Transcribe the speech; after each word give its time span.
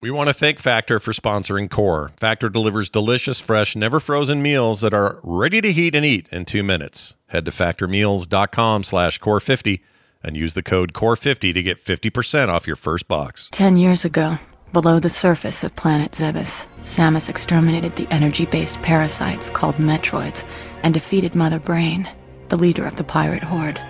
We 0.00 0.12
want 0.12 0.28
to 0.28 0.34
thank 0.34 0.60
Factor 0.60 1.00
for 1.00 1.10
sponsoring 1.10 1.68
Core. 1.68 2.12
Factor 2.18 2.48
delivers 2.48 2.88
delicious, 2.88 3.40
fresh, 3.40 3.74
never 3.74 3.98
frozen 3.98 4.40
meals 4.40 4.80
that 4.82 4.94
are 4.94 5.18
ready 5.24 5.60
to 5.60 5.72
heat 5.72 5.96
and 5.96 6.06
eat 6.06 6.28
in 6.28 6.44
two 6.44 6.62
minutes. 6.62 7.16
Head 7.26 7.44
to 7.46 7.50
factormeals.com 7.50 8.84
slash 8.84 9.18
core50 9.18 9.80
and 10.22 10.36
use 10.36 10.54
the 10.54 10.62
code 10.62 10.92
core50 10.92 11.52
to 11.52 11.62
get 11.64 11.84
50% 11.84 12.48
off 12.48 12.68
your 12.68 12.76
first 12.76 13.08
box. 13.08 13.48
Ten 13.50 13.76
years 13.76 14.04
ago, 14.04 14.38
below 14.72 15.00
the 15.00 15.10
surface 15.10 15.64
of 15.64 15.74
planet 15.74 16.12
Zebes, 16.12 16.64
Samus 16.82 17.28
exterminated 17.28 17.94
the 17.94 18.06
energy-based 18.12 18.80
parasites 18.82 19.50
called 19.50 19.74
Metroids 19.76 20.46
and 20.84 20.94
defeated 20.94 21.34
Mother 21.34 21.58
Brain, 21.58 22.08
the 22.50 22.56
leader 22.56 22.86
of 22.86 22.94
the 22.94 23.04
pirate 23.04 23.42
horde. 23.42 23.80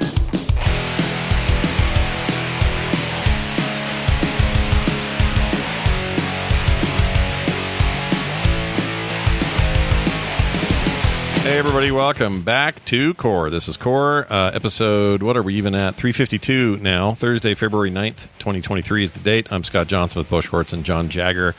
Hey, 11.49 11.57
everybody, 11.57 11.91
welcome 11.91 12.43
back 12.43 12.85
to 12.85 13.15
Core. 13.15 13.49
This 13.49 13.69
is 13.69 13.79
Core, 13.79 14.27
uh, 14.31 14.51
episode, 14.53 15.23
what 15.23 15.35
are 15.35 15.43
we 15.43 15.55
even 15.55 15.75
at? 15.75 15.95
352 15.95 16.77
now. 16.83 17.15
Thursday, 17.15 17.55
February 17.55 17.91
9th, 17.91 18.29
2023 18.39 19.03
is 19.03 19.13
the 19.13 19.21
date. 19.21 19.51
I'm 19.51 19.65
Scott 19.65 19.87
Johnson 19.87 20.21
with 20.21 20.29
Bo 20.29 20.43
Hortz 20.43 20.75
and 20.75 20.85
John 20.85 21.09
Jagger. 21.09 21.55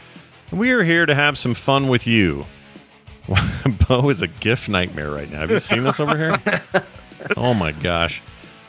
And 0.51 0.59
we 0.59 0.69
are 0.73 0.83
here 0.83 1.07
to 1.07 1.15
have 1.15 1.39
some 1.39 1.55
fun 1.55 1.87
with 1.87 2.05
you. 2.05 2.45
Bo 3.87 4.09
is 4.09 4.21
a 4.21 4.27
GIF 4.27 4.69
nightmare 4.69 5.09
right 5.09 5.29
now. 5.31 5.39
Have 5.39 5.49
you 5.49 5.57
seen 5.57 5.83
this 5.83 5.99
over 5.99 6.15
here? 6.15 6.61
oh 7.35 7.55
my 7.55 7.71
gosh. 7.71 8.21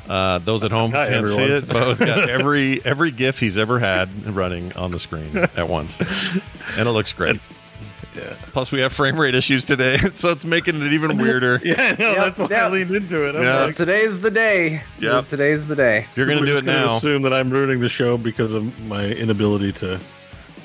Uh, 0.09 0.39
those 0.39 0.65
at 0.65 0.71
home 0.71 0.93
Hi, 0.93 1.11
can't 1.11 1.29
see 1.29 1.43
it. 1.43 1.69
Bo's 1.69 1.99
got 1.99 2.31
every 2.31 2.83
every 2.83 3.11
GIF 3.11 3.39
he's 3.39 3.59
ever 3.59 3.79
had 3.79 4.09
running 4.35 4.73
on 4.73 4.91
the 4.91 4.99
screen 4.99 5.37
at 5.37 5.69
once, 5.69 6.01
and 6.01 6.89
it 6.89 6.93
looks 6.93 7.13
great. 7.13 7.39
Plus, 8.53 8.73
we 8.73 8.81
have 8.81 8.93
frame 8.93 9.19
rate 9.19 9.35
issues 9.35 9.65
today, 9.65 9.97
so 10.15 10.31
it's 10.31 10.45
making 10.45 10.81
it 10.83 10.93
even 10.93 11.19
weirder. 11.19 11.61
Yeah, 11.65 11.95
no, 11.99 12.15
that's 12.15 12.39
why 12.39 12.47
I 12.47 12.49
yep. 12.51 12.73
leaned 12.73 12.91
into 12.95 13.29
it. 13.29 13.37
I'm 13.37 13.43
Yeah. 13.43 13.65
like, 13.65 13.77
Today's 13.77 14.21
the 14.21 14.31
day. 14.31 14.83
Yeah, 14.99 15.21
Today's 15.23 15.67
the 15.69 15.77
day. 15.77 15.99
If 16.11 16.17
you're 16.17 16.27
going 16.27 16.39
to 16.41 16.47
do 16.47 16.53
we're 16.53 16.59
it 16.59 16.65
just 16.65 16.67
gonna 16.67 16.87
now, 16.87 16.97
Assume 16.97 17.23
that 17.23 17.33
I'm 17.33 17.51
ruining 17.51 17.81
the 17.81 17.89
show 17.89 18.17
because 18.19 18.53
of 18.53 18.89
my 18.89 19.07
inability 19.07 19.73
to 19.75 20.01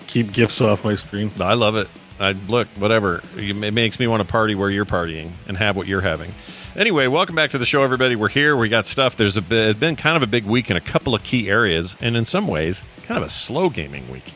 keep 0.07 0.31
gifts 0.31 0.61
off 0.61 0.83
my 0.83 0.95
screen. 0.95 1.29
I 1.39 1.53
love 1.53 1.75
it. 1.75 1.87
I 2.19 2.31
look, 2.47 2.67
whatever. 2.77 3.21
It 3.35 3.73
makes 3.73 3.99
me 3.99 4.07
want 4.07 4.23
to 4.23 4.27
party 4.27 4.55
where 4.55 4.69
you're 4.69 4.85
partying 4.85 5.31
and 5.47 5.57
have 5.57 5.75
what 5.75 5.87
you're 5.87 6.01
having. 6.01 6.31
Anyway, 6.75 7.07
welcome 7.07 7.35
back 7.35 7.51
to 7.51 7.57
the 7.57 7.65
show, 7.65 7.83
everybody. 7.83 8.15
We're 8.15 8.27
here. 8.29 8.55
We 8.57 8.69
got 8.69 8.85
stuff. 8.85 9.15
There's 9.17 9.37
a 9.37 9.41
bit, 9.41 9.69
it's 9.69 9.79
been 9.79 9.95
kind 9.95 10.17
of 10.17 10.23
a 10.23 10.27
big 10.27 10.45
week 10.45 10.69
in 10.71 10.77
a 10.77 10.81
couple 10.81 11.13
of 11.15 11.23
key 11.23 11.49
areas, 11.49 11.95
and 12.01 12.17
in 12.17 12.25
some 12.25 12.47
ways, 12.47 12.83
kind 13.03 13.17
of 13.17 13.23
a 13.25 13.29
slow 13.29 13.69
gaming 13.69 14.09
week. 14.11 14.33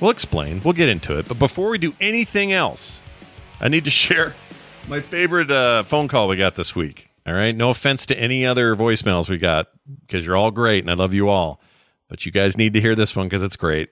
We'll 0.00 0.10
explain. 0.10 0.60
We'll 0.64 0.72
get 0.72 0.88
into 0.88 1.18
it. 1.18 1.28
But 1.28 1.38
before 1.38 1.68
we 1.70 1.78
do 1.78 1.92
anything 2.00 2.52
else, 2.52 3.00
I 3.60 3.68
need 3.68 3.84
to 3.84 3.90
share 3.90 4.34
my 4.88 5.00
favorite 5.00 5.50
uh, 5.50 5.82
phone 5.82 6.08
call 6.08 6.28
we 6.28 6.36
got 6.36 6.54
this 6.54 6.74
week. 6.74 7.10
All 7.26 7.34
right. 7.34 7.54
No 7.54 7.70
offense 7.70 8.06
to 8.06 8.18
any 8.18 8.46
other 8.46 8.74
voicemails 8.74 9.28
we 9.28 9.38
got 9.38 9.68
because 10.06 10.24
you're 10.26 10.36
all 10.36 10.50
great 10.50 10.82
and 10.82 10.90
I 10.90 10.94
love 10.94 11.12
you 11.12 11.28
all. 11.28 11.60
But 12.08 12.26
you 12.26 12.32
guys 12.32 12.56
need 12.56 12.72
to 12.74 12.80
hear 12.80 12.94
this 12.94 13.14
one 13.14 13.26
because 13.26 13.42
it's 13.42 13.56
great 13.56 13.90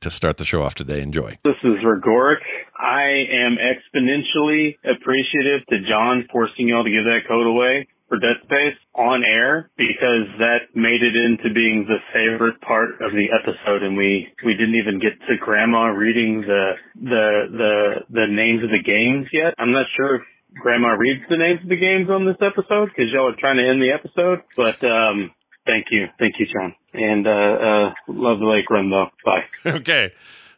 to 0.00 0.10
start 0.10 0.38
the 0.38 0.44
show 0.44 0.62
off 0.62 0.74
today. 0.74 1.00
Enjoy. 1.00 1.38
This 1.44 1.54
is 1.62 1.76
Regoric. 1.84 2.40
I 2.76 3.24
am 3.30 3.56
exponentially 3.56 4.76
appreciative 4.84 5.64
to 5.68 5.78
John 5.88 6.26
forcing 6.32 6.68
y'all 6.68 6.82
to 6.82 6.90
give 6.90 7.04
that 7.04 7.20
code 7.28 7.46
away 7.46 7.86
for 8.12 8.20
Dead 8.20 8.36
Space 8.44 8.76
on 8.94 9.24
air 9.24 9.70
because 9.78 10.28
that 10.36 10.76
made 10.76 11.00
it 11.00 11.16
into 11.16 11.48
being 11.54 11.88
the 11.88 11.96
favorite 12.12 12.60
part 12.60 13.00
of 13.00 13.16
the 13.16 13.32
episode 13.32 13.82
and 13.82 13.96
we, 13.96 14.28
we 14.44 14.52
didn't 14.52 14.76
even 14.76 15.00
get 15.00 15.16
to 15.26 15.40
grandma 15.40 15.88
reading 15.88 16.42
the, 16.42 16.72
the, 17.00 17.48
the, 17.48 17.74
the 18.10 18.26
names 18.28 18.62
of 18.62 18.68
the 18.68 18.84
games 18.84 19.28
yet. 19.32 19.54
I'm 19.56 19.72
not 19.72 19.86
sure 19.96 20.16
if 20.16 20.22
grandma 20.60 20.88
reads 20.88 21.24
the 21.30 21.38
names 21.38 21.60
of 21.62 21.70
the 21.70 21.80
games 21.80 22.10
on 22.10 22.26
this 22.26 22.36
episode 22.44 22.92
because 22.92 23.08
y'all 23.10 23.32
are 23.32 23.40
trying 23.40 23.56
to 23.56 23.64
end 23.64 23.80
the 23.80 23.96
episode, 23.96 24.44
but, 24.60 24.76
um, 24.84 25.32
thank 25.64 25.86
you. 25.90 26.04
Thank 26.18 26.34
you, 26.38 26.44
John. 26.52 26.74
And, 26.92 27.26
uh, 27.26 27.30
uh, 27.32 27.94
love 28.12 28.40
the 28.40 28.46
lake 28.46 28.68
run 28.68 28.90
though. 28.90 29.08
Bye. 29.24 29.48
Okay. 29.80 30.12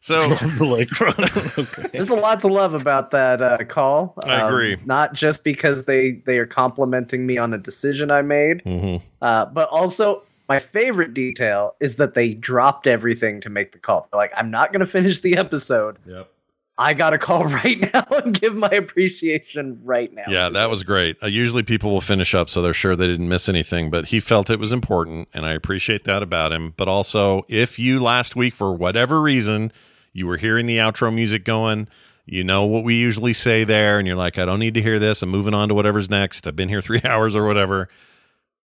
So 0.04 0.28
the 0.58 0.66
lake 0.66 1.00
run. 1.00 1.14
okay. 1.58 1.88
There's 1.94 2.10
a 2.10 2.14
lot 2.14 2.40
to 2.42 2.48
love 2.48 2.74
about 2.74 3.10
that 3.12 3.40
uh, 3.40 3.64
call. 3.64 4.14
I 4.26 4.46
agree. 4.46 4.76
Not 4.84 5.14
just 5.14 5.44
because 5.44 5.86
they 5.86 6.20
they 6.26 6.38
are 6.38 6.44
complimenting 6.44 7.24
me 7.26 7.38
on 7.38 7.54
a 7.54 7.58
decision 7.58 8.10
I 8.10 8.20
made, 8.20 8.62
Mhm. 8.64 9.00
uh, 9.22 9.46
but 9.46 9.70
also 9.70 10.22
my 10.46 10.58
favorite 10.58 11.14
detail 11.14 11.74
is 11.80 11.96
that 11.96 12.12
they 12.12 12.34
dropped 12.34 12.86
everything 12.86 13.40
to 13.40 13.48
make 13.48 13.72
the 13.72 13.78
call. 13.78 14.06
They're 14.12 14.18
like, 14.18 14.32
I'm 14.36 14.50
not 14.50 14.72
going 14.74 14.80
to 14.80 14.86
finish 14.86 15.20
the 15.20 15.38
episode. 15.38 15.96
Yep. 16.06 16.28
I 16.76 16.92
got 16.92 17.14
a 17.14 17.18
call 17.18 17.44
right 17.62 17.80
now 17.94 18.04
and 18.10 18.38
give 18.38 18.54
my 18.54 18.68
appreciation 18.68 19.80
right 19.84 20.12
now. 20.12 20.24
Yeah, 20.28 20.50
that 20.50 20.68
was 20.68 20.82
great. 20.82 21.16
Uh, 21.22 21.28
usually 21.28 21.62
people 21.62 21.90
will 21.92 22.02
finish 22.02 22.34
up 22.34 22.50
so 22.50 22.60
they're 22.60 22.74
sure 22.74 22.94
they 22.94 23.06
didn't 23.06 23.28
miss 23.30 23.48
anything, 23.48 23.88
but 23.88 24.06
he 24.08 24.20
felt 24.20 24.50
it 24.50 24.58
was 24.58 24.70
important, 24.72 25.28
and 25.32 25.46
I 25.46 25.54
appreciate 25.54 26.04
that 26.04 26.22
about 26.22 26.52
him. 26.52 26.74
But 26.76 26.88
also, 26.88 27.46
if 27.48 27.78
you 27.78 28.00
last 28.02 28.36
week, 28.36 28.52
for 28.52 28.70
whatever 28.70 29.22
reason, 29.22 29.72
you 30.14 30.26
were 30.26 30.38
hearing 30.38 30.64
the 30.64 30.78
outro 30.78 31.12
music 31.12 31.44
going, 31.44 31.88
you 32.24 32.42
know 32.42 32.64
what 32.64 32.84
we 32.84 32.94
usually 32.94 33.34
say 33.34 33.64
there, 33.64 33.98
and 33.98 34.08
you're 34.08 34.16
like, 34.16 34.38
I 34.38 34.46
don't 34.46 34.60
need 34.60 34.74
to 34.74 34.82
hear 34.82 34.98
this. 34.98 35.22
I'm 35.22 35.28
moving 35.28 35.52
on 35.52 35.68
to 35.68 35.74
whatever's 35.74 36.08
next. 36.08 36.46
I've 36.46 36.56
been 36.56 36.70
here 36.70 36.80
three 36.82 37.02
hours 37.04 37.36
or 37.36 37.46
whatever. 37.46 37.90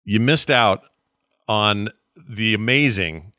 You 0.03 0.19
missed 0.19 0.51
out 0.51 0.83
on 1.47 1.89
the 2.15 2.53
amazing 2.53 3.31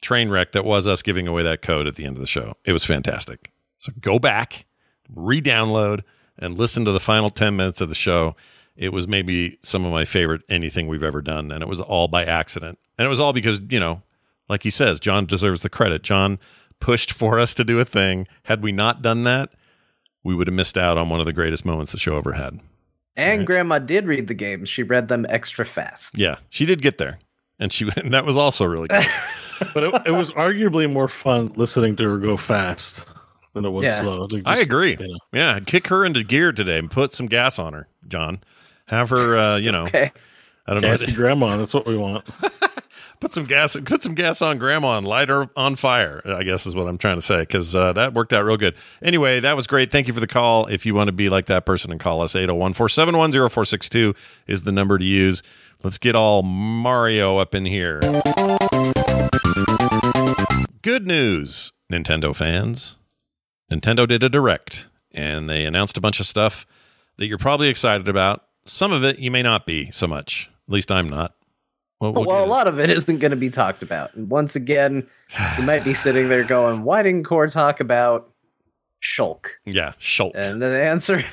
train 0.00 0.28
wreck 0.28 0.52
that 0.52 0.64
was 0.64 0.86
us 0.86 1.02
giving 1.02 1.26
away 1.26 1.42
that 1.44 1.62
code 1.62 1.86
at 1.86 1.96
the 1.96 2.04
end 2.04 2.16
of 2.16 2.20
the 2.20 2.26
show. 2.26 2.54
It 2.64 2.72
was 2.72 2.84
fantastic. 2.84 3.50
So 3.78 3.92
go 4.00 4.18
back, 4.18 4.66
re 5.08 5.40
download, 5.40 6.02
and 6.38 6.58
listen 6.58 6.84
to 6.84 6.92
the 6.92 7.00
final 7.00 7.30
10 7.30 7.56
minutes 7.56 7.80
of 7.80 7.88
the 7.88 7.94
show. 7.94 8.36
It 8.76 8.92
was 8.92 9.08
maybe 9.08 9.58
some 9.62 9.84
of 9.84 9.92
my 9.92 10.04
favorite 10.04 10.42
anything 10.48 10.86
we've 10.86 11.02
ever 11.02 11.22
done. 11.22 11.50
And 11.50 11.62
it 11.62 11.68
was 11.68 11.80
all 11.80 12.06
by 12.06 12.24
accident. 12.24 12.78
And 12.96 13.06
it 13.06 13.08
was 13.08 13.18
all 13.18 13.32
because, 13.32 13.60
you 13.70 13.80
know, 13.80 14.02
like 14.48 14.62
he 14.62 14.70
says, 14.70 15.00
John 15.00 15.26
deserves 15.26 15.62
the 15.62 15.68
credit. 15.68 16.02
John 16.02 16.38
pushed 16.80 17.12
for 17.12 17.38
us 17.38 17.54
to 17.54 17.64
do 17.64 17.78
a 17.80 17.84
thing. 17.84 18.26
Had 18.44 18.62
we 18.62 18.72
not 18.72 19.02
done 19.02 19.24
that, 19.24 19.50
we 20.24 20.34
would 20.34 20.46
have 20.46 20.54
missed 20.54 20.76
out 20.78 20.98
on 20.98 21.08
one 21.08 21.20
of 21.20 21.26
the 21.26 21.32
greatest 21.32 21.64
moments 21.64 21.92
the 21.92 21.98
show 21.98 22.16
ever 22.18 22.32
had. 22.32 22.60
And 23.16 23.46
Grandma 23.46 23.80
did 23.80 24.06
read 24.06 24.28
the 24.28 24.34
games. 24.34 24.68
She 24.68 24.82
read 24.84 25.08
them 25.08 25.26
extra 25.28 25.64
fast. 25.64 26.16
Yeah, 26.16 26.36
she 26.50 26.66
did 26.66 26.82
get 26.82 26.98
there. 26.98 27.18
And 27.58 27.72
she 27.72 27.88
and 27.96 28.14
that 28.14 28.24
was 28.24 28.36
also 28.36 28.64
really 28.64 28.88
good. 28.88 29.06
But 29.74 29.82
it, 29.82 30.02
it 30.06 30.10
was 30.12 30.30
arguably 30.34 30.88
more 30.88 31.08
fun 31.08 31.48
listening 31.56 31.96
to 31.96 32.08
her 32.08 32.18
go 32.18 32.36
fast 32.36 33.04
than 33.54 33.64
it 33.64 33.70
was 33.70 33.86
Yeah. 33.86 34.00
slow. 34.02 34.28
Like, 34.30 34.42
I 34.46 34.52
just, 34.54 34.66
agree. 34.66 34.96
you 35.00 35.08
know. 35.08 35.18
Yeah, 35.32 35.58
kick 35.58 35.88
her 35.88 36.04
into 36.04 36.22
gear 36.22 36.52
today 36.52 36.78
and 36.78 36.88
put 36.88 37.12
some 37.12 37.26
gas 37.26 37.58
on 37.58 37.72
her, 37.72 37.88
John. 38.06 38.38
Have 38.86 39.10
her, 39.10 39.36
uh, 39.36 39.56
you 39.56 39.72
know, 39.72 39.82
Okay. 39.86 40.12
I 40.68 40.74
don't 40.74 40.82
know. 40.84 40.96
Gassy 40.96 41.10
grandma, 41.12 41.56
that's 41.56 41.74
what 41.74 41.86
we 41.86 41.96
want. 41.96 42.24
Put 43.20 43.34
some 43.34 43.44
gas 43.44 43.76
put 43.84 44.02
some 44.02 44.14
gas 44.14 44.42
on 44.42 44.58
grandma 44.58 44.98
and 44.98 45.06
light 45.06 45.28
her 45.28 45.48
on 45.56 45.76
fire 45.76 46.22
i 46.26 46.42
guess 46.42 46.66
is 46.66 46.74
what 46.74 46.86
i'm 46.86 46.98
trying 46.98 47.16
to 47.16 47.22
say 47.22 47.40
because 47.40 47.74
uh, 47.74 47.92
that 47.92 48.14
worked 48.14 48.32
out 48.32 48.44
real 48.44 48.56
good 48.56 48.74
anyway 49.02 49.40
that 49.40 49.56
was 49.56 49.66
great 49.66 49.90
thank 49.90 50.06
you 50.06 50.14
for 50.14 50.20
the 50.20 50.26
call 50.26 50.66
if 50.66 50.86
you 50.86 50.94
want 50.94 51.08
to 51.08 51.12
be 51.12 51.28
like 51.28 51.46
that 51.46 51.66
person 51.66 51.90
and 51.90 52.00
call 52.00 52.22
us 52.22 52.34
801-471-0462 52.34 54.16
is 54.46 54.62
the 54.62 54.72
number 54.72 54.98
to 54.98 55.04
use 55.04 55.42
let's 55.82 55.98
get 55.98 56.14
all 56.14 56.42
mario 56.42 57.38
up 57.38 57.54
in 57.54 57.64
here 57.64 58.00
good 60.88 61.06
news, 61.06 61.72
Nintendo 61.92 62.34
fans. 62.34 62.96
Nintendo 63.70 64.08
did 64.08 64.22
a 64.22 64.30
direct 64.30 64.88
and 65.12 65.48
they 65.48 65.66
announced 65.66 65.98
a 65.98 66.00
bunch 66.00 66.18
of 66.18 66.26
stuff 66.26 66.66
that 67.18 67.26
you're 67.26 67.36
probably 67.36 67.68
excited 67.68 68.08
about. 68.08 68.44
Some 68.64 68.90
of 68.92 69.04
it 69.04 69.18
you 69.18 69.30
may 69.30 69.42
not 69.42 69.66
be 69.66 69.90
so 69.90 70.06
much. 70.06 70.50
At 70.66 70.72
least 70.72 70.90
I'm 70.90 71.06
not. 71.06 71.34
Well, 72.00 72.12
well, 72.12 72.24
we'll 72.26 72.44
a 72.44 72.46
lot 72.46 72.68
of 72.68 72.78
it 72.78 72.90
isn't 72.90 73.18
going 73.18 73.32
to 73.32 73.36
be 73.36 73.50
talked 73.50 73.82
about. 73.82 74.14
And 74.14 74.30
once 74.30 74.54
again, 74.54 75.06
you 75.58 75.64
might 75.64 75.84
be 75.84 75.94
sitting 75.94 76.28
there 76.28 76.44
going, 76.44 76.84
"Why 76.84 77.02
didn't 77.02 77.24
Core 77.24 77.48
talk 77.48 77.80
about 77.80 78.30
Shulk?" 79.02 79.46
yeah, 79.64 79.92
Shulk. 79.98 80.32
And 80.34 80.60
the 80.62 80.66
answer, 80.66 81.24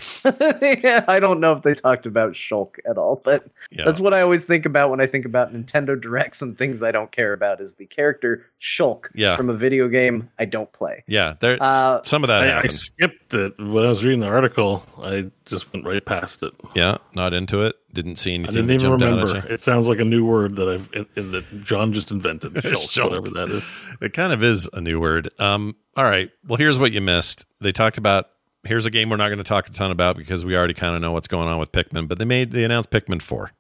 yeah, 0.83 1.05
I 1.07 1.19
don't 1.19 1.39
know 1.39 1.53
if 1.53 1.63
they 1.63 1.73
talked 1.75 2.05
about 2.07 2.33
Shulk 2.33 2.77
at 2.89 2.97
all, 2.97 3.21
but 3.23 3.45
Yeah. 3.71 3.85
that's 3.85 3.99
what 3.99 4.13
I 4.13 4.21
always 4.21 4.45
think 4.45 4.65
about 4.65 4.89
when 4.89 5.01
I 5.01 5.05
think 5.07 5.25
about 5.25 5.53
Nintendo 5.53 5.99
Directs 5.99 6.41
and 6.41 6.57
things 6.57 6.81
I 6.83 6.91
don't 6.91 7.11
care 7.11 7.33
about 7.33 7.61
is 7.61 7.75
the 7.75 7.85
character 7.85 8.45
Shulk 8.61 9.09
Yeah. 9.15 9.35
from 9.35 9.49
a 9.49 9.53
video 9.55 9.87
game 9.87 10.29
I 10.39 10.45
don't 10.45 10.71
play. 10.73 11.03
yeah, 11.07 11.35
there. 11.39 11.57
Uh, 11.61 12.01
some 12.03 12.23
of 12.23 12.27
that 12.29 12.43
I, 12.43 12.61
I 12.61 12.67
skipped 12.69 13.33
it 13.33 13.53
when 13.59 13.85
I 13.85 13.89
was 13.89 14.03
reading 14.03 14.19
the 14.21 14.27
article. 14.27 14.83
I 15.01 15.29
just 15.45 15.71
went 15.73 15.85
right 15.85 16.03
past 16.05 16.43
it. 16.43 16.53
yeah, 16.75 16.97
not 17.13 17.33
into 17.33 17.61
it. 17.61 17.75
Didn't 17.93 18.15
see 18.17 18.31
I 18.31 18.35
anything. 18.35 18.55
didn't 18.55 18.71
even 18.71 18.91
remember. 18.91 19.37
It 19.47 19.61
sounds 19.61 19.87
like 19.87 19.99
a 19.99 20.03
new 20.05 20.25
word 20.25 20.55
that 20.57 20.67
I've 20.67 20.89
in, 20.93 21.05
in 21.15 21.31
that 21.31 21.63
John 21.63 21.93
just 21.93 22.11
invented. 22.11 22.53
Shulk, 22.55 22.89
Shulk. 22.89 23.09
whatever 23.09 23.29
that 23.31 23.49
is. 23.49 23.63
It 24.01 24.13
kind 24.13 24.33
of 24.33 24.43
is 24.43 24.67
a 24.73 24.81
new 24.81 24.99
word. 24.99 25.29
Um, 25.39 25.75
all 25.95 26.03
right. 26.03 26.29
Well, 26.47 26.57
here's 26.57 26.77
what 26.79 26.91
you 26.91 27.01
missed. 27.01 27.45
They 27.61 27.71
talked 27.71 27.97
about. 27.97 28.27
Here's 28.63 28.85
a 28.87 28.89
game 28.91 29.09
we're 29.09 29.17
not 29.17 29.27
going 29.27 29.37
to 29.37 29.43
talk 29.43 29.67
a 29.67 29.71
ton 29.71 29.91
about 29.91 30.17
because 30.17 30.43
we 30.43 30.55
already 30.57 30.73
kind 30.73 30.95
of 30.95 31.01
know 31.01 31.11
what's 31.11 31.27
going 31.27 31.47
on 31.47 31.59
with 31.59 31.71
Pikmin. 31.71 32.07
But 32.07 32.17
they 32.17 32.25
made 32.25 32.51
they 32.51 32.63
announced 32.63 32.89
Pikmin 32.89 33.21
Four. 33.21 33.51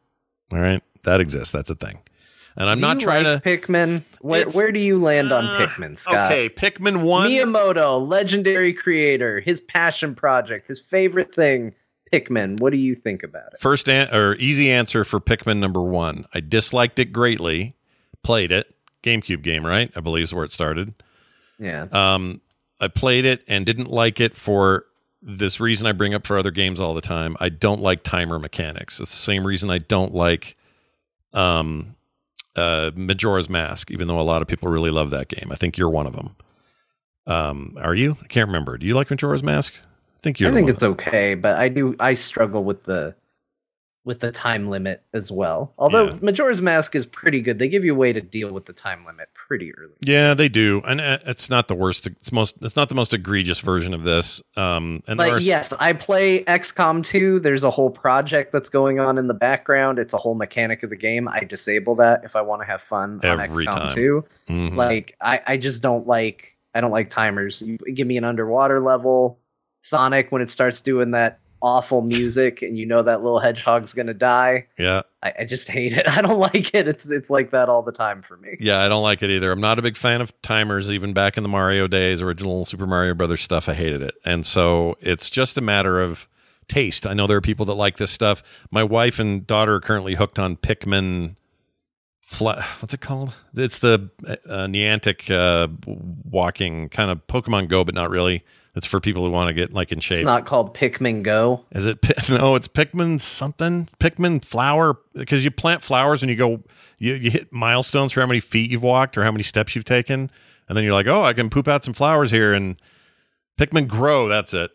All 0.51 0.59
right, 0.59 0.81
that 1.03 1.19
exists. 1.21 1.51
That's 1.51 1.69
a 1.69 1.75
thing. 1.75 1.99
And 2.57 2.69
I'm 2.69 2.77
Do 2.77 2.81
not 2.81 2.99
trying 3.01 3.25
like 3.25 3.43
to. 3.43 3.57
Pikmin. 3.57 4.03
Where, 4.21 4.45
where 4.47 4.71
do 4.71 4.79
you 4.79 4.97
land 4.97 5.31
on 5.31 5.43
Uh, 5.45 5.65
Pikmin, 5.67 5.97
Scott? 5.97 6.31
Okay, 6.31 6.47
Pikmin 6.49 7.03
One. 7.03 7.29
Miyamoto, 7.29 8.07
legendary 8.07 8.71
creator, 8.73 9.41
his 9.41 9.59
passion 9.59 10.15
project, 10.15 10.67
his 10.67 10.79
favorite 10.79 11.35
thing, 11.35 11.73
Pikmin. 12.13 12.59
What 12.61 12.71
do 12.71 12.77
you 12.77 12.95
think 12.95 13.23
about 13.23 13.53
it? 13.53 13.59
First 13.59 13.89
an- 13.89 14.13
or 14.15 14.35
easy 14.35 14.71
answer 14.71 15.03
for 15.03 15.19
Pikmin 15.19 15.57
number 15.57 15.81
one. 15.81 16.25
I 16.33 16.39
disliked 16.39 16.97
it 16.99 17.11
greatly. 17.11 17.75
Played 18.23 18.51
it. 18.53 18.73
GameCube 19.03 19.41
game, 19.43 19.65
right? 19.65 19.91
I 19.95 19.99
believe 19.99 20.23
is 20.23 20.33
where 20.33 20.45
it 20.45 20.51
started. 20.51 20.93
Yeah. 21.59 21.87
Um, 21.91 22.41
I 22.81 22.87
played 22.87 23.25
it 23.25 23.43
and 23.47 23.65
didn't 23.65 23.89
like 23.91 24.19
it 24.19 24.35
for 24.35 24.85
this 25.21 25.59
reason 25.59 25.87
I 25.87 25.91
bring 25.91 26.13
up 26.13 26.25
for 26.25 26.37
other 26.37 26.51
games 26.51 26.79
all 26.81 26.93
the 26.93 27.01
time. 27.01 27.35
I 27.39 27.49
don't 27.49 27.81
like 27.81 28.03
timer 28.03 28.39
mechanics. 28.39 28.99
It's 28.99 29.11
the 29.11 29.15
same 29.17 29.45
reason 29.45 29.69
I 29.69 29.77
don't 29.79 30.13
like 30.13 30.55
um, 31.33 31.94
uh, 32.55 32.91
Majora's 32.95 33.49
Mask, 33.49 33.91
even 33.91 34.07
though 34.07 34.19
a 34.19 34.21
lot 34.21 34.41
of 34.41 34.47
people 34.47 34.69
really 34.69 34.91
love 34.91 35.09
that 35.11 35.27
game. 35.27 35.51
I 35.51 35.55
think 35.55 35.77
you're 35.77 35.89
one 35.89 36.07
of 36.07 36.13
them. 36.13 36.35
Um, 37.27 37.77
are 37.81 37.95
you? 37.95 38.17
I 38.23 38.27
can't 38.27 38.47
remember. 38.47 38.77
Do 38.77 38.85
you 38.85 38.93
like 38.93 39.09
Majora's 39.09 39.43
Mask? 39.43 39.73
I 39.83 40.19
think 40.21 40.39
you're. 40.39 40.51
I 40.51 40.53
think 40.53 40.69
it's 40.69 40.83
okay, 40.83 41.35
but 41.35 41.57
I 41.57 41.69
do 41.69 41.95
I 41.99 42.13
struggle 42.13 42.63
with 42.63 42.83
the 42.83 43.15
with 44.05 44.19
the 44.19 44.31
time 44.31 44.69
limit 44.69 45.01
as 45.13 45.31
well. 45.31 45.73
Although 45.79 46.05
Yeah. 46.09 46.17
Majora's 46.21 46.61
Mask 46.61 46.95
is 46.95 47.05
pretty 47.07 47.41
good. 47.41 47.57
They 47.59 47.67
give 47.67 47.83
you 47.83 47.93
a 47.93 47.97
way 47.97 48.13
to 48.13 48.21
deal 48.21 48.51
with 48.51 48.65
the 48.65 48.73
time 48.73 49.03
limit 49.05 49.29
pretty 49.33 49.73
early. 49.75 49.93
Yeah, 50.01 50.35
they 50.35 50.47
do, 50.47 50.81
and 50.85 51.01
uh, 51.01 51.17
it's 51.25 51.49
not 51.49 51.67
the 51.67 51.75
worst. 51.75 52.05
It's 52.07 52.31
most. 52.31 52.55
It's 52.61 52.75
not 52.75 52.89
the 52.89 52.95
most 52.95 53.13
egregious 53.13 53.59
version 53.59 53.93
of 53.95 54.03
this. 54.03 54.41
Um, 54.55 55.01
and 55.07 55.17
But 55.17 55.29
are, 55.29 55.39
yes, 55.39 55.73
I 55.79 55.93
play 55.93 56.43
XCOM 56.45 57.03
2. 57.03 57.39
There's 57.39 57.63
a 57.63 57.71
whole 57.71 57.89
project 57.89 58.51
that's 58.53 58.69
going 58.69 58.99
on 58.99 59.17
in 59.17 59.27
the 59.27 59.33
background. 59.33 59.97
It's 59.99 60.13
a 60.13 60.17
whole 60.17 60.35
mechanic 60.35 60.83
of 60.83 60.91
the 60.91 60.95
game. 60.95 61.27
I 61.27 61.39
disable 61.39 61.95
that 61.95 62.23
if 62.23 62.35
I 62.35 62.41
want 62.41 62.61
to 62.61 62.65
have 62.67 62.81
fun 62.83 63.19
Every 63.23 63.65
on 63.67 63.73
XCOM 63.73 63.73
time. 63.73 63.95
2. 63.95 64.25
Mhm. 64.49 64.75
Like 64.75 65.15
I, 65.19 65.41
I 65.47 65.57
just 65.57 65.81
don't 65.81 66.05
like 66.05 66.55
I 66.75 66.81
don't 66.81 66.91
like 66.91 67.09
timers. 67.09 67.61
You 67.61 67.77
give 67.77 68.05
me 68.05 68.17
an 68.17 68.23
underwater 68.23 68.79
level, 68.81 69.39
Sonic 69.83 70.31
when 70.31 70.41
it 70.41 70.49
starts 70.49 70.81
doing 70.81 71.11
that 71.11 71.39
awful 71.65 72.03
music 72.03 72.61
and 72.61 72.77
you 72.77 72.85
know 72.85 73.01
that 73.01 73.23
little 73.23 73.39
hedgehog's 73.39 73.93
gonna 73.95 74.13
die. 74.13 74.67
yeah, 74.77 75.01
I, 75.23 75.33
I 75.39 75.45
just 75.45 75.67
hate 75.67 75.93
it. 75.93 76.07
I 76.07 76.21
don't 76.21 76.39
like 76.39 76.73
it. 76.75 76.87
It's 76.87 77.09
it's 77.09 77.29
like 77.29 77.49
that 77.51 77.67
all 77.67 77.81
the 77.81 77.91
time 77.91 78.21
for 78.21 78.37
me. 78.37 78.55
Yeah, 78.59 78.81
I 78.81 78.87
don't 78.87 79.03
like 79.03 79.23
it 79.23 79.31
either. 79.31 79.51
I'm 79.51 79.59
not 79.59 79.79
a 79.79 79.81
big 79.81 79.97
fan 79.97 80.21
of 80.21 80.39
timers, 80.43 80.91
even 80.91 81.11
back 81.11 81.37
in 81.37 81.43
the 81.43 81.49
Mario 81.49 81.87
days, 81.87 82.21
original 82.21 82.63
Super 82.63 82.85
Mario 82.85 83.15
Brothers 83.15 83.41
stuff. 83.41 83.67
I 83.67 83.73
hated 83.73 84.03
it. 84.03 84.13
And 84.23 84.45
so 84.45 84.95
it's 85.01 85.29
just 85.29 85.57
a 85.57 85.61
matter 85.61 85.99
of 85.99 86.29
taste. 86.67 87.07
I 87.07 87.13
know 87.13 87.25
there 87.27 87.37
are 87.37 87.41
people 87.41 87.65
that 87.65 87.73
like 87.73 87.97
this 87.97 88.11
stuff. 88.11 88.43
My 88.71 88.83
wife 88.83 89.19
and 89.19 89.45
daughter 89.45 89.75
are 89.75 89.81
currently 89.81 90.15
hooked 90.15 90.37
on 90.39 90.57
Pikmin. 90.57 91.35
What's 92.39 92.93
it 92.93 93.01
called? 93.01 93.35
It's 93.55 93.79
the 93.79 94.09
uh, 94.27 94.65
Niantic 94.67 95.29
uh, 95.31 95.67
walking 95.85 96.89
kind 96.89 97.11
of 97.11 97.25
Pokemon 97.27 97.69
Go, 97.69 97.83
but 97.83 97.93
not 97.93 98.09
really. 98.09 98.43
It's 98.75 98.85
for 98.85 98.99
people 98.99 99.23
who 99.23 99.31
want 99.31 99.47
to 99.47 99.53
get 99.53 99.73
like 99.73 99.91
in 99.91 100.01
shape. 100.01 100.19
It's 100.19 100.25
not 100.25 100.45
called 100.45 100.73
Pikmin 100.75 101.23
Go. 101.23 101.63
Is 101.71 101.85
it 101.85 101.99
no? 102.29 102.55
It's 102.55 102.67
Pikmin 102.67 103.21
something. 103.21 103.85
Pikmin 103.99 104.43
flower 104.43 104.97
because 105.13 105.45
you 105.45 105.51
plant 105.51 105.81
flowers 105.81 106.21
and 106.21 106.29
you 106.29 106.35
go 106.35 106.61
you, 106.97 107.13
you 107.13 107.31
hit 107.31 107.53
milestones 107.53 108.11
for 108.11 108.19
how 108.21 108.27
many 108.27 108.39
feet 108.41 108.69
you've 108.69 108.83
walked 108.83 109.17
or 109.17 109.23
how 109.23 109.31
many 109.31 109.43
steps 109.43 109.75
you've 109.75 109.85
taken, 109.85 110.29
and 110.67 110.77
then 110.77 110.83
you're 110.83 110.93
like, 110.93 111.07
oh, 111.07 111.23
I 111.23 111.33
can 111.33 111.49
poop 111.49 111.67
out 111.67 111.83
some 111.83 111.93
flowers 111.93 112.31
here 112.31 112.53
and 112.53 112.75
Pikmin 113.57 113.87
grow. 113.87 114.27
That's 114.27 114.53
it. 114.53 114.71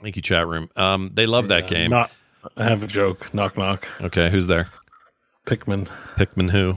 Thank 0.00 0.16
you, 0.16 0.22
chat 0.22 0.46
room. 0.46 0.68
Um, 0.76 1.12
they 1.14 1.26
love 1.26 1.48
that 1.48 1.68
game. 1.68 1.90
Not, 1.90 2.10
I 2.56 2.64
have 2.64 2.82
a 2.82 2.86
joke. 2.86 3.32
Knock 3.32 3.56
knock. 3.56 3.86
okay, 4.00 4.30
who's 4.30 4.46
there? 4.46 4.68
Pikmin. 5.46 5.88
Pikmin 6.16 6.50
who? 6.50 6.76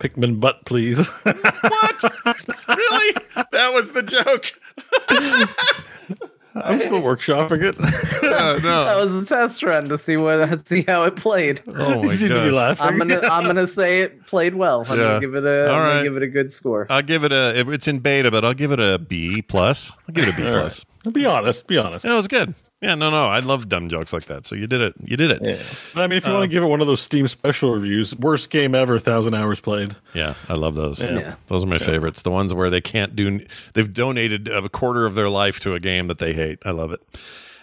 Pikmin 0.00 0.40
butt, 0.40 0.64
please. 0.66 1.08
What? 1.24 2.02
Really? 2.68 3.14
That 3.52 3.72
was 3.72 3.92
the 3.92 4.02
joke. 4.02 4.52
I'm 6.56 6.80
still 6.80 7.00
workshopping 7.02 7.62
it. 7.64 7.74
Yeah, 8.22 8.58
no. 8.62 8.84
That 8.84 8.96
was 8.96 9.10
the 9.10 9.24
test 9.26 9.62
run 9.64 9.88
to 9.88 9.98
see 9.98 10.16
what 10.16 10.66
see 10.68 10.84
how 10.86 11.02
it 11.02 11.16
played. 11.16 11.60
Oh 11.66 12.02
my 12.02 12.08
seem 12.08 12.28
gosh. 12.28 12.52
laughing. 12.52 12.86
I'm 12.86 12.98
gonna 12.98 13.20
I'm 13.24 13.44
gonna 13.44 13.66
say 13.66 14.02
it 14.02 14.24
played 14.26 14.54
well. 14.54 14.84
I'm 14.88 14.96
Yeah. 14.98 15.04
gonna 15.04 15.20
give 15.20 15.34
it 15.34 15.44
a 15.44 15.68
All 15.68 15.74
I'm 15.80 15.90
gonna 15.94 16.02
give 16.04 16.16
it 16.16 16.22
a 16.22 16.28
good 16.28 16.52
score. 16.52 16.86
I'll 16.90 17.02
give 17.02 17.24
it 17.24 17.32
a. 17.32 17.58
It's 17.72 17.88
in 17.88 17.98
beta, 17.98 18.30
but 18.30 18.44
I'll 18.44 18.54
give 18.54 18.70
it 18.70 18.78
a 18.78 18.98
B 19.00 19.42
plus. 19.42 19.90
I'll 20.08 20.12
give 20.14 20.28
it 20.28 20.34
a 20.34 20.36
B 20.36 20.46
All 20.46 20.52
plus. 20.60 20.84
right. 21.04 21.12
Be 21.14 21.26
honest. 21.26 21.66
Be 21.66 21.76
honest. 21.76 22.04
Yeah, 22.04 22.12
it 22.12 22.16
was 22.16 22.28
good. 22.28 22.54
Yeah, 22.84 22.94
no, 22.96 23.10
no, 23.10 23.26
I 23.26 23.40
love 23.40 23.68
dumb 23.68 23.88
jokes 23.88 24.12
like 24.12 24.24
that. 24.26 24.44
So 24.44 24.54
you 24.54 24.66
did 24.66 24.82
it. 24.82 24.92
You 25.02 25.16
did 25.16 25.30
it. 25.30 25.38
Yeah. 25.42 25.56
But 25.94 26.02
I 26.02 26.06
mean, 26.06 26.18
if 26.18 26.26
you 26.26 26.32
Uh, 26.32 26.34
want 26.34 26.44
to 26.44 26.54
give 26.54 26.62
it 26.62 26.66
one 26.66 26.82
of 26.82 26.86
those 26.86 27.00
Steam 27.00 27.26
special 27.28 27.72
reviews, 27.72 28.14
worst 28.14 28.50
game 28.50 28.74
ever, 28.74 28.98
thousand 28.98 29.32
hours 29.34 29.58
played. 29.60 29.96
Yeah, 30.12 30.34
I 30.48 30.54
love 30.54 30.74
those. 30.74 31.02
Yeah. 31.02 31.36
Those 31.46 31.64
are 31.64 31.66
my 31.66 31.78
favorites. 31.78 32.20
The 32.22 32.30
ones 32.30 32.52
where 32.52 32.68
they 32.68 32.82
can't 32.82 33.16
do. 33.16 33.40
They've 33.72 33.92
donated 33.92 34.48
a 34.48 34.68
quarter 34.68 35.06
of 35.06 35.14
their 35.14 35.30
life 35.30 35.60
to 35.60 35.74
a 35.74 35.80
game 35.80 36.08
that 36.08 36.18
they 36.18 36.34
hate. 36.34 36.58
I 36.64 36.72
love 36.72 36.92
it. 36.92 37.00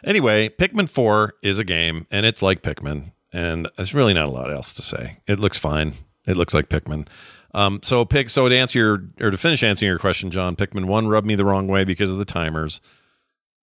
Anyway, 0.04 0.50
Pikmin 0.50 0.90
Four 0.90 1.36
is 1.44 1.60
a 1.60 1.64
game, 1.64 2.08
and 2.10 2.26
it's 2.26 2.42
like 2.42 2.64
Pikmin, 2.64 3.12
and 3.32 3.70
there's 3.78 3.94
really 3.94 4.16
not 4.16 4.26
a 4.26 4.32
lot 4.32 4.52
else 4.52 4.74
to 4.74 4.82
say. 4.82 5.18
It 5.28 5.40
looks 5.40 5.60
fine. 5.60 5.94
It 6.26 6.36
looks 6.38 6.56
like 6.56 6.70
Pikmin. 6.70 7.08
Um, 7.54 7.80
so 7.84 8.06
pick. 8.06 8.30
So 8.30 8.48
to 8.50 8.56
answer 8.58 8.80
your 8.80 9.04
or 9.20 9.30
to 9.30 9.38
finish 9.38 9.62
answering 9.62 9.90
your 9.90 10.00
question, 10.00 10.32
John, 10.32 10.56
Pikmin 10.56 10.86
One 10.86 11.08
rubbed 11.08 11.28
me 11.28 11.36
the 11.36 11.46
wrong 11.46 11.68
way 11.68 11.84
because 11.84 12.10
of 12.10 12.18
the 12.18 12.26
timers. 12.26 12.82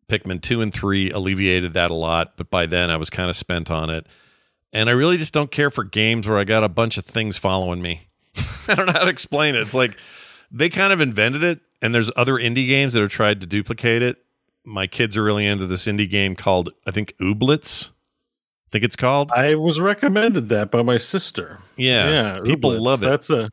Pikmin 0.09 0.41
two 0.41 0.61
and 0.61 0.73
three 0.73 1.11
alleviated 1.11 1.75
that 1.75 1.91
a 1.91 1.95
lot, 1.95 2.37
but 2.37 2.51
by 2.51 2.67
then 2.67 2.91
I 2.91 2.97
was 2.97 3.11
kind 3.11 3.29
of 3.29 3.37
spent 3.37 3.71
on 3.71 3.91
it. 3.91 4.07
And 4.73 4.89
I 4.89 4.93
really 4.93 5.17
just 5.17 5.33
don't 5.33 5.51
care 5.51 5.71
for 5.71 5.85
games 5.85 6.29
where 6.29 6.39
I 6.39 6.45
got 6.45 6.65
a 6.65 6.69
bunch 6.69 6.99
of 6.99 7.05
things 7.07 7.39
following 7.39 7.81
me. 7.81 8.09
I 8.69 8.75
don't 8.75 8.87
know 8.87 8.93
how 8.93 9.05
to 9.05 9.11
explain 9.11 9.55
it. 9.55 9.63
It's 9.63 9.75
like 9.75 9.97
they 10.51 10.69
kind 10.69 10.93
of 10.93 11.01
invented 11.01 11.43
it, 11.45 11.61
and 11.81 11.95
there's 11.95 12.11
other 12.17 12.35
indie 12.35 12.67
games 12.69 12.95
that 12.95 13.01
have 13.01 13.11
tried 13.11 13.41
to 13.41 13.47
duplicate 13.47 14.03
it. 14.03 14.19
My 14.65 14.87
kids 14.87 15.17
are 15.17 15.23
really 15.23 15.47
into 15.47 15.67
this 15.67 15.87
indie 15.87 16.09
game 16.09 16.37
called, 16.37 16.71
I 16.87 16.91
think, 16.91 17.15
Ooblets. 17.19 17.91
I 17.91 18.69
think 18.71 18.85
it's 18.85 18.97
called. 18.97 19.31
I 19.35 19.55
was 19.55 19.81
recommended 19.81 20.51
that 20.51 20.71
by 20.71 20.83
my 20.83 20.99
sister. 20.99 21.59
Yeah, 21.77 22.11
Yeah, 22.11 22.41
people 22.45 22.73
Ooblets. 22.73 22.81
love 22.81 23.03
it. 23.03 23.07
That's 23.07 23.31
a 23.31 23.49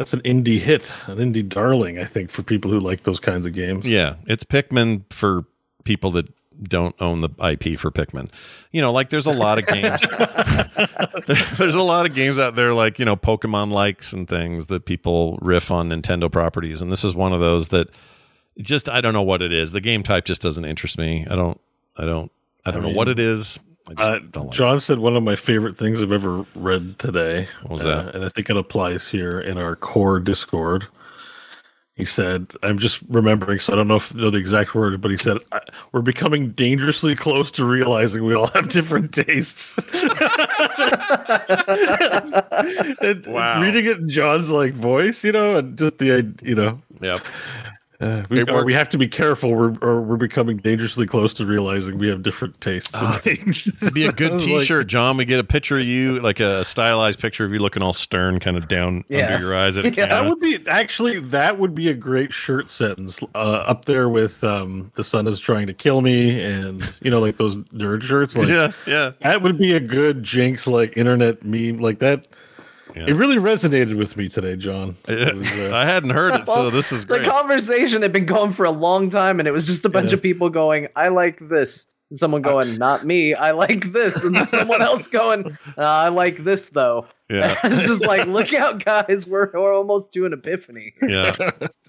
that's 0.00 0.14
an 0.14 0.22
indie 0.22 0.58
hit, 0.58 0.94
an 1.08 1.18
indie 1.18 1.46
darling. 1.46 1.98
I 1.98 2.04
think 2.04 2.30
for 2.30 2.42
people 2.42 2.70
who 2.70 2.80
like 2.80 3.02
those 3.02 3.20
kinds 3.20 3.44
of 3.44 3.52
games. 3.52 3.84
Yeah, 3.84 4.14
it's 4.26 4.44
Pikmin 4.44 5.02
for 5.12 5.44
people 5.84 6.10
that 6.12 6.32
don't 6.62 6.94
own 7.02 7.20
the 7.20 7.28
IP 7.38 7.78
for 7.78 7.90
Pikmin. 7.90 8.30
You 8.72 8.80
know, 8.80 8.92
like 8.92 9.10
there's 9.10 9.26
a 9.26 9.32
lot 9.32 9.58
of 9.58 9.66
games. 9.66 10.00
there's 11.58 11.74
a 11.74 11.82
lot 11.82 12.06
of 12.06 12.14
games 12.14 12.38
out 12.38 12.56
there 12.56 12.72
like, 12.72 12.98
you 12.98 13.04
know, 13.04 13.14
Pokemon 13.14 13.72
likes 13.72 14.14
and 14.14 14.26
things 14.26 14.68
that 14.68 14.86
people 14.86 15.38
riff 15.42 15.70
on 15.70 15.90
Nintendo 15.90 16.32
properties 16.32 16.80
and 16.80 16.90
this 16.90 17.04
is 17.04 17.14
one 17.14 17.34
of 17.34 17.40
those 17.40 17.68
that 17.68 17.90
just 18.58 18.88
I 18.88 19.02
don't 19.02 19.12
know 19.12 19.20
what 19.20 19.42
it 19.42 19.52
is. 19.52 19.72
The 19.72 19.82
game 19.82 20.02
type 20.02 20.24
just 20.24 20.40
doesn't 20.40 20.64
interest 20.64 20.96
me. 20.96 21.26
I 21.30 21.36
don't 21.36 21.60
I 21.98 22.06
don't 22.06 22.32
I 22.64 22.70
don't 22.70 22.82
know 22.82 22.88
what 22.88 23.08
it 23.08 23.18
is. 23.18 23.60
Uh, 23.98 24.18
like 24.34 24.50
John 24.50 24.80
said 24.80 24.98
one 24.98 25.16
of 25.16 25.22
my 25.22 25.36
favorite 25.36 25.76
things 25.76 26.02
I've 26.02 26.12
ever 26.12 26.44
read 26.54 26.98
today. 26.98 27.48
What 27.62 27.72
was 27.72 27.84
uh, 27.84 28.02
that? 28.04 28.14
and 28.14 28.24
I 28.24 28.28
think 28.28 28.48
it 28.50 28.56
applies 28.56 29.08
here 29.08 29.40
in 29.40 29.58
our 29.58 29.74
core 29.76 30.20
Discord. 30.20 30.86
He 31.96 32.04
said, 32.06 32.52
"I'm 32.62 32.78
just 32.78 33.00
remembering, 33.08 33.58
so 33.58 33.72
I 33.72 33.76
don't 33.76 33.88
know 33.88 33.96
if 33.96 34.12
you 34.14 34.20
know 34.22 34.30
the 34.30 34.38
exact 34.38 34.74
word, 34.74 35.00
but 35.02 35.10
he 35.10 35.16
said 35.18 35.38
"I- 35.52 35.60
we're 35.92 36.00
becoming 36.02 36.50
dangerously 36.52 37.14
close 37.16 37.50
to 37.52 37.64
realizing 37.64 38.24
we 38.24 38.34
all 38.34 38.46
have 38.48 38.68
different 38.70 39.12
tastes." 39.12 39.76
and 43.02 43.26
Wow. 43.26 43.60
reading 43.62 43.84
it 43.86 43.98
in 43.98 44.08
John's 44.08 44.50
like 44.50 44.72
voice, 44.72 45.24
you 45.24 45.32
know, 45.32 45.56
and 45.58 45.76
just 45.76 45.98
the 45.98 46.32
you 46.42 46.54
know, 46.54 46.80
Yep. 47.00 47.20
Uh, 48.00 48.24
we, 48.30 48.42
or 48.44 48.64
we 48.64 48.72
have 48.72 48.88
to 48.90 48.98
be 48.98 49.06
careful. 49.08 49.54
We're 49.54 49.76
or 49.82 50.00
we're 50.00 50.16
becoming 50.16 50.56
dangerously 50.56 51.06
close 51.06 51.34
to 51.34 51.44
realizing 51.44 51.98
we 51.98 52.08
have 52.08 52.22
different 52.22 52.60
tastes 52.60 53.00
and 53.00 53.14
things. 53.22 53.66
It'd 53.68 53.92
be 53.92 54.06
a 54.06 54.12
good 54.12 54.40
T-shirt, 54.40 54.78
like, 54.78 54.86
John. 54.86 55.16
We 55.18 55.24
get 55.26 55.38
a 55.38 55.44
picture 55.44 55.78
of 55.78 55.84
you, 55.84 56.20
like 56.20 56.40
a 56.40 56.64
stylized 56.64 57.20
picture 57.20 57.44
of 57.44 57.52
you 57.52 57.58
looking 57.58 57.82
all 57.82 57.92
stern, 57.92 58.40
kind 58.40 58.56
of 58.56 58.68
down 58.68 59.04
Yeah. 59.08 59.34
under 59.34 59.46
your 59.46 59.54
eyes 59.54 59.76
at 59.78 59.84
a 59.84 59.90
Yeah, 59.92 60.06
that 60.06 60.26
would 60.28 60.40
be 60.40 60.58
actually 60.66 61.20
that 61.20 61.58
would 61.58 61.74
be 61.74 61.88
a 61.90 61.94
great 61.94 62.32
shirt 62.32 62.70
sentence 62.70 63.20
uh, 63.34 63.38
up 63.38 63.84
there 63.84 64.08
with 64.08 64.42
um, 64.44 64.90
the 64.94 65.04
sun 65.04 65.26
is 65.26 65.38
trying 65.38 65.66
to 65.66 65.74
kill 65.74 66.00
me 66.00 66.42
and 66.42 66.82
you 67.02 67.10
know 67.10 67.20
like 67.20 67.36
those 67.36 67.56
nerd 67.68 68.02
shirts 68.02 68.36
like 68.36 68.48
yeah, 68.48 68.72
yeah. 68.86 69.12
that 69.20 69.42
would 69.42 69.58
be 69.58 69.74
a 69.74 69.80
good 69.80 70.22
jinx 70.22 70.66
like 70.66 70.96
internet 70.96 71.44
meme 71.44 71.78
like 71.78 71.98
that 71.98 72.26
Yeah. 72.96 73.06
it 73.08 73.12
really 73.14 73.36
resonated 73.36 73.96
with 73.96 74.16
me 74.16 74.28
today 74.28 74.56
john 74.56 74.96
It 75.08 75.36
was, 75.36 75.46
uh, 75.52 75.70
I 75.74 75.84
hadn't 75.84 76.10
heard 76.10 76.34
it, 76.34 76.46
so 76.46 76.70
this 76.70 76.92
is 76.92 77.06
The 77.06 77.20
conversation 77.20 78.02
had 78.02 78.12
been 78.12 78.26
going 78.26 78.52
for 78.52 78.64
a 78.64 78.70
long 78.70 79.10
time, 79.10 79.38
and 79.38 79.48
it 79.48 79.52
was 79.52 79.64
just 79.66 79.84
a 79.84 79.88
bunch 79.88 80.06
Yes. 80.10 80.14
of 80.14 80.22
people 80.22 80.48
going, 80.50 80.88
"I 80.96 81.08
like 81.08 81.38
this," 81.48 81.86
and 82.10 82.18
someone 82.18 82.42
going, 82.42 82.76
"Not 82.76 83.04
me, 83.06 83.34
I 83.34 83.50
like 83.52 83.92
this," 83.92 84.22
and 84.24 84.34
then 84.34 84.46
someone 84.46 84.82
else 84.82 85.06
going, 85.20 85.56
uh, 85.78 85.82
"I 85.82 86.08
like 86.08 86.38
this 86.44 86.68
though." 86.70 87.06
Yeah. 87.28 87.56
it's 87.64 87.86
just 87.86 88.04
like, 88.04 88.26
look 88.26 88.52
out, 88.52 88.84
guys, 88.84 89.28
we're, 89.28 89.48
we're 89.54 89.72
almost 89.72 90.12
to 90.14 90.26
an 90.26 90.32
epiphany. 90.32 90.94
yeah, 91.00 91.36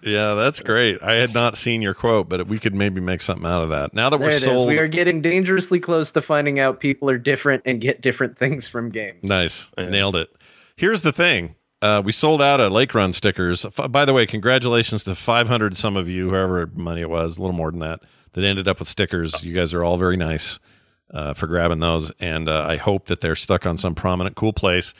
yeah, 0.03 0.35
that's 0.35 0.59
great. 0.59 1.01
I 1.01 1.13
had 1.13 1.33
not 1.33 1.57
seen 1.57 1.81
your 1.81 1.95
quote, 1.95 2.29
but 2.29 2.45
we 2.47 2.59
could 2.59 2.75
maybe 2.75 3.01
make 3.01 3.21
something 3.21 3.47
out 3.47 3.63
of 3.63 3.69
that. 3.69 3.91
Now 3.95 4.11
that 4.11 4.17
There 4.19 4.27
we're 4.27 4.33
it 4.33 4.37
is. 4.37 4.43
sold, 4.43 4.67
We 4.67 4.77
are 4.77 4.87
getting 4.87 5.19
dangerously 5.21 5.79
close 5.79 6.11
to 6.11 6.21
finding 6.21 6.59
out 6.59 6.79
people 6.79 7.09
are 7.09 7.17
different 7.17 7.63
and 7.65 7.81
get 7.81 8.01
different 8.01 8.37
things 8.37 8.67
from 8.67 8.89
games. 8.91 9.23
Nice. 9.23 9.71
Nailed 9.79 10.15
it. 10.15 10.29
Here's 10.81 11.03
the 11.03 11.11
thing. 11.11 11.53
Uh, 11.83 12.01
we 12.03 12.11
sold 12.11 12.41
out 12.41 12.59
of 12.59 12.71
Lake 12.71 12.95
Run 12.95 13.13
stickers. 13.13 13.65
F- 13.65 13.91
by 13.91 14.03
the 14.03 14.13
way, 14.13 14.25
congratulations 14.25 15.03
to 15.03 15.13
500 15.13 15.77
some 15.77 15.95
of 15.95 16.09
you, 16.09 16.31
whoever 16.31 16.65
money 16.73 17.01
it 17.01 17.09
was, 17.11 17.37
a 17.37 17.41
little 17.41 17.55
more 17.55 17.69
than 17.69 17.81
that, 17.81 17.99
that 18.33 18.43
ended 18.43 18.67
up 18.67 18.79
with 18.79 18.87
stickers. 18.87 19.43
You 19.43 19.53
guys 19.53 19.75
are 19.75 19.83
all 19.83 19.97
very 19.97 20.17
nice 20.17 20.59
uh, 21.13 21.35
for 21.35 21.45
grabbing 21.45 21.81
those. 21.81 22.11
And 22.19 22.49
uh, 22.49 22.65
I 22.67 22.77
hope 22.77 23.05
that 23.09 23.21
they're 23.21 23.35
stuck 23.35 23.67
on 23.67 23.77
some 23.77 23.93
prominent, 23.93 24.35
cool 24.35 24.53
place. 24.53 24.95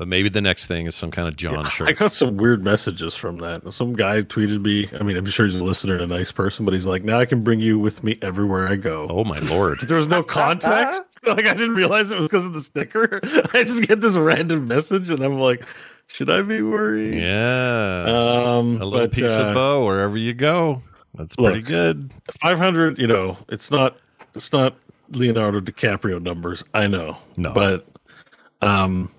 But 0.00 0.08
maybe 0.08 0.30
the 0.30 0.40
next 0.40 0.64
thing 0.64 0.86
is 0.86 0.94
some 0.94 1.10
kind 1.10 1.28
of 1.28 1.36
John 1.36 1.66
I 1.66 1.68
shirt. 1.68 1.88
I 1.88 1.92
got 1.92 2.10
some 2.14 2.38
weird 2.38 2.64
messages 2.64 3.14
from 3.14 3.36
that. 3.40 3.70
Some 3.74 3.92
guy 3.92 4.22
tweeted 4.22 4.64
me. 4.64 4.88
I 4.98 5.02
mean, 5.02 5.14
I'm 5.18 5.26
sure 5.26 5.44
he's 5.44 5.56
a 5.56 5.62
listener 5.62 5.92
and 5.92 6.04
a 6.04 6.06
nice 6.06 6.32
person, 6.32 6.64
but 6.64 6.72
he's 6.72 6.86
like, 6.86 7.04
"Now 7.04 7.18
I 7.18 7.26
can 7.26 7.44
bring 7.44 7.60
you 7.60 7.78
with 7.78 8.02
me 8.02 8.18
everywhere 8.22 8.66
I 8.66 8.76
go." 8.76 9.06
Oh, 9.10 9.24
my 9.24 9.40
Lord. 9.40 9.76
There 9.86 9.98
was 9.98 10.08
no 10.08 10.22
context. 10.22 11.02
like 11.26 11.46
I 11.46 11.52
didn't 11.52 11.74
realize 11.74 12.10
it 12.10 12.18
was 12.18 12.28
because 12.28 12.46
of 12.46 12.54
the 12.54 12.62
sticker. 12.62 13.20
I 13.52 13.62
just 13.62 13.86
get 13.86 14.00
this 14.00 14.14
random 14.14 14.66
message, 14.66 15.10
and 15.10 15.22
I'm 15.22 15.34
like, 15.34 15.66
"Should 16.06 16.30
I 16.30 16.40
be 16.40 16.62
worried?" 16.62 17.16
Yeah. 17.16 18.04
Um, 18.08 18.80
a 18.80 18.86
little 18.86 18.90
but, 18.92 19.12
piece 19.12 19.38
uh, 19.38 19.48
of 19.48 19.54
Bo 19.54 19.84
wherever 19.84 20.16
you 20.16 20.32
go. 20.32 20.80
That's 21.12 21.36
pretty 21.36 21.56
look, 21.56 21.66
good. 21.66 22.10
500. 22.40 22.98
You 22.98 23.06
know, 23.06 23.36
it's 23.50 23.70
not. 23.70 23.98
It's 24.34 24.50
not 24.50 24.76
Leonardo 25.10 25.60
DiCaprio 25.60 26.22
numbers. 26.22 26.64
I 26.72 26.86
know. 26.86 27.18
No. 27.36 27.52
but 27.52 27.86
um, 28.62 29.10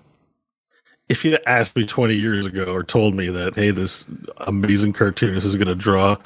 if 1.12 1.26
you'd 1.26 1.38
asked 1.46 1.76
me 1.76 1.84
20 1.84 2.14
years 2.14 2.46
ago 2.46 2.64
or 2.64 2.82
told 2.82 3.14
me 3.14 3.28
that, 3.28 3.54
hey, 3.54 3.70
this 3.70 4.08
amazing 4.38 4.94
cartoonist 4.94 5.46
is 5.46 5.56
going 5.56 5.68
to 5.68 5.74
draw 5.74 6.16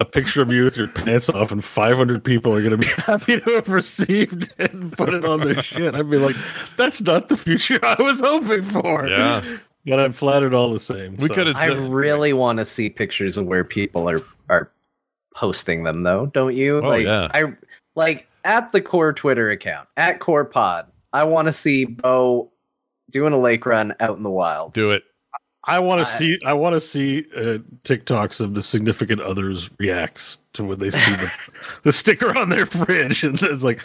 a 0.00 0.04
picture 0.06 0.40
of 0.40 0.50
you 0.50 0.64
with 0.64 0.78
your 0.78 0.88
pants 0.88 1.28
off 1.28 1.52
and 1.52 1.62
500 1.62 2.24
people 2.24 2.54
are 2.54 2.62
going 2.62 2.70
to 2.70 2.78
be 2.78 2.86
happy 3.02 3.38
to 3.38 3.50
have 3.50 3.68
received 3.68 4.50
it 4.56 4.72
and 4.72 4.90
put 4.94 5.12
it 5.12 5.26
on 5.26 5.40
their 5.40 5.62
shit, 5.62 5.94
I'd 5.94 6.08
be 6.08 6.16
like, 6.16 6.36
that's 6.78 7.02
not 7.02 7.28
the 7.28 7.36
future 7.36 7.78
I 7.82 8.00
was 8.00 8.20
hoping 8.22 8.62
for. 8.62 9.06
Yeah. 9.06 9.44
But 9.84 10.00
I'm 10.00 10.14
flattered 10.14 10.54
all 10.54 10.72
the 10.72 10.80
same. 10.80 11.16
We 11.16 11.28
so. 11.28 11.34
could 11.34 11.46
have. 11.48 11.56
I 11.56 11.66
really 11.66 12.32
want 12.32 12.58
to 12.60 12.64
see 12.64 12.88
pictures 12.88 13.36
of 13.36 13.46
where 13.46 13.64
people 13.64 14.08
are 14.08 14.22
are 14.50 14.70
posting 15.34 15.84
them, 15.84 16.02
though. 16.02 16.26
Don't 16.26 16.54
you? 16.54 16.78
Oh, 16.78 16.88
like, 16.88 17.06
yeah. 17.06 17.28
I 17.32 17.54
like 17.94 18.26
at 18.44 18.72
the 18.72 18.82
core 18.82 19.14
Twitter 19.14 19.50
account 19.50 19.88
at 19.96 20.20
Core 20.20 20.44
Pod. 20.44 20.86
I 21.14 21.24
want 21.24 21.46
to 21.46 21.52
see 21.52 21.86
Bo 21.86 22.50
doing 23.10 23.32
a 23.32 23.38
lake 23.38 23.64
run 23.66 23.94
out 24.00 24.16
in 24.16 24.22
the 24.22 24.30
wild. 24.30 24.72
do 24.72 24.90
it. 24.90 25.02
I 25.64 25.80
want 25.80 26.00
to 26.00 26.06
see. 26.06 26.38
I 26.46 26.54
want 26.54 26.74
to 26.74 26.80
see 26.80 27.26
uh, 27.36 27.58
TikToks 27.84 28.40
of 28.40 28.54
the 28.54 28.62
significant 28.62 29.20
others 29.20 29.68
reacts 29.78 30.38
to 30.54 30.64
when 30.64 30.78
they 30.78 30.90
see 30.90 31.12
the, 31.16 31.30
the 31.82 31.92
sticker 31.92 32.36
on 32.38 32.48
their 32.48 32.64
fridge, 32.64 33.22
and 33.22 33.38
it's 33.42 33.62
like, 33.62 33.84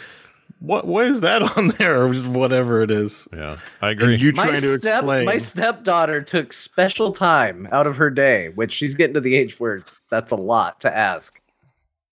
what? 0.60 0.86
What 0.86 1.06
is 1.06 1.20
that 1.20 1.42
on 1.58 1.68
there? 1.78 2.02
Or 2.02 2.14
just 2.14 2.28
whatever 2.28 2.80
it 2.80 2.90
is. 2.90 3.28
Yeah, 3.34 3.58
I 3.82 3.90
agree. 3.90 4.14
And 4.14 4.22
you 4.22 4.32
My 4.32 4.46
trying 4.46 4.62
to 4.62 4.78
step, 4.78 5.00
explain? 5.02 5.24
my 5.26 5.36
stepdaughter 5.36 6.22
took 6.22 6.54
special 6.54 7.12
time 7.12 7.68
out 7.70 7.86
of 7.86 7.96
her 7.98 8.08
day, 8.08 8.48
which 8.50 8.72
she's 8.72 8.94
getting 8.94 9.14
to 9.14 9.20
the 9.20 9.34
age 9.34 9.60
where 9.60 9.84
that's 10.10 10.32
a 10.32 10.36
lot 10.36 10.80
to 10.82 10.96
ask, 10.96 11.38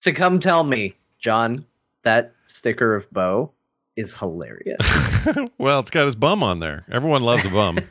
to 0.02 0.12
come 0.12 0.38
tell 0.38 0.64
me, 0.64 0.94
John, 1.18 1.64
that 2.02 2.34
sticker 2.44 2.94
of 2.94 3.10
Bo 3.10 3.50
is 3.96 4.18
hilarious. 4.18 4.80
well, 5.58 5.80
it's 5.80 5.90
got 5.90 6.04
his 6.04 6.16
bum 6.16 6.42
on 6.42 6.60
there. 6.60 6.84
Everyone 6.90 7.22
loves 7.22 7.44
a 7.44 7.50
bum. 7.50 7.78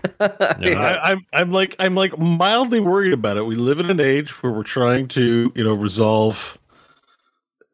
You 0.59 0.75
know? 0.75 0.81
I, 0.81 1.11
I'm 1.11 1.25
I'm 1.33 1.51
like 1.51 1.75
I'm 1.79 1.95
like 1.95 2.15
mildly 2.19 2.79
worried 2.79 3.13
about 3.13 3.37
it. 3.37 3.45
We 3.45 3.55
live 3.55 3.79
in 3.79 3.89
an 3.89 3.99
age 3.99 4.29
where 4.43 4.51
we're 4.51 4.61
trying 4.61 5.07
to 5.09 5.51
you 5.55 5.63
know 5.63 5.73
resolve 5.73 6.59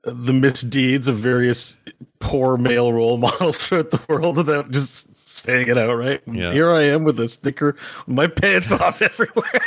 the 0.04 0.32
misdeeds 0.32 1.10
of 1.10 1.18
various 1.18 1.78
poor 2.20 2.56
male 2.58 2.94
role 2.94 3.18
models 3.18 3.58
throughout 3.58 3.92
the 3.92 4.00
world 4.08 4.38
without 4.38 4.72
just 4.72 5.14
saying 5.16 5.68
it 5.68 5.78
outright. 5.78 6.26
And 6.26 6.38
Yeah. 6.38 6.54
Here 6.54 6.72
I 6.72 6.84
am 6.84 7.04
with 7.04 7.20
a 7.20 7.28
sticker, 7.28 7.76
my 8.08 8.28
pants 8.28 8.72
off 8.72 9.02
everywhere. 9.02 9.62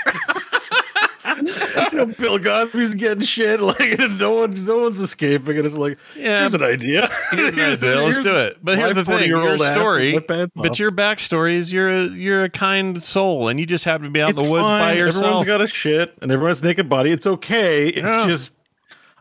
You 1.46 1.96
know, 1.98 2.06
Bill 2.06 2.38
Cosby's 2.38 2.94
getting 2.94 3.24
shit, 3.24 3.60
like 3.60 3.98
no 4.18 4.32
one's 4.34 4.62
no 4.62 4.78
one's 4.80 5.00
escaping, 5.00 5.56
and 5.58 5.66
it's 5.66 5.76
like, 5.76 5.98
Yeah. 6.16 6.40
here's 6.40 6.54
an 6.54 6.62
idea. 6.62 7.10
Here's 7.30 7.56
an 7.56 7.70
idea. 7.72 8.02
Let's 8.02 8.18
do 8.20 8.36
it. 8.36 8.58
But 8.62 8.78
here's 8.78 8.94
the 8.94 9.04
thing: 9.04 9.28
your 9.28 9.38
40-year-old 9.40 9.60
ass 9.60 9.60
with 9.60 9.68
story, 9.68 10.18
but 10.54 10.78
your 10.78 10.90
backstory 10.90 11.54
is 11.54 11.72
you're 11.72 11.88
a 11.88 12.02
you're 12.04 12.44
a 12.44 12.50
kind 12.50 13.02
soul, 13.02 13.48
and 13.48 13.58
you 13.60 13.66
just 13.66 13.84
happen 13.84 14.04
to 14.04 14.10
be 14.10 14.20
out 14.20 14.30
it's 14.30 14.40
in 14.40 14.46
the 14.46 14.50
woods 14.50 14.62
by 14.64 14.92
yourself. 14.94 15.24
Everyone's 15.24 15.46
got 15.46 15.60
a 15.60 15.66
shit, 15.66 16.16
and 16.22 16.30
everyone's 16.32 16.62
naked 16.62 16.88
body. 16.88 17.10
It's 17.12 17.26
okay. 17.26 17.88
It's 17.88 18.06
Yeah. 18.06 18.26
just 18.26 18.52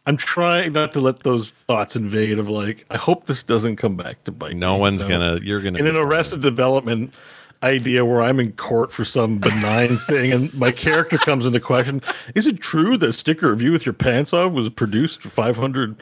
I'm 0.06 0.18
trying 0.18 0.72
not 0.74 0.94
to 0.94 1.02
let 1.02 1.20
those 1.24 1.52
thoughts 1.52 1.96
invade. 1.96 2.40
Of 2.40 2.50
like, 2.50 2.86
I 2.90 2.98
hope 2.98 3.26
this 3.28 3.44
doesn't 3.44 3.76
come 3.76 3.96
back 3.96 4.24
to 4.24 4.32
bite. 4.32 4.56
no 4.56 4.76
one's 4.78 5.04
you 5.04 5.10
know? 5.10 5.20
gonna. 5.20 5.40
You're 5.44 5.62
gonna. 5.62 5.78
in 5.80 5.86
an 5.88 5.96
arrested 5.96 6.42
development 6.42 7.14
idea 7.64 8.06
where 8.06 8.22
I'm 8.22 8.40
in 8.40 8.54
court 8.54 8.92
for 8.92 9.04
some 9.06 9.38
benign 9.40 9.98
thing, 10.08 10.32
and 10.32 10.54
my 10.54 10.72
character 10.72 11.18
comes 11.18 11.46
into 11.46 11.60
question. 11.60 12.02
Is 12.36 12.48
it 12.48 12.60
true 12.62 12.98
that 12.98 13.14
sticker 13.14 13.52
of 13.52 13.62
you 13.62 13.72
with 13.72 13.86
your 13.86 13.94
pants 13.94 14.34
off 14.34 14.54
was 14.54 14.70
produced 14.70 15.22
for 15.22 15.30
500 15.30 15.96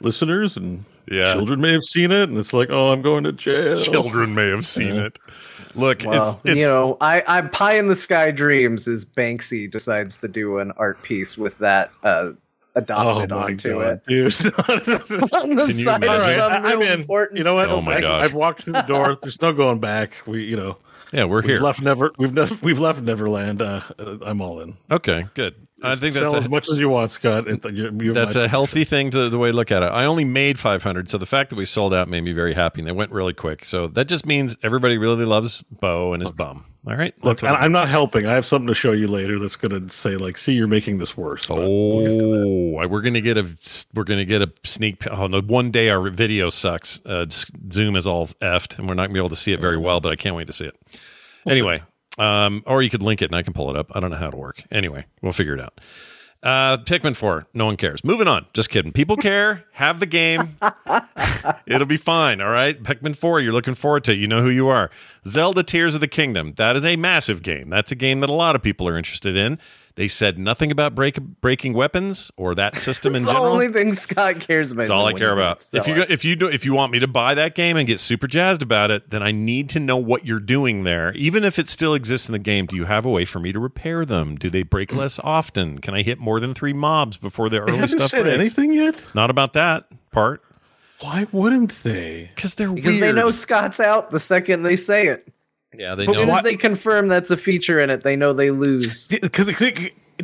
listeners 0.00 0.56
and 0.56 0.84
Yeah. 1.10 1.34
children 1.34 1.60
may 1.60 1.72
have 1.72 1.82
seen 1.84 2.12
it? 2.12 2.28
And 2.28 2.38
it's 2.38 2.52
like, 2.52 2.70
oh, 2.70 2.92
I'm 2.92 3.02
going 3.02 3.24
to 3.24 3.32
jail. 3.32 3.76
Children 3.76 4.34
may 4.34 4.48
have 4.48 4.64
seen 4.66 4.96
it. 4.96 5.18
Look, 5.74 6.02
Well, 6.04 6.28
it's, 6.30 6.40
it's 6.44 6.56
you 6.56 6.64
know, 6.66 6.96
I, 7.00 7.22
I 7.26 7.40
pie 7.42 7.74
in 7.74 7.86
the 7.88 7.96
sky 7.96 8.30
dreams 8.30 8.86
is 8.86 9.04
Banksy 9.04 9.70
decides 9.70 10.18
to 10.18 10.28
do 10.28 10.58
an 10.58 10.72
art 10.76 11.02
piece 11.02 11.38
with 11.38 11.56
that 11.58 11.90
uh, 12.04 12.32
Oh 12.74 12.78
adopted 12.80 13.30
my 13.30 13.36
onto 13.44 13.72
god, 13.80 14.00
it. 14.06 14.06
dude! 14.06 14.34
On 15.34 15.56
the 15.56 15.66
Can 15.66 15.78
you 15.78 15.84
side 15.84 16.02
imagine? 16.04 16.40
of 16.40 16.52
some 16.52 16.64
I- 16.64 16.72
I'm 16.72 16.80
in. 16.82 17.00
important 17.00 17.36
You 17.38 17.44
know 17.44 17.54
what? 17.54 17.68
Oh 17.68 17.82
my 17.82 17.96
I, 17.96 18.00
gosh. 18.00 18.24
I've 18.24 18.32
walked 18.34 18.62
through 18.64 18.72
the 18.74 18.82
door. 18.82 19.18
There's 19.20 19.40
no 19.42 19.52
going 19.52 19.78
back. 19.78 20.14
We, 20.26 20.44
you 20.44 20.56
know, 20.56 20.78
yeah, 21.12 21.24
we're 21.24 21.42
we've 21.42 21.50
here. 21.50 21.60
left 21.60 21.80
never. 21.80 22.10
We've 22.18 22.32
never. 22.32 22.54
We've 22.62 22.78
left 22.78 23.02
Neverland. 23.02 23.62
Uh, 23.62 23.82
uh, 23.98 24.18
I'm 24.22 24.40
all 24.40 24.60
in. 24.60 24.76
Okay, 24.90 25.26
good. 25.34 25.54
I 25.82 25.96
think 25.96 26.14
Sell 26.14 26.32
that's 26.32 26.44
as 26.44 26.46
a, 26.46 26.50
much 26.50 26.68
as 26.70 26.78
you 26.78 26.88
want, 26.88 27.10
Scott. 27.10 27.46
You, 27.72 27.90
you 28.00 28.12
that's 28.12 28.36
a 28.36 28.46
healthy 28.46 28.84
thing 28.84 29.10
to 29.10 29.28
the 29.28 29.38
way 29.38 29.50
to 29.50 29.56
look 29.56 29.72
at 29.72 29.82
it. 29.82 29.86
I 29.86 30.04
only 30.04 30.24
made 30.24 30.58
500, 30.58 31.10
so 31.10 31.18
the 31.18 31.26
fact 31.26 31.50
that 31.50 31.56
we 31.56 31.66
sold 31.66 31.92
out 31.92 32.08
made 32.08 32.22
me 32.22 32.32
very 32.32 32.54
happy, 32.54 32.80
and 32.80 32.86
they 32.86 32.92
went 32.92 33.10
really 33.10 33.34
quick. 33.34 33.64
So 33.64 33.88
that 33.88 34.06
just 34.06 34.24
means 34.24 34.56
everybody 34.62 34.96
really 34.96 35.24
loves 35.24 35.62
Bo 35.62 36.12
and 36.12 36.22
his 36.22 36.30
bum. 36.30 36.64
All 36.84 36.96
right, 36.96 37.14
Look, 37.22 37.44
I- 37.44 37.54
I'm 37.54 37.70
not 37.70 37.88
helping. 37.88 38.26
I 38.26 38.34
have 38.34 38.44
something 38.44 38.66
to 38.66 38.74
show 38.74 38.90
you 38.90 39.06
later 39.06 39.38
that's 39.38 39.54
going 39.54 39.88
to 39.88 39.94
say, 39.94 40.16
like, 40.16 40.36
see, 40.36 40.52
you're 40.54 40.66
making 40.66 40.98
this 40.98 41.16
worse. 41.16 41.46
but 41.46 41.58
we'll 41.58 42.00
to. 42.06 42.80
Oh, 42.84 42.88
we're 42.88 43.02
gonna 43.02 43.20
get 43.20 43.38
a 43.38 43.46
we're 43.94 44.02
gonna 44.02 44.24
get 44.24 44.42
a 44.42 44.50
sneak. 44.64 45.06
Oh, 45.08 45.28
the 45.28 45.42
one 45.42 45.70
day 45.70 45.90
our 45.90 46.10
video 46.10 46.50
sucks. 46.50 47.00
Uh, 47.06 47.26
Zoom 47.70 47.94
is 47.94 48.06
all 48.06 48.26
effed, 48.40 48.78
and 48.80 48.88
we're 48.88 48.94
not 48.96 49.04
gonna 49.04 49.14
be 49.14 49.20
able 49.20 49.28
to 49.28 49.36
see 49.36 49.52
it 49.52 49.60
very 49.60 49.76
well. 49.78 50.00
But 50.00 50.10
I 50.10 50.16
can't 50.16 50.34
wait 50.34 50.48
to 50.48 50.52
see 50.52 50.64
it. 50.64 50.74
Anyway, 51.48 51.82
um, 52.18 52.64
or 52.66 52.82
you 52.82 52.90
could 52.90 53.02
link 53.02 53.22
it 53.22 53.26
and 53.26 53.36
I 53.36 53.42
can 53.42 53.52
pull 53.52 53.70
it 53.70 53.76
up. 53.76 53.92
I 53.94 54.00
don't 54.00 54.10
know 54.10 54.16
how 54.16 54.30
to 54.30 54.36
work. 54.36 54.64
Anyway, 54.72 55.06
we'll 55.22 55.32
figure 55.32 55.54
it 55.54 55.60
out. 55.60 55.80
Uh, 56.42 56.76
Pikmin 56.78 57.14
four. 57.14 57.46
No 57.54 57.66
one 57.66 57.76
cares. 57.76 58.02
Moving 58.02 58.26
on. 58.26 58.46
Just 58.52 58.68
kidding. 58.68 58.92
People 58.92 59.16
care. 59.28 59.64
Have 59.72 60.00
the 60.00 60.06
game. 60.06 60.56
It'll 61.66 61.86
be 61.86 61.96
fine. 61.96 62.40
All 62.40 62.50
right. 62.50 62.80
Pikmin 62.82 63.14
4, 63.16 63.40
you're 63.40 63.52
looking 63.52 63.74
forward 63.74 64.04
to 64.04 64.12
it. 64.12 64.18
You 64.18 64.26
know 64.26 64.42
who 64.42 64.50
you 64.50 64.68
are. 64.68 64.90
Zelda 65.26 65.62
Tears 65.62 65.94
of 65.94 66.00
the 66.00 66.08
Kingdom. 66.08 66.54
That 66.56 66.74
is 66.76 66.84
a 66.84 66.96
massive 66.96 67.42
game. 67.42 67.70
That's 67.70 67.92
a 67.92 67.94
game 67.94 68.20
that 68.20 68.30
a 68.30 68.34
lot 68.34 68.56
of 68.56 68.62
people 68.62 68.88
are 68.88 68.98
interested 68.98 69.36
in. 69.36 69.58
They 69.94 70.08
said 70.08 70.38
nothing 70.38 70.70
about 70.70 70.94
break, 70.94 71.20
breaking 71.20 71.74
weapons 71.74 72.30
or 72.36 72.54
that 72.54 72.76
system 72.76 73.14
in 73.14 73.24
the 73.24 73.32
general. 73.32 73.44
The 73.44 73.50
only 73.50 73.68
thing 73.68 73.94
Scott 73.94 74.40
cares 74.40 74.72
about. 74.72 74.82
That's 74.82 74.90
all 74.90 75.06
I 75.06 75.12
care 75.12 75.32
about. 75.32 75.64
If 75.72 75.86
you 75.86 75.94
go, 75.94 76.04
if 76.08 76.24
you 76.24 76.36
do 76.36 76.48
if 76.48 76.64
you 76.64 76.74
want 76.74 76.92
me 76.92 76.98
to 77.00 77.06
buy 77.06 77.34
that 77.34 77.54
game 77.54 77.76
and 77.76 77.86
get 77.86 78.00
super 78.00 78.26
jazzed 78.26 78.62
about 78.62 78.90
it, 78.90 79.10
then 79.10 79.22
I 79.22 79.32
need 79.32 79.68
to 79.70 79.80
know 79.80 79.96
what 79.98 80.24
you're 80.24 80.40
doing 80.40 80.84
there. 80.84 81.12
Even 81.14 81.44
if 81.44 81.58
it 81.58 81.68
still 81.68 81.94
exists 81.94 82.28
in 82.28 82.32
the 82.32 82.38
game, 82.38 82.66
do 82.66 82.76
you 82.76 82.86
have 82.86 83.04
a 83.04 83.10
way 83.10 83.24
for 83.24 83.38
me 83.38 83.52
to 83.52 83.58
repair 83.60 84.04
them? 84.06 84.36
Do 84.36 84.48
they 84.48 84.62
break 84.62 84.88
mm. 84.90 84.96
less 84.96 85.18
often? 85.22 85.78
Can 85.78 85.94
I 85.94 86.02
hit 86.02 86.18
more 86.18 86.40
than 86.40 86.54
three 86.54 86.72
mobs 86.72 87.16
before 87.18 87.48
the 87.48 87.56
They 87.56 87.62
early 87.62 87.76
haven't 87.78 87.98
stuff 87.98 88.10
said 88.10 88.22
breaks? 88.22 88.38
anything 88.38 88.72
yet. 88.72 89.04
Not 89.14 89.30
about 89.30 89.52
that 89.54 89.86
part 90.10 90.42
Why 91.00 91.26
wouldn't 91.32 91.82
they? 91.82 92.30
because 92.34 92.54
they're 92.54 92.72
because 92.72 93.00
weird. 93.00 93.14
they 93.16 93.20
know 93.20 93.30
Scott's 93.30 93.80
out 93.80 94.10
the 94.10 94.20
second 94.20 94.62
they 94.62 94.76
say 94.76 95.08
it. 95.08 95.31
Yeah, 95.76 95.94
they 95.94 96.04
As 96.06 96.14
soon 96.14 96.28
know. 96.28 96.36
as 96.36 96.42
they 96.44 96.56
confirm 96.56 97.08
that's 97.08 97.30
a 97.30 97.36
feature 97.36 97.80
in 97.80 97.90
it, 97.90 98.02
they 98.02 98.16
know 98.16 98.32
they 98.32 98.50
lose. 98.50 99.06
Because 99.20 99.48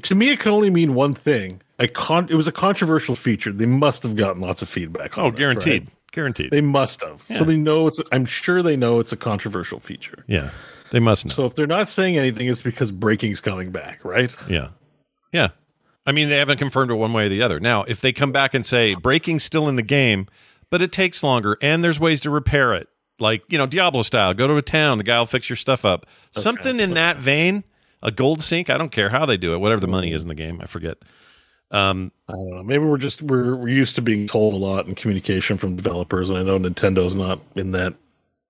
to 0.03 0.15
me, 0.15 0.31
it 0.31 0.39
can 0.41 0.53
only 0.53 0.71
mean 0.71 0.95
one 0.95 1.15
thing. 1.15 1.61
A 1.79 1.89
con- 1.89 2.29
it 2.31 2.35
was 2.35 2.47
a 2.49 2.53
controversial 2.53 3.15
feature. 3.17 3.53
They 3.53 3.67
must 3.67 4.03
have 4.03 4.17
gotten 4.17 4.41
lots 4.43 4.63
of 4.63 4.69
feedback. 4.69 5.17
On 5.19 5.25
Oh, 5.25 5.29
it, 5.29 5.37
guaranteed, 5.37 5.83
right? 5.85 5.93
guaranteed. 6.13 6.51
They 6.51 6.61
must 6.61 7.03
have. 7.03 7.25
Yeah. 7.29 7.39
So 7.39 7.45
they 7.45 7.57
know 7.57 7.87
it's. 7.87 8.01
I'm 8.13 8.25
sure 8.25 8.63
they 8.63 8.77
know 8.77 9.01
it's 9.01 9.13
a 9.13 9.17
controversial 9.17 9.81
feature. 9.81 10.25
yeah, 10.27 10.51
they 10.91 11.01
must 11.01 11.27
know. 11.27 11.31
So 11.31 11.45
if 11.47 11.55
they're 11.55 11.67
not 11.67 11.89
saying 11.89 12.17
anything, 12.19 12.47
it's 12.49 12.63
because 12.63 12.93
breaking's 12.93 13.41
coming 13.41 13.71
back, 13.71 14.05
right? 14.05 14.35
Yeah. 14.49 14.69
Yeah. 15.33 15.49
I 16.07 16.13
mean, 16.13 16.29
they 16.29 16.39
haven't 16.39 16.59
confirmed 16.59 16.91
it 16.91 16.95
one 16.95 17.13
way 17.13 17.27
or 17.27 17.29
the 17.29 17.43
other. 17.43 17.61
Now, 17.61 17.83
if 17.85 18.01
they 18.01 18.13
come 18.13 18.33
back 18.33 18.55
and 18.55 18.65
say 18.65 18.95
breaking's 18.95 19.45
still 19.45 19.69
in 19.69 19.77
the 19.77 19.83
game, 19.83 20.27
but 20.71 20.81
it 20.81 20.91
takes 20.91 21.23
longer 21.23 21.57
and 21.61 21.85
there's 21.85 22.01
ways 22.01 22.21
to 22.23 22.31
repair 22.31 22.73
it, 22.75 22.89
like, 23.19 23.43
you 23.49 23.59
know, 23.59 23.67
Diablo 23.67 24.03
style, 24.03 24.35
go 24.35 24.47
to 24.47 24.57
a 24.57 24.63
town, 24.63 24.99
the 24.99 25.05
guy 25.05 25.19
will 25.19 25.27
fix 25.27 25.49
your 25.49 25.57
stuff 25.57 25.85
up. 25.85 26.07
Something 26.31 26.81
in 26.81 26.95
that 26.95 27.19
vein, 27.19 27.65
a 28.03 28.11
gold 28.11 28.43
sink, 28.43 28.71
I 28.71 28.79
don't 28.79 28.93
care 28.93 29.09
how 29.11 29.27
they 29.27 29.37
do 29.37 29.55
it, 29.55 29.59
whatever 29.59 29.81
the 29.81 29.89
money 29.89 30.13
is 30.13 30.23
in 30.23 30.29
the 30.29 30.35
game, 30.35 30.61
I 30.63 30.67
forget. 30.67 30.99
Um, 31.71 32.13
I 32.29 32.33
don't 32.33 32.51
know. 32.51 32.63
Maybe 32.63 32.85
we're 32.85 32.97
just 32.97 33.21
we're 33.21 33.55
we're 33.55 33.69
used 33.69 33.95
to 33.97 34.03
being 34.03 34.27
told 34.27 34.55
a 34.55 34.57
lot 34.57 34.87
in 34.87 34.95
communication 34.95 35.59
from 35.59 35.77
developers, 35.77 36.31
and 36.31 36.39
I 36.39 36.43
know 36.43 36.59
Nintendo's 36.59 37.15
not 37.15 37.41
in 37.57 37.73
that 37.73 37.95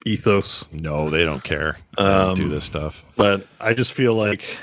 ethos. 0.07 0.65
no, 0.71 1.11
they 1.11 1.25
don't 1.25 1.43
care. 1.43 1.77
They 1.97 2.05
don't 2.05 2.29
Um, 2.29 2.35
do 2.35 2.49
this 2.49 2.65
stuff. 2.65 3.05
But 3.17 3.45
I 3.61 3.75
just 3.75 3.93
feel 3.93 4.15
like 4.15 4.57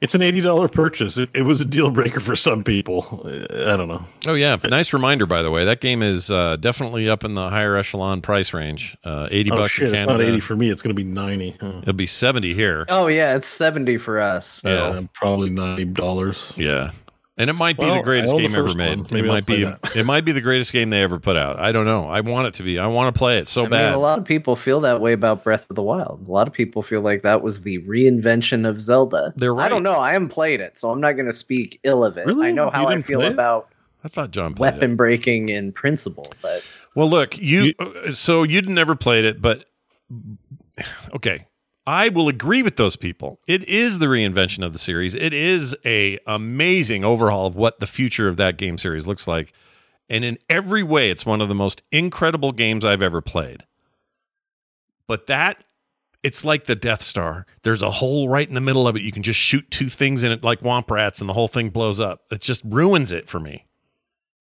it's 0.00 0.14
an 0.14 0.22
eighty 0.22 0.40
dollar 0.40 0.68
purchase. 0.68 1.16
It, 1.16 1.30
it 1.34 1.42
was 1.42 1.60
a 1.60 1.64
deal 1.64 1.90
breaker 1.90 2.20
for 2.20 2.36
some 2.36 2.64
people. 2.64 3.22
I 3.50 3.76
don't 3.76 3.88
know. 3.88 4.02
Oh 4.26 4.34
yeah, 4.34 4.56
nice 4.64 4.92
reminder 4.92 5.26
by 5.26 5.42
the 5.42 5.50
way. 5.50 5.64
That 5.64 5.80
game 5.80 6.02
is 6.02 6.30
uh, 6.30 6.56
definitely 6.56 7.08
up 7.08 7.24
in 7.24 7.34
the 7.34 7.50
higher 7.50 7.76
echelon 7.76 8.20
price 8.22 8.52
range. 8.52 8.96
Uh, 9.04 9.28
80 9.30 9.50
Oh 9.52 9.56
bucks 9.56 9.72
shit! 9.72 9.88
in 9.88 9.94
It's 9.94 10.02
Canada. 10.02 10.18
not 10.24 10.28
eighty 10.28 10.40
for 10.40 10.56
me. 10.56 10.70
It's 10.70 10.82
going 10.82 10.94
to 10.94 11.02
be 11.02 11.08
ninety. 11.08 11.56
Huh. 11.60 11.78
It'll 11.82 11.92
be 11.94 12.06
70 12.06 12.54
here. 12.54 12.86
Oh 12.88 13.06
yeah, 13.06 13.36
it's 13.36 13.48
seventy 13.48 13.96
for 13.98 14.20
us. 14.20 14.62
Yeah. 14.64 14.70
Uh, 14.72 15.02
probably 15.14 15.50
ninety 15.50 15.84
dollars. 15.84 16.52
Yeah. 16.56 16.90
And 17.38 17.48
it 17.48 17.52
might 17.52 17.78
be 17.78 17.84
Well, 17.84 17.96
the 17.96 18.02
greatest 18.02 18.32
I 18.32 18.36
own 18.36 18.42
the 18.42 18.48
game 18.48 18.56
ever 18.58 18.74
made. 18.74 19.12
It 19.12 19.24
might 19.24 19.46
be 19.46 19.62
it 19.94 20.04
might 20.04 20.24
be 20.24 20.32
the 20.32 20.40
greatest 20.40 20.72
game 20.72 20.90
they 20.90 21.02
ever 21.02 21.20
put 21.20 21.36
out. 21.36 21.60
I 21.60 21.70
don't 21.70 21.86
know. 21.86 22.08
I 22.08 22.20
want 22.20 22.48
it 22.48 22.54
to 22.54 22.64
be. 22.64 22.80
I 22.80 22.88
want 22.88 23.14
to 23.14 23.18
play 23.18 23.38
it 23.38 23.46
so 23.46 23.64
I 23.64 23.68
bad. 23.68 23.86
mean, 23.86 23.94
a 23.94 23.98
lot 23.98 24.18
of 24.18 24.24
people 24.24 24.56
feel 24.56 24.80
that 24.80 25.00
way 25.00 25.12
about 25.12 25.44
Breath 25.44 25.64
of 25.70 25.76
the 25.76 25.82
Wild. 25.82 26.26
A 26.26 26.30
lot 26.32 26.48
of 26.48 26.52
people 26.52 26.82
feel 26.82 27.00
like 27.00 27.22
that 27.22 27.42
was 27.42 27.62
the 27.62 27.78
reinvention 27.82 28.68
of 28.68 28.80
Zelda. 28.80 29.32
They're 29.36 29.54
right. 29.54 29.66
I 29.66 29.68
don't 29.68 29.84
know. 29.84 30.00
I 30.00 30.12
haven't 30.12 30.30
played 30.30 30.60
it, 30.60 30.78
so 30.78 30.90
I'm 30.90 31.00
not 31.00 31.12
going 31.12 31.26
to 31.26 31.32
speak 31.32 31.78
ill 31.84 32.04
of 32.04 32.18
it. 32.18 32.26
Really? 32.26 32.48
I 32.48 32.50
know 32.50 32.70
how 32.70 32.88
I 32.88 33.00
feel 33.02 33.22
about 33.22 33.70
I 34.04 34.08
thought 34.08 34.30
John 34.30 34.54
weapon 34.56 34.92
it. 34.92 34.96
breaking 34.96 35.48
in 35.48 35.72
principle, 35.72 36.32
but 36.42 36.64
Well, 36.94 37.08
look, 37.08 37.38
you, 37.38 37.74
uh, 37.78 38.12
so 38.12 38.42
you'd 38.42 38.68
never 38.68 38.94
played 38.96 39.24
it, 39.24 39.40
but 39.40 39.64
okay. 41.14 41.46
I 41.88 42.10
will 42.10 42.28
agree 42.28 42.62
with 42.62 42.76
those 42.76 42.96
people. 42.96 43.40
It 43.46 43.64
is 43.64 43.98
the 43.98 44.08
reinvention 44.08 44.62
of 44.62 44.74
the 44.74 44.78
series. 44.78 45.14
It 45.14 45.32
is 45.32 45.74
a 45.86 46.18
amazing 46.26 47.02
overhaul 47.02 47.46
of 47.46 47.56
what 47.56 47.80
the 47.80 47.86
future 47.86 48.28
of 48.28 48.36
that 48.36 48.58
game 48.58 48.76
series 48.76 49.06
looks 49.06 49.26
like. 49.26 49.54
And 50.10 50.22
in 50.22 50.36
every 50.50 50.82
way, 50.82 51.10
it's 51.10 51.24
one 51.24 51.40
of 51.40 51.48
the 51.48 51.54
most 51.54 51.82
incredible 51.90 52.52
games 52.52 52.84
I've 52.84 53.00
ever 53.00 53.22
played. 53.22 53.64
But 55.06 55.28
that 55.28 55.64
it's 56.22 56.44
like 56.44 56.66
the 56.66 56.74
Death 56.74 57.00
Star. 57.00 57.46
There's 57.62 57.80
a 57.80 57.90
hole 57.90 58.28
right 58.28 58.46
in 58.46 58.54
the 58.54 58.60
middle 58.60 58.86
of 58.86 58.94
it. 58.94 59.00
You 59.00 59.10
can 59.10 59.22
just 59.22 59.40
shoot 59.40 59.70
two 59.70 59.88
things 59.88 60.22
in 60.22 60.30
it 60.30 60.44
like 60.44 60.60
womp 60.60 60.90
rats, 60.90 61.22
and 61.22 61.30
the 61.30 61.34
whole 61.34 61.48
thing 61.48 61.70
blows 61.70 62.00
up. 62.00 62.20
It 62.30 62.42
just 62.42 62.64
ruins 62.66 63.12
it 63.12 63.30
for 63.30 63.40
me. 63.40 63.64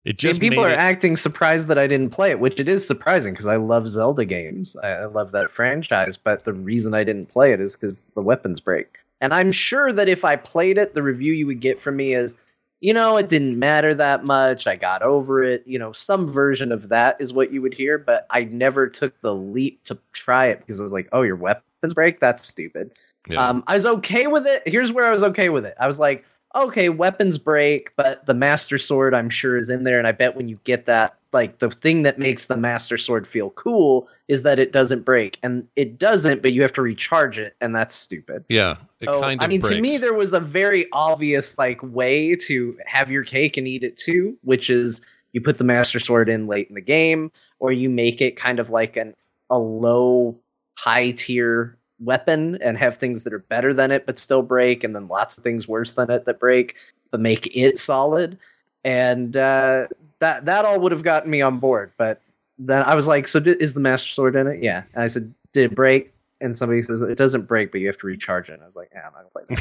It 0.06 0.18
just 0.18 0.40
people 0.40 0.64
are 0.64 0.72
it- 0.72 0.80
acting 0.80 1.18
surprised 1.18 1.68
that 1.68 1.78
I 1.78 1.88
didn't 1.88 2.12
play 2.12 2.32
it, 2.32 2.40
which 2.40 2.60
it 2.60 2.70
is 2.70 2.88
surprising 2.88 3.34
because 3.34 3.48
I 3.48 3.58
love 3.58 3.90
Zelda 3.90 4.26
games. 4.26 4.76
I, 4.82 4.90
I 4.90 5.06
love 5.06 5.32
that 5.32 5.52
franchise, 5.52 6.16
but 6.16 6.46
the 6.46 6.54
reason 6.54 6.94
I 6.94 7.04
didn't 7.04 7.28
play 7.28 7.52
it 7.52 7.60
is 7.60 7.76
because 7.76 8.06
the 8.16 8.22
weapons 8.22 8.60
break. 8.60 9.00
And 9.20 9.34
I'm 9.34 9.52
sure 9.52 9.92
that 9.92 10.08
if 10.08 10.24
I 10.24 10.36
played 10.36 10.78
it, 10.78 10.94
the 10.94 11.04
review 11.04 11.34
you 11.34 11.48
would 11.48 11.60
get 11.60 11.82
from 11.82 11.96
me 11.96 12.14
is, 12.14 12.38
you 12.80 12.94
know, 12.94 13.18
it 13.18 13.30
didn't 13.30 13.58
matter 13.58 13.96
that 13.96 14.24
much. 14.24 14.68
I 14.68 14.76
got 14.76 15.02
over 15.02 15.44
it. 15.44 15.64
You 15.66 15.80
know, 15.80 15.92
some 15.92 16.32
version 16.32 16.72
of 16.72 16.90
that 16.90 17.18
is 17.20 17.34
what 17.34 17.52
you 17.52 17.62
would 17.62 17.74
hear, 17.74 17.98
but 17.98 18.28
I 18.30 18.44
never 18.44 18.88
took 18.88 19.20
the 19.22 19.34
leap 19.34 19.84
to 19.86 19.98
try 20.14 20.46
it 20.48 20.60
because 20.60 20.80
I 20.80 20.84
was 20.84 20.94
like, 20.94 21.10
oh, 21.12 21.24
your 21.24 21.36
weapons 21.36 21.94
break? 21.94 22.20
That's 22.20 22.48
stupid. 22.48 22.92
Yeah. 23.28 23.46
Um, 23.46 23.64
I 23.68 23.76
was 23.76 23.86
okay 23.86 24.28
with 24.28 24.46
it. 24.46 24.62
Here's 24.66 24.92
where 24.92 25.06
I 25.06 25.12
was 25.12 25.24
okay 25.24 25.50
with 25.50 25.66
it. 25.66 25.76
I 25.80 25.88
was 25.88 26.00
like, 26.00 26.24
okay, 26.56 26.90
weapons 26.90 27.38
break, 27.38 27.96
but 27.96 28.26
the 28.26 28.34
Master 28.34 28.78
Sword, 28.78 29.14
I'm 29.14 29.30
sure, 29.30 29.58
is 29.58 29.70
in 29.70 29.84
there. 29.84 29.98
And 30.00 30.08
I 30.08 30.12
bet 30.12 30.36
when 30.36 30.48
you 30.48 30.60
get 30.64 30.86
that, 30.86 31.18
like 31.34 31.60
the 31.60 31.70
thing 31.70 32.04
that 32.04 32.18
makes 32.18 32.48
the 32.48 32.58
Master 32.58 32.98
Sword 32.98 33.28
feel 33.28 33.50
cool 33.52 34.08
is 34.28 34.44
that 34.44 34.60
it 34.60 34.72
doesn't 34.72 35.04
break. 35.04 35.38
And 35.44 35.68
it 35.76 36.00
doesn't, 36.00 36.42
but 36.42 36.54
you 36.54 36.62
have 36.62 36.74
to 36.74 36.82
recharge 36.82 37.38
it. 37.38 37.56
And 37.62 37.76
that's 37.76 37.96
stupid. 37.96 38.46
yeah, 38.50 38.76
it 39.00 39.06
So, 39.06 39.22
kind 39.22 39.40
of 39.40 39.46
I 39.46 39.48
mean, 39.48 39.62
breaks. 39.62 39.76
to 39.76 39.82
me, 39.82 39.98
there 39.98 40.14
was 40.14 40.34
a 40.34 40.40
very 40.40 40.88
obvious 40.94 41.58
like 41.58 41.82
way 41.84 42.36
to 42.36 42.78
have 42.86 43.12
your 43.12 43.24
cake 43.24 43.58
and 43.58 43.68
eat 43.68 43.84
it 43.84 43.98
too, 43.98 44.38
which 44.44 44.70
is 44.70 45.02
you 45.34 45.42
put 45.42 45.58
the 45.58 45.64
Master 45.64 46.00
Sword 46.00 46.30
in 46.30 46.48
late 46.48 46.70
in 46.70 46.76
the 46.76 46.82
game, 46.82 47.32
or 47.60 47.72
you 47.72 47.90
make 47.90 48.22
it 48.22 48.36
kind 48.36 48.60
of 48.60 48.70
like 48.70 48.98
an 48.98 49.14
a 49.50 49.60
low, 49.60 50.40
high 50.78 51.12
tier 51.12 51.78
weapon 52.00 52.58
and 52.62 52.78
have 52.78 52.98
things 52.98 53.24
that 53.24 53.34
are 53.34 53.40
better 53.40 53.74
than 53.74 53.92
it 53.92 54.06
but 54.06 54.18
still 54.20 54.42
break, 54.44 54.84
and 54.84 54.96
then 54.96 55.08
lots 55.08 55.38
of 55.38 55.44
things 55.44 55.68
worse 55.68 55.94
than 55.94 56.10
it 56.12 56.26
that 56.26 56.40
break, 56.40 56.76
but 57.12 57.20
make 57.20 57.50
it 57.56 57.80
solid. 57.80 58.38
And 58.84 59.36
uh, 59.36 59.88
that 60.20 60.46
that 60.46 60.66
all 60.66 60.80
would 60.80 60.92
have 60.92 61.04
gotten 61.04 61.30
me 61.32 61.42
on 61.42 61.60
board, 61.60 61.92
but 61.98 62.22
then 62.60 62.84
I 62.84 62.96
was 62.96 63.08
like, 63.08 63.28
"So 63.28 63.40
di- 63.40 63.52
is 63.60 63.74
the 63.74 63.80
Master 63.80 64.08
Sword 64.10 64.36
in 64.36 64.48
it?" 64.48 64.64
Yeah, 64.64 64.84
and 64.94 65.04
I 65.04 65.08
said, 65.08 65.34
"Did 65.54 65.72
it 65.72 65.76
break?" 65.76 66.14
And 66.40 66.56
somebody 66.58 66.82
says 66.84 67.02
it 67.02 67.18
doesn't 67.18 67.48
break, 67.48 67.72
but 67.72 67.82
you 67.82 67.88
have 67.88 67.98
to 67.98 68.08
recharge 68.08 68.50
it. 68.50 68.54
And 68.54 68.64
I 68.64 68.66
was 68.68 68.76
like, 68.76 68.90
"Yeah, 68.94 69.08
I'm 69.08 69.14
not 69.14 69.34
gonna 69.34 69.46
play 69.46 69.56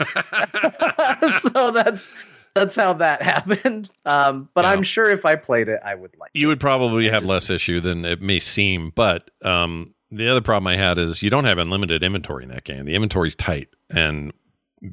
that." 0.00 1.40
so 1.52 1.70
that's 1.70 2.12
that's 2.54 2.76
how 2.76 2.92
that 2.94 3.22
happened. 3.22 3.90
Um, 4.10 4.48
but 4.54 4.64
Yeah. 4.64 4.72
I'm 4.72 4.82
sure 4.82 5.08
if 5.10 5.24
I 5.24 5.36
played 5.36 5.68
it, 5.68 5.80
I 5.84 5.94
would 5.94 6.12
like. 6.18 6.30
you 6.34 6.48
would 6.48 6.60
probably 6.60 7.08
have 7.08 7.24
less 7.24 7.50
issue 7.50 7.80
than 7.80 8.04
it 8.04 8.20
may 8.20 8.38
seem. 8.38 8.92
But 8.94 9.30
um, 9.42 9.94
the 10.12 10.28
other 10.28 10.42
problem 10.42 10.66
I 10.66 10.76
had 10.76 10.98
is 10.98 11.22
you 11.22 11.30
don't 11.30 11.44
have 11.44 11.58
unlimited 11.58 12.02
inventory 12.02 12.44
in 12.44 12.50
that 12.50 12.64
game. 12.64 12.84
The 12.84 12.94
inventory's 12.94 13.34
tight, 13.34 13.68
and 13.90 14.32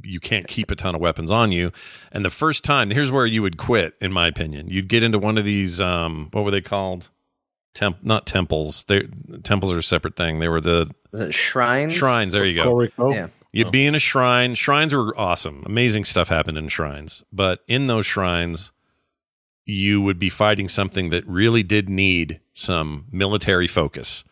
you 0.04 0.20
can't 0.20 0.48
keep 0.48 0.72
a 0.72 0.76
ton 0.76 0.96
of 0.96 1.02
weapons 1.02 1.30
on 1.32 1.52
you. 1.52 1.72
And 2.12 2.24
the 2.24 2.30
first 2.30 2.64
time, 2.64 2.90
here's 2.90 3.12
where 3.12 3.26
you 3.26 3.42
would 3.42 3.58
quit, 3.58 3.96
in 4.02 4.14
my 4.14 4.28
opinion. 4.28 4.70
You'd 4.70 4.88
get 4.88 5.04
into 5.04 5.20
one 5.20 5.38
of 5.38 5.44
these. 5.44 5.82
Um, 5.82 6.30
what 6.32 6.46
were 6.46 6.52
they 6.52 6.62
called? 6.62 7.10
Temp, 7.74 7.98
not 8.02 8.26
temples. 8.26 8.86
They 8.86 9.08
temples 9.44 9.72
are 9.74 9.78
a 9.78 9.84
separate 9.84 10.16
thing. 10.16 10.40
They 10.40 10.48
were 10.48 10.62
the 10.62 10.90
shrines. 11.32 11.94
shrines. 11.94 12.34
There 12.34 12.46
you 12.46 12.56
go. 12.56 12.82
Yeah. 13.12 13.28
You'd 13.52 13.72
be 13.72 13.86
in 13.86 13.96
a 13.96 14.00
shrine. 14.00 14.56
Shrines 14.56 14.94
were 14.94 15.18
awesome. 15.20 15.64
Amazing 15.66 16.06
stuff 16.06 16.30
happened 16.30 16.58
in 16.58 16.68
shrines. 16.68 17.24
But 17.32 17.62
in 17.68 17.88
those 17.88 18.06
shrines, 18.06 18.72
you 19.66 20.02
would 20.02 20.20
be 20.20 20.30
fighting 20.30 20.68
something 20.68 21.10
that 21.10 21.28
really 21.28 21.64
did 21.64 21.90
need 21.90 22.42
some 22.54 23.06
military 23.12 23.68
focus. 23.68 24.24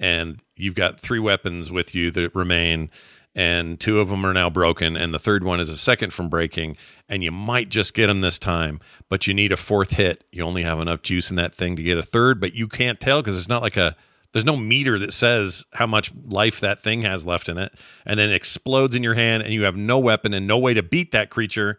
And 0.00 0.42
you've 0.56 0.74
got 0.74 0.98
three 0.98 1.18
weapons 1.18 1.70
with 1.70 1.94
you 1.94 2.10
that 2.12 2.34
remain, 2.34 2.90
and 3.34 3.78
two 3.78 4.00
of 4.00 4.08
them 4.08 4.24
are 4.24 4.32
now 4.32 4.48
broken, 4.48 4.96
and 4.96 5.12
the 5.12 5.18
third 5.18 5.44
one 5.44 5.60
is 5.60 5.68
a 5.68 5.76
second 5.76 6.12
from 6.14 6.30
breaking. 6.30 6.76
And 7.06 7.22
you 7.22 7.30
might 7.30 7.68
just 7.68 7.92
get 7.92 8.06
them 8.06 8.22
this 8.22 8.38
time, 8.38 8.80
but 9.10 9.26
you 9.26 9.34
need 9.34 9.52
a 9.52 9.58
fourth 9.58 9.92
hit. 9.92 10.24
You 10.32 10.42
only 10.42 10.62
have 10.62 10.80
enough 10.80 11.02
juice 11.02 11.30
in 11.30 11.36
that 11.36 11.54
thing 11.54 11.76
to 11.76 11.82
get 11.82 11.98
a 11.98 12.02
third, 12.02 12.40
but 12.40 12.54
you 12.54 12.66
can't 12.66 12.98
tell 12.98 13.20
because 13.20 13.36
it's 13.36 13.48
not 13.48 13.62
like 13.62 13.76
a 13.76 13.94
there's 14.32 14.44
no 14.44 14.56
meter 14.56 14.98
that 14.98 15.12
says 15.12 15.66
how 15.74 15.86
much 15.86 16.12
life 16.24 16.60
that 16.60 16.80
thing 16.80 17.02
has 17.02 17.26
left 17.26 17.48
in 17.48 17.58
it, 17.58 17.74
and 18.06 18.18
then 18.18 18.30
it 18.30 18.34
explodes 18.34 18.94
in 18.94 19.02
your 19.02 19.14
hand, 19.14 19.42
and 19.42 19.52
you 19.52 19.64
have 19.64 19.76
no 19.76 19.98
weapon 19.98 20.32
and 20.32 20.46
no 20.46 20.58
way 20.58 20.72
to 20.72 20.82
beat 20.82 21.12
that 21.12 21.30
creature. 21.30 21.78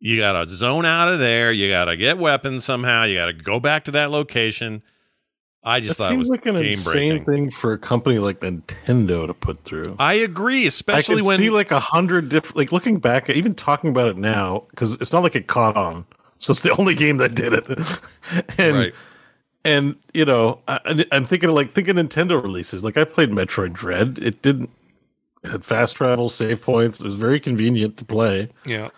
You 0.00 0.20
got 0.20 0.32
to 0.32 0.48
zone 0.48 0.84
out 0.84 1.12
of 1.12 1.20
there. 1.20 1.52
You 1.52 1.70
got 1.70 1.86
to 1.86 1.96
get 1.96 2.18
weapons 2.18 2.64
somehow. 2.64 3.04
You 3.04 3.16
got 3.16 3.26
to 3.26 3.32
go 3.32 3.60
back 3.60 3.84
to 3.84 3.92
that 3.92 4.10
location. 4.10 4.82
I 5.64 5.80
just 5.80 5.96
That 5.96 6.04
thought 6.04 6.12
it 6.12 6.14
seems 6.14 6.18
was 6.18 6.28
like 6.28 6.46
an 6.46 6.56
insane 6.56 7.24
thing 7.24 7.50
for 7.50 7.72
a 7.72 7.78
company 7.78 8.18
like 8.18 8.40
Nintendo 8.40 9.26
to 9.26 9.32
put 9.32 9.62
through. 9.64 9.96
I 9.98 10.14
agree, 10.14 10.64
I 10.64 10.66
especially 10.66 11.16
can 11.16 11.26
when 11.26 11.38
see 11.38 11.50
like 11.50 11.70
a 11.70 11.80
hundred 11.80 12.28
different. 12.28 12.56
Like 12.56 12.72
looking 12.72 12.98
back, 12.98 13.30
even 13.30 13.54
talking 13.54 13.90
about 13.90 14.08
it 14.08 14.18
now, 14.18 14.64
because 14.70 14.94
it's 14.94 15.12
not 15.12 15.22
like 15.22 15.34
it 15.34 15.46
caught 15.46 15.76
on. 15.76 16.06
So 16.38 16.50
it's 16.50 16.62
the 16.62 16.76
only 16.76 16.94
game 16.94 17.16
that 17.18 17.34
did 17.34 17.54
it. 17.54 17.66
and 18.58 18.76
right. 18.76 18.94
and 19.64 19.96
you 20.12 20.26
know, 20.26 20.60
I, 20.68 21.06
I'm 21.10 21.24
thinking 21.24 21.48
of 21.48 21.54
like 21.54 21.72
thinking 21.72 21.94
Nintendo 21.94 22.42
releases. 22.42 22.84
Like 22.84 22.98
I 22.98 23.04
played 23.04 23.30
Metroid 23.30 23.72
Dread. 23.72 24.18
It 24.20 24.42
didn't. 24.42 24.68
had 25.44 25.64
fast 25.64 25.96
travel, 25.96 26.28
save 26.28 26.60
points. 26.60 27.00
It 27.00 27.06
was 27.06 27.14
very 27.14 27.40
convenient 27.40 27.96
to 27.96 28.04
play. 28.04 28.50
Yeah. 28.66 28.90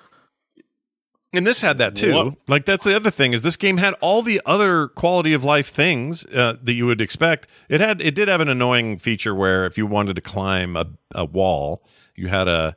And 1.36 1.46
this 1.46 1.60
had 1.60 1.78
that 1.78 1.94
too. 1.94 2.14
What? 2.14 2.34
Like 2.48 2.64
that's 2.64 2.84
the 2.84 2.96
other 2.96 3.10
thing 3.10 3.32
is 3.32 3.42
this 3.42 3.56
game 3.56 3.76
had 3.76 3.94
all 4.00 4.22
the 4.22 4.40
other 4.46 4.88
quality 4.88 5.34
of 5.34 5.44
life 5.44 5.68
things 5.68 6.24
uh, 6.26 6.54
that 6.62 6.72
you 6.72 6.86
would 6.86 7.00
expect. 7.00 7.46
It 7.68 7.80
had 7.80 8.00
it 8.00 8.14
did 8.14 8.28
have 8.28 8.40
an 8.40 8.48
annoying 8.48 8.96
feature 8.96 9.34
where 9.34 9.66
if 9.66 9.76
you 9.76 9.86
wanted 9.86 10.16
to 10.16 10.22
climb 10.22 10.76
a, 10.76 10.86
a 11.14 11.24
wall, 11.26 11.84
you 12.14 12.28
had 12.28 12.48
a 12.48 12.74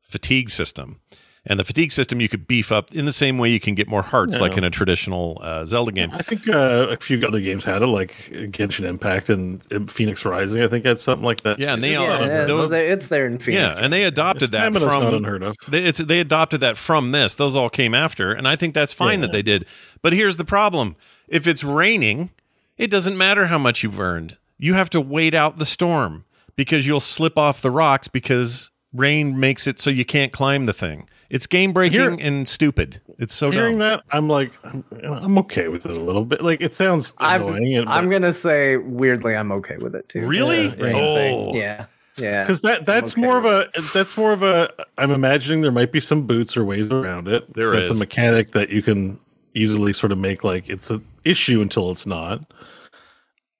fatigue 0.00 0.50
system. 0.50 1.00
And 1.46 1.58
the 1.58 1.64
fatigue 1.64 1.90
system 1.90 2.20
you 2.20 2.28
could 2.28 2.46
beef 2.46 2.70
up 2.70 2.94
in 2.94 3.06
the 3.06 3.12
same 3.12 3.38
way 3.38 3.48
you 3.48 3.60
can 3.60 3.74
get 3.74 3.88
more 3.88 4.02
hearts, 4.02 4.34
Yeah. 4.36 4.42
like 4.42 4.58
in 4.58 4.64
a 4.64 4.68
traditional 4.68 5.38
uh, 5.40 5.64
Zelda 5.64 5.90
game. 5.90 6.10
I 6.12 6.20
think 6.20 6.46
uh, 6.46 6.88
a 6.90 6.96
few 6.98 7.26
other 7.26 7.40
games 7.40 7.64
had 7.64 7.80
it, 7.80 7.86
like 7.86 8.14
Genshin 8.30 8.84
Impact 8.84 9.30
and 9.30 9.66
Fenyx 9.70 10.30
Rising. 10.30 10.62
I 10.62 10.68
think 10.68 10.84
had 10.84 11.00
something 11.00 11.24
like 11.24 11.40
that. 11.42 11.58
Yeah, 11.58 11.72
and 11.72 11.82
they 11.82 11.92
Yeah, 11.92 11.98
all 12.00 12.22
it's, 12.24 12.46
those- 12.48 12.68
there, 12.68 12.86
it's 12.86 13.08
there 13.08 13.26
in 13.26 13.38
Fenyx. 13.38 13.54
Yeah, 13.54 13.74
and 13.78 13.90
they 13.90 14.04
adopted 14.04 14.50
that 14.50 14.64
Stamina's 14.70 14.82
from 14.92 15.02
not 15.02 15.14
unheard 15.14 15.42
of. 15.42 15.56
They, 15.66 15.82
it's, 15.84 15.98
they 16.00 16.20
adopted 16.20 16.60
that 16.60 16.76
from 16.76 17.12
this. 17.12 17.34
Those 17.34 17.56
all 17.56 17.70
came 17.70 17.94
after, 17.94 18.32
and 18.32 18.46
I 18.46 18.54
think 18.54 18.74
that's 18.74 18.92
fine 18.92 19.22
that 19.22 19.32
they 19.32 19.42
did. 19.42 19.64
But 20.02 20.12
here's 20.12 20.36
the 20.36 20.44
problem: 20.44 20.94
if 21.26 21.46
it's 21.46 21.64
raining, 21.64 22.32
it 22.76 22.90
doesn't 22.90 23.16
matter 23.16 23.46
how 23.46 23.56
much 23.58 23.82
you've 23.82 23.98
earned. 23.98 24.36
You 24.58 24.74
have 24.74 24.90
to 24.90 25.00
wait 25.00 25.32
out 25.32 25.58
the 25.58 25.64
storm 25.64 26.26
because 26.54 26.86
you'll 26.86 27.00
slip 27.00 27.38
off 27.38 27.62
the 27.62 27.70
rocks 27.70 28.08
because 28.08 28.70
rain 28.92 29.40
makes 29.40 29.66
it 29.66 29.78
so 29.78 29.88
you 29.88 30.04
can't 30.04 30.32
climb 30.32 30.66
the 30.66 30.74
thing. 30.74 31.08
It's 31.30 31.46
game 31.46 31.72
breaking 31.72 32.00
Here- 32.00 32.16
and 32.20 32.46
stupid. 32.46 33.00
It's 33.18 33.34
so 33.34 33.50
Hearing 33.50 33.78
dumb. 33.78 33.88
that, 33.90 34.02
I'm 34.10 34.28
like, 34.28 34.52
I'm, 34.64 34.84
I'm 35.04 35.38
okay 35.38 35.68
with 35.68 35.86
it 35.86 35.92
a 35.92 36.00
little 36.00 36.24
bit. 36.24 36.42
Like 36.42 36.60
it 36.60 36.74
sounds 36.74 37.12
I'm, 37.18 37.42
annoying. 37.42 37.86
I'm 37.86 38.10
gonna 38.10 38.32
say 38.32 38.76
weirdly, 38.78 39.36
I'm 39.36 39.52
okay 39.52 39.76
with 39.76 39.94
it 39.94 40.08
too. 40.08 40.26
Really? 40.26 40.68
The 40.68 40.84
rain 40.84 40.94
Oh. 40.96 41.54
yeah, 41.54 41.86
yeah. 42.18 42.42
because 42.42 42.62
that 42.62 42.84
that's 42.84 43.12
okay 43.12 43.20
more 43.22 43.38
of 43.38 43.44
a 43.44 43.68
that's 43.94 44.16
more 44.16 44.32
of 44.32 44.42
a 44.42 44.70
i'm 44.98 45.10
imagining 45.10 45.60
there 45.62 45.70
might 45.72 45.90
be 45.92 46.00
some 46.00 46.26
boots 46.26 46.56
or 46.56 46.64
ways 46.64 46.86
around 46.86 47.28
it 47.28 47.50
There 47.54 47.70
that's 47.70 47.90
is. 47.90 47.90
a 47.92 47.94
mechanic 47.94 48.50
that 48.52 48.68
you 48.70 48.82
can 48.82 49.18
easily 49.54 49.92
sort 49.94 50.12
of 50.12 50.18
make 50.18 50.42
like 50.44 50.68
it's 50.68 50.90
an 50.90 51.02
issue 51.24 51.60
until 51.62 51.90
it's 51.90 52.06
not 52.06 52.42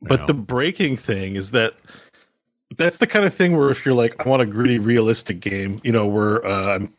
but 0.03 0.21
Yeah. 0.21 0.27
the 0.27 0.35
breaking 0.35 0.97
thing 0.99 1.37
is 1.37 1.53
that 1.53 1.75
that's 2.77 2.99
the 2.99 3.07
kind 3.07 3.25
of 3.25 3.33
thing 3.33 3.57
where 3.57 3.71
if 3.71 3.85
you're 3.87 3.95
like 3.95 4.15
i 4.25 4.29
want 4.29 4.43
a 4.43 4.47
gritty 4.47 4.79
realistic 4.79 5.41
game 5.41 5.81
you 5.83 5.93
know 5.93 6.07
where 6.07 6.45
uh, 6.45 6.75
i'm 6.75 6.87
p- 6.89 6.95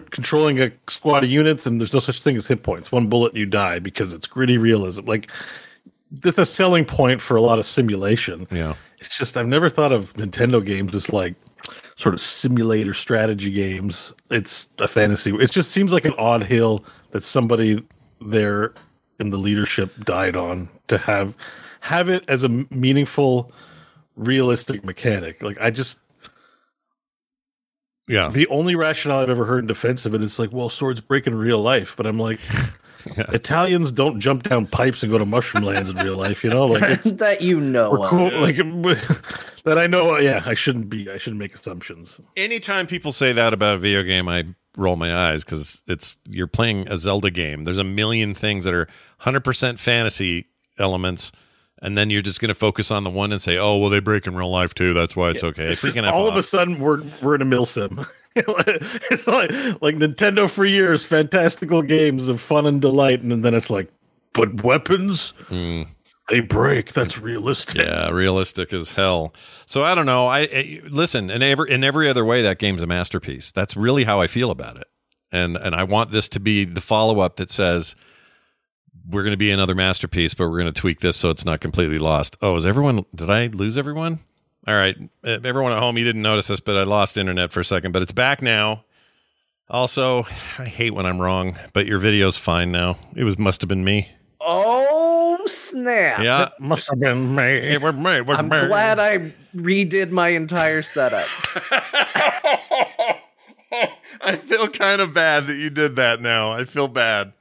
controlling 0.00 0.60
a 0.60 0.70
squad 0.88 1.24
of 1.24 1.30
units 1.30 1.66
and 1.66 1.80
there's 1.80 1.92
no 1.94 2.00
such 2.00 2.22
thing 2.22 2.36
as 2.36 2.46
hit 2.46 2.62
points 2.62 2.90
one 2.92 3.06
bullet 3.08 3.32
and 3.32 3.38
you 3.38 3.46
die 3.46 3.78
because 3.78 4.12
it's 4.12 4.26
gritty 4.26 4.58
realism 4.58 5.04
like 5.06 5.30
that's 6.22 6.38
a 6.38 6.46
selling 6.46 6.84
point 6.84 7.20
for 7.20 7.36
a 7.36 7.40
lot 7.42 7.58
of 7.58 7.66
simulation 7.66 8.46
Yeah. 8.50 8.74
it's 8.98 9.16
just 9.16 9.36
I've 9.36 9.46
never 9.46 9.68
thought 9.68 9.92
of 9.92 10.12
Nintendo 10.14 10.64
games 10.64 10.94
as 10.94 11.12
like 11.12 11.34
sort 11.96 12.14
of 12.14 12.20
simulator 12.20 12.94
strategy 12.94 13.52
games. 13.52 14.12
It's 14.30 14.66
a 14.78 14.88
fantasy. 14.88 15.32
It 15.36 15.52
just 15.52 15.70
seems 15.70 15.92
like 15.92 16.04
an 16.04 16.14
odd 16.18 16.42
hill 16.42 16.84
that 17.10 17.22
somebody 17.22 17.84
there 18.20 18.72
in 19.20 19.28
the 19.30 19.36
leadership 19.36 19.92
died 20.04 20.34
on 20.34 20.68
to 20.88 20.98
have 20.98 21.34
have 21.80 22.08
it 22.08 22.24
as 22.28 22.42
a 22.44 22.48
meaningful, 22.48 23.52
realistic 24.16 24.84
mechanic. 24.84 25.42
Like 25.42 25.58
I 25.60 25.70
just 25.70 25.98
Yeah. 28.12 28.28
the 28.28 28.46
only 28.48 28.74
rationale 28.74 29.20
I've 29.20 29.30
ever 29.30 29.44
heard 29.44 29.60
in 29.60 29.66
defense 29.66 30.04
of 30.06 30.14
it 30.14 30.22
is 30.22 30.38
like, 30.38 30.52
well, 30.52 30.68
swords 30.68 31.00
break 31.00 31.26
in 31.26 31.34
real 31.34 31.60
life, 31.60 31.96
but 31.96 32.06
I'm 32.06 32.18
like. 32.18 32.40
Italians 33.16 33.90
don't 33.90 34.20
jump 34.20 34.44
down 34.44 34.64
pipes 34.66 35.02
and 35.02 35.10
go 35.10 35.18
to 35.18 35.26
mushroom 35.26 35.64
lands 35.64 35.90
in 35.90 35.96
real 35.96 36.16
life, 36.16 36.44
you 36.44 36.50
know. 36.50 36.66
Like 36.66 36.82
it's 36.84 37.12
that 37.14 37.42
you 37.42 37.60
know. 37.60 37.96
of. 38.00 38.08
cool. 38.08 38.30
Like 38.40 38.56
that, 39.64 39.76
I 39.76 39.88
know. 39.88 40.16
Yeah, 40.18 40.42
I 40.46 40.54
shouldn't 40.54 40.88
be. 40.88 41.10
I 41.10 41.18
shouldn't 41.18 41.40
make 41.40 41.52
assumptions. 41.52 42.20
anytime 42.36 42.86
people 42.86 43.10
say 43.10 43.32
that 43.32 43.52
about 43.52 43.74
a 43.74 43.78
video 43.78 44.04
game, 44.04 44.28
I 44.28 44.44
roll 44.76 44.94
my 44.94 45.30
eyes 45.30 45.44
because 45.44 45.82
it's 45.88 46.16
you're 46.28 46.46
playing 46.46 46.88
a 46.88 46.96
Zelda 46.96 47.30
game. 47.30 47.64
There's 47.64 47.78
a 47.78 47.84
million 47.84 48.34
things 48.34 48.64
that 48.64 48.74
are 48.74 48.86
100% 49.22 49.78
fantasy 49.78 50.46
elements, 50.78 51.32
and 51.82 51.98
then 51.98 52.08
you're 52.08 52.22
just 52.22 52.40
going 52.40 52.48
to 52.48 52.54
focus 52.54 52.90
on 52.90 53.02
the 53.04 53.10
one 53.10 53.32
and 53.32 53.42
say, 53.42 53.58
"Oh, 53.58 53.76
well, 53.76 53.90
they 53.90 54.00
break 54.00 54.26
in 54.26 54.34
real 54.34 54.50
life 54.50 54.72
too. 54.72 54.94
That's 54.94 55.16
why 55.16 55.30
it's 55.30 55.44
okay." 55.44 55.64
It's 55.64 55.82
just 55.82 55.96
Freaking 55.96 56.06
F 56.06 56.14
all 56.14 56.28
of 56.28 56.36
a 56.36 56.42
sudden, 56.42 56.78
we're 56.78 57.02
we're 57.20 57.34
in 57.34 57.42
a 57.42 57.44
milsim. 57.44 58.06
it's 58.36 59.26
like 59.26 59.50
like 59.82 59.96
Nintendo 59.96 60.48
for 60.48 60.64
years, 60.64 61.04
fantastical 61.04 61.82
games 61.82 62.28
of 62.28 62.40
fun 62.40 62.66
and 62.66 62.80
delight, 62.80 63.20
and 63.20 63.44
then 63.44 63.52
it's 63.52 63.68
like, 63.68 63.92
but 64.32 64.62
weapons 64.62 65.34
mm. 65.48 65.86
they 66.30 66.40
break. 66.40 66.92
That's 66.92 67.18
realistic. 67.18 67.78
Yeah, 67.78 68.08
realistic 68.10 68.72
as 68.72 68.92
hell. 68.92 69.34
So 69.66 69.84
I 69.84 69.94
don't 69.94 70.06
know. 70.06 70.28
I, 70.28 70.40
I 70.40 70.80
listen, 70.88 71.30
in 71.30 71.42
every 71.42 71.70
in 71.70 71.82
every 71.82 72.08
other 72.08 72.24
way, 72.24 72.42
that 72.42 72.58
game's 72.58 72.82
a 72.82 72.86
masterpiece. 72.86 73.50
That's 73.50 73.76
really 73.76 74.04
how 74.04 74.20
I 74.20 74.28
feel 74.28 74.52
about 74.52 74.76
it, 74.76 74.86
and 75.32 75.56
and 75.56 75.74
I 75.74 75.82
want 75.82 76.12
this 76.12 76.28
to 76.30 76.40
be 76.40 76.64
the 76.64 76.80
follow 76.80 77.18
up 77.20 77.36
that 77.36 77.50
says. 77.50 77.96
We're 79.10 79.22
going 79.22 79.32
to 79.32 79.36
be 79.38 79.50
another 79.50 79.74
masterpiece, 79.74 80.34
but 80.34 80.48
we're 80.48 80.60
going 80.60 80.72
to 80.72 80.80
tweak 80.80 81.00
this 81.00 81.16
so 81.16 81.30
it's 81.30 81.44
not 81.44 81.60
completely 81.60 81.98
lost. 81.98 82.36
Oh, 82.40 82.56
is 82.56 82.64
everyone? 82.66 83.04
Did 83.14 83.30
I 83.30 83.46
lose 83.48 83.76
everyone? 83.76 84.20
All 84.66 84.74
right, 84.74 84.96
everyone 85.24 85.72
at 85.72 85.80
home, 85.80 85.98
you 85.98 86.04
didn't 86.04 86.22
notice 86.22 86.46
this, 86.46 86.60
but 86.60 86.76
I 86.76 86.84
lost 86.84 87.16
internet 87.18 87.50
for 87.50 87.58
a 87.60 87.64
second, 87.64 87.90
but 87.90 88.00
it's 88.00 88.12
back 88.12 88.40
now. 88.42 88.84
Also, 89.68 90.24
I 90.58 90.66
hate 90.66 90.90
when 90.94 91.04
I'm 91.04 91.20
wrong, 91.20 91.56
but 91.72 91.86
your 91.86 91.98
video's 91.98 92.36
fine 92.36 92.70
now. 92.70 92.96
It 93.16 93.24
was 93.24 93.36
must 93.38 93.60
have 93.62 93.68
been 93.68 93.82
me. 93.84 94.08
Oh 94.40 95.38
snap! 95.46 96.22
Yeah, 96.22 96.50
Must 96.60 96.88
have 96.90 97.00
been 97.00 97.34
me. 97.34 97.42
it 97.44 97.82
was 97.82 97.94
me. 97.94 98.16
It 98.18 98.26
was 98.26 98.38
I'm 98.38 98.48
me. 98.48 98.66
glad 98.68 99.00
I 99.00 99.32
redid 99.56 100.10
my 100.10 100.28
entire 100.28 100.82
setup. 100.82 101.26
I 104.20 104.36
feel 104.36 104.68
kind 104.68 105.00
of 105.00 105.12
bad 105.14 105.46
that 105.48 105.56
you 105.56 105.70
did 105.70 105.96
that 105.96 106.20
now. 106.20 106.52
I 106.52 106.64
feel 106.64 106.86
bad. 106.88 107.32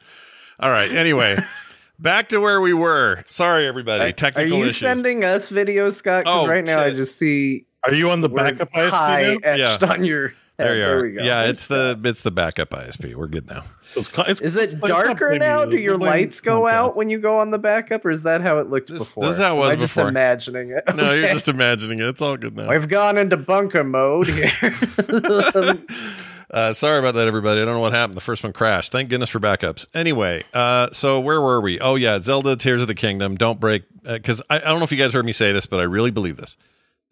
All 0.62 0.70
right. 0.70 0.92
Anyway, 0.92 1.38
back 2.00 2.30
to 2.30 2.40
where 2.40 2.62
we 2.62 2.74
were. 2.74 3.24
Sorry, 3.30 3.66
everybody. 3.68 4.06
Are 4.06 4.12
Technical 4.12 4.54
Are 4.54 4.58
you 4.60 4.64
issues. 4.66 4.78
sending 4.78 5.24
us 5.24 5.50
videos, 5.50 5.94
Scott? 5.94 6.26
'Cause 6.26 6.46
Oh, 6.46 6.48
right 6.48 6.64
now 6.64 6.82
I 6.82 6.92
just 6.92 7.18
see 7.18 7.66
Are 7.84 7.94
you 7.94 8.10
on 8.12 8.22
the 8.22 8.30
word 8.30 8.58
backup 8.60 8.72
ISP 8.74 8.90
high 8.90 9.38
etched 9.44 9.82
Yeah. 9.82 9.92
on 9.92 10.04
your 10.06 10.28
head. 10.30 10.36
there 10.58 10.76
you 10.78 10.86
are. 10.86 11.02
we 11.02 11.12
go. 11.14 11.24
Yeah, 11.24 11.46
it's 11.46 11.66
the 11.68 12.00
it's 12.04 12.22
the 12.22 12.30
backup 12.32 12.70
ISP. 12.70 13.16
We're 13.16 13.28
good 13.28 13.48
now. 13.50 13.64
It's, 13.96 14.10
it's, 14.18 14.40
Is 14.42 14.56
it 14.56 14.80
darker 14.80 15.30
blaming 15.32 15.40
now? 15.40 15.66
Do 15.66 15.76
your 15.78 15.98
lights 15.98 16.40
go 16.40 16.62
content. 16.62 16.76
out 16.78 16.96
when 16.96 17.10
you 17.10 17.20
go 17.20 17.40
on 17.40 17.52
the 17.52 17.58
backup, 17.58 18.06
or 18.06 18.12
is 18.12 18.22
that 18.22 18.40
how 18.42 18.60
it 18.60 18.70
looked 18.70 18.90
This- 18.90 19.00
before? 19.10 19.24
this 19.26 19.34
is 19.34 19.40
how 19.40 19.58
it 19.58 19.60
was 19.60 19.72
Am 19.74 19.78
I 19.78 19.82
just 19.82 19.96
before. 19.96 20.10
imagining 20.10 20.70
it. 20.70 20.84
No, 20.96 21.12
you're 21.14 21.28
just 21.30 21.48
imagining 21.50 22.00
it. 22.00 22.06
It's 22.06 22.22
all 22.22 22.38
good 22.38 22.56
now. 22.56 22.70
We've 22.70 22.88
gone 22.88 23.18
into 23.18 23.36
bunker 23.36 23.84
mode 23.84 24.28
here. 24.28 24.54
Uh, 26.52 26.74
sorry 26.74 27.00
about 27.00 27.16
that, 27.16 27.28
everybody. 27.28 27.62
I 27.62 27.66
don't 27.66 27.76
know 27.76 27.80
what 27.80 27.94
happened. 27.94 28.18
The 28.18 28.22
first 28.22 28.44
one 28.44 28.52
crashed. 28.52 28.92
Thank 28.92 29.10
goodness 29.10 29.30
for 29.30 29.40
backups. 29.40 29.88
Anyway, 29.94 30.44
uh, 30.54 30.90
so 30.92 31.20
where 31.20 31.40
were 31.40 31.62
we? 31.62 31.80
Oh 31.80 31.96
yeah, 31.96 32.20
Zelda: 32.20 32.58
Tears 32.58 32.82
of 32.82 32.88
the 32.88 32.96
Kingdom. 32.96 33.36
Don't 33.36 33.60
break 33.60 33.84
because 34.04 34.42
I, 34.50 34.58
I 34.58 34.60
don't 34.60 34.80
know 34.80 34.84
if 34.84 34.92
you 34.92 34.98
guys 34.98 35.14
heard 35.14 35.26
me 35.26 35.32
say 35.32 35.54
this, 35.54 35.66
but 35.66 35.80
I 35.80 35.84
really 35.84 36.12
believe 36.12 36.36
this. 36.36 36.58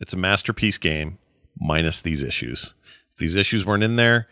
It's 0.01 0.13
a 0.13 0.17
masterpiece 0.17 0.77
game 0.77 1.17
minus 1.57 2.01
these 2.01 2.21
issues. 2.21 2.73
If 3.13 3.19
these 3.19 3.37
issues 3.37 3.65
weren't 3.65 3.83
in 3.83 3.95
there, 3.95 4.27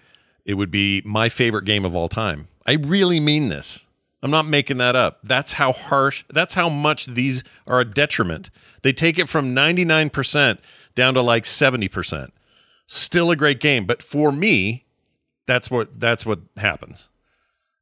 it 0.45 0.55
would 0.55 0.71
be 0.71 1.01
my 1.05 1.29
favorite 1.29 1.65
game 1.65 1.85
of 1.85 1.95
all 1.95 2.09
time. 2.09 2.49
I 2.65 2.73
really 2.73 3.21
mean 3.21 3.47
this. 3.47 3.87
I'm 4.21 4.31
not 4.31 4.47
making 4.47 4.77
that 4.77 4.95
up. 4.95 5.19
That's 5.23 5.53
how 5.53 5.71
harsh. 5.71 6.25
That's 6.29 6.53
how 6.55 6.67
much 6.67 7.05
these 7.05 7.43
are 7.65 7.79
a 7.79 7.85
detriment. 7.85 8.49
They 8.81 8.91
take 8.91 9.19
it 9.19 9.29
from 9.29 9.55
99% 9.55 10.57
down 10.95 11.13
to 11.13 11.21
like 11.21 11.43
70%. 11.43 12.31
Still 12.87 13.31
a 13.31 13.35
great 13.35 13.59
game, 13.59 13.85
but 13.85 14.01
for 14.01 14.31
me, 14.31 14.85
that's 15.47 15.71
what 15.71 15.99
that's 15.99 16.25
what 16.25 16.39
happens. 16.57 17.09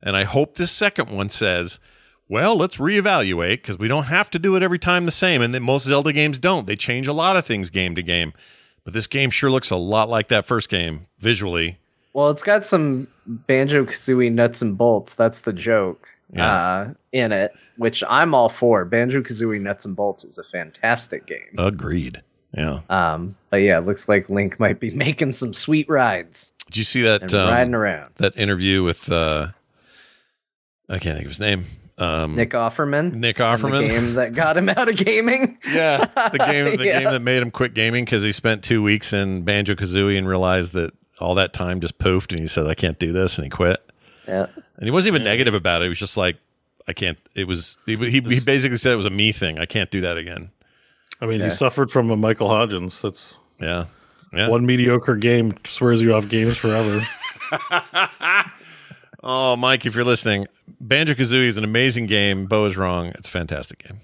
And 0.02 0.16
I 0.16 0.24
hope 0.24 0.56
this 0.56 0.72
second 0.72 1.10
one 1.10 1.30
says, 1.30 1.80
well, 2.30 2.56
let's 2.56 2.78
reevaluate 2.78 3.58
because 3.58 3.78
we 3.80 3.88
don't 3.88 4.06
have 4.06 4.30
to 4.32 4.40
do 4.40 4.56
it 4.56 4.64
every 4.64 4.80
time 4.80 5.06
the 5.06 5.12
same. 5.12 5.42
And 5.42 5.54
then 5.54 5.64
most 5.64 5.86
Zelda 5.86 6.14
games 6.14 6.38
don't. 6.40 6.68
They 6.68 6.76
change 6.76 7.08
a 7.08 7.14
lot 7.14 7.36
of 7.38 7.46
things 7.46 7.70
game 7.70 7.96
to 7.96 8.04
game. 8.04 8.34
But 8.84 8.94
this 8.94 9.08
game 9.08 9.32
sure 9.32 9.50
looks 9.50 9.72
a 9.72 9.76
lot 9.78 10.10
like 10.10 10.28
that 10.28 10.46
first 10.46 10.70
game 10.70 11.08
visually. 11.20 11.80
well, 12.14 12.30
it's 12.30 12.44
got 12.44 12.66
some 12.66 13.08
Banjo 13.26 13.86
Kazooie 13.86 14.32
nuts 14.32 14.62
and 14.62 14.78
bolts. 14.78 15.16
That's 15.16 15.42
the 15.42 15.54
joke 15.54 16.08
Yeah. 16.32 16.54
uh, 16.56 16.94
in 17.12 17.32
it, 17.32 17.52
which 17.78 18.04
I'm 18.08 18.36
all 18.36 18.50
for. 18.50 18.86
Banjo 18.86 19.22
Kazooie 19.22 19.60
nuts 19.60 19.86
and 19.86 19.96
bolts 19.96 20.24
is 20.24 20.38
a 20.38 20.44
fantastic 20.44 21.26
game. 21.26 21.56
Agreed. 21.58 22.22
Yeah. 22.56 22.82
Um, 22.92 23.36
but 23.50 23.58
yeah, 23.58 23.80
it 23.80 23.86
looks 23.88 24.08
like 24.08 24.30
Link 24.30 24.60
might 24.60 24.80
be 24.80 24.92
making 25.06 25.34
some 25.34 25.52
sweet 25.52 25.90
rides 25.90 26.54
Did 26.68 26.78
you 26.78 26.84
see 26.84 27.02
that 27.04 27.22
and 27.24 27.34
um, 27.34 27.50
riding 27.50 27.74
around. 27.76 28.10
that 28.16 28.36
interview 28.38 28.84
with 28.84 29.12
uh 29.12 29.48
I 30.90 31.00
can't 31.00 31.16
think 31.18 31.26
of 31.26 31.32
his 31.32 31.40
name. 31.40 31.66
Um 31.98 32.36
Nick 32.36 32.52
Offerman. 32.52 33.14
Nick 33.14 33.38
Offerman. 33.38 33.88
The 33.88 33.94
game 33.94 34.14
that 34.16 34.34
got 34.34 34.58
him 34.58 34.70
out 34.70 34.90
of 34.90 34.96
gaming. 34.98 35.58
Yeah, 35.68 36.06
the 36.30 36.38
game 36.40 36.78
the 36.78 36.86
Yeah. 36.86 37.00
game 37.00 37.12
that 37.12 37.22
made 37.22 37.42
him 37.42 37.52
quit 37.52 37.74
gaming 37.74 38.04
because 38.06 38.24
he 38.24 38.32
spent 38.32 38.64
two 38.64 38.84
weeks 38.84 39.14
in 39.14 39.44
Banjo 39.44 39.76
Kazooie 39.76 40.18
and 40.18 40.28
realized 40.28 40.74
that 40.74 40.92
all 41.22 41.36
that 41.36 41.54
time 41.54 41.80
just 41.80 41.98
poofed, 41.98 42.32
and 42.32 42.40
he 42.42 42.48
said, 42.48 42.66
"I 42.68 42.74
can't 42.76 43.00
do 43.00 43.14
this," 43.14 43.38
and 43.38 43.46
he 43.46 43.50
quit. 43.50 43.80
Yeah. 44.28 44.48
And 44.76 44.84
he 44.84 44.92
wasn't 44.92 45.16
even 45.16 45.24
negative 45.24 45.54
about 45.54 45.82
it. 45.82 45.86
He 45.86 45.90
was 45.90 45.98
just 46.00 46.18
like, 46.18 46.36
"I 46.90 46.94
can't." 46.94 47.18
It 47.36 47.48
was 47.48 47.80
he 47.86 47.96
he, 47.96 48.20
he 48.20 48.40
basically 48.42 48.76
said 48.76 48.92
it 48.92 48.98
was 48.98 49.06
a 49.06 49.10
me 49.10 49.32
thing. 49.32 49.58
I 49.60 49.66
can't 49.66 49.90
do 49.90 50.02
that 50.02 50.18
again. 50.18 50.50
I 51.22 51.26
mean, 51.28 51.40
Yeah. 51.40 51.46
he 51.46 51.52
suffered 51.52 51.90
from 51.90 52.10
a 52.12 52.18
Michael 52.18 52.50
Hodgins. 52.50 53.02
That's 53.02 53.38
Yeah, 53.62 53.86
Yeah. 54.34 54.50
One 54.50 54.66
mediocre 54.66 55.16
game 55.16 55.56
swears 55.64 56.02
you 56.02 56.14
off 56.14 56.28
games 56.30 56.58
forever. 56.58 57.06
Oh, 59.28 59.56
Mike, 59.56 59.88
if 59.88 59.96
you're 59.96 60.06
listening, 60.06 60.46
Banjo 60.80 61.16
Kazooie 61.16 61.48
is 61.48 61.58
an 61.58 61.64
amazing 61.64 62.06
game. 62.06 62.46
Bo 62.46 62.66
is 62.66 62.78
wrong. 62.78 63.08
It's 63.08 63.28
a 63.28 63.32
fantastic 63.32 63.80
game. 63.80 63.98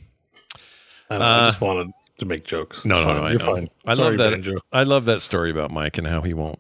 I, 1.12 1.18
know, 1.20 1.24
I 1.24 1.46
just 1.46 1.62
uh, 1.62 1.66
wanted 1.68 1.92
to 2.18 2.26
make 2.26 2.44
jokes. 2.44 2.84
No, 2.86 3.04
no, 3.04 3.14
no. 3.14 3.24
I 3.26 3.32
You're 3.32 3.40
fine. 3.40 3.70
I 3.86 3.94
Sorry, 3.94 4.10
love 4.10 4.18
that. 4.18 4.32
Banjo. 4.32 4.60
I 4.72 4.82
love 4.82 5.06
that 5.06 5.22
story 5.22 5.52
about 5.52 5.70
Mike 5.70 6.00
and 6.00 6.08
how 6.08 6.22
he 6.22 6.34
won't 6.34 6.58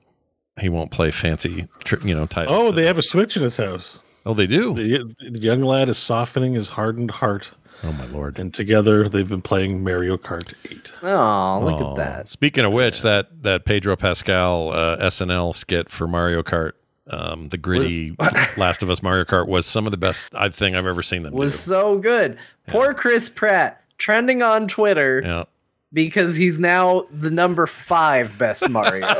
he 0.59 0.69
won't 0.69 0.91
play 0.91 1.09
fancy, 1.09 1.67
you 2.03 2.13
know, 2.13 2.27
titles. 2.27 2.55
Oh, 2.55 2.71
they 2.71 2.85
have 2.85 2.99
a 2.99 3.01
Switch 3.01 3.35
in 3.35 3.41
his 3.41 3.57
house. 3.57 3.99
oh, 4.27 4.35
they 4.35 4.45
do. 4.45 4.75
The, 4.75 5.11
the 5.31 5.39
young 5.39 5.61
lad 5.61 5.89
is 5.89 5.97
softening 5.97 6.53
his 6.53 6.67
hardened 6.67 7.09
heart, 7.09 7.49
oh 7.83 7.91
my 7.93 8.05
lord. 8.05 8.37
and 8.39 8.53
together 8.53 9.07
they've 9.09 9.27
been 9.29 9.41
playing 9.41 9.83
Mario 9.83 10.17
Kart 10.17 10.53
8. 10.69 10.91
Oh, 11.03 11.59
look 11.63 11.81
Oh, 11.81 11.91
at 11.91 11.97
that. 11.97 12.29
Speaking 12.29 12.65
of 12.65 12.71
which, 12.73 13.01
that 13.01 13.43
that 13.43 13.65
Pedro 13.65 13.95
Pascal 13.95 14.69
uh, 14.71 14.97
SNL 14.97 15.53
skit 15.55 15.89
for 15.89 16.07
Mario 16.07 16.43
Kart, 16.43 16.73
um, 17.09 17.49
the 17.49 17.57
gritty 17.57 18.15
Last 18.57 18.83
of 18.83 18.89
Us 18.89 19.01
Mario 19.03 19.25
Kart 19.25 19.47
was 19.47 19.65
some 19.65 19.85
of 19.85 19.91
the 19.91 19.97
best 19.97 20.27
I 20.33 20.49
think 20.49 20.75
I've 20.75 20.85
ever 20.85 21.01
seen 21.01 21.23
them 21.23 21.33
Was 21.33 21.53
do. 21.53 21.57
so 21.57 21.97
good. 21.97 22.37
Poor 22.67 22.93
Chris 22.93 23.29
Pratt 23.29 23.83
trending 23.97 24.41
on 24.41 24.67
Twitter 24.67 25.21
Yeah. 25.23 25.43
because 25.91 26.35
he's 26.37 26.57
now 26.59 27.05
the 27.11 27.29
number 27.31 27.65
five 27.67 28.37
best 28.37 28.69
Mario. 28.69 29.07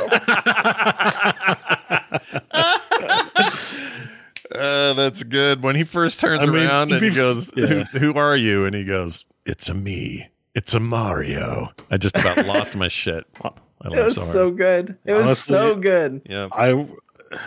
Uh, 4.62 4.92
that's 4.94 5.22
good. 5.22 5.62
When 5.62 5.76
he 5.76 5.84
first 5.84 6.20
turns 6.20 6.40
I 6.40 6.46
mean, 6.46 6.66
around 6.66 6.88
to 6.88 6.96
and 6.96 7.04
he 7.04 7.10
goes, 7.10 7.52
yeah. 7.56 7.66
who, 7.66 7.98
"Who 7.98 8.14
are 8.14 8.36
you?" 8.36 8.64
and 8.64 8.74
he 8.74 8.84
goes, 8.84 9.24
"It's 9.44 9.68
a 9.68 9.74
me. 9.74 10.28
It's 10.54 10.74
a 10.74 10.80
Mario." 10.80 11.70
I 11.90 11.96
just 11.96 12.18
about 12.18 12.46
lost 12.46 12.76
my 12.76 12.88
shit. 12.88 13.26
I 13.42 13.50
it 13.84 14.04
was 14.04 14.14
so 14.14 14.22
so 14.24 14.50
good. 14.50 14.96
It 15.04 15.12
was 15.14 15.26
Honestly, 15.26 15.56
so 15.56 15.76
good. 15.76 16.22
Yeah. 16.28 16.48
I, 16.52 16.86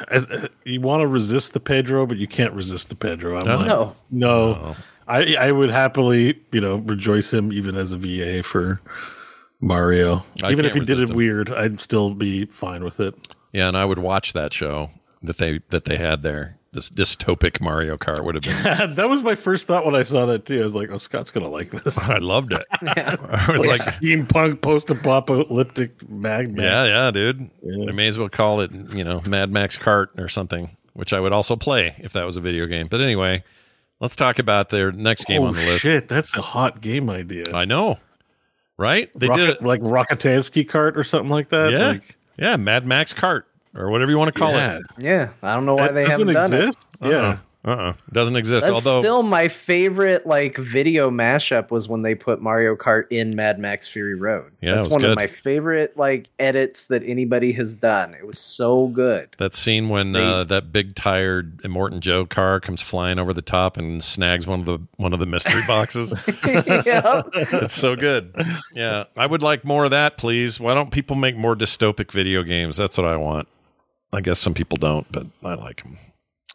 as, 0.09 0.27
you 0.65 0.81
want 0.81 1.01
to 1.01 1.07
resist 1.07 1.53
the 1.53 1.59
Pedro, 1.59 2.05
but 2.05 2.17
you 2.17 2.27
can't 2.27 2.53
resist 2.53 2.89
the 2.89 2.95
Pedro. 2.95 3.39
I'm 3.39 3.45
No. 3.45 3.55
like, 3.57 3.67
No. 3.67 3.95
no. 4.11 4.75
I, 5.07 5.35
I 5.35 5.51
would 5.51 5.69
happily, 5.69 6.39
you 6.51 6.59
know, 6.59 6.77
rejoice 6.77 7.31
him 7.31 7.53
even 7.53 7.75
as 7.75 7.91
a 7.91 7.97
VA 7.97 8.41
for 8.41 8.81
Mario. 9.61 10.23
I 10.43 10.51
even 10.51 10.65
if 10.65 10.73
he 10.73 10.79
did 10.79 10.99
it 10.99 11.09
him. 11.11 11.15
weird, 11.15 11.51
I'd 11.51 11.79
still 11.79 12.13
be 12.13 12.45
fine 12.45 12.83
with 12.83 12.99
it. 12.99 13.35
Yeah, 13.53 13.67
and 13.67 13.77
I 13.77 13.85
would 13.85 13.99
watch 13.99 14.33
that 14.33 14.51
show 14.53 14.89
that 15.21 15.37
they 15.37 15.59
that 15.69 15.85
they 15.85 15.97
had 15.97 16.23
there. 16.23 16.57
This 16.75 16.89
dystopic 16.89 17.61
Mario 17.61 17.95
Kart 17.95 18.25
would 18.25 18.35
have 18.35 18.43
been. 18.43 18.95
that 18.95 19.07
was 19.07 19.23
my 19.23 19.35
first 19.35 19.65
thought 19.65 19.85
when 19.85 19.95
I 19.95 20.03
saw 20.03 20.25
that 20.25 20.45
too. 20.45 20.59
I 20.59 20.63
was 20.63 20.75
like, 20.75 20.89
"Oh, 20.91 20.97
Scott's 20.97 21.31
gonna 21.31 21.47
like 21.47 21.71
this." 21.71 21.97
I 21.97 22.17
loved 22.17 22.51
it. 22.51 22.65
I 22.81 23.47
was 23.49 23.65
like, 23.65 23.85
like, 23.85 23.95
steampunk 23.95 24.59
post-apocalyptic 24.59 26.09
mag. 26.09 26.51
Max. 26.51 26.61
yeah, 26.61 26.85
yeah, 26.85 27.11
dude. 27.11 27.49
Yeah. 27.63 27.89
I 27.89 27.93
may 27.93 28.07
as 28.07 28.19
well 28.19 28.27
call 28.27 28.59
it, 28.59 28.73
you 28.93 29.05
know, 29.05 29.21
Mad 29.25 29.51
Max 29.51 29.77
Kart 29.77 30.07
or 30.19 30.27
something, 30.27 30.75
which 30.91 31.13
I 31.13 31.21
would 31.21 31.31
also 31.31 31.55
play 31.55 31.95
if 31.99 32.11
that 32.11 32.25
was 32.25 32.35
a 32.35 32.41
video 32.41 32.65
game. 32.65 32.87
But 32.89 32.99
anyway, 32.99 33.45
let's 34.01 34.17
talk 34.17 34.37
about 34.37 34.67
their 34.67 34.91
next 34.91 35.27
game 35.27 35.43
oh 35.43 35.45
on 35.45 35.53
the 35.53 35.63
oh, 35.63 35.67
list. 35.67 35.79
shit, 35.79 36.09
that's 36.09 36.35
a 36.35 36.41
hot 36.41 36.81
game 36.81 37.09
idea. 37.09 37.45
I 37.53 37.63
know, 37.63 37.99
right? 38.77 39.09
They 39.15 39.29
Rocket, 39.29 39.45
did 39.45 39.49
it. 39.51 39.63
like 39.63 39.79
Rockatansky 39.79 40.69
Kart 40.69 40.97
or 40.97 41.05
something 41.05 41.31
like 41.31 41.47
that. 41.49 41.71
Yeah, 41.71 41.87
like, 41.87 42.17
yeah, 42.37 42.57
Mad 42.57 42.85
Max 42.85 43.13
Kart 43.13 43.43
or 43.75 43.89
whatever 43.89 44.11
you 44.11 44.17
want 44.17 44.33
to 44.33 44.39
call 44.39 44.51
yeah. 44.53 44.77
it. 44.77 44.83
Yeah, 44.97 45.29
I 45.43 45.53
don't 45.53 45.65
know 45.65 45.75
why 45.75 45.87
That 45.87 45.93
they 45.93 46.05
doesn't 46.05 46.27
haven't 46.29 46.51
done 46.51 46.63
exist. 46.63 46.87
it. 47.01 47.07
Yeah, 47.11 47.37
Uh-uh. 47.65 47.93
Doesn't 48.11 48.35
exist. 48.35 48.67
That's 48.67 48.73
Although 48.75 49.01
still 49.01 49.23
my 49.23 49.47
favorite 49.47 50.25
like 50.27 50.55
video 50.55 51.09
mashup 51.09 51.71
was 51.71 51.87
when 51.87 52.03
they 52.03 52.13
put 52.13 52.39
Mario 52.39 52.75
Kart 52.75 53.05
in 53.09 53.35
Mad 53.35 53.57
Max 53.57 53.87
Fury 53.87 54.13
Road. 54.13 54.51
Yeah, 54.61 54.73
it 54.73 54.75
That's 54.75 54.85
was 54.87 54.91
one 54.93 55.01
good. 55.01 55.11
of 55.11 55.15
my 55.17 55.25
favorite 55.27 55.97
like 55.97 56.27
edits 56.37 56.85
that 56.87 57.01
anybody 57.03 57.51
has 57.53 57.73
done. 57.73 58.13
It 58.13 58.25
was 58.27 58.37
so 58.37 58.87
good. 58.87 59.29
that 59.39 59.55
scene 59.55 59.89
when 59.89 60.11
They- 60.13 60.23
uh, 60.23 60.43
that 60.45 60.71
big 60.71 60.93
tired 60.95 61.57
Immortan 61.63 61.99
Joe 62.01 62.25
car 62.27 62.59
comes 62.59 62.83
flying 62.83 63.17
over 63.17 63.33
the 63.33 63.41
top 63.41 63.77
and 63.77 64.03
snags 64.03 64.45
one 64.45 64.59
of 64.59 64.65
the 64.67 64.77
one 64.97 65.11
of 65.13 65.19
the 65.19 65.25
mystery 65.25 65.63
boxes. 65.67 66.13
yeah. 66.45 67.23
it's 67.35 67.73
so 67.73 67.95
good. 67.95 68.31
Yeah, 68.75 69.05
I 69.17 69.25
would 69.25 69.41
like 69.41 69.65
more 69.65 69.85
of 69.85 69.91
that, 69.91 70.17
please. 70.17 70.59
Why 70.59 70.75
don't 70.75 70.91
people 70.91 71.15
make 71.15 71.35
more 71.35 71.55
dystopic 71.55 72.11
video 72.11 72.43
games? 72.43 72.77
That's 72.77 72.95
what 72.97 73.07
I 73.07 73.17
want. 73.17 73.47
I 74.15 74.21
guess 74.21 74.39
some 74.39 74.53
people 74.53 74.77
don't, 74.77 75.09
but 75.11 75.27
I 75.43 75.55
like 75.55 75.83
them. 75.83 75.97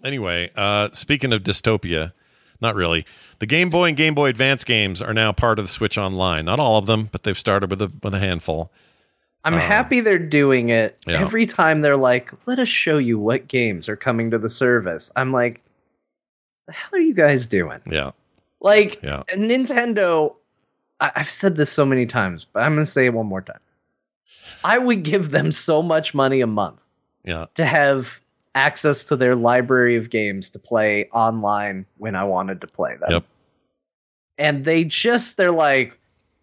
Anyway, 0.02 0.50
uh, 0.56 0.88
speaking 0.92 1.32
of 1.32 1.42
dystopia, 1.42 2.12
not 2.60 2.74
really. 2.74 3.04
The 3.38 3.46
Game 3.46 3.68
Boy 3.70 3.88
and 3.88 3.96
Game 3.96 4.14
Boy 4.14 4.28
Advance 4.30 4.64
games 4.64 5.02
are 5.02 5.12
now 5.14 5.32
part 5.32 5.58
of 5.58 5.64
the 5.64 5.68
Switch 5.70 5.98
Online. 5.98 6.44
Not 6.46 6.58
all 6.60 6.78
of 6.78 6.86
them, 6.86 7.08
but 7.12 7.22
they've 7.22 7.38
started 7.38 7.70
with 7.70 7.82
a 7.82 7.92
with 8.02 8.14
a 8.14 8.18
handful. 8.18 8.70
I'm 9.44 9.54
happy 9.54 10.00
they're 10.00 10.18
doing 10.18 10.68
it. 10.68 10.98
Uh, 11.06 11.12
Yeah. 11.12 11.20
Every 11.20 11.46
time 11.46 11.80
they're 11.80 11.96
like, 11.96 12.30
"Let 12.46 12.58
us 12.58 12.68
show 12.68 12.98
you 12.98 13.18
what 13.18 13.48
games 13.48 13.88
are 13.88 13.96
coming 13.96 14.30
to 14.30 14.38
the 14.38 14.50
service." 14.50 15.10
I'm 15.16 15.32
like, 15.32 15.62
"The 16.66 16.72
hell 16.72 16.90
are 16.94 16.98
you 17.02 17.14
guys 17.14 17.46
doing?" 17.46 17.80
Yeah, 17.90 18.10
Like 18.60 19.02
Yeah. 19.02 19.22
Nintendo, 19.34 20.34
I- 21.00 21.12
I've 21.16 21.30
said 21.30 21.56
this 21.56 21.70
so 21.70 21.86
many 21.86 22.04
times, 22.04 22.46
but 22.52 22.62
I'm 22.62 22.74
going 22.74 22.84
to 22.84 22.90
say 22.90 23.06
it 23.06 23.14
one 23.14 23.26
more 23.26 23.40
time. 23.40 23.60
I 24.62 24.76
would 24.76 25.02
give 25.02 25.30
them 25.30 25.52
so 25.52 25.80
much 25.82 26.12
money 26.12 26.42
a 26.42 26.46
month 26.46 26.82
yeah, 27.24 27.46
to 27.54 27.64
have 27.64 28.20
access 28.54 29.04
to 29.04 29.16
their 29.16 29.36
library 29.36 29.96
of 29.96 30.10
games 30.10 30.50
to 30.50 30.58
play 30.58 31.08
online 31.12 31.86
when 31.98 32.16
I 32.16 32.24
wanted 32.24 32.60
to 32.62 32.66
play 32.66 32.96
them. 32.96 33.10
Yep. 33.10 33.24
And 34.38 34.64
they 34.64 34.84
just, 34.84 35.36
they're 35.36 35.52
like, 35.52 35.98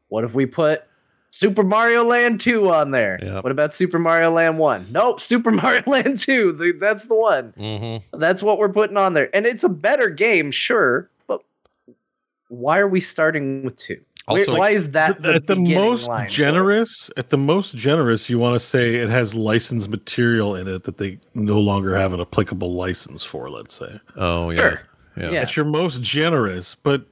what 0.09 0.23
if 0.23 0.33
we 0.33 0.45
put 0.45 0.83
Super 1.31 1.63
Mario 1.63 2.03
Land 2.05 2.39
2 2.39 2.69
on 2.71 2.91
there? 2.91 3.19
Yep. 3.21 3.43
What 3.43 3.51
about 3.51 3.75
Super 3.75 3.99
Mario 3.99 4.31
Land 4.31 4.57
1? 4.59 4.87
Nope, 4.91 5.19
Super 5.19 5.51
Mario 5.63 5.83
Land 5.85 6.17
2. 6.19 6.53
The- 6.53 6.77
That's 6.79 7.07
the 7.07 7.15
one. 7.15 7.53
mm-hmm. 7.57 8.17
That's 8.19 8.41
what 8.41 8.57
we're 8.57 8.69
putting 8.69 8.97
on 8.97 9.13
there. 9.13 9.29
And 9.35 9.45
it's 9.45 9.63
a 9.63 9.69
better 9.69 10.09
game, 10.09 10.51
sure, 10.51 11.09
but 11.27 11.41
why 12.47 12.79
are 12.79 12.87
we 12.87 13.01
starting 13.01 13.63
with 13.65 13.75
2? 13.77 13.99
Where- 14.27 14.39
Also- 14.39 14.57
why 14.57 14.71
is 14.71 14.91
that 14.91 15.21
the, 15.21 15.35
at 15.35 15.47
the 15.47 15.55
most 15.55 16.07
line 16.07 16.27
generous, 16.29 17.09
at 17.15 17.29
the 17.29 17.37
most 17.37 17.77
generous, 17.77 18.29
you 18.29 18.37
want 18.39 18.59
to 18.59 18.65
say 18.65 18.95
it 18.95 19.09
has 19.09 19.33
licensed 19.33 19.89
material 19.89 20.55
in 20.55 20.67
it 20.67 20.83
that 20.83 20.97
they 20.97 21.19
no 21.33 21.59
longer 21.59 21.95
have 21.95 22.11
an 22.13 22.19
applicable 22.19 22.73
license 22.73 23.23
for. 23.23 23.49
Let's 23.49 23.75
say 23.75 23.99
Oh 24.17 24.49
yeah, 24.49 24.57
Sure. 24.59 24.81
yeah. 25.15 25.23
Yeah. 25.31 25.39
that's 25.39 25.55
your 25.55 25.65
most 25.65 26.01
generous, 26.01 26.75
but 26.75 27.05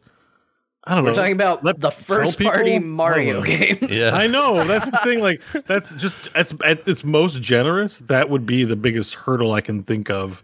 I 0.87 0.93
don't 0.93 1.03
know. 1.05 1.11
We're 1.11 1.15
know. 1.15 1.21
talking 1.21 1.33
about 1.35 1.63
Let- 1.63 1.79
the 1.79 1.89
first 1.91 2.39
party 2.39 2.79
Mario 2.79 3.41
games. 3.45 3.79
Yeah. 3.97 4.11
I 4.13 4.27
know 4.27 4.63
that's 4.65 4.89
the 4.91 4.99
thing. 5.03 5.19
Like 5.21 5.41
that's 5.67 5.95
just 5.95 6.33
that's 6.33 6.53
at 6.65 6.85
its 6.87 7.03
most 7.05 7.41
generous. 7.41 7.99
That 7.99 8.29
would 8.29 8.45
be 8.45 8.65
the 8.65 8.75
biggest 8.75 9.13
hurdle 9.15 9.53
I 9.53 9.61
can 9.61 9.83
think 9.83 10.09
of 10.09 10.43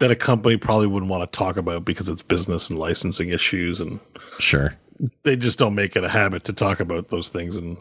that 0.00 0.10
a 0.10 0.16
company 0.16 0.56
probably 0.56 0.86
wouldn't 0.88 1.10
want 1.10 1.30
to 1.30 1.38
talk 1.38 1.56
about 1.56 1.84
because 1.84 2.08
it's 2.08 2.22
business 2.22 2.68
and 2.68 2.78
licensing 2.80 3.28
issues, 3.28 3.80
and 3.80 4.00
Sure. 4.38 4.74
They 5.22 5.36
just 5.36 5.58
don't 5.58 5.74
make 5.74 5.96
it 5.96 6.04
a 6.04 6.08
habit 6.08 6.44
to 6.44 6.52
talk 6.52 6.80
about 6.80 7.08
those 7.08 7.28
things 7.28 7.56
in 7.56 7.76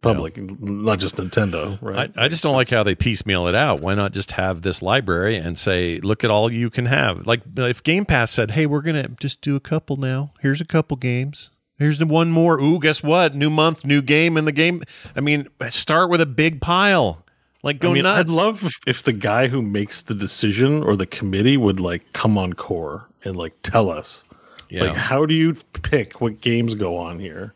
public, 0.00 0.36
not 0.60 0.98
just 0.98 1.16
Nintendo, 1.16 1.78
I, 1.82 1.86
right? 1.86 2.12
I 2.16 2.28
just 2.28 2.42
don't 2.42 2.54
like 2.54 2.70
how 2.70 2.82
they 2.82 2.94
piecemeal 2.94 3.48
it 3.48 3.54
out. 3.54 3.80
Why 3.80 3.94
not 3.94 4.12
just 4.12 4.32
have 4.32 4.62
this 4.62 4.82
library 4.82 5.36
and 5.36 5.58
say, 5.58 5.98
look 6.00 6.22
at 6.22 6.30
all 6.30 6.50
you 6.50 6.70
can 6.70 6.86
have? 6.86 7.26
Like 7.26 7.42
if 7.56 7.82
Game 7.82 8.04
Pass 8.04 8.30
said, 8.30 8.52
hey, 8.52 8.66
we're 8.66 8.82
going 8.82 9.02
to 9.02 9.08
just 9.20 9.40
do 9.40 9.56
a 9.56 9.60
couple 9.60 9.96
now. 9.96 10.32
Here's 10.40 10.60
a 10.60 10.66
couple 10.66 10.96
games. 10.96 11.50
Here's 11.78 11.98
the 11.98 12.06
one 12.06 12.30
more. 12.30 12.58
Ooh, 12.58 12.78
guess 12.78 13.02
what? 13.02 13.34
New 13.34 13.50
month, 13.50 13.84
new 13.84 14.00
game 14.00 14.36
in 14.36 14.46
the 14.46 14.52
game. 14.52 14.82
I 15.14 15.20
mean, 15.20 15.48
start 15.68 16.08
with 16.08 16.20
a 16.20 16.26
big 16.26 16.60
pile. 16.60 17.24
Like 17.62 17.80
go 17.80 17.90
I 17.90 17.94
mean, 17.94 18.02
nuts. 18.04 18.30
I'd 18.30 18.34
love 18.34 18.64
if, 18.64 18.74
if 18.86 19.02
the 19.02 19.12
guy 19.12 19.48
who 19.48 19.60
makes 19.60 20.02
the 20.02 20.14
decision 20.14 20.82
or 20.82 20.94
the 20.94 21.06
committee 21.06 21.56
would 21.56 21.80
like 21.80 22.12
come 22.12 22.38
on 22.38 22.52
core 22.52 23.08
and 23.24 23.36
like 23.36 23.54
tell 23.62 23.90
us, 23.90 24.24
Yeah. 24.68 24.84
like, 24.84 24.96
how 24.96 25.26
do 25.26 25.34
you 25.34 25.54
pick 25.82 26.20
what 26.20 26.40
games 26.40 26.74
go 26.74 26.96
on 26.96 27.18
here? 27.18 27.54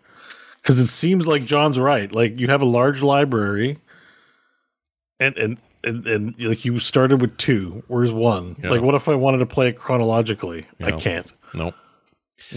Because 0.63 0.79
it 0.79 0.89
seems 0.89 1.27
like 1.27 1.45
John's 1.45 1.79
right. 1.79 2.13
Like 2.13 2.39
you 2.39 2.49
have 2.49 2.63
a 2.63 2.67
large 2.67 3.03
library, 3.03 3.79
and 5.19 5.37
and 5.37 5.59
and, 5.85 6.07
and 6.07 6.35
like 6.39 6.65
you 6.65 6.79
started 6.79 7.21
with 7.21 7.37
two. 7.39 7.83
Where's 7.89 8.13
one? 8.13 8.57
Yeah. 8.63 8.71
Like, 8.71 8.83
what 8.83 8.95
if 8.95 9.09
I 9.09 9.15
wanted 9.15 9.39
to 9.39 9.47
play 9.47 9.69
it 9.69 9.79
chronologically? 9.79 10.67
I 10.83 10.93
can't. 10.93 11.33
nope. 11.55 11.75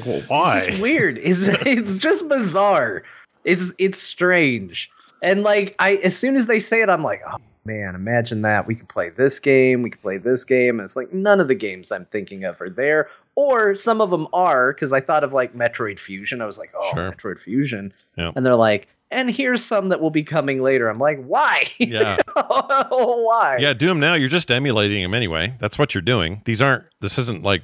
Well, 0.05 0.23
It's 0.29 0.79
weird. 0.79 1.17
It's 1.17 1.41
it's 1.65 1.97
just 1.97 2.27
bizarre. 2.27 3.03
It's 3.43 3.73
it's 3.77 4.01
strange. 4.01 4.89
And 5.21 5.43
like 5.43 5.75
I 5.79 5.95
as 5.97 6.17
soon 6.17 6.35
as 6.35 6.47
they 6.47 6.59
say 6.59 6.81
it, 6.81 6.89
I'm 6.89 7.03
like, 7.03 7.21
oh 7.27 7.37
man, 7.65 7.95
imagine 7.95 8.41
that. 8.41 8.67
We 8.67 8.75
could 8.75 8.89
play 8.89 9.09
this 9.09 9.39
game, 9.39 9.81
we 9.81 9.89
could 9.89 10.01
play 10.01 10.17
this 10.17 10.43
game. 10.43 10.79
And 10.79 10.85
it's 10.85 10.95
like 10.95 11.13
none 11.13 11.39
of 11.39 11.47
the 11.47 11.55
games 11.55 11.91
I'm 11.91 12.05
thinking 12.05 12.43
of 12.43 12.59
are 12.61 12.69
there. 12.69 13.09
Or 13.35 13.73
some 13.75 13.99
of 13.99 14.11
them 14.11 14.27
are, 14.31 14.73
because 14.73 14.93
I 14.93 14.99
thought 15.01 15.23
of 15.23 15.33
like 15.33 15.55
Metroid 15.55 15.99
Fusion. 15.99 16.39
I 16.41 16.45
was 16.45 16.57
like, 16.59 16.71
oh, 16.75 16.91
Sure. 16.93 17.11
Metroid 17.11 17.39
Fusion. 17.39 17.91
Yeah. 18.17 18.31
And 18.35 18.45
they're 18.45 18.55
like, 18.55 18.87
and 19.09 19.29
here's 19.29 19.63
some 19.63 19.89
that 19.89 20.01
will 20.01 20.09
be 20.11 20.23
coming 20.23 20.61
later. 20.61 20.87
I'm 20.89 20.99
like, 20.99 21.23
why? 21.23 21.65
Yeah. 21.79 22.17
why? 22.35 23.57
Yeah, 23.59 23.73
do 23.73 23.87
them 23.87 23.99
now. 23.99 24.13
You're 24.15 24.29
just 24.29 24.51
emulating 24.51 25.01
them 25.01 25.13
anyway. 25.13 25.55
That's 25.59 25.77
what 25.79 25.93
you're 25.95 26.01
doing. 26.01 26.41
These 26.45 26.61
aren't. 26.61 26.83
This 26.99 27.17
isn't 27.17 27.43
like. 27.43 27.63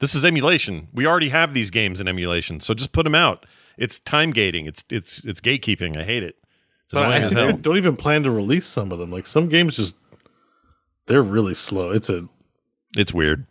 This 0.00 0.14
is 0.14 0.24
emulation. 0.24 0.88
We 0.92 1.06
already 1.06 1.30
have 1.30 1.54
these 1.54 1.70
games 1.70 2.00
in 2.00 2.06
emulation, 2.08 2.60
so 2.60 2.74
just 2.74 2.92
put 2.92 3.04
them 3.04 3.14
out. 3.14 3.46
It's 3.78 3.98
time 4.00 4.30
gating. 4.30 4.66
It's 4.66 4.84
it's 4.90 5.24
it's 5.24 5.40
gatekeeping. 5.40 5.96
I 5.96 6.04
hate 6.04 6.22
it. 6.22 6.36
It's 6.84 6.92
But 6.92 7.04
I 7.04 7.18
as 7.18 7.32
hell. 7.32 7.56
don't 7.56 7.76
even 7.78 7.96
plan 7.96 8.22
to 8.24 8.30
release 8.30 8.66
some 8.66 8.92
of 8.92 8.98
them. 8.98 9.10
Like 9.10 9.26
some 9.26 9.48
games 9.48 9.76
just 9.76 9.96
they're 11.06 11.22
really 11.22 11.54
slow. 11.54 11.90
It's 11.90 12.10
a 12.10 12.28
It's 12.96 13.12
weird. 13.12 13.46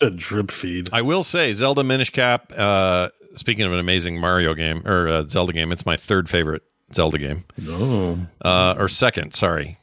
a 0.00 0.10
drip 0.10 0.50
feed. 0.50 0.88
I 0.92 1.02
will 1.02 1.22
say 1.22 1.52
Zelda 1.52 1.84
Minish 1.84 2.10
Cap. 2.10 2.52
Uh, 2.56 3.08
speaking 3.34 3.64
of 3.64 3.72
an 3.72 3.78
amazing 3.78 4.18
Mario 4.20 4.54
game 4.54 4.82
or 4.86 5.08
uh, 5.08 5.22
Zelda 5.24 5.52
game, 5.52 5.72
it's 5.72 5.86
my 5.86 5.96
third 5.96 6.28
favorite 6.28 6.62
Zelda 6.92 7.18
game. 7.18 7.44
No. 7.56 8.18
Uh, 8.42 8.74
or 8.78 8.88
second, 8.88 9.34
sorry. 9.34 9.78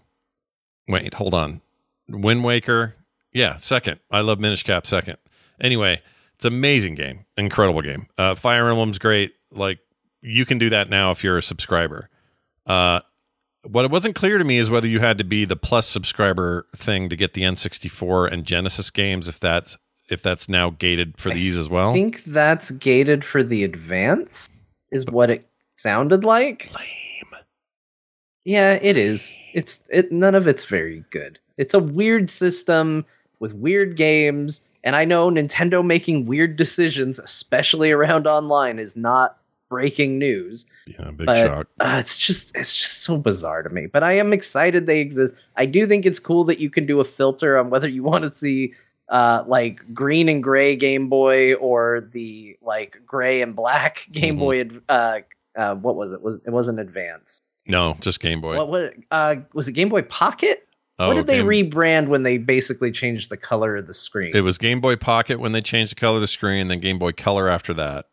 Wait, 0.88 1.14
hold 1.14 1.34
on. 1.34 1.62
Wind 2.10 2.44
Waker. 2.44 2.96
Yeah, 3.32 3.58
second. 3.58 4.00
I 4.12 4.22
love 4.22 4.40
Minish 4.40 4.64
Cap 4.64 4.86
second. 4.86 5.18
Anyway, 5.60 6.02
it's 6.36 6.46
amazing 6.46 6.96
game. 6.96 7.26
Incredible 7.38 7.82
game. 7.82 8.08
Uh, 8.18 8.36
Fire 8.36 8.70
Emblem's 8.70 9.00
great. 9.00 9.34
Like, 9.52 9.80
you 10.22 10.46
can 10.46 10.58
do 10.58 10.70
that 10.70 10.90
now 10.90 11.12
if 11.12 11.24
you're 11.24 11.38
a 11.38 11.42
subscriber. 11.44 12.10
Uh, 12.66 13.00
what 13.68 13.86
it 13.86 13.92
wasn't 13.92 14.16
clear 14.16 14.38
to 14.38 14.44
me 14.44 14.58
is 14.58 14.70
whether 14.70 14.88
you 14.88 15.00
had 15.00 15.18
to 15.18 15.24
be 15.24 15.46
the 15.46 15.56
plus 15.56 15.88
subscriber 15.88 16.66
thing 16.76 17.10
to 17.10 17.16
get 17.16 17.34
the 17.34 17.42
N64 17.42 18.32
and 18.32 18.46
Genesis 18.46 18.90
games, 18.92 19.28
if 19.28 19.40
that's 19.40 19.78
if 20.10 20.22
that's 20.22 20.48
now 20.48 20.70
gated 20.70 21.18
for 21.18 21.32
these 21.32 21.58
as 21.58 21.68
well. 21.68 21.90
I 21.92 21.94
think 21.94 22.24
that's 22.26 22.72
gated 22.72 23.26
for 23.26 23.44
the 23.44 23.64
advance, 23.64 24.50
is 24.92 25.06
what 25.08 25.30
it 25.30 25.48
sounded 25.78 26.24
like. 26.24 26.72
Lame. 26.76 27.42
Yeah, 28.44 28.74
it 28.82 28.98
is. 28.98 29.38
It's 29.54 29.82
it. 29.90 30.12
None 30.12 30.36
of 30.36 30.48
it's 30.48 30.66
very 30.66 31.04
good. 31.10 31.40
It's 31.58 31.74
a 31.74 31.80
weird 31.80 32.30
system 32.30 33.06
with 33.40 33.56
weird 33.56 33.98
games, 33.98 34.62
and 34.84 34.96
I 34.96 35.06
know 35.06 35.32
Nintendo 35.32 35.84
making 35.84 36.28
weird 36.28 36.56
decisions, 36.56 37.18
especially 37.18 37.92
around 37.92 38.28
online, 38.28 38.78
is 38.78 38.96
not 38.96 39.38
breaking 39.70 40.18
news. 40.20 40.66
Yeah, 40.88 41.12
big 41.12 41.28
but 41.28 41.38
shock. 41.48 41.68
uh, 41.80 41.98
it's 42.00 42.18
just 42.18 42.56
it's 42.56 42.76
just 42.76 43.02
so 43.04 43.18
bizarre 43.18 43.64
to 43.64 43.70
me. 43.70 43.88
But 43.88 44.04
I 44.04 44.14
am 44.14 44.34
excited 44.34 44.86
they 44.86 45.00
exist. 45.00 45.36
I 45.56 45.66
do 45.66 45.88
think 45.88 46.06
it's 46.06 46.20
cool 46.20 46.44
that 46.46 46.60
you 46.60 46.70
can 46.70 46.86
do 46.86 47.00
a 47.00 47.04
filter 47.06 47.58
on 47.58 47.70
whether 47.70 47.88
you 47.88 48.04
want 48.04 48.24
to 48.24 48.30
see 48.32 48.74
uh 49.10 49.44
like 49.48 49.82
green 49.94 50.28
and 50.30 50.42
gray 50.42 50.76
Game 50.76 51.10
Boy 51.10 51.54
or 51.56 52.10
the 52.14 52.58
like 52.62 53.02
gray 53.06 53.42
and 53.42 53.56
black 53.56 54.08
Game 54.12 54.38
Mhm. 54.38 54.40
Boy. 54.40 54.70
Uh, 54.90 55.20
uh, 55.56 55.76
what 55.76 55.96
was 55.96 56.12
it? 56.14 56.22
Was 56.22 56.40
it 56.46 56.50
wasn't 56.50 56.80
Advance? 56.80 57.40
No, 57.68 57.96
just 58.00 58.20
Game 58.20 58.42
Boy. 58.42 58.58
What 58.58 58.70
what 58.70 58.94
uh 59.12 59.36
was 59.54 59.68
it 59.68 59.74
Game 59.74 59.90
Boy 59.90 60.02
Pocket? 60.04 60.62
oh, 60.98 61.10
what 61.10 61.16
did 61.16 61.28
they 61.28 61.38
Game- 61.44 61.48
rebrand 61.72 62.08
when 62.08 62.24
they 62.24 62.38
basically 62.38 62.92
changed 62.92 63.30
the 63.30 63.38
color 63.38 63.76
of 63.76 63.86
the 63.88 63.94
screen? 63.94 64.32
It 64.34 64.42
was 64.42 64.58
Game 64.58 64.80
Boy 64.82 64.96
Pocket 64.96 65.40
when 65.40 65.52
they 65.52 65.62
changed 65.62 65.92
the 65.92 66.00
color 66.00 66.16
of 66.16 66.22
the 66.22 66.28
screen, 66.28 66.68
then 66.70 66.80
Game 66.80 66.98
Boy 67.00 67.12
Color 67.12 67.50
after 67.50 67.74
that. 67.76 68.06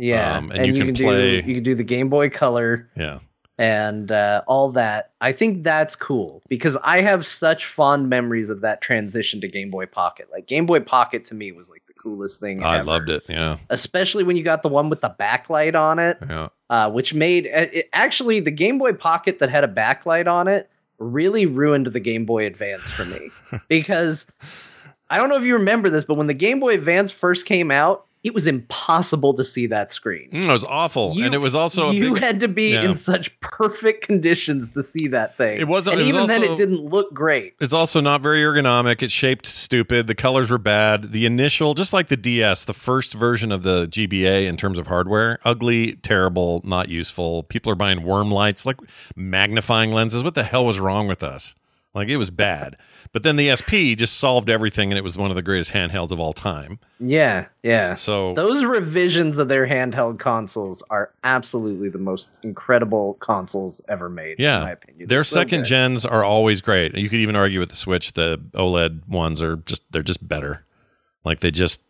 Yeah, 0.00 0.36
um, 0.38 0.50
and 0.52 0.66
you 0.76 0.84
can 0.84 0.94
do 0.94 1.04
play- 1.04 1.36
you 1.42 1.54
can 1.54 1.62
do 1.62 1.74
the 1.74 1.84
Game 1.84 2.08
Boy 2.08 2.28
Color 2.30 2.88
Yeah. 2.96 3.18
and 3.58 4.10
uh, 4.10 4.42
all 4.46 4.70
that. 4.72 5.10
I 5.20 5.32
think 5.32 5.62
that's 5.64 5.94
cool 5.96 6.42
because 6.48 6.76
I 6.82 7.00
have 7.02 7.26
such 7.26 7.66
fond 7.66 8.08
memories 8.08 8.50
of 8.50 8.60
that 8.62 8.80
transition 8.80 9.40
to 9.42 9.48
Game 9.48 9.70
Boy 9.70 9.86
Pocket. 9.86 10.28
Like 10.32 10.46
Game 10.46 10.66
Boy 10.66 10.80
Pocket 10.80 11.24
to 11.26 11.34
me 11.34 11.52
was 11.52 11.68
like 11.70 11.82
the 11.86 11.94
coolest 11.94 12.40
thing. 12.40 12.62
I 12.64 12.76
ever. 12.78 12.84
loved 12.84 13.08
it. 13.10 13.22
Yeah. 13.28 13.58
especially 13.68 14.24
when 14.24 14.36
you 14.36 14.42
got 14.42 14.62
the 14.62 14.68
one 14.68 14.88
with 14.88 15.00
the 15.02 15.14
backlight 15.20 15.74
on 15.78 15.98
it, 15.98 16.16
Yeah. 16.28 16.48
uh, 16.70 16.90
which 16.90 17.12
made 17.14 17.46
uh, 17.46 17.66
it, 17.72 17.88
actually 17.92 18.40
the 18.40 18.50
Game 18.50 18.78
Boy 18.78 18.92
Pocket 18.94 19.38
that 19.40 19.50
had 19.50 19.64
a 19.64 19.68
backlight 19.68 20.26
on 20.26 20.48
it 20.48 20.70
really 20.98 21.46
ruined 21.46 21.86
the 21.86 22.00
Game 22.00 22.24
Boy 22.26 22.44
Advance 22.46 22.90
for 22.90 23.04
me 23.06 23.30
because 23.68 24.26
I 25.08 25.16
don't 25.16 25.28
know 25.28 25.36
if 25.36 25.44
you 25.44 25.54
remember 25.54 25.90
this, 25.90 26.04
but 26.04 26.14
when 26.14 26.26
the 26.28 26.34
Game 26.34 26.60
Boy 26.60 26.74
Advance 26.74 27.10
first 27.10 27.44
came 27.46 27.70
out, 27.70 28.06
it 28.22 28.34
was 28.34 28.46
impossible 28.46 29.32
to 29.34 29.42
see 29.42 29.66
that 29.66 29.90
screen. 29.90 30.28
Mm, 30.30 30.44
it 30.44 30.48
was 30.48 30.64
awful. 30.64 31.14
You- 31.14 31.24
and 31.24 31.34
it 31.34 31.38
was 31.38 31.54
also 31.54 31.88
a 31.88 31.92
you 31.94 32.14
big- 32.14 32.22
had 32.22 32.40
to 32.40 32.48
be 32.48 32.72
yeah. 32.74 32.82
in 32.84 32.94
such 32.96 33.38
perfect 33.40 34.02
conditions 34.04 34.70
to 34.72 34.82
see 34.82 35.08
that 35.08 35.36
thing. 35.38 35.58
It 35.58 35.68
wasn't- 35.68 35.94
and 35.94 36.02
it 36.02 36.12
was 36.14 36.14
even 36.14 36.26
then, 36.26 36.42
it 36.42 36.56
didn't 36.58 36.84
look 36.84 37.14
great. 37.14 37.54
It's 37.60 37.72
also 37.72 38.00
not 38.00 38.20
very 38.20 38.40
ergonomic. 38.42 39.02
It's 39.02 39.12
shaped 39.12 39.46
stupid. 39.46 40.06
The 40.06 40.14
colors 40.14 40.50
were 40.50 40.58
bad. 40.58 41.12
The 41.12 41.24
initial, 41.24 41.72
just 41.74 41.92
like 41.94 42.08
the 42.08 42.16
DS, 42.16 42.64
the 42.66 42.74
first 42.74 43.14
version 43.14 43.50
of 43.50 43.62
the 43.62 43.86
GBA 43.86 44.46
in 44.46 44.56
terms 44.58 44.76
of 44.78 44.88
hardware, 44.88 45.38
ugly, 45.44 45.94
terrible, 45.94 46.60
not 46.64 46.88
useful. 46.90 47.42
People 47.44 47.72
are 47.72 47.76
buying 47.76 48.02
worm 48.02 48.30
lights, 48.30 48.66
like 48.66 48.76
magnifying 49.16 49.92
lenses. 49.92 50.22
What 50.22 50.34
the 50.34 50.44
hell 50.44 50.66
was 50.66 50.78
wrong 50.78 51.08
with 51.08 51.22
us? 51.22 51.54
Like 51.94 52.08
it 52.08 52.18
was 52.18 52.30
bad. 52.30 52.76
But 53.12 53.24
then 53.24 53.34
the 53.34 53.50
SP 53.50 53.98
just 53.98 54.18
solved 54.18 54.48
everything, 54.48 54.92
and 54.92 54.98
it 54.98 55.02
was 55.02 55.18
one 55.18 55.30
of 55.30 55.34
the 55.34 55.42
greatest 55.42 55.72
handhelds 55.72 56.12
of 56.12 56.20
all 56.20 56.32
time. 56.32 56.78
Yeah, 57.00 57.46
yeah. 57.64 57.94
So 57.94 58.34
Those 58.34 58.62
revisions 58.62 59.38
of 59.38 59.48
their 59.48 59.66
handheld 59.66 60.20
consoles 60.20 60.84
are 60.90 61.10
absolutely 61.24 61.88
the 61.88 61.98
most 61.98 62.30
incredible 62.44 63.14
consoles 63.14 63.80
ever 63.88 64.08
made. 64.08 64.38
in 64.38 64.44
my 64.44 64.50
Yeah, 64.68 64.68
opinion. 64.70 65.08
their 65.08 65.24
so 65.24 65.34
second 65.34 65.60
good. 65.62 65.66
gens 65.66 66.06
are 66.06 66.22
always 66.22 66.60
great. 66.60 66.96
You 66.96 67.08
could 67.08 67.18
even 67.18 67.34
argue 67.34 67.58
with 67.58 67.70
the 67.70 67.76
Switch, 67.76 68.12
the 68.12 68.40
OLED 68.54 69.08
ones 69.08 69.42
are 69.42 69.56
just 69.56 69.82
they're 69.90 70.02
just 70.04 70.26
better. 70.28 70.64
Like 71.24 71.40
they 71.40 71.50
just 71.50 71.82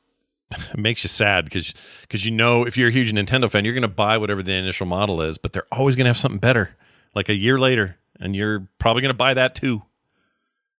it 0.53 0.79
makes 0.79 1.05
you 1.05 1.09
sad 1.09 1.45
because 1.45 1.75
because 2.01 2.25
you 2.25 2.31
know 2.31 2.65
if 2.65 2.79
you're 2.79 2.89
a 2.89 2.93
huge 2.93 3.13
Nintendo 3.13 3.51
fan, 3.51 3.67
you're 3.67 3.75
going 3.75 3.83
to 3.83 3.89
buy 3.89 4.17
whatever 4.17 4.43
the 4.43 4.55
initial 4.55 4.87
model 4.87 5.21
is, 5.21 5.37
but 5.37 5.53
they're 5.53 5.67
always 5.71 5.95
going 5.97 6.07
to 6.07 6.09
have 6.11 6.17
something 6.17 6.41
better. 6.41 6.75
Like 7.15 7.29
a 7.29 7.35
year 7.35 7.59
later, 7.59 7.99
and 8.19 8.35
you're 8.35 8.67
probably 8.79 9.03
going 9.03 9.11
to 9.13 9.15
buy 9.19 9.35
that 9.35 9.55
too. 9.55 9.83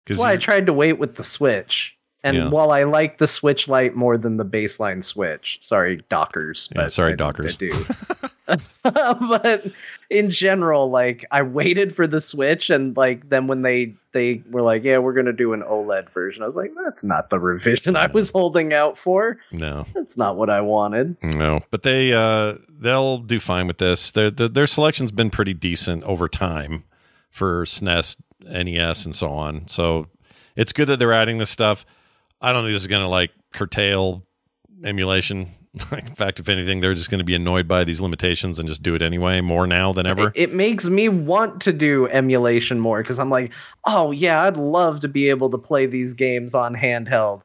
Because 0.05 0.19
Well, 0.19 0.29
I 0.29 0.37
tried 0.37 0.67
to 0.67 0.73
wait 0.73 0.99
with 0.99 1.17
the 1.17 1.25
Switch. 1.25 1.97
And 2.23 2.37
Yeah. 2.37 2.49
while 2.51 2.71
I 2.71 2.83
like 2.85 3.17
the 3.17 3.27
Switch 3.27 3.67
Lite 3.67 3.95
more 3.97 4.19
than 4.19 4.37
the 4.37 4.45
baseline 4.45 5.03
Switch, 5.03 5.57
sorry, 5.63 6.03
Dockers. 6.11 6.69
Yeah, 6.77 6.89
sorry, 6.89 7.13
I- 7.13 7.17
Dockers. 7.17 7.55
I 7.55 7.57
do. 7.57 7.71
but 8.83 9.67
in 10.11 10.29
general, 10.31 10.91
like 10.91 11.25
I 11.31 11.43
waited 11.43 11.95
for 11.95 12.07
the 12.07 12.21
Switch, 12.21 12.69
and 12.69 12.97
like 12.97 13.29
then 13.31 13.47
when 13.47 13.63
they 13.63 13.95
they 14.13 14.43
were 14.51 14.61
like, 14.63 14.83
"Yeah, 14.85 14.99
we're 14.99 15.13
gonna 15.13 15.33
do 15.33 15.53
an 15.53 15.63
OLED 15.63 16.11
version," 16.11 16.43
I 16.43 16.47
was 16.47 16.57
like, 16.57 16.73
"That's 16.85 17.05
not 17.05 17.31
the 17.31 17.39
revision 17.39 17.97
I 17.97 18.09
was 18.09 18.31
holding 18.33 18.73
out 18.73 18.99
for. 18.99 19.39
no, 19.53 19.87
That's 19.95 20.17
not 20.17 20.37
what 20.37 20.51
I 20.51 20.61
wanted." 20.63 21.17
no, 21.23 21.61
but 21.71 21.85
they 21.85 22.13
uh 22.13 22.55
they'll 22.69 23.19
do 23.19 23.39
fine 23.39 23.67
with 23.67 23.79
this. 23.79 24.11
Their 24.11 24.31
their, 24.31 24.49
their 24.49 24.67
selection's 24.67 25.13
been 25.13 25.31
pretty 25.31 25.55
decent 25.55 26.03
over 26.05 26.29
time 26.29 26.85
for 27.31 27.65
SNES, 27.65 28.17
NES, 28.43 29.05
and 29.05 29.15
so 29.15 29.31
on. 29.31 29.67
So 29.69 30.07
it's 30.57 30.73
good 30.73 30.87
that 30.89 30.99
they're 30.99 31.13
adding 31.13 31.39
this 31.39 31.51
stuff. 31.51 31.85
I 32.41 32.53
don't 32.53 32.63
think 32.63 32.75
this 32.75 32.83
is 32.83 32.89
going 32.89 33.03
to 33.03 33.09
like 33.09 33.31
curtail 33.53 34.25
emulation. 34.85 35.47
in 35.93 36.15
fact, 36.15 36.41
if 36.41 36.49
anything, 36.49 36.81
they're 36.81 36.95
just 36.95 37.11
going 37.11 37.21
to 37.21 37.25
be 37.25 37.35
annoyed 37.35 37.69
by 37.69 37.85
these 37.85 38.01
limitations 38.01 38.59
and 38.59 38.69
just 38.69 38.83
do 38.83 38.95
it 38.95 39.03
anyway 39.03 39.41
more 39.41 39.67
now 39.67 39.93
than 39.93 40.07
ever. 40.07 40.29
It, 40.29 40.51
it 40.51 40.55
makes 40.55 40.89
me 40.89 41.09
want 41.09 41.61
to 41.63 41.73
do 41.73 42.09
emulation 42.09 42.81
more 42.81 43.03
because 43.03 43.21
I'm 43.21 43.31
like, 43.31 43.53
oh 43.85 44.11
yeah, 44.11 44.43
I'd 44.43 44.57
love 44.57 45.01
to 45.01 45.09
be 45.09 45.29
able 45.29 45.49
to 45.51 45.59
play 45.59 45.87
these 45.87 46.13
games 46.13 46.55
on 46.55 46.75
handheld. 46.75 47.43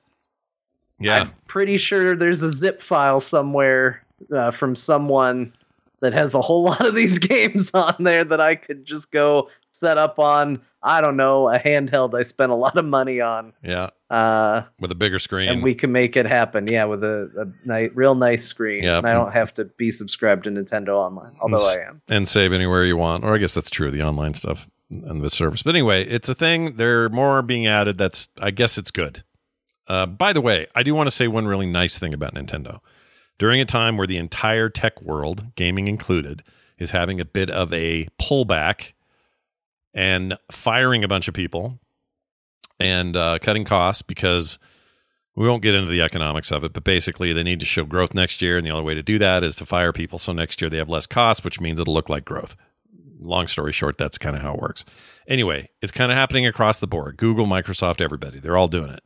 yeah, 0.99 1.21
I'm 1.21 1.33
pretty 1.47 1.77
sure 1.77 2.15
there's 2.15 2.41
a 2.41 2.51
zip 2.51 2.81
file 2.81 3.19
somewhere 3.19 4.03
uh, 4.35 4.51
from 4.51 4.75
someone 4.75 5.53
that 5.99 6.13
has 6.13 6.33
a 6.33 6.41
whole 6.41 6.63
lot 6.69 6.85
of 6.85 6.95
these 6.95 7.19
games 7.31 7.71
on 7.73 7.95
there 7.99 8.23
that 8.23 8.41
I 8.41 8.55
could 8.55 8.85
just 8.85 9.11
go 9.11 9.49
set 9.71 9.97
up 9.97 10.19
on. 10.19 10.61
I 10.85 11.01
don't 11.01 11.17
know 11.17 11.49
a 11.49 11.57
handheld 11.57 12.17
I 12.17 12.21
spent 12.21 12.51
a 12.51 12.55
lot 12.55 12.77
of 12.77 12.85
money 12.85 13.19
on, 13.19 13.53
yeah, 13.63 13.89
uh, 14.11 14.63
with 14.79 14.91
a 14.91 14.95
bigger 14.95 15.17
screen. 15.17 15.49
and 15.49 15.63
we 15.63 15.73
can 15.73 15.91
make 15.91 16.15
it 16.15 16.27
happen. 16.27 16.67
Yeah, 16.67 16.85
with 16.85 17.03
a, 17.03 17.29
a 17.41 17.67
ni- 17.67 17.89
real 17.89 18.13
nice 18.13 18.45
screen. 18.45 18.83
Yeah. 18.83 18.99
and 18.99 19.07
I 19.07 19.13
don't 19.13 19.33
have 19.33 19.51
to 19.55 19.65
be 19.65 19.91
subscribed 19.91 20.43
to 20.43 20.51
Nintendo 20.51 20.89
Online, 20.89 21.35
although 21.41 21.57
I 21.57 21.87
am. 21.89 22.01
and 22.07 22.27
save 22.27 22.53
anywhere 22.53 22.85
you 22.85 22.97
want. 22.97 23.23
Or 23.23 23.33
I 23.33 23.39
guess 23.39 23.55
that's 23.55 23.71
true, 23.71 23.87
of 23.87 23.93
the 23.93 24.03
online 24.03 24.35
stuff 24.35 24.69
and 24.91 25.21
the 25.23 25.31
service. 25.31 25.63
But 25.63 25.71
anyway, 25.75 26.05
it's 26.05 26.29
a 26.29 26.35
thing. 26.35 26.75
There 26.77 27.05
are 27.05 27.09
more 27.09 27.41
being 27.41 27.65
added. 27.65 27.97
That's 27.97 28.29
I 28.39 28.51
guess 28.51 28.77
it's 28.77 28.91
good. 28.91 29.23
Uh, 29.87 30.05
by 30.05 30.33
the 30.33 30.41
way, 30.41 30.67
I 30.75 30.83
do 30.83 30.93
want 30.95 31.07
to 31.07 31.11
say 31.11 31.27
one 31.27 31.47
really 31.47 31.67
nice 31.67 31.97
thing 31.99 32.13
about 32.13 32.33
Nintendo. 32.35 32.79
During 33.37 33.59
a 33.59 33.65
time 33.65 33.97
where 33.97 34.07
the 34.07 34.17
entire 34.17 34.69
tech 34.69 35.01
world, 35.01 35.47
gaming 35.55 35.87
included, 35.87 36.43
is 36.77 36.91
having 36.91 37.19
a 37.19 37.25
bit 37.25 37.49
of 37.49 37.73
a 37.73 38.07
pullback 38.21 38.93
and 39.95 40.37
firing 40.51 41.03
a 41.03 41.07
bunch 41.07 41.27
of 41.27 41.33
people 41.33 41.79
and 42.79 43.15
uh, 43.15 43.39
cutting 43.41 43.63
costs 43.65 44.01
because 44.01 44.59
we 45.35 45.47
won't 45.47 45.63
get 45.63 45.73
into 45.73 45.89
the 45.89 46.01
economics 46.01 46.51
of 46.51 46.63
it, 46.63 46.73
but 46.73 46.83
basically 46.83 47.33
they 47.33 47.43
need 47.43 47.59
to 47.61 47.65
show 47.65 47.85
growth 47.85 48.13
next 48.13 48.41
year, 48.41 48.57
and 48.57 48.65
the 48.65 48.71
only 48.71 48.83
way 48.85 48.93
to 48.93 49.01
do 49.01 49.17
that 49.19 49.43
is 49.43 49.55
to 49.57 49.65
fire 49.65 49.91
people. 49.91 50.19
So 50.19 50.33
next 50.33 50.61
year 50.61 50.69
they 50.69 50.77
have 50.77 50.89
less 50.89 51.07
costs, 51.07 51.43
which 51.43 51.59
means 51.59 51.79
it'll 51.79 51.93
look 51.93 52.09
like 52.09 52.25
growth. 52.25 52.55
Long 53.19 53.47
story 53.47 53.71
short, 53.71 53.97
that's 53.97 54.17
kind 54.17 54.35
of 54.35 54.41
how 54.41 54.53
it 54.53 54.59
works. 54.59 54.85
Anyway, 55.27 55.69
it's 55.81 55.91
kind 55.91 56.11
of 56.11 56.17
happening 56.17 56.45
across 56.45 56.77
the 56.77 56.87
board. 56.87 57.17
Google, 57.17 57.47
Microsoft, 57.47 58.01
everybody, 58.01 58.39
they're 58.39 58.57
all 58.57 58.67
doing 58.67 58.91
it. 58.91 59.03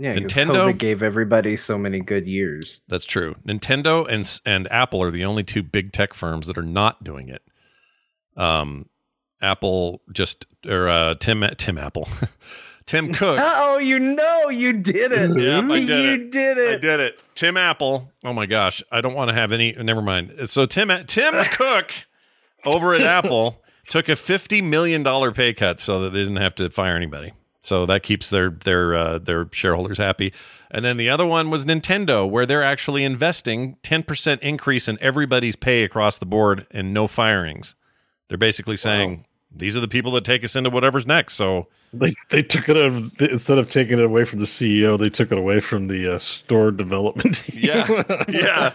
Yeah, 0.00 0.14
Nintendo- 0.14 0.72
COVID 0.72 0.78
gave 0.78 1.02
everybody 1.02 1.56
so 1.56 1.76
many 1.76 1.98
good 1.98 2.26
years. 2.26 2.82
That's 2.86 3.04
true. 3.04 3.34
Nintendo 3.44 4.06
and 4.08 4.40
and 4.46 4.70
Apple 4.70 5.02
are 5.02 5.10
the 5.10 5.24
only 5.24 5.42
two 5.42 5.62
big 5.62 5.92
tech 5.92 6.14
firms 6.14 6.46
that 6.46 6.56
are 6.56 6.62
not 6.62 7.02
doing 7.02 7.28
it. 7.28 7.42
Um, 8.36 8.88
Apple 9.40 10.02
just 10.12 10.46
or 10.66 10.88
uh, 10.88 11.14
Tim 11.16 11.44
Tim 11.56 11.78
Apple, 11.78 12.08
Tim 12.86 13.12
Cook. 13.12 13.38
Oh, 13.40 13.78
you 13.78 13.98
know 13.98 14.48
you 14.48 14.72
did 14.72 15.12
it. 15.12 15.38
Yep, 15.40 15.64
I 15.64 15.80
did 15.80 15.88
you 15.88 16.26
it. 16.26 16.30
did 16.30 16.58
it. 16.58 16.74
I 16.74 16.78
did 16.78 17.00
it. 17.00 17.20
Tim 17.34 17.56
Apple. 17.56 18.10
Oh 18.24 18.32
my 18.32 18.46
gosh, 18.46 18.82
I 18.90 19.00
don't 19.00 19.14
want 19.14 19.28
to 19.28 19.34
have 19.34 19.52
any. 19.52 19.72
Never 19.72 20.02
mind. 20.02 20.32
So 20.48 20.66
Tim 20.66 20.90
Tim 21.06 21.34
Cook 21.52 21.92
over 22.66 22.94
at 22.94 23.02
Apple 23.02 23.62
took 23.88 24.08
a 24.08 24.16
fifty 24.16 24.60
million 24.60 25.02
dollar 25.02 25.32
pay 25.32 25.52
cut 25.52 25.80
so 25.80 26.00
that 26.00 26.10
they 26.10 26.20
didn't 26.20 26.36
have 26.36 26.54
to 26.56 26.70
fire 26.70 26.96
anybody. 26.96 27.32
So 27.60 27.86
that 27.86 28.02
keeps 28.02 28.30
their 28.30 28.50
their 28.50 28.94
uh, 28.94 29.18
their 29.18 29.48
shareholders 29.52 29.98
happy. 29.98 30.32
And 30.70 30.84
then 30.84 30.96
the 30.98 31.08
other 31.08 31.26
one 31.26 31.50
was 31.50 31.64
Nintendo, 31.64 32.28
where 32.28 32.44
they're 32.44 32.62
actually 32.62 33.04
investing 33.04 33.76
ten 33.82 34.02
percent 34.02 34.42
increase 34.42 34.88
in 34.88 34.98
everybody's 35.00 35.56
pay 35.56 35.82
across 35.82 36.18
the 36.18 36.26
board 36.26 36.66
and 36.70 36.92
no 36.94 37.06
firings. 37.06 37.74
They're 38.28 38.38
basically 38.38 38.76
saying 38.76 39.24
these 39.54 39.76
are 39.76 39.80
the 39.80 39.88
people 39.88 40.12
that 40.12 40.24
take 40.24 40.44
us 40.44 40.54
into 40.56 40.70
whatever's 40.70 41.06
next. 41.06 41.34
So 41.34 41.66
They 41.92 42.12
they 42.28 42.42
took 42.42 42.68
it 42.68 42.76
out 42.76 42.84
of, 42.84 43.12
instead 43.18 43.56
of 43.56 43.70
taking 43.70 43.98
it 43.98 44.04
away 44.04 44.24
from 44.24 44.40
the 44.40 44.44
CEO, 44.44 44.98
they 44.98 45.08
took 45.08 45.32
it 45.32 45.38
away 45.38 45.58
from 45.60 45.88
the 45.88 46.16
uh, 46.16 46.18
store 46.18 46.70
development. 46.70 47.36
team. 47.44 47.60
yeah, 47.64 47.86
yeah, 48.28 48.68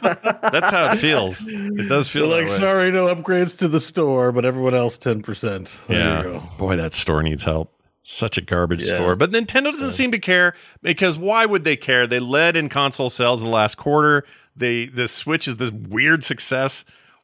that's 0.51 0.71
how 0.71 0.91
it 0.91 0.97
feels. 0.97 1.45
It 1.47 1.87
does 1.89 2.09
feel 2.09 2.27
like, 2.27 2.45
way. 2.45 2.49
sorry, 2.49 2.91
no 2.91 3.13
upgrades 3.13 3.55
to 3.59 3.67
the 3.67 3.79
store, 3.79 4.31
but 4.31 4.45
everyone 4.45 4.73
else 4.73 4.97
ten 4.97 5.21
percent. 5.21 5.77
Yeah. 5.87 6.41
Boy, 6.57 6.75
that 6.77 6.95
store 6.95 7.21
needs 7.21 7.43
help. 7.43 7.71
Such 8.01 8.39
a 8.39 8.41
garbage 8.41 8.81
Yeah. 8.81 8.95
store. 8.95 9.15
But 9.15 9.29
Nintendo 9.31 9.65
doesn't 9.71 9.91
seem 9.91 10.11
to 10.11 10.19
care 10.19 10.55
because 10.81 11.15
why 11.15 11.45
would 11.45 11.63
they 11.65 11.75
care? 11.75 12.07
They 12.07 12.19
led 12.19 12.55
in 12.55 12.67
console 12.67 13.11
sales 13.11 13.43
in 13.43 13.47
the 13.47 13.53
last 13.53 13.75
quarter. 13.77 14.25
They 14.55 14.87
the 14.87 15.07
Switch 15.07 15.47
is 15.47 15.57
this 15.57 15.71
weird 15.71 16.23
success. 16.23 16.83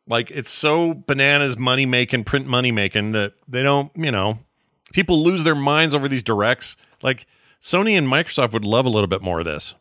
Like 0.10 0.32
it's 0.32 0.50
so 0.50 0.94
bananas 0.94 1.58
money 1.58 1.86
making, 1.86 2.24
print 2.26 2.48
money 2.48 2.72
making 2.72 3.12
that 3.14 3.34
they 3.48 3.64
don't, 3.64 3.92
you 3.96 4.12
know, 4.12 4.40
people 4.92 5.24
lose 5.24 5.44
their 5.44 5.56
minds 5.56 5.94
over 5.94 6.10
these 6.10 6.24
directs. 6.24 6.76
Like 7.04 7.28
Sony 7.62 7.98
and 7.98 8.08
Microsoft 8.08 8.52
would 8.52 8.66
love 8.66 8.86
a 8.86 8.90
little 8.90 9.08
bit 9.08 9.22
more 9.22 9.40
of 9.40 9.46
this. 9.46 9.76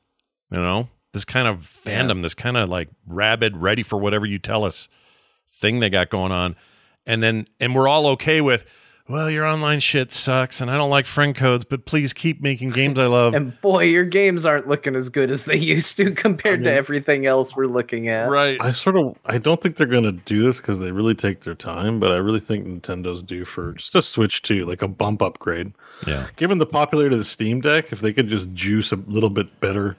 You 0.50 0.58
know? 0.58 0.90
This 1.14 1.24
kind 1.24 1.48
of 1.48 1.60
fandom, 1.60 2.22
this 2.22 2.34
kind 2.34 2.58
of 2.58 2.68
like 2.68 2.90
rabid, 3.06 3.56
ready 3.56 3.82
for 3.82 3.98
whatever 3.98 4.26
you 4.26 4.38
tell 4.38 4.64
us 4.64 4.90
thing 5.50 5.80
they 5.80 5.88
got 5.88 6.10
going 6.10 6.32
on. 6.32 6.54
And 7.06 7.22
then 7.22 7.48
and 7.58 7.74
we're 7.74 7.88
all 7.88 8.06
okay 8.08 8.42
with, 8.42 8.66
well, 9.08 9.30
your 9.30 9.46
online 9.46 9.80
shit 9.80 10.12
sucks 10.12 10.60
and 10.60 10.70
I 10.70 10.76
don't 10.76 10.90
like 10.90 11.06
friend 11.06 11.34
codes, 11.34 11.64
but 11.64 11.86
please 11.86 12.12
keep 12.12 12.42
making 12.42 12.70
games 12.70 12.98
I 12.98 13.06
love. 13.06 13.34
And 13.38 13.58
boy, 13.60 13.84
your 13.84 14.04
games 14.04 14.44
aren't 14.44 14.68
looking 14.68 14.94
as 14.94 15.08
good 15.08 15.30
as 15.30 15.44
they 15.44 15.56
used 15.56 15.96
to 15.96 16.10
compared 16.14 16.64
to 16.64 16.72
everything 16.72 17.26
else 17.26 17.56
we're 17.56 17.66
looking 17.66 18.08
at. 18.08 18.28
right. 18.28 18.58
I 18.60 18.72
sort 18.72 18.96
of 18.96 19.16
I 19.24 19.38
don't 19.38 19.60
think 19.60 19.76
they're 19.76 19.86
going 19.86 20.04
to 20.04 20.12
do 20.12 20.42
this 20.42 20.60
because 20.60 20.78
they 20.78 20.92
really 20.92 21.14
take 21.14 21.40
their 21.40 21.54
time, 21.54 22.00
but 22.00 22.12
I 22.12 22.16
really 22.16 22.40
think 22.40 22.66
Nintendo's 22.66 23.22
due 23.22 23.44
for 23.44 23.72
just 23.72 23.94
a 23.94 24.02
Switch 24.02 24.42
2, 24.42 24.66
like 24.66 24.82
a 24.82 24.88
bump 24.88 25.22
upgrade. 25.22 25.72
Yeah. 26.06 26.28
Given 26.36 26.58
the 26.58 26.66
popularity 26.66 27.14
of 27.14 27.20
the 27.20 27.24
Steam 27.24 27.60
Deck, 27.60 27.92
if 27.92 28.00
they 28.00 28.12
could 28.12 28.28
just 28.28 28.52
juice 28.52 28.92
a 28.92 28.96
little 28.96 29.30
bit 29.30 29.60
better 29.60 29.96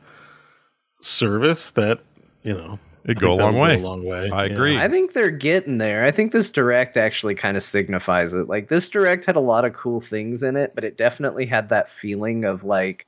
service, 1.01 1.71
that 1.71 1.99
you 2.43 2.53
know, 2.53 2.79
It'd 3.05 3.19
go 3.19 3.33
a 3.33 3.35
long 3.35 3.57
way. 3.57 3.75
a 3.75 3.79
long 3.79 4.03
way. 4.03 4.29
I 4.29 4.45
Yeah. 4.45 4.53
agree. 4.53 4.77
I 4.77 4.87
think 4.87 5.13
they're 5.13 5.29
getting 5.31 5.77
there. 5.77 6.03
I 6.05 6.11
think 6.11 6.31
this 6.31 6.51
direct 6.51 6.97
actually 6.97 7.35
kind 7.35 7.55
of 7.57 7.63
signifies 7.63 8.33
it. 8.33 8.47
Like 8.49 8.67
this 8.67 8.89
direct 8.89 9.25
had 9.25 9.35
a 9.35 9.39
lot 9.41 9.65
of 9.65 9.73
cool 9.73 10.01
things 10.01 10.43
in 10.43 10.55
it, 10.55 10.73
but 10.75 10.83
it 10.83 10.97
definitely 10.97 11.45
had 11.45 11.69
that 11.69 11.89
feeling 11.89 12.45
of 12.45 12.63
like 12.63 13.05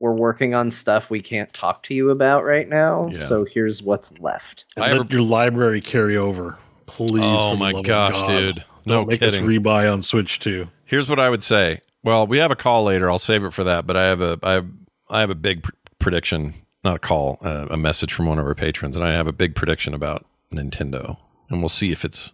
we're 0.00 0.12
working 0.12 0.54
on 0.54 0.70
stuff 0.70 1.10
we 1.10 1.20
can't 1.22 1.52
talk 1.54 1.82
to 1.84 1.94
you 1.94 2.10
about 2.10 2.44
right 2.44 2.68
now. 2.68 3.08
Yeah. 3.12 3.22
So 3.24 3.44
here's 3.44 3.82
what's 3.82 4.18
left. 4.18 4.64
And 4.76 4.84
I 4.84 4.88
let 4.92 5.00
ever- 5.00 5.08
your 5.14 5.22
library 5.22 5.80
carry 5.80 6.16
over, 6.16 6.58
please. 6.86 7.22
Oh 7.24 7.56
my 7.56 7.72
gosh, 7.82 8.20
God. 8.20 8.26
dude. 8.26 8.64
No 8.84 8.94
Don't 8.98 9.08
make 9.08 9.20
kidding. 9.20 9.44
us 9.44 9.48
rebuy 9.48 9.90
on 9.92 10.02
Switch 10.02 10.40
too. 10.40 10.66
Here's 10.84 11.08
what 11.08 11.20
I 11.20 11.30
would 11.30 11.42
say. 11.44 11.80
Well, 12.04 12.26
we 12.26 12.38
have 12.38 12.50
a 12.50 12.56
call 12.56 12.82
later. 12.84 13.08
I'll 13.08 13.18
save 13.20 13.44
it 13.44 13.52
for 13.52 13.62
that. 13.64 13.86
But 13.86 13.96
I 13.96 14.06
have 14.06 14.20
a 14.20 14.38
I 14.42 14.52
have, 14.54 14.66
I 15.08 15.20
have 15.20 15.30
a 15.30 15.36
big 15.36 15.62
pr- 15.62 15.70
prediction, 16.00 16.52
not 16.84 16.96
a 16.96 16.98
call, 16.98 17.38
uh, 17.42 17.66
a 17.70 17.76
message 17.76 18.12
from 18.12 18.26
one 18.26 18.38
of 18.38 18.46
our 18.46 18.54
patrons, 18.54 18.96
and 18.96 19.04
I 19.04 19.12
have 19.12 19.26
a 19.26 19.32
big 19.32 19.54
prediction 19.54 19.94
about 19.94 20.26
Nintendo, 20.52 21.16
and 21.48 21.60
we'll 21.60 21.68
see 21.68 21.92
if 21.92 22.04
it's 22.04 22.32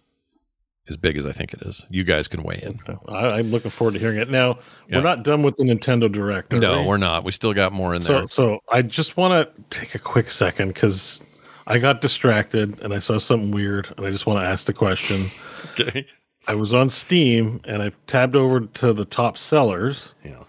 as 0.87 0.97
big 0.97 1.17
as 1.17 1.25
I 1.25 1.31
think 1.31 1.53
it 1.53 1.61
is. 1.61 1.85
You 1.91 2.03
guys 2.03 2.27
can 2.27 2.41
weigh 2.41 2.59
in. 2.63 2.79
I, 3.07 3.27
I'm 3.37 3.51
looking 3.51 3.69
forward 3.69 3.93
to 3.93 3.99
hearing 3.99 4.17
it. 4.17 4.29
Now, 4.29 4.57
Yeah. 4.87 4.97
we're 4.97 5.03
not 5.03 5.23
done 5.23 5.43
with 5.43 5.55
the 5.57 5.63
Nintendo 5.63 6.11
Direct. 6.11 6.51
No, 6.51 6.81
we? 6.81 6.87
we're 6.87 6.97
not. 6.97 7.23
We 7.23 7.31
still 7.31 7.53
got 7.53 7.71
more 7.73 7.93
in 7.93 8.01
So, 8.01 8.13
there. 8.13 8.27
so 8.27 8.59
I 8.71 8.81
just 8.81 9.15
want 9.15 9.55
to 9.55 9.63
take 9.79 9.93
a 9.93 9.99
quick 9.99 10.31
second 10.31 10.69
because 10.69 11.21
I 11.67 11.77
got 11.77 12.01
distracted 12.01 12.81
and 12.81 12.91
I 12.91 12.97
saw 12.97 13.19
something 13.19 13.51
weird, 13.51 13.93
and 13.97 14.05
I 14.05 14.09
just 14.09 14.25
want 14.25 14.39
to 14.39 14.45
ask 14.45 14.65
the 14.65 14.73
question. 14.73 15.25
Okay. 15.77 16.07
I 16.47 16.55
was 16.55 16.73
on 16.73 16.89
Steam 16.89 17.59
and 17.65 17.81
I 17.83 17.91
tabbed 18.07 18.35
over 18.37 18.61
to 18.61 18.93
the 18.93 19.03
top 19.03 19.37
sellers, 19.37 20.13
Yeah. 20.23 20.43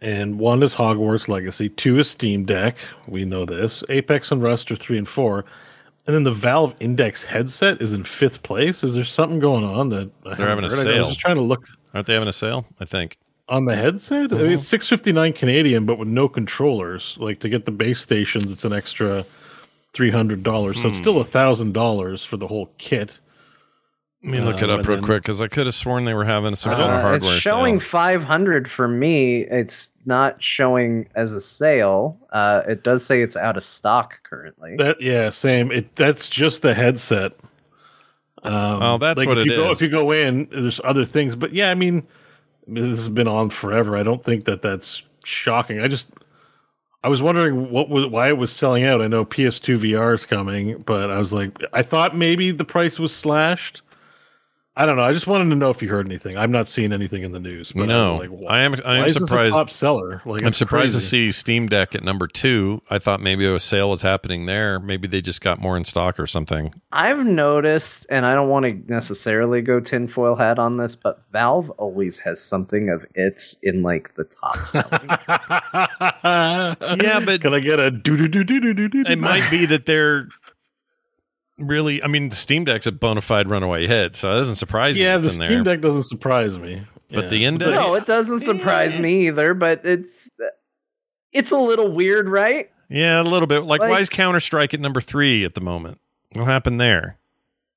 And 0.00 0.38
one 0.38 0.62
is 0.62 0.74
Hogwarts 0.74 1.28
Legacy, 1.28 1.68
two 1.68 1.98
is 1.98 2.08
Steam 2.10 2.44
Deck. 2.44 2.76
We 3.06 3.24
know 3.24 3.44
this. 3.44 3.84
Apex 3.88 4.30
and 4.32 4.42
Rust 4.42 4.70
are 4.70 4.76
three 4.76 4.98
and 4.98 5.08
four. 5.08 5.44
And 6.06 6.14
then 6.16 6.24
the 6.24 6.30
Valve 6.32 6.74
Index 6.80 7.22
headset 7.22 7.80
is 7.82 7.92
in 7.92 8.04
fifth 8.04 8.42
place. 8.42 8.82
Is 8.82 8.94
there 8.94 9.04
something 9.04 9.38
going 9.38 9.64
on 9.64 9.90
that 9.90 10.10
I 10.26 10.34
They're 10.34 10.46
having 10.48 10.64
a 10.64 10.68
heard? 10.68 10.78
I 10.78 10.82
sale. 10.82 10.98
was 10.98 11.08
just 11.08 11.20
trying 11.20 11.36
to 11.36 11.42
look 11.42 11.64
Aren't 11.94 12.06
they 12.06 12.14
having 12.14 12.28
a 12.28 12.32
sale? 12.32 12.66
I 12.80 12.84
think. 12.84 13.18
on 13.48 13.64
the 13.64 13.74
headset. 13.76 14.32
I 14.32 14.36
Uh-huh. 14.36 14.44
mean, 14.44 14.52
it's 14.54 14.66
six 14.66 14.88
fifty 14.88 15.12
nine 15.12 15.32
Canadian, 15.32 15.84
but 15.84 15.98
with 15.98 16.08
no 16.08 16.28
controllers. 16.28 17.16
Like 17.20 17.40
to 17.40 17.48
get 17.48 17.64
the 17.66 17.70
base 17.72 18.00
stations, 18.00 18.50
it's 18.50 18.64
an 18.64 18.72
extra 18.72 19.24
three 19.92 20.10
hundred 20.10 20.42
dollars. 20.42 20.80
So 20.80 20.88
it's 20.88 20.96
Hmm. 20.98 21.02
still 21.02 21.20
a 21.20 21.24
thousand 21.24 21.74
dollars 21.74 22.24
for 22.24 22.36
the 22.36 22.46
whole 22.46 22.70
kit. 22.78 23.18
Let 24.22 24.32
me 24.32 24.40
look 24.40 24.56
it 24.60 24.64
Um, 24.64 24.70
up 24.70 24.78
and 24.80 24.86
real 24.88 24.96
then- 24.98 25.04
quick 25.04 25.22
because 25.22 25.40
I 25.40 25.48
could 25.48 25.64
have 25.64 25.74
sworn 25.74 26.04
they 26.04 26.12
were 26.12 26.26
having 26.26 26.54
some 26.54 26.72
kind 26.72 26.92
of 26.92 26.98
Uh, 26.98 27.00
hardware 27.00 27.32
it's 27.34 27.40
showing 27.42 27.80
sale. 27.80 27.88
500 27.88 28.70
for 28.70 28.86
me. 28.86 29.42
It's 29.42 29.92
not 30.04 30.42
showing 30.42 31.08
as 31.14 31.34
a 31.34 31.40
sale. 31.40 32.18
Uh, 32.30 32.60
it 32.68 32.82
does 32.84 33.04
say 33.04 33.22
it's 33.22 33.36
out 33.36 33.56
of 33.56 33.62
stock 33.64 34.22
currently. 34.24 34.76
That 34.76 35.00
yeah, 35.00 35.30
same. 35.30 35.72
It 35.72 35.96
that's 35.96 36.28
just 36.28 36.60
the 36.60 36.74
headset. 36.74 37.32
Um, 38.42 38.82
Oh, 38.82 38.98
that's 38.98 39.24
what 39.24 39.38
if 39.38 39.46
it 39.46 39.50
you 39.50 39.56
Go, 39.56 39.70
is. 39.70 39.80
if 39.80 39.88
you 39.88 39.94
go 39.94 40.10
in, 40.12 40.48
there's 40.50 40.80
other 40.84 41.04
things, 41.06 41.34
but 41.36 41.52
yeah, 41.54 41.70
I 41.70 41.74
mean, 41.74 42.02
this 42.66 42.88
has 42.88 43.08
been 43.08 43.28
on 43.28 43.48
forever. 43.50 43.96
I 43.96 44.02
don't 44.02 44.22
think 44.24 44.44
that 44.44 44.60
that's 44.62 45.02
shocking. 45.24 45.80
I 45.80 45.88
just 45.88 46.08
I 47.02 47.08
was 47.08 47.22
wondering 47.22 47.70
what 47.70 47.88
was 47.88 48.04
why 48.06 48.28
it 48.28 48.36
was 48.36 48.52
selling 48.52 48.84
out. 48.84 49.00
I 49.00 49.06
know 49.06 49.24
PS2 49.24 49.78
VR 49.78 50.12
is 50.14 50.26
coming, 50.26 50.82
but 50.84 51.10
I 51.10 51.16
was 51.16 51.32
like, 51.32 51.56
I 51.72 51.80
thought 51.82 52.14
maybe 52.14 52.50
the 52.50 52.64
price 52.66 52.98
was 52.98 53.14
slashed. 53.14 53.80
I 54.80 54.86
don't 54.86 54.96
know. 54.96 55.02
I 55.02 55.12
just 55.12 55.26
wanted 55.26 55.50
to 55.50 55.56
know 55.56 55.68
if 55.68 55.82
you 55.82 55.88
heard 55.90 56.06
anything. 56.06 56.38
I'm 56.38 56.50
not 56.50 56.66
seeing 56.66 56.90
anything 56.92 57.22
in 57.22 57.32
the 57.32 57.38
news. 57.38 57.72
But 57.72 57.86
No, 57.88 58.16
I, 58.22 58.28
was 58.28 58.30
like, 58.40 58.50
I 58.50 58.60
am- 58.62 58.74
I 58.74 58.94
am 58.96 59.00
why 59.02 59.06
is 59.06 59.14
this 59.14 59.24
a 59.24 59.26
surprised- 59.26 59.52
top 59.52 59.68
seller. 59.70 60.22
Like, 60.24 60.40
I'm 60.42 60.48
it's 60.48 60.56
surprised 60.58 60.94
to 60.94 61.00
see 61.00 61.30
Steam 61.32 61.68
Deck 61.68 61.94
at 61.94 62.02
number 62.02 62.26
two. 62.26 62.80
I 62.88 62.98
thought 62.98 63.20
maybe 63.20 63.44
a 63.44 63.60
sale 63.60 63.90
was 63.90 64.00
happening 64.00 64.46
there. 64.46 64.78
Maybe 64.80 65.06
they 65.06 65.20
just 65.20 65.42
got 65.42 65.60
more 65.60 65.76
in 65.76 65.84
stock 65.84 66.18
or 66.18 66.26
something. 66.26 66.72
I've 66.92 67.26
noticed, 67.26 68.06
and 68.08 68.24
I 68.24 68.34
don't 68.34 68.48
want 68.48 68.64
to 68.64 68.92
necessarily 68.92 69.60
go 69.60 69.80
tinfoil 69.80 70.34
hat 70.34 70.58
on 70.58 70.78
this, 70.78 70.96
but 70.96 71.22
Valve 71.30 71.68
always 71.72 72.18
has 72.20 72.40
something 72.42 72.88
of 72.88 73.04
its 73.14 73.56
in 73.62 73.82
like 73.82 74.14
the 74.14 74.24
top 74.24 74.56
selling. 74.66 75.10
Yeah, 77.02 77.20
but 77.24 77.40
Can 77.40 77.54
I 77.54 77.60
get 77.60 77.80
a 77.80 77.90
do 77.90 78.16
do 78.16 78.28
do 78.28 78.44
do 78.44 78.60
do 78.60 78.74
do 78.74 78.88
do? 78.88 79.04
it 79.10 79.18
might 79.18 79.50
be 79.50 79.66
that 79.66 79.86
they're 79.86 80.28
really. 81.60 82.02
I 82.02 82.06
mean, 82.06 82.28
the 82.30 82.36
Steam 82.36 82.64
Deck's 82.64 82.86
a 82.86 82.92
bona 82.92 83.20
fide 83.20 83.48
runaway 83.48 83.86
hit, 83.86 84.14
so 84.16 84.32
it 84.32 84.36
doesn't 84.36 84.56
surprise 84.56 84.96
me. 84.96 85.02
Yeah, 85.02 85.16
it's 85.18 85.26
the 85.36 85.42
in 85.44 85.48
Steam 85.48 85.64
there. 85.64 85.74
Deck 85.74 85.80
doesn't 85.82 86.04
surprise 86.04 86.58
me. 86.58 86.82
But 87.12 87.24
Yeah. 87.24 87.30
the 87.30 87.44
index- 87.44 87.70
no, 87.72 87.94
it 87.96 88.06
doesn't 88.06 88.40
surprise 88.40 88.98
me 88.98 89.26
either, 89.28 89.54
but 89.54 89.84
it's 89.84 90.30
it's 91.32 91.50
a 91.50 91.58
little 91.58 91.90
weird, 91.92 92.28
right? 92.28 92.70
Yeah, 92.88 93.20
a 93.20 93.24
little 93.24 93.46
bit. 93.46 93.60
Like, 93.64 93.80
why 93.80 94.00
is 94.00 94.08
Counter 94.08 94.40
Strike 94.40 94.74
at 94.74 94.80
number 94.80 95.00
three 95.00 95.44
at 95.44 95.54
the 95.54 95.60
moment? 95.60 96.00
What 96.34 96.46
happened 96.46 96.80
there? 96.80 97.18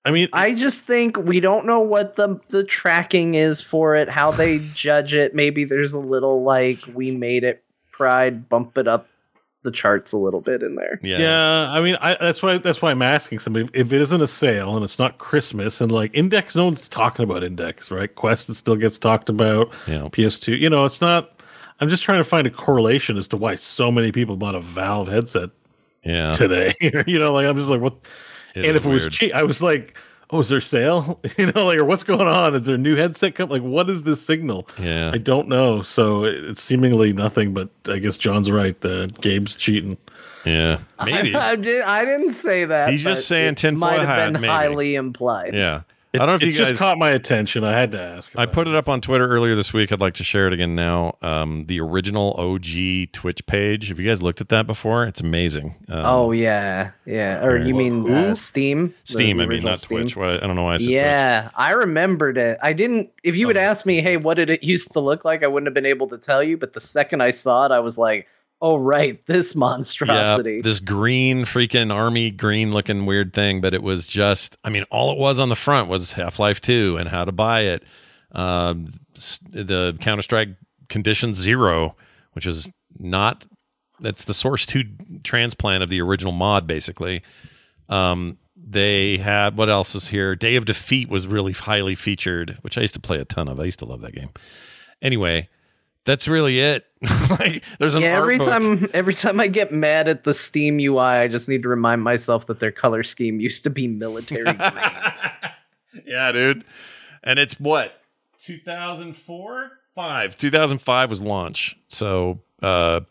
I 0.06 0.12
mean, 0.12 0.28
I 0.34 0.54
just 0.54 0.86
think 0.86 1.18
we 1.18 1.40
don't 1.40 1.66
know 1.66 1.80
what 1.80 2.16
the 2.16 2.40
the 2.50 2.64
tracking 2.64 3.36
is 3.36 3.62
for 3.62 3.96
it, 3.96 4.10
how 4.10 4.32
they 4.32 4.60
judge 4.74 5.14
it. 5.14 5.34
Maybe 5.34 5.64
there's 5.64 5.94
a 5.94 6.00
little 6.00 6.44
like 6.44 6.80
we 6.94 7.12
made 7.12 7.44
it 7.44 7.64
pride, 7.92 8.50
bump 8.50 8.78
it 8.78 8.88
up 8.88 9.08
the 9.64 9.72
charts 9.72 10.12
a 10.12 10.18
little 10.18 10.42
bit 10.42 10.62
in 10.62 10.76
there. 10.76 11.00
Yeah. 11.02 11.18
Yeah, 11.18 11.72
I 11.72 11.82
mean, 11.82 11.98
I, 12.02 12.16
that's 12.20 12.44
why 12.44 12.58
that's 12.58 12.82
why 12.82 12.92
I'm 12.92 13.02
asking 13.02 13.40
somebody 13.40 13.70
if 13.74 13.92
it 13.92 14.02
isn't 14.02 14.22
a 14.22 14.28
sale 14.28 14.76
and 14.76 14.84
it's 14.84 15.00
not 15.00 15.18
Christmas 15.18 15.82
and 15.82 15.92
like 15.92 16.12
Index, 16.14 16.56
no 16.56 16.66
one's 16.66 16.88
talking 16.88 17.24
about 17.24 17.44
Index, 17.44 17.90
right? 17.90 18.14
Quest 18.14 18.50
it 18.50 18.56
still 18.56 18.76
gets 18.76 19.00
talked 19.00 19.30
about. 19.30 19.72
Yeah. 19.88 20.02
PS2, 20.04 20.60
you 20.60 20.70
know, 20.70 20.86
it's 20.86 21.02
not. 21.02 21.42
I'm 21.80 21.90
just 21.90 22.04
trying 22.04 22.20
to 22.20 22.24
find 22.24 22.46
a 22.46 22.52
correlation 22.52 23.18
as 23.18 23.28
to 23.30 23.38
why 23.38 23.56
so 23.56 23.92
many 23.92 24.12
people 24.12 24.38
bought 24.38 24.56
a 24.56 24.60
Valve 24.62 25.08
headset 25.08 25.50
Yeah. 26.04 26.34
today. 26.34 26.74
you 27.08 27.18
know, 27.18 27.34
like 27.34 27.46
I'm 27.46 27.58
just 27.58 27.70
like, 27.70 27.82
what? 27.82 27.96
It 28.56 28.66
and 28.66 28.66
is 28.68 28.76
if 28.76 28.86
it 28.86 28.90
was 28.94 29.08
cheap, 29.10 29.34
I 29.34 29.44
was 29.44 29.62
like, 29.62 29.98
oh, 30.30 30.40
is 30.40 30.50
there 30.50 30.62
sale? 30.62 31.20
you 31.38 31.52
know, 31.52 31.66
like, 31.66 31.78
or 31.78 31.86
what's 31.86 32.04
going 32.04 32.28
on? 32.28 32.56
Is 32.56 32.64
there 32.66 32.76
a 32.76 32.78
new 32.80 32.96
headset 32.96 33.36
come? 33.36 33.50
Like, 33.50 33.62
what 33.62 33.90
is 33.90 34.04
this 34.04 34.22
signal? 34.26 34.68
Yeah. 34.80 35.12
I 35.14 35.18
don't 35.18 35.48
know. 35.48 35.82
So 35.82 36.24
it- 36.26 36.44
it's 36.46 36.62
seemingly 36.64 37.14
nothing, 37.14 37.54
but 37.54 37.70
I 37.88 38.00
guess 38.00 38.18
John's 38.18 38.50
right. 38.52 38.80
The 38.82 39.12
Gabe's 39.22 39.56
cheating. 39.56 39.98
Yeah. 40.46 40.80
Maybe. 41.04 41.36
I, 41.36 41.50
I, 41.52 41.56
did, 41.56 41.82
I 41.82 42.04
didn't 42.06 42.34
say 42.34 42.66
that. 42.66 42.90
He's 42.90 43.04
just 43.04 43.28
saying 43.28 43.54
it 43.54 43.58
tinfoil 43.58 43.80
might 43.92 44.00
have 44.02 44.34
been 44.34 44.42
maybe. 44.42 44.52
highly 44.52 44.96
implied. 44.96 45.54
Yeah. 45.54 45.82
It, 46.14 46.22
I 46.22 46.28
don't 46.28 46.34
know 46.34 46.36
if 46.36 46.44
it 46.44 46.48
you 46.48 46.54
just 46.54 46.74
guys 46.74 46.78
caught 46.80 47.00
my 47.00 47.10
attention. 47.10 47.64
I 47.64 47.72
had 47.72 47.92
to 47.94 48.00
ask. 48.00 48.32
I 48.38 48.46
put 48.46 48.68
it 48.68 48.76
up 48.76 48.88
on 48.88 49.02
Twitter 49.02 49.28
earlier 49.28 49.56
this 49.56 49.74
week. 49.74 49.92
I'd 49.92 50.00
like 50.00 50.14
to 50.16 50.24
share 50.24 50.46
it 50.46 50.54
again 50.54 50.76
now. 50.76 51.18
Um, 51.24 51.66
the 51.66 51.80
original 51.80 52.36
OG 52.38 53.12
Twitch 53.14 53.44
page. 53.48 53.88
Have 53.88 54.00
you 54.00 54.08
guys 54.08 54.22
looked 54.22 54.40
at 54.40 54.50
that 54.50 54.68
before? 54.68 55.06
It's 55.06 55.22
amazing. 55.22 55.76
Um, 55.90 56.06
oh 56.06 56.32
yeah, 56.32 56.92
yeah. 57.08 57.44
Or 57.44 57.58
you 57.58 57.74
mean 57.74 58.14
uh, 58.14 58.28
Who? 58.28 58.36
Steam? 58.36 58.90
The- 58.90 59.12
Steam. 59.14 59.38
the 59.38 59.44
I 59.44 59.48
mean, 59.48 59.50
original 59.54 59.72
not 59.72 59.80
Steam? 59.80 60.02
Twitch. 60.02 60.16
Why, 60.16 60.34
I 60.36 60.38
don't 60.38 60.56
know 60.56 60.66
why 60.66 60.76
I 60.76 60.78
said 60.78 60.86
Twitch. 60.86 60.94
Yeah, 60.94 61.50
I 61.56 61.72
remembered 61.72 62.38
it. 62.38 62.60
I 62.62 62.74
didn't. 62.74 63.10
If 63.24 63.36
you 63.36 63.48
had 63.48 63.58
asked 63.58 63.88
me, 63.88 64.00
hey, 64.00 64.18
what 64.18 64.36
did 64.36 64.52
it 64.52 64.64
used 64.74 64.92
to 64.92 65.00
look 65.00 65.26
like? 65.26 65.42
I 65.42 65.48
wouldn't 65.48 65.66
have 65.66 65.74
been 65.74 65.88
able 65.88 66.08
to 66.10 66.20
tell 66.20 66.44
you. 66.44 66.58
But 66.58 66.74
the 66.74 66.82
second 66.82 67.22
I 67.22 67.32
saw 67.32 67.66
it, 67.66 67.72
I 67.72 67.80
was 67.80 67.98
like, 67.98 68.28
oh 68.64 68.78
right, 68.78 69.24
this 69.28 69.56
monstrosity. 69.56 70.56
Yeah, 70.56 70.62
this 70.64 70.80
green 70.80 71.42
freaking 71.44 71.94
army 71.94 72.32
green 72.32 72.72
looking 72.72 73.06
weird 73.06 73.34
thing, 73.34 73.60
but 73.60 73.74
it 73.74 73.84
was 73.84 74.08
just 74.08 74.58
I 74.64 74.70
mean, 74.70 74.84
all 74.90 75.12
it 75.12 75.20
was 75.20 75.40
on 75.40 75.50
the 75.50 75.56
front 75.56 75.90
was 75.90 76.14
Half 76.14 76.40
Life 76.40 76.62
Two 76.62 76.98
and 76.98 77.10
how 77.10 77.26
to 77.26 77.32
buy 77.32 77.62
it. 77.62 77.84
Um, 78.32 78.94
the 79.50 79.96
Counter 80.00 80.24
Strike 80.24 80.50
Condition 80.88 81.34
Zero, 81.34 81.96
which 82.32 82.48
is 82.48 82.72
not 82.98 83.46
that's 84.00 84.24
the 84.24 84.34
Source 84.34 84.66
Two 84.66 84.86
transplant 85.24 85.84
of 85.84 85.90
the 85.90 86.02
original 86.02 86.34
mod, 86.34 86.66
basically. 86.66 87.22
Um, 87.90 88.38
they 88.56 89.18
had 89.18 89.58
what 89.58 89.70
else 89.70 89.94
is 89.94 90.08
here? 90.08 90.36
Day 90.36 90.56
of 90.56 90.64
Defeat 90.64 91.10
was 91.10 91.28
really 91.28 91.52
highly 91.52 91.96
featured, 91.96 92.58
which 92.62 92.78
I 92.78 92.82
used 92.82 92.94
to 92.94 93.02
play 93.02 93.20
a 93.20 93.26
ton 93.26 93.50
of. 93.50 93.60
I 93.60 93.66
used 93.66 93.80
to 93.80 93.86
love 93.86 94.02
that 94.02 94.16
game. 94.16 94.30
Anyway, 95.02 95.50
that's 96.06 96.28
really 96.28 96.60
it. 96.60 96.86
like, 97.30 97.64
there's 97.80 97.96
an 97.96 98.02
yeah, 98.04 98.18
every 98.18 98.38
book. 98.38 98.48
time 98.48 98.90
every 98.94 99.14
time 99.14 99.40
I 99.40 99.48
get 99.48 99.72
mad 99.72 100.08
at 100.08 100.24
the 100.24 100.34
Steam 100.34 100.80
UI, 100.80 101.00
I 101.00 101.28
just 101.28 101.48
need 101.48 101.64
to 101.64 101.70
remind 101.70 102.04
myself 102.04 102.48
that 102.48 102.60
their 102.60 102.72
color 102.72 103.04
scheme 103.04 103.40
used 103.40 103.64
to 103.66 103.70
be 103.70 103.88
military 103.88 104.44
green. 104.54 104.82
yeah, 106.06 106.32
dude. 106.32 106.64
And 107.24 107.40
it's 107.40 107.60
what 107.60 107.94
2004, 108.40 109.72
five. 109.96 110.38
2005 110.38 111.10
was 111.10 111.22
launch. 111.22 111.76
So 111.90 112.40
uh, 112.62 113.02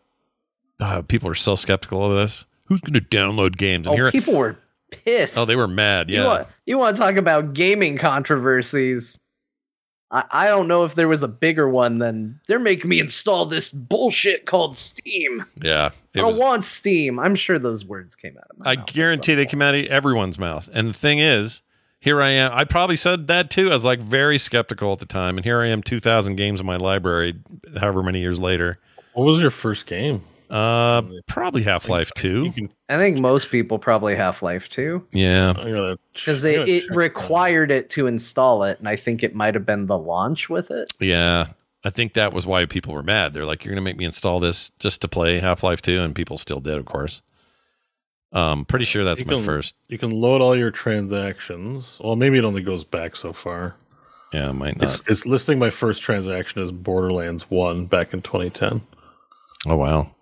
uh, 0.80 1.02
people 1.02 1.28
are 1.30 1.34
so 1.34 1.54
skeptical 1.54 2.04
of 2.04 2.16
this. 2.16 2.46
Who's 2.66 2.80
going 2.80 2.94
to 2.94 3.00
download 3.00 3.56
games? 3.56 3.86
And 3.86 3.94
oh, 3.94 3.96
here, 3.96 4.10
people 4.10 4.34
were 4.34 4.58
pissed. 4.90 5.36
oh, 5.36 5.44
they 5.44 5.56
were 5.56 5.68
mad. 5.68 6.10
You 6.10 6.20
Yeah, 6.20 6.26
want, 6.26 6.48
you 6.66 6.78
want 6.78 6.96
to 6.96 7.02
talk 7.02 7.16
about 7.16 7.54
gaming 7.54 7.98
controversies? 7.98 9.18
I, 10.12 10.24
I 10.30 10.48
don't 10.48 10.68
know 10.68 10.84
if 10.84 10.94
there 10.94 11.08
was 11.08 11.22
a 11.22 11.28
bigger 11.28 11.68
one 11.68 11.98
than 11.98 12.38
they're 12.46 12.58
making 12.58 12.90
me 12.90 13.00
install 13.00 13.46
this 13.46 13.70
bullshit 13.70 14.46
called 14.46 14.76
Steam. 14.76 15.44
yeah. 15.60 15.90
I 16.14 16.18
don't 16.18 16.26
was. 16.26 16.38
want 16.38 16.64
Steam. 16.66 17.18
I'm 17.18 17.34
sure 17.34 17.58
those 17.58 17.84
words 17.84 18.14
came 18.14 18.36
out 18.36 18.46
of 18.50 18.58
my 18.58 18.70
I 18.70 18.76
mouth 18.76 18.88
at 18.88 18.94
guarantee 18.94 19.34
they 19.34 19.46
came 19.46 19.62
out 19.62 19.74
of 19.74 19.86
everyone's 19.86 20.38
mouth. 20.38 20.68
And 20.72 20.88
the 20.88 20.92
thing 20.92 21.18
is, 21.18 21.62
here 21.98 22.20
I 22.20 22.30
am. 22.30 22.52
I 22.52 22.64
probably 22.64 22.96
said 22.96 23.28
that 23.28 23.48
too. 23.48 23.70
I 23.70 23.72
was 23.72 23.84
like 23.84 24.00
very 24.00 24.36
skeptical 24.36 24.92
at 24.92 24.98
the 24.98 25.06
time, 25.06 25.38
and 25.38 25.44
here 25.44 25.60
I 25.60 25.68
am, 25.68 25.82
2,000 25.82 26.36
games 26.36 26.60
in 26.60 26.66
my 26.66 26.76
library, 26.76 27.36
however 27.78 28.02
many 28.02 28.20
years 28.20 28.38
later. 28.38 28.78
What 29.14 29.24
was 29.24 29.40
your 29.40 29.50
first 29.50 29.86
game? 29.86 30.20
Uh, 30.52 31.02
probably 31.26 31.62
Half 31.62 31.88
Life 31.88 32.10
You 32.16 32.52
Two. 32.52 32.68
I 32.90 32.98
think 32.98 33.18
most 33.18 33.50
people 33.50 33.78
probably 33.78 34.14
Half 34.14 34.42
Life 34.42 34.68
too, 34.68 35.06
Yeah, 35.12 35.54
because 36.14 36.44
it, 36.44 36.68
it 36.68 36.84
required 36.94 37.70
it 37.70 37.88
to 37.90 38.06
install 38.06 38.62
it, 38.64 38.78
and 38.78 38.86
I 38.88 38.96
think 38.96 39.22
it 39.22 39.34
might 39.34 39.54
have 39.54 39.64
been 39.64 39.86
the 39.86 39.96
launch 39.98 40.50
with 40.50 40.70
it. 40.70 40.92
Yeah, 41.00 41.46
I 41.84 41.90
think 41.90 42.12
that 42.14 42.34
was 42.34 42.46
why 42.46 42.66
people 42.66 42.92
were 42.92 43.02
mad. 43.02 43.32
They're 43.32 43.46
like, 43.46 43.64
"You're 43.64 43.72
going 43.72 43.82
to 43.82 43.88
make 43.90 43.96
me 43.96 44.04
install 44.04 44.40
this 44.40 44.68
just 44.78 45.00
to 45.02 45.08
play 45.08 45.38
Half 45.40 45.62
Life 45.62 45.80
2," 45.80 46.02
and 46.02 46.14
people 46.14 46.36
still 46.36 46.60
did, 46.60 46.76
of 46.76 46.84
course. 46.84 47.22
Um, 48.32 48.64
pretty 48.66 48.84
sure 48.84 49.04
that's 49.04 49.20
You 49.20 49.26
my 49.26 49.34
can- 49.34 49.44
first. 49.44 49.74
You 49.88 49.96
can 49.98 50.10
load 50.10 50.40
all 50.42 50.56
your 50.56 50.70
transactions. 50.70 51.98
Well, 52.02 52.16
maybe 52.16 52.38
it 52.38 52.44
only 52.44 52.62
goes 52.62 52.84
back 52.84 53.16
so 53.16 53.32
far. 53.32 53.76
Yeah, 54.32 54.50
it 54.50 54.54
might 54.54 54.76
not. 54.78 54.84
It's, 54.84 55.02
it's 55.08 55.26
listing 55.26 55.58
my 55.58 55.68
first 55.70 56.02
transaction 56.02 56.62
as 56.62 56.72
Borderlands 56.72 57.50
One 57.50 57.86
back 57.86 58.12
in 58.14 58.20
2010. 58.22 58.80
oh 59.66 59.76
wow, 59.76 60.14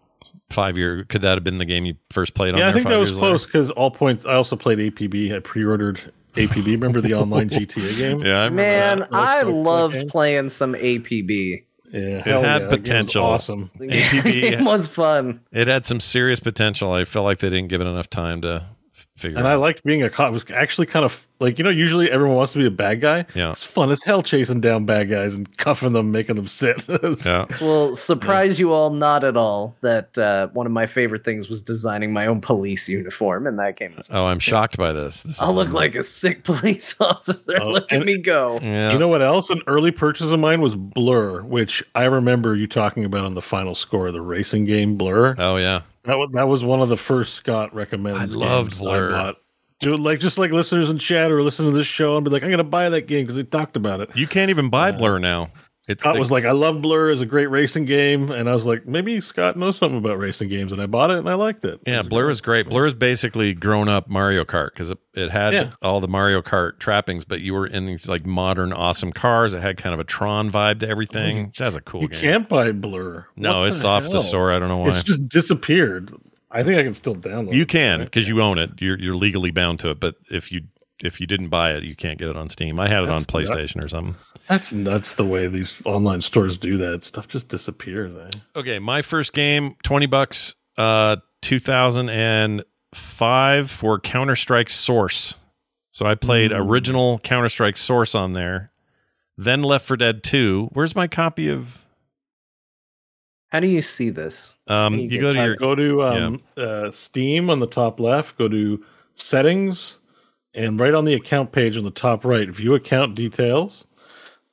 five 0.51 0.77
year. 0.77 1.05
Could 1.05 1.23
that 1.23 1.35
have 1.35 1.45
been 1.45 1.59
the 1.59 1.65
game 1.65 1.85
you 1.85 1.95
first 2.11 2.35
played 2.35 2.55
on? 2.55 2.61
Yeah, 2.61 2.69
I 2.69 2.73
think 2.73 2.85
five 2.85 2.93
that 2.93 2.99
was 2.99 3.11
close 3.13 3.47
because 3.47 3.71
all 3.71 3.91
points. 3.91 4.25
I 4.27 4.35
also 4.35 4.57
played 4.57 4.79
APB. 4.79 5.35
I 5.35 5.41
pre-ordered 5.41 6.01
APB. 6.35 6.67
Remember 6.67 7.01
the 7.01 7.15
online 7.15 7.49
GTA 7.51 7.97
game? 7.97 8.21
Yeah, 8.21 8.41
I 8.43 8.45
remember 8.45 8.55
Man, 8.57 8.99
that. 9.01 9.13
Let's 9.13 9.27
I 9.27 9.43
loved 9.43 9.97
Game. 9.99 10.09
playing 10.09 10.51
some 10.51 10.75
APB. 10.75 11.65
Yeah, 11.93 11.99
It 12.01 12.25
had 12.25 12.27
yeah, 12.27 12.41
that 12.43 12.71
was 12.71 12.79
potential. 12.79 13.25
Awesome. 13.25 13.71
APB 13.79 14.23
game 14.51 14.65
was 14.65 14.87
fun. 14.87 15.41
It 15.51 15.67
had 15.67 15.85
some 15.87 15.99
serious 15.99 16.39
potential. 16.39 16.93
I 16.93 17.05
felt 17.05 17.25
like 17.25 17.39
they 17.39 17.51
didn't 17.51 17.69
give 17.69 17.81
it 17.81 17.87
enough 17.89 18.09
time 18.09 18.43
to 18.43 18.65
f- 18.95 19.09
figure. 19.17 19.39
And 19.39 19.47
it 19.47 19.51
I 19.51 19.55
liked 19.55 19.83
being 19.83 20.03
a 20.05 20.09
cop. 20.11 20.29
It 20.29 20.33
was 20.33 20.45
actually 20.53 20.87
kind 20.87 21.05
of 21.05 21.27
like 21.41 21.59
you 21.59 21.65
know. 21.65 21.71
Usually, 21.71 22.11
everyone 22.11 22.37
wants 22.37 22.53
to 22.53 22.59
be 22.59 22.67
a 22.67 22.71
bad 22.71 23.01
guy. 23.01 23.27
Yeah. 23.35 23.51
it's 23.51 23.63
fun 23.63 23.91
as 23.91 24.03
hell 24.03 24.23
chasing 24.23 24.61
down 24.61 24.85
bad 24.85 25.09
guys 25.11 25.35
and 25.35 25.57
cuffing 25.57 25.93
them, 25.93 26.13
making 26.13 26.37
them 26.37 26.47
sit. 26.47 26.85
It's- 26.89 27.27
yeah. 27.27 27.47
Will 27.61 27.97
surprise 27.97 28.59
you 28.61 28.73
all 28.73 28.91
not 28.91 29.25
at 29.25 29.37
all 29.37 29.75
that 29.81 30.17
uh, 30.19 30.49
one 30.49 30.67
of 30.67 30.73
my 30.73 30.87
favorite 30.87 31.25
things 31.25 31.49
was 31.49 31.63
designing 31.63 32.13
my 32.13 32.27
own 32.27 32.41
police 32.41 32.89
uniform 32.89 33.47
in 33.47 33.57
that 33.57 33.77
game. 33.77 33.95
Oh, 34.11 34.27
I'm 34.27 34.39
shocked 34.51 34.77
by 34.77 34.93
this. 34.93 35.23
this 35.23 35.41
I'll 35.41 35.51
is 35.51 35.55
look 35.57 35.71
like 35.71 35.95
a 35.95 36.03
sick 36.03 36.45
police 36.45 36.95
officer. 37.01 37.59
Oh, 37.61 37.71
look 37.71 37.91
at 37.93 38.05
me 38.05 38.19
go. 38.19 38.59
Yeah. 38.63 38.93
You 38.93 38.99
know 38.99 39.09
what 39.09 39.23
else? 39.23 39.51
An 39.51 39.63
early 39.67 39.91
purchase 39.93 40.31
of 40.31 40.39
mine 40.41 40.61
was 40.61 40.77
Blur, 40.77 41.43
which 41.43 41.83
I 41.95 42.05
remember 42.05 42.55
you 42.55 42.67
talking 42.67 43.05
about 43.05 43.25
on 43.25 43.35
the 43.35 43.43
final 43.43 43.75
score 43.75 44.09
of 44.09 44.13
the 44.13 44.21
racing 44.21 44.65
game 44.67 44.97
Blur. 44.97 45.35
oh 45.39 45.57
yeah. 45.57 45.83
That 46.05 46.17
was, 46.19 46.31
that 46.33 46.49
was 46.49 46.65
one 46.65 46.81
of 46.81 46.89
the 46.89 46.97
first 46.97 47.35
Scott 47.35 47.75
recommended. 47.75 48.21
I 48.21 48.25
loved 48.25 48.71
games 48.71 48.79
Blur. 48.81 49.35
Bought. 49.81 49.91
Dude, 49.97 50.01
like 50.01 50.21
just 50.21 50.39
like 50.39 50.51
listeners 50.51 50.91
in 50.91 50.99
chat 50.99 51.31
or 51.31 51.43
listen 51.43 51.65
to 51.67 51.73
this 51.73 51.87
show 51.87 52.17
and 52.17 52.25
be 52.25 52.31
like, 52.31 52.43
I'm 52.43 52.51
gonna 52.51 52.65
buy 52.65 52.89
that 52.91 53.03
game 53.07 53.25
because 53.25 53.37
they 53.37 53.43
talked 53.45 53.77
about 53.77 54.01
it. 54.01 54.17
You 54.17 54.27
can't 54.27 54.51
even 54.51 54.71
buy 54.71 54.93
Blur 54.93 55.19
now. 55.19 55.51
It's 55.89 56.05
Scott 56.05 56.15
the- 56.15 56.21
was 56.21 56.31
like, 56.31 56.45
I 56.45 56.53
love 56.53 56.83
Blur 56.83 57.11
as 57.11 57.21
a 57.21 57.27
great 57.27 57.49
racing 57.49 57.85
game, 57.85 58.31
and 58.31 58.49
I 58.49 58.53
was 58.53 58.65
like, 58.65 58.87
maybe 58.87 59.21
Scott 59.21 59.57
knows 59.57 59.77
something 59.77 59.99
about 59.99 60.19
racing 60.19 60.49
games, 60.49 60.73
and 60.73 60.81
I 60.81 60.87
bought 60.87 61.11
it 61.11 61.19
and 61.19 61.29
I 61.29 61.35
liked 61.35 61.65
it. 61.65 61.81
Yeah, 61.85 62.01
It 62.01 62.09
Blur 62.09 62.25
great. 62.27 62.33
is 62.33 62.41
great. 62.41 62.69
Blur 62.69 62.87
is 62.87 62.95
basically 62.95 63.55
grown 63.55 63.89
up 63.89 64.09
Mario 64.09 64.45
Kart 64.45 64.69
because 64.73 64.93
it, 64.93 64.99
it 65.15 65.31
had 65.33 65.53
Yeah. 65.53 65.71
all 65.83 66.01
the 66.01 66.07
Mario 66.07 66.43
Kart 66.43 66.79
trappings, 66.79 67.25
but 67.25 67.41
you 67.41 67.55
were 67.55 67.67
in 67.67 67.87
these 67.87 68.09
like 68.09 68.25
modern, 68.25 68.73
awesome 68.73 69.13
cars. 69.13 69.53
It 69.53 69.63
had 69.63 69.79
kind 69.79 69.93
of 69.93 69.99
a 69.99 70.05
Tron 70.05 70.49
vibe 70.49 70.79
to 70.81 70.89
everything. 70.89 71.51
That's 71.59 71.75
a 71.75 71.81
cool 71.81 72.03
You 72.03 72.09
game. 72.09 72.21
can't 72.21 72.49
buy 72.49 72.71
Blur. 72.71 73.27
no, 73.37 73.61
What 73.61 73.71
it's 73.71 73.83
the 73.83 73.89
off 73.89 74.09
the 74.09 74.21
store. 74.21 74.53
I 74.53 74.61
don't 74.61 74.69
know 74.69 74.77
why. 74.77 74.91
It's 74.91 75.03
just 75.03 75.29
disappeared. 75.29 76.13
I 76.51 76.63
think 76.65 76.79
I 76.81 76.83
can 76.83 76.95
still 76.95 77.15
download. 77.15 77.53
you 77.53 77.67
can 77.67 78.01
because 78.01 78.29
you 78.29 78.41
own 78.43 78.59
it. 78.59 78.81
You're 78.81 78.99
you're 78.99 79.17
legally 79.17 79.51
bound 79.51 79.81
to 79.81 79.91
it. 79.91 80.01
But 80.01 80.17
if 80.31 80.51
you 80.51 80.63
if 81.03 81.21
you 81.21 81.27
didn't 81.27 81.49
buy 81.49 81.75
it, 81.75 81.85
you 81.85 81.97
can't 81.97 82.19
get 82.19 82.29
it 82.29 82.37
on 82.37 82.49
Steam. 82.49 82.79
I 82.81 82.89
had 82.89 83.03
it 83.03 83.07
That's 83.07 83.27
on 83.27 83.27
PlayStation 83.27 83.83
or 83.83 83.89
something. 83.89 84.17
That's 84.49 84.73
nuts. 84.73 85.15
The 85.15 85.25
way 85.25 85.47
these 85.47 85.81
online 85.85 86.21
stores 86.21 86.59
do 86.59 86.77
that 86.79 87.05
stuff 87.05 87.29
just 87.29 87.49
disappears. 87.49 88.15
Eh? 88.17 88.39
Okay, 88.57 88.79
my 88.79 89.03
first 89.03 89.33
game, 89.33 89.77
twenty 89.83 90.07
bucks, 90.07 90.55
uh, 90.77 91.17
two 91.41 91.59
thousand 91.59 92.11
and 92.11 92.65
five 92.95 93.71
for 93.71 94.01
Counter 94.01 94.37
Strike 94.37 94.69
Source. 94.69 95.35
So 95.93 96.07
I 96.07 96.15
played 96.15 96.53
original 96.53 97.19
Counter 97.21 97.49
Strike 97.49 97.77
Source 97.77 98.15
on 98.15 98.33
there. 98.33 98.71
Then 99.37 99.63
Left 99.63 99.87
4 99.87 99.97
Dead 99.97 100.23
Two. 100.23 100.69
Where's 100.73 100.95
my 100.95 101.09
copy 101.09 101.49
of? 101.49 101.85
How 103.51 103.61
do 103.61 103.67
you 103.67 103.83
see 103.83 104.11
this? 104.11 104.55
Um, 104.69 104.95
You 104.95 105.09
you, 105.09 105.21
go 105.21 105.33
to 105.33 105.43
your 105.43 105.57
Go 105.57 105.75
to 105.75 106.03
um, 106.05 106.41
uh, 106.57 106.91
Steam 106.91 107.51
on 107.51 107.59
the 107.61 107.67
top 107.67 107.99
left. 108.01 108.39
Go 108.39 108.49
to 108.49 108.85
settings, 109.15 109.99
and 110.55 110.79
right 110.79 110.95
on 110.95 111.05
the 111.05 111.15
account 111.15 111.53
page 111.53 111.77
on 111.77 111.85
the 111.85 111.91
top 111.91 112.25
right, 112.25 112.49
view 112.49 112.75
account 112.75 113.15
details. 113.15 113.87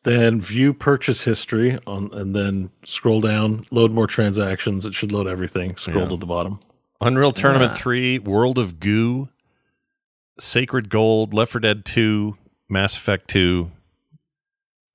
Then 0.03 0.39
view 0.41 0.73
purchase 0.73 1.23
history 1.23 1.77
on, 1.85 2.09
and 2.13 2.35
then 2.35 2.69
scroll 2.85 3.21
down. 3.21 3.65
Load 3.71 3.91
more 3.91 4.07
transactions. 4.07 4.85
It 4.85 4.93
should 4.93 5.11
load 5.11 5.27
everything. 5.27 5.75
Scroll 5.75 6.03
Yeah. 6.03 6.09
to 6.09 6.17
the 6.17 6.25
bottom. 6.25 6.59
Unreal 7.01 7.31
Tournament 7.31 7.73
Ah. 7.73 7.75
Three, 7.75 8.17
World 8.17 8.57
of 8.57 8.79
Goo, 8.79 9.29
Sacred 10.39 10.89
Gold, 10.89 11.33
Left 11.33 11.51
4 11.51 11.61
Dead 11.61 11.85
Two, 11.85 12.37
Mass 12.69 12.95
Effect 12.97 13.27
Two. 13.27 13.71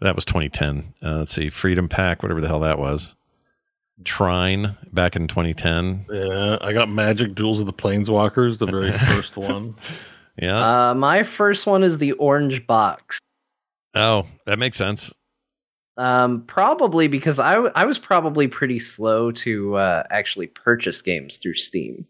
That 0.00 0.16
was 0.16 0.24
2010. 0.24 0.94
Uh, 1.02 1.18
let's 1.18 1.32
see, 1.32 1.48
Freedom 1.50 1.88
Pack, 1.88 2.22
whatever 2.22 2.40
the 2.40 2.48
hell 2.48 2.60
that 2.60 2.78
was. 2.78 3.14
Trine 4.04 4.76
back 4.92 5.16
in 5.16 5.28
2010. 5.28 6.06
Yeah, 6.10 6.58
I 6.60 6.72
got 6.72 6.88
Magic 6.88 7.34
Duels 7.34 7.60
of 7.60 7.66
the 7.66 7.72
Planeswalkers, 7.72 8.58
the 8.58 8.66
very 8.66 8.92
first 9.14 9.36
one. 9.36 9.74
Yeah. 10.40 10.90
Uh, 10.90 10.94
my 10.94 11.22
first 11.22 11.66
one 11.66 11.82
is 11.82 11.98
the 11.98 12.12
orange 12.12 12.66
box. 12.66 13.18
oh, 13.94 14.26
that 14.46 14.58
makes 14.58 14.76
sense. 14.76 15.12
Um, 15.98 16.42
probably 16.46 17.06
because 17.06 17.38
I 17.38 17.54
w- 17.54 17.72
I 17.74 17.84
was 17.84 17.98
probably 17.98 18.48
pretty 18.48 18.78
slow 18.78 19.30
to 19.32 19.76
uh, 19.76 20.04
actually 20.10 20.46
purchase 20.46 21.02
games 21.02 21.36
through 21.36 21.54
Steam. 21.54 22.06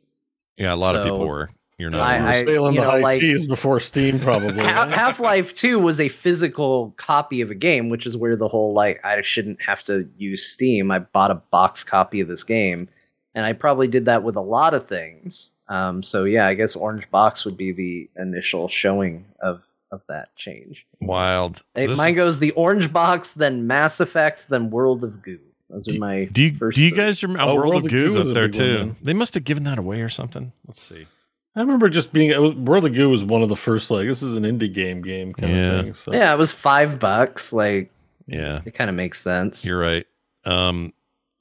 Yeah, 0.57 0.73
a 0.73 0.77
lot 0.77 0.95
of 0.95 1.03
people 1.03 1.27
were. 1.27 1.51
You're 1.83 1.91
not. 1.91 2.01
I- 2.01 2.17
We 2.19 2.23
were 2.23 2.29
I- 2.31 2.45
sailing 2.45 2.75
you 2.75 2.81
the 2.81 2.87
know, 2.87 2.91
high 2.93 3.01
like- 3.01 3.21
seas 3.21 3.47
before 3.47 3.81
Steam, 3.81 4.19
probably. 4.21 4.63
Half 4.65 5.21
Life 5.21 5.55
Two 5.55 5.79
was 5.79 5.99
a 6.01 6.09
physical 6.09 6.95
copy 6.97 7.41
of 7.41 7.51
a 7.51 7.55
game, 7.55 7.89
which 7.89 8.07
is 8.07 8.17
where 8.17 8.37
the 8.37 8.49
whole 8.49 8.73
like 8.73 9.05
I 9.05 9.21
shouldn't 9.23 9.61
have 9.63 9.83
to 9.85 10.09
use 10.17 10.47
Steam. 10.47 10.91
I 10.91 11.01
bought 11.01 11.31
a 11.31 11.35
box 11.51 11.85
copy 11.85 12.21
of 12.21 12.29
this 12.29 12.45
game, 12.45 12.89
and 13.35 13.45
I 13.45 13.53
probably 13.53 13.89
did 13.89 14.05
that 14.07 14.23
with 14.23 14.37
a 14.37 14.41
lot 14.41 14.75
of 14.75 14.87
things. 14.89 15.53
Um, 15.69 16.03
so 16.03 16.25
yeah, 16.25 16.47
I 16.47 16.55
guess 16.55 16.77
Orange 16.77 17.11
Box 17.11 17.45
would 17.45 17.57
be 17.57 17.73
the 17.73 18.09
initial 18.17 18.69
showing 18.69 19.25
of 19.43 19.63
of 19.91 20.01
that 20.09 20.35
change. 20.37 20.87
Wild. 21.01 21.63
It, 21.75 21.89
This 21.89 21.99
mine 21.99 22.11
is- 22.11 22.17
goes 22.17 22.39
the 22.39 22.53
orange 22.53 22.93
box, 22.93 23.35
then 23.35 23.67
Mass 23.67 24.01
Effect, 24.01 24.49
then 24.49 24.71
World 24.71 25.05
of 25.05 25.21
Goo. 25.23 25.39
Those 25.69 25.97
are 25.97 25.99
my 25.99 26.25
do 26.27 26.45
you 26.45 26.55
first 26.55 26.77
do 26.77 26.83
you 26.85 26.91
three. 26.91 26.99
guys 26.99 27.23
remember 27.23 27.43
Oh, 27.51 27.55
World, 27.57 27.85
of 27.87 27.91
Goo 27.91 28.09
was 28.09 28.17
up 28.29 28.35
there 28.35 28.49
big 28.49 28.61
one, 28.61 28.89
too? 28.91 28.97
they 29.03 29.15
must 29.15 29.33
have 29.35 29.45
given 29.45 29.65
that 29.65 29.79
away 29.79 30.01
or 30.03 30.09
something. 30.11 30.53
Let's 30.67 30.83
see. 30.83 31.07
I 31.55 31.61
remember 31.61 31.89
just 31.91 32.13
being 32.13 32.31
it 32.31 32.41
was 32.41 32.55
World 32.55 32.87
of 32.87 32.95
Goo 32.95 33.11
was 33.11 33.25
one 33.25 33.43
of 33.43 33.49
the 33.49 33.57
first 33.57 33.91
like 33.91 34.07
this 34.07 34.23
is 34.23 34.37
an 34.37 34.45
indie 34.45 34.73
game 34.73 35.03
game 35.03 35.33
kind 35.33 35.53
Yeah. 35.53 35.73
of 35.79 35.85
thing. 35.85 35.95
So. 35.95 36.13
Yeah, 36.13 36.33
it 36.33 36.39
was 36.39 36.51
five 36.53 36.99
bucks. 36.99 37.53
Like 37.53 37.91
Yeah, 38.27 38.61
it 38.65 38.73
kind 38.75 38.89
of 38.89 38.97
makes 38.97 39.21
sense. 39.21 39.65
you're 39.67 39.79
right. 39.79 40.07
Um, 40.45 40.93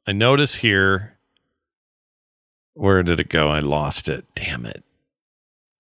I 0.06 0.12
notice 0.12 0.56
here. 0.56 1.18
Where 2.74 3.04
did 3.04 3.20
it 3.20 3.30
go? 3.30 3.50
I 3.50 3.60
lost 3.60 4.08
it. 4.10 4.26
Damn 4.36 4.66
it. 4.66 4.84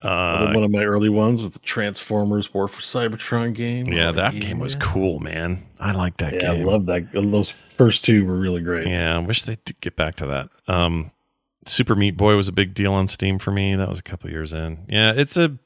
Uh, 0.01 0.51
one 0.51 0.63
of 0.63 0.71
my 0.71 0.83
early 0.83 1.09
ones 1.09 1.41
was 1.41 1.51
the 1.51 1.59
Transformers 1.59 2.51
War 2.53 2.67
for 2.67 2.81
Cybertron 2.81 3.53
game. 3.53 3.85
yeah, 3.87 4.09
Oh, 4.09 4.13
that 4.13 4.33
game 4.39 4.57
was 4.59 4.73
cool, 4.75 5.19
man. 5.19 5.59
I 5.79 5.91
like 5.91 6.17
that 6.17 6.33
Yeah, 6.41 6.53
I 6.53 6.55
love 6.55 6.87
that. 6.87 7.11
Those 7.11 7.51
first 7.51 8.03
two 8.03 8.25
were 8.25 8.35
really 8.37 8.61
great. 8.61 8.87
Yeah, 8.87 9.15
I 9.15 9.19
wish 9.19 9.43
they'd 9.43 9.59
get 9.79 9.95
back 9.95 10.15
to 10.15 10.25
that. 10.27 10.49
Um, 10.67 11.11
Super 11.65 11.95
Meat 11.95 12.17
Boy 12.17 12.35
was 12.35 12.47
a 12.47 12.51
big 12.51 12.73
deal 12.73 12.93
on 12.93 13.07
Steam 13.07 13.37
for 13.39 13.51
me. 13.51 13.75
That 13.75 13.87
was 13.89 13.99
a 13.99 14.03
couple 14.03 14.29
years 14.29 14.51
in. 14.53 14.85
Yeah, 14.89 15.13
it's 15.15 15.37
a, 15.37 15.57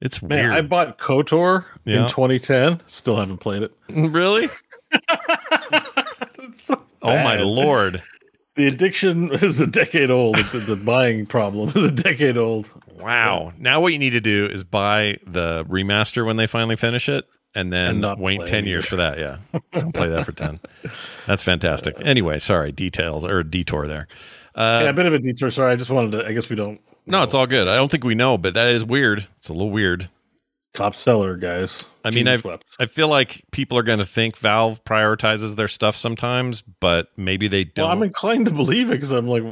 it's 0.00 0.20
Man, 0.22 0.44
weird. 0.46 0.54
I 0.58 0.60
bought 0.62 0.98
KOTOR 0.98 1.64
Yeah. 1.84 2.02
in 2.02 2.08
2010. 2.08 2.80
Still 2.86 3.16
haven't 3.16 3.38
played 3.38 3.62
it. 3.62 3.72
really? 3.88 4.48
Oh 7.04 7.16
my 7.18 7.38
lord! 7.40 8.02
The 8.54 8.68
addiction 8.68 9.32
is 9.32 9.60
a 9.60 9.66
decade 9.66 10.10
old. 10.10 10.36
The, 10.36 10.58
the 10.58 10.76
buying 10.76 11.26
problem 11.26 11.70
is 11.70 11.84
a 11.84 11.90
decade 11.90 12.36
old. 12.38 12.70
Wow. 12.98 13.52
Now 13.58 13.80
what 13.80 13.92
you 13.92 13.98
need 13.98 14.10
to 14.10 14.20
do 14.20 14.46
is 14.46 14.62
buy 14.62 15.18
the 15.26 15.64
remaster 15.68 16.24
when 16.24 16.36
they 16.36 16.46
finally 16.46 16.76
finish 16.76 17.08
it, 17.08 17.26
and 17.54 17.72
then 17.72 18.04
And 18.04 18.20
wait 18.20 18.36
play 18.38 18.46
ten 18.46 18.66
years 18.66 18.86
for 18.86 18.96
that. 18.96 19.18
Yeah, 19.18 19.38
don't 19.72 19.92
play 19.92 20.08
that 20.10 20.24
for 20.24 20.32
ten. 20.32 20.60
That's 21.26 21.42
fantastic. 21.42 21.96
Anyway, 22.02 22.38
sorry, 22.38 22.70
details 22.72 23.24
or 23.24 23.42
detour 23.42 23.88
there. 23.88 24.06
Uh, 24.54 24.80
yeah, 24.84 24.90
a 24.90 24.92
bit 24.92 25.06
of 25.06 25.14
a 25.14 25.18
detour. 25.18 25.50
Sorry, 25.50 25.72
I 25.72 25.76
just 25.76 25.90
wanted 25.90 26.12
to. 26.12 26.26
I 26.26 26.32
guess 26.32 26.48
we 26.50 26.56
don't. 26.56 26.80
no, 27.06 27.22
it's 27.22 27.34
all 27.34 27.46
good. 27.46 27.68
I 27.68 27.76
don't 27.76 27.90
think 27.90 28.04
we 28.04 28.14
know, 28.14 28.36
but 28.38 28.54
that 28.54 28.68
is 28.68 28.84
weird. 28.84 29.26
It's 29.38 29.48
a 29.48 29.52
little 29.52 29.70
weird. 29.70 30.08
Top 30.74 30.94
seller, 30.94 31.36
guys. 31.36 31.84
I 32.02 32.10
mean, 32.10 32.26
I 32.26 32.36
wept. 32.38 32.64
I 32.80 32.86
feel 32.86 33.08
like 33.08 33.42
people 33.50 33.76
are 33.76 33.82
going 33.82 33.98
to 33.98 34.06
think 34.06 34.38
Valve 34.38 34.82
prioritizes 34.84 35.54
their 35.56 35.68
stuff 35.68 35.96
sometimes, 35.96 36.62
but 36.62 37.08
maybe 37.16 37.46
they 37.46 37.64
don't. 37.64 37.88
Well, 37.88 37.94
I'm 37.94 38.02
inclined 38.02 38.46
to 38.46 38.50
believe 38.50 38.88
it 38.90 38.94
because 38.94 39.10
I'm 39.10 39.28
like, 39.28 39.42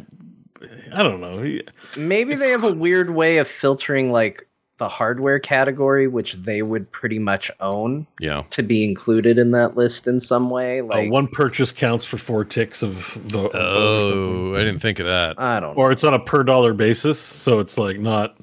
I 0.94 1.02
don't 1.02 1.20
know. 1.20 1.42
He- 1.42 1.62
Maybe 1.96 2.34
they 2.36 2.48
have 2.50 2.64
a 2.64 2.72
weird 2.72 3.10
way 3.10 3.36
of 3.36 3.48
filtering 3.48 4.10
like 4.12 4.46
the 4.80 4.88
hardware 4.88 5.38
category, 5.38 6.08
which 6.08 6.32
they 6.34 6.62
would 6.62 6.90
pretty 6.90 7.18
much 7.20 7.50
own 7.60 8.06
yeah, 8.18 8.42
to 8.50 8.62
be 8.64 8.84
included 8.84 9.38
in 9.38 9.52
that 9.52 9.76
list 9.76 10.08
in 10.08 10.18
some 10.18 10.50
way. 10.50 10.80
uh, 10.80 10.84
Like 10.84 11.10
one 11.12 11.28
purchase 11.28 11.70
counts 11.70 12.04
for 12.04 12.18
four 12.18 12.44
ticks 12.44 12.82
of 12.82 12.92
vote. 12.94 13.52
Oh, 13.54 14.54
I 14.56 14.58
didn't 14.64 14.80
think 14.80 14.98
of 14.98 15.06
that. 15.06 15.38
I 15.38 15.60
don't 15.60 15.76
know. 15.76 15.82
or 15.82 15.92
it's 15.92 16.02
on 16.02 16.14
a 16.14 16.18
per 16.18 16.42
dollar 16.42 16.74
basis, 16.74 17.20
so 17.20 17.60
it's 17.60 17.78
like 17.78 18.00
not 18.00 18.36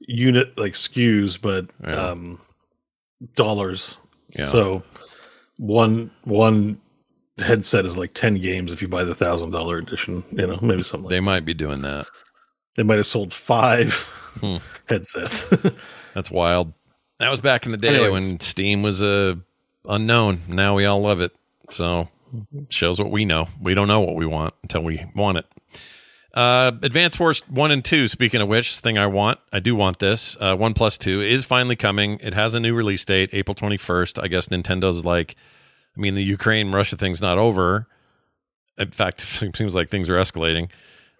unit 0.00 0.58
like 0.58 0.74
SKUs, 0.74 1.40
but 1.40 1.70
Yeah. 1.82 2.08
um, 2.10 2.38
dollars. 3.34 3.96
Yeah. 4.36 4.46
So 4.46 4.82
one 5.58 6.10
one 6.24 6.80
headset 7.38 7.86
is 7.86 7.96
like 7.96 8.14
ten 8.14 8.34
games 8.34 8.72
if 8.72 8.82
you 8.82 8.88
buy 8.88 9.04
the 9.04 9.14
thousand 9.14 9.50
dollar 9.52 9.78
edition. 9.78 10.24
You 10.32 10.46
know, 10.48 10.58
maybe 10.60 10.82
something. 10.82 11.08
They 11.08 11.16
Like 11.20 11.24
might 11.24 11.44
be 11.44 11.54
doing 11.54 11.82
that. 11.82 12.06
they 12.76 12.82
might 12.82 12.96
have 12.98 13.06
sold 13.06 13.32
five 13.32 13.92
Hmm. 14.40 14.56
headsets. 14.88 15.48
That's 16.14 16.30
wild. 16.30 16.72
That 17.18 17.30
was 17.30 17.40
back 17.40 17.66
in 17.66 17.72
the 17.72 17.78
day 17.78 18.02
Anyways. 18.02 18.12
when 18.12 18.40
Steam 18.40 18.82
was 18.82 19.02
a 19.02 19.38
unknown. 19.88 20.42
Now 20.48 20.74
we 20.74 20.84
all 20.84 21.00
love 21.00 21.20
it. 21.20 21.32
So 21.70 22.08
shows 22.68 22.98
what 22.98 23.10
we 23.10 23.24
know. 23.24 23.48
We 23.60 23.74
don't 23.74 23.88
know 23.88 24.00
what 24.00 24.16
we 24.16 24.26
want 24.26 24.54
until 24.62 24.82
we 24.82 25.04
want 25.14 25.38
it. 25.38 25.46
Uh, 26.34 26.72
Advance 26.82 27.20
Wars 27.20 27.46
one 27.48 27.70
and 27.70 27.84
two. 27.84 28.08
Speaking 28.08 28.40
of 28.40 28.48
which, 28.48 28.78
thing 28.80 28.96
I 28.96 29.06
want, 29.06 29.38
I 29.52 29.60
do 29.60 29.76
want 29.76 29.98
this. 29.98 30.36
Uh, 30.40 30.56
one 30.56 30.72
plus 30.72 30.96
two 30.96 31.20
is 31.20 31.44
finally 31.44 31.76
coming. 31.76 32.18
It 32.20 32.32
has 32.34 32.54
a 32.54 32.60
new 32.60 32.74
release 32.74 33.04
date, 33.04 33.30
April 33.32 33.54
twenty 33.54 33.76
first. 33.76 34.18
I 34.18 34.28
guess 34.28 34.48
Nintendo's 34.48 35.04
like, 35.04 35.36
I 35.96 36.00
mean, 36.00 36.14
the 36.14 36.24
Ukraine 36.24 36.72
Russia 36.72 36.96
thing's 36.96 37.20
not 37.20 37.36
over. 37.36 37.86
In 38.78 38.90
fact, 38.90 39.22
it 39.42 39.56
seems 39.56 39.74
like 39.74 39.90
things 39.90 40.08
are 40.08 40.16
escalating. 40.16 40.70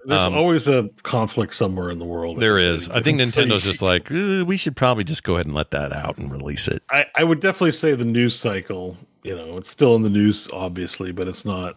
There's 0.04 0.20
Um, 0.22 0.34
always 0.34 0.66
a 0.66 0.90
conflict 1.04 1.54
somewhere 1.54 1.90
in 1.90 1.98
the 1.98 2.04
world. 2.04 2.40
There 2.40 2.58
is. 2.58 2.88
I 2.88 3.00
think 3.00 3.20
Nintendo's 3.20 3.62
just 3.62 3.82
like, 3.82 4.10
"Uh, 4.10 4.44
we 4.44 4.56
should 4.56 4.74
probably 4.74 5.04
just 5.04 5.22
go 5.22 5.34
ahead 5.34 5.46
and 5.46 5.54
let 5.54 5.70
that 5.70 5.92
out 5.92 6.18
and 6.18 6.30
release 6.30 6.66
it. 6.68 6.82
I, 6.90 7.06
I 7.14 7.22
would 7.24 7.38
definitely 7.40 7.72
say 7.72 7.94
the 7.94 8.04
news 8.04 8.34
cycle. 8.34 8.96
You 9.22 9.36
know, 9.36 9.56
it's 9.58 9.70
still 9.70 9.94
in 9.94 10.02
the 10.02 10.10
news, 10.10 10.48
obviously, 10.52 11.12
but 11.12 11.28
it's 11.28 11.44
not. 11.44 11.76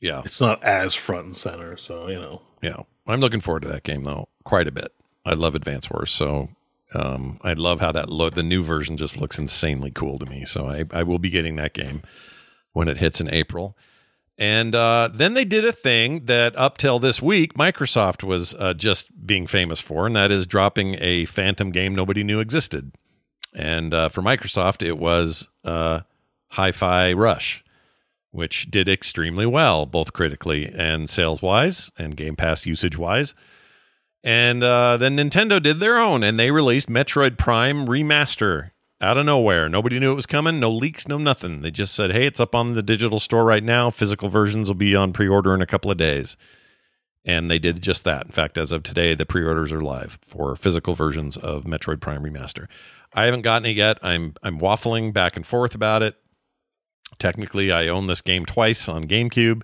Yeah. 0.00 0.22
It's 0.24 0.40
not 0.40 0.62
as 0.62 0.94
front 0.94 1.26
and 1.26 1.36
center. 1.36 1.76
So 1.76 2.08
you 2.08 2.16
know, 2.16 2.42
Yeah, 2.62 2.82
I'm 3.06 3.20
looking 3.20 3.40
forward 3.40 3.62
to 3.62 3.68
that 3.68 3.82
game 3.84 4.04
though, 4.04 4.28
quite 4.44 4.66
a 4.68 4.72
bit. 4.72 4.92
I 5.24 5.34
love 5.34 5.54
Advance 5.54 5.90
Wars, 5.90 6.10
so 6.10 6.48
um, 6.94 7.38
I 7.42 7.54
love 7.54 7.80
how 7.80 7.92
that. 7.92 8.06
The 8.34 8.42
new 8.42 8.62
version 8.62 8.96
just 8.96 9.18
looks 9.20 9.38
insanely 9.38 9.90
cool 9.90 10.18
to 10.18 10.26
me. 10.26 10.44
So 10.44 10.68
I, 10.68 10.84
I 10.92 11.02
will 11.02 11.18
be 11.18 11.30
getting 11.30 11.56
that 11.56 11.72
game 11.74 12.02
when 12.72 12.88
it 12.88 12.98
hits 12.98 13.20
in 13.20 13.30
April. 13.32 13.76
And 14.38 14.74
uh, 14.74 15.08
then 15.12 15.32
they 15.34 15.46
did 15.46 15.64
a 15.64 15.72
thing 15.72 16.26
that 16.26 16.54
up 16.56 16.76
till 16.76 16.98
this 16.98 17.22
week 17.22 17.54
Microsoft 17.54 18.22
was 18.22 18.54
uh, 18.54 18.74
just 18.74 19.26
being 19.26 19.46
famous 19.46 19.80
for, 19.80 20.06
and 20.06 20.14
that 20.14 20.30
is 20.30 20.46
dropping 20.46 20.96
a 21.00 21.24
Phantom 21.24 21.70
game 21.70 21.94
nobody 21.94 22.22
knew 22.22 22.40
existed. 22.40 22.92
And 23.54 23.94
uh, 23.94 24.10
for 24.10 24.20
Microsoft, 24.20 24.86
it 24.86 24.98
was 24.98 25.48
uh, 25.64 26.00
Hi-Fi 26.48 27.14
Rush 27.14 27.64
which 28.36 28.70
did 28.70 28.88
extremely 28.88 29.46
well, 29.46 29.86
both 29.86 30.12
critically 30.12 30.66
and 30.76 31.08
sales 31.08 31.40
wise 31.40 31.90
and 31.98 32.16
Game 32.16 32.36
Pass 32.36 32.66
usage 32.66 32.98
wise. 32.98 33.34
And 34.22 34.62
uh, 34.62 34.98
then 34.98 35.16
Nintendo 35.16 35.62
did 35.62 35.80
their 35.80 35.98
own 35.98 36.22
and 36.22 36.38
they 36.38 36.50
released 36.50 36.88
Metroid 36.88 37.38
Prime 37.38 37.86
Remaster 37.86 38.72
out 39.00 39.18
of 39.18 39.26
nowhere. 39.26 39.68
Nobody 39.68 39.98
knew 39.98 40.12
it 40.12 40.16
was 40.16 40.26
coming, 40.26 40.58
no 40.58 40.70
leaks, 40.70 41.06
no 41.06 41.18
nothing. 41.18 41.60
They 41.60 41.70
just 41.70 41.94
said, 41.94 42.12
hey, 42.12 42.26
it's 42.26 42.40
up 42.40 42.54
on 42.54 42.72
the 42.72 42.82
digital 42.82 43.20
store 43.20 43.44
right 43.44 43.62
now. 43.62 43.90
Physical 43.90 44.28
versions 44.28 44.68
will 44.68 44.74
be 44.74 44.94
on 44.94 45.12
pre 45.12 45.28
order 45.28 45.54
in 45.54 45.60
a 45.60 45.66
couple 45.66 45.90
of 45.90 45.96
days. 45.96 46.36
And 47.24 47.50
they 47.50 47.58
did 47.58 47.82
just 47.82 48.04
that. 48.04 48.24
In 48.26 48.30
fact, 48.30 48.56
as 48.56 48.70
of 48.70 48.82
today, 48.84 49.14
the 49.14 49.26
pre 49.26 49.44
orders 49.44 49.72
are 49.72 49.80
live 49.80 50.18
for 50.22 50.54
physical 50.56 50.94
versions 50.94 51.36
of 51.36 51.64
Metroid 51.64 52.00
Prime 52.00 52.22
Remaster. 52.22 52.68
I 53.12 53.24
haven't 53.24 53.42
gotten 53.42 53.66
it 53.66 53.76
yet. 53.76 53.98
I'm 54.02 54.34
I'm 54.42 54.58
waffling 54.60 55.12
back 55.12 55.36
and 55.36 55.46
forth 55.46 55.74
about 55.74 56.02
it. 56.02 56.14
Technically, 57.18 57.72
I 57.72 57.88
own 57.88 58.06
this 58.06 58.20
game 58.20 58.44
twice 58.44 58.88
on 58.88 59.04
GameCube, 59.04 59.62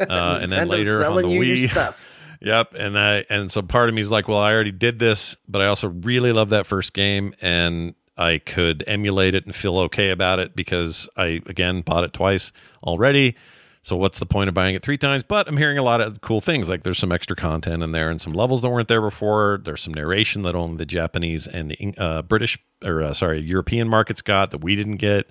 uh, 0.08 0.38
and 0.40 0.52
then 0.52 0.68
later 0.68 1.04
on 1.04 1.16
the 1.16 1.22
Wii. 1.22 1.94
Yep, 2.42 2.72
and 2.74 2.98
I 2.98 3.26
and 3.28 3.50
so 3.50 3.60
part 3.60 3.90
of 3.90 3.94
me 3.94 4.00
is 4.00 4.10
like, 4.10 4.26
well, 4.26 4.38
I 4.38 4.54
already 4.54 4.72
did 4.72 4.98
this, 4.98 5.36
but 5.46 5.60
I 5.60 5.66
also 5.66 5.88
really 5.88 6.32
love 6.32 6.48
that 6.50 6.64
first 6.64 6.94
game, 6.94 7.34
and 7.42 7.94
I 8.20 8.38
could 8.38 8.84
emulate 8.86 9.34
it 9.34 9.46
and 9.46 9.54
feel 9.54 9.78
okay 9.78 10.10
about 10.10 10.38
it 10.38 10.54
because 10.54 11.08
I 11.16 11.40
again 11.46 11.80
bought 11.80 12.04
it 12.04 12.12
twice 12.12 12.52
already. 12.84 13.34
So 13.82 13.96
what's 13.96 14.18
the 14.18 14.26
point 14.26 14.48
of 14.48 14.54
buying 14.54 14.74
it 14.74 14.82
three 14.82 14.98
times? 14.98 15.22
But 15.24 15.48
I'm 15.48 15.56
hearing 15.56 15.78
a 15.78 15.82
lot 15.82 16.02
of 16.02 16.20
cool 16.20 16.42
things. 16.42 16.68
Like 16.68 16.82
there's 16.82 16.98
some 16.98 17.12
extra 17.12 17.34
content 17.34 17.82
in 17.82 17.92
there 17.92 18.10
and 18.10 18.20
some 18.20 18.34
levels 18.34 18.60
that 18.60 18.68
weren't 18.68 18.88
there 18.88 19.00
before. 19.00 19.58
There's 19.64 19.80
some 19.80 19.94
narration 19.94 20.42
that 20.42 20.54
only 20.54 20.76
the 20.76 20.84
Japanese 20.84 21.46
and 21.46 21.74
uh, 21.96 22.20
British 22.20 22.58
or 22.84 23.02
uh, 23.02 23.14
sorry 23.14 23.40
European 23.40 23.88
markets 23.88 24.20
got 24.20 24.50
that 24.50 24.58
we 24.58 24.76
didn't 24.76 24.96
get 24.98 25.30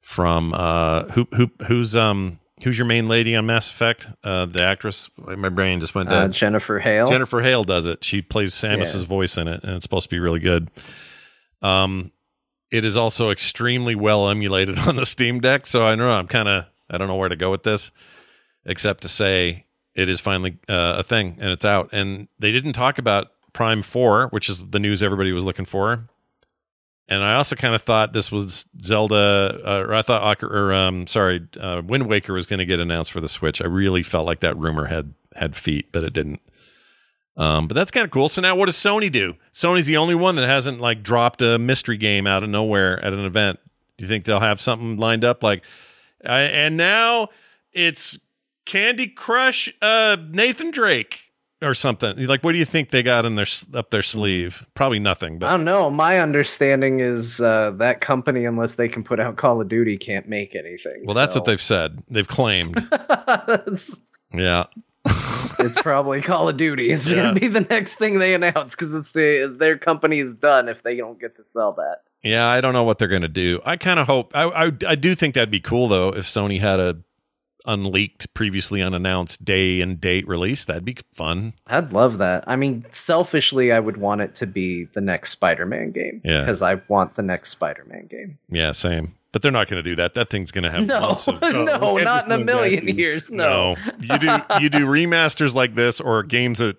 from 0.00 0.54
uh, 0.54 1.04
who 1.12 1.28
who 1.36 1.50
who's 1.66 1.94
um 1.94 2.40
who's 2.62 2.78
your 2.78 2.86
main 2.86 3.06
lady 3.06 3.36
on 3.36 3.44
Mass 3.44 3.68
Effect? 3.70 4.08
Uh, 4.22 4.46
the 4.46 4.62
actress. 4.62 5.10
My 5.18 5.50
brain 5.50 5.80
just 5.80 5.94
went 5.94 6.08
Uh, 6.08 6.22
dead. 6.22 6.32
Jennifer 6.32 6.78
Hale. 6.78 7.06
Jennifer 7.06 7.42
Hale 7.42 7.64
does 7.64 7.84
it. 7.84 8.02
She 8.02 8.22
plays 8.22 8.54
Samus's 8.54 9.02
Yeah. 9.02 9.08
voice 9.08 9.36
in 9.36 9.46
it, 9.46 9.62
and 9.62 9.76
it's 9.76 9.82
supposed 9.82 10.08
to 10.08 10.14
be 10.16 10.20
really 10.20 10.40
good. 10.40 10.70
Um, 11.60 12.12
it 12.74 12.84
is 12.84 12.96
also 12.96 13.30
extremely 13.30 13.94
well 13.94 14.28
emulated 14.28 14.78
on 14.80 14.96
the 14.96 15.06
Steam 15.06 15.38
Deck. 15.38 15.64
So 15.64 15.86
I 15.86 15.94
know. 15.94 16.10
I'm 16.10 16.26
kind 16.26 16.48
of 16.48 16.66
I 16.90 16.98
don't 16.98 17.06
know 17.06 17.14
where 17.14 17.28
to 17.28 17.36
go 17.36 17.50
with 17.50 17.62
this, 17.62 17.92
except 18.64 19.02
to 19.02 19.08
say 19.08 19.66
it 19.94 20.08
is 20.08 20.18
finally 20.18 20.58
uh, 20.68 20.96
a 20.98 21.02
thing 21.04 21.36
and 21.38 21.50
it's 21.50 21.64
out. 21.64 21.90
And 21.92 22.26
they 22.40 22.50
didn't 22.50 22.72
talk 22.72 22.98
about 22.98 23.28
Prime 23.52 23.80
Four, 23.82 24.28
which 24.28 24.48
is 24.48 24.62
the 24.70 24.80
news 24.80 25.02
everybody 25.02 25.30
was 25.32 25.44
looking 25.44 25.64
for. 25.64 26.08
And 27.06 27.22
I 27.22 27.34
also 27.34 27.54
kind 27.54 27.74
of 27.74 27.82
thought 27.82 28.12
this 28.12 28.32
was 28.32 28.66
Zelda, 28.82 29.60
uh, 29.64 29.84
or 29.86 29.94
I 29.94 30.02
thought, 30.02 30.42
or 30.42 30.72
um, 30.72 31.06
sorry, 31.06 31.46
uh, 31.60 31.82
Wind 31.84 32.08
Waker 32.08 32.32
was 32.32 32.46
going 32.46 32.58
to 32.58 32.64
get 32.64 32.80
announced 32.80 33.12
for 33.12 33.20
the 33.20 33.28
Switch. 33.28 33.60
I 33.62 33.66
really 33.66 34.02
felt 34.02 34.26
like 34.26 34.40
that 34.40 34.56
rumor 34.56 34.86
had 34.86 35.12
had 35.34 35.54
feet, 35.54 35.92
but 35.92 36.02
it 36.02 36.12
didn't. 36.12 36.40
Um, 37.36 37.66
but 37.66 37.74
that's 37.74 37.90
kind 37.90 38.04
of 38.04 38.10
cool. 38.10 38.28
So 38.28 38.40
now, 38.40 38.54
what 38.54 38.66
does 38.66 38.76
Sony 38.76 39.10
do? 39.10 39.34
Sony's 39.52 39.86
the 39.86 39.96
only 39.96 40.14
one 40.14 40.36
that 40.36 40.48
hasn't 40.48 40.80
like 40.80 41.02
dropped 41.02 41.42
a 41.42 41.58
mystery 41.58 41.96
game 41.96 42.26
out 42.26 42.42
of 42.44 42.48
nowhere 42.48 43.04
at 43.04 43.12
an 43.12 43.24
event. 43.24 43.58
Do 43.98 44.04
you 44.04 44.08
think 44.08 44.24
they'll 44.24 44.40
have 44.40 44.60
something 44.60 44.96
lined 44.96 45.24
up 45.24 45.42
like? 45.42 45.64
I 46.24 46.42
and 46.42 46.76
now 46.76 47.28
it's 47.72 48.18
Candy 48.66 49.08
Crush, 49.08 49.72
uh, 49.82 50.16
Nathan 50.30 50.70
Drake 50.70 51.32
or 51.60 51.74
something. 51.74 52.26
Like, 52.26 52.44
what 52.44 52.52
do 52.52 52.58
you 52.58 52.64
think 52.64 52.90
they 52.90 53.02
got 53.02 53.26
in 53.26 53.34
their 53.34 53.46
up 53.74 53.90
their 53.90 54.02
sleeve? 54.02 54.64
Probably 54.74 54.98
nothing. 55.00 55.34
I 55.34 55.38
But 55.38 55.50
don't 55.50 55.64
know. 55.64 55.90
My 55.90 56.20
understanding 56.20 57.00
is 57.00 57.40
uh, 57.40 57.72
that 57.72 58.00
company, 58.00 58.44
unless 58.44 58.76
they 58.76 58.88
can 58.88 59.02
put 59.02 59.18
out 59.18 59.36
Call 59.36 59.60
of 59.60 59.68
Duty, 59.68 59.96
can't 59.96 60.28
make 60.28 60.54
anything. 60.54 61.02
well, 61.04 61.14
that's 61.14 61.34
what 61.34 61.44
they've 61.44 61.60
said. 61.60 62.02
They've 62.08 62.28
claimed. 62.28 62.76
yeah. 64.32 64.64
It's 65.06 65.80
probably 65.82 66.20
Call 66.20 66.48
of 66.48 66.56
Duty. 66.56 66.90
It's 66.90 67.06
Yeah. 67.06 67.16
gonna 67.16 67.40
be 67.40 67.48
the 67.48 67.60
next 67.62 67.94
thing 67.96 68.18
they 68.18 68.34
announce 68.34 68.74
because 68.74 68.94
it's 68.94 69.12
the 69.12 69.54
their 69.58 69.76
company 69.78 70.18
is 70.18 70.34
done 70.34 70.68
if 70.68 70.82
they 70.82 70.96
don't 70.96 71.20
get 71.20 71.36
to 71.36 71.42
sell 71.44 71.72
that. 71.72 72.02
Yeah, 72.22 72.46
I 72.48 72.60
don't 72.60 72.72
know 72.72 72.84
what 72.84 72.96
they're 72.98 73.08
going 73.08 73.20
to 73.22 73.28
do. 73.28 73.60
I 73.66 73.76
kind 73.76 74.00
of 74.00 74.06
hope. 74.06 74.34
I, 74.34 74.44
I 74.44 74.72
I 74.86 74.94
do 74.94 75.14
think 75.14 75.34
that'd 75.34 75.50
be 75.50 75.60
cool 75.60 75.88
though 75.88 76.08
if 76.08 76.24
Sony 76.24 76.58
had 76.60 76.80
a 76.80 76.96
unleaked, 77.66 78.32
previously 78.34 78.82
unannounced 78.82 79.42
day 79.44 79.80
and 79.80 79.98
date 80.00 80.26
release. 80.28 80.64
That'd 80.66 80.84
be 80.84 80.96
fun. 81.14 81.54
I'd 81.66 81.92
love 81.94 82.18
that. 82.18 82.44
I 82.46 82.56
mean, 82.56 82.84
selfishly, 82.90 83.72
I 83.72 83.80
would 83.80 83.96
want 83.96 84.20
it 84.20 84.34
to 84.36 84.46
be 84.46 84.84
the 84.92 85.00
next 85.00 85.30
Spider-Man 85.30 85.90
game. 85.92 86.20
Yeah. 86.24 86.40
because 86.40 86.60
I 86.60 86.74
want 86.88 87.14
the 87.14 87.22
next 87.22 87.50
Spider-Man 87.50 88.06
game. 88.08 88.38
Yeah, 88.50 88.72
same. 88.72 89.14
But 89.34 89.42
they're 89.42 89.50
not 89.52 89.68
going 89.68 89.82
to 89.82 89.90
do 89.90 89.96
that. 89.96 90.14
That 90.14 90.30
thing's 90.30 90.52
going 90.52 90.62
to 90.62 90.70
have 90.70 90.86
No, 90.86 91.00
months 91.00 91.26
of 91.26 91.40
no, 91.42 91.66
can't 91.98 92.26
in 92.26 92.32
a 92.32 92.38
million 92.38 92.78
imagine. 92.84 92.96
years. 92.98 93.30
No. 93.32 93.74
No, 93.74 93.76
you 94.14 94.18
do 94.18 94.26
you 94.60 94.70
do 94.70 94.86
remasters 94.86 95.54
like 95.54 95.74
this 95.74 96.00
or 96.00 96.22
games 96.22 96.60
that 96.60 96.76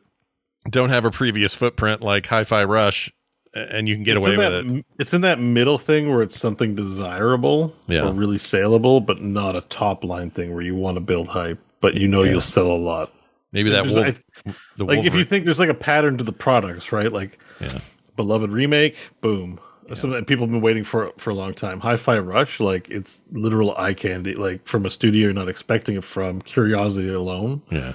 don't 0.70 0.88
have 0.90 1.04
a 1.04 1.12
previous 1.12 1.54
footprint 1.54 2.02
like 2.02 2.26
Hi-Fi 2.28 2.64
Rush, 2.64 3.12
and 3.54 3.90
you 3.90 3.96
can 3.96 4.04
get 4.06 4.16
it's 4.16 4.26
away 4.26 4.38
with 4.38 4.68
that, 4.68 4.76
it. 4.78 4.86
It's 5.00 5.14
in 5.14 5.20
that 5.22 5.38
middle 5.40 5.78
thing 5.78 6.10
where 6.10 6.22
it's 6.22 6.40
something 6.40 6.76
desirable 6.76 7.76
Yeah. 7.88 8.08
or 8.08 8.14
really 8.14 8.38
saleable, 8.38 9.02
but 9.02 9.22
not 9.22 9.58
a 9.58 9.62
top 9.62 10.06
line 10.06 10.30
thing 10.32 10.54
where 10.54 10.64
you 10.64 10.76
want 10.76 10.96
to 10.96 11.02
build 11.02 11.28
hype, 11.28 11.60
but 11.82 11.96
you 11.96 12.08
know 12.08 12.24
Yeah. 12.24 12.32
you'll 12.32 12.42
sell 12.42 12.68
a 12.68 12.78
lot. 12.78 13.12
Maybe 13.52 13.70
that 13.72 13.86
There's- 13.86 14.24
wolf, 14.46 14.56
I- 14.80 14.84
like 14.84 15.06
if 15.06 15.14
you 15.14 15.26
think 15.26 15.44
there's 15.44 15.60
like 15.60 15.68
a 15.70 15.74
pattern 15.74 16.18
to 16.20 16.24
the 16.24 16.32
products, 16.34 16.94
right? 16.94 17.12
Like 17.12 17.38
Yeah. 17.60 17.80
beloved 18.16 18.50
remake, 18.50 18.96
boom. 19.20 19.60
Something 19.90 20.12
that 20.12 20.28
people 20.28 20.46
have 20.46 20.52
been 20.52 20.62
waiting 20.62 20.84
for 20.84 21.12
for 21.18 21.30
a 21.30 21.34
long 21.36 21.54
time. 21.54 21.80
Hi-Fi 21.80 22.18
Rush, 22.20 22.60
like 22.60 22.90
it's 22.90 23.24
literal 23.32 23.76
eye 23.78 23.94
candy, 23.94 24.34
like 24.34 24.68
from 24.68 24.86
a 24.86 24.90
studio 24.90 25.26
you're 25.26 25.34
not 25.34 25.48
expecting 25.50 25.96
it 25.96 26.04
from. 26.04 26.42
Curiosity 26.42 27.10
alone, 27.14 27.62
yeah, 27.72 27.94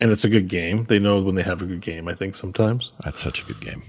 and 0.00 0.10
it's 0.10 0.24
a 0.24 0.28
good 0.30 0.48
game. 0.48 0.84
They 0.84 0.98
know 0.98 1.20
when 1.20 1.34
they 1.34 1.42
have 1.42 1.60
a 1.60 1.66
good 1.66 1.82
game. 1.82 2.08
I 2.08 2.14
think 2.14 2.34
sometimes. 2.34 2.92
that's 3.04 3.20
such 3.20 3.42
a 3.42 3.44
good 3.44 3.60
game. 3.60 3.82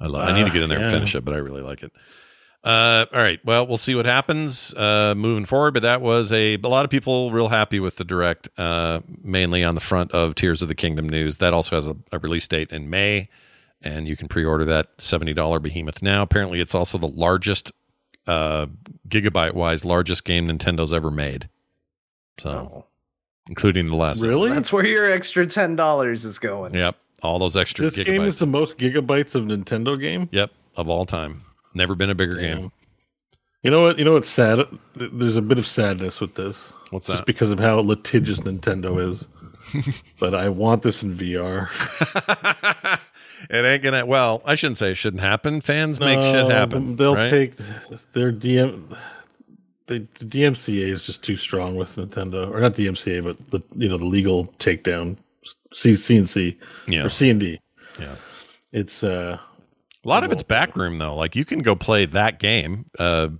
I 0.00 0.06
love. 0.06 0.28
I 0.28 0.32
need 0.32 0.46
to 0.46 0.52
get 0.52 0.62
in 0.62 0.68
there 0.68 0.78
and 0.78 0.88
Ah, 0.88 0.90
finish 0.90 1.14
it, 1.14 1.24
but 1.24 1.34
I 1.34 1.38
really 1.38 1.62
like 1.62 1.82
it. 1.84 1.92
Uh, 2.64 3.06
all 3.12 3.20
right. 3.20 3.40
Well, 3.44 3.66
we'll 3.66 3.76
see 3.76 3.94
what 3.96 4.06
happens 4.06 4.72
uh, 4.74 5.14
moving 5.16 5.44
forward. 5.44 5.74
But 5.74 5.82
that 5.82 6.00
was 6.00 6.32
a, 6.32 6.54
a 6.54 6.68
lot 6.68 6.84
of 6.84 6.90
people 6.92 7.32
real 7.32 7.48
happy 7.48 7.80
with 7.80 7.96
the 7.96 8.04
direct, 8.04 8.48
uh, 8.56 9.00
mainly 9.22 9.64
on 9.64 9.74
the 9.74 9.80
front 9.80 10.12
of 10.12 10.34
Tears 10.36 10.62
of 10.62 10.68
the 10.68 10.74
Kingdom 10.76 11.08
news. 11.08 11.38
That 11.38 11.52
also 11.52 11.74
has 11.76 11.88
a, 11.88 11.96
a 12.12 12.18
release 12.20 12.46
date 12.46 12.70
in 12.70 12.88
May, 12.88 13.28
and 13.82 14.06
you 14.08 14.16
can 14.16 14.28
pre-order 14.28 14.64
that 14.66 14.88
seventy 14.98 15.32
dollar 15.34 15.58
behemoth 15.58 16.02
now. 16.02 16.22
Apparently, 16.22 16.60
it's 16.60 16.74
also 16.74 16.98
the 16.98 17.08
largest, 17.08 17.72
uh, 18.26 18.66
gigabyte 19.08 19.54
wise, 19.54 19.84
largest 19.84 20.24
game 20.24 20.48
Nintendo's 20.48 20.92
ever 20.92 21.10
made. 21.10 21.48
So, 22.38 22.50
Oh. 22.50 22.84
including 23.48 23.88
the 23.88 23.96
last. 23.96 24.22
Really? 24.22 24.50
That's 24.50 24.72
where 24.72 24.86
your 24.86 25.10
extra 25.10 25.46
ten 25.46 25.76
dollars 25.76 26.24
is 26.24 26.38
going. 26.38 26.74
Yep. 26.74 26.96
All 27.22 27.38
those 27.38 27.56
extra 27.56 27.84
This 27.84 27.96
gigabytes. 27.98 28.04
game 28.06 28.22
is 28.22 28.38
the 28.38 28.46
most 28.46 28.78
gigabytes 28.78 29.34
of 29.34 29.44
Nintendo 29.44 29.98
game. 30.00 30.28
yep. 30.32 30.50
Of 30.76 30.88
all 30.88 31.04
time. 31.04 31.42
Never 31.74 31.94
been 31.94 32.10
a 32.10 32.14
bigger 32.14 32.36
game. 32.36 32.72
You 33.62 33.70
know 33.70 33.82
what? 33.82 33.98
You 33.98 34.04
know 34.04 34.14
what's 34.14 34.28
sad? 34.28 34.60
There's 34.96 35.36
a 35.36 35.42
bit 35.42 35.58
of 35.58 35.66
sadness 35.66 36.20
with 36.20 36.34
this. 36.34 36.72
What's 36.90 37.06
that 37.06 37.12
Just 37.14 37.26
because 37.26 37.50
of 37.52 37.60
how 37.60 37.78
litigious 37.80 38.40
Nintendo 38.40 39.08
is. 39.10 39.28
but 40.18 40.34
I 40.34 40.48
want 40.48 40.82
this 40.82 41.02
in 41.04 41.14
VR. 41.14 41.68
it 43.50 43.64
ain't 43.64 43.82
gonna. 43.82 44.04
Well, 44.06 44.42
I 44.44 44.54
shouldn't 44.54 44.78
say 44.78 44.90
it 44.92 44.96
shouldn't 44.96 45.22
happen. 45.22 45.60
Fans 45.60 46.00
make 46.00 46.20
shit 46.20 46.50
happen. 46.50 46.96
They'll 46.96 47.14
right? 47.14 47.30
take 47.30 47.56
their 48.12 48.32
DM. 48.32 48.96
The, 49.86 50.06
the 50.18 50.24
DMCA 50.24 50.88
is 50.88 51.04
just 51.04 51.22
too 51.24 51.36
strong 51.36 51.74
with 51.76 51.96
Nintendo, 51.96 52.50
or 52.50 52.60
not 52.60 52.74
DMCA, 52.74 53.22
but 53.24 53.50
the 53.50 53.60
you 53.78 53.88
know 53.88 53.98
the 53.98 54.04
legal 54.04 54.46
takedown, 54.58 55.16
C 55.72 55.92
CNC 55.92 56.56
Yeah. 56.86 57.04
or 57.04 57.08
C 57.08 57.30
and 57.30 57.40
D. 57.40 57.60
Yeah. 57.98 58.14
It's 58.72 59.02
uh 59.04 59.38
A 60.04 60.08
lot 60.08 60.24
of 60.24 60.32
it's 60.32 60.42
backroom 60.44 60.98
though. 60.98 61.16
Like 61.16 61.36
you 61.36 61.44
can 61.44 61.60
go 61.62 61.74
play 61.74 62.06
that 62.06 62.38
game, 62.38 62.86
uh, 62.98 63.30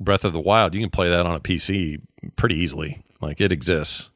Breath 0.00 0.24
of 0.24 0.32
the 0.32 0.40
Wild. 0.40 0.74
You 0.74 0.80
can 0.80 0.90
play 0.90 1.10
that 1.10 1.26
on 1.26 1.34
a 1.36 1.40
PC 1.40 2.00
pretty 2.36 2.56
easily. 2.56 3.04
Like 3.20 3.40
it 3.40 3.52
exists, 3.52 4.10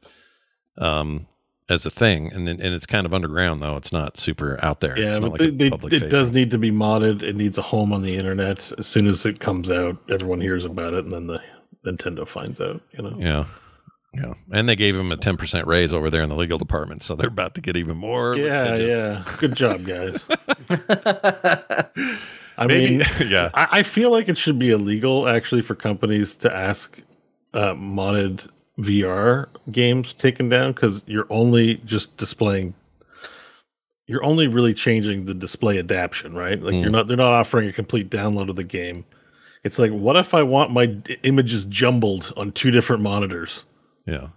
um, 0.79 1.27
as 1.69 1.85
a 1.85 1.91
thing, 1.91 2.31
and 2.33 2.47
and 2.47 2.61
it's 2.61 2.85
kind 2.85 3.05
of 3.05 3.13
underground 3.13 3.61
though. 3.61 3.75
It's 3.75 3.91
not 3.91 4.17
super 4.17 4.59
out 4.63 4.81
there. 4.81 4.97
yeah, 4.97 5.09
it's 5.09 5.19
not 5.19 5.31
but 5.31 5.39
like 5.41 5.57
they, 5.57 5.67
a 5.67 5.69
they, 5.69 5.75
it 5.75 5.89
facing. 5.89 6.09
does 6.09 6.31
need 6.31 6.51
to 6.51 6.57
be 6.57 6.71
modded. 6.71 7.23
It 7.23 7.35
needs 7.35 7.57
a 7.57 7.61
home 7.61 7.91
on 7.91 8.01
the 8.01 8.15
internet. 8.15 8.71
As 8.77 8.85
soon 8.87 9.07
as 9.07 9.25
it 9.25 9.39
comes 9.39 9.71
out, 9.71 9.97
everyone 10.09 10.41
hears 10.41 10.65
about 10.65 10.93
it, 10.93 11.03
and 11.05 11.13
then 11.13 11.27
the 11.27 11.41
Nintendo 11.85 12.27
finds 12.27 12.61
out. 12.61 12.81
You 12.91 13.03
know. 13.03 13.15
Yeah. 13.17 13.45
Yeah. 14.13 14.33
And 14.49 14.69
they 14.69 14.77
gave 14.77 14.95
him 14.95 15.11
a 15.11 15.17
10% 15.17 15.65
raise 15.65 15.93
over 15.93 16.09
there 16.09 16.23
in 16.23 16.29
the 16.29 16.37
legal 16.37 16.57
department. 16.57 17.01
So 17.01 17.15
they're 17.17 17.27
about 17.27 17.53
to 17.55 17.61
get 17.61 17.75
even 17.75 17.97
more. 17.97 18.33
Yeah, 18.37 18.63
litigious. 18.71 18.91
yeah. 18.93 19.23
Good 19.39 19.55
job, 19.57 19.85
guys. 19.85 20.25
I 22.57 22.67
Maybe, 22.67 22.97
mean, 22.99 23.05
yeah. 23.27 23.49
I, 23.53 23.67
I 23.79 23.83
feel 23.83 24.11
like 24.11 24.29
it 24.29 24.37
should 24.37 24.57
be 24.57 24.71
illegal 24.71 25.27
actually 25.27 25.61
for 25.61 25.75
companies 25.75 26.37
to 26.37 26.55
ask 26.55 27.01
uh, 27.53 27.73
modded 27.73 28.47
VR 28.79 29.47
games 29.71 30.13
taken 30.13 30.49
down 30.49 30.73
because 30.73 31.03
you're 31.07 31.27
only 31.29 31.75
just 31.85 32.15
displaying. 32.17 32.73
You're 34.07 34.23
only 34.23 34.47
really 34.47 34.73
changing 34.73 35.25
the 35.25 35.33
display 35.33 35.77
adaption, 35.77 36.35
right? 36.35 36.61
Like 36.61 36.75
Mm. 36.75 36.81
you're 36.81 36.91
not. 36.91 37.07
They're 37.07 37.17
not 37.17 37.33
offering 37.33 37.67
a 37.69 37.73
complete 37.73 38.09
download 38.09 38.49
of 38.49 38.55
the 38.55 38.63
game. 38.63 39.05
It's 39.63 39.79
like, 39.79 39.91
what 39.91 40.15
if 40.15 40.33
I 40.35 40.43
want 40.43 40.69
my 40.71 40.85
d- 40.85 41.17
images 41.23 41.65
jumbled 41.65 42.31
on 42.37 42.51
two 42.51 42.69
different 42.69 43.01
monitors? 43.01 43.63
Yeah. 44.05 44.27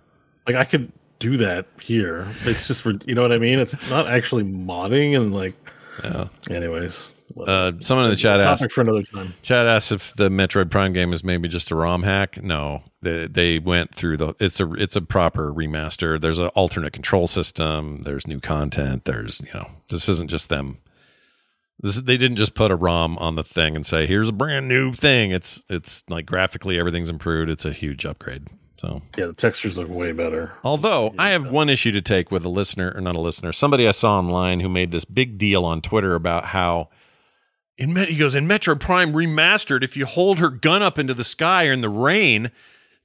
Like 0.47 0.57
I 0.57 0.65
could 0.65 0.91
do 1.19 1.37
that 1.37 1.67
here. 1.83 2.27
It's 2.45 2.67
just, 2.67 2.85
you 3.07 3.15
know 3.15 3.21
what 3.23 3.33
I 3.33 3.39
mean? 3.39 3.59
It's 3.59 3.91
not 3.91 4.07
actually 4.07 4.45
modding 4.45 5.15
and 5.21 5.35
like. 5.35 5.55
Yeah. 6.03 6.29
Anyways, 6.49 7.18
Uh, 7.47 7.73
someone 7.81 8.07
in 8.07 8.11
the 8.11 8.17
chat 8.17 8.41
topic 8.41 8.63
asked 8.63 8.73
for 8.73 8.81
another 8.81 9.03
time. 9.03 9.35
Chad 9.43 9.67
asked 9.67 9.93
if 9.93 10.15
the 10.15 10.29
Metroid 10.29 10.71
Prime 10.71 10.93
game 10.93 11.13
is 11.13 11.23
maybe 11.23 11.49
just 11.49 11.71
a 11.71 11.75
ROM 11.75 12.03
hack. 12.03 12.43
No, 12.43 12.83
they, 13.03 13.27
they 13.27 13.59
went 13.59 13.95
through 13.95 14.17
the. 14.17 14.35
It's 14.41 14.61
a 14.61 14.73
it's 14.75 14.97
a 14.97 15.03
proper 15.03 15.53
remaster. 15.53 16.21
There's 16.21 16.39
an 16.39 16.49
alternate 16.49 16.93
control 16.93 17.27
system. 17.27 18.03
There's 18.05 18.27
new 18.27 18.41
content. 18.41 19.05
There's 19.05 19.41
you 19.41 19.51
know 19.55 19.69
this 19.89 20.09
isn't 20.09 20.31
just 20.31 20.49
them. 20.49 20.79
This 21.81 22.01
they 22.01 22.17
didn't 22.17 22.37
just 22.37 22.55
put 22.55 22.71
a 22.71 22.77
ROM 22.77 23.19
on 23.19 23.37
the 23.37 23.45
thing 23.45 23.77
and 23.77 23.87
say 23.87 24.07
here's 24.07 24.29
a 24.29 24.33
brand 24.33 24.69
new 24.69 24.93
thing. 24.93 25.31
It's 25.31 25.63
it's 25.69 26.03
like 26.09 26.27
graphically 26.27 26.79
everything's 26.79 27.09
improved. 27.09 27.51
It's 27.51 27.65
a 27.65 27.73
huge 27.73 28.05
upgrade. 28.05 28.49
So 28.79 29.03
Yeah, 29.17 29.27
the 29.27 29.33
textures 29.33 29.77
look 29.77 29.89
way 29.89 30.13
better. 30.13 30.53
Although 30.63 31.13
I 31.19 31.31
have 31.31 31.51
one 31.51 31.69
issue 31.69 31.91
to 31.93 32.01
take 32.01 32.31
with 32.31 32.45
a 32.45 32.49
listener, 32.49 32.93
or 32.95 33.01
not 33.01 33.17
a 33.17 33.21
listener, 33.21 33.53
somebody 33.53 33.89
I 33.89 33.91
saw 33.91 34.19
online 34.19 34.61
who 34.61 34.69
made 34.69 34.93
this 34.93 35.05
big 35.05 35.37
deal 35.37 35.65
on 35.65 35.83
Twitter 35.83 36.15
about 36.15 36.47
how 36.47 36.89
in 37.79 37.95
he 37.97 38.17
goes 38.17 38.35
in 38.35 38.47
Metroid 38.47 38.81
Prime 38.81 39.13
remastered. 39.13 39.83
If 39.83 39.97
you 39.97 40.05
hold 40.05 40.39
her 40.39 40.51
gun 40.51 40.83
up 40.83 40.99
into 40.99 41.15
the 41.15 41.25
sky 41.25 41.69
or 41.69 41.73
in 41.73 41.81
the 41.81 41.89
rain, 41.89 42.51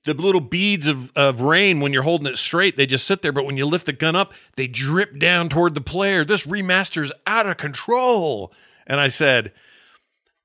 the 0.03 0.15
little 0.15 0.41
beads 0.41 0.87
of, 0.87 1.11
of 1.15 1.41
rain 1.41 1.79
when 1.79 1.93
you're 1.93 2.03
holding 2.03 2.27
it 2.27 2.37
straight, 2.37 2.75
they 2.75 2.87
just 2.87 3.07
sit 3.07 3.21
there. 3.21 3.31
But 3.31 3.45
when 3.45 3.55
you 3.55 3.65
lift 3.65 3.85
the 3.85 3.93
gun 3.93 4.15
up, 4.15 4.33
they 4.55 4.67
drip 4.67 5.19
down 5.19 5.47
toward 5.47 5.75
the 5.75 5.81
player. 5.81 6.25
This 6.25 6.45
remaster's 6.45 7.11
out 7.27 7.45
of 7.45 7.57
control. 7.57 8.51
And 8.87 8.99
I 8.99 9.07
said, 9.07 9.53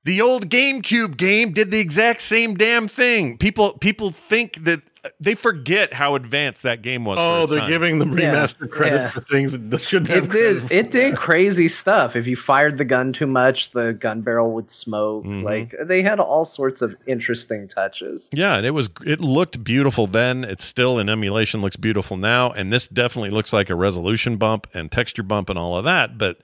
the 0.05 0.21
old 0.21 0.49
GameCube 0.49 1.17
game 1.17 1.51
did 1.51 1.71
the 1.71 1.79
exact 1.79 2.21
same 2.21 2.55
damn 2.55 2.87
thing. 2.87 3.37
People 3.37 3.73
people 3.73 4.11
think 4.11 4.55
that 4.63 4.81
they 5.17 5.33
forget 5.33 5.93
how 5.93 6.15
advanced 6.15 6.63
that 6.63 6.81
game 6.81 7.05
was. 7.05 7.17
Oh, 7.21 7.43
its 7.43 7.51
they're 7.51 7.59
time. 7.61 7.69
giving 7.69 7.99
them 7.99 8.17
Yeah, 8.17 8.33
remaster 8.33 8.69
credit 8.69 8.95
yeah. 8.97 9.07
for 9.09 9.21
things 9.21 9.57
that 9.57 9.77
shouldn't 9.81 10.09
have 10.09 10.25
It 10.25 10.31
did. 10.31 10.71
It 10.71 10.91
did 10.91 11.15
crazy 11.15 11.69
stuff. 11.69 12.17
If 12.17 12.27
you 12.27 12.35
fired 12.35 12.77
the 12.77 12.83
gun 12.83 13.13
too 13.13 13.25
much, 13.25 13.71
the 13.71 13.93
gun 13.93 14.21
barrel 14.21 14.51
would 14.51 14.69
smoke. 14.69 15.23
Mhm. 15.23 15.43
Like 15.43 15.73
they 15.83 16.01
had 16.01 16.19
all 16.19 16.43
sorts 16.43 16.81
of 16.81 16.95
interesting 17.07 17.67
touches. 17.69 18.29
Yeah, 18.33 18.57
and 18.57 18.65
it 18.65 18.71
was 18.71 18.89
it 19.05 19.21
looked 19.21 19.63
beautiful 19.63 20.05
then. 20.05 20.43
It's 20.43 20.65
still 20.65 20.99
in 20.99 21.07
emulation 21.07 21.61
looks 21.61 21.77
beautiful 21.77 22.17
now, 22.17 22.51
and 22.51 22.71
this 22.73 22.87
definitely 22.89 23.29
looks 23.31 23.53
like 23.53 23.69
a 23.69 23.75
resolution 23.75 24.35
bump 24.35 24.67
and 24.73 24.91
texture 24.91 25.23
bump 25.23 25.49
and 25.49 25.57
all 25.57 25.77
of 25.77 25.85
that. 25.85 26.17
But 26.17 26.39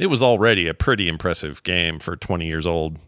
it 0.00 0.06
was 0.06 0.22
already 0.22 0.66
a 0.66 0.72
pretty 0.72 1.08
impressive 1.08 1.62
game 1.62 1.98
for 1.98 2.16
20 2.16 2.46
years 2.46 2.66
old. 2.66 2.98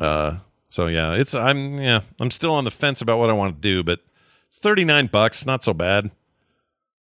Uh, 0.00 0.38
so 0.68 0.88
yeah, 0.88 1.12
it's 1.12 1.34
I'm 1.34 1.78
yeah 1.78 2.00
I'm 2.18 2.32
still 2.32 2.52
on 2.52 2.64
the 2.64 2.72
fence 2.72 3.00
about 3.00 3.18
what 3.20 3.30
I 3.30 3.32
want 3.32 3.54
to 3.54 3.60
do, 3.60 3.84
but 3.84 4.00
it's 4.48 4.58
39 4.58 5.06
bucks, 5.06 5.46
not 5.46 5.62
so 5.62 5.72
bad. 5.72 6.10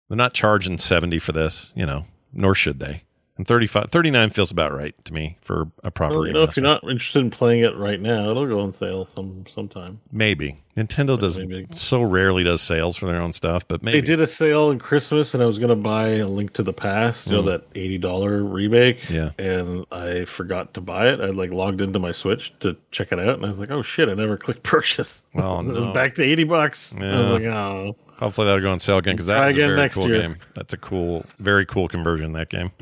They're 0.09 0.17
not 0.17 0.33
charging 0.33 0.79
70 0.79 1.19
for 1.19 1.33
this, 1.33 1.75
you 1.77 1.85
know, 1.85 2.07
nor 2.33 2.55
should 2.55 2.81
they. 2.81 3.03
And 3.39 3.47
35, 3.47 3.87
39 3.91 4.31
feels 4.31 4.51
about 4.51 4.73
right 4.73 4.95
to 5.05 5.15
me 5.15 5.39
for 5.41 5.71
a 5.85 5.93
proper 5.93 6.19
Well, 6.19 6.27
you 6.27 6.33
know, 6.33 6.43
if 6.43 6.57
you're 6.57 6.65
not 6.65 6.83
interested 6.83 7.21
in 7.21 7.31
playing 7.31 7.63
it 7.63 7.77
right 7.77 8.01
now, 8.01 8.29
it'll 8.29 8.47
go 8.47 8.59
on 8.59 8.73
sale 8.73 9.05
some 9.05 9.45
sometime. 9.47 10.01
Maybe 10.11 10.61
Nintendo 10.77 11.17
does 11.17 11.39
maybe. 11.39 11.67
so 11.73 12.03
rarely 12.03 12.43
does 12.43 12.61
sales 12.63 12.97
for 12.97 13.07
their 13.07 13.21
own 13.21 13.33
stuff, 13.33 13.67
but 13.69 13.81
maybe 13.81 14.01
They 14.01 14.07
did 14.07 14.21
a 14.21 14.27
sale 14.27 14.73
in 14.73 14.81
Christmas, 14.81 15.35
and 15.35 15.43
I 15.43 15.47
was 15.47 15.61
going 15.61 15.69
to 15.71 15.77
buy 15.77 16.09
a 16.17 16.27
Link 16.27 16.53
to 16.55 16.65
the 16.65 16.73
Past, 16.73 17.29
you 17.29 17.35
know, 17.35 17.43
Mm. 17.43 17.47
that 17.47 17.63
eighty 17.77 17.97
dollar 17.97 18.43
remake. 18.43 19.09
Yeah. 19.09 19.31
and 19.39 19.87
I 19.93 20.25
forgot 20.25 20.75
to 20.75 20.81
buy 20.81 21.09
it. 21.09 21.21
I 21.21 21.27
like 21.27 21.53
logged 21.53 21.81
into 21.81 22.01
my 22.01 22.11
Switch 22.11 22.53
to 22.59 22.77
check 22.91 23.13
it 23.13 23.21
out, 23.21 23.37
and 23.37 23.45
I 23.47 23.49
was 23.51 23.59
like, 23.61 23.71
"Oh 23.71 23.83
shit!" 23.83 24.09
I 24.09 24.15
never 24.15 24.37
clicked 24.37 24.63
purchase. 24.65 25.25
Oh, 25.37 25.61
it 25.69 25.73
was 25.73 25.87
back 25.87 26.15
to 26.17 26.25
eighty 26.25 26.43
bucks. 26.45 26.93
I 26.97 27.19
was 27.19 27.29
Yeah. 27.29 27.33
like, 27.35 27.45
"Oh." 27.45 27.97
Hopefully 28.19 28.49
that'll 28.49 28.63
go 28.63 28.73
on 28.73 28.81
sale 28.81 28.99
again 28.99 29.15
because 29.15 29.27
that's 29.27 29.57
a 29.57 29.61
very 29.61 29.89
cool 29.91 30.09
game. 30.09 30.37
That's 30.55 30.75
a 30.75 30.77
cool, 30.77 31.25
very 31.39 31.65
cool 31.65 31.87
conversion. 31.87 32.33
That 32.33 32.49
game. 32.49 32.73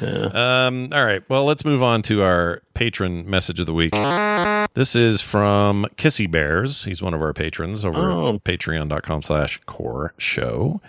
Um. 0.00 0.88
All 0.92 1.04
right. 1.04 1.22
Well, 1.28 1.44
let's 1.44 1.64
move 1.64 1.82
on 1.82 2.02
to 2.02 2.22
our 2.22 2.62
patron 2.74 3.28
message 3.28 3.60
of 3.60 3.66
the 3.66 3.74
week. 3.74 3.92
This 4.74 4.96
is 4.96 5.20
from 5.20 5.86
Kissy 5.96 6.30
Bears. 6.30 6.84
He's 6.84 7.02
one 7.02 7.12
of 7.14 7.20
our 7.20 7.32
patrons 7.34 7.84
over 7.84 8.10
Oh. 8.10 8.34
at 8.36 8.44
patreon.com/slash 8.44 9.60
core 9.66 10.14
show. 10.16 10.80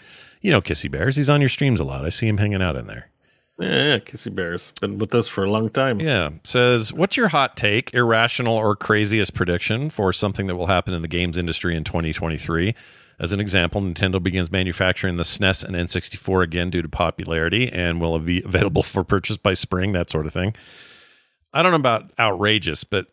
You 0.42 0.52
know 0.52 0.62
Kissy 0.62 0.90
Bears. 0.90 1.16
He's 1.16 1.30
on 1.30 1.42
your 1.42 1.50
streams 1.50 1.80
a 1.80 1.84
lot. 1.84 2.06
I 2.06 2.10
see 2.10 2.28
him 2.28 2.38
hanging 2.38 2.62
out 2.62 2.76
in 2.76 2.88
there. 2.88 3.10
Yeah, 3.60 3.84
yeah, 3.86 3.98
Kissy 4.00 4.34
Bear's 4.34 4.72
been 4.82 4.98
with 4.98 5.14
us 5.14 5.28
for 5.28 5.44
a 5.44 5.50
long 5.52 5.70
time. 5.70 6.00
Yeah. 6.02 6.30
Says, 6.44 6.92
what's 6.92 7.16
your 7.16 7.28
hot 7.28 7.56
take, 7.56 7.94
irrational 7.94 8.56
or 8.58 8.76
craziest 8.76 9.36
prediction 9.36 9.90
for 9.92 10.12
something 10.12 10.48
that 10.48 10.56
will 10.56 10.66
happen 10.68 10.94
in 10.96 11.02
the 11.04 11.08
games 11.08 11.38
industry 11.38 11.76
in 11.76 11.84
2023? 11.84 12.74
As 13.20 13.32
an 13.32 13.40
example, 13.40 13.82
Nintendo 13.82 14.22
begins 14.22 14.52
manufacturing 14.52 15.18
the 15.18 15.24
SNES 15.24 15.64
and 15.64 15.76
N64 15.76 16.44
again 16.44 16.70
due 16.70 16.82
to 16.82 16.90
popularity 16.90 17.72
and 17.72 18.02
will 18.02 18.18
be 18.20 18.44
available 18.44 18.84
for 18.84 19.04
purchase 19.04 19.38
by 19.38 19.54
spring, 19.54 19.92
that 19.94 20.10
sort 20.10 20.26
of 20.26 20.34
thing. 20.34 20.56
I 21.54 21.62
don't 21.62 21.72
know 21.72 21.78
about 21.78 22.12
outrageous, 22.18 22.84
but 22.84 23.08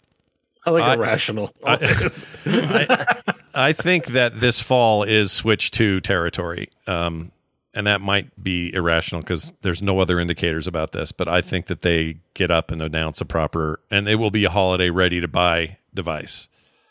I 0.65 0.71
like 0.71 0.83
I- 0.83 0.95
irrational. 0.95 1.55
I, 1.67 3.15
I 3.55 3.73
think 3.73 4.07
that 4.07 4.41
this 4.41 4.61
fall 4.61 5.03
is 5.03 5.33
Switch 5.33 5.71
2 5.71 6.01
territory. 6.01 6.71
Um, 6.87 7.33
and 7.73 7.87
that 7.87 8.01
might 8.01 8.43
be 8.43 8.73
irrational 8.75 9.21
because 9.21 9.53
there's 9.63 9.83
no 9.83 10.01
other 10.01 10.19
indicators 10.19 10.67
about 10.67 10.93
this. 10.93 11.13
But 11.13 11.29
I 11.29 11.41
think 11.41 11.67
that 11.67 11.83
they 11.83 12.21
get 12.35 12.51
up 12.51 12.71
and 12.71 12.83
announce 12.83 13.21
a 13.21 13.25
proper, 13.25 13.81
and 13.91 14.09
it 14.09 14.17
will 14.17 14.31
be 14.31 14.45
a 14.45 14.51
holiday 14.51 14.91
ready 14.91 15.21
to 15.21 15.29
buy 15.29 15.79
device. 15.95 16.49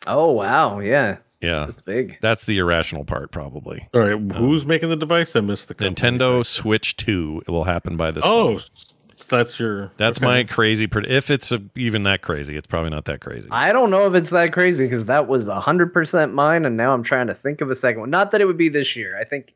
Oh 0.07 0.31
wow, 0.31 0.79
yeah, 0.79 1.17
Yeah, 1.41 1.65
that's 1.67 1.81
big. 1.81 2.17
that's 2.21 2.45
the 2.45 2.57
irrational 2.57 3.05
part, 3.05 3.31
probably. 3.31 3.87
All 3.93 4.01
right, 4.01 4.13
um, 4.13 4.29
who's 4.31 4.65
making 4.65 4.89
the 4.89 4.95
device? 4.97 5.35
I 5.35 5.39
missed 5.41 5.67
the 5.69 5.73
company. 5.73 5.95
Nintendo 5.95 6.45
Switch 6.45 6.97
2 6.97 7.43
it 7.47 7.51
will 7.51 7.63
happen 7.63 7.95
by 7.95 8.11
this. 8.11 8.23
Oh, 8.27 8.59
fall. 8.59 9.27
that's 9.29 9.57
your. 9.59 9.91
that's 9.97 10.19
okay. 10.19 10.25
my 10.25 10.43
crazy. 10.43 10.87
Pred- 10.87 11.07
if 11.07 11.29
it's 11.29 11.51
a, 11.51 11.61
even 11.75 12.03
that 12.03 12.21
crazy, 12.21 12.57
it's 12.57 12.67
probably 12.67 12.89
not 12.89 13.05
that 13.05 13.21
crazy. 13.21 13.47
I 13.51 13.71
don't 13.71 13.89
know 13.89 14.05
if 14.05 14.15
it's 14.15 14.31
that 14.31 14.51
crazy 14.51 14.85
because 14.85 15.05
that 15.05 15.27
was 15.27 15.47
hundred 15.47 15.93
percent 15.93 16.33
mine, 16.33 16.65
and 16.65 16.75
now 16.75 16.93
I'm 16.93 17.03
trying 17.03 17.27
to 17.27 17.33
think 17.33 17.61
of 17.61 17.69
a 17.69 17.75
second 17.75 18.01
one. 18.01 18.09
Not 18.09 18.31
that 18.31 18.41
it 18.41 18.45
would 18.45 18.57
be 18.57 18.69
this 18.69 18.95
year. 18.97 19.17
I 19.17 19.23
think 19.23 19.53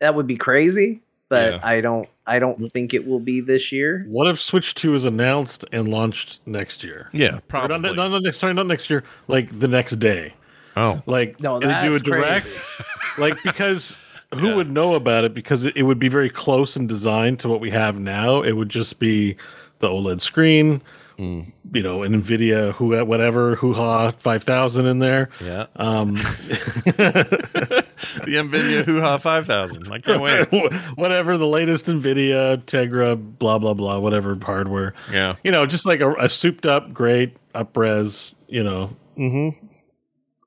that 0.00 0.14
would 0.14 0.26
be 0.26 0.36
crazy, 0.36 1.02
but 1.28 1.54
Yeah. 1.54 1.60
I 1.62 1.80
don't. 1.82 2.08
I 2.26 2.38
don't 2.38 2.72
think 2.72 2.92
it 2.94 3.06
will 3.06 3.20
be 3.20 3.40
this 3.40 3.72
year. 3.72 4.04
What 4.08 4.26
if 4.28 4.38
Switch 4.40 4.74
Two 4.74 4.94
is 4.94 5.04
announced 5.04 5.64
and 5.72 5.88
launched 5.88 6.40
next 6.46 6.84
year? 6.84 7.08
yeah, 7.12 7.40
probably. 7.48 7.78
Not, 7.80 7.96
not, 7.96 8.10
not 8.10 8.22
next, 8.22 8.36
sorry, 8.38 8.54
not 8.54 8.66
next 8.66 8.88
year. 8.88 9.04
Like 9.28 9.58
the 9.58 9.68
next 9.68 9.96
day. 9.96 10.34
Oh, 10.78 11.02
Like 11.06 11.40
No, 11.40 11.58
they 11.58 11.66
do 11.66 11.72
a 11.72 11.90
that's 11.90 12.02
direct. 12.02 12.46
crazy. 12.46 12.84
like 13.18 13.42
because 13.42 13.98
who 14.34 14.56
would 14.56 14.70
know 14.70 14.94
about 14.94 15.24
it? 15.24 15.34
Because 15.34 15.64
it, 15.64 15.76
it 15.76 15.82
would 15.82 15.98
be 15.98 16.08
very 16.08 16.30
close 16.30 16.76
in 16.76 16.86
design 16.86 17.36
to 17.38 17.48
what 17.48 17.60
we 17.60 17.70
have 17.70 17.98
now. 17.98 18.42
It 18.42 18.52
would 18.52 18.68
just 18.68 18.98
be 18.98 19.36
the 19.78 19.88
OLED 19.88 20.20
screen. 20.20 20.82
Mm. 21.18 21.52
You 21.72 21.82
know, 21.82 22.04
an 22.04 22.22
Nvidia, 22.22 22.72
who 22.74 23.04
whatever, 23.04 23.56
hoo 23.56 23.72
ha, 23.72 24.12
five 24.12 24.44
thousand 24.44 24.86
in 24.86 25.00
there. 25.00 25.30
yeah. 25.44 25.66
Um, 25.74 26.14
the 26.84 27.84
Nvidia 28.24 28.84
Hoo 28.84 29.00
Ha 29.00 29.18
5000. 29.18 29.90
I 29.90 29.98
can't 29.98 30.22
wait. 30.22 30.46
whatever 30.94 31.36
the 31.36 31.46
latest 31.46 31.86
Nvidia, 31.86 32.62
Tegra, 32.62 33.16
blah 33.16 33.58
blah 33.58 33.74
blah, 33.74 33.98
whatever 33.98 34.38
hardware. 34.40 34.94
Yeah. 35.10 35.34
you 35.42 35.50
know, 35.50 35.66
just 35.66 35.84
like 35.86 36.00
a, 36.00 36.14
a 36.14 36.28
souped 36.28 36.66
up, 36.66 36.92
great 36.92 37.36
upres. 37.52 38.36
You 38.46 38.62
know, 38.62 38.96
mm-hmm. 39.16 39.66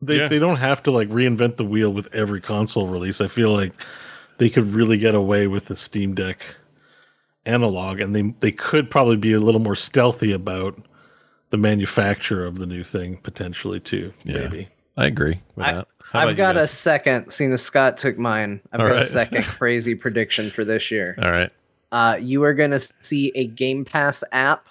They 0.01 0.17
Yeah. 0.17 0.27
they 0.27 0.39
don't 0.39 0.57
have 0.57 0.81
to 0.83 0.91
like 0.91 1.09
reinvent 1.09 1.57
the 1.57 1.65
wheel 1.65 1.91
with 1.91 2.13
every 2.13 2.41
console 2.41 2.87
release. 2.87 3.21
I 3.21 3.27
feel 3.27 3.51
like 3.53 3.73
they 4.37 4.49
could 4.49 4.73
really 4.73 4.97
get 4.97 5.13
away 5.15 5.47
with 5.47 5.65
the 5.65 5.75
Steam 5.75 6.15
Deck 6.15 6.39
analog, 7.45 7.99
and 7.99 8.15
they 8.15 8.33
they 8.39 8.51
could 8.51 8.89
probably 8.89 9.17
be 9.17 9.33
a 9.33 9.39
little 9.39 9.61
more 9.61 9.75
stealthy 9.75 10.31
about 10.31 10.79
the 11.49 11.57
manufacture 11.57 12.45
of 12.45 12.57
the 12.59 12.65
new 12.65 12.83
thing 12.83 13.17
potentially 13.17 13.79
too. 13.79 14.13
Yeah. 14.23 14.39
Maybe. 14.49 14.67
I 14.97 15.05
agree 15.07 15.39
with 15.55 15.65
I- 15.65 15.73
that. 15.73 15.87
How 16.11 16.27
I've 16.27 16.35
got 16.35 16.57
a 16.57 16.67
second. 16.67 17.31
Seeing 17.31 17.53
as 17.53 17.61
Scott 17.61 17.95
took 17.97 18.17
mine, 18.17 18.59
I've 18.73 18.81
All 18.81 18.87
got 18.87 18.93
right. 18.95 19.01
a 19.03 19.05
second 19.05 19.43
crazy 19.45 19.95
prediction 19.95 20.49
for 20.49 20.65
this 20.65 20.91
year. 20.91 21.15
All 21.17 21.31
right. 21.31 21.49
Uh, 21.93 22.17
you 22.21 22.43
are 22.43 22.53
going 22.53 22.71
to 22.71 22.79
see 22.99 23.31
a 23.33 23.47
Game 23.47 23.85
Pass 23.85 24.21
app 24.33 24.65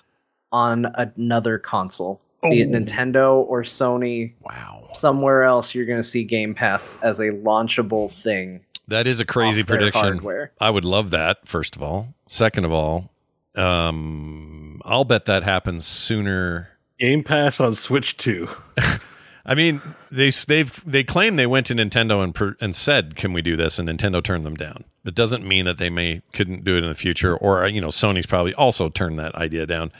on 0.53 0.85
another 0.97 1.59
console, 1.59 2.20
be 2.43 2.61
it 2.61 2.68
Oh. 2.68 2.72
Nintendo 2.78 3.36
or 3.36 3.62
Sony. 3.62 4.32
Wow. 4.41 4.88
Somewhere 4.93 5.43
else, 5.45 5.74
you're 5.74 5.86
going 5.86 5.99
to 6.01 6.05
see 6.05 6.24
Game 6.24 6.55
Pass 6.55 6.97
as 7.03 7.18
a 7.20 7.30
launchable 7.30 8.11
thing. 8.11 8.61
That 8.88 9.07
is 9.07 9.20
a 9.20 9.24
crazy 9.24 9.62
prediction. 9.62 10.01
hardware. 10.03 10.53
I 10.61 10.70
would 10.70 10.84
love 10.84 11.11
that, 11.11 11.47
first 11.47 11.76
of 11.76 11.82
all. 11.82 12.14
Second 12.26 12.64
of 12.64 12.72
all, 12.72 13.11
um, 13.57 14.80
I'll 14.84 15.05
bet 15.05 15.26
that 15.26 15.43
happens 15.43 15.86
sooner. 15.86 16.68
Game 16.99 17.22
Pass 17.22 17.61
on 17.61 17.74
Switch 17.74 18.16
Two. 18.16 18.49
I 19.47 19.55
mean, 19.55 19.80
they 20.11 20.30
they've 20.30 20.84
they 20.84 21.03
claim 21.03 21.36
they 21.36 21.47
went 21.47 21.66
to 21.66 21.74
Nintendo 21.74 22.22
and 22.22 22.34
per, 22.34 22.57
and 22.61 22.74
said, 22.74 23.16
"Can 23.16 23.32
we 23.32 23.43
do 23.43 23.57
this?" 23.57 23.78
and 23.78 23.88
Nintendo 23.88 24.22
turned 24.22 24.45
them 24.45 24.55
down. 24.55 24.84
It 25.05 25.14
doesn't 25.14 25.47
mean 25.47 25.64
that 25.64 25.78
they 25.78 25.88
may 25.88 26.20
couldn't 26.34 26.62
do 26.64 26.76
it 26.76 26.82
in 26.82 26.88
the 26.88 26.95
future, 26.95 27.34
or 27.36 27.66
you 27.68 27.80
know, 27.80 27.88
Sony's 27.88 28.26
probably 28.26 28.55
also 28.55 28.88
turned 28.91 29.18
that 29.18 29.34
idea 29.34 29.66
down. 29.66 29.93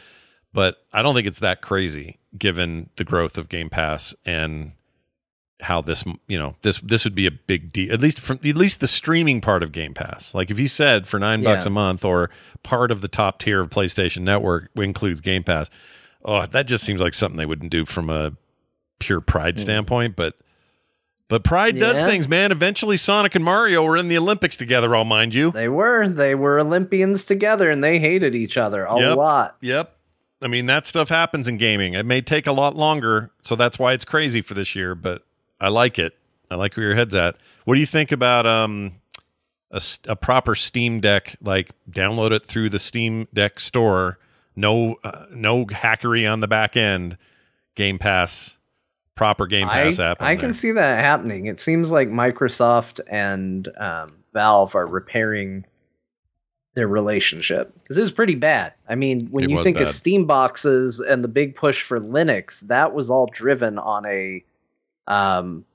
But 0.53 0.77
I 0.93 1.01
don't 1.03 1.15
think 1.15 1.27
it's 1.27 1.39
that 1.39 1.63
crazy, 1.63 2.19
given 2.37 2.91
the 2.97 3.05
growth 3.05 3.37
of 3.39 3.49
Game 3.49 3.71
Pass 3.71 4.15
and 4.25 4.73
how 5.63 5.83
this 5.83 6.05
you 6.27 6.39
know 6.39 6.57
this 6.63 6.79
this 6.81 7.05
would 7.05 7.15
be 7.15 7.27
a 7.27 7.31
big 7.31 7.71
deal 7.71 7.93
at 7.93 8.01
least 8.01 8.19
from 8.19 8.39
at 8.43 8.57
least 8.57 8.81
the 8.81 8.87
streaming 8.87 9.41
part 9.41 9.63
of 9.63 9.73
Game 9.73 9.95
Pass. 9.95 10.35
Like 10.35 10.51
if 10.51 10.59
you 10.59 10.69
said 10.69 11.07
for 11.07 11.19
nine 11.19 11.43
bucks 11.43 11.67
a 11.67 11.71
month 11.71 12.05
or 12.05 12.31
part 12.63 12.91
of 12.91 13.01
the 13.01 13.09
top 13.09 13.39
tier 13.39 13.61
of 13.61 13.71
PlayStation 13.71 14.21
Network 14.21 14.71
includes 14.77 15.21
Game 15.21 15.45
Pass, 15.45 15.69
oh 16.25 16.47
that 16.47 16.67
just 16.67 16.85
seems 16.85 17.01
like 17.01 17.15
something 17.15 17.37
they 17.37 17.47
wouldn't 17.47 17.71
do 17.71 17.85
from 17.85 18.09
a 18.09 18.33
pure 19.01 19.21
pride 19.21 19.57
hmm. 19.57 19.63
standpoint. 19.63 20.17
But 20.17 20.35
but 21.29 21.45
pride 21.45 21.79
does 21.79 22.03
things, 22.03 22.29
man. 22.29 22.51
Eventually, 22.51 22.97
Sonic 22.97 23.37
and 23.37 23.45
Mario 23.45 23.85
were 23.85 23.97
in 23.97 24.09
the 24.09 24.19
Olympics 24.19 24.57
together. 24.57 24.97
I'll 24.97 25.05
mind 25.05 25.33
you. 25.33 25.53
They 25.53 25.69
were 25.69 26.09
they 26.09 26.35
were 26.35 26.59
Olympians 26.59 27.25
together, 27.25 27.71
and 27.71 27.85
they 27.85 28.01
hated 28.01 28.35
each 28.35 28.57
other 28.57 28.85
a 28.85 28.99
Yep. 28.99 29.17
lot. 29.17 29.57
Yep. 29.61 29.97
I 30.43 30.49
mean, 30.49 30.67
that 30.67 30.87
stuff 30.87 31.09
happens 31.09 31.47
in 31.49 31.57
gaming. 31.59 31.95
It 31.95 32.07
may 32.07 32.21
take 32.21 32.47
a 32.47 32.53
lot 32.53 32.75
longer, 32.77 33.31
so 33.43 33.57
that's 33.57 33.79
why 33.79 33.93
it's 33.93 34.05
crazy 34.05 34.41
for 34.41 34.55
this 34.55 34.75
year, 34.75 34.95
but 34.95 35.23
I 35.61 35.69
like 35.69 35.99
it. 35.99 36.17
I 36.51 36.55
like 36.57 36.77
where 36.77 36.87
your 36.87 36.95
head's 36.95 37.15
at. 37.15 37.37
What 37.65 37.75
do 37.75 37.81
you 37.81 37.87
think 37.87 38.11
about 38.11 38.47
um 38.47 39.01
a, 39.71 39.81
a 40.09 40.17
proper 40.17 40.55
Steam 40.55 41.01
Deck 41.01 41.37
like 41.43 41.71
download 41.91 42.33
it 42.33 42.47
through 42.47 42.71
the 42.71 42.79
Steam 42.79 43.29
Deck 43.33 43.61
store, 43.61 44.19
no 44.57 44.97
uh, 45.05 45.27
no 45.31 45.67
hackery 45.67 46.31
on 46.31 46.41
the 46.41 46.49
back 46.49 46.77
end, 46.77 47.17
Game 47.77 47.99
Pass, 47.99 48.57
proper 49.15 49.47
Game 49.47 49.69
I, 49.69 49.85
Pass 49.85 49.99
app. 49.99 50.21
on 50.23 50.27
I 50.29 50.37
can 50.37 50.47
there. 50.47 50.53
see 50.55 50.73
that 50.73 51.05
happening. 51.05 51.47
It 51.47 51.61
seems 51.61 51.91
like 51.91 52.09
Microsoft 52.09 53.01
and 53.09 53.69
um, 53.79 54.17
Valve 54.33 54.75
are 54.75 54.87
repairing 54.87 55.67
their 56.81 56.89
relationship 56.89 57.75
because 57.83 57.99
it 57.99 58.01
was 58.01 58.11
pretty 58.11 58.35
bad. 58.35 58.73
I 58.89 58.95
mean, 58.95 59.27
when 59.27 59.45
It 59.45 59.51
you 59.51 59.63
think 59.63 59.77
bad. 59.77 59.83
of 59.83 59.89
Steam 59.91 60.25
boxes 60.25 60.99
and 60.99 61.23
the 61.23 61.29
big 61.29 61.55
push 61.55 61.83
for 61.83 62.01
Linux, 62.01 62.61
that 62.69 62.95
was 62.95 63.11
all 63.11 63.27
driven 63.27 63.79
on 63.79 64.07
a. 64.07 64.43
Um, 65.07 65.67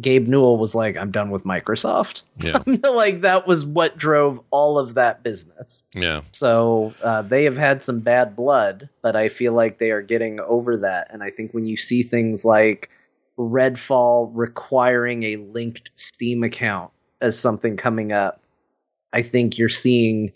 Gabe 0.00 0.26
Newell 0.26 0.56
was 0.56 0.74
like, 0.74 0.96
"I'm 0.96 1.12
done 1.12 1.30
with 1.30 1.44
Microsoft." 1.44 2.22
Yeah. 2.40 2.60
like 2.66 3.20
that 3.20 3.46
was 3.46 3.64
what 3.64 3.96
drove 3.96 4.40
all 4.50 4.76
of 4.80 4.94
that 4.94 5.22
business. 5.22 5.84
Yeah. 5.94 6.22
So 6.32 6.92
uh, 7.04 7.22
they 7.22 7.44
have 7.44 7.56
had 7.56 7.84
some 7.84 8.00
bad 8.00 8.34
blood, 8.34 8.88
but 9.02 9.14
I 9.14 9.28
feel 9.28 9.52
like 9.52 9.78
they 9.78 9.92
are 9.92 10.02
getting 10.02 10.40
over 10.40 10.76
that. 10.78 11.06
And 11.10 11.22
I 11.22 11.30
think 11.30 11.54
when 11.54 11.64
you 11.64 11.76
see 11.76 12.02
things 12.02 12.44
like 12.44 12.90
Redfall 13.38 14.32
requiring 14.34 15.22
a 15.22 15.36
linked 15.36 15.90
Steam 15.94 16.42
account 16.42 16.90
as 17.20 17.38
something 17.38 17.76
coming 17.76 18.10
up, 18.10 18.40
I 19.14 19.22
think 19.22 19.56
you're 19.56 19.68
seeing 19.70 20.32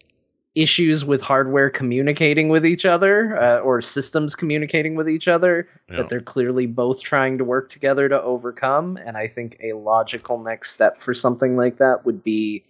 issues 0.55 1.05
with 1.05 1.21
hardware 1.21 1.69
communicating 1.71 2.49
with 2.49 2.65
each 2.67 2.85
other 2.87 3.41
uh, 3.41 3.59
or 3.59 3.83
systems 3.83 4.35
communicating 4.35 4.95
with 4.97 5.09
each 5.09 5.29
other 5.29 5.69
Yeah. 5.91 5.97
that 5.99 6.09
they're 6.09 6.21
clearly 6.21 6.67
both 6.67 7.03
trying 7.03 7.39
to 7.39 7.45
work 7.45 7.71
together 7.71 8.09
to 8.09 8.21
overcome. 8.23 8.97
And 8.97 9.17
I 9.17 9.29
think 9.29 9.57
a 9.63 9.75
logical 9.75 10.39
next 10.43 10.73
step 10.73 11.01
for 11.01 11.13
something 11.15 11.57
like 11.57 11.77
that 11.79 12.07
would 12.07 12.25
be 12.25 12.65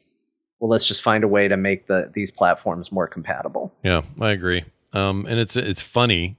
well, 0.61 0.69
let's 0.69 0.89
just 0.89 1.03
find 1.03 1.23
a 1.23 1.29
way 1.29 1.47
to 1.47 1.57
make 1.57 1.87
the 1.87 2.11
these 2.13 2.33
platforms 2.33 2.91
more 2.91 3.07
compatible. 3.07 3.73
Yeah, 3.85 4.03
I 4.21 4.31
agree. 4.31 4.65
Um, 4.93 5.25
and 5.27 5.39
it's 5.39 5.57
it's 5.57 5.81
funny 5.81 6.37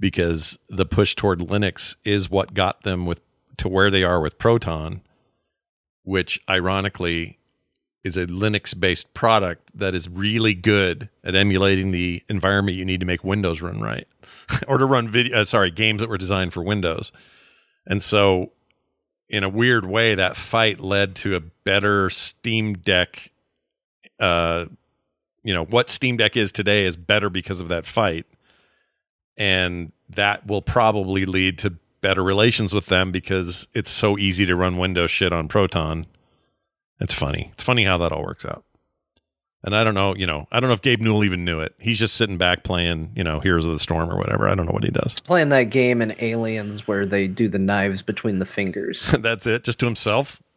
because 0.00 0.58
the 0.68 0.84
push 0.86 1.14
toward 1.14 1.38
Linux 1.38 1.94
is 2.04 2.28
what 2.30 2.54
got 2.54 2.82
them 2.82 3.06
with 3.06 3.20
to 3.58 3.68
where 3.68 3.90
they 3.90 4.02
are 4.02 4.20
with 4.20 4.36
Proton, 4.38 5.02
which 6.02 6.40
ironically 6.50 7.38
is 8.02 8.16
a 8.16 8.26
Linux 8.26 8.78
based 8.78 9.12
product 9.14 9.70
that 9.78 9.94
is 9.94 10.08
really 10.08 10.54
good 10.54 11.08
at 11.22 11.34
emulating 11.34 11.90
the 11.90 12.22
environment 12.28 12.76
you 12.76 12.84
need 12.84 13.00
to 13.00 13.06
make 13.06 13.22
Windows 13.22 13.60
run 13.60 13.80
right 13.80 14.08
or 14.68 14.78
to 14.78 14.86
run 14.86 15.08
video 15.08 15.38
uh, 15.38 15.44
sorry 15.44 15.70
games 15.70 16.00
that 16.00 16.08
were 16.08 16.18
designed 16.18 16.52
for 16.52 16.62
Windows. 16.62 17.12
And 17.86 18.02
so 18.02 18.52
in 19.28 19.44
a 19.44 19.48
weird 19.48 19.84
way 19.84 20.14
that 20.14 20.36
fight 20.36 20.80
led 20.80 21.14
to 21.16 21.36
a 21.36 21.40
better 21.40 22.10
Steam 22.10 22.74
Deck 22.74 23.30
uh 24.18 24.66
you 25.42 25.54
know 25.54 25.64
what 25.64 25.88
Steam 25.88 26.16
Deck 26.16 26.36
is 26.36 26.52
today 26.52 26.84
is 26.84 26.96
better 26.96 27.30
because 27.30 27.60
of 27.60 27.68
that 27.68 27.86
fight. 27.86 28.26
And 29.36 29.92
that 30.10 30.46
will 30.46 30.60
probably 30.60 31.24
lead 31.24 31.58
to 31.58 31.76
better 32.00 32.22
relations 32.22 32.74
with 32.74 32.86
them 32.86 33.12
because 33.12 33.68
it's 33.74 33.90
so 33.90 34.18
easy 34.18 34.46
to 34.46 34.56
run 34.56 34.76
Windows 34.76 35.10
shit 35.10 35.32
on 35.32 35.48
Proton. 35.48 36.06
It's 37.00 37.14
funny. 37.14 37.48
It's 37.52 37.62
funny 37.62 37.84
how 37.84 37.98
that 37.98 38.12
all 38.12 38.22
works 38.22 38.44
out. 38.44 38.64
And 39.62 39.76
I 39.76 39.84
don't 39.84 39.92
know, 39.94 40.14
you 40.16 40.26
know, 40.26 40.46
I 40.50 40.58
don't 40.58 40.68
know 40.68 40.74
if 40.74 40.80
Gabe 40.80 41.00
Newell 41.02 41.22
even 41.22 41.44
knew 41.44 41.60
it. 41.60 41.74
He's 41.78 41.98
just 41.98 42.14
sitting 42.16 42.38
back 42.38 42.62
playing, 42.64 43.12
you 43.14 43.22
know, 43.22 43.40
Heroes 43.40 43.66
of 43.66 43.72
the 43.72 43.78
Storm 43.78 44.10
or 44.10 44.16
whatever. 44.16 44.48
I 44.48 44.54
don't 44.54 44.64
know 44.64 44.72
what 44.72 44.84
he 44.84 44.90
does. 44.90 45.20
Playing 45.20 45.50
that 45.50 45.64
game 45.64 46.00
in 46.00 46.14
Aliens 46.18 46.88
where 46.88 47.04
they 47.04 47.28
do 47.28 47.46
the 47.46 47.58
knives 47.58 48.00
between 48.00 48.38
the 48.38 48.46
fingers. 48.46 49.10
That's 49.18 49.46
it, 49.46 49.64
just 49.64 49.78
to 49.80 49.86
himself. 49.86 50.42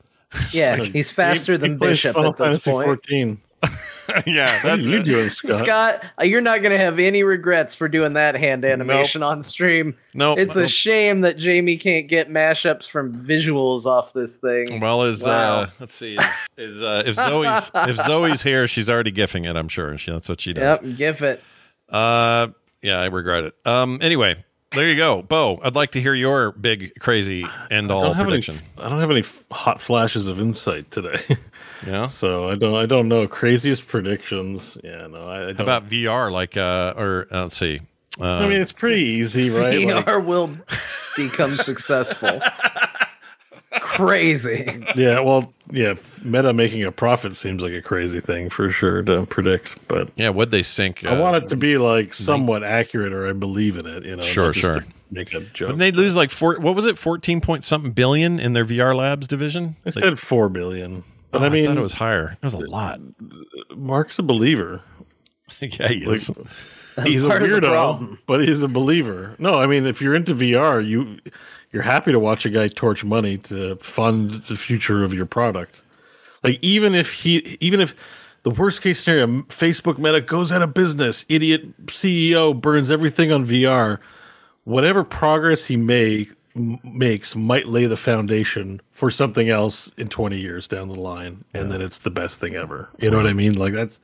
Yeah, 0.51 0.77
he's 0.77 1.11
faster 1.11 1.51
He- 1.51 1.57
than 1.59 1.71
he 1.71 1.77
Bishop 1.77 2.17
at 2.17 2.23
this 2.23 2.37
Fantasy 2.37 2.71
point. 2.71 2.85
14. 2.85 3.37
yeah, 4.25 4.55
What 4.63 4.65
are 4.65 4.75
that's 4.77 4.87
you 4.87 5.03
doing, 5.03 5.29
Scott? 5.29 5.65
Scott, 5.65 6.05
uh, 6.19 6.23
you're 6.23 6.41
not 6.41 6.61
going 6.61 6.71
to 6.71 6.79
have 6.79 6.99
any 6.99 7.23
regrets 7.23 7.75
for 7.75 7.87
doing 7.87 8.13
that 8.13 8.35
hand 8.35 8.65
animation 8.65 9.23
on 9.23 9.43
stream. 9.43 9.95
Nope. 10.13 10.39
It's 10.39 10.55
a 10.55 10.67
shame 10.67 11.21
that 11.21 11.37
Jamie 11.37 11.77
can't 11.77 12.07
get 12.07 12.29
mashups 12.29 12.87
from 12.89 13.13
visuals 13.15 13.85
off 13.85 14.13
this 14.13 14.37
thing. 14.37 14.79
Well, 14.79 15.03
is 15.03 15.25
Wow. 15.25 15.61
uh, 15.61 15.67
let's 15.79 15.93
see, 15.93 16.17
is, 16.57 16.75
is 16.75 16.83
uh, 16.83 17.03
if 17.05 17.15
Zoe's 17.15 17.71
if 17.75 17.97
Zoe's 18.05 18.43
here, 18.43 18.67
she's 18.67 18.89
already 18.89 19.11
gifting 19.11 19.45
it. 19.45 19.55
I'm 19.55 19.69
sure 19.69 19.97
she, 19.97 20.11
that's 20.11 20.29
what 20.29 20.41
she 20.41 20.53
does. 20.53 20.79
Yep, 20.83 20.97
give 20.97 21.21
it. 21.21 21.41
Uh, 21.89 22.47
yeah, 22.81 22.99
I 22.99 23.05
regret 23.05 23.45
it. 23.45 23.55
Um, 23.65 23.99
anyway, 24.01 24.43
there 24.75 24.89
you 24.89 24.95
go, 24.95 25.21
Bo. 25.21 25.59
I'd 25.63 25.75
like 25.75 25.91
to 25.91 26.01
hear 26.01 26.13
your 26.13 26.51
big, 26.51 26.93
crazy 26.99 27.45
end 27.71 27.91
all 27.91 28.01
don't 28.01 28.15
any. 28.15 28.23
prediction. 28.25 28.57
I 28.77 28.89
don't 28.89 28.99
have 28.99 29.11
any 29.11 29.23
hot 29.51 29.79
flashes 29.81 30.27
of 30.27 30.39
insight 30.39 30.91
today. 30.91 31.21
Yeah. 31.85 32.07
so 32.07 32.47
I 32.49 32.55
don't. 32.55 32.75
I 32.75 32.85
don't 32.85 33.09
know 33.09 33.27
craziest 33.27 33.87
predictions. 33.87 34.77
Yeah, 34.85 35.07
no. 35.07 35.27
I, 35.27 35.35
I 35.35 35.45
don't. 35.47 35.57
How 35.57 35.63
about 35.63 35.89
VR? 35.89 36.31
Like, 36.31 36.55
uh, 36.55 36.93
or 36.95 37.27
uh, 37.29 37.41
let's 37.41 37.57
see. 37.57 37.81
Uh, 38.21 38.25
I 38.25 38.47
mean, 38.47 38.61
it's 38.61 38.71
pretty 38.71 39.01
easy, 39.01 39.49
right? 39.49 39.73
VR 39.73 40.05
Like, 40.05 40.25
will 40.25 40.51
become 41.17 41.51
successful. 41.51 42.39
Crazy. 43.81 44.83
yeah. 44.95 45.19
Well, 45.19 45.53
yeah. 45.71 45.95
Meta 46.23 46.53
making 46.53 46.83
a 46.83 46.91
profit 46.91 47.35
seems 47.35 47.61
like 47.61 47.73
a 47.73 47.81
crazy 47.81 48.19
thing 48.19 48.49
for 48.49 48.69
sure 48.69 49.01
to 49.03 49.25
predict, 49.25 49.77
but 49.87 50.09
yeah, 50.15 50.29
would 50.29 50.51
they 50.51 50.63
sync? 50.63 51.03
I 51.05 51.19
want 51.19 51.35
uh, 51.35 51.39
it 51.39 51.47
to 51.47 51.55
be 51.55 51.77
like 51.77 52.13
somewhat 52.13 52.63
accurate, 52.63 53.13
or 53.13 53.27
I 53.27 53.33
believe 53.33 53.77
in 53.77 53.85
it. 53.85 54.05
You 54.05 54.15
know, 54.17 54.21
Sure, 54.21 54.53
sure. 54.53 54.83
Make 55.11 55.33
a 55.33 55.41
joke. 55.41 55.67
Didn't 55.69 55.79
they 55.79 55.91
lose 55.91 56.15
like 56.15 56.31
four? 56.31 56.55
What 56.59 56.75
was 56.75 56.85
it? 56.85 56.97
Fourteen 56.97 57.41
point 57.41 57.63
something 57.63 57.91
billion 57.91 58.39
in 58.39 58.53
their 58.53 58.65
VR 58.65 58.95
Labs 58.95 59.27
division. 59.27 59.75
They 59.83 59.89
Like- 59.89 60.03
said 60.03 60.19
four 60.19 60.49
billion, 60.49 61.03
but 61.31 61.41
Oh, 61.41 61.45
I 61.45 61.49
mean, 61.49 61.65
I 61.65 61.67
thought 61.67 61.77
it 61.77 61.81
was 61.81 61.93
higher. 61.93 62.31
It 62.41 62.43
was 62.45 62.53
a 62.55 62.59
lot. 62.59 62.99
Mark's 63.75 64.17
a 64.19 64.23
believer. 64.23 64.81
yeah, 65.59 65.87
he 65.89 66.05
is. 66.09 66.31
he's 67.03 67.23
a 67.23 67.27
part 67.27 67.43
of 67.43 67.49
the 67.49 67.55
weirdo, 67.61 68.17
but 68.25 68.41
he's 68.47 68.63
a 68.63 68.67
believer. 68.67 69.35
No, 69.39 69.55
I 69.55 69.67
mean, 69.67 69.85
if 69.85 70.01
you're 70.01 70.15
into 70.15 70.33
VR, 70.33 70.85
you 70.85 71.19
you're 71.73 71.83
happy 71.83 72.11
to 72.11 72.19
watch 72.19 72.45
a 72.45 72.49
guy 72.49 72.69
torch 72.69 73.03
money 73.03 73.37
to 73.39 73.75
fund 73.77 74.29
the 74.43 74.55
future 74.55 75.03
of 75.03 75.13
your 75.13 75.25
product. 75.25 75.83
Like 76.43 76.59
even 76.61 76.93
if 76.93 77.11
he, 77.11 77.57
even 77.59 77.81
if 77.81 77.95
the 78.43 78.51
worst 78.51 78.81
case 78.81 79.03
scenario, 79.03 79.27
Facebook 79.43 79.97
Meta 79.97 80.21
goes 80.21 80.51
out 80.51 80.61
of 80.61 80.73
business, 80.73 81.25
idiot 81.27 81.85
CEO 81.87 82.59
burns 82.59 82.91
everything 82.91 83.31
on 83.31 83.45
VR. 83.45 83.99
Whatever 84.65 85.03
progress 85.03 85.65
he 85.65 85.75
may 85.75 86.27
m- 86.55 86.79
makes 86.83 87.35
might 87.35 87.67
lay 87.67 87.87
the 87.87 87.97
foundation 87.97 88.79
for 88.91 89.09
something 89.09 89.49
else 89.49 89.91
in 89.97 90.07
20 90.07 90.37
years 90.37 90.67
down 90.67 90.87
the 90.87 90.95
line 90.99 91.43
and 91.53 91.71
then 91.71 91.81
it's 91.81 91.97
the 91.97 92.11
best 92.11 92.39
thing 92.39 92.55
ever 92.55 92.89
you 92.99 93.09
know 93.09 93.17
what 93.17 93.25
i 93.25 93.33
mean 93.33 93.53
like 93.55 93.73
that's 93.73 93.99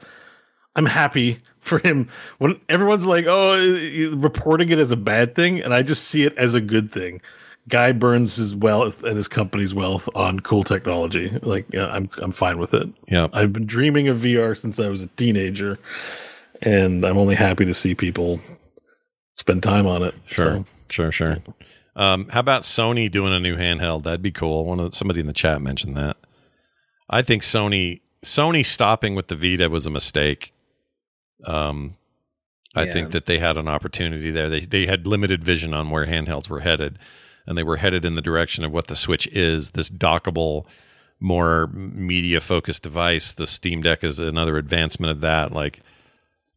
I'm 0.75 0.85
happy 0.85 1.39
for 1.59 1.79
him 1.79 2.07
when 2.37 2.59
everyone's 2.69 3.05
like, 3.05 3.25
"Oh, 3.27 4.11
reporting 4.15 4.69
it 4.69 4.79
as 4.79 4.91
a 4.91 4.97
bad 4.97 5.35
thing," 5.35 5.61
and 5.61 5.73
I 5.73 5.83
just 5.83 6.05
see 6.05 6.23
it 6.23 6.35
as 6.37 6.55
a 6.55 6.61
good 6.61 6.91
thing. 6.91 7.21
Guy 7.69 7.91
burns 7.93 8.35
his 8.35 8.53
wealth 8.55 9.03
and 9.03 9.15
his 9.15 9.27
company's 9.27 9.73
wealth 9.73 10.09
on 10.15 10.39
cool 10.41 10.63
technology. 10.63 11.29
Like, 11.43 11.65
yeah, 11.71 11.87
I'm 11.87 12.09
I'm 12.21 12.31
fine 12.31 12.57
with 12.59 12.73
it. 12.73 12.89
Yeah. 13.07 13.27
I've 13.31 13.53
been 13.53 13.65
dreaming 13.65 14.07
of 14.09 14.17
VR 14.17 14.57
since 14.57 14.79
I 14.79 14.89
was 14.89 15.03
a 15.03 15.07
teenager, 15.07 15.77
and 16.61 17.05
I'm 17.05 17.17
only 17.17 17.35
happy 17.35 17.65
to 17.65 17.73
see 17.73 17.95
people 17.95 18.39
spend 19.35 19.63
time 19.63 19.87
on 19.87 20.03
it. 20.03 20.13
Sure, 20.25 20.55
So, 20.57 20.65
sure, 20.89 21.11
sure. 21.11 21.37
Um, 21.95 22.27
how 22.29 22.39
about 22.41 22.63
Sony 22.63 23.09
doing 23.09 23.33
a 23.33 23.39
new 23.39 23.55
handheld? 23.55 24.03
That'd 24.03 24.21
be 24.21 24.31
cool. 24.31 24.65
One 24.65 24.79
of 24.79 24.95
somebody 24.95 25.19
in 25.19 25.27
the 25.27 25.33
chat 25.33 25.61
mentioned 25.61 25.95
that. 25.95 26.17
I 27.09 27.21
think 27.21 27.43
Sony 27.43 28.01
Sony 28.23 28.65
stopping 28.65 29.15
with 29.15 29.27
the 29.27 29.35
Vita 29.35 29.69
was 29.69 29.85
a 29.85 29.89
mistake. 29.89 30.53
Um, 31.45 31.95
I 32.75 32.83
Yeah. 32.83 32.93
think 32.93 33.11
that 33.11 33.25
they 33.25 33.39
had 33.39 33.57
an 33.57 33.67
opportunity 33.67 34.31
there. 34.31 34.49
They 34.49 34.61
they 34.61 34.85
had 34.85 35.07
limited 35.07 35.43
vision 35.43 35.73
on 35.73 35.89
where 35.89 36.05
handhelds 36.05 36.49
were 36.49 36.59
headed, 36.59 36.99
and 37.49 37.57
they 37.57 37.63
were 37.63 37.77
headed 37.77 38.05
in 38.05 38.13
the 38.13 38.21
direction 38.21 38.63
of 38.63 38.71
what 38.71 38.87
the 38.87 38.95
Switch 38.95 39.27
is. 39.27 39.71
This 39.71 39.89
dockable, 39.89 40.65
more 41.19 41.67
media 41.73 42.39
focused 42.39 42.83
device. 42.83 43.33
The 43.33 43.47
Steam 43.47 43.81
Deck 43.81 44.03
is 44.03 44.19
another 44.19 44.57
advancement 44.57 45.09
of 45.11 45.21
that. 45.21 45.51
Like, 45.51 45.81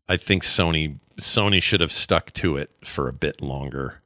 I 0.06 0.18
think 0.18 0.44
Sony 0.44 0.98
Sony 1.18 1.62
should 1.62 1.80
have 1.80 1.92
stuck 1.92 2.32
to 2.32 2.56
it 2.58 2.70
for 2.84 3.08
a 3.08 3.12
bit 3.12 3.42
longer. 3.42 4.02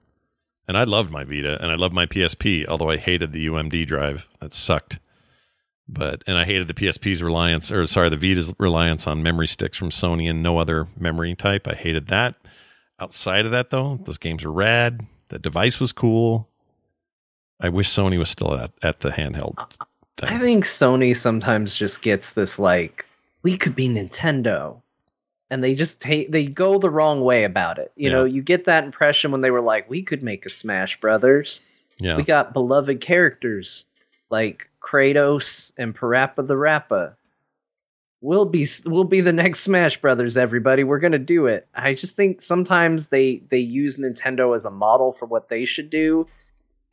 And 0.68 0.78
I 0.78 0.84
loved 0.84 1.10
my 1.10 1.24
Vita 1.24 1.60
and 1.60 1.72
I 1.72 1.74
loved 1.74 1.94
my 1.94 2.06
PSP, 2.06 2.66
although 2.66 2.90
I 2.90 2.96
hated 2.96 3.32
the 3.32 3.46
UMD 3.46 3.86
drive. 3.86 4.28
That 4.40 4.52
sucked. 4.52 5.00
But 5.88 6.22
and 6.26 6.38
I 6.38 6.44
hated 6.44 6.68
the 6.68 6.74
PSP's 6.74 7.22
reliance 7.22 7.72
or 7.72 7.84
sorry, 7.86 8.10
the 8.10 8.16
Vita's 8.16 8.54
reliance 8.58 9.08
on 9.08 9.24
memory 9.24 9.48
sticks 9.48 9.76
from 9.76 9.90
Sony 9.90 10.30
and 10.30 10.40
no 10.40 10.58
other 10.58 10.86
memory 10.96 11.34
type. 11.34 11.66
I 11.66 11.74
hated 11.74 12.06
that. 12.08 12.36
Outside 13.00 13.44
of 13.44 13.50
that 13.50 13.70
though, 13.70 13.98
those 14.04 14.18
games 14.18 14.44
were 14.44 14.52
rad. 14.52 15.04
The 15.28 15.40
device 15.40 15.80
was 15.80 15.90
cool. 15.90 16.48
I 17.60 17.68
wish 17.68 17.88
Sony 17.88 18.18
was 18.18 18.28
still 18.30 18.54
at, 18.54 18.70
at 18.82 19.00
the 19.00 19.10
handheld 19.10 19.56
thing. 20.18 20.28
I 20.30 20.38
think 20.38 20.64
Sony 20.64 21.16
sometimes 21.16 21.74
just 21.74 22.02
gets 22.02 22.32
this 22.32 22.58
like 22.58 23.06
we 23.42 23.56
could 23.56 23.74
be 23.74 23.88
Nintendo. 23.88 24.80
And 25.48 25.62
they 25.62 25.74
just 25.76 26.00
take 26.00 26.32
they 26.32 26.44
go 26.44 26.78
the 26.78 26.90
wrong 26.90 27.20
way 27.20 27.44
about 27.44 27.78
it. 27.78 27.92
You 27.96 28.10
Yeah. 28.10 28.16
know, 28.16 28.24
you 28.24 28.42
get 28.42 28.64
that 28.64 28.82
impression 28.84 29.30
when 29.30 29.42
they 29.42 29.52
were 29.52 29.60
like, 29.60 29.88
we 29.88 30.02
could 30.02 30.22
make 30.22 30.44
a 30.44 30.50
Smash 30.50 31.00
Brothers. 31.00 31.60
yeah. 31.98 32.16
We 32.16 32.24
got 32.24 32.52
beloved 32.52 33.00
characters 33.00 33.86
like 34.28 34.68
Kratos 34.80 35.70
and 35.78 35.94
PaRappa 35.96 36.46
the 36.46 36.56
Rapper. 36.56 37.16
We'll 38.20 38.44
be 38.46 38.66
we'll 38.86 39.04
be 39.04 39.20
the 39.20 39.32
next 39.32 39.60
Smash 39.60 40.00
Brothers, 40.00 40.36
everybody. 40.36 40.82
We're 40.82 40.98
gonna 40.98 41.18
do 41.18 41.46
it. 41.46 41.68
I 41.74 41.94
just 41.94 42.16
think 42.16 42.42
sometimes 42.42 43.06
they 43.08 43.42
they 43.50 43.58
use 43.60 43.98
Nintendo 43.98 44.54
as 44.56 44.64
a 44.64 44.70
model 44.70 45.12
for 45.12 45.26
what 45.26 45.48
they 45.48 45.64
should 45.64 45.90
do, 45.90 46.26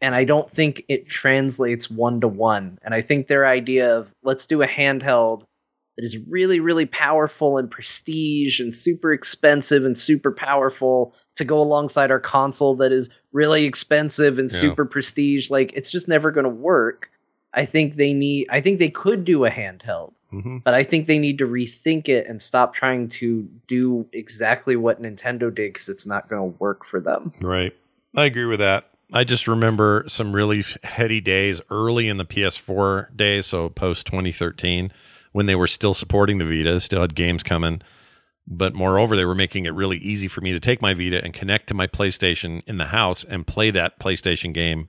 and 0.04 0.16
I 0.16 0.26
don't 0.26 0.52
think 0.52 0.84
it 0.90 1.08
translates 1.08 1.90
one 1.90 2.20
to 2.22 2.28
one. 2.28 2.78
And 2.84 2.94
I 2.94 3.00
think 3.02 3.28
their 3.28 3.48
idea 3.48 3.98
of 3.98 4.14
let's 4.22 4.46
do 4.46 4.62
a 4.62 4.68
handheld 4.68 5.46
that 5.96 6.04
is 6.04 6.18
really 6.28 6.60
really 6.60 6.86
powerful 6.86 7.58
and 7.58 7.72
prestige 7.72 8.60
and 8.60 8.76
super 8.76 9.14
expensive 9.14 9.86
and 9.86 9.98
super 9.98 10.32
powerful 10.32 11.16
to 11.36 11.46
go 11.46 11.62
alongside 11.62 12.12
our 12.12 12.20
console 12.20 12.76
that 12.76 12.92
is 12.92 13.10
really 13.32 13.64
expensive 13.66 14.40
and 14.40 14.52
Yeah. 14.52 14.60
super 14.60 14.86
prestige 14.86 15.50
like 15.50 15.72
it's 15.74 15.90
just 15.92 16.08
never 16.08 16.32
going 16.32 16.46
to 16.46 16.50
work 16.50 17.12
i 17.54 17.64
think 17.64 17.96
they 17.96 18.12
need 18.12 18.48
i 18.50 18.60
think 18.60 18.80
they 18.80 18.90
could 18.90 19.24
do 19.24 19.46
a 19.46 19.52
handheld 19.52 20.14
hmm 20.32 20.58
but 20.64 20.74
i 20.74 20.84
think 20.84 21.06
they 21.06 21.20
need 21.20 21.38
to 21.38 21.48
rethink 21.48 22.10
it 22.10 22.26
and 22.28 22.42
stop 22.42 22.74
trying 22.74 23.08
to 23.10 23.48
do 23.68 24.08
exactly 24.14 24.76
what 24.76 25.00
nintendo 25.00 25.54
did 25.54 25.74
because 25.74 25.90
it's 25.90 26.08
not 26.08 26.28
going 26.28 26.52
to 26.52 26.58
work 26.58 26.84
for 26.86 27.00
them 27.00 27.32
Right. 27.40 27.74
I 28.16 28.26
agree 28.26 28.46
with 28.46 28.60
that. 28.60 28.86
I 29.14 29.24
just 29.24 29.48
remember 29.48 30.06
some 30.08 30.34
really 30.34 30.64
heady 30.84 31.22
days 31.22 31.62
early 31.70 32.08
in 32.08 32.18
the 32.18 32.26
PS4 32.26 33.16
days, 33.16 33.46
so 33.46 33.70
post 33.70 34.08
2013, 34.08 34.92
when 35.34 35.46
they 35.46 35.56
were 35.56 35.68
still 35.68 35.94
supporting 35.94 36.40
the 36.40 36.46
Vita, 36.46 36.80
still 36.80 37.02
had 37.02 37.14
games 37.14 37.44
coming. 37.44 37.82
But 38.48 38.74
moreover, 38.74 39.16
they 39.16 39.26
were 39.26 39.36
making 39.36 39.66
it 39.66 39.74
really 39.74 39.98
easy 39.98 40.28
for 40.28 40.42
me 40.42 40.52
to 40.52 40.60
take 40.60 40.82
my 40.82 40.94
Vita 40.96 41.24
and 41.24 41.34
connect 41.34 41.68
to 41.68 41.74
my 41.76 41.86
PlayStation 41.88 42.64
in 42.68 42.78
the 42.78 42.86
house 42.86 43.24
and 43.24 43.46
play 43.48 43.70
that 43.72 44.00
PlayStation 44.00 44.52
game. 44.54 44.88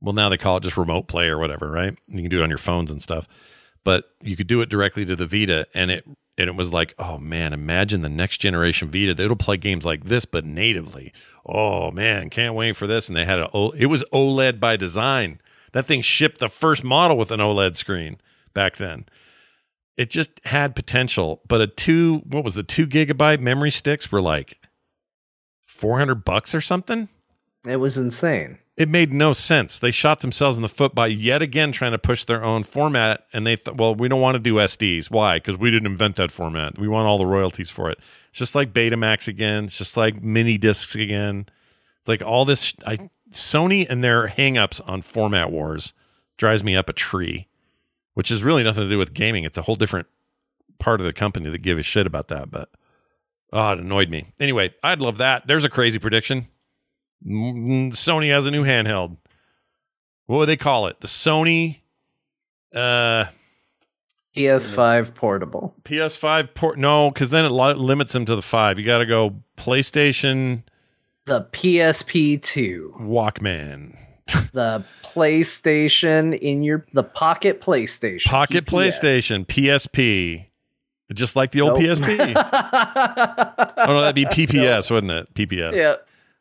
Well, 0.00 0.14
now 0.14 0.28
they 0.28 0.38
call 0.38 0.56
it 0.58 0.62
just 0.62 0.76
remote 0.76 1.08
play 1.08 1.26
or 1.28 1.38
whatever, 1.38 1.70
right? 1.70 1.98
You 2.06 2.20
can 2.20 2.30
do 2.30 2.40
it 2.40 2.44
on 2.44 2.48
your 2.50 2.58
phones 2.58 2.90
and 2.90 3.02
stuff. 3.02 3.26
but 3.84 4.10
you 4.22 4.36
could 4.36 4.46
do 4.46 4.60
it 4.60 4.68
directly 4.68 5.04
to 5.06 5.16
the 5.16 5.26
Vita, 5.26 5.66
and 5.74 5.90
it 5.90 6.04
and 6.38 6.48
it 6.48 6.56
was 6.56 6.72
like, 6.72 6.94
oh 6.98 7.18
man, 7.18 7.52
imagine 7.52 8.02
the 8.02 8.08
next 8.08 8.38
generation 8.38 8.88
Vita. 8.88 9.10
It'll 9.10 9.36
play 9.36 9.56
games 9.56 9.84
like 9.84 10.04
this, 10.04 10.24
but 10.24 10.44
natively. 10.44 11.12
Oh 11.50 11.90
man, 11.90 12.30
can't 12.30 12.54
wait 12.54 12.76
for 12.76 12.86
this. 12.86 13.08
And 13.08 13.16
they 13.16 13.24
had 13.24 13.40
a 13.40 13.48
it 13.76 13.86
was 13.86 14.04
OLED 14.12 14.60
by 14.60 14.76
design. 14.76 15.40
That 15.72 15.86
thing 15.86 16.00
shipped 16.00 16.38
the 16.38 16.48
first 16.48 16.84
model 16.84 17.16
with 17.16 17.30
an 17.30 17.40
OLED 17.40 17.76
screen 17.76 18.18
back 18.54 18.76
then. 18.76 19.06
It 19.96 20.10
just 20.10 20.40
had 20.44 20.74
potential, 20.74 21.42
but 21.46 21.60
a 21.60 21.66
two 21.66 22.22
what 22.24 22.44
was 22.44 22.54
the 22.54 22.62
two 22.62 22.86
gigabyte 22.86 23.40
memory 23.40 23.70
sticks 23.70 24.10
were 24.10 24.22
like 24.22 24.58
four 25.66 25.98
hundred 25.98 26.24
bucks 26.24 26.54
or 26.54 26.60
something. 26.60 27.08
It 27.66 27.76
was 27.76 27.96
insane. 27.96 28.58
It 28.76 28.88
made 28.88 29.12
no 29.12 29.34
sense. 29.34 29.78
They 29.78 29.90
shot 29.90 30.20
themselves 30.20 30.56
in 30.56 30.62
the 30.62 30.68
foot 30.68 30.94
by 30.94 31.08
yet 31.08 31.42
again 31.42 31.70
trying 31.70 31.92
to 31.92 31.98
push 31.98 32.24
their 32.24 32.42
own 32.42 32.62
format. 32.62 33.26
And 33.30 33.46
they 33.46 33.54
thought, 33.54 33.76
well, 33.76 33.94
we 33.94 34.08
don't 34.08 34.22
want 34.22 34.36
to 34.36 34.38
do 34.38 34.54
SDs. 34.54 35.10
Why? 35.10 35.36
Because 35.36 35.58
we 35.58 35.70
didn't 35.70 35.90
invent 35.90 36.16
that 36.16 36.30
format. 36.30 36.78
We 36.78 36.88
want 36.88 37.06
all 37.06 37.18
the 37.18 37.26
royalties 37.26 37.68
for 37.68 37.90
it. 37.90 37.98
It's 38.30 38.38
just 38.38 38.54
like 38.54 38.72
Betamax 38.72 39.28
again. 39.28 39.64
It's 39.64 39.78
just 39.78 39.96
like 39.96 40.22
mini 40.22 40.56
discs 40.56 40.94
again. 40.94 41.46
It's 41.98 42.08
like 42.08 42.22
all 42.22 42.44
this. 42.44 42.74
I, 42.86 43.10
Sony 43.32 43.86
and 43.88 44.02
their 44.02 44.28
hangups 44.28 44.80
on 44.86 45.02
format 45.02 45.50
wars 45.50 45.92
drives 46.36 46.64
me 46.64 46.76
up 46.76 46.88
a 46.88 46.92
tree, 46.92 47.48
which 48.14 48.30
is 48.30 48.42
really 48.42 48.62
nothing 48.62 48.84
to 48.84 48.88
do 48.88 48.98
with 48.98 49.14
gaming. 49.14 49.44
It's 49.44 49.58
a 49.58 49.62
whole 49.62 49.76
different 49.76 50.06
part 50.78 51.00
of 51.00 51.06
the 51.06 51.12
company 51.12 51.50
that 51.50 51.58
give 51.58 51.78
a 51.78 51.82
shit 51.82 52.06
about 52.06 52.28
that. 52.28 52.50
But 52.50 52.70
oh, 53.52 53.72
it 53.72 53.80
annoyed 53.80 54.08
me. 54.10 54.32
Anyway, 54.38 54.74
I'd 54.82 55.00
love 55.00 55.18
that. 55.18 55.46
There's 55.46 55.64
a 55.64 55.70
crazy 55.70 55.98
prediction. 55.98 56.46
Mm, 57.26 57.92
Sony 57.92 58.30
has 58.30 58.46
a 58.46 58.50
new 58.50 58.64
handheld. 58.64 59.16
What 60.26 60.38
would 60.38 60.48
they 60.48 60.56
call 60.56 60.86
it? 60.86 61.00
The 61.00 61.08
Sony 61.08 61.78
uh 62.74 63.24
PS5 64.36 65.14
portable. 65.14 65.74
PS5 65.84 66.54
port 66.54 66.78
no, 66.78 67.10
because 67.10 67.30
then 67.30 67.44
it 67.44 67.50
li- 67.50 67.74
limits 67.74 68.12
them 68.12 68.24
to 68.26 68.36
the 68.36 68.42
five. 68.42 68.78
You 68.78 68.84
got 68.84 68.98
to 68.98 69.06
go 69.06 69.36
PlayStation, 69.56 70.62
The 71.26 71.42
PSP2. 71.52 73.00
Walkman, 73.00 73.96
The 74.52 74.84
PlayStation 75.02 76.38
in 76.38 76.62
your 76.62 76.86
the 76.92 77.02
Pocket 77.02 77.60
PlayStation. 77.60 78.24
Pocket 78.26 78.66
PPS. 78.66 79.00
PlayStation, 79.00 79.46
PSP, 79.46 80.46
just 81.12 81.34
like 81.36 81.50
the 81.50 81.60
old 81.62 81.74
Nope. 81.80 81.98
PSP. 81.98 82.32
oh 83.76 83.86
no, 83.86 84.00
that'd 84.00 84.14
be 84.14 84.24
PPS, 84.26 84.90
wouldn't 84.90 85.12
it? 85.12 85.34
PPS. 85.34 85.76
yeah. 85.76 85.96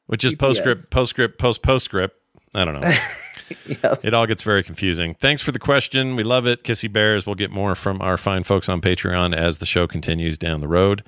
which 0.05 0.23
is 0.23 0.33
PPS. 0.35 0.37
postscript, 0.39 0.91
postscript, 0.91 1.37
post 1.39 1.61
postscript. 1.63 2.15
I 2.53 2.65
don't 2.65 2.79
know. 2.79 2.91
It 4.03 4.13
all 4.13 4.25
gets 4.27 4.43
very 4.43 4.63
confusing. 4.63 5.15
Thanks 5.15 5.41
for 5.41 5.51
the 5.51 5.59
question. 5.59 6.15
We 6.15 6.23
love 6.23 6.45
it. 6.47 6.63
Kissy 6.63 6.91
Bears. 6.91 7.25
We'll 7.25 7.35
get 7.35 7.51
more 7.51 7.75
from 7.75 8.01
our 8.01 8.17
fine 8.17 8.43
folks 8.43 8.69
on 8.69 8.81
Patreon 8.81 9.35
as 9.35 9.57
the 9.59 9.65
show 9.65 9.87
continues 9.87 10.37
down 10.37 10.61
the 10.61 10.67
road. 10.67 11.03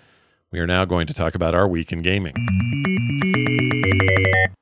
We 0.52 0.60
are 0.60 0.68
now 0.68 0.86
going 0.86 1.08
to 1.08 1.14
talk 1.14 1.36
about 1.36 1.56
our 1.56 1.68
week 1.68 1.92
in 1.92 2.02
gaming. 2.02 2.34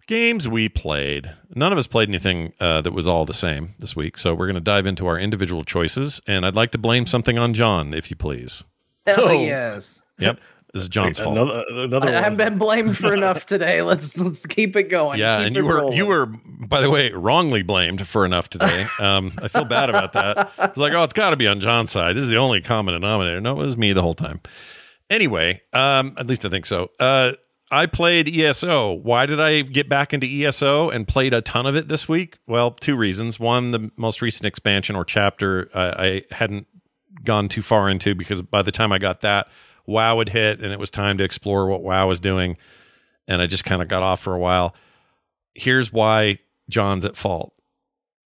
Games 0.07 0.47
we 0.47 0.69
played. 0.69 1.31
None 1.55 1.71
of 1.71 1.77
us 1.77 1.85
played 1.87 2.09
anything 2.09 2.53
uh, 2.59 2.81
that 2.81 2.93
was 2.93 3.05
all 3.07 3.25
the 3.25 3.33
same 3.33 3.75
this 3.77 3.95
week, 3.95 4.17
so 4.17 4.33
we're 4.33 4.47
going 4.47 4.55
to 4.55 4.59
dive 4.61 4.87
into 4.87 5.05
our 5.05 5.19
individual 5.19 5.63
choices. 5.63 6.19
And 6.25 6.45
I'd 6.45 6.55
like 6.55 6.71
to 6.71 6.77
blame 6.79 7.05
something 7.05 7.37
on 7.37 7.53
John, 7.53 7.93
if 7.93 8.09
you 8.09 8.15
please. 8.17 8.65
Hell 9.05 9.29
Oh. 9.29 9.31
yes. 9.41 10.03
Yep, 10.17 10.39
this 10.73 10.83
is 10.83 10.89
John's 10.89 11.19
fault. 11.19 11.37
Another, 11.37 11.63
another 11.69 12.09
I, 12.09 12.13
one. 12.13 12.23
have 12.23 12.37
been 12.37 12.57
blamed 12.57 12.97
for 12.97 13.13
enough 13.17 13.45
today. 13.45 13.81
Let's 13.81 14.17
let's 14.17 14.45
keep 14.45 14.75
it 14.75 14.83
going. 14.83 15.19
Yeah, 15.19 15.37
Keep 15.39 15.47
and 15.47 15.55
you 15.55 15.65
were 15.65 15.77
rolling. 15.77 15.97
you 15.97 16.05
were 16.05 16.25
by 16.25 16.81
the 16.81 16.89
way 16.89 17.11
wrongly 17.11 17.63
blamed 17.63 18.07
for 18.07 18.25
enough 18.25 18.49
today. 18.49 18.85
Um, 18.99 19.31
I 19.41 19.47
feel 19.47 19.63
bad 19.65 19.89
about 19.89 20.13
that. 20.13 20.51
I 20.57 20.67
was 20.67 20.77
like, 20.77 20.93
oh, 20.93 21.03
it's 21.03 21.13
got 21.13 21.29
to 21.29 21.37
be 21.37 21.47
on 21.47 21.59
John's 21.61 21.89
side. 21.91 22.15
This 22.15 22.23
is 22.23 22.29
the 22.29 22.37
only 22.37 22.59
common 22.61 22.93
denominator. 22.93 23.39
No, 23.39 23.53
it 23.53 23.65
was 23.65 23.77
me 23.77 23.93
the 23.93 24.01
whole 24.01 24.13
time. 24.13 24.41
Anyway, 25.09 25.61
um, 25.73 26.13
at 26.17 26.27
least 26.27 26.45
I 26.45 26.49
think 26.49 26.65
so. 26.65 26.91
Uh, 26.99 27.31
I 27.71 27.85
played 27.85 28.27
ESO. 28.27 28.93
Why 28.93 29.25
did 29.25 29.39
I 29.39 29.61
get 29.61 29.87
back 29.87 30.13
into 30.13 30.27
ESO 30.27 30.89
and 30.89 31.07
played 31.07 31.33
a 31.33 31.41
ton 31.41 31.65
of 31.65 31.75
it 31.75 31.87
this 31.87 32.09
week? 32.09 32.37
Well, 32.47 32.71
two 32.71 32.95
reasons. 32.97 33.39
One, 33.39 33.71
the 33.71 33.89
most 33.95 34.21
recent 34.21 34.45
expansion 34.45 34.95
or 34.95 35.05
chapter 35.05 35.69
uh, 35.73 35.93
I 35.97 36.23
hadn't 36.31 36.67
gone 37.23 37.47
too 37.47 37.61
far 37.61 37.89
into 37.89 38.15
because 38.15 38.41
by 38.41 38.61
the 38.61 38.71
time 38.71 38.91
I 38.91 38.97
got 38.97 39.21
that, 39.21 39.47
WoW 39.89 40.19
had 40.19 40.29
hit 40.29 40.61
and 40.61 40.71
it 40.71 40.79
was 40.79 40.91
time 40.91 41.17
to 41.17 41.23
explore 41.23 41.67
what 41.67 41.83
WoW 41.83 42.07
was 42.07 42.19
doing. 42.19 42.57
And 43.27 43.41
I 43.41 43.47
just 43.47 43.65
kind 43.65 43.81
of 43.81 43.87
got 43.87 44.03
off 44.03 44.21
for 44.21 44.33
a 44.33 44.39
while. 44.39 44.75
Here's 45.53 45.91
why 45.91 46.39
John's 46.69 47.05
at 47.05 47.17
fault. 47.17 47.53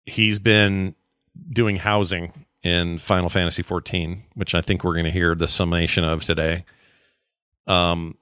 He's 0.05 0.39
been 0.39 0.95
doing 1.51 1.75
housing 1.75 2.33
in 2.63 2.97
Final 2.97 3.29
Fantasy 3.29 3.61
14, 3.61 4.23
which 4.33 4.55
I 4.55 4.61
think 4.61 4.83
we're 4.83 4.93
going 4.93 5.05
to 5.05 5.11
hear 5.11 5.35
the 5.35 5.47
summation 5.47 6.03
of 6.03 6.23
today. 6.23 6.65
Um, 7.67 8.17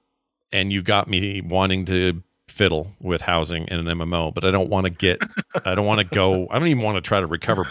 and 0.52 0.72
you 0.72 0.82
got 0.82 1.08
me 1.08 1.40
wanting 1.40 1.84
to 1.86 2.22
fiddle 2.48 2.92
with 3.00 3.20
housing 3.20 3.66
in 3.68 3.86
an 3.86 3.98
MMO, 3.98 4.32
but 4.32 4.44
I 4.44 4.50
don't 4.50 4.68
want 4.68 4.84
to 4.84 4.90
get, 4.90 5.22
I 5.64 5.74
don't 5.74 5.86
want 5.86 6.00
to 6.00 6.06
go, 6.06 6.46
I 6.50 6.58
don't 6.58 6.68
even 6.68 6.82
want 6.82 6.96
to 6.96 7.00
try 7.00 7.20
to 7.20 7.26
recover 7.26 7.66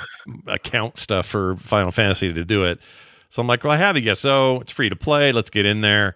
account 0.47 0.97
stuff 0.97 1.26
for 1.26 1.55
Final 1.57 1.91
Fantasy 1.91 2.34
to 2.34 2.45
do 2.45 2.65
it. 2.65 2.80
So 3.30 3.42
I'm 3.42 3.48
like, 3.48 3.64
well, 3.64 3.74
I 3.74 3.78
have 3.78 3.96
a 3.96 4.10
ESO. 4.10 4.60
It's 4.62 4.72
free 4.72 4.90
to 4.90 4.96
play. 4.96 5.32
Let's 5.32 5.50
get 5.50 5.66
in 5.66 5.82
there. 5.82 6.16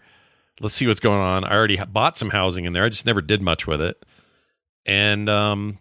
Let's 0.60 0.76
see 0.76 0.88
what's 0.88 1.00
going 1.00 1.20
on. 1.20 1.44
I 1.44 1.54
already 1.54 1.78
bought 1.78 2.18
some 2.18 2.30
housing 2.30 2.66
in 2.66 2.74
there. 2.74 2.86
I 2.86 2.90
just 2.90 3.06
never 3.06 3.22
did 3.22 3.42
much 3.42 3.68
with 3.68 3.82
it. 3.82 4.06
And 4.86 5.30
um, 5.30 5.80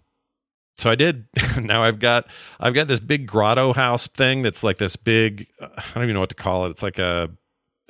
so 0.77 0.91
I 0.91 0.95
did. 0.95 1.27
now 1.61 1.83
I've 1.83 1.99
got 1.99 2.29
I've 2.59 2.75
got 2.75 2.89
this 2.89 3.01
big 3.01 3.27
grotto 3.27 3.73
house 3.73 4.07
thing 4.07 4.43
that's 4.43 4.65
like 4.65 4.79
this 4.79 4.97
big. 4.97 5.49
uh, 5.61 5.69
I 5.77 5.83
don't 5.95 6.05
even 6.05 6.15
know 6.15 6.21
what 6.21 6.31
to 6.31 6.35
call 6.35 6.67
it. 6.67 6.71
It's 6.71 6.83
like 6.83 6.99
a. 6.99 7.31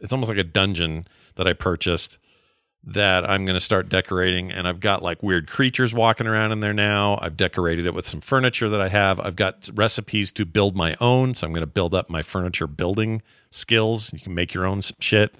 It's 0.02 0.12
almost 0.12 0.30
like 0.30 0.38
a 0.38 0.44
dungeon 0.44 1.06
that 1.36 1.46
I 1.46 1.52
purchased 1.52 2.18
that 2.82 3.28
I'm 3.28 3.44
going 3.44 3.54
to 3.54 3.60
start 3.60 3.88
decorating. 3.88 4.50
And 4.50 4.66
I've 4.66 4.80
got 4.80 5.02
like 5.02 5.22
weird 5.22 5.46
creatures 5.48 5.92
walking 5.92 6.26
around 6.26 6.52
in 6.52 6.60
there 6.60 6.72
now. 6.72 7.18
I've 7.20 7.36
decorated 7.36 7.86
it 7.86 7.92
with 7.94 8.06
some 8.06 8.20
furniture 8.20 8.68
that 8.70 8.80
I 8.80 8.88
have. 8.88 9.20
I've 9.20 9.36
got 9.36 9.68
recipes 9.74 10.32
to 10.32 10.46
build 10.46 10.74
my 10.76 10.96
own. 11.00 11.34
So 11.34 11.46
I'm 11.46 11.52
going 11.52 11.60
to 11.62 11.66
build 11.66 11.94
up 11.94 12.08
my 12.08 12.22
furniture 12.22 12.66
building 12.66 13.20
skills. 13.50 14.12
You 14.12 14.20
can 14.20 14.34
make 14.34 14.54
your 14.54 14.64
own 14.64 14.80
shit. 14.98 15.34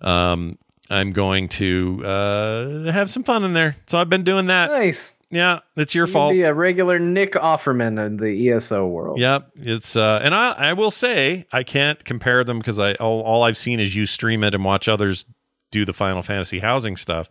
Um, 0.00 0.58
I'm 0.88 1.12
going 1.12 1.48
to 1.50 2.02
uh, 2.04 2.92
have 2.92 3.10
some 3.10 3.22
fun 3.22 3.44
in 3.44 3.52
there. 3.52 3.76
So 3.86 3.98
I've 3.98 4.08
been 4.10 4.24
doing 4.24 4.46
that. 4.46 4.70
nice. 4.70 5.14
Yeah, 5.32 5.60
it's 5.76 5.94
your 5.94 6.08
You 6.08 6.12
fault. 6.12 6.32
Be 6.32 6.42
a 6.42 6.52
regular 6.52 6.98
Nick 6.98 7.34
Offerman 7.34 8.04
in 8.04 8.16
the 8.16 8.50
ESO 8.50 8.84
world. 8.88 9.20
Yep, 9.20 9.50
it's 9.60 9.94
uh, 9.94 10.18
and 10.24 10.34
I 10.34 10.50
I 10.50 10.72
will 10.72 10.90
say 10.90 11.46
I 11.52 11.62
can't 11.62 12.04
compare 12.04 12.42
them 12.42 12.58
because 12.58 12.80
I 12.80 12.94
all, 12.94 13.20
all 13.22 13.44
I've 13.44 13.56
seen 13.56 13.78
is 13.78 13.94
you 13.94 14.06
stream 14.06 14.42
it 14.42 14.56
and 14.56 14.64
watch 14.64 14.88
others 14.88 15.26
do 15.70 15.84
the 15.84 15.92
Final 15.92 16.22
Fantasy 16.22 16.58
housing 16.58 16.96
stuff. 16.96 17.28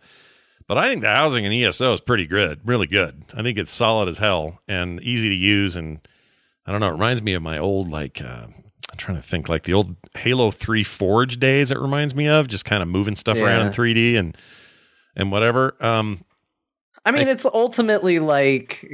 But 0.66 0.78
I 0.78 0.88
think 0.88 1.02
the 1.02 1.14
housing 1.14 1.44
in 1.44 1.52
ESO 1.52 1.92
is 1.94 2.00
pretty 2.00 2.26
good, 2.26 2.60
really 2.64 2.86
good. 2.86 3.24
I 3.34 3.42
think 3.42 3.58
it's 3.58 3.70
solid 3.70 4.08
as 4.08 4.18
hell 4.18 4.60
and 4.68 5.00
easy 5.02 5.28
to 5.28 5.34
use. 5.34 5.74
And 5.74 6.06
I 6.64 6.70
don't 6.70 6.80
know, 6.80 6.88
it 6.88 6.92
reminds 6.92 7.22
me 7.22 7.34
of 7.34 7.42
my 7.42 7.58
old 7.58 7.88
like 7.90 8.22
uh, 8.22 8.46
I'm 8.90 8.96
trying 8.96 9.16
to 9.16 9.22
think 9.22 9.48
like 9.48 9.64
the 9.64 9.74
old 9.74 9.96
Halo 10.16 10.50
Three 10.50 10.84
Forge 10.84 11.38
days. 11.38 11.70
It 11.70 11.78
reminds 11.78 12.14
me 12.14 12.28
of 12.28 12.48
just 12.48 12.64
kind 12.64 12.82
of 12.82 12.88
moving 12.88 13.16
stuff 13.16 13.38
around 13.38 13.66
in 13.66 13.72
3D 13.72 14.16
and 14.16 14.36
and 15.16 15.32
whatever. 15.32 15.76
Um, 15.80 16.24
I 17.04 17.12
mean, 17.12 17.28
it's 17.28 17.46
ultimately 17.46 18.18
like 18.18 18.88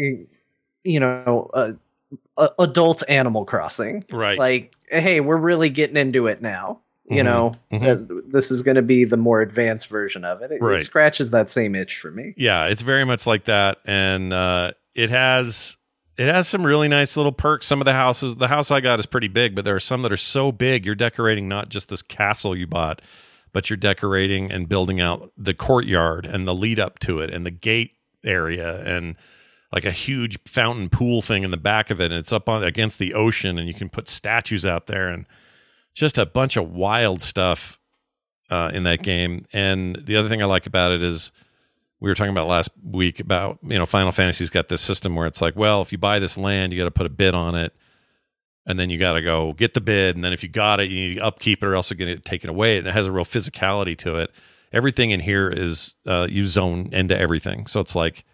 you 0.84 1.00
know, 1.00 1.50
uh, 1.52 2.48
adult 2.58 3.02
Animal 3.08 3.44
Crossing. 3.44 4.04
right. 4.10 4.38
Like, 4.38 4.74
hey, 4.90 5.20
we're 5.20 5.36
really 5.36 5.68
getting 5.68 5.96
into 5.96 6.26
it 6.26 6.40
now. 6.40 6.80
You 7.08 7.22
Mhm, 7.22 7.24
know, 7.24 7.52
mhm. 7.72 8.10
Uh, 8.18 8.22
this 8.28 8.50
is 8.50 8.62
going 8.62 8.74
to 8.74 8.82
be 8.82 9.04
the 9.04 9.16
more 9.16 9.40
advanced 9.40 9.86
version 9.88 10.24
of 10.24 10.42
it. 10.42 10.50
It, 10.50 10.60
it 10.62 10.82
scratches 10.82 11.30
that 11.30 11.48
same 11.50 11.74
itch 11.76 11.98
for 11.98 12.10
me. 12.10 12.34
yeah 12.36 12.66
it's 12.66 12.82
very 12.82 13.04
much 13.04 13.26
like 13.26 13.44
that 13.44 13.78
and 13.84 14.32
uh 14.32 14.72
it 14.94 15.10
has 15.10 15.76
it 16.18 16.26
has 16.32 16.48
some 16.48 16.64
really 16.66 16.88
nice 16.88 17.16
little 17.16 17.30
perks 17.32 17.66
some 17.66 17.80
of 17.80 17.84
the 17.84 17.92
houses 17.92 18.34
the 18.36 18.48
house 18.48 18.70
i 18.72 18.80
got 18.80 18.98
is 18.98 19.06
pretty 19.06 19.28
big 19.28 19.54
but 19.54 19.64
there 19.64 19.74
are 19.76 19.80
some 19.80 20.02
that 20.02 20.12
are 20.12 20.16
so 20.16 20.50
big 20.50 20.84
you're 20.84 20.94
decorating 20.96 21.46
not 21.46 21.68
just 21.68 21.88
this 21.90 22.02
castle 22.02 22.56
you 22.56 22.66
bought 22.66 23.00
but 23.52 23.70
you're 23.70 23.76
decorating 23.76 24.50
and 24.50 24.68
building 24.68 25.00
out 25.00 25.30
the 25.36 25.54
courtyard 25.54 26.26
and 26.26 26.46
the 26.48 26.54
lead 26.54 26.80
up 26.80 26.98
to 26.98 27.20
it 27.20 27.30
and 27.30 27.46
the 27.46 27.50
gate 27.52 27.92
area 28.24 28.82
and 28.84 29.14
like 29.72 29.84
a 29.84 29.90
huge 29.92 30.38
fountain 30.46 30.88
pool 30.88 31.20
thing 31.22 31.44
in 31.44 31.50
the 31.52 31.56
back 31.56 31.90
of 31.90 32.00
it 32.00 32.06
and 32.10 32.14
it's 32.18 32.32
up 32.32 32.48
on 32.48 32.64
against 32.64 32.98
the 32.98 33.14
ocean 33.14 33.58
and 33.58 33.68
you 33.68 33.74
can 33.74 33.88
put 33.88 34.08
statues 34.08 34.66
out 34.66 34.86
there 34.88 35.08
and 35.08 35.24
just 35.96 36.18
a 36.18 36.26
bunch 36.26 36.56
of 36.56 36.70
wild 36.72 37.20
stuff 37.20 37.78
uh, 38.50 38.70
in 38.72 38.84
that 38.84 39.02
game 39.02 39.42
and 39.52 39.98
the 40.04 40.16
other 40.16 40.28
thing 40.28 40.40
i 40.40 40.44
like 40.44 40.66
about 40.66 40.92
it 40.92 41.02
is 41.02 41.32
we 42.00 42.10
were 42.10 42.14
talking 42.14 42.30
about 42.30 42.46
last 42.46 42.70
week 42.84 43.20
about 43.20 43.58
you 43.62 43.78
know 43.78 43.86
Final 43.86 44.12
Fantasy's 44.12 44.50
got 44.50 44.68
this 44.68 44.82
system 44.82 45.16
where 45.16 45.26
it's 45.26 45.40
like, 45.40 45.56
well, 45.56 45.80
if 45.82 45.92
you 45.92 45.98
buy 45.98 46.18
this 46.18 46.36
land, 46.36 46.72
you 46.72 46.78
got 46.78 46.84
to 46.84 46.90
put 46.90 47.06
a 47.06 47.10
bid 47.10 47.34
on 47.34 47.54
it, 47.54 47.74
and 48.66 48.78
then 48.78 48.90
you 48.90 48.98
got 48.98 49.14
to 49.14 49.22
go 49.22 49.52
get 49.54 49.74
the 49.74 49.80
bid, 49.80 50.14
and 50.14 50.24
then 50.24 50.32
if 50.32 50.42
you 50.42 50.48
got 50.48 50.80
it, 50.80 50.88
you 50.88 51.08
need 51.08 51.14
to 51.16 51.24
upkeep 51.24 51.62
it 51.62 51.66
or 51.66 51.74
else 51.74 51.90
it 51.90 51.96
get 51.96 52.08
it 52.08 52.24
taken 52.24 52.50
away. 52.50 52.78
And 52.78 52.86
it 52.86 52.92
has 52.92 53.06
a 53.06 53.12
real 53.12 53.24
physicality 53.24 53.96
to 53.98 54.16
it. 54.18 54.30
Everything 54.72 55.10
in 55.10 55.20
here 55.20 55.48
is 55.48 55.94
uh, 56.06 56.26
you 56.28 56.46
zone 56.46 56.90
into 56.92 57.18
everything, 57.18 57.66
so 57.66 57.80
it's 57.80 57.94
like 57.96 58.24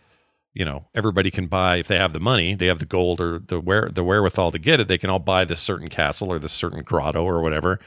you 0.54 0.64
know 0.64 0.86
everybody 0.94 1.30
can 1.30 1.46
buy 1.46 1.76
if 1.76 1.88
they 1.88 1.96
have 1.96 2.12
the 2.12 2.20
money, 2.20 2.54
they 2.54 2.66
have 2.66 2.78
the 2.78 2.86
gold 2.86 3.20
or 3.20 3.38
the 3.38 3.60
where 3.60 3.88
the 3.88 4.04
wherewithal 4.04 4.50
to 4.50 4.58
get 4.58 4.80
it. 4.80 4.88
They 4.88 4.98
can 4.98 5.10
all 5.10 5.18
buy 5.18 5.44
this 5.44 5.60
certain 5.60 5.88
castle 5.88 6.32
or 6.32 6.38
this 6.38 6.52
certain 6.52 6.82
grotto 6.82 7.24
or 7.24 7.42
whatever, 7.42 7.80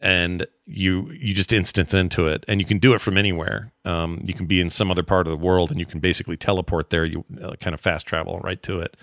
and 0.00 0.46
you 0.66 1.10
you 1.12 1.34
just 1.34 1.52
instant 1.52 1.94
into 1.94 2.26
it, 2.26 2.44
and 2.48 2.60
you 2.60 2.66
can 2.66 2.78
do 2.78 2.94
it 2.94 3.00
from 3.00 3.16
anywhere. 3.16 3.72
Um, 3.84 4.20
you 4.24 4.34
can 4.34 4.46
be 4.46 4.60
in 4.60 4.70
some 4.70 4.90
other 4.90 5.02
part 5.02 5.26
of 5.26 5.30
the 5.30 5.44
world, 5.44 5.70
and 5.70 5.80
you 5.80 5.86
can 5.86 6.00
basically 6.00 6.36
teleport 6.36 6.90
there. 6.90 7.04
You 7.04 7.24
uh, 7.42 7.54
kind 7.60 7.74
of 7.74 7.80
fast 7.80 8.06
travel 8.06 8.40
right 8.40 8.62
to 8.64 8.80
it. 8.80 8.96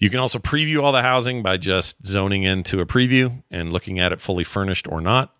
You 0.00 0.08
can 0.08 0.18
also 0.18 0.38
preview 0.38 0.82
all 0.82 0.92
the 0.92 1.02
housing 1.02 1.42
by 1.42 1.58
just 1.58 2.06
zoning 2.06 2.42
into 2.42 2.80
a 2.80 2.86
preview 2.86 3.42
and 3.50 3.70
looking 3.70 3.98
at 3.98 4.12
it 4.12 4.20
fully 4.20 4.44
furnished 4.44 4.88
or 4.88 5.02
not. 5.02 5.34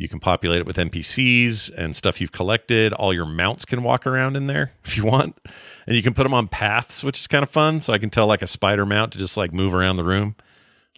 You 0.00 0.08
can 0.08 0.18
populate 0.18 0.60
it 0.60 0.66
with 0.66 0.78
NPCs 0.78 1.70
and 1.76 1.94
stuff 1.94 2.22
you've 2.22 2.32
collected. 2.32 2.94
All 2.94 3.12
your 3.12 3.26
mounts 3.26 3.66
can 3.66 3.82
walk 3.82 4.06
around 4.06 4.34
in 4.34 4.46
there 4.46 4.72
if 4.84 4.96
you 4.96 5.04
want. 5.04 5.38
And 5.86 5.94
you 5.94 6.02
can 6.02 6.14
put 6.14 6.22
them 6.22 6.32
on 6.32 6.48
paths, 6.48 7.04
which 7.04 7.18
is 7.18 7.26
kind 7.26 7.42
of 7.42 7.50
fun. 7.50 7.82
So 7.82 7.92
I 7.92 7.98
can 7.98 8.08
tell 8.08 8.26
like 8.26 8.40
a 8.40 8.46
spider 8.46 8.86
mount 8.86 9.12
to 9.12 9.18
just 9.18 9.36
like 9.36 9.52
move 9.52 9.74
around 9.74 9.96
the 9.96 10.04
room, 10.04 10.36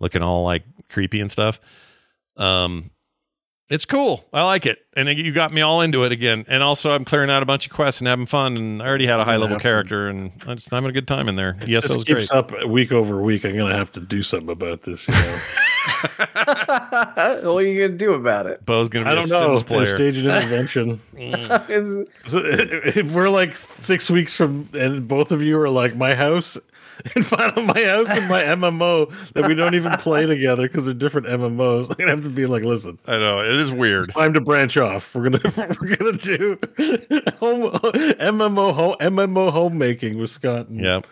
looking 0.01 0.23
all 0.23 0.45
like 0.45 0.62
creepy 0.89 1.20
and 1.20 1.29
stuff. 1.29 1.59
Um, 2.37 2.93
it's 3.73 3.86
cool. 3.86 4.23
I 4.35 4.43
like 4.43 4.66
it. 4.66 4.85
And 4.94 5.09
you 5.09 5.32
got 5.32 5.53
me 5.53 5.62
all 5.62 5.81
into 5.81 6.05
it 6.05 6.12
again. 6.12 6.44
And 6.47 6.62
also, 6.62 6.90
I'm 6.90 7.07
clearing 7.07 7.31
out 7.31 7.43
a 7.43 7.47
bunch 7.47 7.65
of 7.66 7.73
quests 7.73 8.03
and 8.03 8.09
having 8.09 8.27
fun. 8.27 8.57
And 8.59 8.82
I 8.82 8.86
already 8.86 9.07
had 9.07 9.19
a 9.19 9.24
high 9.24 9.36
level 9.36 9.59
character, 9.59 10.09
and 10.09 10.31
I'm 10.47 10.57
just 10.57 10.70
having 10.70 10.90
a 10.90 10.93
good 10.93 11.09
time 11.09 11.27
in 11.27 11.36
there. 11.36 11.57
Yes, 11.66 11.85
this 11.85 11.93
it 11.93 11.94
was 11.94 12.05
keeps 12.05 12.28
great. 12.28 12.39
up 12.39 12.69
week 12.69 12.93
over 12.93 13.23
week. 13.23 13.47
I'm 13.47 13.57
gonna 13.57 13.74
have 13.74 13.90
to 13.93 14.01
do 14.01 14.23
something 14.23 14.51
about 14.51 14.82
this. 14.82 15.09
You 15.09 15.15
know? 15.15 15.39
what 17.43 17.65
are 17.65 17.66
you 17.66 17.86
gonna 17.86 17.99
do 17.99 18.12
about 18.12 18.47
it? 18.47 18.65
Bo's 18.66 18.90
gonna 18.90 19.07
be 19.07 19.11
I 19.11 19.12
a 19.15 19.16
don't 19.16 19.31
know. 19.31 19.57
Sims 19.57 19.65
player. 19.65 19.86
Stage 19.86 20.19
an 20.19 20.27
intervention. 20.36 20.99
Mm. 21.15 22.09
So, 22.27 22.43
if 22.44 23.12
we're 23.12 23.31
like 23.31 23.55
six 23.55 24.11
weeks 24.11 24.36
from, 24.36 24.69
and 24.74 25.09
both 25.09 25.32
of 25.32 25.43
you 25.43 25.59
are 25.59 25.70
like 25.70 25.97
my 25.97 26.15
house, 26.15 26.59
and 27.14 27.24
final 27.27 27.62
my 27.64 27.82
house 27.85 28.09
and 28.10 28.28
my 28.28 28.43
MMO 28.44 29.10
that 29.32 29.47
we 29.48 29.55
don't 29.55 29.74
even 29.74 29.93
play 29.93 30.27
together 30.27 30.62
because 30.69 30.85
they're 30.85 30.94
different 30.94 31.27
MMOs. 31.27 31.90
I'm 31.90 31.97
gonna 31.98 32.10
have 32.10 32.23
to 32.24 32.31
be 32.31 32.47
like, 32.47 32.62
listen, 32.64 32.98
I 33.06 33.19
know 33.19 33.40
it 33.40 33.55
is 33.59 33.73
weird. 33.73 34.05
it's 34.06 34.14
time 34.14 34.35
to 34.35 34.40
branch 34.40 34.77
off. 34.77 35.14
We're 35.14 35.31
gonna 35.31 35.40
we're 35.81 35.97
gonna 35.97 36.19
do 36.19 36.59
home 37.39 37.73
MMO 37.73 38.73
home 38.74 38.97
MMO 39.01 39.51
homemaking 39.51 40.19
with 40.19 40.31
Scott 40.31 40.69
and, 40.69 40.81
Yep. 40.81 41.06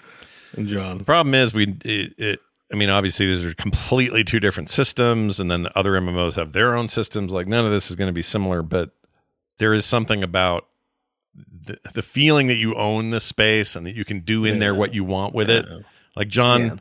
and 0.56 0.68
John. 0.68 0.98
The 0.98 1.04
problem 1.04 1.34
is 1.34 1.52
we 1.54 1.64
it, 1.84 2.14
it 2.18 2.40
I 2.72 2.76
mean 2.76 2.90
obviously 2.90 3.26
these 3.26 3.44
are 3.44 3.54
completely 3.54 4.22
two 4.24 4.40
different 4.40 4.70
systems 4.70 5.40
and 5.40 5.50
then 5.50 5.62
the 5.62 5.78
other 5.78 5.92
MMOs 5.92 6.36
have 6.36 6.52
their 6.52 6.76
own 6.76 6.88
systems 6.88 7.32
like 7.32 7.46
none 7.46 7.64
of 7.64 7.70
this 7.72 7.90
is 7.90 7.96
going 7.96 8.08
to 8.08 8.12
be 8.12 8.22
similar 8.22 8.62
but 8.62 8.90
there 9.58 9.74
is 9.74 9.84
something 9.84 10.22
about 10.22 10.66
the, 11.64 11.78
the 11.94 12.02
feeling 12.02 12.46
that 12.48 12.56
you 12.56 12.74
own 12.74 13.10
this 13.10 13.24
space 13.24 13.76
and 13.76 13.86
that 13.86 13.94
you 13.94 14.04
can 14.04 14.20
do 14.20 14.44
in 14.44 14.58
there 14.58 14.74
what 14.74 14.94
you 14.94 15.04
want 15.04 15.34
with 15.34 15.48
it 15.50 15.66
like 16.16 16.28
John 16.28 16.60
Yeah. 16.62 16.76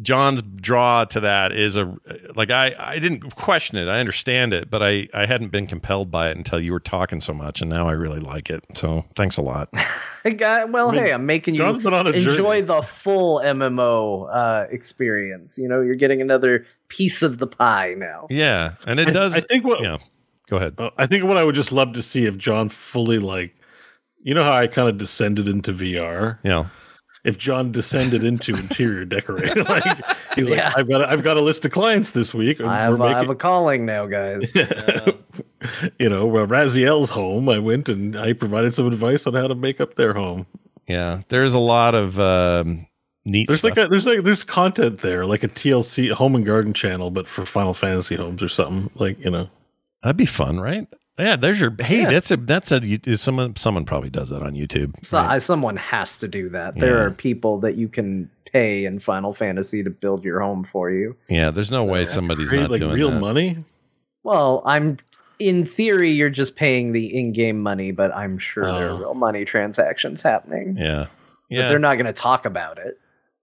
John's 0.00 0.42
draw 0.42 1.04
to 1.06 1.18
that 1.20 1.50
is 1.50 1.76
a 1.76 1.92
like 2.36 2.52
I 2.52 2.72
I 2.78 2.98
didn't 3.00 3.34
question 3.34 3.78
it 3.78 3.88
I 3.88 3.98
understand 3.98 4.52
it 4.52 4.70
but 4.70 4.80
I 4.80 5.08
I 5.12 5.26
hadn't 5.26 5.48
been 5.48 5.66
compelled 5.66 6.08
by 6.08 6.30
it 6.30 6.36
until 6.36 6.60
you 6.60 6.70
were 6.70 6.78
talking 6.78 7.20
so 7.20 7.32
much 7.32 7.60
and 7.60 7.68
now 7.68 7.88
I 7.88 7.92
really 7.92 8.20
like 8.20 8.48
it 8.48 8.62
so 8.74 9.04
thanks 9.16 9.38
a 9.38 9.42
lot 9.42 9.70
Hey, 10.22 10.34
guy- 10.34 10.66
well, 10.66 10.90
I 10.90 10.92
mean, 10.92 11.04
hey, 11.06 11.12
I'm 11.12 11.26
making 11.26 11.54
you 11.54 11.58
John's 11.62 11.80
been 11.80 11.92
on 11.94 12.06
a 12.06 12.10
enjoy 12.10 12.36
journey. 12.36 12.60
the 12.60 12.82
full 12.82 13.40
MMO 13.40 14.28
uh, 14.32 14.66
experience. 14.70 15.58
You 15.58 15.66
know, 15.66 15.80
you're 15.80 15.96
getting 15.96 16.22
another 16.22 16.64
piece 16.86 17.22
of 17.22 17.38
the 17.38 17.48
pie 17.48 17.94
now. 17.98 18.28
yeah 18.30 18.74
and 18.86 19.00
it 19.00 19.08
I- 19.08 19.12
does 19.12 19.34
I 19.34 19.40
think 19.40 19.64
what 19.64 19.82
yeah 19.82 19.98
go 20.48 20.58
ahead 20.58 20.74
Uh, 20.78 20.90
I 20.96 21.06
think 21.08 21.24
what 21.24 21.36
I 21.38 21.44
would 21.44 21.56
just 21.56 21.72
love 21.72 21.94
to 21.94 22.02
see 22.02 22.26
if 22.26 22.36
John 22.38 22.68
fully 22.68 23.18
like, 23.18 23.56
you 24.22 24.34
know 24.34 24.44
how 24.44 24.52
I 24.52 24.66
kind 24.66 24.88
of 24.88 24.98
descended 24.98 25.48
into 25.48 25.72
VR. 25.72 26.38
yeah 26.42 26.66
If 27.24 27.38
John 27.38 27.72
descended 27.72 28.24
into 28.24 28.54
interior 28.56 29.04
decorating, 29.04 29.64
like 29.68 29.84
he's 30.34 30.48
like, 30.48 30.60
I've 30.76 30.88
got 30.88 31.02
a, 31.02 31.08
I've 31.08 31.22
got 31.22 31.36
a 31.36 31.40
list 31.40 31.64
of 31.64 31.70
clients 31.72 32.12
this 32.12 32.34
week. 32.34 32.60
I 32.60 32.78
have, 32.78 32.98
we're 32.98 33.06
I 33.06 33.18
have 33.18 33.30
a 33.30 33.34
calling 33.34 33.86
now, 33.86 34.06
guys. 34.06 34.50
you 35.98 36.08
know, 36.08 36.26
where 36.26 36.46
Raziel's 36.46 37.10
home, 37.10 37.48
I 37.48 37.58
went 37.58 37.88
and 37.88 38.16
I 38.16 38.32
provided 38.32 38.74
some 38.74 38.86
advice 38.86 39.26
on 39.26 39.34
how 39.34 39.46
to 39.46 39.54
make 39.54 39.80
up 39.80 39.94
their 39.94 40.14
home. 40.14 40.46
Yeah, 40.88 41.22
there's 41.28 41.54
a 41.54 41.60
lot 41.60 41.94
of 41.94 42.18
um, 42.18 42.86
neat 43.24 43.46
There's 43.46 43.60
stuff. 43.60 43.76
like 43.76 43.86
a, 43.86 43.88
there's 43.88 44.06
like 44.06 44.22
there's 44.22 44.42
content 44.42 44.98
there, 45.00 45.24
like 45.24 45.44
a 45.44 45.48
TLC 45.48 46.10
home 46.10 46.34
and 46.34 46.44
garden 46.44 46.72
channel, 46.72 47.10
but 47.10 47.28
for 47.28 47.46
Final 47.46 47.72
Fantasy 47.74 48.16
homes 48.16 48.42
or 48.42 48.48
something. 48.48 48.90
Like 48.96 49.24
you 49.24 49.30
know, 49.30 49.48
That'd 50.02 50.16
be 50.16 50.26
fun, 50.26 50.58
right? 50.58 50.88
Yeah, 51.18 51.36
there's 51.36 51.60
your. 51.60 51.74
Hey, 51.80 52.02
Yeah. 52.02 52.10
that's 52.10 52.30
a 52.30 52.36
that's 52.38 52.72
a. 52.72 52.80
is 52.82 53.20
Someone 53.20 53.54
someone 53.56 53.84
probably 53.84 54.10
does 54.10 54.30
that 54.30 54.42
on 54.42 54.54
YouTube. 54.54 54.94
So, 55.04 55.18
I, 55.18 55.38
someone 55.38 55.76
has 55.76 56.18
to 56.20 56.28
do 56.28 56.48
that. 56.50 56.74
There 56.76 56.96
Yeah. 56.98 57.04
are 57.04 57.10
people 57.10 57.60
that 57.60 57.76
you 57.76 57.88
can 57.88 58.30
pay 58.50 58.84
in 58.86 58.98
Final 58.98 59.32
Fantasy 59.34 59.82
to 59.82 59.90
build 59.90 60.24
your 60.24 60.40
home 60.40 60.64
for 60.64 60.90
you. 60.90 61.16
Yeah, 61.28 61.50
there's 61.50 61.70
no 61.70 61.84
way 61.84 62.04
somebody's 62.04 62.48
create 62.48 62.62
not 62.62 62.70
like 62.70 62.80
doing 62.80 62.94
real 62.94 63.10
that. 63.10 63.20
money. 63.20 63.58
Well, 64.24 64.62
I'm 64.64 64.98
in 65.38 65.66
theory 65.66 66.10
you're 66.12 66.30
just 66.30 66.54
paying 66.56 66.92
the 66.92 67.14
in-game 67.18 67.60
money, 67.60 67.90
but 67.90 68.14
I'm 68.14 68.38
sure 68.38 68.64
there 68.72 68.90
Oh. 68.90 68.94
are 68.96 68.98
real 69.00 69.14
money 69.14 69.44
transactions 69.44 70.22
happening. 70.22 70.76
Yeah, 70.78 71.06
But 71.50 71.56
yeah. 71.56 71.68
they're 71.68 71.78
not 71.78 71.94
going 71.96 72.06
to 72.06 72.12
talk 72.12 72.46
about 72.46 72.78
it. 72.78 72.98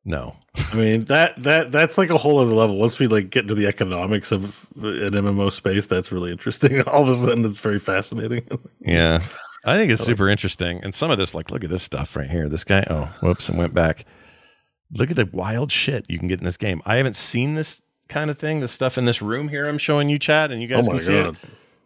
No, 0.05 0.35
I 0.71 0.75
mean 0.75 1.05
that 1.05 1.41
that 1.43 1.71
that's 1.71 1.97
like 1.97 2.09
a 2.09 2.17
whole 2.17 2.39
other 2.39 2.53
level. 2.53 2.77
Once 2.77 2.99
we 2.99 3.07
like 3.07 3.29
get 3.29 3.43
into 3.43 3.55
the 3.55 3.67
economics 3.67 4.31
of 4.31 4.67
an 4.77 5.11
MMO 5.11 5.51
space, 5.51 5.87
that's 5.87 6.11
really 6.11 6.31
interesting. 6.31 6.81
All 6.87 7.03
of 7.03 7.09
a 7.09 7.15
sudden, 7.15 7.45
it's 7.45 7.59
very 7.59 7.79
fascinating. 7.79 8.47
yeah. 8.79 9.21
I 9.65 9.77
think 9.77 9.91
it's 9.91 10.03
super 10.03 10.29
interesting, 10.29 10.79
and 10.83 10.95
some 10.95 11.11
of 11.11 11.17
this, 11.17 11.35
like, 11.35 11.51
look 11.51 11.65
at 11.65 11.69
this 11.69 11.83
stuff 11.83 12.15
right 12.15 12.29
here. 12.29 12.47
This 12.47 12.63
guy. 12.63 12.85
Oh, 12.89 13.13
whoops, 13.21 13.49
and 13.49 13.57
went 13.57 13.73
back. 13.73 14.05
Look 14.93 15.09
at 15.09 15.17
the 15.17 15.29
wild 15.33 15.69
shit 15.71 16.09
you 16.09 16.17
can 16.17 16.29
get 16.29 16.39
in 16.39 16.45
this 16.45 16.55
game. 16.55 16.81
I 16.85 16.95
haven't 16.95 17.17
seen 17.17 17.55
this 17.55 17.81
kind 18.07 18.29
of 18.29 18.39
thing. 18.39 18.61
The 18.61 18.69
stuff 18.69 18.97
in 18.97 19.03
this 19.03 19.21
room 19.21 19.49
here. 19.49 19.65
I'm 19.65 19.77
showing 19.77 20.07
you, 20.07 20.17
chat, 20.17 20.51
and 20.51 20.61
you 20.61 20.69
guys 20.69 20.87
oh 20.87 20.91
my 20.93 20.97
can 20.97 20.99
see 20.99 21.13
it. 21.13 21.35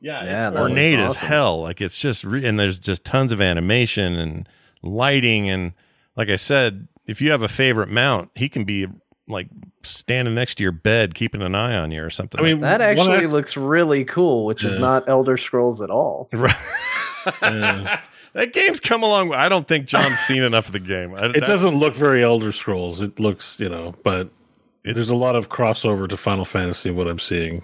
Yeah, 0.01 0.23
Yeah, 0.23 0.49
it's 0.49 0.57
ornate 0.57 0.99
looks 0.99 1.15
as 1.15 1.17
hell. 1.17 1.63
Like 1.63 1.81
it's 1.81 1.99
just, 1.99 2.23
re- 2.23 2.45
and 2.45 2.59
there's 2.59 2.77
just 2.77 3.03
tons 3.03 3.31
of 3.31 3.41
animation 3.41 4.15
and 4.15 4.47
lighting, 4.83 5.49
and 5.49 5.73
like 6.15 6.29
I 6.29 6.35
said, 6.35 6.87
if 7.07 7.21
you 7.21 7.31
have 7.31 7.41
a 7.41 7.47
favorite 7.47 7.89
mount, 7.89 8.29
he 8.35 8.49
can 8.49 8.63
be 8.63 8.87
like 9.27 9.47
standing 9.83 10.35
next 10.35 10.55
to 10.55 10.63
your 10.63 10.71
bed, 10.73 11.13
keeping 11.15 11.41
an 11.41 11.55
eye 11.55 11.75
on 11.75 11.91
you 11.91 12.03
or 12.03 12.09
something. 12.09 12.39
I 12.41 12.43
mean, 12.43 12.59
That 12.61 12.79
one 12.79 12.89
actually 12.89 13.23
as- 13.23 13.33
looks 13.33 13.55
really 13.57 14.03
cool, 14.05 14.45
which 14.45 14.63
is 14.63 14.77
not 14.77 15.07
Elder 15.07 15.37
Scrolls 15.37 15.81
at 15.81 15.89
all. 15.89 16.29
Yeah. 17.41 18.01
that 18.33 18.51
game's 18.51 18.81
come 18.81 19.01
along. 19.01 19.33
I 19.33 19.47
don't 19.47 19.65
think 19.67 19.85
John's 19.85 20.19
seen 20.19 20.43
enough 20.43 20.65
of 20.67 20.73
the 20.73 20.79
game. 20.79 21.15
I, 21.15 21.27
It 21.27 21.33
that- 21.33 21.41
doesn't 21.47 21.75
look 21.75 21.95
very 21.95 22.21
Elder 22.23 22.51
Scrolls. 22.51 22.99
It 22.99 23.17
looks, 23.19 23.59
you 23.61 23.69
know, 23.69 23.95
but 24.03 24.27
It's- 24.83 24.95
there's 24.95 25.09
a 25.09 25.15
lot 25.15 25.35
of 25.37 25.47
crossover 25.49 26.09
to 26.09 26.17
Final 26.17 26.43
Fantasy. 26.43 26.89
in 26.89 26.95
What 26.97 27.07
I'm 27.07 27.19
seeing, 27.19 27.63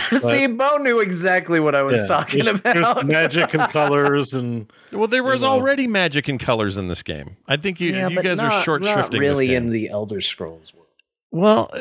See, 0.20 0.46
Bo 0.46 0.76
knew 0.78 1.00
exactly 1.00 1.60
what 1.60 1.74
I 1.74 1.82
was 1.82 2.00
Yeah. 2.02 2.06
talking 2.06 2.44
There's- 2.44 2.60
about. 2.60 2.74
There's 2.96 3.04
magic 3.04 3.54
and 3.54 3.62
colors, 3.72 4.32
and 4.34 4.70
Well, 4.92 5.06
there 5.08 5.22
was 5.24 5.40
know. 5.42 5.48
already 5.48 5.86
magic 5.86 6.28
and 6.28 6.38
colors 6.40 6.78
in 6.78 6.88
this 6.88 7.02
game. 7.02 7.36
I 7.48 7.56
think 7.56 7.80
you, 7.80 7.92
Yeah, 7.92 8.08
you 8.08 8.16
but 8.16 8.24
guys 8.24 8.38
are 8.40 8.48
not- 8.48 8.64
short 8.64 8.82
not 8.82 9.10
shrifting. 9.10 9.20
really 9.20 9.48
this 9.48 9.56
in 9.56 9.70
the 9.70 9.88
Elder 9.88 10.20
Scrolls 10.20 10.72
world. 10.74 10.86
well, 11.30 11.70
uh, 11.72 11.80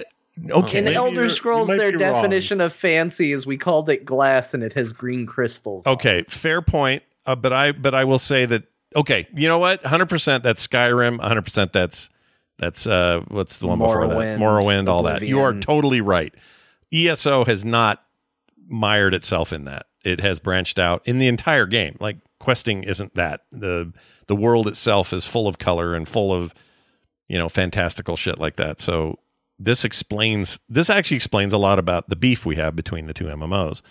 okay. 0.49 0.79
In 0.79 0.85
Maybe 0.85 0.95
Elder 0.95 1.29
Scrolls, 1.29 1.67
their 1.67 1.91
be 1.91 1.97
wrong. 2.03 2.13
definition 2.13 2.61
of 2.61 2.73
fancy 2.73 3.31
is 3.31 3.45
we 3.45 3.57
called 3.57 3.89
it 3.89 4.05
glass 4.05 4.53
and 4.53 4.63
it 4.63 4.73
has 4.73 4.93
green 4.93 5.25
crystals. 5.25 5.85
on. 5.85 5.93
Okay, 5.93 6.23
fair 6.29 6.61
point. 6.61 7.03
Uh, 7.25 7.35
but 7.35 7.53
I 7.53 7.71
but 7.71 7.93
I 7.93 8.03
will 8.05 8.17
say 8.19 8.45
that 8.47 8.63
okay, 8.95 9.27
you 9.35 9.47
know 9.47 9.59
what? 9.59 9.83
100% 9.83 10.41
that's 10.43 10.65
Skyrim, 10.67 11.19
100% 11.19 11.71
that's 11.71 12.09
that's 12.57 12.87
uh 12.87 13.21
what's 13.27 13.59
the 13.59 13.67
one 13.67 13.77
before 13.79 14.07
that? 14.07 14.15
Morrowind, 14.15 14.37
Morrowind, 14.39 14.87
all 14.89 15.03
that. 15.03 15.21
You 15.21 15.39
are 15.41 15.53
totally 15.53 16.01
right. 16.01 16.33
ESO 16.93 17.45
has 17.45 17.63
not 17.63 18.03
mired 18.67 19.13
itself 19.13 19.51
in 19.53 19.65
that. 19.65 19.87
It 20.03 20.19
has 20.19 20.39
branched 20.39 20.79
out 20.79 21.01
in 21.05 21.19
the 21.19 21.27
entire 21.27 21.65
game. 21.65 21.97
Like 21.99 22.17
questing 22.39 22.83
isn't 22.83 23.15
that. 23.15 23.41
The 23.51 23.93
the 24.27 24.35
world 24.35 24.67
itself 24.67 25.13
is 25.13 25.25
full 25.25 25.47
of 25.47 25.57
color 25.57 25.95
and 25.95 26.07
full 26.07 26.33
of 26.33 26.53
you 27.27 27.37
know 27.37 27.49
fantastical 27.49 28.15
shit 28.15 28.39
like 28.39 28.55
that. 28.55 28.79
So 28.79 29.19
this 29.59 29.85
explains 29.85 30.59
this 30.67 30.89
actually 30.89 31.17
explains 31.17 31.53
a 31.53 31.57
lot 31.57 31.79
about 31.79 32.09
the 32.09 32.15
beef 32.15 32.45
we 32.45 32.55
have 32.55 32.75
between 32.75 33.07
the 33.07 33.13
two 33.13 33.25
MMOs. 33.25 33.81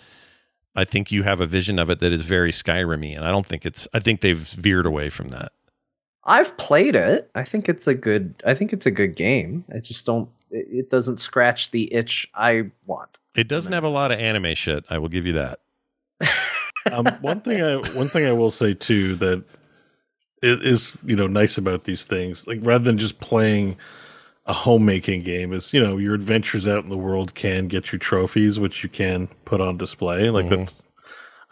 I 0.75 0.85
think 0.85 1.11
you 1.11 1.23
have 1.23 1.41
a 1.41 1.45
vision 1.45 1.79
of 1.79 1.89
it 1.89 1.99
that 1.99 2.13
is 2.13 2.21
very 2.21 2.51
Skyrim-y, 2.51 3.09
and 3.09 3.25
I 3.25 3.31
don't 3.31 3.45
think 3.45 3.65
it's. 3.65 3.87
I 3.93 3.99
think 3.99 4.21
they've 4.21 4.37
veered 4.37 4.85
away 4.85 5.09
from 5.09 5.29
that. 5.29 5.51
I've 6.23 6.55
played 6.57 6.95
it. 6.95 7.29
I 7.35 7.43
think 7.43 7.67
it's 7.67 7.87
a 7.87 7.93
good. 7.93 8.41
I 8.45 8.53
think 8.53 8.71
it's 8.73 8.85
a 8.85 8.91
good 8.91 9.15
game. 9.15 9.65
I 9.73 9.79
just 9.79 10.05
don't. 10.05 10.29
It, 10.51 10.67
it 10.69 10.89
doesn't 10.89 11.17
scratch 11.17 11.71
the 11.71 11.91
itch 11.93 12.29
I 12.35 12.69
want. 12.85 13.17
It 13.35 13.47
doesn't 13.47 13.73
have 13.73 13.83
a 13.83 13.89
lot 13.89 14.11
of 14.11 14.19
anime 14.19 14.53
shit. 14.55 14.83
I 14.89 14.97
will 14.97 15.09
give 15.09 15.25
you 15.25 15.33
that. 15.33 15.59
um, 16.91 17.05
one 17.21 17.39
thing 17.41 17.61
I 17.61 17.75
one 17.95 18.09
thing 18.09 18.25
I 18.25 18.31
will 18.33 18.51
say 18.51 18.73
too 18.73 19.15
that 19.15 19.43
i- 20.43 20.47
is 20.61 20.97
you 21.05 21.15
know 21.15 21.27
nice 21.27 21.57
about 21.57 21.85
these 21.85 22.03
things, 22.03 22.47
like 22.47 22.59
rather 22.61 22.83
than 22.83 22.97
just 22.97 23.19
playing 23.19 23.77
a 24.47 24.53
homemaking 24.53 25.21
game, 25.21 25.53
is 25.53 25.73
you 25.73 25.79
know 25.81 25.97
your 25.97 26.13
adventures 26.13 26.67
out 26.67 26.83
in 26.83 26.89
the 26.89 26.97
world 26.97 27.33
can 27.35 27.67
get 27.67 27.91
you 27.93 27.99
trophies, 27.99 28.59
which 28.59 28.83
you 28.83 28.89
can 28.89 29.27
put 29.45 29.61
on 29.61 29.77
display. 29.77 30.29
Like 30.29 30.47
Mhm. 30.47 30.57
that's 30.57 30.83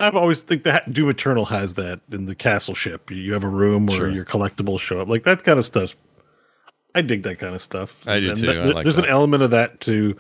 I've 0.02 0.16
always 0.16 0.40
think 0.42 0.64
that 0.64 0.94
Doom 0.94 1.10
Eternal 1.10 1.46
has 1.46 1.74
that 1.76 2.00
in 2.12 2.26
the 2.26 2.36
castle 2.36 2.74
ship. 2.74 3.12
You 3.12 3.34
have 3.34 3.44
a 3.44 3.50
room 3.50 3.86
where 3.86 3.98
Sure. 3.98 4.10
your 4.10 4.24
collectibles 4.26 4.80
show 4.80 5.02
up, 5.02 5.08
like 5.10 5.24
that 5.24 5.44
kind 5.44 5.60
of 5.60 5.66
stuff. 5.66 5.96
I 6.96 7.02
dig 7.02 7.24
that 7.24 7.40
kind 7.40 7.54
of 7.56 7.62
stuff. 7.62 8.06
I 8.08 8.20
do 8.20 8.30
And 8.32 8.40
too. 8.40 8.46
that- 8.48 8.58
I 8.58 8.66
like 8.66 8.84
there's 8.84 8.96
that. 8.98 9.06
an 9.06 9.12
element 9.12 9.44
of 9.44 9.52
that 9.52 9.80
to 9.82 10.16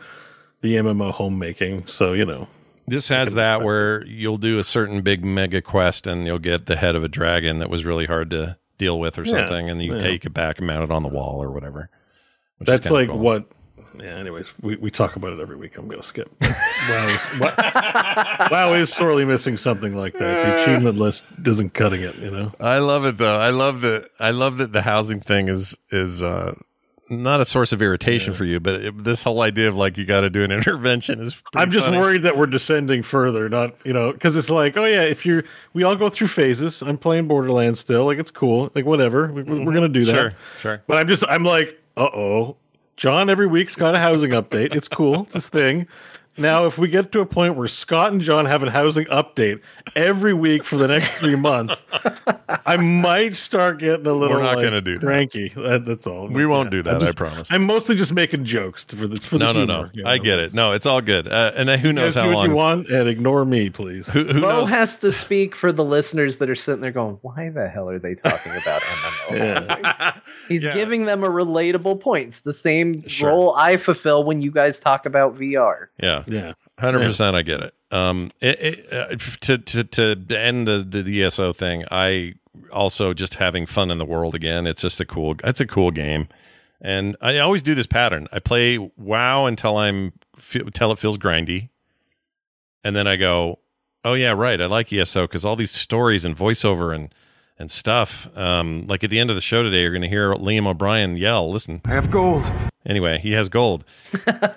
the 0.62 0.76
MMO 0.78 1.12
homemaking. 1.12 1.86
So 1.88 2.14
you 2.14 2.26
know, 2.26 2.48
This 2.88 3.08
has 3.10 3.34
that 3.36 3.62
where 3.62 4.06
you'll 4.06 4.38
do 4.38 4.60
a 4.60 4.64
certain 4.64 5.02
big 5.02 5.24
mega 5.26 5.62
quest 5.62 6.06
and 6.08 6.26
you'll 6.26 6.40
get 6.40 6.66
the 6.68 6.76
head 6.76 6.96
of 6.96 7.04
a 7.04 7.08
dragon 7.08 7.60
that 7.60 7.70
was 7.70 7.86
really 7.86 8.06
hard 8.06 8.30
to 8.32 8.58
deal 8.78 9.00
with 9.00 9.18
or 9.20 9.24
Yeah, 9.24 9.32
something, 9.32 9.70
and 9.70 9.82
you 9.82 9.94
yeah. 9.94 10.00
take 10.00 10.26
it 10.26 10.34
back 10.34 10.58
and 10.60 10.68
mount 10.68 10.84
it 10.84 10.92
on 10.92 11.04
the 11.04 11.10
wall 11.10 11.42
or 11.44 11.52
whatever. 11.52 11.90
that's 12.62 12.90
like 12.92 13.10
cool. 13.10 13.20
what. 13.20 13.46
Yeah. 13.98 14.16
Anyways, 14.16 14.54
we, 14.62 14.76
we 14.76 14.92
talk 14.92 15.16
about 15.16 15.34
it 15.34 15.40
every 15.40 15.56
week. 15.56 15.78
I'm 15.78 15.88
gonna 15.88 16.04
skip. 16.04 16.30
wow, 16.42 17.08
is, 17.08 17.40
wow, 17.40 18.48
WoW 18.52 18.74
is 18.74 18.94
sorely 18.94 19.26
missing 19.26 19.58
something 19.58 19.96
like 19.96 20.14
that. 20.14 20.46
The 20.46 20.62
achievement 20.64 20.98
list 20.98 21.26
isn't 21.46 21.74
cutting 21.74 22.02
it. 22.02 22.16
You 22.18 22.32
know. 22.32 22.52
I 22.60 22.80
love 22.80 23.06
it 23.06 23.18
though. 23.18 23.40
I 23.40 23.50
love 23.50 23.82
that. 23.82 24.10
I 24.20 24.32
love 24.32 24.58
that 24.58 24.72
the 24.74 24.82
housing 24.82 25.20
thing 25.20 25.48
is 25.48 25.78
is 25.92 26.22
uh, 26.24 26.56
not 27.10 27.42
a 27.42 27.46
source 27.46 27.72
of 27.72 27.82
irritation 27.82 28.34
for 28.34 28.46
you, 28.46 28.60
but 28.60 28.76
it, 28.76 29.04
this 29.04 29.24
whole 29.24 29.42
idea 29.42 29.68
of 29.68 29.76
like 29.76 29.98
you 29.98 30.06
got 30.06 30.22
to 30.22 30.30
do 30.30 30.44
an 30.44 30.52
intervention 30.60 31.20
is. 31.20 31.42
I'm 31.56 31.72
just 31.72 31.86
funny. 31.86 31.98
worried 31.98 32.24
that 32.24 32.38
we're 32.38 32.46
descending 32.46 33.02
further, 33.02 33.50
not 33.50 33.76
you 33.84 33.94
know, 33.94 34.12
because 34.12 34.36
it's 34.36 34.50
like, 34.50 34.78
oh 34.78 34.86
yeah, 34.86 35.02
if 35.02 35.26
you're, 35.26 35.44
we 35.74 35.84
all 35.84 35.96
go 35.96 36.10
through 36.10 36.28
phases. 36.28 36.82
I'm 36.82 36.98
playing 36.98 37.28
Borderlands 37.28 37.80
still, 37.80 38.06
like 38.06 38.20
it's 38.20 38.32
cool, 38.32 38.72
like 38.76 38.86
whatever, 38.86 39.32
we, 39.32 39.44
we're 39.44 39.74
gonna 39.74 39.90
do 39.90 40.06
that. 40.06 40.12
Sure, 40.12 40.34
sure. 40.60 40.84
But 40.88 40.98
I'm 40.98 41.08
just, 41.08 41.24
I'm 41.28 41.44
like, 41.44 41.80
uh 41.98 42.10
oh, 42.14 42.58
John 43.00 43.30
every 43.30 43.48
week's 43.48 43.78
got 43.78 43.96
a 43.96 43.98
housing 43.98 44.32
update. 44.32 44.76
It's 44.76 44.90
cool, 44.90 45.22
it's 45.22 45.34
this 45.34 45.48
thing. 45.48 45.88
Now, 46.38 46.66
if 46.66 46.78
we 46.78 46.88
get 46.88 47.12
to 47.12 47.20
a 47.20 47.26
point 47.26 47.56
where 47.58 47.68
Scott 47.68 48.14
and 48.14 48.22
John 48.22 48.46
have 48.46 48.64
a 48.64 48.70
housing 48.72 49.06
update 49.08 49.60
every 49.94 50.34
week 50.34 50.64
for 50.64 50.78
the 50.78 50.88
next 50.88 51.12
three 51.16 51.36
months, 51.36 51.76
I 52.66 52.78
might 52.78 53.36
start 53.36 53.80
getting 53.80 54.06
a 54.06 54.14
little. 54.14 54.38
We're 54.38 54.44
not 54.44 54.56
like, 54.56 54.64
gonna 54.66 54.80
do 54.80 55.00
that. 55.00 55.06
cranky. 55.06 55.50
That, 55.50 55.84
that's 55.86 56.08
all. 56.08 56.28
We 56.30 56.46
won't 56.46 56.72
do 56.72 56.82
that, 56.84 57.02
I'm 57.02 57.08
I 57.10 57.12
promise. 57.12 57.52
I'm 57.52 57.66
mostly 57.66 57.96
just 57.98 58.14
making 58.14 58.46
jokes 58.46 58.86
for 58.86 59.06
this. 59.08 59.26
For 59.26 59.38
No, 59.38 59.48
the 59.52 59.66
no, 59.66 59.66
humor, 59.66 59.92
no. 59.96 60.02
you 60.02 60.06
I 60.08 60.18
get 60.18 60.40
it. 60.40 60.54
No, 60.54 60.72
it's 60.72 60.86
all 60.86 61.02
good. 61.02 61.28
Uh, 61.28 61.52
and 61.56 61.70
who 61.70 61.88
You 61.90 61.94
knows 61.94 62.16
guys 62.16 62.24
how 62.24 62.30
do 62.30 62.36
what 62.36 62.36
long? 62.38 62.50
you 62.50 62.56
want 62.56 62.90
and 62.90 63.10
ignore 63.10 63.44
me, 63.44 63.70
please. 63.70 64.08
Who, 64.08 64.24
who 64.24 64.40
Bo 64.40 64.50
knows? 64.60 64.70
has 64.70 64.98
to 65.00 65.12
speak 65.12 65.56
for 65.58 65.74
the 65.74 65.84
listeners 65.84 66.38
that 66.38 66.50
are 66.50 66.56
sitting 66.56 66.80
there 66.82 66.92
going, 66.92 67.18
"Why 67.22 67.50
the 67.50 67.68
hell 67.68 67.90
are 67.90 68.00
they 68.00 68.16
talking 68.16 68.54
about 68.54 68.82
MMO?" 68.82 70.22
He's 70.48 70.64
Yeah. 70.64 70.74
giving 70.74 71.04
them 71.06 71.24
a 71.24 71.30
relatable 71.30 72.00
point. 72.00 72.30
It's 72.30 72.40
the 72.42 72.54
same 72.54 73.06
Sure. 73.10 73.30
role 73.30 73.56
I 73.58 73.76
fulfill 73.78 74.24
when 74.24 74.42
you 74.42 74.52
guys 74.52 74.80
talk 74.80 75.06
about 75.06 75.36
VR. 75.36 75.88
Yeah, 76.02 76.24
Yeah. 76.30 76.54
hundred 76.78 77.00
percent. 77.00 77.36
I 77.36 77.42
get 77.42 77.62
it. 77.62 77.74
Um, 77.92 78.32
it, 78.40 78.60
it, 78.62 78.94
uh, 78.94 79.16
to 79.42 79.58
to 79.58 79.84
to 80.16 80.40
end 80.40 80.68
the, 80.68 80.80
the 80.84 81.24
ESO 81.24 81.54
thing, 81.54 81.84
I 81.92 82.36
also 82.72 83.14
just 83.14 83.36
having 83.36 83.66
fun 83.66 83.92
in 83.92 83.98
the 83.98 84.06
world 84.06 84.36
again. 84.36 84.68
It's 84.68 84.82
just 84.82 85.02
a 85.02 85.06
cool. 85.06 85.36
It's 85.44 85.62
a 85.62 85.68
cool 85.68 85.92
game, 85.92 86.28
and 86.82 87.16
I 87.22 87.40
always 87.40 87.64
do 87.64 87.76
this 87.76 87.88
pattern. 87.88 88.28
I 88.32 88.40
play 88.40 88.78
WoW 88.78 89.46
until 89.46 89.78
I'm 89.78 90.14
until 90.54 90.92
it 90.92 91.00
feels 91.00 91.18
grindy, 91.18 91.70
and 92.84 92.96
then 92.96 93.08
I 93.08 93.16
go, 93.16 93.60
oh 94.06 94.14
yeah, 94.14 94.32
right. 94.32 94.60
I 94.62 94.66
like 94.66 94.92
ESO 94.94 95.24
because 95.28 95.46
all 95.46 95.56
these 95.56 95.72
stories 95.72 96.26
and 96.26 96.36
voiceover 96.36 96.94
and 96.94 97.14
and 97.60 97.70
stuff. 97.70 98.28
Um, 98.38 98.86
like 98.88 99.04
at 99.04 99.10
the 99.10 99.20
end 99.20 99.30
of 99.30 99.36
the 99.36 99.42
show 99.42 99.62
today, 99.64 99.82
you're 99.82 99.92
going 99.92 100.02
to 100.02 100.08
hear 100.10 100.34
Liam 100.34 100.66
O'Brien 100.68 101.18
yell. 101.18 101.52
Listen, 101.52 101.82
I 101.86 101.92
have 101.92 102.10
gold. 102.10 102.44
Anyway, 102.86 103.20
he 103.20 103.34
has 103.34 103.50
gold. 103.50 103.84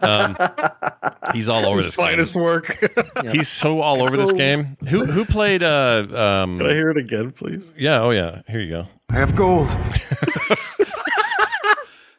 Um, 0.00 0.36
he's 1.34 1.48
all 1.48 1.66
over 1.66 1.76
His 1.78 1.86
this 1.86 1.96
game. 1.96 2.06
finest 2.06 2.34
work. 2.36 2.78
He's 3.32 3.48
so 3.48 3.80
all 3.80 4.02
over 4.02 4.16
this 4.16 4.32
game. 4.32 4.76
Who 4.88 5.04
who 5.04 5.24
played? 5.24 5.62
Uh, 5.62 6.06
um, 6.44 6.58
Can 6.58 6.66
I 6.68 6.72
hear 6.72 6.88
it 6.90 6.96
again, 6.96 7.32
please? 7.32 7.72
yeah. 7.76 8.00
Oh 8.00 8.10
yeah. 8.10 8.42
Here 8.48 8.60
you 8.60 8.70
go. 8.70 8.86
I 9.10 9.16
have 9.16 9.34
gold. 9.36 9.68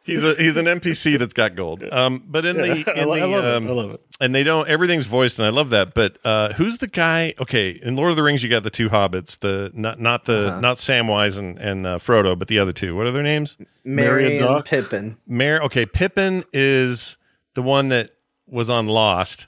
He's 0.04 0.22
a 0.22 0.34
he's 0.34 0.56
an 0.58 0.66
NPC 0.66 1.18
that's 1.18 1.32
got 1.32 1.54
gold. 1.56 1.82
Um, 1.90 2.22
but 2.26 2.44
in 2.44 2.58
the 2.58 2.68
Yeah, 2.78 2.84
I 2.94 3.00
in 3.02 3.08
lo- 3.08 3.14
the 3.16 3.22
I 3.22 3.24
love 3.26 3.44
it. 3.44 3.54
um, 3.56 3.66
I 3.66 3.70
love 3.70 3.90
it. 3.92 4.00
and 4.20 4.34
they 4.34 4.42
don't 4.42 4.68
everything's 4.68 5.06
voiced 5.06 5.38
and 5.38 5.46
I 5.46 5.48
love 5.50 5.70
that. 5.70 5.94
But 5.94 6.18
uh, 6.26 6.52
who's 6.52 6.76
the 6.78 6.86
guy? 6.88 7.32
Okay, 7.40 7.70
in 7.70 7.96
Lord 7.96 8.10
of 8.10 8.16
the 8.16 8.22
Rings, 8.22 8.42
you 8.42 8.50
got 8.50 8.62
the 8.64 8.70
two 8.70 8.90
hobbits. 8.90 9.38
The 9.40 9.70
not 9.74 9.98
not 10.00 10.26
the 10.26 10.48
Uh-huh. 10.48 10.60
not 10.60 10.76
Samwise 10.76 11.38
and 11.38 11.58
and 11.58 11.86
uh, 11.86 11.98
Frodo, 11.98 12.38
but 12.38 12.48
the 12.48 12.58
other 12.58 12.72
two. 12.72 12.94
What 12.94 13.06
are 13.06 13.12
their 13.12 13.22
names? 13.22 13.56
Merry 13.82 14.24
Merry 14.24 14.38
and 14.38 14.46
and 14.46 14.64
Pippin. 14.64 15.16
Mer. 15.26 15.60
Okay, 15.62 15.86
Pippin 15.86 16.44
is 16.52 17.16
the 17.54 17.62
one 17.62 17.88
that 17.88 18.10
was 18.46 18.68
on 18.68 18.86
Lost. 18.88 19.46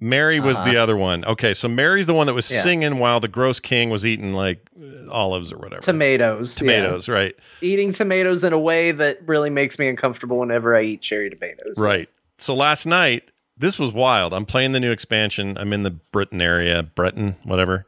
Merry 0.00 0.40
was 0.40 0.56
Uh-huh. 0.58 0.70
the 0.72 0.76
other 0.78 0.96
one. 0.96 1.24
Okay, 1.24 1.54
so 1.54 1.68
Merry's 1.68 2.06
the 2.06 2.14
one 2.14 2.26
that 2.26 2.34
was 2.34 2.50
Yeah. 2.50 2.60
singing 2.62 2.98
while 2.98 3.20
the 3.20 3.28
gross 3.28 3.60
king 3.60 3.90
was 3.90 4.04
eating 4.06 4.32
like 4.32 4.66
olives 5.10 5.52
or 5.52 5.58
whatever. 5.58 5.82
Tomatoes. 5.82 6.54
yeah. 6.54 6.58
Tomatoes, 6.58 7.08
right? 7.08 7.34
Eating 7.60 7.92
tomatoes 7.92 8.42
in 8.44 8.52
a 8.52 8.58
way 8.58 8.92
that 8.92 9.20
really 9.26 9.50
makes 9.50 9.78
me 9.78 9.88
uncomfortable 9.88 10.38
whenever 10.38 10.76
I 10.76 10.82
eat 10.82 11.02
cherry 11.02 11.30
tomatoes. 11.30 11.78
Right. 11.78 12.10
So 12.36 12.54
last 12.54 12.86
night, 12.86 13.30
this 13.56 13.78
was 13.78 13.92
wild. 13.92 14.32
I'm 14.34 14.46
playing 14.46 14.72
the 14.72 14.80
new 14.80 14.90
expansion. 14.90 15.56
I'm 15.58 15.72
in 15.72 15.82
the 15.82 15.90
Britain 15.90 16.40
area, 16.40 16.82
Breton, 16.82 17.36
whatever. 17.44 17.86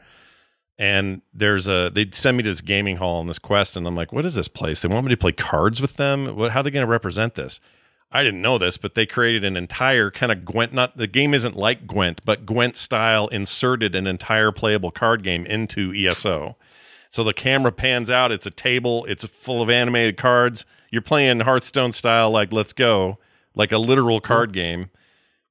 And 0.78 1.22
there's 1.32 1.68
a 1.68 1.90
they 1.94 2.08
send 2.10 2.36
me 2.36 2.42
to 2.42 2.50
this 2.50 2.60
gaming 2.60 2.96
hall 2.96 3.20
on 3.20 3.28
this 3.28 3.38
quest, 3.38 3.76
and 3.76 3.86
I'm 3.86 3.94
like, 3.94 4.12
what 4.12 4.26
is 4.26 4.34
this 4.34 4.48
place? 4.48 4.80
They 4.80 4.88
want 4.88 5.06
me 5.06 5.10
to 5.10 5.16
play 5.16 5.30
cards 5.32 5.80
with 5.80 5.94
them. 5.96 6.26
What, 6.36 6.50
how 6.50 6.60
are 6.60 6.62
they 6.64 6.70
going 6.72 6.84
to 6.84 6.90
represent 6.90 7.36
this? 7.36 7.60
I 8.14 8.22
didn't 8.22 8.42
know 8.42 8.58
this, 8.58 8.78
but 8.78 8.94
they 8.94 9.06
created 9.06 9.42
an 9.42 9.56
entire 9.56 10.08
kind 10.08 10.30
of 10.30 10.44
Gwent. 10.44 10.72
Not 10.72 10.96
the 10.96 11.08
game 11.08 11.34
isn't 11.34 11.56
like 11.56 11.84
Gwent, 11.84 12.20
but 12.24 12.46
Gwent 12.46 12.76
style 12.76 13.26
inserted 13.26 13.96
an 13.96 14.06
entire 14.06 14.52
playable 14.52 14.92
card 14.92 15.24
game 15.24 15.44
into 15.44 15.92
ESO. 15.92 16.56
So 17.08 17.24
the 17.24 17.34
camera 17.34 17.72
pans 17.72 18.10
out. 18.10 18.30
It's 18.30 18.46
a 18.46 18.52
table. 18.52 19.04
It's 19.06 19.26
full 19.26 19.60
of 19.60 19.68
animated 19.68 20.16
cards. 20.16 20.64
You're 20.92 21.02
playing 21.02 21.40
Hearthstone 21.40 21.90
style, 21.90 22.30
like 22.30 22.52
let's 22.52 22.72
go, 22.72 23.18
like 23.56 23.72
a 23.72 23.78
literal 23.78 24.20
card 24.20 24.52
game 24.52 24.90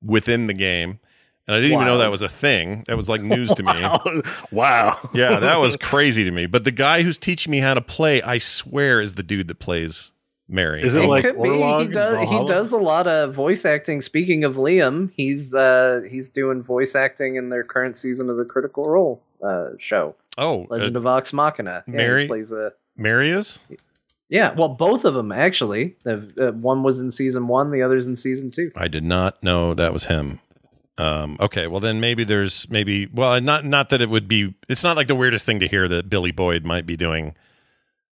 within 0.01 0.47
the 0.47 0.53
game. 0.53 0.99
And 1.45 1.55
I 1.55 1.59
didn't 1.59 1.73
even 1.73 1.85
know 1.85 1.97
that 1.97 2.11
was 2.11 2.21
a 2.21 2.29
thing. 2.29 2.85
That 2.87 2.95
was 2.95 3.09
like 3.09 3.21
news 3.21 3.53
to 3.55 3.63
me. 3.63 4.21
wow. 4.51 5.09
Yeah, 5.13 5.39
that 5.39 5.59
was 5.59 5.75
crazy 5.75 6.23
to 6.23 6.31
me. 6.31 6.45
But 6.45 6.63
the 6.63 6.71
guy 6.71 7.01
who's 7.01 7.19
teaching 7.19 7.51
me 7.51 7.59
how 7.59 7.73
to 7.73 7.81
play, 7.81 8.21
I 8.21 8.37
swear, 8.37 9.01
is 9.01 9.15
the 9.15 9.23
dude 9.23 9.49
that 9.49 9.59
plays 9.59 10.13
Merry. 10.53 10.83
Is 10.83 10.93
it 10.93 11.03
It 11.03 11.07
like 11.07 11.23
could 11.23 11.41
be. 11.41 11.49
He 11.49 11.87
does. 11.87 12.29
He 12.29 12.45
does 12.45 12.71
a 12.71 12.77
lot 12.77 13.07
of 13.07 13.33
voice 13.33 13.65
acting. 13.65 14.01
Speaking 14.03 14.43
of 14.43 14.55
Liam, 14.55 15.09
he's 15.15 15.55
uh 15.55 16.01
he's 16.07 16.29
doing 16.29 16.61
voice 16.61 16.95
acting 16.95 17.35
in 17.35 17.49
their 17.49 17.63
current 17.63 17.97
season 17.97 18.29
of 18.29 18.37
the 18.37 18.45
Critical 18.45 18.83
Role 18.85 19.21
uh 19.43 19.69
show, 19.79 20.15
oh, 20.37 20.67
Legend 20.69 20.95
uh, 20.95 20.99
of 20.99 21.03
Vox 21.03 21.33
Machina. 21.33 21.83
Yeah, 21.87 21.93
Merry- 21.95 22.27
plays 22.27 22.51
a. 22.51 22.71
Merry 22.95 23.31
is? 23.31 23.57
Yeah, 24.29 24.53
well, 24.53 24.69
both 24.69 25.05
of 25.05 25.15
them 25.15 25.31
actually. 25.31 25.95
The, 26.03 26.31
uh, 26.39 26.51
one 26.51 26.83
was 26.83 26.99
in 26.99 27.09
season 27.09 27.47
one, 27.47 27.71
the 27.71 27.81
other's 27.81 28.05
in 28.05 28.15
season 28.15 28.51
two. 28.51 28.71
I 28.77 28.87
did 28.87 29.03
not 29.03 29.41
know 29.41 29.73
that 29.73 29.91
was 29.91 30.05
him. 30.05 30.39
Um, 30.99 31.37
okay, 31.39 31.65
well 31.65 31.79
then 31.79 31.99
maybe 31.99 32.23
there's 32.23 32.69
maybe 32.69 33.07
well 33.11 33.41
not 33.41 33.65
not 33.65 33.89
that 33.89 34.01
it 34.03 34.09
would 34.11 34.27
be. 34.27 34.53
It's 34.69 34.83
not 34.83 34.95
like 34.95 35.07
the 35.07 35.15
weirdest 35.15 35.47
thing 35.47 35.59
to 35.61 35.67
hear 35.67 35.87
that 35.87 36.11
Billy 36.11 36.31
Boyd 36.31 36.63
might 36.63 36.85
be 36.85 36.95
doing 36.95 37.33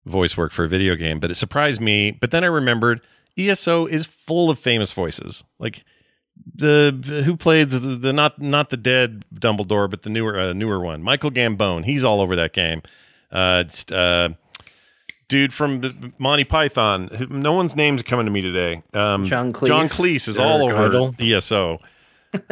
voice 0.06 0.36
work 0.36 0.52
for 0.52 0.64
a 0.64 0.68
video 0.68 0.96
game, 0.96 1.20
but 1.20 1.30
it 1.30 1.34
surprised 1.34 1.80
me. 1.80 2.10
But 2.10 2.30
then 2.30 2.44
I 2.44 2.48
remembered 2.48 3.00
ESO 3.38 3.86
is 3.86 4.06
full 4.06 4.50
of 4.50 4.58
famous 4.58 4.92
voices, 4.92 5.44
like 5.58 5.84
the 6.54 7.22
who 7.24 7.36
played 7.36 7.70
the, 7.70 7.78
the 7.78 8.12
not 8.12 8.40
not 8.40 8.70
the 8.70 8.76
dead 8.76 9.24
Dumbledore, 9.34 9.88
but 9.90 10.02
the 10.02 10.10
newer 10.10 10.38
uh, 10.38 10.52
newer 10.52 10.80
one, 10.80 11.02
Michael 11.02 11.30
Gambon. 11.30 11.84
He's 11.84 12.04
all 12.04 12.20
over 12.20 12.36
that 12.36 12.52
game. 12.52 12.82
Uh, 13.30 13.62
just, 13.64 13.92
uh, 13.92 14.30
dude 15.28 15.52
from 15.52 15.80
the- 15.82 16.12
Monty 16.18 16.44
Python. 16.44 17.28
No 17.30 17.52
one's 17.52 17.76
name's 17.76 18.02
coming 18.02 18.26
to 18.26 18.32
me 18.32 18.40
today. 18.42 18.82
Um, 18.92 19.26
John 19.26 19.52
Cleese. 19.52 19.66
John 19.66 19.86
Cleese 19.86 20.28
is 20.28 20.38
all 20.38 20.62
over 20.64 20.86
Idle. 20.86 21.14
ESO. 21.20 21.78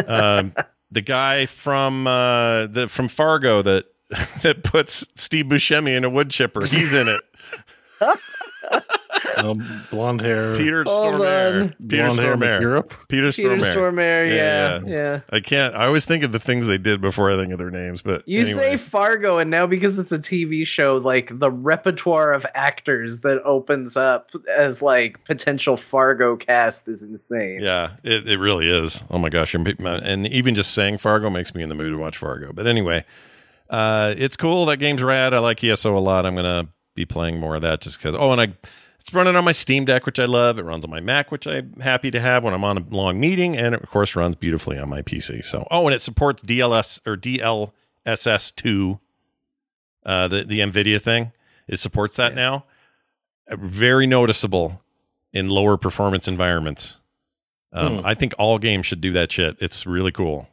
um, 0.06 0.54
the 0.90 1.00
guy 1.00 1.46
from 1.46 2.06
uh, 2.06 2.66
the 2.66 2.88
from 2.88 3.08
Fargo 3.08 3.62
that 3.62 3.86
that 4.42 4.62
puts 4.62 5.06
Steve 5.14 5.46
Buscemi 5.46 5.96
in 5.96 6.04
a 6.04 6.10
wood 6.10 6.30
chipper. 6.30 6.64
He's 6.66 6.92
in 6.94 7.08
it. 7.08 7.20
Um, 9.36 9.58
blonde 9.90 10.20
hair. 10.20 10.54
Peter 10.54 10.84
Stormare. 10.84 11.74
Peter 11.88 12.06
blonde 12.08 12.18
Stormare. 12.20 12.60
Europe. 12.60 12.94
Peter 13.08 13.32
Peter 13.32 13.48
Stormare. 13.56 13.74
Stormare, 13.74 14.28
Yeah, 14.28 14.80
yeah, 14.84 14.86
yeah. 14.86 15.20
I 15.30 15.40
can't. 15.40 15.74
I 15.74 15.86
always 15.86 16.04
think 16.04 16.24
of 16.24 16.32
the 16.32 16.38
things 16.38 16.66
they 16.66 16.78
did 16.78 17.00
before 17.00 17.30
I 17.30 17.36
think 17.36 17.52
of 17.52 17.58
their 17.58 17.70
names. 17.70 18.02
But 18.02 18.26
You 18.28 18.40
anyway. 18.42 18.54
say 18.72 18.76
Fargo, 18.76 19.38
and 19.38 19.50
now 19.50 19.66
because 19.66 19.98
it's 19.98 20.12
a 20.12 20.18
TV 20.18 20.66
show, 20.66 20.96
like 20.98 21.36
the 21.38 21.50
repertoire 21.50 22.32
of 22.32 22.46
actors 22.54 23.20
that 23.20 23.40
opens 23.44 23.96
up 23.96 24.30
as 24.56 24.82
like 24.82 25.22
potential 25.24 25.76
Fargo 25.76 26.36
cast 26.36 26.86
is 26.88 27.02
insane. 27.02 27.60
Yeah, 27.60 27.92
it, 28.04 28.28
it 28.28 28.38
really 28.38 28.68
is. 28.68 29.02
Oh 29.10 29.18
my 29.18 29.30
gosh. 29.30 29.54
And 29.54 30.26
even 30.28 30.54
just 30.54 30.74
saying 30.74 30.98
Fargo 30.98 31.30
makes 31.30 31.54
me 31.54 31.62
in 31.62 31.68
the 31.68 31.74
mood 31.74 31.92
to 31.92 31.98
watch 31.98 32.16
Fargo. 32.16 32.52
But 32.52 32.66
anyway, 32.66 33.04
uh, 33.70 34.14
it's 34.16 34.36
cool. 34.36 34.66
That 34.66 34.76
game's 34.78 35.02
rad. 35.02 35.34
I 35.34 35.38
like 35.38 35.62
ESO 35.62 35.96
a 35.96 35.98
lot. 35.98 36.24
I'm 36.26 36.34
going 36.34 36.44
to 36.66 36.70
be 36.98 37.06
playing 37.06 37.38
more 37.38 37.54
of 37.56 37.62
that 37.62 37.80
just 37.80 37.98
because. 37.98 38.14
Oh, 38.14 38.32
and 38.32 38.40
I. 38.40 38.54
It's 39.00 39.14
running 39.14 39.36
on 39.36 39.44
my 39.44 39.52
Steam 39.52 39.86
Deck, 39.86 40.04
which 40.04 40.18
I 40.18 40.26
love. 40.26 40.58
It 40.58 40.64
runs 40.64 40.84
on 40.84 40.90
my 40.90 41.00
Mac, 41.00 41.30
which 41.30 41.46
I'm 41.46 41.74
happy 41.80 42.10
to 42.10 42.20
have 42.20 42.44
when 42.44 42.52
I'm 42.52 42.64
on 42.64 42.76
a 42.76 42.84
long 42.90 43.18
meeting, 43.18 43.56
and 43.56 43.74
it 43.74 43.82
of 43.82 43.88
course 43.90 44.14
runs 44.14 44.34
beautifully 44.34 44.78
on 44.78 44.90
my 44.90 45.00
PC. 45.00 45.42
So, 45.44 45.66
oh, 45.70 45.86
and 45.86 45.94
it 45.94 46.00
supports 46.02 46.42
DLS 46.42 47.00
or 47.06 47.16
SS2, 48.06 49.00
uh, 50.04 50.28
the 50.28 50.44
the 50.44 50.60
Nvidia 50.60 51.00
thing. 51.00 51.32
It 51.66 51.78
supports 51.78 52.16
that 52.16 52.34
now. 52.34 52.64
Uh, 53.50 53.56
Very 53.58 54.06
noticeable 54.06 54.82
in 55.32 55.48
lower 55.48 55.76
performance 55.76 56.28
environments. 56.28 56.98
Um, 57.72 57.98
Hmm. 57.98 58.06
I 58.06 58.14
think 58.14 58.34
all 58.38 58.58
games 58.58 58.86
should 58.86 59.00
do 59.00 59.12
that 59.12 59.30
shit. 59.32 59.56
It's 59.60 59.86
really 59.86 60.12
cool. 60.12 60.48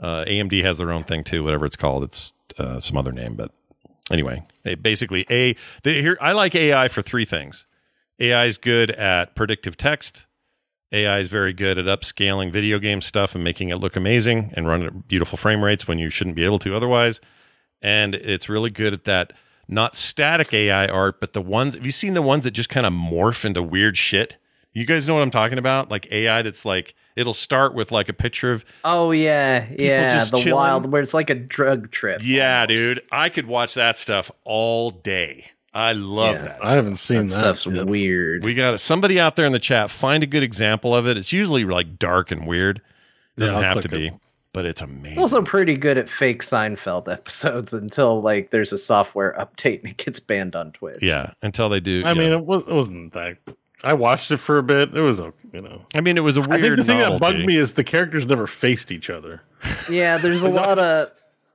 Uh, 0.00 0.24
AMD 0.26 0.62
has 0.62 0.78
their 0.78 0.92
own 0.92 1.04
thing 1.04 1.22
too, 1.24 1.42
whatever 1.44 1.66
it's 1.66 1.76
called. 1.76 2.04
It's 2.04 2.32
uh, 2.58 2.78
some 2.80 2.96
other 2.96 3.12
name, 3.12 3.34
but 3.34 3.50
anyway, 4.10 4.44
basically, 4.82 5.26
a 5.30 5.56
the, 5.82 6.00
here 6.00 6.18
I 6.20 6.32
like 6.32 6.54
AI 6.54 6.88
for 6.88 7.02
three 7.02 7.24
things. 7.24 7.66
AI 8.20 8.46
is 8.46 8.58
good 8.58 8.90
at 8.92 9.34
predictive 9.34 9.76
text. 9.76 10.26
AI 10.90 11.18
is 11.18 11.28
very 11.28 11.52
good 11.52 11.78
at 11.78 11.84
upscaling 11.84 12.50
video 12.50 12.78
game 12.78 13.00
stuff 13.00 13.34
and 13.34 13.44
making 13.44 13.68
it 13.68 13.76
look 13.76 13.94
amazing 13.94 14.52
and 14.54 14.66
run 14.66 14.82
at 14.82 15.06
beautiful 15.06 15.36
frame 15.36 15.62
rates 15.62 15.86
when 15.86 15.98
you 15.98 16.08
shouldn't 16.08 16.36
be 16.36 16.44
able 16.44 16.58
to 16.60 16.74
otherwise. 16.74 17.20
And 17.82 18.14
it's 18.14 18.48
really 18.48 18.70
good 18.70 18.92
at 18.94 19.04
that 19.04 19.32
not 19.68 19.94
static 19.94 20.52
AI 20.54 20.86
art, 20.86 21.20
but 21.20 21.34
the 21.34 21.42
ones 21.42 21.74
have 21.74 21.84
you 21.84 21.92
seen 21.92 22.14
the 22.14 22.22
ones 22.22 22.44
that 22.44 22.52
just 22.52 22.70
kind 22.70 22.86
of 22.86 22.92
morph 22.92 23.44
into 23.44 23.62
weird 23.62 23.96
shit? 23.96 24.38
You 24.72 24.86
guys 24.86 25.06
know 25.06 25.14
what 25.14 25.22
I'm 25.22 25.30
talking 25.30 25.58
about? 25.58 25.90
Like 25.90 26.10
AI 26.10 26.42
that's 26.42 26.64
like 26.64 26.94
it'll 27.18 27.34
start 27.34 27.74
with 27.74 27.90
like 27.92 28.08
a 28.08 28.12
picture 28.12 28.52
of 28.52 28.64
Oh 28.84 29.10
yeah, 29.10 29.66
yeah, 29.78 30.10
just 30.10 30.32
the 30.32 30.38
chilling. 30.38 30.54
wild 30.54 30.92
where 30.92 31.02
it's 31.02 31.14
like 31.14 31.30
a 31.30 31.34
drug 31.34 31.90
trip. 31.90 32.20
Yeah, 32.24 32.64
dude. 32.66 33.02
I 33.12 33.28
could 33.28 33.46
watch 33.46 33.74
that 33.74 33.96
stuff 33.96 34.30
all 34.44 34.90
day. 34.90 35.46
I 35.74 35.92
love 35.92 36.36
Yeah. 36.36 36.42
that. 36.42 36.64
I 36.64 36.72
haven't 36.72 36.96
seen 36.96 37.26
That 37.26 37.34
that. 37.34 37.56
stuff's 37.56 37.66
yet. 37.66 37.86
weird. 37.86 38.42
We 38.44 38.54
got 38.54 38.74
it. 38.74 38.78
Somebody 38.78 39.20
out 39.20 39.36
there 39.36 39.46
in 39.46 39.52
the 39.52 39.58
chat, 39.58 39.90
find 39.90 40.22
a 40.22 40.26
good 40.26 40.42
example 40.42 40.94
of 40.94 41.06
it. 41.06 41.16
It's 41.16 41.32
usually 41.32 41.64
like 41.64 41.98
dark 41.98 42.30
and 42.30 42.46
weird. 42.46 42.80
Doesn't 43.36 43.56
Yeah, 43.60 43.74
have 43.74 43.82
to 43.82 43.88
be, 43.88 44.06
it. 44.08 44.14
but 44.52 44.64
it's 44.66 44.80
amazing. 44.82 45.12
It's 45.12 45.18
also 45.32 45.42
pretty 45.42 45.76
good 45.76 45.96
at 45.98 46.08
fake 46.08 46.42
Seinfeld 46.42 47.12
episodes 47.12 47.72
until 47.74 48.20
like 48.22 48.50
there's 48.50 48.72
a 48.72 48.78
software 48.78 49.36
update 49.38 49.80
and 49.82 49.90
it 49.90 49.96
gets 49.98 50.18
banned 50.20 50.56
on 50.56 50.72
Twitch. 50.72 50.96
yeah, 51.02 51.32
until 51.42 51.68
they 51.68 51.80
do. 51.80 52.02
I 52.04 52.08
yeah. 52.08 52.14
mean, 52.14 52.32
it, 52.32 52.44
was, 52.44 52.62
it 52.62 52.72
wasn't 52.74 53.12
that. 53.12 53.36
I 53.84 53.92
watched 53.94 54.30
it 54.30 54.38
for 54.38 54.58
a 54.58 54.62
bit. 54.62 54.94
It 54.94 55.00
was, 55.00 55.20
okay, 55.20 55.36
you 55.52 55.60
know. 55.60 55.82
I 55.94 56.00
mean, 56.00 56.16
it 56.16 56.22
was 56.22 56.36
a 56.36 56.40
weird. 56.40 56.52
I 56.52 56.60
think 56.62 56.76
the 56.76 56.84
thing 56.84 56.98
that 56.98 57.20
bugged 57.20 57.44
me 57.44 57.56
is 57.56 57.74
the 57.74 57.84
characters 57.84 58.26
never 58.26 58.46
faced 58.46 58.90
each 58.90 59.08
other. 59.10 59.42
Yeah, 59.88 60.18
there's 60.18 60.42
a 60.42 60.48
lot 60.48 60.78
of 60.78 61.10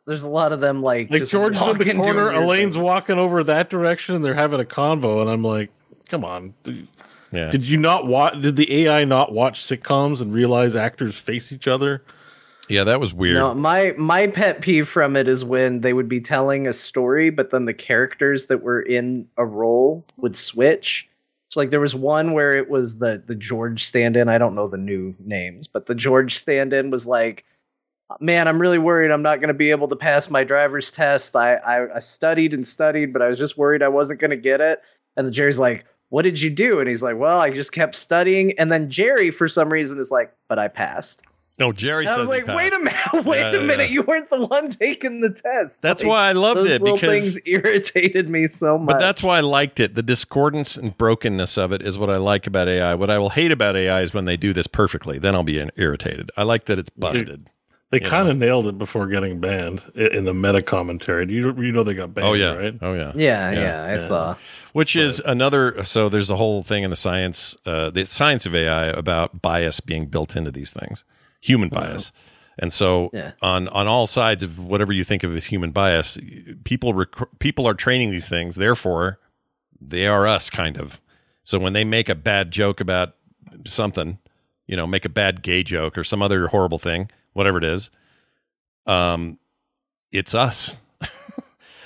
there's 0.06 0.24
a 0.24 0.30
lot 0.30 0.52
of 0.54 0.60
them 0.62 0.82
like 0.82 1.10
Like 1.12 1.22
just 1.22 1.32
George 1.32 1.56
in 1.58 1.78
the 1.78 1.94
corner, 1.94 2.32
Elaine's 2.32 2.76
things. 2.76 2.78
walking 2.78 3.18
over 3.18 3.44
that 3.44 3.70
direction, 3.70 4.16
and 4.16 4.24
they're 4.24 4.34
having 4.34 4.60
a 4.62 4.66
convo, 4.66 5.22
and 5.22 5.30
I'm 5.30 5.44
like, 5.44 5.70
come 6.10 6.24
on. 6.26 6.54
Did, 6.64 6.88
Yeah. 7.32 7.52
did 7.52 7.64
you 7.66 7.78
not 7.78 8.08
watch? 8.08 8.40
Did 8.42 8.56
the 8.56 8.84
AI 8.86 9.04
not 9.06 9.32
watch 9.34 9.62
sitcoms 9.62 10.22
and 10.22 10.34
realize 10.34 10.76
actors 10.76 11.16
face 11.16 11.52
each 11.52 11.68
other? 11.68 12.04
yeah, 12.70 12.86
that 12.86 13.00
was 13.02 13.14
weird. 13.14 13.36
No, 13.36 13.54
my 13.54 13.94
my 13.98 14.28
pet 14.28 14.62
peeve 14.62 14.88
from 14.88 15.18
it 15.18 15.28
is 15.28 15.44
when 15.44 15.82
they 15.82 15.92
would 15.94 16.08
be 16.08 16.22
telling 16.22 16.68
a 16.68 16.74
story, 16.74 17.30
but 17.30 17.52
then 17.52 17.66
the 17.66 17.74
characters 17.74 18.46
that 18.46 18.64
were 18.64 18.82
in 18.82 19.28
a 19.38 19.46
role 19.46 20.06
would 20.18 20.36
switch. 20.38 21.10
Like 21.58 21.70
there 21.70 21.80
was 21.80 21.96
one 21.96 22.34
where 22.34 22.52
it 22.52 22.70
was 22.70 22.98
the 22.98 23.22
the 23.26 23.36
George 23.36 23.86
stand-in. 23.86 24.30
I 24.30 24.38
don't 24.38 24.56
know 24.56 24.68
the 24.68 24.78
new 24.78 25.16
names, 25.20 25.68
but 25.68 25.86
the 25.86 25.96
George 25.96 26.38
stand-in 26.38 26.90
was 26.90 27.06
like, 27.08 27.46
"Man, 28.20 28.48
I'm 28.48 28.60
really 28.60 28.78
worried. 28.78 29.12
I'm 29.12 29.22
not 29.22 29.40
going 29.40 29.50
to 29.50 29.54
be 29.54 29.72
able 29.72 29.88
to 29.90 29.96
pass 29.96 30.30
my 30.30 30.44
driver's 30.44 30.92
test. 30.92 31.36
I, 31.36 31.56
I 31.56 31.96
I 31.96 32.00
studied 32.00 32.54
and 32.54 32.68
studied, 32.68 33.14
but 33.14 33.22
I 33.22 33.28
was 33.28 33.40
just 33.40 33.58
worried 33.58 33.84
I 33.84 33.88
wasn't 33.90 34.20
going 34.20 34.32
to 34.32 34.38
get 34.38 34.62
it." 34.62 34.82
And 35.18 35.28
the 35.28 35.32
Jerry's 35.32 35.60
like, 35.60 35.86
"What 36.10 36.24
did 36.24 36.42
you 36.42 36.50
do?" 36.50 36.80
And 36.80 36.90
he's 36.90 37.04
like, 37.04 37.18
"Well, 37.18 37.40
I 37.40 37.50
just 37.52 37.72
kept 37.72 37.96
studying." 37.96 38.58
And 38.60 38.72
then 38.72 38.90
Jerry, 38.90 39.32
for 39.32 39.48
some 39.48 39.72
reason, 39.72 40.00
is 40.00 40.12
like, 40.12 40.34
"But 40.48 40.60
I 40.60 40.68
passed." 40.68 41.24
No, 41.60 41.72
Jerry 41.72 42.06
And 42.06 42.10
I 42.12 42.18
says 42.18 42.28
was 42.28 42.38
he 42.38 42.44
like, 42.44 42.58
wait 42.58 42.74
a 42.74 42.80
minute, 42.80 43.26
wait 43.26 43.40
Yeah, 43.42 43.56
a 43.56 43.62
minute. 43.62 43.90
yeah. 43.90 43.94
You 43.94 44.02
weren't 44.04 44.30
the 44.30 44.46
one 44.46 44.72
taking 44.72 45.22
the 45.22 45.30
test. 45.30 45.82
That's 45.82 46.02
Like, 46.04 46.10
why 46.10 46.30
I 46.30 46.32
loved 46.32 46.60
those 46.60 46.68
it 46.68 46.82
little 46.82 46.98
because 46.98 47.34
things 47.34 47.42
irritated 47.46 48.30
me 48.30 48.48
so 48.48 48.78
much. 48.78 48.94
But 48.94 49.00
that's 49.00 49.22
why 49.22 49.38
I 49.38 49.42
liked 49.42 49.80
it. 49.80 49.96
The 49.96 50.04
discordance 50.04 50.78
and 50.78 50.98
brokenness 50.98 51.58
of 51.58 51.72
it 51.72 51.82
is 51.82 51.98
what 52.00 52.10
I 52.10 52.18
like 52.18 52.48
about 52.48 52.68
AI. 52.68 52.96
What 52.96 53.10
I 53.10 53.20
will 53.20 53.30
hate 53.30 53.52
about 53.52 53.76
AI 53.76 54.02
is 54.02 54.14
when 54.14 54.26
they 54.26 54.38
do 54.38 54.52
this 54.54 54.68
perfectly. 54.68 55.20
Then 55.20 55.36
I'll 55.36 55.44
be 55.44 55.64
irritated. 55.76 56.32
I 56.36 56.44
like 56.44 56.66
that 56.66 56.80
it's 56.80 56.90
busted. 56.90 57.48
They 57.92 58.00
You 58.00 58.10
kind 58.10 58.28
of 58.28 58.38
nailed 58.40 58.66
it 58.66 58.80
before 58.80 59.06
getting 59.06 59.40
banned 59.40 59.84
in 59.94 60.26
the 60.26 60.34
meta 60.34 60.64
commentary. 60.64 61.32
You 61.32 61.54
you 61.62 61.72
know 61.72 61.84
they 61.84 61.94
got 61.94 62.12
banned, 62.16 62.28
Oh 62.28 62.34
yeah, 62.34 62.56
right? 62.56 62.76
oh 62.82 62.94
yeah, 62.96 63.12
yeah, 63.16 63.52
Yeah, 63.52 63.62
yeah, 63.62 63.84
I 63.84 63.92
yeah. 63.98 64.08
saw. 64.08 64.36
Which 64.74 64.96
is 64.96 65.20
another. 65.24 65.84
So 65.84 66.10
there's 66.10 66.32
a 66.32 66.36
whole 66.36 66.64
thing 66.64 66.84
in 66.84 66.90
the 66.90 66.96
science, 66.96 67.56
uh, 67.68 67.92
the 67.92 68.06
science 68.06 68.48
of 68.48 68.56
AI 68.56 68.88
about 68.88 69.44
bias 69.44 69.80
being 69.80 70.08
built 70.08 70.36
into 70.36 70.50
these 70.50 70.72
things, 70.74 71.06
human 71.44 71.70
bias. 71.70 72.12
And 72.60 72.72
so 72.72 73.10
Yeah. 73.14 73.32
on 73.42 73.68
on 73.70 73.88
all 73.88 74.06
sides 74.08 74.44
of 74.44 74.60
whatever 74.64 74.94
you 74.94 75.04
think 75.04 75.24
of 75.24 75.36
as 75.36 75.46
human 75.46 75.72
bias, 75.72 76.18
people 76.64 76.94
rec- 76.94 77.40
people 77.40 77.68
are 77.68 77.74
training 77.74 78.12
these 78.12 78.30
things. 78.30 78.56
Therefore, 78.56 79.20
they 79.82 80.08
are 80.08 80.28
us 80.28 80.50
kind 80.50 80.78
of. 80.78 81.02
So 81.44 81.60
when 81.60 81.74
they 81.74 81.84
make 81.84 82.10
a 82.10 82.16
bad 82.16 82.52
joke 82.52 82.80
about 82.80 83.16
something, 83.66 84.20
you 84.68 84.78
know, 84.78 84.88
make 84.88 85.04
a 85.04 85.10
bad 85.10 85.42
gay 85.42 85.64
joke 85.64 85.98
or 85.98 86.04
some 86.04 86.22
other 86.22 86.48
horrible 86.48 86.78
thing, 86.80 87.10
whatever 87.34 87.58
it 87.58 87.64
is, 87.66 87.90
um, 88.86 89.40
it's 90.12 90.36
us. 90.36 90.76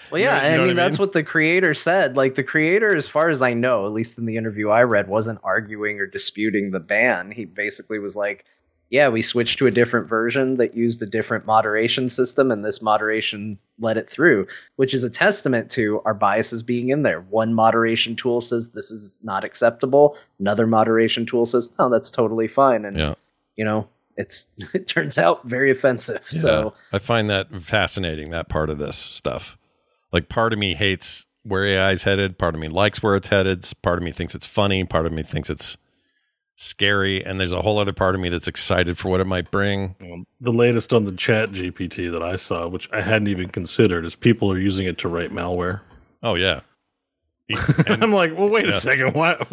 Well, 0.09 0.21
You 0.21 0.27
know- 0.27 0.31
yeah, 0.31 0.51
you 0.51 0.57
know 0.57 0.63
I 0.63 0.67
mean 0.67 0.79
I 0.79 0.83
that's 0.83 0.99
what 0.99 1.11
the 1.11 1.21
creator 1.23 1.73
said. 1.73 2.15
Like 2.15 2.35
the 2.35 2.43
creator, 2.43 2.95
as 2.95 3.09
far 3.09 3.27
as 3.27 3.41
I 3.41 3.53
know, 3.53 3.85
at 3.85 3.91
least 3.91 4.17
in 4.17 4.23
the 4.25 4.37
interview 4.37 4.69
I 4.69 4.83
read, 4.83 5.09
wasn't 5.09 5.39
arguing 5.43 5.99
or 5.99 6.05
disputing 6.05 6.71
the 6.71 6.79
ban. 6.79 7.29
He 7.31 7.43
basically 7.43 7.99
was 7.99 8.15
like, 8.15 8.45
"Yeah, 8.89 9.09
we 9.09 9.21
switched 9.21 9.59
to 9.59 9.67
a 9.67 9.71
different 9.71 10.07
version 10.07 10.57
that 10.57 10.75
used 10.75 11.01
a 11.01 11.05
different 11.05 11.45
moderation 11.45 12.09
system, 12.09 12.51
and 12.51 12.63
this 12.63 12.81
moderation 12.81 13.57
let 13.79 13.97
it 13.97 14.09
through," 14.09 14.47
which 14.75 14.93
is 14.93 15.03
a 15.03 15.09
testament 15.09 15.69
to 15.71 16.01
our 16.05 16.13
biases 16.13 16.63
being 16.63 16.89
in 16.89 17.03
there. 17.03 17.21
One 17.21 17.53
moderation 17.53 18.15
tool 18.15 18.41
says 18.41 18.69
this 18.69 18.91
is 18.91 19.19
not 19.23 19.43
acceptable. 19.43 20.17
Another 20.39 20.67
moderation 20.67 21.25
tool 21.25 21.45
says, 21.45 21.69
"Oh, 21.79 21.89
that's 21.89 22.09
totally 22.11 22.47
fine," 22.47 22.85
and 22.85 22.97
Yeah. 22.97 23.13
you 23.55 23.65
know, 23.65 23.87
it's 24.15 24.47
it 24.73 24.87
turns 24.87 25.17
out 25.17 25.45
very 25.45 25.69
offensive. 25.71 26.21
Yeah. 26.31 26.41
So 26.41 26.73
I 26.93 26.99
find 26.99 27.29
that 27.29 27.47
fascinating, 27.61 28.31
that 28.31 28.49
part 28.49 28.69
of 28.69 28.77
this 28.77 28.95
stuff. 28.95 29.57
Like 30.11 30.29
part 30.29 30.53
of 30.53 30.59
me 30.59 30.73
hates 30.73 31.25
where 31.43 31.65
AI 31.65 31.91
is 31.91 32.03
headed, 32.03 32.37
part 32.37 32.55
of 32.55 32.61
me 32.61 32.67
likes 32.67 33.01
where 33.03 33.15
it's 33.15 33.27
headed, 33.27 33.63
part 33.81 33.97
of 33.99 34.03
me 34.03 34.11
thinks 34.11 34.35
it's 34.35 34.45
funny, 34.45 34.83
part 34.83 35.05
of 35.05 35.11
me 35.11 35.23
thinks 35.23 35.49
it's 35.49 35.77
scary, 36.57 37.23
and 37.23 37.39
there's 37.39 37.53
a 37.53 37.61
whole 37.61 37.79
other 37.79 37.93
part 37.93 38.15
of 38.15 38.19
me 38.21 38.27
that's 38.27 38.47
excited 38.49 38.97
for 38.97 39.07
what 39.09 39.21
it 39.21 39.27
might 39.27 39.49
bring. 39.51 39.95
Um, 40.01 40.27
the 40.41 40.51
latest 40.51 40.91
on 40.93 41.05
the 41.05 41.13
Chat 41.13 41.51
GPT 41.51 42.11
that 42.11 42.21
I 42.21 42.35
saw, 42.35 42.67
which 42.67 42.89
I 42.91 42.99
hadn't 43.01 43.29
even 43.29 43.47
considered, 43.47 44.03
is 44.03 44.15
people 44.15 44.51
are 44.51 44.59
using 44.59 44.85
it 44.85 44.97
to 44.99 45.07
write 45.07 45.31
malware. 45.31 45.79
Oh 46.21 46.35
yeah. 46.35 46.59
I'm 47.87 48.11
like, 48.11 48.37
well, 48.37 48.49
wait 48.49 48.65
Yeah. 48.65 48.71
a 48.71 48.73
second, 48.73 49.13
what? 49.13 49.47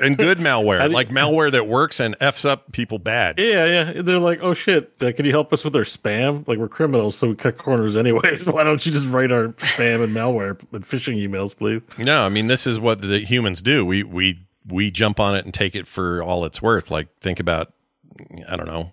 And 0.00 0.18
good 0.18 0.38
malware, 0.38 0.90
like 0.92 1.10
malware 1.10 1.52
that 1.52 1.68
works 1.68 2.00
and 2.00 2.16
f's 2.18 2.44
up 2.44 2.72
people 2.72 2.98
bad. 2.98 3.38
Yeah, 3.38 3.64
yeah. 3.66 4.02
They're 4.02 4.18
like, 4.18 4.40
oh 4.42 4.54
shit, 4.54 4.92
uh, 5.00 5.12
can 5.14 5.24
you 5.24 5.30
help 5.30 5.52
us 5.52 5.62
with 5.64 5.76
our 5.76 5.82
spam? 5.82 6.48
Like 6.48 6.58
we're 6.58 6.66
criminals, 6.68 7.14
so 7.16 7.28
we 7.28 7.36
cut 7.36 7.56
corners 7.56 7.96
anyways. 7.96 8.50
Why 8.50 8.64
don't 8.64 8.84
you 8.84 8.90
just 8.90 9.08
write 9.10 9.30
our 9.30 9.48
spam 9.50 10.02
and 10.02 10.12
malware 10.16 10.60
and 10.72 10.84
phishing 10.84 11.16
emails, 11.24 11.56
please? 11.56 11.80
No, 11.96 12.22
I 12.22 12.28
mean 12.28 12.48
this 12.48 12.66
is 12.66 12.80
what 12.80 13.02
the 13.02 13.20
humans 13.20 13.62
do. 13.62 13.86
We 13.86 14.02
we 14.02 14.40
we 14.68 14.90
jump 14.90 15.20
on 15.20 15.36
it 15.36 15.44
and 15.44 15.52
take 15.52 15.74
it 15.74 15.86
for 15.86 16.22
all 16.22 16.44
it's 16.44 16.62
worth. 16.62 16.90
Like 16.90 17.08
think 17.20 17.40
about 17.40 17.72
I 18.48 18.56
don't 18.56 18.66
know. 18.66 18.92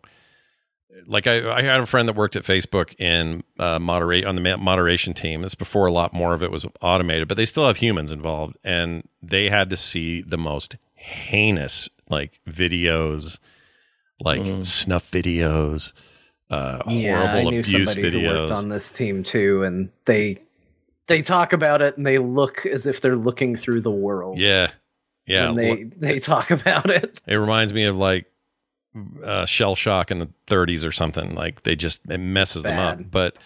Like 1.07 1.27
I, 1.27 1.57
I 1.57 1.61
had 1.61 1.79
a 1.81 1.85
friend 1.85 2.07
that 2.07 2.15
worked 2.15 2.35
at 2.35 2.43
Facebook 2.43 2.95
in 2.99 3.43
uh, 3.59 3.79
moderate 3.79 4.25
on 4.25 4.35
the 4.35 4.57
moderation 4.57 5.13
team. 5.13 5.41
This 5.41 5.53
before 5.53 5.85
a 5.85 5.91
lot 5.91 6.13
more 6.13 6.33
of 6.33 6.41
it 6.41 6.51
was 6.51 6.65
automated, 6.81 7.27
but 7.27 7.37
they 7.37 7.45
still 7.45 7.67
have 7.67 7.77
humans 7.77 8.11
involved, 8.11 8.57
and 8.63 9.07
they 9.21 9.49
had 9.49 9.69
to 9.69 9.77
see 9.77 10.21
the 10.21 10.37
most 10.37 10.77
heinous 10.93 11.89
like 12.09 12.39
videos, 12.47 13.39
like 14.21 14.41
snuff 14.63 15.11
videos, 15.11 15.91
uh, 16.49 16.79
Yeah, 16.87 17.33
I 17.33 17.43
knew 17.43 17.59
abuse 17.59 17.93
somebody 17.93 18.21
who 18.21 18.27
worked 18.27 18.53
on 18.53 18.69
this 18.69 18.91
team 18.91 19.23
too, 19.23 19.63
and 19.63 19.89
they 20.05 20.39
they 21.07 21.21
talk 21.21 21.53
about 21.53 21.81
it 21.81 21.97
and 21.97 22.05
they 22.05 22.17
look 22.17 22.65
as 22.65 22.87
if 22.87 23.01
they're 23.01 23.15
looking 23.15 23.55
through 23.55 23.81
the 23.81 23.91
world. 23.91 24.39
yeah, 24.39 24.71
yeah. 25.25 25.51
when 25.51 25.55
they 25.55 25.83
they 25.83 26.19
talk 26.19 26.51
about 26.51 26.89
it. 26.89 27.21
It 27.27 27.35
reminds 27.35 27.73
me 27.73 27.85
of 27.85 27.95
like 27.95 28.25
uh, 29.23 29.45
shell 29.45 29.75
shock 29.75 30.11
in 30.11 30.19
the 30.19 30.29
30s 30.47 30.87
or 30.87 30.91
something. 30.91 31.35
Like 31.35 31.63
they 31.63 31.75
just 31.75 32.09
it 32.09 32.19
messes 32.19 32.63
them 32.63 32.79
up. 32.79 33.11
But 33.11 33.37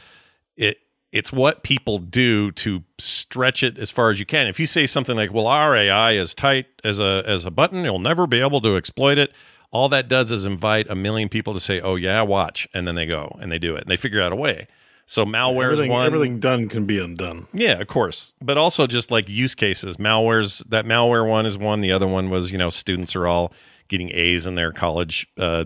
it 0.55 0.77
it's 1.11 1.33
what 1.33 1.63
people 1.63 1.97
do 1.97 2.51
to 2.51 2.83
stretch 2.99 3.63
it 3.63 3.79
as 3.79 3.89
far 3.89 4.11
as 4.11 4.19
you 4.19 4.25
can. 4.25 4.47
If 4.47 4.59
you 4.59 4.65
say 4.65 4.85
something 4.85 5.15
like, 5.15 5.33
"Well, 5.33 5.47
our 5.47 5.75
AI 5.75 6.13
is 6.13 6.35
tight 6.35 6.67
as 6.83 6.99
a 6.99 7.23
as 7.25 7.45
a 7.45 7.51
button, 7.51 7.83
you'll 7.83 7.99
never 7.99 8.27
be 8.27 8.41
able 8.41 8.61
to 8.61 8.75
exploit 8.75 9.17
it." 9.17 9.33
All 9.71 9.89
that 9.89 10.07
does 10.07 10.31
is 10.31 10.45
invite 10.45 10.89
a 10.89 10.95
million 10.95 11.29
people 11.29 11.53
to 11.53 11.59
say, 11.59 11.81
"Oh 11.81 11.95
yeah, 11.95 12.21
watch," 12.21 12.67
and 12.73 12.87
then 12.87 12.95
they 12.95 13.05
go 13.05 13.37
and 13.41 13.51
they 13.51 13.59
do 13.59 13.75
it 13.75 13.81
and 13.81 13.91
they 13.91 13.97
figure 13.97 14.21
out 14.21 14.31
a 14.31 14.35
way. 14.35 14.67
So 15.09 15.25
malware 15.25 15.73
is 15.73 15.89
one. 15.89 16.05
everything 16.05 16.39
done 16.39 16.69
can 16.69 16.85
be 16.85 16.99
undone. 16.99 17.47
Yeah, 17.51 17.79
of 17.81 17.87
course. 17.87 18.31
But 18.43 18.59
also 18.59 18.85
just 18.85 19.09
like 19.09 19.27
use 19.27 19.55
cases. 19.55 19.97
Malware's 19.97 20.59
that 20.69 20.85
malware 20.85 21.27
one 21.27 21.47
is 21.47 21.57
one. 21.57 21.81
The 21.81 21.91
other 21.91 22.05
one 22.05 22.29
was, 22.29 22.51
you 22.51 22.59
know, 22.59 22.69
students 22.69 23.15
are 23.15 23.25
all 23.25 23.51
getting 23.87 24.11
A's 24.13 24.45
in 24.45 24.53
their 24.53 24.71
college 24.71 25.25
uh 25.35 25.65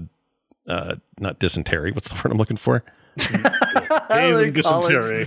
uh 0.66 0.96
not 1.20 1.40
dysentery. 1.40 1.92
What's 1.92 2.08
the 2.08 2.16
word 2.16 2.32
I'm 2.32 2.38
looking 2.38 2.56
for? 2.56 2.86
A's 3.20 4.40
and 4.40 4.54
dysentery. 4.54 5.26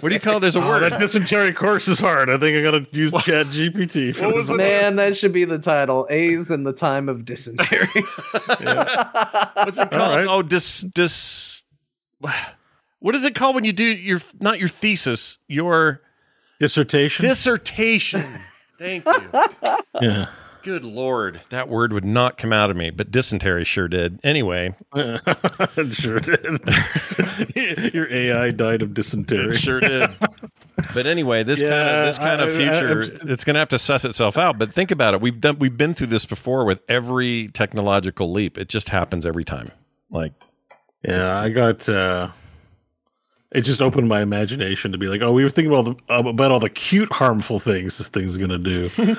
What 0.00 0.08
do 0.08 0.14
you 0.14 0.18
call? 0.20 0.40
There's 0.40 0.56
a 0.56 0.62
Oh, 0.62 0.66
word. 0.68 0.90
that 0.90 0.98
dysentery 0.98 1.52
course 1.52 1.88
is 1.88 2.00
hard. 2.00 2.30
I 2.30 2.38
think 2.38 2.56
I 2.56 2.62
gotta 2.62 2.86
use 2.90 3.12
Chat 3.22 3.48
GPT 3.48 4.14
for 4.16 4.24
What 4.28 4.34
was 4.34 4.50
Man, 4.50 4.96
that 4.96 5.14
should 5.14 5.34
be 5.34 5.44
the 5.44 5.58
title. 5.58 6.06
A's 6.08 6.50
in 6.50 6.64
the 6.64 6.72
time 6.72 7.10
of 7.10 7.26
dysentery. 7.26 7.86
What's 8.32 9.78
it 9.78 9.90
called? 9.90 9.92
right. 10.16 10.26
Oh, 10.26 10.40
dis 10.42 10.80
dis. 10.80 11.64
What 13.00 13.14
is 13.14 13.24
it 13.24 13.34
called 13.34 13.54
when 13.54 13.64
you 13.64 13.72
do 13.72 13.84
your 13.84 14.20
not 14.40 14.58
your 14.58 14.68
thesis, 14.68 15.38
your 15.48 16.02
dissertation. 16.60 17.24
dissertation? 17.24 18.40
Thank 18.78 19.04
you. 19.06 19.30
yeah. 20.00 20.26
Good 20.64 20.84
lord, 20.84 21.40
that 21.50 21.68
word 21.68 21.92
would 21.92 22.04
not 22.04 22.36
come 22.36 22.52
out 22.52 22.68
of 22.68 22.76
me, 22.76 22.90
but 22.90 23.10
dysentery 23.12 23.64
sure 23.64 23.86
did. 23.88 24.18
Anyway, 24.24 24.74
It 24.94 25.94
sure 25.94 26.18
did. 26.18 27.94
Your 27.94 28.12
AI 28.12 28.50
died 28.50 28.82
of 28.82 28.92
dysentery. 28.92 29.54
it 29.54 29.58
sure 29.58 29.80
did. 29.80 30.10
But 30.92 31.06
anyway, 31.06 31.44
this 31.44 31.60
kind 31.60 31.72
of 31.72 32.06
this 32.06 32.18
kind 32.18 32.40
of 32.42 32.48
I- 32.48 32.52
I- 32.52 32.56
future, 32.56 33.02
I'm- 33.02 33.30
it's 33.30 33.44
going 33.44 33.54
to 33.54 33.60
have 33.60 33.68
to 33.68 33.78
suss 33.78 34.04
itself 34.04 34.36
out. 34.36 34.58
But 34.58 34.72
think 34.74 34.90
about 34.90 35.14
it. 35.14 35.20
We've 35.20 35.40
done 35.40 35.58
we've 35.60 35.76
been 35.76 35.94
through 35.94 36.08
this 36.08 36.26
before 36.26 36.64
with 36.66 36.82
every 36.88 37.48
technological 37.54 38.30
leap. 38.32 38.58
It 38.58 38.68
just 38.68 38.88
happens 38.90 39.24
every 39.24 39.44
time. 39.44 39.70
Like 40.10 40.32
Yeah, 41.06 41.40
I 41.40 41.50
got. 41.50 41.88
uh 41.88 42.28
It 43.50 43.62
just 43.62 43.80
opened 43.80 44.08
my 44.08 44.20
imagination 44.20 44.92
to 44.92 44.98
be 44.98 45.06
like, 45.06 45.22
oh, 45.22 45.32
we 45.32 45.42
were 45.42 45.48
thinking 45.48 45.72
about 45.72 45.96
the, 46.06 46.14
uh, 46.14 46.28
about 46.28 46.50
all 46.50 46.60
the 46.60 46.68
cute, 46.68 47.10
harmful 47.12 47.58
things 47.58 47.96
this 47.96 48.08
thing's 48.08 48.36
gonna 48.36 48.58
do. 48.58 48.90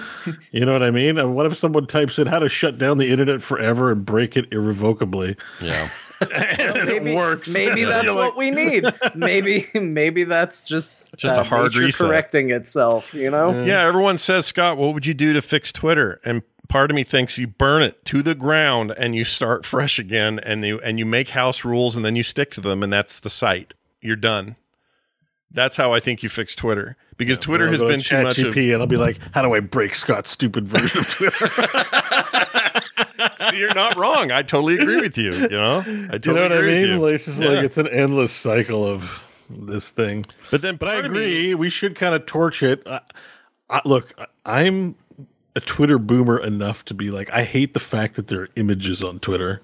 you 0.51 0.65
know 0.65 0.73
what 0.73 0.84
I 0.84 0.91
mean? 0.91 1.18
And 1.18 1.35
what 1.35 1.47
if 1.47 1.56
someone 1.56 1.88
types 1.88 2.19
in 2.19 2.27
how 2.27 2.38
to 2.39 2.47
shut 2.47 2.77
down 2.77 2.99
the 2.99 3.10
internet 3.10 3.41
forever 3.41 3.91
and 3.91 4.06
break 4.06 4.38
it 4.38 4.51
irrevocably? 4.53 5.35
yeah. 5.61 5.89
and 6.22 6.85
maybe 6.85 7.11
it 7.11 7.15
works. 7.15 7.49
Maybe 7.49 7.85
that's 7.85 8.03
You're 8.03 8.14
what 8.14 8.35
we 8.35 8.51
need. 8.51 8.84
Maybe 9.15 9.68
maybe 9.73 10.26
that's 10.26 10.65
just 10.65 11.07
Just 11.15 11.38
a 11.38 11.43
hard 11.43 11.72
nature 11.72 11.85
reset. 11.85 12.07
correcting 12.07 12.49
itself. 12.51 13.14
You 13.14 13.31
know. 13.31 13.64
Yeah, 13.64 13.85
everyone 13.85 14.18
says, 14.18 14.45
Scott, 14.45 14.76
what 14.77 14.93
would 14.93 15.06
you 15.06 15.14
do 15.14 15.31
to 15.31 15.41
fix 15.41 15.72
Twitter? 15.72 16.19
And 16.26 16.41
part 16.68 16.91
of 16.91 16.95
me 16.95 17.06
thinks 17.06 17.38
you 17.38 17.47
burn 17.47 17.84
it 17.84 18.03
to 18.06 18.22
the 18.22 18.35
ground 18.35 18.91
and 18.97 19.15
you 19.15 19.23
start 19.23 19.65
fresh 19.65 19.97
again 19.97 20.39
and 20.39 20.65
you 20.65 20.81
and 20.81 20.99
you 20.99 21.06
make 21.06 21.30
house 21.30 21.64
rules 21.64 21.95
and 21.95 22.03
then 22.03 22.18
you 22.18 22.23
stick 22.23 22.51
to 22.51 22.61
them 22.61 22.84
and 22.84 22.91
that's 22.91 23.22
the 23.22 23.30
site. 23.30 23.73
You're 24.01 24.15
done. 24.15 24.55
That's 25.51 25.77
how 25.77 25.93
I 25.93 25.99
think 25.99 26.21
you 26.23 26.30
fix 26.30 26.55
Twitter. 26.55 26.95
Because 27.17 27.39
Twitter 27.39 27.67
has 27.67 27.80
go 27.80 27.88
to 27.88 27.93
been 27.93 28.01
too 28.01 28.21
much 28.21 28.38
of 28.39 28.55
and 28.55 28.76
I'll 28.76 28.88
be 28.88 28.95
like, 28.97 29.17
how 29.34 29.41
do 29.41 29.53
I 29.53 29.59
break 29.59 29.95
Scott's 29.95 30.30
stupid 30.31 30.67
version 30.67 30.99
of 30.99 31.09
Twitter? 31.09 31.47
See, 33.49 33.59
you're 33.59 33.73
not 33.73 33.97
wrong. 33.97 34.31
I 34.31 34.41
totally 34.43 34.76
agree 34.76 35.01
with 35.01 35.17
you. 35.17 35.34
You 35.34 35.49
know? 35.49 35.80
I 35.80 35.84
totally 35.84 36.19
you 36.26 36.34
know 36.34 36.41
what 36.43 36.51
I 36.51 36.55
agree 36.57 36.88
mean? 36.88 37.01
Like, 37.01 37.13
it's 37.15 37.26
just 37.26 37.41
Yeah. 37.41 37.49
like 37.49 37.63
it's 37.65 37.77
an 37.77 37.88
endless 37.88 38.31
cycle 38.31 38.85
of 38.85 39.23
this 39.49 39.89
thing. 39.89 40.26
But 40.51 40.61
then 40.61 40.76
But 40.77 40.89
I 40.89 40.95
of 40.95 41.11
me- 41.11 41.19
agree. 41.49 41.55
we 41.55 41.69
should 41.69 41.95
kind 41.95 42.13
of 42.15 42.26
torch 42.26 42.63
it. 42.63 42.84
I, 42.85 43.01
I, 43.69 43.81
look, 43.85 44.13
I- 44.17 44.27
I'm 44.45 44.95
a 45.55 45.59
Twitter 45.61 45.97
boomer 45.97 46.38
enough 46.38 46.85
to 46.85 46.93
be 46.93 47.09
like, 47.11 47.30
I 47.31 47.43
hate 47.43 47.73
the 47.73 47.80
fact 47.80 48.15
that 48.15 48.27
there 48.27 48.41
are 48.41 48.47
images 48.55 49.03
on 49.03 49.19
Twitter. 49.19 49.61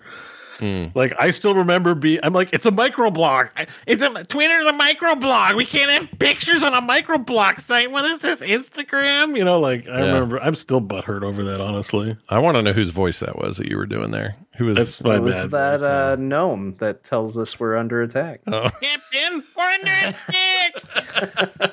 Hmm. 0.60 0.86
Like 0.96 1.14
I 1.20 1.32
still 1.32 1.54
remember 1.56 1.96
being, 1.96 2.20
I'm 2.24 2.34
like 2.34 2.54
it's 2.54 2.66
a 2.66 2.72
microblog. 2.72 3.50
I- 3.58 3.68
It's 3.86 4.02
a 4.02 4.24
Twitter's 4.24 4.66
a 4.66 4.72
microblog. 4.74 5.56
We 5.56 5.66
can't 5.66 5.92
have 5.92 6.20
pictures 6.20 6.64
on 6.64 6.74
a 6.74 6.82
microblog 6.82 7.62
site. 7.66 7.92
What 7.92 8.06
is 8.06 8.20
this 8.20 8.40
Instagram? 8.40 9.38
You 9.38 9.44
know, 9.44 9.60
like 9.60 9.88
I 9.88 10.00
Yeah. 10.00 10.14
remember 10.14 10.40
I'm 10.42 10.56
still 10.56 10.82
butthurt 10.82 11.24
over 11.24 11.44
that. 11.46 11.60
Honestly, 11.62 12.16
I 12.30 12.40
want 12.40 12.56
to 12.58 12.62
know 12.62 12.74
whose 12.74 12.92
voice 12.92 13.20
that 13.20 13.38
was 13.38 13.58
that 13.58 13.68
you 13.68 13.78
were 13.78 13.86
doing 13.86 14.12
there. 14.12 14.36
Who 14.58 14.66
was 14.66 14.78
that's 14.78 15.04
my 15.04 15.16
It 15.16 15.22
was 15.24 15.34
bad. 15.48 15.52
that 15.52 15.84
uh, 15.84 16.16
gnome 16.18 16.76
that 16.76 17.04
tells 17.04 17.38
us 17.38 17.60
we're 17.60 17.76
under 17.76 18.02
attack. 18.02 18.40
Oh, 18.48 18.70
Captain, 18.82 19.44
we're 19.58 19.64
under 19.64 19.92
attack. 19.92 20.82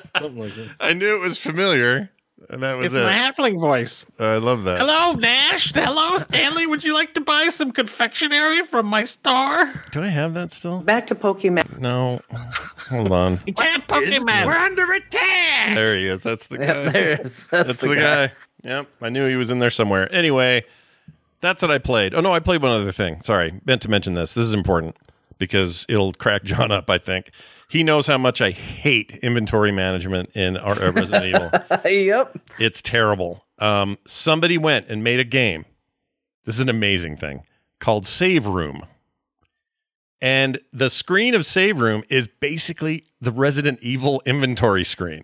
Like 0.23 0.53
that. 0.55 0.75
I 0.79 0.93
knew 0.93 1.15
it 1.15 1.19
was 1.19 1.37
familiar. 1.39 2.09
And 2.49 2.61
that 2.63 2.73
was 2.77 2.87
It's 2.87 2.95
it. 2.95 3.03
my 3.03 3.13
halfling 3.13 3.59
voice. 3.59 4.05
I 4.19 4.37
love 4.37 4.63
that. 4.65 4.79
Hello, 4.79 5.13
Nash. 5.13 5.71
Hello, 5.73 6.17
Stanley. 6.19 6.67
Would 6.67 6.83
you 6.83 6.93
like 6.93 7.13
to 7.13 7.21
buy 7.21 7.49
some 7.49 7.71
confectionery 7.71 8.63
from 8.63 8.85
my 8.87 9.05
store? 9.05 9.73
Do 9.91 10.01
I 10.03 10.07
have 10.07 10.33
that 10.33 10.51
still? 10.51 10.81
Back 10.81 11.07
to 11.07 11.15
Pokemon. 11.15 11.79
No. 11.79 12.21
Hold 12.89 13.11
on. 13.11 13.39
Yeah, 13.47 13.77
Pokemon. 13.87 14.45
We're 14.45 14.51
under 14.53 14.91
attack. 14.91 15.75
There 15.75 15.95
he 15.97 16.07
is. 16.07 16.23
That's 16.23 16.47
the 16.47 16.57
guy. 16.59 16.65
Yeah, 16.65 16.89
there's, 16.89 17.45
that's, 17.45 17.67
That's 17.67 17.81
the, 17.81 17.95
guy. 17.95 18.31
Yep. 18.63 18.87
I 19.01 19.09
knew 19.09 19.27
he 19.27 19.35
was 19.35 19.49
in 19.49 19.59
there 19.59 19.69
somewhere. 19.69 20.13
Anyway, 20.13 20.63
that's 21.41 21.61
what 21.61 21.71
I 21.71 21.77
played. 21.79 22.13
Oh 22.13 22.21
no, 22.21 22.33
I 22.33 22.39
played 22.39 22.61
one 22.61 22.71
other 22.71 22.91
thing. 22.91 23.21
Sorry, 23.21 23.53
meant 23.65 23.81
to 23.83 23.89
mention 23.89 24.13
this. 24.13 24.33
This 24.33 24.45
is 24.45 24.53
important 24.53 24.95
because 25.37 25.85
it'll 25.89 26.13
crack 26.13 26.43
John 26.43 26.71
up. 26.71 26.89
I 26.89 26.97
think 26.97 27.31
he 27.73 27.81
knows 27.81 28.05
how 28.05 28.19
much 28.19 28.39
I 28.39 28.51
hate 28.51 29.15
inventory 29.23 29.71
management 29.71 30.29
in 30.35 30.57
our 30.57 30.79
uh, 30.79 30.91
Resident 30.91 31.25
Evil. 31.25 31.91
yep. 31.91 32.37
It's 32.59 32.83
terrible. 32.83 33.47
Um, 33.57 33.97
somebody 34.05 34.59
went 34.59 34.89
and 34.89 35.03
made 35.03 35.19
a 35.19 35.23
game. 35.23 35.65
This 36.45 36.53
is 36.53 36.61
an 36.61 36.69
amazing 36.69 37.17
thing 37.17 37.41
called 37.79 38.05
Save 38.05 38.45
Room. 38.45 38.85
And 40.21 40.59
the 40.71 40.91
screen 40.91 41.33
of 41.33 41.47
Save 41.47 41.79
Room 41.79 42.03
is 42.09 42.27
basically 42.27 43.05
the 43.19 43.31
Resident 43.31 43.79
Evil 43.81 44.21
inventory 44.23 44.83
screen. 44.83 45.23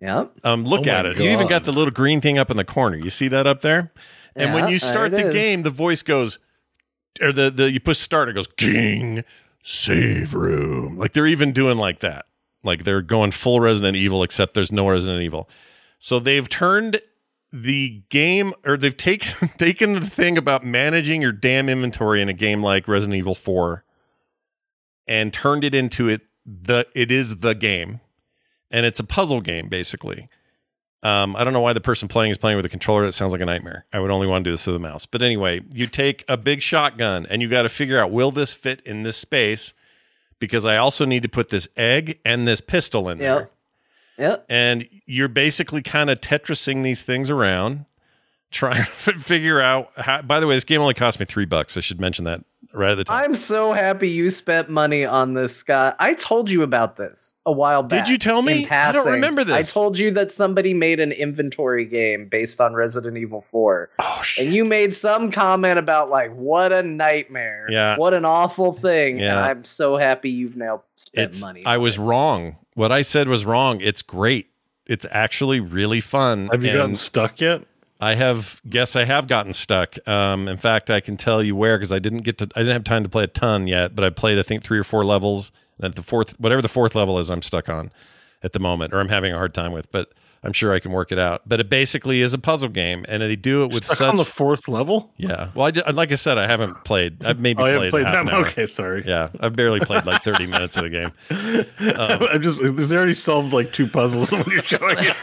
Yep. 0.00 0.32
Um, 0.42 0.64
look 0.64 0.88
Oh 0.88 0.90
at 0.90 1.04
my 1.04 1.12
it. 1.12 1.18
You 1.18 1.30
even 1.30 1.46
got 1.46 1.62
the 1.62 1.72
little 1.72 1.92
green 1.92 2.20
thing 2.20 2.36
up 2.36 2.50
in 2.50 2.56
the 2.56 2.64
corner. 2.64 2.96
You 2.96 3.10
see 3.10 3.28
that 3.28 3.46
up 3.46 3.60
there? 3.60 3.92
And 4.34 4.54
when 4.54 4.66
you 4.66 4.80
start 4.80 5.12
the 5.12 5.28
is. 5.28 5.32
game, 5.32 5.62
the 5.62 5.70
voice 5.70 6.02
goes, 6.02 6.40
or 7.22 7.32
the, 7.32 7.48
the 7.48 7.70
you 7.70 7.78
push 7.78 7.98
start, 7.98 8.28
it 8.28 8.32
goes, 8.32 8.48
King, 8.48 9.22
save 9.62 10.34
room. 10.34 10.96
Like 10.96 11.12
they're 11.12 11.26
even 11.26 11.52
doing 11.52 11.78
like 11.78 12.00
that. 12.00 12.26
Like 12.62 12.84
they're 12.84 13.02
going 13.02 13.30
full 13.30 13.60
Resident 13.60 13.96
Evil, 13.96 14.22
except 14.22 14.54
there's 14.54 14.72
no 14.72 14.88
Resident 14.88 15.22
Evil. 15.22 15.48
So 15.98 16.18
they've 16.18 16.48
turned 16.48 17.00
the 17.52 18.02
game, 18.10 18.52
or 18.64 18.76
they've 18.76 18.96
taken 18.96 19.48
taken 19.58 19.94
the 19.94 20.06
thing 20.06 20.38
about 20.38 20.64
managing 20.64 21.22
your 21.22 21.32
damn 21.32 21.68
inventory 21.68 22.20
in 22.20 22.28
a 22.28 22.34
game 22.34 22.62
like 22.62 22.88
Resident 22.88 23.16
Evil 23.16 23.34
4 23.34 23.84
and 25.06 25.32
turned 25.32 25.64
it 25.64 25.74
into 25.74 26.08
it 26.08 26.22
the 26.46 26.86
it 26.94 27.10
is 27.10 27.38
the 27.38 27.54
game. 27.54 28.00
And 28.70 28.86
it's 28.86 29.00
a 29.00 29.04
puzzle 29.04 29.40
game, 29.40 29.68
basically. 29.68 30.28
Um, 31.02 31.34
I 31.34 31.44
don't 31.44 31.52
know 31.52 31.60
why 31.60 31.72
the 31.72 31.80
person 31.80 32.08
playing 32.08 32.30
is 32.30 32.38
playing 32.38 32.56
with 32.56 32.66
a 32.66 32.68
controller. 32.68 33.04
That 33.04 33.12
sounds 33.12 33.32
like 33.32 33.40
a 33.40 33.46
nightmare. 33.46 33.86
I 33.92 34.00
would 34.00 34.10
only 34.10 34.26
want 34.26 34.44
to 34.44 34.50
do 34.50 34.52
this 34.52 34.66
with 34.66 34.76
a 34.76 34.80
mouse. 34.80 35.06
But 35.06 35.22
anyway, 35.22 35.62
you 35.72 35.86
take 35.86 36.24
a 36.28 36.36
big 36.36 36.60
shotgun 36.60 37.26
and 37.26 37.40
you 37.40 37.48
got 37.48 37.62
to 37.62 37.68
figure 37.70 37.98
out 37.98 38.10
will 38.10 38.30
this 38.30 38.52
fit 38.52 38.80
in 38.82 39.02
this 39.02 39.16
space? 39.16 39.72
Because 40.38 40.64
I 40.64 40.76
also 40.76 41.04
need 41.04 41.22
to 41.22 41.28
put 41.28 41.48
this 41.48 41.68
egg 41.76 42.18
and 42.24 42.46
this 42.46 42.60
pistol 42.60 43.08
in 43.08 43.18
there. 43.18 43.38
Yep. 43.38 43.52
Yep. 44.18 44.46
And 44.50 44.88
you're 45.06 45.28
basically 45.28 45.82
kind 45.82 46.10
of 46.10 46.20
Tetrising 46.20 46.82
these 46.82 47.02
things 47.02 47.30
around, 47.30 47.86
trying 48.50 48.84
to 49.04 49.12
figure 49.14 49.60
out 49.60 49.92
how. 49.96 50.22
By 50.22 50.40
the 50.40 50.46
way, 50.46 50.54
this 50.54 50.64
game 50.64 50.80
only 50.80 50.94
cost 50.94 51.20
me 51.20 51.26
three 51.26 51.44
bucks. 51.44 51.76
I 51.76 51.80
should 51.80 52.00
mention 52.00 52.24
that 52.24 52.44
right 52.72 52.92
at 52.92 52.94
the 52.96 53.04
top. 53.04 53.16
I'm 53.16 53.34
so 53.34 53.72
happy 53.72 54.08
you 54.08 54.30
spent 54.30 54.68
money 54.68 55.04
on 55.04 55.34
this, 55.34 55.56
Scott. 55.56 55.96
I 55.98 56.14
told 56.14 56.50
you 56.50 56.62
about 56.62 56.96
this 56.96 57.34
a 57.46 57.52
while 57.52 57.82
back. 57.82 58.04
Did 58.04 58.12
you 58.12 58.18
tell 58.18 58.42
me? 58.42 58.66
I 58.68 58.92
don't 58.92 59.10
remember 59.10 59.44
this. 59.44 59.54
I 59.54 59.62
told 59.62 59.98
you 59.98 60.10
that 60.12 60.32
somebody 60.32 60.74
made 60.74 61.00
an 61.00 61.12
inventory 61.12 61.84
game 61.84 62.28
based 62.28 62.60
on 62.60 62.74
Resident 62.74 63.16
Evil 63.16 63.40
4. 63.40 63.90
oh 63.98 64.20
shit! 64.22 64.44
And 64.46 64.54
you 64.54 64.64
made 64.64 64.94
some 64.94 65.30
comment 65.30 65.78
about 65.78 66.10
like 66.10 66.32
what 66.34 66.72
a 66.72 66.82
nightmare. 66.82 67.66
Yeah. 67.70 67.96
What 67.96 68.14
an 68.14 68.24
awful 68.24 68.72
thing. 68.72 69.14
And 69.14 69.20
Yeah. 69.22 69.44
I'm 69.44 69.64
so 69.64 69.96
happy 69.96 70.30
you've 70.30 70.56
now 70.56 70.82
spent 70.96 71.30
it's 71.30 71.40
money. 71.42 71.64
I 71.66 71.76
was 71.78 71.96
it. 71.96 72.02
wrong. 72.02 72.56
What 72.74 72.92
I 72.92 73.02
said 73.02 73.28
was 73.28 73.44
wrong. 73.44 73.80
It's 73.80 74.02
great. 74.02 74.48
It's 74.86 75.06
actually 75.10 75.60
really 75.60 76.00
fun. 76.00 76.48
Have 76.50 76.64
you 76.64 76.70
and 76.70 76.78
gotten 76.78 76.94
stuck 76.96 77.40
yet? 77.40 77.62
I 78.00 78.14
have 78.14 78.60
guess 78.68 78.96
I 78.96 79.04
have 79.04 79.26
gotten 79.26 79.52
stuck. 79.52 79.96
Um, 80.08 80.48
in 80.48 80.56
fact, 80.56 80.90
I 80.90 81.00
can 81.00 81.16
tell 81.16 81.42
you 81.42 81.54
where 81.54 81.76
because 81.76 81.92
I 81.92 81.98
didn't 81.98 82.22
get 82.22 82.38
to. 82.38 82.48
I 82.56 82.60
didn't 82.60 82.72
have 82.72 82.84
time 82.84 83.02
to 83.02 83.10
play 83.10 83.24
a 83.24 83.28
ton 83.28 83.66
yet, 83.66 83.94
but 83.94 84.04
I 84.04 84.10
played 84.10 84.38
I 84.38 84.42
think 84.42 84.62
three 84.62 84.78
or 84.78 84.84
four 84.84 85.04
levels. 85.04 85.52
And 85.78 85.86
at 85.86 85.94
the 85.96 86.02
fourth, 86.02 86.38
whatever 86.40 86.62
the 86.62 86.68
fourth 86.68 86.94
level 86.94 87.18
is, 87.18 87.30
I'm 87.30 87.42
stuck 87.42 87.68
on 87.68 87.90
at 88.42 88.52
the 88.52 88.58
moment, 88.58 88.94
or 88.94 89.00
I'm 89.00 89.08
having 89.08 89.32
a 89.32 89.36
hard 89.36 89.52
time 89.54 89.72
with. 89.72 89.90
But 89.92 90.12
I'm 90.42 90.52
sure 90.54 90.72
I 90.72 90.80
can 90.80 90.90
work 90.92 91.12
it 91.12 91.18
out. 91.18 91.42
But 91.46 91.60
it 91.60 91.68
basically 91.68 92.22
is 92.22 92.32
a 92.32 92.38
puzzle 92.38 92.70
game, 92.70 93.04
and 93.08 93.22
they 93.22 93.36
do 93.36 93.62
it 93.64 93.72
with 93.74 93.84
Stuck 93.84 93.96
such. 93.98 94.08
on 94.08 94.16
the 94.16 94.24
fourth 94.24 94.68
level? 94.68 95.12
yeah. 95.18 95.50
Well, 95.54 95.66
I, 95.66 95.70
did- 95.70 95.94
like 95.94 96.12
I 96.12 96.14
said, 96.14 96.38
I 96.38 96.46
haven't 96.46 96.82
played. 96.84 97.22
I've 97.24 97.38
maybe 97.40 97.62
Oh, 97.62 97.66
I 97.66 97.90
played, 97.90 98.06
haven't 98.06 98.28
played 98.28 98.44
that. 98.46 98.50
Okay, 98.52 98.66
sorry. 98.66 99.02
Yeah, 99.06 99.28
I've 99.38 99.54
barely 99.54 99.80
played 99.80 100.06
like 100.06 100.22
30 100.24 100.46
minutes 100.46 100.76
of 100.78 100.84
the 100.84 100.90
game. 100.90 101.12
Um, 101.80 102.22
I'm 102.30 102.42
just. 102.42 102.60
Is 102.60 102.92
already 102.92 103.14
solved 103.14 103.52
like 103.52 103.72
two 103.72 103.86
puzzles 103.86 104.30
when 104.32 104.44
you're 104.48 104.62
showing 104.62 104.96
it? 104.98 105.16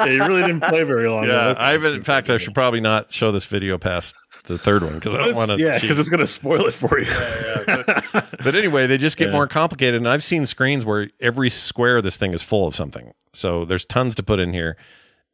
yeah, 0.00 0.04
you 0.06 0.24
really 0.26 0.42
didn't 0.42 0.62
play 0.62 0.82
very 0.84 1.08
long. 1.08 1.24
Yeah, 1.26 1.54
I 1.58 1.72
haven't. 1.72 1.94
In 1.94 2.02
fact, 2.02 2.30
I 2.30 2.38
should 2.38 2.54
probably 2.54 2.80
not 2.80 3.12
show 3.12 3.30
this 3.30 3.44
video 3.44 3.76
past 3.78 4.16
the 4.46 4.58
third 4.58 4.82
one 4.82 4.94
because 4.94 5.14
I 5.14 5.24
don't 5.26 5.34
want 5.36 5.50
to. 5.50 5.58
yeah, 5.58 5.78
because 5.78 5.98
it's 5.98 6.08
gonna 6.08 6.26
spoil 6.26 6.66
it 6.66 6.72
for 6.74 6.98
you. 6.98 7.06
But 8.44 8.54
anyway, 8.54 8.86
they 8.86 8.96
just 8.96 9.16
get 9.16 9.26
Yeah. 9.28 9.32
more 9.32 9.48
complicated. 9.48 9.96
And 9.96 10.08
I've 10.08 10.22
seen 10.22 10.46
screens 10.46 10.84
where 10.84 11.08
every 11.20 11.50
square 11.50 11.96
of 11.96 12.04
this 12.04 12.16
thing 12.16 12.32
is 12.32 12.42
full 12.42 12.66
of 12.68 12.76
something. 12.76 13.12
So 13.32 13.64
there's 13.64 13.84
tons 13.84 14.14
to 14.16 14.22
put 14.22 14.38
in 14.38 14.52
here. 14.52 14.76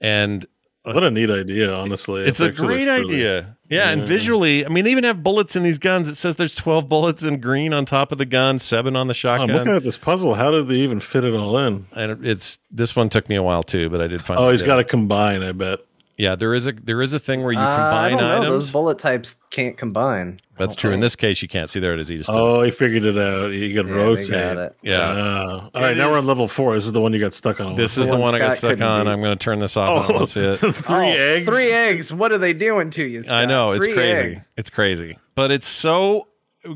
And 0.00 0.46
What 0.84 1.02
a 1.04 1.10
neat 1.10 1.30
idea, 1.30 1.74
honestly. 1.74 2.22
It's 2.22 2.40
a 2.40 2.50
great 2.50 2.86
really- 2.88 3.04
idea. 3.04 3.58
Yeah, 3.68 3.88
and 3.90 4.02
visually, 4.02 4.64
I 4.66 4.68
mean, 4.70 4.84
they 4.84 4.90
even 4.92 5.04
have 5.04 5.22
bullets 5.22 5.56
in 5.56 5.62
these 5.62 5.78
guns. 5.78 6.08
It 6.08 6.14
says 6.16 6.36
there's 6.36 6.54
12 6.54 6.88
bullets 6.88 7.22
in 7.22 7.40
green 7.40 7.72
on 7.74 7.84
top 7.86 8.12
of 8.12 8.18
the 8.18 8.26
gun, 8.26 8.58
seven 8.58 8.96
on 8.96 9.08
the 9.08 9.14
shotgun. 9.14 9.50
I'm 9.50 9.56
looking 9.56 9.74
at 9.74 9.82
this 9.82 9.96
puzzle. 9.98 10.34
How 10.34 10.50
did 10.50 10.68
they 10.68 10.76
even 10.76 11.00
fit 11.00 11.24
it 11.24 11.34
all 11.34 11.56
in? 11.58 11.86
and 11.94 12.24
it's 12.26 12.58
this 12.70 12.96
one 12.96 13.08
took 13.10 13.28
me 13.28 13.36
a 13.36 13.42
while 13.42 13.62
too, 13.62 13.88
but 13.90 14.00
I 14.00 14.06
did 14.08 14.24
find. 14.24 14.40
Oh, 14.40 14.50
he's 14.50 14.62
got 14.62 14.76
to 14.76 14.84
combine. 14.84 15.42
I 15.42 15.52
bet. 15.52 15.80
Yeah, 16.18 16.34
there 16.36 16.52
is 16.52 16.66
a 16.68 16.72
there 16.72 17.00
is 17.00 17.14
a 17.14 17.18
thing 17.18 17.42
where 17.42 17.52
you 17.52 17.58
Uh, 17.58 17.62
I 17.70 17.74
combine 17.76 18.10
don't 18.18 18.20
know. 18.20 18.32
items. 18.36 18.48
Those 18.66 18.72
bullet 18.72 18.98
types 18.98 19.36
can't 19.50 19.76
combine. 19.78 20.38
That's 20.58 20.76
true. 20.76 20.92
In 20.92 21.00
this 21.00 21.16
case, 21.16 21.40
you 21.40 21.48
can't 21.48 21.70
see 21.70 21.80
there 21.80 21.94
it 21.94 22.00
is. 22.00 22.08
He 22.08 22.18
just. 22.18 22.28
Oh, 22.30 22.62
he 22.62 22.70
figured 22.70 23.02
it 23.04 23.16
out. 23.18 23.46
You 23.48 23.74
got 23.74 23.86
Yeah, 23.88 23.92
rotate. 23.94 24.30
got 24.30 24.56
it. 24.58 24.76
Yeah. 24.82 24.98
Uh, 25.00 25.68
all 25.74 25.82
right, 25.82 25.92
It 25.92 25.96
now 25.96 26.10
we're 26.10 26.18
on 26.18 26.26
level 26.26 26.46
four. 26.46 26.74
This 26.74 26.84
is 26.84 26.92
the 26.92 27.00
one 27.00 27.12
you 27.14 27.18
got 27.18 27.32
stuck 27.34 27.60
on. 27.60 27.74
This 27.74 27.96
is 27.96 28.06
the 28.06 28.12
one 28.12 28.20
one 28.20 28.34
I 28.34 28.38
got 28.40 28.52
stuck 28.58 28.80
on. 28.80 29.06
beat. 29.06 29.10
I'm 29.10 29.20
going 29.22 29.36
to 29.36 29.42
turn 29.42 29.58
this 29.58 29.76
off. 29.76 30.10
I 30.10 30.12
don't 30.12 30.26
see 30.26 30.40
it. 30.42 30.56
three 30.58 30.72
Oh, 30.96 31.00
eggs. 31.00 31.46
Three 31.46 31.72
eggs. 31.72 32.12
What 32.12 32.30
are 32.30 32.38
they 32.38 32.52
doing 32.52 32.90
to 32.90 33.02
you? 33.04 33.24
I 33.30 33.46
know 33.46 33.72
it's 33.72 33.84
Three 33.84 33.94
crazy. 33.94 34.32
eggs. 34.32 34.50
It's 34.56 34.70
crazy, 34.70 35.16
but 35.34 35.50
it's 35.50 35.66
so 35.66 36.28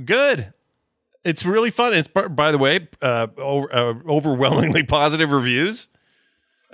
good. 0.04 0.52
It's 1.24 1.44
really 1.44 1.70
fun. 1.70 1.92
It's 1.92 2.08
by 2.08 2.28
by 2.28 2.52
the 2.52 2.58
way, 2.58 2.88
uh, 3.02 3.26
over, 3.36 3.74
uh, 3.74 3.94
overwhelmingly 4.08 4.82
positive 4.88 5.30
reviews. 5.30 5.88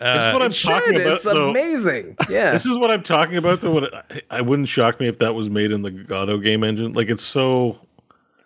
This 0.02 0.22
Uh, 0.22 0.26
is 0.28 0.32
what 0.32 0.42
I'm 0.42 0.50
Should. 0.50 0.68
talking 0.70 0.96
about. 1.00 1.14
It's 1.14 1.24
though. 1.24 1.50
amazing. 1.50 2.16
Yeah. 2.28 2.52
This 2.52 2.66
is 2.66 2.76
what 2.76 2.90
I'm 2.90 3.02
talking 3.02 3.36
about. 3.36 3.60
Though, 3.60 3.70
what 3.72 3.94
I, 3.94 4.22
I 4.30 4.40
wouldn't 4.40 4.68
shock 4.68 4.98
me 5.00 5.06
if 5.08 5.18
that 5.20 5.34
was 5.34 5.48
made 5.48 5.70
in 5.72 5.82
the 5.82 5.90
Godot 5.90 6.38
game 6.38 6.64
engine. 6.64 6.92
Like 6.94 7.08
it's 7.08 7.22
so, 7.22 7.78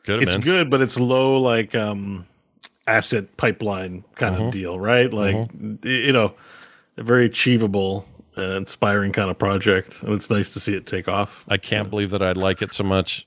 Could 0.05 0.17
have 0.21 0.23
it's 0.23 0.33
been. 0.33 0.41
good, 0.43 0.71
but 0.71 0.81
it's 0.83 0.99
low 1.01 1.41
like 1.41 1.75
um 1.75 2.27
asset 2.87 3.37
pipeline 3.37 4.05
kind 4.17 4.35
Uh-huh. 4.37 4.45
of 4.47 4.53
deal, 4.53 4.79
right? 4.79 5.13
Like 5.13 5.35
y- 5.61 5.79
you 5.83 6.13
know, 6.13 6.35
a 6.97 7.03
very 7.03 7.25
achievable, 7.27 8.07
uh, 8.39 8.43
inspiring 8.57 9.13
kind 9.13 9.31
of 9.31 9.39
project, 9.39 10.03
and 10.03 10.13
it's 10.13 10.31
nice 10.31 10.53
to 10.53 10.61
see 10.61 10.75
it 10.75 10.87
take 10.87 11.09
off. 11.09 11.45
I 11.49 11.57
can't 11.57 11.91
believe 11.91 12.11
that 12.11 12.23
I 12.23 12.33
like 12.33 12.61
it 12.63 12.71
so 12.73 12.85
much, 12.85 13.27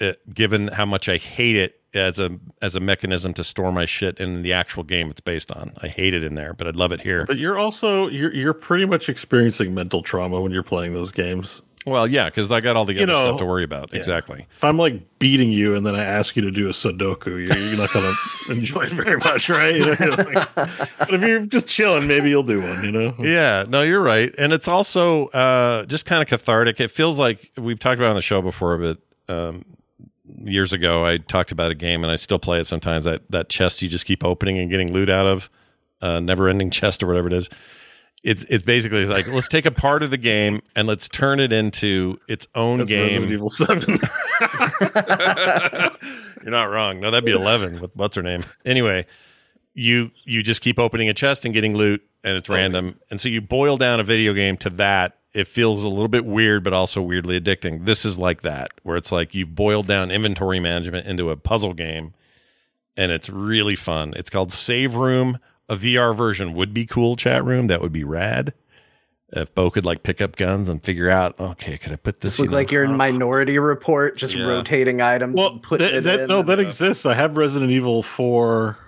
it, 0.00 0.20
given 0.32 0.68
how 0.68 0.86
much 0.86 1.08
I 1.08 1.16
hate 1.18 1.56
it 1.56 1.80
as 1.94 2.18
a 2.18 2.38
as 2.60 2.76
a 2.76 2.80
mechanism 2.80 3.32
to 3.34 3.44
store 3.44 3.72
my 3.72 3.84
shit 3.84 4.18
in 4.18 4.42
the 4.42 4.52
actual 4.52 4.82
game 4.82 5.10
it's 5.10 5.20
based 5.20 5.50
on. 5.52 5.72
I 5.82 5.88
hate 5.88 6.14
it 6.14 6.22
in 6.24 6.34
there, 6.34 6.52
but 6.52 6.66
I'd 6.66 6.76
love 6.76 6.92
it 6.92 7.00
here. 7.00 7.24
But 7.26 7.38
you're 7.38 7.58
also 7.58 8.08
you're 8.08 8.32
you're 8.34 8.54
pretty 8.54 8.84
much 8.86 9.08
experiencing 9.08 9.74
mental 9.74 10.02
trauma 10.02 10.40
when 10.40 10.52
you're 10.52 10.62
playing 10.62 10.94
those 10.94 11.12
games. 11.12 11.62
Well, 11.86 12.06
yeah, 12.06 12.24
because 12.30 12.50
I 12.50 12.60
got 12.62 12.76
all 12.76 12.86
the 12.86 12.94
You 12.94 13.02
other 13.02 13.12
know, 13.12 13.24
stuff 13.26 13.36
to 13.40 13.44
worry 13.44 13.62
about. 13.62 13.94
Exactly. 13.94 14.46
If 14.56 14.64
I'm 14.64 14.78
like 14.78 15.18
beating 15.18 15.50
you 15.50 15.74
and 15.76 15.84
then 15.86 15.94
I 15.94 16.02
ask 16.02 16.34
you 16.34 16.40
to 16.40 16.50
do 16.50 16.66
a 16.68 16.70
Sudoku, 16.70 17.26
you're, 17.46 17.58
you're 17.58 17.76
not 17.76 17.92
going 17.92 18.10
to 18.46 18.52
enjoy 18.52 18.84
it 18.84 18.92
very 18.92 19.18
much, 19.18 19.50
right? 19.50 19.74
You 19.76 19.84
know, 19.84 19.94
like- 20.16 20.54
but 20.56 21.12
if 21.12 21.20
you're 21.20 21.44
just 21.44 21.68
chilling, 21.68 22.06
maybe 22.08 22.30
you'll 22.30 22.42
do 22.42 22.62
one. 22.62 22.82
You 22.84 22.90
know? 22.90 23.14
Yeah, 23.18 23.66
no, 23.68 23.82
you're 23.82 24.00
right, 24.02 24.34
and 24.38 24.54
it's 24.54 24.66
also 24.66 25.26
uh, 25.26 25.84
just 25.84 26.06
kind 26.06 26.22
of 26.22 26.28
cathartic. 26.28 26.80
It 26.80 26.90
feels 26.90 27.18
like 27.18 27.50
we've 27.58 27.78
talked 27.78 27.98
about 27.98 28.06
it 28.06 28.10
on 28.10 28.16
the 28.16 28.22
show 28.22 28.40
before, 28.40 28.78
but 28.78 28.98
um, 29.28 29.66
years 30.42 30.72
ago 30.72 31.04
I 31.04 31.18
talked 31.18 31.52
about 31.52 31.70
a 31.70 31.74
game, 31.74 32.04
and 32.04 32.10
I 32.10 32.16
still 32.16 32.38
play 32.38 32.60
it 32.60 32.66
sometimes. 32.66 33.04
That 33.04 33.22
that 33.30 33.48
chest 33.48 33.82
you 33.82 33.88
just 33.88 34.06
keep 34.06 34.24
opening 34.24 34.58
and 34.58 34.70
getting 34.70 34.92
loot 34.92 35.08
out 35.08 35.26
of, 35.26 35.50
uh, 36.00 36.20
never 36.20 36.48
ending 36.48 36.70
chest 36.70 37.02
or 37.02 37.06
whatever 37.06 37.28
it 37.28 37.32
is. 37.32 37.48
It's 38.22 38.44
it's 38.44 38.62
basically 38.62 39.04
like 39.04 39.28
let's 39.28 39.48
take 39.48 39.66
a 39.66 39.70
part 39.70 40.02
of 40.02 40.10
the 40.10 40.16
game 40.16 40.62
and 40.74 40.88
let's 40.88 41.10
turn 41.10 41.40
it 41.40 41.52
into 41.52 42.18
its 42.26 42.48
own 42.54 42.78
That's 42.78 42.90
game. 42.90 43.22
Resident 43.22 43.32
Evil 43.32 43.50
Seven. 43.50 43.80
You're 46.42 46.50
not 46.50 46.70
wrong. 46.70 47.00
No, 47.00 47.10
that'd 47.10 47.24
be 47.24 47.32
eleven. 47.32 47.80
With 47.80 47.94
what's 47.94 48.16
her 48.16 48.22
name? 48.22 48.44
Anyway, 48.64 49.04
you 49.74 50.10
you 50.24 50.42
just 50.42 50.62
keep 50.62 50.78
opening 50.78 51.10
a 51.10 51.14
chest 51.14 51.44
and 51.44 51.52
getting 51.52 51.74
loot, 51.74 52.02
and 52.22 52.38
it's 52.38 52.48
random. 52.48 52.98
And 53.10 53.20
so 53.20 53.28
you 53.28 53.42
boil 53.42 53.76
down 53.76 54.00
a 54.00 54.02
video 54.02 54.32
game 54.32 54.56
to 54.58 54.70
that. 54.70 55.18
It 55.34 55.48
feels 55.48 55.82
a 55.82 55.88
little 55.88 56.08
bit 56.08 56.24
weird, 56.24 56.62
but 56.62 56.72
also 56.72 57.02
weirdly 57.02 57.40
addicting. 57.40 57.84
This 57.86 58.04
is 58.04 58.18
like 58.18 58.42
that, 58.42 58.70
where 58.84 58.96
it's 58.96 59.10
like 59.10 59.34
you've 59.34 59.54
boiled 59.54 59.86
down 59.88 60.10
inventory 60.12 60.60
management 60.60 61.06
into 61.08 61.30
a 61.30 61.36
puzzle 61.36 61.74
game, 61.74 62.14
and 62.96 63.10
it's 63.10 63.28
really 63.28 63.74
fun. 63.74 64.14
It's 64.16 64.30
called 64.30 64.52
Save 64.52 64.94
Room. 64.94 65.38
A 65.68 65.74
VR 65.76 66.14
version 66.16 66.52
would 66.54 66.72
be 66.72 66.86
cool. 66.86 67.16
Chat 67.16 67.44
room 67.44 67.66
that 67.66 67.80
would 67.80 67.92
be 67.92 68.04
rad. 68.04 68.52
If 69.32 69.52
Bo 69.52 69.70
could 69.70 69.84
like 69.84 70.04
pick 70.04 70.20
up 70.20 70.36
guns 70.36 70.68
and 70.68 70.80
figure 70.80 71.10
out, 71.10 71.40
okay, 71.40 71.78
could 71.78 71.90
I 71.90 71.96
put 71.96 72.20
this? 72.20 72.38
Look 72.38 72.50
like 72.52 72.70
you're 72.70 72.84
in 72.84 72.96
Minority 72.96 73.58
Report, 73.58 74.16
just 74.16 74.34
Yeah. 74.36 74.44
rotating 74.44 75.00
items. 75.00 75.34
well, 75.34 75.52
and 75.54 75.62
putting 75.62 75.86
that, 75.88 75.94
it 75.96 76.04
that, 76.04 76.20
in. 76.20 76.28
no, 76.28 76.42
that 76.42 76.60
uh, 76.60 76.62
exists. 76.62 77.04
I 77.06 77.14
have 77.14 77.36
Resident 77.36 77.72
Evil 77.72 78.02
Four. 78.04 78.78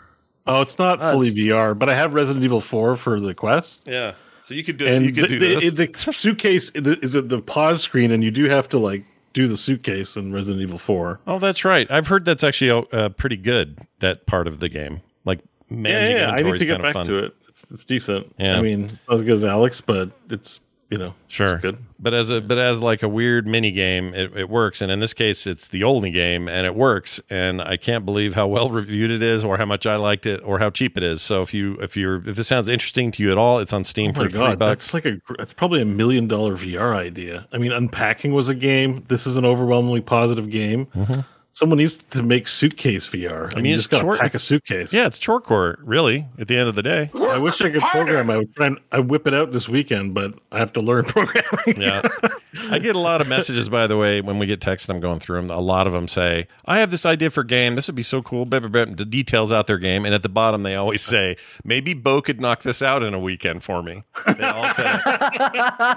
Oh, 0.47 0.61
it's 0.63 0.79
not 0.79 0.99
Oh, 1.03 1.13
fully 1.15 1.29
it's- 1.29 1.39
VR, 1.45 1.77
but 1.77 1.89
I 1.89 1.97
have 1.97 2.15
Resident 2.15 2.45
Evil 2.45 2.61
Four 2.61 2.95
for 2.97 3.19
the 3.19 3.35
Quest. 3.35 3.83
yeah. 3.87 4.13
So 4.47 4.55
you 4.55 4.63
could 4.63 4.77
do 4.77 4.87
And 4.87 5.05
you 5.05 5.13
could 5.13 5.25
the, 5.25 5.29
do 5.29 5.39
this. 5.41 5.75
the, 5.75 5.87
the 5.89 6.13
suitcase 6.13 6.71
is 6.71 7.17
it 7.17 7.29
the 7.29 7.43
pause 7.43 7.83
screen, 7.83 8.13
and 8.13 8.23
you 8.23 8.31
do 8.31 8.45
have 8.45 8.69
to 8.69 8.79
like 8.79 9.05
do 9.33 9.49
the 9.49 9.57
suitcase 9.57 10.15
in 10.15 10.33
Resident 10.33 10.63
Evil 10.63 10.79
Four. 10.79 11.19
Oh, 11.27 11.41
that's 11.41 11.65
right. 11.65 11.91
I've 11.91 12.07
heard 12.07 12.25
that's 12.25 12.45
actually 12.45 12.87
uh, 12.93 13.09
pretty 13.09 13.39
good. 13.39 13.81
That 13.99 14.25
part 14.27 14.47
of 14.47 14.61
the 14.61 14.69
game, 14.69 15.01
like 15.25 15.41
Yeah, 15.69 15.77
managing 15.77 16.17
yeah, 16.19 16.31
I 16.31 16.43
need 16.43 16.59
to 16.61 16.65
get 16.65 16.81
back 16.81 16.93
fun. 16.93 17.07
to 17.07 17.25
it. 17.25 17.35
It's, 17.49 17.73
it's 17.73 17.85
decent. 17.85 18.33
Yeah. 18.39 18.57
I 18.57 18.63
mean, 18.63 18.85
it's 18.85 19.03
not 19.09 19.17
as 19.17 19.23
good 19.23 19.35
as 19.35 19.43
Alyx, 19.43 19.83
but 19.85 20.13
it's 20.31 20.61
you 20.89 20.99
know, 20.99 21.15
Sure, 21.29 21.55
it's 21.55 21.63
good. 21.63 21.79
but 21.99 22.15
as 22.15 22.31
a 22.31 22.41
but 22.41 22.59
as 22.59 22.81
like 22.81 23.03
a 23.03 23.09
weird 23.09 23.47
mini 23.47 23.73
game, 23.73 24.15
it, 24.15 24.37
it 24.37 24.49
works. 24.49 24.81
And 24.81 24.93
in 24.93 25.01
this 25.01 25.13
case, 25.15 25.47
it's 25.47 25.67
the 25.69 25.83
only 25.83 26.11
game, 26.13 26.49
and 26.49 26.65
it 26.67 26.75
works. 26.77 27.21
And 27.29 27.61
I 27.61 27.77
can't 27.77 28.05
believe 28.05 28.35
how 28.35 28.47
well 28.47 28.71
reviewed 28.71 29.11
it 29.11 29.21
is, 29.23 29.43
or 29.45 29.57
how 29.59 29.65
much 29.67 29.85
I 29.87 29.97
liked 29.97 30.27
it, 30.27 30.41
or 30.45 30.61
how 30.61 30.71
cheap 30.71 30.97
it 30.97 31.03
is. 31.03 31.23
So 31.23 31.43
if 31.43 31.53
you 31.53 31.75
if 31.81 31.97
you're 31.97 32.17
if 32.29 32.37
this 32.37 32.47
sounds 32.47 32.69
interesting 32.69 33.11
to 33.13 33.23
you 33.23 33.33
at 33.33 33.39
all, 33.39 33.59
it's 33.59 33.73
on 33.73 33.83
Steam 33.83 34.13
Oh 34.15 34.19
my 34.19 34.25
for 34.25 34.31
three 34.31 34.39
god, 34.39 34.59
bucks. 34.61 34.69
that's 34.85 34.95
like 34.95 35.05
a 35.07 35.13
gr- 35.17 35.35
that's 35.39 35.53
probably 35.53 35.83
a 35.83 35.87
million 35.87 36.29
dollar 36.29 36.57
VR 36.57 36.95
idea. 36.97 37.49
I 37.53 37.59
mean, 37.59 37.73
unpacking 37.73 38.33
was 38.33 38.49
a 38.49 38.55
game. 38.55 39.05
This 39.09 39.27
is 39.27 39.37
an 39.37 39.45
overwhelmingly 39.45 40.03
positive 40.03 40.49
game. 40.51 40.87
Mm-hmm. 40.87 41.21
Someone 41.57 41.79
needs 41.79 41.97
to 41.97 42.23
make 42.23 42.49
suitcase 42.49 43.09
VR. 43.09 43.47
I, 43.47 43.55
mean, 43.55 43.63
mean, 43.63 43.65
you 43.71 43.75
it's 43.77 43.85
just 43.85 44.03
got 44.03 44.03
to 44.03 44.19
pack 44.19 44.35
a 44.35 44.39
suitcase. 44.39 44.93
yeah, 44.93 45.07
it's 45.07 45.19
chorecore, 45.19 45.77
really. 45.81 46.27
At 46.39 46.49
the 46.49 46.57
end 46.59 46.69
of 46.69 46.75
the 46.75 46.83
day, 46.83 47.11
I 47.15 47.39
wish 47.39 47.63
I 47.63 47.71
could 47.71 47.81
program. 47.81 48.29
I 48.29 48.37
would 48.37 48.55
try 48.55 48.67
and 48.67 48.79
I 48.93 48.99
whip 48.99 49.27
it 49.27 49.33
out 49.33 49.53
this 49.53 49.67
weekend, 49.67 50.13
but 50.13 50.35
I 50.53 50.59
have 50.59 50.75
to 50.75 50.83
learn 50.83 51.05
programming. 51.07 51.81
yeah. 51.81 52.03
I 52.71 52.79
get 52.79 52.95
a 52.95 52.99
lot 52.99 53.23
of 53.23 53.29
messages, 53.29 53.71
by 53.71 53.87
the 53.87 53.97
way, 53.97 54.21
when 54.21 54.39
we 54.39 54.45
get 54.45 54.61
texts. 54.61 54.91
I'm 54.91 55.01
going 55.01 55.19
through 55.19 55.37
them. 55.37 55.51
A 55.51 55.61
lot 55.61 55.87
of 55.87 55.95
them 55.95 56.09
say, 56.09 56.47
"I 56.67 56.79
have 56.79 56.91
this 56.91 57.07
idea 57.07 57.31
for 57.31 57.43
game. 57.43 57.75
This 57.75 57.87
would 57.87 57.95
be 57.97 58.03
so 58.03 58.21
cool." 58.23 58.45
Blah, 58.45 58.61
blah, 58.61 58.69
blah, 58.69 58.85
the 58.95 59.05
details 59.05 59.51
out 59.51 59.67
their 59.67 59.79
game, 59.79 60.05
and 60.05 60.15
at 60.15 60.23
the 60.23 60.29
bottom 60.29 60.63
they 60.63 60.75
always 60.75 61.01
say, 61.03 61.37
"Maybe 61.65 61.95
Bo 61.95 62.21
could 62.21 62.41
knock 62.41 62.63
this 62.63 62.83
out 62.83 63.03
in 63.03 63.15
a 63.15 63.19
weekend 63.19 63.63
for 63.63 63.83
me." 63.83 64.05
They 64.27 64.45
all 64.45 64.69
say, 64.75 64.85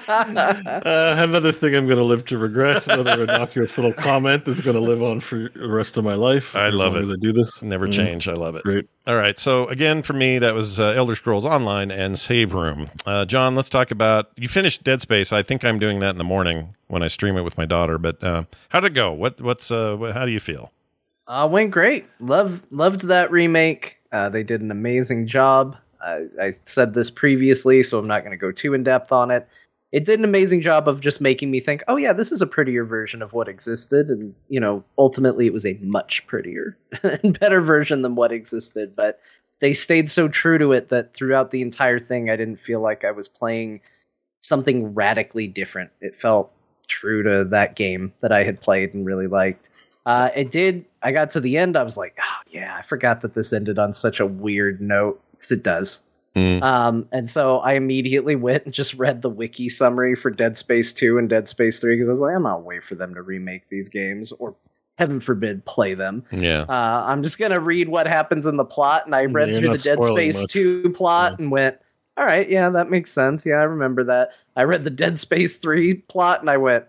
Uh, 0.10 1.16
another 1.18 1.52
thing 1.52 1.76
I'm 1.76 1.86
going 1.86 1.98
to 1.98 2.04
live 2.04 2.26
to 2.26 2.38
regret. 2.38 2.88
Another 2.88 3.24
innocuous 3.24 3.78
little 3.78 3.94
comment 3.94 4.46
that's 4.46 4.62
going 4.62 4.76
to 4.76 4.82
live 4.82 5.02
on 5.04 5.20
for 5.20 5.49
the 5.54 5.68
rest 5.70 5.98
of 5.98 6.04
my 6.04 6.16
life. 6.16 6.56
I 6.56 6.68
as 6.68 6.74
love 6.74 6.94
long 6.94 7.02
it. 7.02 7.06
As 7.06 7.12
I 7.12 7.16
do 7.20 7.34
this, 7.34 7.62
"Never 7.62 7.88
Mm. 7.88 7.94
change." 7.94 8.28
I 8.28 8.34
love 8.34 8.56
it. 8.56 8.64
Great. 8.64 8.86
All 9.08 9.16
right. 9.16 9.38
So 9.38 9.68
again, 9.68 10.02
for 10.04 10.14
me, 10.14 10.40
that 10.40 10.54
was 10.54 10.80
uh, 10.80 10.94
Elder 10.96 11.16
Scrolls 11.16 11.46
Online 11.46 11.92
and 11.92 12.18
Save 12.18 12.54
Room. 12.54 12.90
Uh, 13.06 13.26
John, 13.26 13.56
let's 13.56 13.70
talk 13.70 13.92
about. 13.92 14.30
You 14.36 14.48
finished 14.48 14.84
Dead 14.84 15.02
Space. 15.02 15.32
I 15.34 15.42
think 15.44 15.64
I'm 15.64 15.80
doing 15.80 16.00
that 16.00 16.12
in 16.12 16.18
the 16.18 16.24
morning 16.24 16.76
when 16.88 17.04
I 17.04 17.08
stream 17.08 17.38
it 17.38 17.42
with 17.44 17.58
my 17.58 17.66
daughter. 17.66 17.98
But 17.98 18.24
uh, 18.24 18.44
how 18.70 18.80
did 18.80 18.92
it 18.92 18.96
go? 18.96 19.12
What 19.12 19.42
what's 19.42 19.72
uh, 19.72 19.96
what, 19.96 20.14
how 20.14 20.26
do 20.26 20.32
you 20.32 20.40
feel? 20.40 20.72
Uh, 21.28 21.48
went 21.50 21.72
great. 21.72 22.06
Love 22.20 22.64
loved 22.72 23.02
that 23.08 23.30
remake. 23.32 23.98
Uh, 24.12 24.30
they 24.30 24.44
did 24.44 24.62
an 24.62 24.72
amazing 24.72 25.28
job. 25.28 25.76
I 26.02 26.54
said 26.64 26.94
this 26.94 27.12
previously, 27.12 27.84
so 27.84 28.00
I'm 28.00 28.08
not 28.08 28.22
going 28.22 28.32
to 28.32 28.38
go 28.38 28.52
too 28.52 28.74
in 28.74 28.84
depth 28.84 29.12
on 29.12 29.32
it. 29.32 29.48
It 29.92 30.06
did 30.06 30.20
an 30.20 30.26
amazing 30.26 30.62
job 30.62 30.88
of 30.88 31.02
just 31.02 31.20
making 31.20 31.50
me 31.50 31.60
think, 31.60 31.84
oh 31.88 31.98
yeah, 31.98 32.14
this 32.14 32.32
is 32.32 32.42
a 32.42 32.48
prettier 32.48 32.86
version 32.86 33.22
of 33.22 33.34
what 33.34 33.48
existed, 33.48 34.10
and 34.10 34.36
you 34.48 34.60
know, 34.60 34.84
ultimately 34.98 35.48
it 35.48 35.54
was 35.54 35.66
a 35.66 35.80
much 35.82 36.26
prettier 36.28 36.78
and 37.04 37.40
better 37.40 37.62
version 37.62 38.02
than 38.04 38.16
what 38.16 38.32
existed. 38.32 38.96
But 38.96 39.20
they 39.60 39.74
stayed 39.74 40.10
so 40.10 40.28
true 40.28 40.58
to 40.58 40.72
it 40.72 40.90
that 40.90 41.14
throughout 41.14 41.52
the 41.52 41.62
entire 41.62 42.00
thing, 42.00 42.30
I 42.30 42.36
didn't 42.36 42.60
feel 42.60 42.82
like 42.82 43.04
I 43.04 43.12
was 43.12 43.28
playing 43.28 43.82
something 44.40 44.94
radically 44.94 45.48
different. 45.48 45.92
It 46.02 46.16
felt 46.16 46.52
true 46.88 47.24
to 47.24 47.48
that 47.50 47.76
game 47.76 48.14
that 48.22 48.32
I 48.32 48.44
had 48.44 48.62
played 48.62 48.94
and 48.94 49.06
really 49.06 49.28
liked. 49.28 49.70
Uh, 50.06 50.30
it 50.36 50.52
did. 50.52 50.86
I 51.04 51.12
got 51.12 51.30
to 51.32 51.40
the 51.40 51.58
end. 51.58 51.78
I 51.78 51.84
was 51.84 51.98
like, 51.98 52.18
oh, 52.22 52.42
yeah, 52.50 52.76
I 52.78 52.82
forgot 52.82 53.22
that 53.22 53.36
this 53.36 53.54
ended 53.54 53.78
on 53.78 53.94
such 53.94 54.20
a 54.20 54.26
weird 54.26 54.82
note 54.82 55.22
because 55.32 55.52
it 55.52 55.64
does. 55.64 56.04
Mm. 56.36 56.62
Um, 56.62 57.08
and 57.12 57.30
so 57.30 57.60
I 57.60 57.74
immediately 57.74 58.36
went 58.36 58.66
and 58.66 58.74
just 58.74 58.94
read 58.94 59.22
the 59.22 59.30
wiki 59.30 59.70
summary 59.70 60.16
for 60.16 60.30
Dead 60.30 60.58
Space 60.58 60.94
2 60.94 61.18
and 61.18 61.30
Dead 61.30 61.48
Space 61.48 61.80
3 61.80 61.96
because 61.96 62.08
I 62.08 62.12
was 62.12 62.22
like, 62.22 62.36
I'm 62.36 62.44
not 62.44 62.64
wait 62.64 62.84
for 62.84 62.96
them 62.96 63.16
to 63.16 63.22
remake 63.22 63.68
these 63.70 63.90
games 63.90 64.32
or 64.34 64.56
heaven 64.98 65.20
forbid 65.20 65.66
play 65.66 65.94
them. 65.94 66.24
Yeah. 66.32 66.66
Uh, 66.70 67.06
I'm 67.08 67.24
just 67.24 67.40
gonna 67.40 67.60
read 67.60 67.90
what 67.90 68.06
happens 68.06 68.46
in 68.46 68.58
the 68.58 68.66
plot, 68.66 69.06
and 69.06 69.16
I 69.16 69.26
read 69.26 69.50
you're 69.50 69.60
through 69.60 69.78
the 69.78 69.84
Dead 69.84 70.04
Space 70.04 70.42
much. 70.42 70.52
2 70.52 70.90
plot 70.92 71.40
and 71.40 71.52
went, 71.52 71.78
all 72.18 72.26
right, 72.26 72.50
yeah, 72.50 72.70
that 72.70 72.90
makes 72.90 73.12
sense. 73.12 73.46
Yeah, 73.46 73.56
I 73.56 73.64
remember 73.64 74.04
that. 74.04 74.32
I 74.56 74.64
read 74.64 74.84
the 74.84 74.90
Dead 74.90 75.18
Space 75.18 75.58
3 75.58 75.96
plot 75.96 76.42
and 76.42 76.50
I 76.50 76.58
went, 76.58 76.86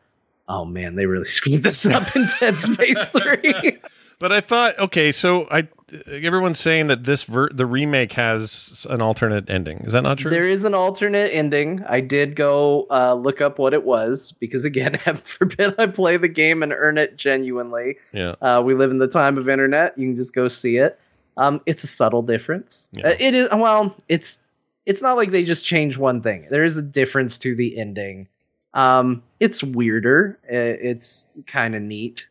oh 0.48 0.64
man, 0.64 0.96
they 0.96 1.06
really 1.06 1.24
screwed 1.28 1.62
this 1.62 1.86
up 1.86 2.14
in 2.14 2.28
Dead 2.40 2.58
Space 2.58 3.02
3. 3.08 3.78
But 4.20 4.32
I 4.32 4.42
thought, 4.42 4.78
okay, 4.78 5.12
so 5.12 5.48
I 5.50 5.66
everyone's 6.10 6.58
saying 6.60 6.86
that 6.88 7.04
this 7.04 7.24
ver- 7.24 7.48
the 7.50 7.66
remake 7.66 8.12
has 8.12 8.86
an 8.90 9.00
alternate 9.02 9.48
ending. 9.50 9.78
Is 9.78 9.92
that 9.92 10.02
not 10.02 10.18
true? 10.18 10.30
There 10.30 10.48
is 10.48 10.64
an 10.64 10.74
alternate 10.74 11.30
ending. 11.32 11.82
I 11.88 12.00
did 12.00 12.36
go 12.36 12.86
uh, 12.90 13.14
look 13.14 13.40
up 13.40 13.58
what 13.58 13.74
it 13.74 13.84
was 13.84 14.32
because, 14.40 14.64
again, 14.64 14.94
heaven 15.04 15.22
forbid 15.24 15.74
I 15.78 15.86
play 15.86 16.16
the 16.16 16.28
game 16.28 16.62
and 16.62 16.72
earn 16.72 16.98
it 16.98 17.16
genuinely. 17.16 17.96
yeah. 18.12 18.34
Uh, 18.42 18.62
we 18.64 18.74
live 18.74 18.90
in 18.90 18.98
the 18.98 19.08
time 19.08 19.38
of 19.38 19.48
internet. 19.48 19.96
You 19.98 20.08
can 20.08 20.16
just 20.16 20.34
go 20.34 20.48
see 20.48 20.76
it. 20.76 20.98
Um, 21.36 21.60
it's 21.66 21.84
a 21.84 21.86
subtle 21.86 22.22
difference. 22.22 22.88
Yeah. 22.92 23.08
Uh, 23.08 23.14
it 23.18 23.34
is 23.34 23.48
well. 23.52 23.96
It's 24.08 24.42
it's 24.86 25.02
not 25.02 25.16
like 25.16 25.30
they 25.30 25.44
just 25.44 25.64
change 25.64 25.96
one 25.96 26.20
thing. 26.22 26.46
There 26.50 26.64
is 26.64 26.76
a 26.76 26.82
difference 26.82 27.38
to 27.38 27.54
the 27.54 27.78
ending. 27.78 28.28
Um, 28.74 29.22
it's 29.40 29.62
weirder. 29.62 30.38
Uh, 30.44 30.54
It's 30.80 31.28
kind 31.46 31.74
of 31.74 31.82
neat. 31.82 32.28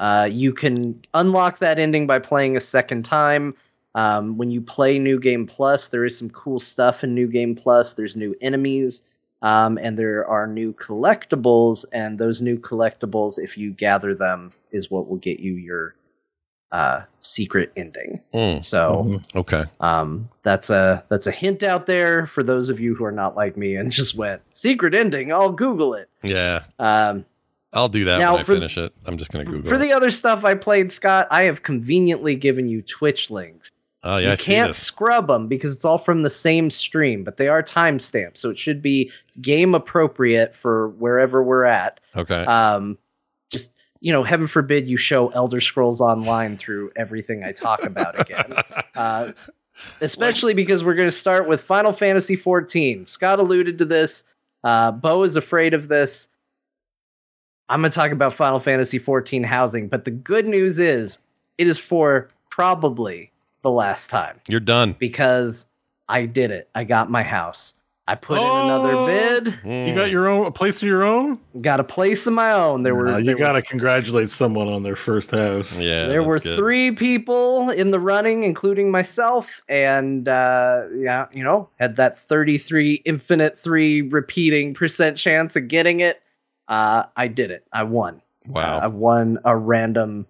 Uh, 0.00 0.28
you 0.30 0.52
can 0.52 1.00
unlock 1.14 1.58
that 1.58 1.78
ending 1.78 2.06
by 2.06 2.18
playing 2.18 2.56
a 2.56 2.60
second 2.60 3.04
time. 3.04 3.54
Um, 3.94 4.36
when 4.38 4.50
you 4.50 4.60
play 4.60 4.98
New 4.98 5.20
Game 5.20 5.46
Plus, 5.46 5.88
there 5.88 6.04
is 6.04 6.16
some 6.18 6.30
cool 6.30 6.58
stuff 6.58 7.04
in 7.04 7.14
New 7.14 7.26
Game 7.28 7.54
Plus. 7.54 7.94
There's 7.94 8.16
new 8.16 8.34
enemies, 8.40 9.02
um, 9.42 9.78
and 9.78 9.98
there 9.98 10.26
are 10.26 10.46
new 10.46 10.72
collectibles. 10.72 11.84
And 11.92 12.18
those 12.18 12.40
new 12.40 12.56
collectibles, 12.58 13.38
if 13.38 13.58
you 13.58 13.72
gather 13.72 14.14
them, 14.14 14.52
is 14.72 14.90
what 14.90 15.08
will 15.08 15.18
get 15.18 15.40
you 15.40 15.54
your 15.54 15.94
uh, 16.72 17.02
secret 17.18 17.72
ending. 17.76 18.20
Mm, 18.32 18.64
So 18.64 19.20
okay. 19.34 19.64
um, 19.80 20.28
that's 20.44 20.70
a 20.70 21.04
that's 21.08 21.26
a 21.26 21.32
hint 21.32 21.62
out 21.62 21.86
there 21.86 22.26
for 22.26 22.42
those 22.42 22.68
of 22.68 22.80
you 22.80 22.94
who 22.94 23.04
are 23.04 23.12
not 23.12 23.36
like 23.36 23.56
me 23.56 23.74
and 23.74 23.90
just 24.00 24.14
went 24.14 24.40
secret 24.54 24.94
ending. 24.94 25.32
I'll 25.32 25.52
Google 25.52 25.94
it. 25.94 26.08
Yeah. 26.22 26.62
Um, 26.78 27.26
I'll 27.72 27.88
do 27.88 28.04
that 28.04 28.18
Now, 28.18 28.32
when 28.32 28.40
I 28.40 28.44
for- 28.44 28.54
finish 28.54 28.76
it. 28.76 28.92
I'm 29.06 29.16
just 29.16 29.30
going 29.30 29.44
to 29.44 29.50
Google 29.50 29.68
for 29.68 29.76
it. 29.76 29.78
the 29.78 29.92
other 29.92 30.10
stuff 30.10 30.44
I 30.44 30.54
played, 30.54 30.90
Scott, 30.90 31.28
I 31.30 31.42
have 31.44 31.62
conveniently 31.62 32.34
given 32.34 32.68
you 32.68 32.82
Twitch 32.82 33.30
links. 33.30 33.70
oh, 34.02 34.16
yeah. 34.16 34.28
I 34.28 34.30
you 34.30 34.36
see 34.36 34.52
can't 34.52 34.74
scrub 34.74 35.28
them 35.28 35.46
because 35.46 35.74
it's 35.76 35.84
all 35.84 35.98
from 35.98 36.22
the 36.22 36.30
same 36.30 36.70
stream, 36.70 37.22
but 37.22 37.36
they 37.36 37.48
are 37.48 37.62
timestamped, 37.62 38.38
so 38.38 38.50
it 38.50 38.58
should 38.58 38.82
be 38.82 39.10
game 39.40 39.74
appropriate 39.74 40.56
for 40.56 40.88
wherever 40.90 41.42
we're 41.42 41.64
at. 41.64 42.00
Okay. 42.16 42.44
Um, 42.44 42.98
just 43.50 43.72
you 44.00 44.12
know, 44.12 44.24
heaven 44.24 44.46
forbid 44.46 44.88
you 44.88 44.96
show 44.96 45.28
Elder 45.28 45.60
Scrolls 45.60 46.00
Online 46.00 46.56
through 46.56 46.90
everything 46.96 47.44
I 47.44 47.52
talk 47.52 47.82
about 47.84 48.18
again. 48.18 48.54
uh, 48.94 49.32
especially 50.00 50.54
because 50.54 50.82
we're 50.82 50.94
going 50.94 51.08
to 51.08 51.12
start 51.12 51.46
with 51.46 51.60
Final 51.60 51.92
Fantasy 51.92 52.34
14. 52.34 53.06
Scott 53.06 53.38
alluded 53.38 53.78
to 53.78 53.84
this. 53.84 54.24
Uh, 54.64 54.90
Bo 54.90 55.22
is 55.22 55.36
afraid 55.36 55.74
of 55.74 55.88
this. 55.88 56.28
I'm 57.70 57.80
going 57.80 57.90
to 57.90 57.94
talk 57.94 58.10
about 58.10 58.34
Final 58.34 58.60
Fantasy 58.60 58.98
14 58.98 59.44
housing, 59.44 59.88
but 59.88 60.04
the 60.04 60.10
good 60.10 60.46
news 60.46 60.78
is 60.78 61.18
it 61.56 61.66
is 61.66 61.78
for 61.78 62.28
probably 62.50 63.30
the 63.62 63.70
last 63.70 64.10
time 64.10 64.40
You're 64.48 64.60
done. 64.60 64.94
because 64.98 65.66
I 66.08 66.26
did 66.26 66.50
it. 66.50 66.68
I 66.74 66.84
got 66.84 67.10
my 67.10 67.22
house. 67.22 67.74
I 68.08 68.16
put 68.16 68.38
in 68.38 68.44
Oh. 68.44 68.64
another 68.64 69.06
bid. 69.06 69.54
You 69.88 69.94
got 69.94 70.10
your 70.10 70.26
own 70.26 70.44
a 70.46 70.50
place 70.50 70.82
of 70.82 70.88
your 70.88 71.04
own. 71.04 71.38
Got 71.60 71.78
a 71.78 71.84
place 71.84 72.26
of 72.26 72.32
my 72.32 72.50
own. 72.50 72.82
There 72.82 72.94
were 72.96 73.06
Uh, 73.08 73.18
you 73.18 73.38
got 73.38 73.52
to 73.52 73.62
congratulate 73.62 74.30
someone 74.30 74.66
on 74.66 74.82
their 74.82 74.96
first 74.96 75.30
house. 75.30 75.80
Yeah. 75.80 76.06
there 76.08 76.20
that's 76.20 76.26
were 76.26 76.38
good. 76.40 76.56
three 76.58 76.90
people 76.90 77.70
in 77.70 77.92
the 77.92 78.00
running, 78.00 78.42
including 78.42 78.90
myself, 78.90 79.62
and 79.68 80.28
uh, 80.28 80.82
yeah, 80.96 81.26
you 81.32 81.44
know, 81.44 81.68
had 81.78 81.94
that 81.96 82.18
33 82.18 83.02
infinite 83.04 83.56
three 83.56 84.02
repeating 84.02 84.74
percent 84.74 85.16
chance 85.16 85.54
of 85.54 85.68
getting 85.68 86.00
it. 86.00 86.20
Uh, 86.70 87.06
I 87.16 87.26
did 87.28 87.50
it. 87.50 87.66
I 87.72 87.82
won. 87.82 88.22
Wow. 88.46 88.78
I 88.78 88.86
won 88.86 89.38
a 89.44 89.56
random 89.56 90.26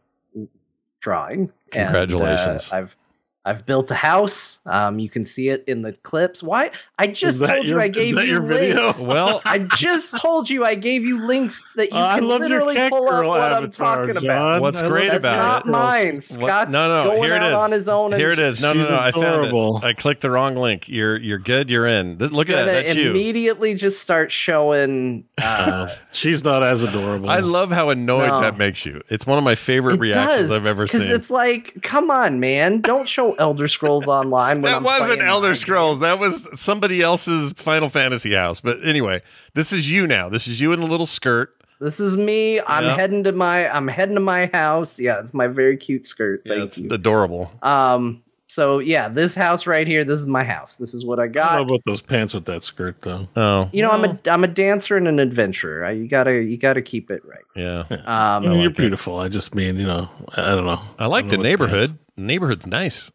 drawing. 1.00 1.52
And, 1.72 1.88
uh, 1.88 2.06
Congratulations. 2.06 2.72
I've 2.72 2.96
I've 3.44 3.64
built 3.64 3.90
a 3.90 3.94
house. 3.94 4.58
Um, 4.66 4.98
you 4.98 5.08
can 5.08 5.24
see 5.24 5.48
it 5.48 5.64
in 5.66 5.80
the 5.80 5.92
clips. 5.94 6.42
Why? 6.42 6.70
I 6.98 7.06
just 7.06 7.40
that 7.40 7.46
told 7.54 7.64
you 7.64 7.70
your- 7.70 7.80
I 7.80 7.86
is 7.86 7.90
gave 7.90 8.14
that 8.16 8.26
you 8.26 8.32
your 8.32 8.42
video? 8.42 8.82
links. 8.84 9.00
well, 9.06 9.40
I 9.46 9.58
just 9.76 10.18
told 10.20 10.50
you 10.50 10.62
I 10.64 10.74
gave 10.74 11.04
you 11.06 11.24
links 11.26 11.64
that 11.76 11.90
you 11.92 11.96
Uh, 11.98 12.04
I 12.06 12.18
can 12.18 12.28
love 12.28 12.40
literally 12.42 12.74
cat 12.74 12.90
pull 12.92 13.08
up 13.08 13.22
girl 13.22 13.28
what 13.30 13.40
I'm 13.40 13.64
avatar, 13.64 14.06
talking 14.06 14.16
about. 14.22 14.60
What's 14.60 14.80
I 14.82 14.84
love 14.84 14.92
great 14.92 15.04
your 15.04 15.12
That's 15.12 15.20
about 15.20 15.36
not 15.36 15.54
cat 15.54 15.64
girl. 15.64 15.72
mine. 15.72 16.14
What- 16.16 16.24
Scott's 16.24 16.70
no, 16.72 16.88
no, 16.88 17.10
going 17.10 17.22
here 17.22 17.34
it 17.36 17.42
out 17.42 17.48
is. 17.52 17.54
on 17.58 17.72
his 17.72 17.88
own. 17.88 18.12
Here 18.12 18.30
it 18.30 18.38
is. 18.38 18.60
No, 18.60 18.74
no, 18.74 18.82
She's 18.82 18.90
no. 18.90 18.96
I 18.96 19.08
adorable. 19.08 19.72
found 19.80 19.84
it. 19.84 19.86
I 19.86 19.92
clicked 19.94 20.20
the 20.20 20.30
wrong 20.30 20.54
link. 20.56 20.88
You're 20.88 21.16
you're 21.16 21.38
good. 21.38 21.70
You're 21.70 21.86
in. 21.86 22.18
This, 22.18 22.32
look 22.32 22.50
at 22.50 22.66
that. 22.66 22.84
That's 22.84 22.94
you. 22.94 23.10
immediately 23.10 23.74
just 23.74 24.00
start 24.00 24.30
showing. 24.30 25.24
Uh, 25.40 25.46
Uh, 25.70 25.88
she's 26.12 26.42
not 26.44 26.62
as 26.62 26.82
adorable. 26.82 27.28
I 27.30 27.40
love 27.40 27.70
how 27.70 27.90
annoyed 27.90 28.28
No. 28.28 28.40
that 28.40 28.56
makes 28.58 28.84
you. 28.84 29.02
It's 29.08 29.26
one 29.26 29.38
of 29.38 29.44
my 29.44 29.54
favorite 29.54 29.94
it 29.94 30.00
reactions 30.00 30.48
does, 30.48 30.50
I've 30.50 30.66
ever 30.66 30.86
seen. 30.86 31.00
Because 31.00 31.16
it's 31.16 31.30
like, 31.30 31.76
come 31.82 32.10
on, 32.10 32.40
man! 32.40 32.80
Don't 32.80 33.08
show 33.08 33.29
Elder 33.38 33.68
Scrolls 33.68 34.06
Online. 34.06 34.62
When 34.62 34.70
that 34.72 34.76
I'm 34.78 34.82
wasn't 34.82 35.22
Elder 35.22 35.48
mine. 35.48 35.56
Scrolls. 35.56 36.00
That 36.00 36.18
was 36.18 36.48
somebody 36.60 37.00
else's 37.02 37.52
Final 37.54 37.88
Fantasy 37.88 38.34
house. 38.34 38.60
But 38.60 38.78
anyway, 38.84 39.22
this 39.54 39.72
is 39.72 39.90
you 39.90 40.06
now. 40.06 40.28
This 40.28 40.46
is 40.46 40.60
you 40.60 40.72
in 40.72 40.80
the 40.80 40.86
little 40.86 41.06
skirt. 41.06 41.54
This 41.80 41.98
is 41.98 42.16
me. 42.16 42.60
I'm 42.60 42.84
Yeah. 42.84 42.96
heading 42.96 43.24
to 43.24 43.32
my. 43.32 43.68
I'm 43.74 43.88
heading 43.88 44.14
to 44.16 44.20
my 44.20 44.50
house. 44.52 45.00
Yeah, 45.00 45.20
it's 45.20 45.32
my 45.32 45.46
very 45.46 45.76
cute 45.78 46.06
skirt. 46.06 46.42
Yeah, 46.44 46.64
it's 46.64 46.78
you. 46.78 46.88
adorable. 46.90 47.50
Um. 47.62 48.22
So 48.48 48.80
yeah, 48.80 49.08
this 49.08 49.36
house 49.36 49.64
right 49.64 49.86
here. 49.86 50.02
This 50.02 50.18
is 50.18 50.26
my 50.26 50.42
house. 50.42 50.74
This 50.74 50.92
is 50.92 51.04
what 51.06 51.20
I 51.20 51.22
I 51.22 51.26
got. 51.28 51.50
don't 51.56 51.70
know 51.70 51.74
about 51.76 51.80
those 51.86 52.02
pants 52.02 52.34
with 52.34 52.46
that 52.46 52.64
skirt 52.64 53.00
though. 53.00 53.28
Oh, 53.36 53.70
you 53.72 53.80
know, 53.80 53.90
I'm 53.92 54.04
a 54.04 54.18
I'm 54.26 54.42
a 54.42 54.48
dancer 54.48 54.96
and 54.96 55.06
an 55.06 55.20
adventurer. 55.20 55.84
I, 55.84 55.92
you 55.92 56.08
gotta 56.08 56.32
you 56.42 56.56
gotta 56.56 56.82
keep 56.82 57.12
it 57.12 57.22
right. 57.24 57.44
yeah. 57.54 57.84
Um, 57.88 58.04
I 58.06 58.40
mean, 58.40 58.58
you're 58.58 58.72
it. 58.72 58.76
beautiful. 58.76 59.18
I 59.20 59.28
just 59.28 59.54
mean, 59.54 59.76
you 59.76 59.86
know, 59.86 60.08
I 60.36 60.42
I 60.52 60.54
don't 60.56 60.66
know. 60.66 60.80
I 60.98 61.06
like 61.06 61.28
don't 61.28 61.38
the 61.38 61.44
neighborhood. 61.44 61.96
The 62.16 62.22
neighborhood's 62.22 62.66
nice. 62.66 63.12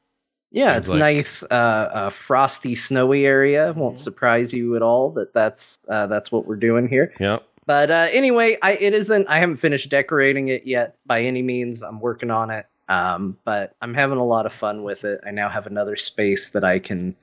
Yeah, 0.55 0.67
Seems 0.73 0.77
it's 0.77 0.89
like- 0.89 0.99
nice, 0.99 1.43
uh, 1.43 1.45
uh, 1.53 2.09
frosty, 2.09 2.73
snowy 2.75 3.25
area. 3.25 3.73
Won't 3.75 3.99
surprise 3.99 4.51
you 4.53 4.75
at 4.75 4.81
all 4.81 5.11
that 5.11 5.33
that's 5.33 5.77
uh, 5.89 6.07
that's 6.07 6.31
what 6.31 6.47
we're 6.47 6.55
doing 6.55 6.87
here. 6.87 7.13
Yeah. 7.19 7.39
But 7.67 7.89
uh, 7.91 8.07
anyway, 8.11 8.57
I 8.61 8.73
it 8.73 8.93
isn't. 8.93 9.27
I 9.27 9.39
haven't 9.39 9.57
finished 9.57 9.89
decorating 9.89 10.47
it 10.49 10.65
yet 10.67 10.95
by 11.05 11.21
any 11.23 11.41
means. 11.41 11.81
I'm 11.83 11.99
working 11.99 12.31
on 12.31 12.49
it. 12.51 12.65
Um, 12.87 13.37
but 13.45 13.75
I'm 13.81 13.95
having 13.95 14.19
a 14.19 14.25
lot 14.25 14.45
of 14.45 14.53
fun 14.53 14.83
with 14.83 15.03
it. 15.05 15.19
I 15.25 15.31
now 15.31 15.49
have 15.49 15.65
another 15.65 15.95
space 15.95 16.49
that 16.51 16.63
I 16.63 16.77
can 16.77 17.15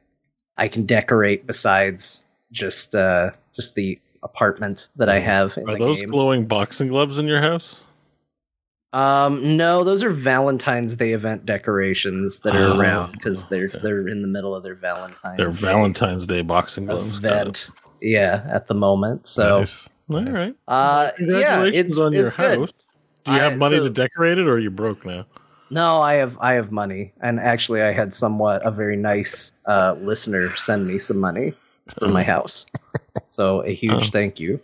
I 0.59 0.67
can 0.67 0.85
decorate 0.87 1.47
besides 1.47 2.25
just 2.51 2.95
uh, 2.97 3.31
just 3.55 3.77
the 3.77 4.01
apartment 4.25 4.89
that 4.97 5.09
I 5.09 5.21
have 5.21 5.57
in 5.57 5.69
Are 5.69 5.75
the 5.79 5.85
those 5.85 6.01
game. 6.01 6.11
glowing 6.11 6.47
boxing 6.47 6.89
gloves 6.89 7.19
in 7.19 7.27
your 7.29 7.41
house? 7.41 7.82
Um, 8.93 9.57
no, 9.57 9.85
those 9.85 10.03
are 10.03 10.11
Valentine's 10.11 10.97
Day 10.97 11.13
event 11.13 11.47
decorations 11.47 12.41
that 12.41 12.55
are 12.55 12.75
Oh, 12.75 12.79
around 12.79 13.13
because 13.13 13.47
they're 13.49 13.67
okay. 13.67 13.79
they're 13.83 14.07
in 14.09 14.21
the 14.21 14.29
middle 14.29 14.55
of 14.55 14.63
their 14.63 14.75
Valentine's 14.75 15.39
They're 15.39 15.47
Day 15.49 15.55
Valentine's 15.55 16.27
Day 16.27 16.43
boxing 16.43 16.85
gloves. 16.87 17.19
event. 17.19 17.71
Yeah, 18.03 18.45
at 18.49 18.67
the 18.67 18.75
moment. 18.75 19.27
So, 19.27 19.61
Nice. 19.61 19.89
All 20.11 20.23
right. 20.25 20.55
uh, 20.69 21.11
yeah, 21.19 21.63
Congratulations 21.63 21.89
it's 21.91 21.99
on 21.99 22.13
your 22.13 22.25
it's 22.27 22.35
good. 22.35 22.59
house. 22.59 22.73
Do 23.25 23.33
you 23.33 23.39
I- 23.39 23.41
have 23.41 23.57
money 23.57 23.77
so- 23.79 23.85
to 23.85 23.91
decorate 23.91 24.39
it, 24.39 24.47
or 24.47 24.53
are 24.55 24.59
you 24.59 24.71
broke 24.71 25.07
now? 25.07 25.25
No, 25.71 26.03
I 26.03 26.15
have 26.15 26.37
I 26.39 26.53
have 26.53 26.71
money, 26.71 27.15
and 27.23 27.41
actually, 27.41 27.81
I 27.81 27.93
had 27.93 28.15
somewhat 28.15 28.61
a 28.67 28.71
very 28.71 28.97
nice 28.97 29.53
uh, 29.65 29.95
listener 30.03 30.55
send 30.57 30.87
me 30.87 30.99
some 30.99 31.17
money 31.19 31.55
for 31.99 32.09
my 32.09 32.23
house. 32.23 32.67
So 33.31 33.63
a 33.63 33.73
huge 33.73 33.95
Oh. 33.95 34.07
thank 34.09 34.39
you. 34.39 34.61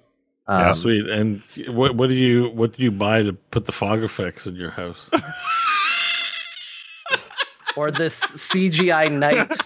Yeah, 0.49 0.69
Um, 0.71 0.75
sweet. 0.75 1.09
And 1.09 1.43
what 1.69 1.95
what 1.97 2.09
do 2.09 2.15
you 2.15 2.49
what 2.51 2.73
do 2.77 2.83
you 2.83 2.91
buy 2.91 3.23
to 3.23 3.33
put 3.33 3.67
the 3.67 3.73
fog 3.73 4.03
effects 4.03 4.47
in 4.47 4.57
your 4.57 4.71
house? 4.71 5.09
or 7.77 7.91
this 7.91 8.21
CGI 8.21 9.11
knight 9.13 9.57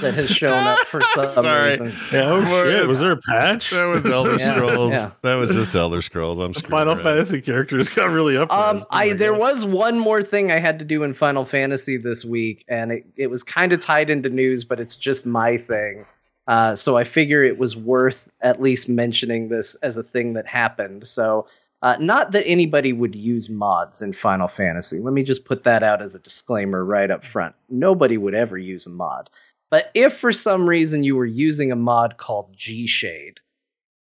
that 0.00 0.14
has 0.14 0.28
shown 0.30 0.52
up 0.52 0.78
for 0.86 1.00
some 1.02 1.30
Sorry. 1.30 1.70
reason. 1.70 1.92
yeah, 2.12 2.22
oh 2.30 2.44
shit. 2.64 2.88
Was 2.88 3.00
there 3.00 3.12
a 3.12 3.16
patch? 3.16 3.70
That 3.70 3.84
was 3.86 4.06
Elder 4.06 4.36
Yeah, 4.36 4.54
Scrolls. 4.54 4.92
yeah. 4.92 5.10
That 5.22 5.34
was 5.36 5.52
just 5.54 5.74
Elder 5.74 6.02
Scrolls. 6.02 6.38
I'm 6.38 6.52
The 6.52 6.60
Final 6.62 6.94
around. 6.94 7.02
Fantasy 7.02 7.40
characters 7.40 7.88
got 7.88 8.10
really 8.10 8.36
up. 8.36 8.50
Um, 8.52 8.84
I 8.90 9.12
there 9.12 9.34
was 9.34 9.64
one 9.64 9.98
more 9.98 10.22
thing 10.22 10.50
I 10.52 10.58
had 10.58 10.78
to 10.78 10.84
do 10.84 11.02
in 11.02 11.14
Final 11.14 11.44
Fantasy 11.44 11.96
this 11.96 12.24
week, 12.24 12.64
and 12.68 12.92
it, 12.92 13.06
it 13.16 13.26
was 13.28 13.42
kind 13.42 13.72
of 13.72 13.80
tied 13.80 14.08
into 14.10 14.28
news, 14.28 14.64
but 14.64 14.80
it's 14.80 14.96
just 14.96 15.26
my 15.26 15.56
thing. 15.58 16.06
Uh, 16.46 16.76
so 16.76 16.96
I 16.96 17.04
figure 17.04 17.42
it 17.42 17.58
was 17.58 17.76
worth 17.76 18.30
at 18.40 18.62
least 18.62 18.88
mentioning 18.88 19.48
this 19.48 19.74
as 19.76 19.96
a 19.96 20.02
thing 20.02 20.34
that 20.34 20.46
happened. 20.46 21.08
So, 21.08 21.46
uh, 21.82 21.96
not 22.00 22.32
that 22.32 22.46
anybody 22.46 22.92
would 22.92 23.14
use 23.14 23.50
mods 23.50 24.00
in 24.00 24.12
Final 24.12 24.48
Fantasy. 24.48 24.98
Let 24.98 25.12
me 25.12 25.22
just 25.22 25.44
put 25.44 25.64
that 25.64 25.82
out 25.82 26.00
as 26.00 26.14
a 26.14 26.20
disclaimer 26.20 26.84
right 26.84 27.10
up 27.10 27.24
front. 27.24 27.54
Nobody 27.68 28.16
would 28.16 28.34
ever 28.34 28.56
use 28.56 28.86
a 28.86 28.90
mod. 28.90 29.28
But 29.70 29.90
if 29.94 30.16
for 30.16 30.32
some 30.32 30.68
reason 30.68 31.02
you 31.02 31.16
were 31.16 31.26
using 31.26 31.72
a 31.72 31.76
mod 31.76 32.16
called 32.16 32.56
G 32.56 32.86
Shade, 32.86 33.40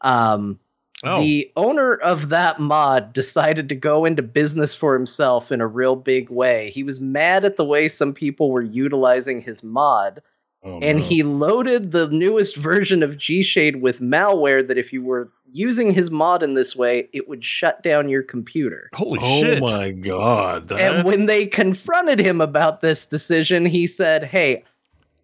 um, 0.02 0.60
Oh, 1.04 1.22
the 1.22 1.52
owner 1.56 1.94
of 1.94 2.30
that 2.30 2.60
mod 2.60 3.14
decided 3.14 3.70
to 3.70 3.76
go 3.76 4.04
into 4.04 4.24
business 4.24 4.74
for 4.74 4.96
himself 4.96 5.52
in 5.52 5.62
a 5.62 5.68
real 5.68 5.96
big 5.96 6.30
way. 6.32 6.72
He 6.72 6.84
was 6.84 7.00
mad 7.00 7.46
at 7.46 7.56
the 7.56 7.66
way 7.66 7.88
some 7.88 8.14
people 8.14 8.50
were 8.50 8.64
utilizing 8.64 9.40
his 9.42 9.64
mod, 9.64 10.24
Oh, 10.68 10.80
and 10.82 11.00
no. 11.00 11.04
he 11.06 11.24
loaded 11.24 11.92
the 11.92 12.10
newest 12.10 12.58
version 12.58 13.02
of 13.02 13.18
G 13.18 13.42
Shade 13.42 13.78
with 13.82 14.02
malware 14.02 14.68
that 14.68 14.78
if 14.78 14.92
you 14.92 15.02
were 15.02 15.32
using 15.54 15.92
his 15.92 16.12
mod 16.12 16.44
in 16.44 16.56
this 16.56 16.76
way, 16.76 17.08
it 17.14 17.30
would 17.30 17.42
shut 17.42 17.82
down 17.84 18.10
your 18.10 18.22
computer. 18.22 18.90
Holy 18.94 19.20
oh 19.22 19.42
shit! 19.42 19.62
my 19.62 19.92
god! 19.92 20.72
And 20.74 21.06
when 21.06 21.26
they 21.26 21.46
confronted 21.46 22.20
him 22.20 22.42
about 22.42 22.82
this 22.82 23.06
decision, 23.06 23.66
he 23.66 23.88
said, 23.88 24.26
Hey, 24.26 24.66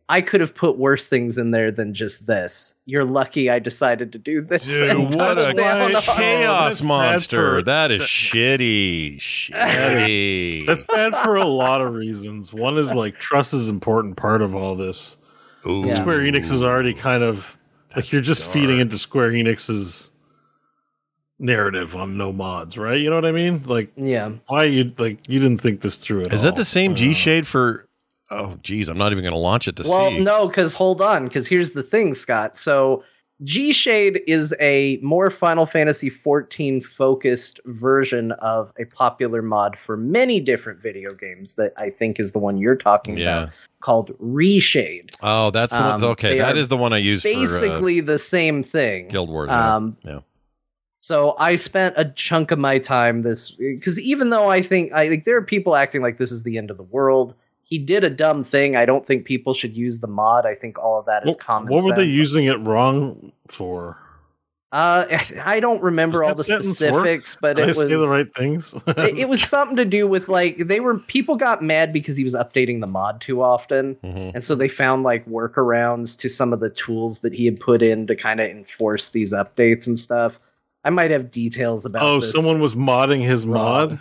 I 0.07 0.22
could 0.22 0.40
have 0.40 0.56
put 0.56 0.78
worse 0.78 1.07
things 1.07 1.38
in 1.38 1.52
there 1.52 1.72
than 1.72 1.94
just 1.94 2.26
this. 2.26 2.76
You're 2.86 3.03
lucky 3.06 3.49
I 3.49 3.60
decided 3.60 4.11
to 4.14 4.18
do 4.18 4.41
this. 4.41 4.70
and 4.70 5.11
Dude, 5.11 5.20
what 5.20 5.38
a 5.38 5.41
touched 5.44 5.57
down 5.57 5.82
on- 5.82 5.91
that's 5.91 6.06
chaos 6.06 6.80
bad 6.82 6.88
monster! 6.88 7.56
for- 7.57 7.64
that 7.64 7.91
is 7.91 8.02
shitty. 8.03 9.18
Shitty. 9.18 10.65
That's 10.68 10.84
bad 10.86 11.15
for 11.18 11.36
a 11.36 11.45
lot 11.45 11.82
of 11.82 11.94
reasons. 11.94 12.53
One 12.53 12.78
is 12.78 12.94
like 12.94 13.15
trust 13.18 13.53
is 13.53 13.68
an 13.68 13.76
important 13.76 14.15
part 14.18 14.41
of 14.41 14.56
all 14.56 14.76
this. 14.76 15.18
Ooh. 15.68 15.90
Square 15.91 16.19
Enix 16.19 16.52
is 16.52 16.61
already 16.61 16.94
kind 16.94 17.23
of 17.23 17.57
like 17.95 18.11
you're 18.11 18.22
just 18.22 18.45
feeding 18.45 18.80
into 18.80 18.98
Square 18.98 19.31
Enix's 19.31 20.11
narrative 21.40 21.95
on 21.95 22.18
no 22.18 22.31
mods, 22.31 22.77
right? 22.77 22.99
You 22.99 23.10
know 23.10 23.15
what 23.15 23.26
I 23.26 23.31
mean? 23.31 23.64
Like 23.65 23.91
Yeah. 23.95 24.31
why 24.48 24.65
you 24.65 24.91
like 24.98 25.27
you 25.27 25.40
didn't 25.40 25.61
think 25.61 25.81
this 25.81 25.98
through 25.98 26.26
at 26.26 26.34
Is 26.34 26.44
all. 26.44 26.52
that 26.52 26.56
the 26.56 26.65
same 26.65 26.91
Uh, 26.91 26.95
G 26.95 27.14
shade 27.14 27.48
for? 27.48 27.88
Oh, 28.30 28.57
geez, 28.64 28.88
I'm 28.90 28.98
not 28.98 29.11
even 29.11 29.23
going 29.23 29.34
to 29.34 29.38
launch 29.40 29.68
it 29.68 29.76
to 29.76 29.84
Well, 29.88 30.10
see. 30.10 30.19
no, 30.23 30.48
because 30.48 30.73
hold 30.76 31.02
on, 31.02 31.26
because 31.26 31.48
here's 31.48 31.72
the 31.72 31.84
thing, 31.84 32.15
Scott. 32.15 32.57
So 32.57 33.03
G 33.44 33.74
Shade 33.74 34.22
is 34.28 34.56
a 34.60 34.98
more 35.02 35.30
Final 35.30 35.65
Fantasy 35.65 36.10
14 36.10 36.82
focused 36.82 37.60
version 37.65 38.32
of 38.34 38.72
a 38.80 38.86
popular 38.86 39.41
mod 39.41 39.78
for 39.78 39.98
many 39.98 40.40
different 40.40 40.80
video 40.82 41.14
games 41.14 41.56
that 41.56 41.74
I 41.78 41.90
think 41.90 42.20
is 42.20 42.32
the 42.32 42.40
one 42.40 42.57
you're 42.57 42.76
talking 42.76 43.18
Yeah. 43.18 43.44
about 43.44 43.53
called 43.82 44.18
Reshade. 44.20 45.14
Oh, 45.22 45.52
that's 45.52 45.74
the 45.74 45.82
one. 45.82 45.91
Um, 45.95 46.03
Okay, 46.11 46.38
that 46.38 46.56
is 46.57 46.70
the 46.70 46.78
one 46.78 46.94
I 46.94 46.99
use 46.99 47.22
for 47.22 47.28
uh, 47.30 47.32
Basically 47.34 47.99
the 47.99 48.18
same 48.20 48.64
thing. 48.64 49.10
Guild 49.10 49.30
Wars. 49.30 49.49
Um, 49.49 49.98
yeah. 50.03 50.20
So 51.02 51.36
I 51.38 51.57
spent 51.57 51.95
a 51.98 52.06
chunk 52.06 52.52
of 52.52 52.60
my 52.60 52.78
time 52.80 53.24
this 53.24 53.52
because 53.52 53.99
even 53.99 54.30
though 54.30 54.49
I 54.49 54.61
think 54.61 54.94
I 54.94 55.10
like 55.10 55.26
there 55.26 55.36
are 55.36 55.41
people 55.41 55.76
acting 55.76 56.02
like 56.02 56.18
this 56.18 56.32
is 56.32 56.44
the 56.44 56.57
end 56.57 56.72
of 56.72 56.78
the 56.78 56.84
world. 56.84 57.36
He 57.74 57.80
did 57.80 58.04
a 58.04 58.10
dumb 58.12 58.44
thing. 58.44 58.76
I 58.76 58.86
don't 58.86 59.04
think 59.04 59.26
people 59.26 59.56
should 59.56 59.76
use 59.76 60.00
the 60.00 60.08
mod. 60.08 60.45
I 60.45 60.54
think 60.54 60.78
all 60.78 61.00
of 61.00 61.08
that 61.08 61.24
is 61.26 61.30
what, 61.34 61.40
common. 61.40 61.74
what 61.74 61.84
were 61.84 61.95
they 61.95 62.04
using 62.04 62.45
it 62.45 62.60
wrong 62.60 63.32
for? 63.48 63.98
Uh, 64.72 65.06
I 65.44 65.60
don't 65.60 65.82
remember 65.82 66.24
all 66.24 66.36
the 66.36 66.44
sentence 66.44 66.80
work? 66.82 66.91
specifics, 66.91 67.36
but 67.41 67.56
Did 67.56 67.62
it 67.64 67.66
I 67.66 67.68
was 67.68 67.78
the 67.80 68.08
right 68.08 68.32
things. 68.36 68.76
it, 68.86 69.18
it 69.18 69.28
was 69.30 69.41
something 69.50 69.76
to 69.78 69.86
do 69.86 70.08
with 70.08 70.30
like 70.30 70.58
they 70.68 70.80
were 70.80 71.00
people 71.00 71.36
got 71.36 71.64
mad 71.64 71.91
because 71.94 72.16
he 72.16 72.24
was 72.24 72.36
updating 72.36 72.80
the 72.80 72.86
mod 72.88 73.20
too 73.22 73.41
often, 73.41 73.95
Mhm. 74.04 74.36
and 74.36 74.44
so 74.44 74.54
they 74.54 74.68
found 74.68 75.02
like 75.02 75.26
workarounds 75.28 76.16
to 76.20 76.30
some 76.30 76.54
of 76.54 76.60
the 76.60 76.70
tools 76.70 77.22
that 77.22 77.34
he 77.34 77.45
had 77.45 77.60
put 77.60 77.82
in 77.82 78.06
to 78.06 78.16
kind 78.16 78.40
of 78.40 78.48
enforce 78.52 79.10
these 79.10 79.34
updates 79.34 79.88
and 79.88 79.98
stuff. 80.00 80.40
I 80.84 80.91
might 80.91 81.10
have 81.10 81.32
details 81.32 81.86
about. 81.86 82.04
oh, 82.04 82.20
someone 82.20 82.60
was 82.62 82.76
modding 82.76 83.22
his 83.22 83.45
mod. 83.48 84.00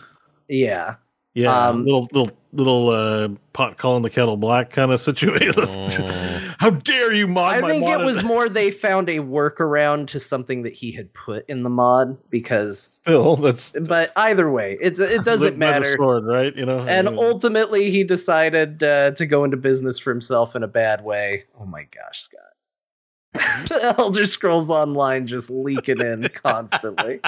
Yeah, 0.49 0.97
Yeah, 1.35 1.69
Um, 1.69 1.85
little 1.85 2.09
little 2.13 2.31
little 2.53 2.91
uh, 2.91 3.29
pot 3.55 3.79
calling 3.79 4.03
the 4.03 4.11
kettle 4.11 4.37
black 4.37 4.71
kind 4.71 4.93
of 4.93 5.01
situation. 5.01 5.65
How 6.59 6.69
dare 6.71 7.13
you 7.15 7.27
mod 7.27 7.55
I 7.55 7.61
my 7.63 7.71
think 7.71 7.85
it 7.85 7.97
mod? 7.97 8.05
was 8.05 8.23
more 8.25 8.49
they 8.51 8.71
found 8.71 9.09
a 9.09 9.19
workaround 9.21 10.09
to 10.09 10.21
something 10.21 10.63
that 10.65 10.75
he 10.75 10.93
had 10.93 11.13
put 11.15 11.49
in 11.49 11.63
the 11.63 11.71
mod 11.71 12.19
because. 12.29 12.79
still 12.79 13.37
that's 13.37 13.71
But 13.89 14.13
either 14.17 14.51
way, 14.51 14.77
it's 14.81 15.01
it 15.01 15.25
doesn't 15.25 15.57
matter. 15.57 15.95
sword, 15.97 16.27
right? 16.27 16.55
You 16.55 16.67
know, 16.67 16.81
and 16.81 17.09
I 17.09 17.11
mean, 17.13 17.19
ultimately 17.21 17.91
he 17.91 18.05
decided 18.05 18.83
uh, 18.83 19.13
to 19.13 19.25
go 19.25 19.45
into 19.45 19.57
business 19.57 19.99
for 19.99 20.11
himself 20.11 20.55
in 20.55 20.63
a 20.63 20.69
bad 20.69 21.03
way. 21.03 21.45
Oh 21.59 21.65
my 21.65 21.85
gosh, 21.85 22.21
Scott. 22.23 23.97
Elder 23.99 24.27
Scrolls 24.27 24.69
Online 24.69 25.27
just 25.27 25.49
leaking 25.49 26.03
in 26.03 26.29
constantly. 26.35 27.21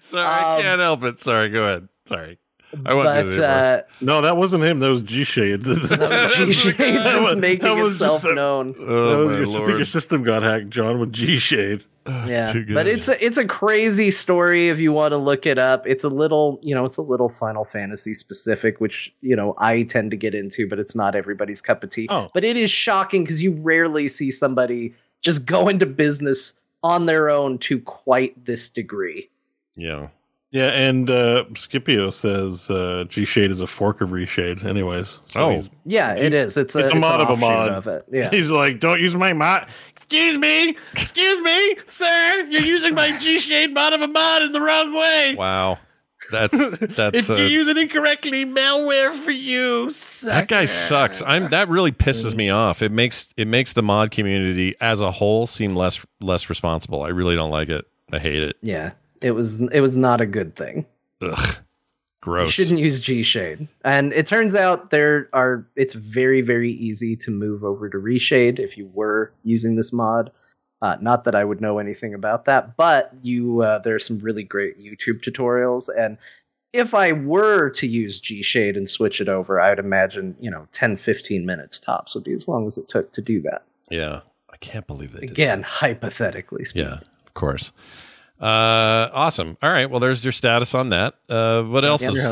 Sorry, 0.00 0.26
I 0.26 0.56
um, 0.56 0.62
can't 0.62 0.80
help 0.80 1.04
it. 1.04 1.20
Sorry, 1.20 1.50
go 1.50 1.64
ahead. 1.64 1.88
Sorry. 2.06 2.38
I 2.86 2.94
won't 2.94 3.30
do 3.30 3.36
But 3.38 3.38
it 3.38 3.40
uh, 3.44 3.82
no, 4.00 4.20
that 4.22 4.36
wasn't 4.36 4.64
him. 4.64 4.78
That 4.80 4.88
was 4.88 5.02
G 5.02 5.24
Shade. 5.24 5.62
G-Shade 5.64 6.76
That 6.78 7.20
was- 7.20 7.32
is 7.32 7.38
making 7.40 7.64
that 7.64 7.76
was 7.82 7.94
itself 7.94 8.22
just 8.22 8.32
a- 8.32 8.34
known. 8.34 8.74
oh, 8.78 9.28
my 9.28 9.42
I 9.42 9.44
think 9.44 9.68
your 9.68 9.84
system 9.84 10.22
got 10.22 10.42
hacked, 10.42 10.70
John, 10.70 10.98
with 11.00 11.12
G 11.12 11.38
Shade. 11.38 11.84
That's 12.04 12.30
yeah, 12.30 12.52
too 12.52 12.64
good. 12.64 12.74
but 12.74 12.86
it's 12.86 13.08
a, 13.08 13.24
it's 13.24 13.38
a 13.38 13.46
crazy 13.46 14.10
story 14.10 14.68
if 14.68 14.78
you 14.78 14.92
want 14.92 15.12
to 15.12 15.16
look 15.16 15.46
it 15.46 15.56
up. 15.56 15.86
It's 15.86 16.04
a 16.04 16.10
little, 16.10 16.60
you 16.62 16.74
know, 16.74 16.84
it's 16.84 16.98
a 16.98 17.02
little 17.02 17.30
Final 17.30 17.64
Fantasy 17.64 18.12
specific, 18.12 18.78
which 18.78 19.10
you 19.22 19.34
know 19.34 19.54
I 19.58 19.84
tend 19.84 20.10
to 20.10 20.16
get 20.18 20.34
into, 20.34 20.68
but 20.68 20.78
it's 20.78 20.94
not 20.94 21.14
everybody's 21.14 21.62
cup 21.62 21.82
of 21.82 21.88
tea. 21.90 22.06
Oh. 22.10 22.28
But 22.34 22.44
it 22.44 22.58
is 22.58 22.70
shocking 22.70 23.24
because 23.24 23.42
you 23.42 23.52
rarely 23.52 24.08
see 24.08 24.30
somebody 24.30 24.92
just 25.22 25.46
go 25.46 25.68
into 25.68 25.86
business 25.86 26.52
on 26.82 27.06
their 27.06 27.30
own 27.30 27.56
to 27.60 27.80
quite 27.80 28.44
this 28.44 28.68
degree. 28.68 29.30
yeah. 29.76 30.08
Yeah, 30.54 30.68
and 30.68 31.10
uh, 31.10 31.46
Scipio 31.56 32.10
says 32.10 32.70
uh, 32.70 33.06
G 33.08 33.24
Shade 33.24 33.50
is 33.50 33.60
a 33.60 33.66
fork 33.66 34.00
of 34.00 34.10
Reshade. 34.10 34.64
Anyways, 34.64 35.18
so 35.26 35.46
Oh. 35.46 35.50
he's, 35.56 35.68
Yeah, 35.84 36.14
it 36.14 36.32
is. 36.32 36.56
It's 36.56 36.76
a, 36.76 36.78
It's 36.78 36.90
a 36.90 36.94
an 36.94 37.00
mod 37.00 37.20
of 37.20 37.28
a 37.30 37.36
mod. 37.36 37.70
of 37.70 37.88
it. 37.88 38.04
Yeah. 38.12 38.30
he's 38.30 38.52
like, 38.52 38.78
"Don't 38.78 39.00
use 39.00 39.16
my 39.16 39.32
mod." 39.32 39.66
Excuse 39.96 40.38
me, 40.38 40.76
excuse 40.92 41.40
me, 41.40 41.74
sir. 41.88 42.46
You're 42.48 42.62
using 42.62 42.94
my 42.94 43.16
G 43.18 43.40
Shade 43.40 43.74
mod 43.74 43.94
of 43.94 44.02
a 44.02 44.06
mod 44.06 44.42
in 44.42 44.52
the 44.52 44.60
wrong 44.60 44.94
way. 44.94 45.34
Wow. 45.36 45.78
That's 46.30 46.56
that's 46.96 47.18
if 47.28 47.30
uh, 47.30 47.34
you 47.34 47.46
use 47.46 47.66
it 47.66 47.76
incorrectly, 47.76 48.46
malware 48.46 49.12
for 49.12 49.32
you. 49.32 49.90
that 50.22 50.46
guy 50.46 50.66
sucks. 50.66 51.20
I'm 51.26 51.48
that 51.48 51.68
really 51.68 51.90
pisses 51.90 52.36
me 52.36 52.48
off. 52.48 52.80
It 52.80 52.92
makes 52.92 53.34
it 53.36 53.48
makes 53.48 53.72
the 53.72 53.82
mod 53.82 54.12
community 54.12 54.76
as 54.80 55.00
a 55.00 55.10
whole 55.10 55.48
seem 55.48 55.74
less 55.74 55.98
less 56.20 56.48
responsible. 56.48 57.02
I 57.02 57.08
really 57.08 57.34
don't 57.34 57.50
like 57.50 57.70
it. 57.70 57.84
I 58.12 58.20
hate 58.20 58.44
it. 58.44 58.56
yeah. 58.62 58.92
It 59.24 59.30
was 59.30 59.58
it 59.58 59.80
was 59.80 59.96
not 59.96 60.20
a 60.20 60.26
good 60.26 60.54
thing. 60.54 60.84
Ugh. 61.22 61.56
Gross. 62.20 62.46
You 62.46 62.64
shouldn't 62.64 62.80
use 62.80 63.00
G 63.00 63.22
Shade. 63.22 63.68
And 63.82 64.12
it 64.12 64.26
turns 64.26 64.54
out 64.54 64.90
there 64.90 65.30
are 65.32 65.66
it's 65.76 65.94
very, 65.94 66.42
very 66.42 66.72
easy 66.72 67.16
to 67.16 67.30
move 67.30 67.64
over 67.64 67.88
to 67.88 67.96
Reshade 67.96 68.58
if 68.58 68.76
you 68.76 68.90
were 68.92 69.32
using 69.42 69.76
this 69.76 69.94
mod. 69.94 70.30
Uh, 70.82 70.98
not 71.00 71.24
that 71.24 71.34
I 71.34 71.42
would 71.42 71.62
know 71.62 71.78
anything 71.78 72.12
about 72.12 72.44
that, 72.44 72.76
but 72.76 73.12
you 73.22 73.62
uh, 73.62 73.78
there 73.78 73.94
are 73.94 73.98
some 73.98 74.18
really 74.18 74.42
great 74.42 74.78
YouTube 74.78 75.22
tutorials. 75.22 75.88
And 75.96 76.18
if 76.74 76.92
I 76.92 77.12
were 77.12 77.70
to 77.70 77.86
use 77.86 78.20
G 78.20 78.42
Shade 78.42 78.76
and 78.76 78.90
switch 78.90 79.22
it 79.22 79.28
over, 79.30 79.58
I 79.58 79.70
would 79.70 79.78
imagine, 79.78 80.36
you 80.38 80.50
know, 80.50 80.68
10, 80.72 80.98
15 80.98 81.46
minutes 81.46 81.80
tops 81.80 82.14
would 82.14 82.24
be 82.24 82.34
as 82.34 82.46
long 82.46 82.66
as 82.66 82.76
it 82.76 82.88
took 82.88 83.12
to 83.14 83.22
do 83.22 83.40
that. 83.42 83.64
Yeah. 83.90 84.20
I 84.52 84.56
can't 84.58 84.86
believe 84.86 85.12
they 85.12 85.20
did 85.20 85.30
Again, 85.30 85.62
hypothetically 85.62 86.66
speaking. 86.66 86.90
Yeah, 86.90 86.98
of 87.26 87.34
course. 87.34 87.72
Uh, 88.40 89.08
awesome. 89.12 89.56
All 89.62 89.70
right. 89.70 89.88
Well, 89.88 90.00
there's 90.00 90.24
your 90.24 90.32
status 90.32 90.74
on 90.74 90.90
that. 90.90 91.14
Uh, 91.28 91.62
what 91.62 91.84
else 91.84 92.02
is 92.02 92.30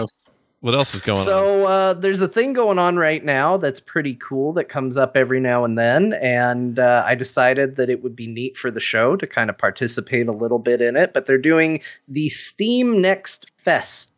what 0.61 0.75
else 0.75 0.95
is 0.95 1.01
going 1.01 1.19
on? 1.19 1.25
So 1.25 1.67
uh, 1.67 1.95
there's 1.95 2.21
a 2.21 2.29
thing 2.29 2.53
going 2.53 2.79
on 2.79 2.97
right 2.97 3.25
now 3.25 3.57
that's 3.57 3.81
pretty 3.81 4.15
cool 4.15 4.53
that 4.53 4.65
comes 4.69 4.97
up 4.97 5.17
every 5.17 5.41
now 5.41 5.65
and 5.65 5.77
then, 5.77 6.13
and 6.15 6.79
uh, 6.79 7.03
I 7.05 7.17
decided 7.17 7.75
that 7.77 7.91
it 7.91 8.03
would 8.05 8.15
be 8.15 8.29
neat 8.29 8.57
for 8.57 8.71
the 8.71 8.79
show 8.79 9.17
to 9.17 9.27
kind 9.27 9.51
of 9.51 9.59
participate 9.59 10.29
a 10.29 10.33
little 10.33 10.61
bit 10.61 10.81
in 10.81 10.97
it. 10.97 11.13
But 11.13 11.27
they're 11.27 11.37
doing 11.37 11.81
the 12.07 12.29
Steam 12.29 13.01
Next 13.01 13.51
Fest, 13.57 14.13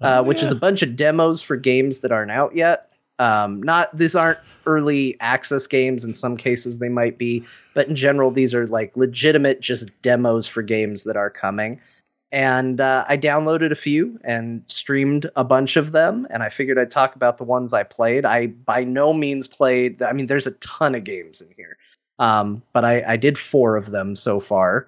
uh, 0.00 0.20
Oh, 0.20 0.22
which 0.22 0.42
is 0.42 0.50
a 0.50 0.56
bunch 0.56 0.80
of 0.80 0.96
demos 0.96 1.42
for 1.42 1.56
games 1.56 1.98
that 2.00 2.12
aren't 2.12 2.30
out 2.30 2.56
yet. 2.56 2.89
Um, 3.20 3.62
not 3.62 3.96
these 3.96 4.16
aren't 4.16 4.38
early 4.66 5.16
access 5.20 5.66
games. 5.66 6.04
In 6.04 6.14
some 6.14 6.36
cases, 6.36 6.78
they 6.80 6.88
might 6.88 7.18
be, 7.18 7.44
but 7.74 7.86
in 7.88 7.94
general, 7.94 8.30
these 8.30 8.52
are 8.54 8.66
like 8.66 8.96
legitimate 8.96 9.60
just 9.60 9.90
demos 10.02 10.46
for 10.48 10.62
games 10.62 11.04
that 11.04 11.16
are 11.16 11.30
coming 11.30 11.80
and 12.32 12.80
uh, 12.80 13.04
I 13.08 13.16
downloaded 13.16 13.72
a 13.72 13.74
few 13.74 14.18
and 14.22 14.62
streamed 14.68 15.28
a 15.34 15.42
bunch 15.42 15.76
of 15.76 15.90
them. 15.90 16.28
And 16.30 16.44
I 16.44 16.48
figured 16.48 16.78
I'd 16.78 16.90
talk 16.90 17.16
about 17.16 17.38
the 17.38 17.44
ones 17.44 17.72
I 17.74 17.82
played. 17.82 18.24
I 18.24 18.46
by 18.48 18.84
no 18.84 19.12
means 19.12 19.48
played. 19.48 20.00
I 20.00 20.12
mean, 20.12 20.26
there's 20.28 20.46
a 20.46 20.52
ton 20.52 20.94
of 20.94 21.02
games 21.02 21.40
in 21.40 21.48
here, 21.56 21.76
um, 22.20 22.62
but 22.72 22.84
I, 22.84 23.02
I 23.14 23.16
did 23.16 23.36
four 23.36 23.76
of 23.76 23.90
them 23.90 24.14
so 24.14 24.38
far, 24.38 24.86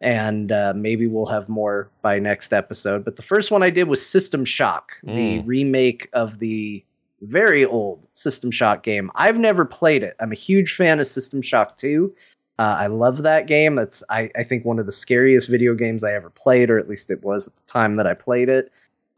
and 0.00 0.52
uh, 0.52 0.72
maybe 0.76 1.08
we'll 1.08 1.26
have 1.26 1.48
more 1.48 1.88
by 2.02 2.20
next 2.20 2.52
episode. 2.52 3.04
But 3.04 3.16
the 3.16 3.22
first 3.22 3.50
one 3.50 3.64
I 3.64 3.70
did 3.70 3.88
was 3.88 4.04
System 4.04 4.44
Shock, 4.44 4.92
the 5.02 5.10
Mm. 5.40 5.42
remake 5.46 6.08
of 6.12 6.38
the 6.38 6.84
very 7.22 7.64
old 7.64 8.08
System 8.12 8.50
Shock 8.50 8.82
game. 8.82 9.10
I've 9.14 9.38
never 9.38 9.64
played 9.64 10.02
it. 10.02 10.16
I'm 10.20 10.32
a 10.32 10.36
huge 10.36 10.74
fan 10.74 11.00
of 11.00 11.06
System 11.06 11.42
Shock 11.42 11.78
2. 11.78 12.14
Uh, 12.58 12.62
I 12.62 12.86
love 12.86 13.22
that 13.22 13.46
game. 13.46 13.78
It's 13.78 14.04
I, 14.10 14.30
I 14.36 14.44
think 14.44 14.64
one 14.64 14.78
of 14.78 14.86
the 14.86 14.92
scariest 14.92 15.48
video 15.48 15.74
games 15.74 16.04
I 16.04 16.14
ever 16.14 16.30
played, 16.30 16.70
or 16.70 16.78
at 16.78 16.88
least 16.88 17.10
it 17.10 17.22
was 17.24 17.48
at 17.48 17.56
the 17.56 17.62
time 17.66 17.96
that 17.96 18.06
I 18.06 18.14
played 18.14 18.48
it. 18.48 18.70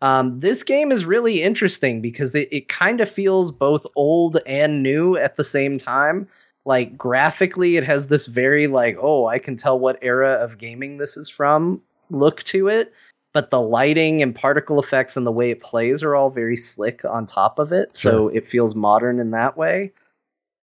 Um, 0.03 0.41
this 0.41 0.63
game 0.63 0.93
is 0.93 1.05
really 1.05 1.43
interesting 1.43 2.01
because 2.01 2.35
it, 2.35 2.49
it 2.51 2.69
kind 2.69 3.01
of 3.01 3.11
feels 3.11 3.51
both 3.51 3.87
old 3.97 4.39
and 4.47 4.83
new 4.83 5.17
at 5.17 5.37
the 5.37 5.45
same 5.45 5.79
time. 5.79 6.29
Like 6.65 6.97
graphically, 6.97 7.77
it 7.77 7.85
has 7.85 8.09
this 8.09 8.27
very 8.27 8.67
like, 8.67 8.97
oh, 9.01 9.27
I 9.27 9.39
can 9.39 9.57
tell 9.57 9.79
what 9.79 9.99
era 10.03 10.33
of 10.33 10.59
gaming 10.59 10.99
this 10.99 11.17
is 11.17 11.29
from 11.29 11.81
look 12.11 12.43
to 12.45 12.69
it. 12.69 12.93
But 13.37 13.51
the 13.51 13.61
lighting 13.61 14.23
and 14.23 14.35
particle 14.35 14.81
effects 14.81 15.15
and 15.15 15.27
the 15.27 15.31
way 15.31 15.51
it 15.51 15.61
plays 15.61 16.03
are 16.03 16.15
all 16.15 16.31
very 16.31 16.57
slick 16.57 17.05
on 17.05 17.27
top 17.27 17.59
of 17.59 17.71
it. 17.71 17.95
So 17.95 18.29
it 18.29 18.49
feels 18.49 18.75
modern 18.75 19.21
in 19.21 19.31
that 19.33 19.59
way. 19.59 19.93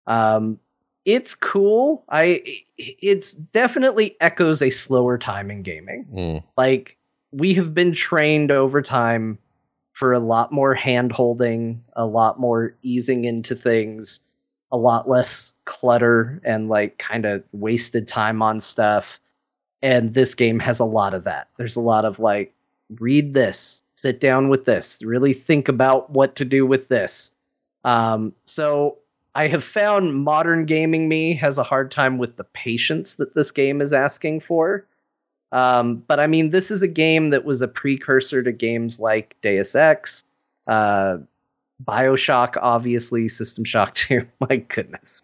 Um, 0.07 0.57
it's 1.05 1.35
cool. 1.35 2.03
I 2.09 2.41
it's 2.79 3.33
definitely 3.33 4.15
echoes 4.21 4.63
a 4.63 4.71
slower 4.71 5.19
time 5.19 5.51
in 5.51 5.61
gaming. 5.61 6.07
Mm. 6.11 6.43
Like 6.57 6.97
we 7.31 7.53
have 7.53 7.75
been 7.75 7.93
trained 7.93 8.49
over 8.49 8.81
time 8.81 9.37
for 9.91 10.11
a 10.11 10.19
lot 10.19 10.51
more 10.51 10.73
hand 10.73 11.11
holding, 11.11 11.83
a 11.95 12.07
lot 12.07 12.39
more 12.39 12.73
easing 12.81 13.25
into 13.25 13.53
things, 13.55 14.19
a 14.71 14.77
lot 14.77 15.07
less 15.07 15.53
clutter 15.65 16.41
and 16.43 16.69
like 16.69 16.97
kind 16.97 17.27
of 17.27 17.43
wasted 17.51 18.07
time 18.07 18.41
on 18.41 18.59
stuff. 18.59 19.19
And 19.83 20.15
this 20.15 20.33
game 20.33 20.57
has 20.57 20.79
a 20.79 20.85
lot 20.85 21.13
of 21.13 21.23
that. 21.25 21.49
There's 21.57 21.75
a 21.75 21.81
lot 21.81 22.03
of 22.03 22.17
like, 22.17 22.52
read 22.99 23.33
this, 23.33 23.83
sit 23.95 24.19
down 24.19 24.49
with 24.49 24.65
this, 24.65 25.01
really 25.03 25.33
think 25.33 25.67
about 25.67 26.09
what 26.09 26.35
to 26.35 26.45
do 26.45 26.65
with 26.65 26.87
this. 26.89 27.33
Um, 27.83 28.33
so 28.45 28.97
I 29.35 29.47
have 29.47 29.63
found 29.63 30.23
modern 30.23 30.65
gaming 30.65 31.09
me 31.09 31.33
has 31.35 31.57
a 31.57 31.63
hard 31.63 31.91
time 31.91 32.17
with 32.17 32.37
the 32.37 32.43
patience 32.43 33.15
that 33.15 33.35
this 33.35 33.51
game 33.51 33.81
is 33.81 33.93
asking 33.93 34.41
for. 34.41 34.85
Um, 35.51 35.97
but 36.07 36.19
I 36.19 36.27
mean, 36.27 36.49
this 36.49 36.71
is 36.71 36.81
a 36.81 36.87
game 36.87 37.29
that 37.29 37.45
was 37.45 37.61
a 37.61 37.67
precursor 37.67 38.41
to 38.41 38.51
games 38.51 38.99
like 38.99 39.35
Deus 39.41 39.75
Ex, 39.75 40.23
uh, 40.67 41.17
Bioshock, 41.83 42.57
obviously, 42.61 43.27
System 43.27 43.63
Shock 43.63 43.93
2. 43.95 44.27
My 44.39 44.57
goodness. 44.57 45.21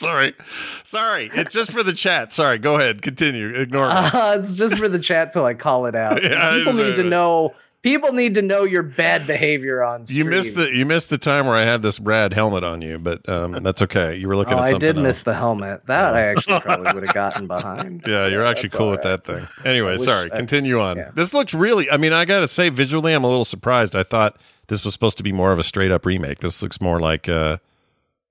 Sorry. 0.00 0.34
Sorry. 0.82 1.30
It's 1.34 1.52
just 1.54 1.70
for 1.70 1.82
the 1.82 1.92
chat. 1.92 2.32
Sorry. 2.32 2.58
Go 2.58 2.76
ahead. 2.76 3.02
Continue. 3.02 3.54
Ignore 3.54 3.88
me. 3.88 3.94
Uh, 3.94 4.38
it's 4.38 4.56
just 4.56 4.78
for 4.78 4.88
the 4.88 4.98
chat 4.98 5.32
till 5.32 5.44
I 5.44 5.54
call 5.54 5.86
it 5.86 5.94
out. 5.94 6.20
Yeah, 6.30 6.54
People 6.58 6.72
need 6.74 6.96
to 6.96 7.04
know. 7.04 7.54
People 7.82 8.12
need 8.12 8.34
to 8.34 8.42
know 8.42 8.64
your 8.64 8.82
bad 8.82 9.26
behavior 9.26 9.82
on. 9.82 10.04
Stream. 10.04 10.18
You 10.18 10.24
missed 10.26 10.54
the 10.54 10.70
you 10.70 10.84
missed 10.84 11.08
the 11.08 11.16
time 11.16 11.46
where 11.46 11.56
I 11.56 11.62
had 11.64 11.80
this 11.80 11.98
rad 11.98 12.34
helmet 12.34 12.62
on 12.62 12.82
you, 12.82 12.98
but 12.98 13.26
um, 13.26 13.52
that's 13.62 13.80
okay. 13.82 14.16
You 14.16 14.28
were 14.28 14.36
looking 14.36 14.52
Oh, 14.54 14.58
at 14.60 14.66
something. 14.68 14.76
I 14.76 14.86
did 14.86 14.96
else. 14.98 15.02
miss 15.02 15.22
the 15.22 15.34
helmet. 15.34 15.86
That 15.86 16.14
I 16.14 16.26
actually 16.26 16.60
probably 16.60 16.92
would 16.92 17.04
have 17.04 17.14
gotten 17.14 17.46
behind. 17.46 18.04
Yeah, 18.06 18.26
you're 18.26 18.44
actually 18.44 18.68
cool 18.70 18.90
with 18.90 19.02
right. 19.04 19.22
that 19.24 19.24
thing. 19.24 19.48
Anyway, 19.64 19.96
sorry. 19.96 20.30
I- 20.30 20.36
Continue 20.36 20.78
on. 20.80 20.98
yeah. 20.98 21.10
This 21.14 21.32
looks 21.32 21.54
really. 21.54 21.90
I 21.90 21.96
mean, 21.96 22.12
I 22.12 22.26
gotta 22.26 22.48
say, 22.48 22.68
visually, 22.68 23.14
I'm 23.14 23.24
a 23.24 23.28
little 23.28 23.46
surprised. 23.46 23.96
I 23.96 24.02
thought 24.02 24.38
this 24.68 24.84
was 24.84 24.92
supposed 24.92 25.16
to 25.16 25.22
be 25.22 25.32
more 25.32 25.50
of 25.50 25.58
a 25.58 25.62
straight 25.62 25.90
up 25.90 26.04
remake. 26.04 26.40
This 26.40 26.62
looks 26.62 26.82
more 26.82 27.00
like 27.00 27.30
uh, 27.30 27.56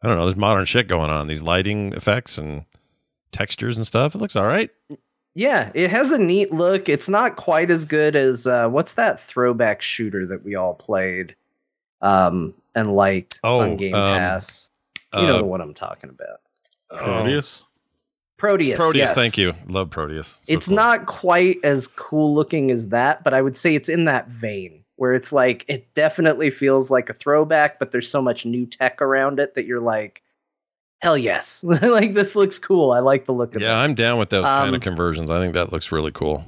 I 0.01 0.07
don't 0.07 0.17
know. 0.17 0.25
There's 0.25 0.35
modern 0.35 0.65
shit 0.65 0.87
going 0.87 1.09
on. 1.09 1.27
These 1.27 1.43
lighting 1.43 1.93
effects 1.93 2.37
and 2.37 2.65
textures 3.31 3.77
and 3.77 3.85
stuff. 3.85 4.15
It 4.15 4.19
looks 4.19 4.35
all 4.35 4.45
right. 4.45 4.69
Yeah, 5.35 5.71
it 5.73 5.89
has 5.91 6.11
a 6.11 6.17
neat 6.17 6.51
look. 6.53 6.89
It's 6.89 7.07
not 7.09 7.35
quite 7.35 7.69
as 7.69 7.85
good 7.85 8.15
as 8.15 8.47
uh, 8.47 8.67
what's 8.69 8.93
that 8.93 9.19
throwback 9.19 9.81
shooter 9.81 10.25
that 10.27 10.43
we 10.43 10.55
all 10.55 10.73
played 10.73 11.35
um, 12.01 12.53
and 12.75 12.93
liked 12.95 13.39
Oh, 13.43 13.61
on 13.61 13.77
Game 13.77 13.93
um, 13.95 14.17
Pass. 14.17 14.69
You 15.13 15.21
know 15.21 15.35
uh, 15.35 15.37
the 15.39 15.45
one 15.45 15.61
I'm 15.61 15.73
talking 15.73 16.09
about. 16.09 16.41
Prodeus. 16.91 17.63
Prodeus. 18.37 18.77
Prodeus. 18.77 18.95
yes. 18.95 19.13
Thank 19.13 19.37
you. 19.37 19.53
Love 19.67 19.89
Prodeus. 19.89 20.39
So 20.43 20.53
it's 20.53 20.67
cool. 20.67 20.75
not 20.75 21.05
quite 21.05 21.57
as 21.63 21.87
cool 21.87 22.33
looking 22.33 22.71
as 22.71 22.89
that, 22.89 23.23
but 23.23 23.33
I 23.33 23.41
would 23.41 23.57
say 23.57 23.75
it's 23.75 23.89
in 23.89 24.05
that 24.05 24.27
vein 24.27 24.78
where 24.99 25.13
it's 25.13 25.31
like 25.31 25.63
it 25.69 25.93
definitely 25.93 26.51
feels 26.51 26.91
like 26.91 27.09
a 27.09 27.13
throwback, 27.13 27.79
but 27.79 27.91
there's 27.91 28.09
so 28.11 28.21
much 28.21 28.45
new 28.45 28.65
tech 28.65 29.01
around 29.01 29.39
it 29.39 29.55
that 29.55 29.65
you're 29.65 29.79
like, 29.79 30.21
hell 31.01 31.17
yes, 31.17 31.63
like 31.81 32.13
this 32.13 32.35
looks 32.35 32.59
cool. 32.59 32.91
I 32.91 32.99
like 32.99 33.25
the 33.25 33.31
look 33.33 33.55
of 33.55 33.61
it. 33.61 33.65
Yeah, 33.65 33.75
this. 33.81 33.89
I'm 33.89 33.95
down 33.95 34.19
with 34.19 34.29
those 34.29 34.43
kind 34.43 34.67
Um, 34.69 34.75
of 34.75 34.81
conversions. 34.81 35.31
I 35.31 35.39
think 35.39 35.53
that 35.53 35.71
looks 35.71 35.91
really 35.91 36.11
cool. 36.11 36.43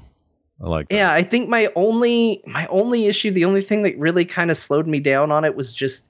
I 0.62 0.68
like. 0.68 0.90
That. 0.90 0.96
Yeah, 0.96 1.14
I 1.14 1.24
think 1.24 1.48
my 1.50 1.72
only 1.76 2.44
my 2.46 2.68
only 2.68 3.08
issue, 3.08 3.32
the 3.32 3.46
only 3.46 3.62
thing 3.62 3.84
that 3.84 3.98
really 3.98 4.26
kind 4.26 4.52
of 4.52 4.58
slowed 4.58 4.86
me 4.86 5.00
down 5.00 5.32
on 5.32 5.46
it 5.46 5.56
was 5.56 5.74
just 5.74 6.10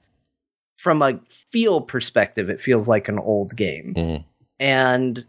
from 0.76 1.00
a 1.00 1.20
feel 1.28 1.80
perspective, 1.80 2.50
it 2.50 2.60
feels 2.60 2.88
like 2.88 3.08
an 3.08 3.20
old 3.20 3.54
game. 3.56 3.94
Mhm. 3.96 4.24
And 4.58 5.24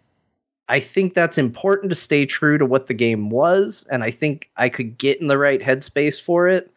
I 0.67 0.79
think 0.79 1.13
that's 1.13 1.37
important 1.37 1.91
to 1.91 1.95
stay 1.95 2.25
true 2.25 2.57
to 2.57 2.65
what 2.65 2.87
the 2.87 2.93
game 2.95 3.29
was. 3.29 3.85
And 3.91 4.03
I 4.03 4.09
think 4.09 4.49
I 4.57 4.67
could 4.69 4.97
get 4.97 5.21
in 5.21 5.27
the 5.27 5.37
right 5.37 5.61
headspace 5.61 6.19
for 6.19 6.47
it. 6.47 6.71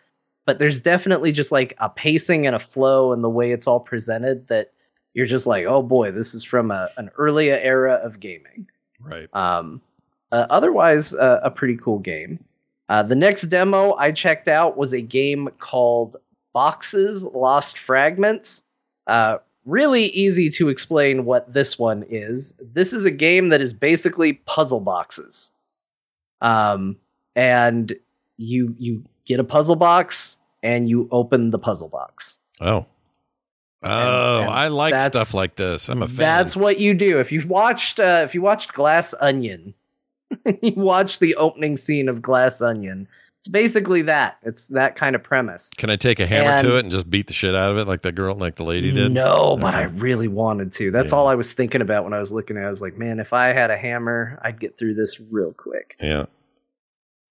But 0.46 0.58
there's 0.58 0.80
definitely 0.80 1.32
just 1.32 1.52
like 1.52 1.74
a 1.78 1.90
pacing 1.90 2.46
and 2.46 2.56
a 2.56 2.60
flow 2.60 3.12
and 3.12 3.22
the 3.22 3.28
way 3.28 3.52
it's 3.52 3.66
all 3.66 3.80
presented 3.80 4.48
that 4.48 4.72
you're 5.12 5.26
just 5.26 5.46
like, 5.46 5.66
oh 5.66 5.82
boy, 5.82 6.12
this 6.12 6.34
is 6.34 6.44
from 6.44 6.70
a, 6.70 6.88
an 6.96 7.10
earlier 7.16 7.56
era 7.56 7.94
of 7.94 8.20
gaming. 8.20 8.68
Right. 9.00 9.34
Um, 9.34 9.80
uh, 10.32 10.46
otherwise, 10.50 11.14
uh, 11.14 11.40
a 11.42 11.50
pretty 11.50 11.76
cool 11.76 11.98
game. 11.98 12.42
Uh, 12.88 13.02
the 13.02 13.16
next 13.16 13.42
demo 13.42 13.94
I 13.94 14.12
checked 14.12 14.46
out 14.46 14.76
was 14.76 14.92
a 14.92 15.00
game 15.00 15.48
called 15.58 16.16
Boxes 16.52 17.24
Lost 17.24 17.78
Fragments. 17.78 18.64
Uh, 19.06 19.38
really 19.64 20.04
easy 20.06 20.48
to 20.50 20.68
explain 20.68 21.24
what 21.24 21.52
this 21.52 21.78
one 21.78 22.04
is. 22.08 22.54
This 22.72 22.92
is 22.92 23.04
a 23.04 23.10
game 23.10 23.48
that 23.48 23.60
is 23.60 23.72
basically 23.72 24.34
puzzle 24.34 24.80
boxes. 24.80 25.50
Um, 26.40 26.96
and 27.34 27.94
you 28.38 28.74
you 28.78 29.02
get 29.26 29.38
a 29.40 29.44
puzzle 29.44 29.76
box 29.76 30.38
and 30.62 30.88
you 30.88 31.08
open 31.10 31.50
the 31.50 31.58
puzzle 31.58 31.88
box. 31.88 32.38
Oh. 32.60 32.86
Oh, 33.82 34.40
and 34.40 34.50
I 34.50 34.68
like 34.68 34.98
stuff 35.00 35.34
like 35.34 35.54
this. 35.56 35.88
I'm 35.88 36.02
a 36.02 36.08
fan. 36.08 36.16
That's 36.16 36.56
what 36.56 36.80
you 36.80 36.94
do. 36.94 37.20
If 37.20 37.30
you 37.30 37.46
watched 37.46 38.00
uh, 38.00 38.22
if 38.24 38.34
you 38.34 38.40
watched 38.42 38.72
Glass 38.72 39.14
Onion, 39.20 39.74
you 40.62 40.72
watched 40.72 41.20
the 41.20 41.36
opening 41.36 41.76
scene 41.76 42.08
of 42.08 42.20
Glass 42.22 42.60
Onion. 42.60 43.06
It's 43.40 43.48
basically 43.48 44.02
that. 44.02 44.38
It's 44.42 44.66
that 44.68 44.96
kind 44.96 45.14
of 45.14 45.22
premise. 45.22 45.70
Can 45.76 45.88
I 45.90 45.94
take 45.94 46.18
a 46.18 46.26
hammer 46.26 46.50
And- 46.52 46.66
to 46.66 46.76
it 46.76 46.80
and 46.80 46.90
just 46.90 47.08
beat 47.08 47.28
the 47.28 47.32
shit 47.34 47.54
out 47.54 47.70
of 47.70 47.78
it 47.78 47.86
like 47.86 48.02
the 48.02 48.10
girl, 48.10 48.34
like 48.34 48.56
the 48.56 48.64
lady 48.64 48.90
did? 48.90 49.12
No, 49.12 49.56
but 49.60 49.74
I 49.74 49.82
really 49.84 50.26
wanted 50.26 50.72
to. 50.72 50.90
That's 50.90 51.12
Yeah. 51.12 51.18
all 51.18 51.28
I 51.28 51.36
was 51.36 51.52
thinking 51.52 51.80
about 51.82 52.02
when 52.02 52.12
I 52.14 52.18
was 52.18 52.32
looking 52.32 52.56
at 52.56 52.64
it. 52.64 52.66
I 52.66 52.70
was 52.70 52.82
like, 52.82 52.96
man, 52.96 53.20
if 53.20 53.32
I 53.32 53.48
had 53.48 53.70
a 53.70 53.76
hammer, 53.76 54.40
I'd 54.42 54.58
get 54.58 54.76
through 54.76 54.94
this 54.94 55.20
real 55.30 55.52
quick. 55.52 55.94
Yeah. 56.02 56.24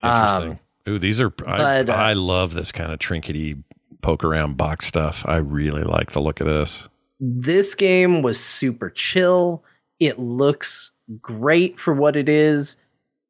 Interesting. 0.03 0.51
Um, 0.51 0.59
Ooh, 0.87 0.99
these 0.99 1.19
are. 1.19 1.33
I, 1.47 1.79
uh, 1.81 1.91
I 1.93 2.13
love 2.13 2.53
this 2.53 2.71
kind 2.71 2.91
of 2.91 2.99
trinkety 2.99 3.61
poke 4.01 4.23
around 4.23 4.55
box 4.57 4.85
stuff. 4.85 5.23
I 5.27 5.37
really 5.37 5.83
like 5.83 6.11
the 6.11 6.19
look 6.21 6.39
of 6.39 6.47
this. 6.47 6.87
This 7.19 7.73
game 7.75 8.21
was 8.21 8.39
super 8.39 8.89
chill. 8.89 9.63
It 9.99 10.19
looks 10.19 10.91
great 11.21 11.79
for 11.79 11.93
what 11.93 12.15
it 12.15 12.29
is. 12.29 12.77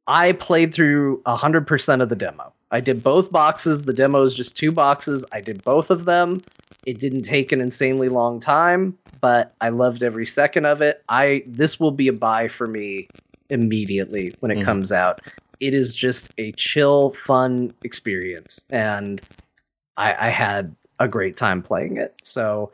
I 0.07 0.33
played 0.33 0.73
through 0.73 1.21
100% 1.23 2.01
of 2.01 2.09
the 2.09 2.15
demo. 2.15 2.51
I 2.71 2.79
did 2.79 3.03
both 3.03 3.31
boxes. 3.31 3.83
The 3.83 3.93
demo 3.93 4.23
is 4.23 4.33
just 4.33 4.57
two 4.57 4.71
boxes. 4.71 5.23
I 5.31 5.39
did 5.39 5.63
both 5.63 5.89
of 5.89 6.05
them. 6.05 6.41
It 6.85 6.99
didn't 6.99 7.23
take 7.23 7.51
an 7.51 7.61
insanely 7.61 8.09
long 8.09 8.39
time, 8.39 8.97
but 9.21 9.53
I 9.61 9.69
loved 9.69 10.03
every 10.03 10.25
second 10.25 10.65
of 10.65 10.81
it. 10.81 11.03
I 11.09 11.43
this 11.47 11.79
will 11.79 11.91
be 11.91 12.07
a 12.07 12.13
buy 12.13 12.47
for 12.47 12.67
me 12.67 13.07
immediately 13.49 14.33
when 14.39 14.51
it 14.51 14.57
Mhm. 14.59 14.65
comes 14.65 14.91
out. 14.91 15.21
It 15.59 15.73
is 15.73 15.95
just 15.95 16.33
a 16.37 16.51
chill, 16.53 17.11
fun 17.11 17.73
experience, 17.83 18.63
and 18.69 19.21
I, 19.97 20.27
I 20.27 20.29
had 20.29 20.75
a 20.99 21.07
great 21.07 21.37
time 21.37 21.61
playing 21.61 21.97
it. 21.97 22.13
So 22.23 22.71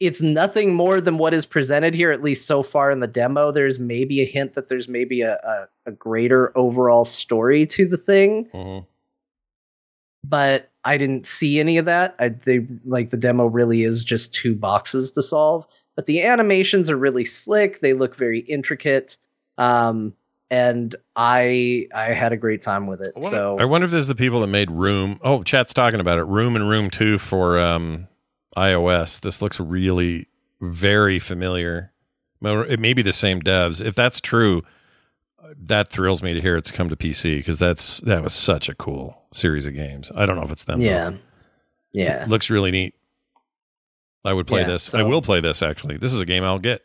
it's 0.00 0.20
nothing 0.20 0.74
more 0.74 1.00
than 1.00 1.18
what 1.18 1.32
is 1.34 1.46
presented 1.46 1.94
here, 1.94 2.10
at 2.12 2.22
least 2.22 2.46
so 2.46 2.62
far 2.62 2.90
in 2.90 3.00
the 3.00 3.06
demo. 3.06 3.50
There's 3.52 3.78
maybe 3.78 4.20
a 4.20 4.24
hint 4.24 4.54
that 4.54 4.68
there's 4.68 4.88
maybe 4.88 5.22
a, 5.22 5.34
a, 5.36 5.68
a 5.86 5.92
greater 5.92 6.56
overall 6.58 7.04
story 7.04 7.66
to 7.66 7.86
the 7.86 7.96
thing, 7.96 8.46
Mhm. 8.52 8.86
but 10.24 10.70
I 10.84 10.96
didn't 10.98 11.26
see 11.26 11.60
any 11.60 11.78
of 11.78 11.84
that. 11.86 12.14
I 12.18 12.28
they 12.30 12.66
like 12.84 13.10
the 13.10 13.16
demo 13.16 13.46
really 13.46 13.84
is 13.84 14.04
just 14.04 14.34
two 14.34 14.54
boxes 14.54 15.12
to 15.12 15.22
solve, 15.22 15.66
but 15.96 16.06
the 16.06 16.22
animations 16.22 16.90
are 16.90 16.96
really 16.96 17.24
slick. 17.24 17.80
They 17.80 17.92
look 17.94 18.16
very 18.16 18.40
intricate. 18.40 19.16
Um 19.58 20.12
and 20.54 20.94
I 21.16 21.88
I 21.94 22.12
had 22.12 22.32
a 22.32 22.36
great 22.36 22.62
time 22.62 22.86
with 22.86 23.00
it. 23.00 23.12
I 23.16 23.20
wonder, 23.20 23.30
So 23.36 23.58
I 23.58 23.64
wonder 23.64 23.84
if 23.86 23.90
this 23.90 24.00
is 24.02 24.06
the 24.08 24.14
people 24.14 24.40
that 24.40 24.46
made 24.46 24.70
Room. 24.70 25.18
Oh, 25.22 25.42
chat's 25.42 25.72
talking 25.74 26.00
about 26.00 26.18
it. 26.18 26.24
Room 26.24 26.54
and 26.56 26.68
Room 26.68 26.90
Two 26.90 27.18
for 27.18 27.58
um, 27.58 28.06
iOS. 28.56 29.20
This 29.20 29.42
looks 29.42 29.58
really 29.58 30.28
very 30.60 31.18
familiar. 31.18 31.92
It 32.42 32.78
may 32.78 32.92
be 32.92 33.02
the 33.02 33.12
same 33.12 33.40
devs. 33.42 33.84
If 33.84 33.94
that's 33.94 34.20
true, 34.20 34.62
that 35.56 35.88
thrills 35.88 36.22
me 36.22 36.34
to 36.34 36.40
hear 36.40 36.56
it's 36.56 36.70
come 36.70 36.88
to 36.90 36.96
PC 36.96 37.38
because 37.38 37.58
that's 37.58 38.00
that 38.00 38.22
was 38.22 38.32
such 38.34 38.68
a 38.68 38.74
cool 38.74 39.22
series 39.32 39.66
of 39.66 39.74
games. 39.74 40.12
I 40.14 40.24
don't 40.26 40.36
know 40.36 40.44
if 40.44 40.52
it's 40.52 40.64
them. 40.64 40.78
though. 40.80 40.84
yeah. 40.84 41.12
Yeah. 41.92 42.26
looks 42.28 42.50
really 42.50 42.70
neat. 42.70 42.94
I 44.24 44.32
would 44.32 44.46
play 44.46 44.60
Yeah, 44.62 44.66
this. 44.68 44.94
I 44.94 45.02
will 45.02 45.22
play 45.22 45.40
this 45.40 45.62
actually. 45.62 45.96
This 45.96 46.12
is 46.12 46.20
a 46.20 46.26
game 46.26 46.42
I'll 46.44 46.58
get. 46.58 46.82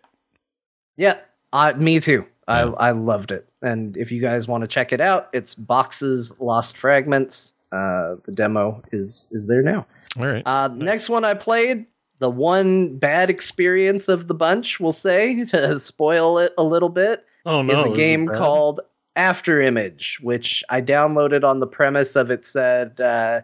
Yeah, 0.98 1.18
uh, 1.54 1.74
me 1.78 2.00
too. 2.00 2.26
I, 2.50 2.64
Yeah. 2.66 2.72
I 2.80 2.92
loved 2.92 3.32
it. 3.32 3.48
And 3.62 3.96
if 3.96 4.12
you 4.12 4.20
guys 4.22 4.48
want 4.48 4.62
to 4.62 4.68
check 4.68 4.92
it 4.92 5.00
out, 5.00 5.30
it's 5.34 5.56
Boxes 5.56 6.34
Lost 6.40 6.76
Fragments. 6.76 7.54
Uh, 7.72 8.16
the 8.26 8.32
demo 8.34 8.82
is 8.92 9.30
is 9.32 9.48
there 9.48 9.62
now. 9.62 9.86
All 10.20 10.26
right. 10.26 10.44
Uh, 10.46 10.68
Next 10.70 11.08
one 11.08 11.24
I 11.24 11.36
played, 11.36 11.86
the 12.18 12.30
one 12.30 12.98
bad 12.98 13.30
experience 13.30 14.08
of 14.10 14.28
the 14.28 14.34
bunch, 14.34 14.80
we'll 14.80 14.92
say, 14.92 15.46
to 15.54 15.78
spoil 15.80 16.40
it 16.40 16.54
a 16.58 16.64
little 16.64 16.90
bit, 16.90 17.26
Oh 17.46 17.62
no! 17.62 17.80
is 17.80 17.86
a 17.86 17.92
it 17.92 17.96
game 17.96 18.28
called 18.28 18.82
Afterimage, 19.16 20.20
which 20.22 20.64
I 20.70 20.82
downloaded 20.82 21.44
on 21.44 21.60
the 21.60 21.68
premise 21.68 22.16
of 22.16 22.32
it 22.32 22.46
said 22.46 23.00
uh, 23.00 23.42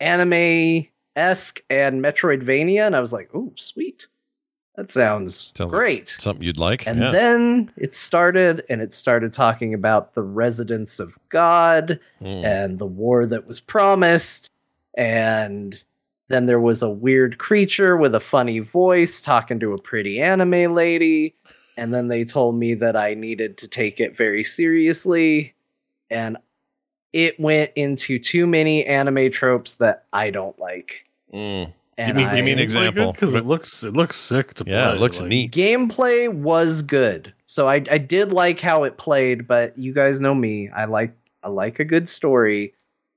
anime 0.00 0.86
esque 1.14 1.60
and 1.70 2.02
Metroidvania, 2.02 2.86
and 2.86 2.96
I 2.96 3.00
was 3.00 3.12
like, 3.12 3.30
"Oh, 3.34 3.52
sweet." 3.56 4.08
That 4.76 4.90
sounds, 4.90 5.52
Sounds 5.54 5.72
like 5.72 5.78
great. 5.78 6.08
something 6.18 6.44
you'd 6.44 6.58
like. 6.58 6.86
And 6.86 7.00
yeah. 7.00 7.10
then 7.10 7.70
it 7.76 7.94
started, 7.94 8.64
and 8.68 8.80
it 8.80 8.92
started 8.92 9.32
talking 9.32 9.74
about 9.74 10.14
the 10.14 10.22
residence 10.22 10.98
of 10.98 11.18
God 11.28 11.98
Mm. 12.22 12.44
and 12.44 12.78
the 12.78 12.86
war 12.86 13.26
that 13.26 13.46
was 13.46 13.60
promised. 13.60 14.50
And 14.96 15.82
then 16.28 16.46
there 16.46 16.60
was 16.60 16.82
a 16.82 16.88
weird 16.90 17.38
creature 17.38 17.96
with 17.96 18.14
a 18.14 18.20
funny 18.20 18.60
voice 18.60 19.20
talking 19.20 19.60
to 19.60 19.72
a 19.74 19.78
pretty 19.80 20.20
anime 20.20 20.74
lady. 20.74 21.34
And 21.76 21.92
then 21.92 22.08
they 22.08 22.24
told 22.24 22.54
me 22.56 22.74
that 22.74 22.96
I 22.96 23.14
needed 23.14 23.58
to 23.58 23.68
take 23.68 24.00
it 24.00 24.16
very 24.16 24.44
seriously. 24.44 25.54
And 26.10 26.36
it 27.12 27.38
went 27.38 27.72
into 27.76 28.18
too 28.18 28.46
many 28.46 28.84
anime 28.86 29.30
tropes 29.30 29.74
that 29.76 30.04
I 30.12 30.30
don't 30.30 30.58
like. 30.58 31.04
Mm. 31.32 31.72
And 31.98 32.16
mean- 32.16 32.36
you 32.36 32.42
mean 32.42 32.58
example? 32.58 33.12
because 33.12 33.34
it 33.34 33.44
looks 33.46 33.82
it 33.82 33.92
looks 33.94 34.16
sick 34.18 34.54
to 34.54 34.64
Yeah, 34.66 34.72
play. 34.84 34.90
Yeah, 34.90 34.94
it 34.96 35.00
looks 35.00 35.20
like- 35.20 35.28
neat. 35.30 35.52
gameplay 35.52 36.32
was 36.32 36.82
good. 36.82 37.32
So 37.46 37.68
I 37.68 37.84
I 37.90 37.98
did 37.98 38.32
like 38.32 38.60
how 38.60 38.84
it 38.84 38.96
played, 38.98 39.46
but 39.46 39.76
you 39.78 39.92
guys 39.92 40.20
know 40.20 40.34
me. 40.34 40.70
I 40.70 40.86
like 40.86 41.14
I 41.42 41.48
like 41.48 41.80
a 41.80 41.84
good 41.84 42.08
story. 42.08 42.74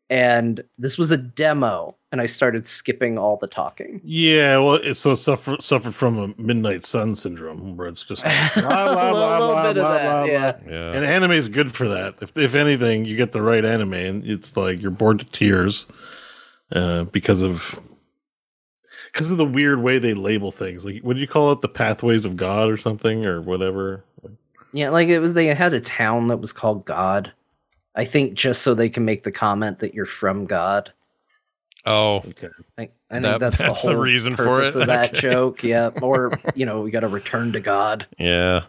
And 0.08 0.64
this 0.78 1.00
was 1.00 1.10
a 1.10 1.18
demo, 1.18 1.96
and 2.12 2.22
I 2.22 2.28
started 2.28 2.68
skipping 2.68 3.18
all 3.18 3.38
the 3.38 3.48
talking. 3.48 4.00
Yeah, 4.04 4.58
well, 4.58 4.76
it, 4.76 4.94
so 4.94 5.14
it 5.14 5.18
suffered 5.18 5.64
suffered 5.64 5.96
from 5.96 6.20
a 6.20 6.28
midnight 6.40 6.86
sun 6.86 7.16
syndrome, 7.16 7.76
where 7.76 7.88
it's 7.88 8.06
just 8.06 8.24
like, 8.26 8.54
blah, 8.54 8.62
blah, 8.62 9.10
a 9.10 9.12
little 9.40 9.54
blah, 9.56 9.64
bit 9.64 9.78
of 9.80 9.92
that, 9.92 10.28
yeah. 10.28 10.58
Yeah. 10.68 10.92
And 10.92 11.04
anime 11.04 11.32
is 11.32 11.50
good 11.50 11.72
for 11.74 11.88
that. 11.88 12.14
If 12.22 12.38
if 12.38 12.54
anything, 12.54 13.06
you 13.06 13.18
get 13.18 13.32
the 13.32 13.42
right 13.42 13.66
anime, 13.66 13.94
and 13.96 14.24
it's 14.24 14.56
like 14.56 14.80
you're 14.80 14.92
bored 14.92 15.18
to 15.22 15.26
tears 15.26 15.88
uh, 16.72 17.06
because 17.06 17.42
of 17.42 17.80
because 19.16 19.32
of 19.32 19.38
the 19.38 19.46
weird 19.46 19.82
way 19.82 19.98
they 19.98 20.14
label 20.14 20.52
things. 20.52 20.84
Like, 20.84 21.02
what 21.02 21.14
do 21.16 21.22
you 21.22 21.28
call 21.28 21.54
it? 21.54 21.62
The 21.62 21.70
pathways 21.70 22.26
of 22.26 22.36
God 22.36 22.70
or 22.70 22.76
something 22.76 23.26
or 23.26 23.40
whatever. 23.42 24.04
Yeah, 24.74 24.90
like 24.90 25.08
it 25.08 25.20
was 25.20 25.32
they 25.34 25.46
had 25.48 25.74
a 25.74 25.80
town 25.80 26.28
that 26.28 26.38
was 26.38 26.52
called 26.52 26.84
God. 26.84 27.32
I 27.96 28.04
think 28.04 28.34
just 28.34 28.62
so 28.62 28.74
they 28.74 28.90
can 28.90 29.06
make 29.06 29.24
the 29.24 29.32
comment 29.32 29.80
that 29.80 29.94
you're 29.94 30.06
from 30.06 30.46
God. 30.46 30.92
Oh, 31.86 32.18
Okay. 32.28 32.50
I, 32.78 32.90
I 33.10 33.20
think 33.22 33.40
that's, 33.40 33.58
that's 33.60 33.82
the 33.84 33.88
the 33.90 33.94
whole 33.94 34.04
reason 34.04 34.36
for 34.36 34.62
it? 34.62 34.76
of 34.76 34.88
that 34.88 35.12
Okay. 35.12 35.20
joke. 35.22 35.64
Yeah, 35.64 35.92
or 36.02 36.38
you 36.54 36.66
know, 36.66 36.82
we 36.82 36.92
got 36.92 37.02
to 37.02 37.08
return 37.08 37.54
to 37.54 37.62
God. 37.62 38.06
yeah. 38.20 38.64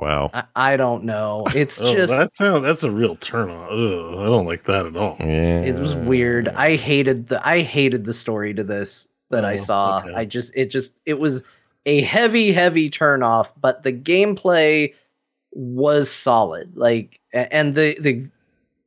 Wow. 0.00 0.30
I, 0.34 0.44
I 0.56 0.76
don't 0.76 1.04
know. 1.04 1.44
It's 1.54 1.80
Oh, 1.82 1.92
just 1.92 2.12
that 2.12 2.34
sound 2.34 2.64
that's 2.64 2.82
a 2.82 2.90
real 2.90 3.14
turn 3.16 3.48
on. 3.50 3.64
Ugh, 3.68 4.18
I 4.20 4.24
don't 4.26 4.46
like 4.46 4.64
that 4.64 4.86
at 4.86 4.96
all. 4.96 5.16
Yeah. 5.20 5.60
it 5.62 5.78
was 5.78 5.94
weird. 5.94 6.48
I 6.48 6.74
hated 6.76 7.28
the 7.28 7.46
I 7.46 7.60
hated 7.62 8.04
the 8.04 8.14
story 8.14 8.54
to 8.54 8.64
this 8.64 9.08
that 9.30 9.44
I 9.44 9.54
Oh, 9.54 9.56
saw. 9.56 9.98
okay. 10.00 10.14
I 10.14 10.24
just 10.24 10.52
it 10.56 10.66
just 10.70 10.94
it 11.06 11.18
was 11.18 11.42
a 11.86 12.00
heavy 12.02 12.52
heavy 12.52 12.90
turn 12.90 13.22
off, 13.22 13.52
but 13.60 13.82
the 13.82 13.92
gameplay 13.92 14.94
was 15.52 16.10
solid. 16.10 16.76
Like 16.76 17.20
and 17.32 17.74
the 17.74 17.96
the 18.00 18.24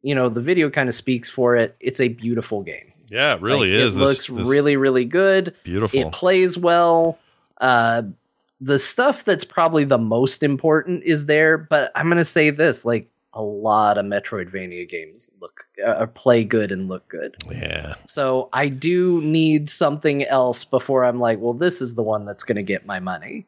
you 0.03 0.15
know, 0.15 0.29
the 0.29 0.41
video 0.41 0.69
kind 0.69 0.89
of 0.89 0.95
speaks 0.95 1.29
for 1.29 1.55
it. 1.55 1.75
It's 1.79 1.99
a 1.99 2.07
beautiful 2.07 2.63
game. 2.63 2.91
Yeah, 3.09 3.35
it 3.35 3.41
really 3.41 3.69
Like, 3.69 3.79
is. 3.79 3.95
It 3.95 3.99
This- 3.99 4.07
looks 4.29 4.39
this 4.39 4.47
really 4.47 4.77
really 4.77 5.05
good. 5.05 5.53
beautiful. 5.63 5.99
It 5.99 6.11
plays 6.11 6.57
well. 6.57 7.17
Uh 7.59 8.03
the 8.63 8.77
stuff 8.77 9.25
that's 9.25 9.43
probably 9.43 9.83
the 9.85 9.97
most 9.97 10.43
important 10.43 11.03
is 11.03 11.25
there, 11.25 11.57
but 11.57 11.91
I'm 11.95 12.05
going 12.05 12.19
to 12.19 12.23
say 12.25 12.51
this, 12.51 12.85
like 12.85 13.09
a 13.33 13.41
lot 13.41 13.97
of 13.97 14.05
Metroidvania 14.05 14.87
games 14.87 15.29
look 15.39 15.65
uh, 15.85 16.05
play 16.07 16.43
good 16.43 16.71
and 16.71 16.87
look 16.87 17.07
good. 17.07 17.35
yeah. 17.49 17.95
So 18.07 18.49
I 18.53 18.67
do 18.67 19.21
need 19.21 19.69
something 19.69 20.25
else 20.25 20.65
before 20.65 21.05
I'm 21.05 21.19
like, 21.19 21.39
well, 21.39 21.53
this 21.53 21.81
is 21.81 21.95
the 21.95 22.03
one 22.03 22.25
that's 22.25 22.43
going 22.43 22.57
to 22.57 22.63
get 22.63 22.85
my 22.85 22.99
money. 22.99 23.45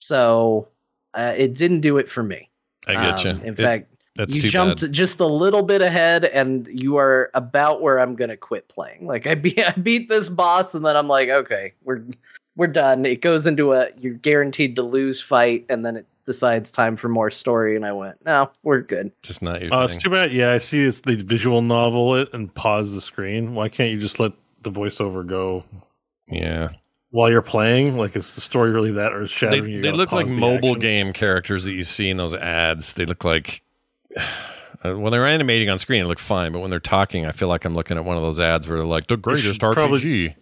So 0.00 0.68
uh, 1.14 1.34
it 1.36 1.54
didn't 1.54 1.80
do 1.80 1.98
it 1.98 2.10
for 2.10 2.22
me. 2.22 2.48
I 2.86 2.94
get 2.94 3.24
you. 3.24 3.30
Um, 3.32 3.42
in 3.42 3.54
fact, 3.54 3.92
that's 4.16 4.34
you 4.34 4.50
jumped 4.50 4.80
bad. 4.80 4.92
just 4.92 5.20
a 5.20 5.26
little 5.26 5.62
bit 5.62 5.82
ahead, 5.82 6.24
and 6.24 6.66
you 6.68 6.96
are 6.96 7.30
about 7.34 7.82
where 7.82 7.98
I'm 7.98 8.16
going 8.16 8.30
to 8.30 8.36
quit 8.36 8.68
playing. 8.68 9.06
Like 9.06 9.26
I 9.26 9.34
beat, 9.34 9.58
I 9.64 9.72
beat 9.72 10.08
this 10.08 10.30
boss, 10.30 10.74
and 10.74 10.84
then 10.84 10.96
I'm 10.96 11.08
like, 11.08 11.28
okay, 11.28 11.74
we're 11.84 12.02
we're 12.56 12.66
done. 12.66 13.06
It 13.06 13.20
goes 13.20 13.46
into 13.46 13.72
a 13.74 13.90
you're 13.98 14.14
guaranteed 14.14 14.76
to 14.76 14.82
lose 14.82 15.20
fight, 15.20 15.66
and 15.68 15.84
then 15.84 15.98
it 15.98 16.06
decides 16.28 16.70
time 16.70 16.94
for 16.94 17.08
more 17.08 17.30
story. 17.30 17.74
And 17.74 17.84
I 17.86 17.92
went, 17.92 18.24
no, 18.24 18.50
we're 18.62 18.82
good. 18.82 19.10
Just 19.22 19.40
not 19.42 19.62
your 19.62 19.70
Oh, 19.74 19.86
thing. 19.88 19.96
it's 19.96 20.04
too 20.04 20.10
bad. 20.10 20.30
Yeah, 20.30 20.52
I 20.52 20.58
see 20.58 20.84
it's 20.84 21.00
the 21.00 21.16
visual 21.16 21.62
novel 21.62 22.14
it 22.16 22.28
and 22.34 22.54
pause 22.54 22.94
the 22.94 23.00
screen. 23.00 23.54
Why 23.54 23.68
can't 23.70 23.90
you 23.90 23.98
just 23.98 24.20
let 24.20 24.32
the 24.62 24.70
voiceover 24.70 25.26
go 25.26 25.64
yeah. 26.28 26.68
while 27.10 27.30
you're 27.30 27.40
playing? 27.42 27.96
Like, 27.96 28.14
is 28.14 28.34
the 28.34 28.42
story 28.42 28.70
really 28.70 28.92
that 28.92 29.14
or 29.14 29.20
They, 29.22 29.26
shattering? 29.26 29.68
You 29.70 29.80
they 29.82 29.90
look 29.92 30.12
like 30.12 30.26
the 30.26 30.34
mobile 30.34 30.68
action? 30.72 30.80
game 30.80 31.12
characters 31.14 31.64
that 31.64 31.72
you 31.72 31.82
see 31.84 32.10
in 32.10 32.18
those 32.18 32.34
ads. 32.34 32.92
They 32.92 33.06
look 33.06 33.24
like 33.24 33.62
uh, 34.84 34.94
when 34.98 35.10
they're 35.12 35.26
animating 35.26 35.70
on 35.70 35.78
screen, 35.78 36.04
it 36.04 36.06
look 36.06 36.18
fine, 36.18 36.52
but 36.52 36.60
when 36.60 36.70
they're 36.70 36.78
talking, 36.80 37.24
I 37.26 37.32
feel 37.32 37.48
like 37.48 37.64
I'm 37.64 37.74
looking 37.74 37.96
at 37.96 38.04
one 38.04 38.16
of 38.16 38.22
those 38.22 38.38
ads 38.38 38.68
where 38.68 38.76
they're 38.78 38.86
like 38.86 39.06
the 39.06 39.16
greatest 39.16 39.60
RPG. 39.62 39.72
probably- 39.72 40.36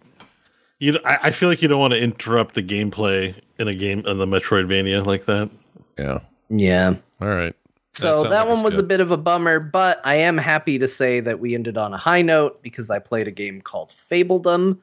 You, 0.79 0.91
know, 0.91 0.99
I, 1.05 1.17
I 1.23 1.31
feel 1.31 1.49
like 1.49 1.61
you 1.63 1.67
don't 1.67 1.79
want 1.79 1.93
to 1.93 1.99
interrupt 1.99 2.53
the 2.55 2.61
gameplay 2.61 3.33
in 3.57 3.67
a 3.67 3.73
game 3.73 4.05
in 4.05 4.17
the 4.19 4.27
Metroidvania 4.27 5.03
like 5.05 5.25
that. 5.25 5.49
Yeah. 5.97 6.19
Yeah. 6.49 6.95
All 7.21 7.27
right. 7.27 7.55
So 7.93 8.11
sounds 8.11 8.29
that, 8.29 8.47
like 8.47 8.55
one 8.55 8.63
was 8.63 8.77
a 8.77 8.83
bit 8.83 8.99
of 8.99 9.11
a 9.11 9.17
bummer, 9.17 9.59
but 9.59 9.99
I 10.03 10.15
am 10.15 10.37
happy 10.37 10.77
to 10.77 10.87
say 10.87 11.19
that 11.19 11.39
we 11.39 11.55
ended 11.55 11.77
on 11.77 11.93
a 11.93 11.97
high 11.97 12.21
note 12.21 12.61
because 12.61 12.91
I 12.91 12.99
played 12.99 13.27
a 13.27 13.31
game 13.31 13.59
called 13.61 13.91
Fabledom. 14.11 14.77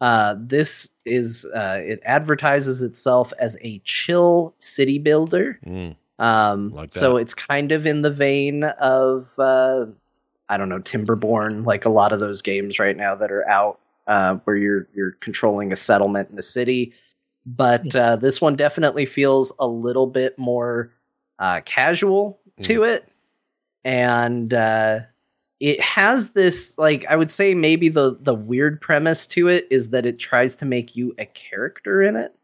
Uh, 0.00 0.34
this 0.38 0.90
is 1.06 1.46
uh, 1.46 1.80
it 1.80 2.00
advertises 2.04 2.82
itself 2.82 3.32
as 3.38 3.56
a 3.62 3.80
chill 3.84 4.54
city 4.58 4.98
builder. 4.98 5.58
Mm. 5.66 5.96
Um, 6.18 6.66
Like 6.66 6.92
so 6.92 7.16
it's 7.16 7.34
kind 7.34 7.72
of 7.72 7.86
in 7.86 8.02
the 8.02 8.10
vein 8.10 8.64
of 8.64 9.32
uh, 9.38 9.86
I 10.48 10.56
don't 10.56 10.68
know 10.68 10.80
Timberborn, 10.80 11.64
like 11.64 11.84
a 11.84 11.90
lot 11.90 12.12
of 12.12 12.20
those 12.20 12.42
games 12.42 12.78
right 12.78 12.96
now 12.96 13.14
that 13.14 13.32
are 13.32 13.48
out, 13.48 13.80
uh, 14.06 14.34
where 14.44 14.56
you're 14.56 14.88
you're 14.94 15.12
controlling 15.12 15.72
a 15.72 15.76
settlement 15.76 16.30
in 16.30 16.38
a 16.38 16.42
city. 16.42 16.92
But 17.56 17.96
uh, 17.96 18.16
this 18.16 18.40
one 18.40 18.56
definitely 18.56 19.06
feels 19.06 19.52
a 19.58 19.66
little 19.66 20.06
bit 20.06 20.38
more 20.38 20.92
uh, 21.38 21.62
casual 21.64 22.38
to 22.62 22.82
it, 22.82 23.08
and 23.84 24.52
uh, 24.52 25.00
it 25.60 25.80
has 25.80 26.32
this 26.32 26.74
like 26.76 27.06
I 27.06 27.16
would 27.16 27.30
say 27.30 27.54
maybe 27.54 27.88
the 27.88 28.18
the 28.20 28.34
weird 28.34 28.80
premise 28.80 29.26
to 29.28 29.48
it 29.48 29.66
is 29.70 29.90
that 29.90 30.04
it 30.04 30.18
tries 30.18 30.56
to 30.56 30.66
make 30.66 30.94
you 30.94 31.14
a 31.18 31.24
character 31.24 32.02
in 32.02 32.16
it. 32.16 32.34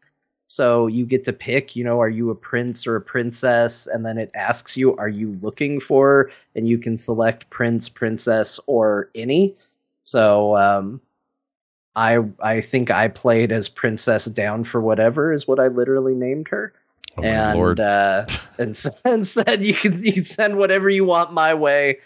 So 0.47 0.87
you 0.87 1.05
get 1.05 1.23
to 1.25 1.33
pick, 1.33 1.75
you 1.75 1.83
know, 1.83 1.99
are 1.99 2.09
you 2.09 2.29
a 2.29 2.35
prince 2.35 2.85
or 2.87 2.95
a 2.95 3.01
princess? 3.01 3.87
And 3.87 4.05
then 4.05 4.17
it 4.17 4.31
asks 4.35 4.77
you, 4.77 4.95
are 4.97 5.09
you 5.09 5.37
looking 5.41 5.79
for? 5.79 6.31
And 6.55 6.67
you 6.67 6.77
can 6.77 6.97
select 6.97 7.49
prince, 7.49 7.89
princess, 7.89 8.59
or 8.67 9.09
any. 9.15 9.55
So 10.03 10.55
um, 10.55 11.01
I 11.95 12.19
I 12.41 12.61
think 12.61 12.91
I 12.91 13.07
played 13.07 13.51
as 13.51 13.69
Princess 13.69 14.25
Down 14.25 14.63
for 14.63 14.81
whatever 14.81 15.31
is 15.31 15.47
what 15.47 15.59
I 15.59 15.67
literally 15.67 16.15
named 16.15 16.47
her. 16.49 16.73
Oh, 17.17 17.23
and 17.23 17.79
uh, 17.79 18.25
and, 18.57 18.77
and 19.05 19.27
said 19.27 19.63
you 19.63 19.73
can 19.73 20.03
you 20.03 20.13
can 20.13 20.23
send 20.23 20.57
whatever 20.57 20.89
you 20.89 21.05
want 21.05 21.33
my 21.33 21.53
way. 21.53 21.99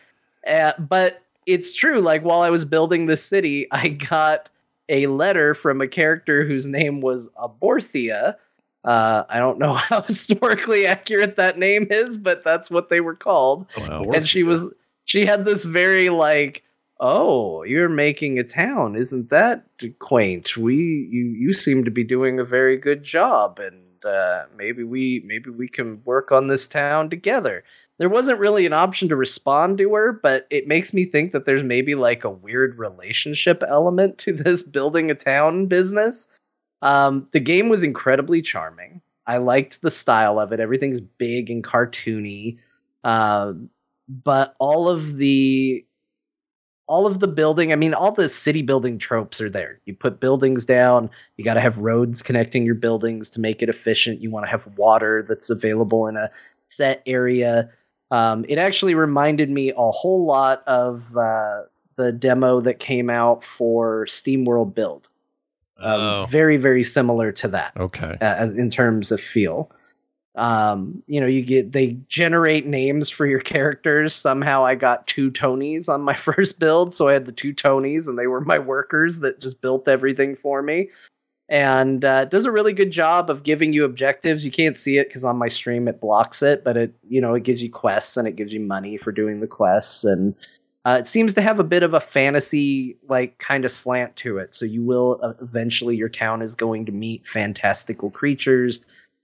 Uh, 0.48 0.74
but 0.78 1.24
it's 1.46 1.74
true. 1.74 2.00
Like 2.00 2.24
while 2.24 2.42
I 2.42 2.50
was 2.50 2.66
building 2.66 3.08
this 3.08 3.24
city, 3.24 3.68
I 3.72 3.90
got 3.90 4.50
a 4.88 5.08
letter 5.08 5.54
from 5.54 5.82
a 5.82 5.88
character 5.88 6.46
whose 6.46 6.66
name 6.66 7.02
was 7.02 7.30
Aborthia. 7.30 8.36
Uh, 8.84 9.24
I 9.30 9.40
don't 9.40 9.60
know 9.60 9.74
how 9.76 10.02
historically 10.02 10.86
accurate 10.86 11.36
that 11.36 11.58
name 11.58 11.88
is, 11.90 12.18
but 12.18 12.44
that's 12.44 12.70
what 12.70 12.90
they 12.90 13.02
were 13.02 13.16
called. 13.16 13.66
Wow. 13.78 14.12
And 14.14 14.28
she 14.28 14.44
was 14.44 14.72
she 15.06 15.26
had 15.26 15.46
this 15.46 15.64
very 15.64 16.10
like, 16.10 16.64
oh, 17.00 17.64
you're 17.64 17.90
making 17.90 18.40
a 18.40 18.44
town, 18.44 18.96
isn't 18.96 19.30
that 19.30 19.64
quaint? 20.00 20.58
We 20.58 20.76
you 21.12 21.26
you 21.26 21.54
seem 21.54 21.86
to 21.86 21.92
be 21.92 22.04
doing 22.04 22.40
a 22.40 22.44
very 22.44 22.78
good 22.78 23.04
job, 23.04 23.60
and 23.60 24.04
uh, 24.06 24.46
maybe 24.56 24.84
we 24.84 25.24
maybe 25.26 25.50
we 25.50 25.68
can 25.68 26.02
work 26.06 26.32
on 26.32 26.48
this 26.48 26.68
town 26.68 27.10
together. 27.10 27.64
There 27.98 28.10
wasn't 28.10 28.40
really 28.40 28.66
an 28.66 28.74
option 28.74 29.10
to 29.10 29.16
respond 29.16 29.78
to 29.80 29.94
her, 29.94 30.14
but 30.14 30.48
it 30.50 30.68
makes 30.68 30.94
me 30.94 31.04
think 31.04 31.34
that 31.34 31.46
there's 31.46 31.64
maybe 31.64 31.96
like 31.96 32.24
a 32.24 32.30
weird 32.30 32.78
relationship 32.78 33.64
element 33.68 34.18
to 34.20 34.34
this 34.34 34.64
building 34.64 35.12
a 35.12 35.16
town 35.16 35.68
business. 35.68 36.28
Um, 36.82 37.28
the 37.34 37.42
game 37.42 37.68
was 37.68 37.84
incredibly 37.84 38.42
charming. 38.42 39.02
I 39.28 39.38
liked 39.38 39.82
the 39.82 39.92
style 39.92 40.40
of 40.40 40.54
it. 40.54 40.60
Everything's 40.60 41.02
big 41.02 41.52
and 41.52 41.64
cartoony. 41.64 42.58
Um, 43.04 43.70
but 44.08 44.56
all 44.60 44.90
of 44.90 45.18
the 45.18 45.86
all 46.90 47.06
of 47.06 47.20
the 47.20 47.28
building, 47.28 47.72
I 47.72 47.76
mean, 47.76 47.94
all 47.94 48.12
the 48.12 48.28
city 48.28 48.64
building 48.64 48.98
tropes 48.98 49.40
are 49.40 49.50
there. 49.50 49.80
You 49.86 49.94
put 49.94 50.20
buildings 50.20 50.66
down, 50.66 51.08
you 51.38 51.46
got 51.46 51.54
to 51.54 51.62
have 51.62 51.78
roads 51.78 52.24
connecting 52.24 52.66
your 52.66 52.74
buildings 52.74 53.30
to 53.30 53.40
make 53.40 53.62
it 53.62 53.70
efficient. 53.70 54.22
You 54.22 54.32
want 54.32 54.48
to 54.48 54.50
have 54.50 54.66
water 54.76 55.24
that's 55.30 55.52
available 55.52 56.08
in 56.08 56.18
a 56.18 56.32
set 56.72 57.04
area. 57.06 57.70
Um, 58.10 58.44
it 58.50 58.58
actually 58.58 58.96
reminded 58.96 59.52
me 59.52 59.70
a 59.78 59.92
whole 59.92 60.26
lot 60.26 60.64
of 60.66 61.16
uh, 61.16 61.62
the 61.96 62.12
demo 62.12 62.60
that 62.62 62.80
came 62.80 63.08
out 63.12 63.44
for 63.44 64.08
SteamWorld 64.08 64.74
Build. 64.74 65.10
Um, 65.78 65.94
Oh. 66.02 66.28
Very, 66.32 66.58
very 66.58 66.84
similar 66.84 67.32
to 67.34 67.48
that 67.50 67.72
Okay. 67.78 68.18
uh, 68.20 68.46
in 68.46 68.72
terms 68.72 69.12
of 69.12 69.22
feel. 69.22 69.72
Um, 70.36 71.04
you 71.08 71.20
know, 71.20 71.28
you 71.28 71.42
get 71.42 71.72
they 71.72 71.98
generate 72.08 72.66
names 72.66 73.10
for 73.10 73.26
your 73.26 73.40
characters. 73.40 74.14
Somehow, 74.14 74.66
I 74.66 74.76
got 74.76 75.08
two 75.08 75.32
Tonys 75.32 75.90
on 75.90 76.02
my 76.02 76.14
first 76.16 76.60
build, 76.60 76.94
so 76.94 77.08
I 77.08 77.14
had 77.14 77.26
the 77.26 77.32
two 77.32 77.54
Tonys, 77.54 78.08
and 78.08 78.18
they 78.18 78.28
were 78.28 78.42
my 78.42 78.60
workers 78.60 79.20
that 79.20 79.40
just 79.40 79.62
built 79.62 79.88
everything 79.88 80.36
for 80.36 80.62
me. 80.62 80.90
And 81.50 82.06
uh, 82.06 82.26
does 82.26 82.46
a 82.46 82.52
really 82.52 82.74
good 82.74 82.92
job 82.92 83.32
of 83.32 83.42
giving 83.42 83.74
you 83.74 83.84
objectives. 83.84 84.46
You 84.46 84.52
can't 84.52 84.78
see 84.78 85.00
it 85.00 85.08
because 85.08 85.26
on 85.26 85.36
my 85.36 85.48
stream 85.48 85.88
it 85.88 86.00
blocks 86.00 86.44
it, 86.44 86.64
but 86.64 86.78
it 86.78 86.94
you 87.10 87.20
know 87.20 87.34
it 87.34 87.44
gives 87.44 87.64
you 87.64 87.72
quests 87.72 88.18
and 88.18 88.28
it 88.28 88.36
gives 88.36 88.54
you 88.54 88.60
money 88.60 88.98
for 88.98 89.12
doing 89.12 89.40
the 89.40 89.48
quests, 89.48 90.04
and 90.04 90.36
uh, 90.86 90.98
it 91.00 91.08
seems 91.08 91.34
to 91.34 91.42
have 91.42 91.60
a 91.60 91.64
bit 91.64 91.82
of 91.82 91.96
a 91.96 92.00
fantasy 92.00 92.98
like 93.10 93.40
kind 93.40 93.66
of 93.66 93.72
slant 93.72 94.16
to 94.18 94.38
it. 94.38 94.54
So 94.54 94.66
you 94.66 94.84
will 94.84 95.20
uh, 95.24 95.34
eventually 95.42 95.98
your 95.98 96.08
town 96.08 96.44
is 96.44 96.54
going 96.54 96.86
to 96.86 96.92
meet 96.92 97.26
fantastical 97.28 98.12
creatures 98.12 98.82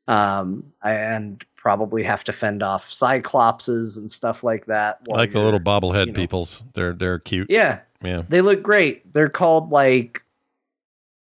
um, 0.08 0.72
and 0.84 1.44
probably 1.56 2.04
have 2.04 2.24
to 2.26 2.32
fend 2.32 2.62
off 2.62 2.90
cyclopses 2.92 3.98
and 3.98 4.12
stuff 4.12 4.44
like 4.44 4.66
that. 4.68 5.00
I 5.12 5.16
like 5.18 5.32
the 5.32 5.40
little 5.40 5.60
bobblehead 5.60 6.08
you 6.08 6.12
know- 6.12 6.20
peoples. 6.20 6.64
They're 6.74 6.94
they're 6.94 7.20
cute. 7.20 7.50
Yeah, 7.50 7.80
Yeah. 8.04 8.24
they 8.30 8.42
look 8.42 8.62
great. 8.62 9.12
They're 9.14 9.30
called 9.30 9.72
like 9.72 10.24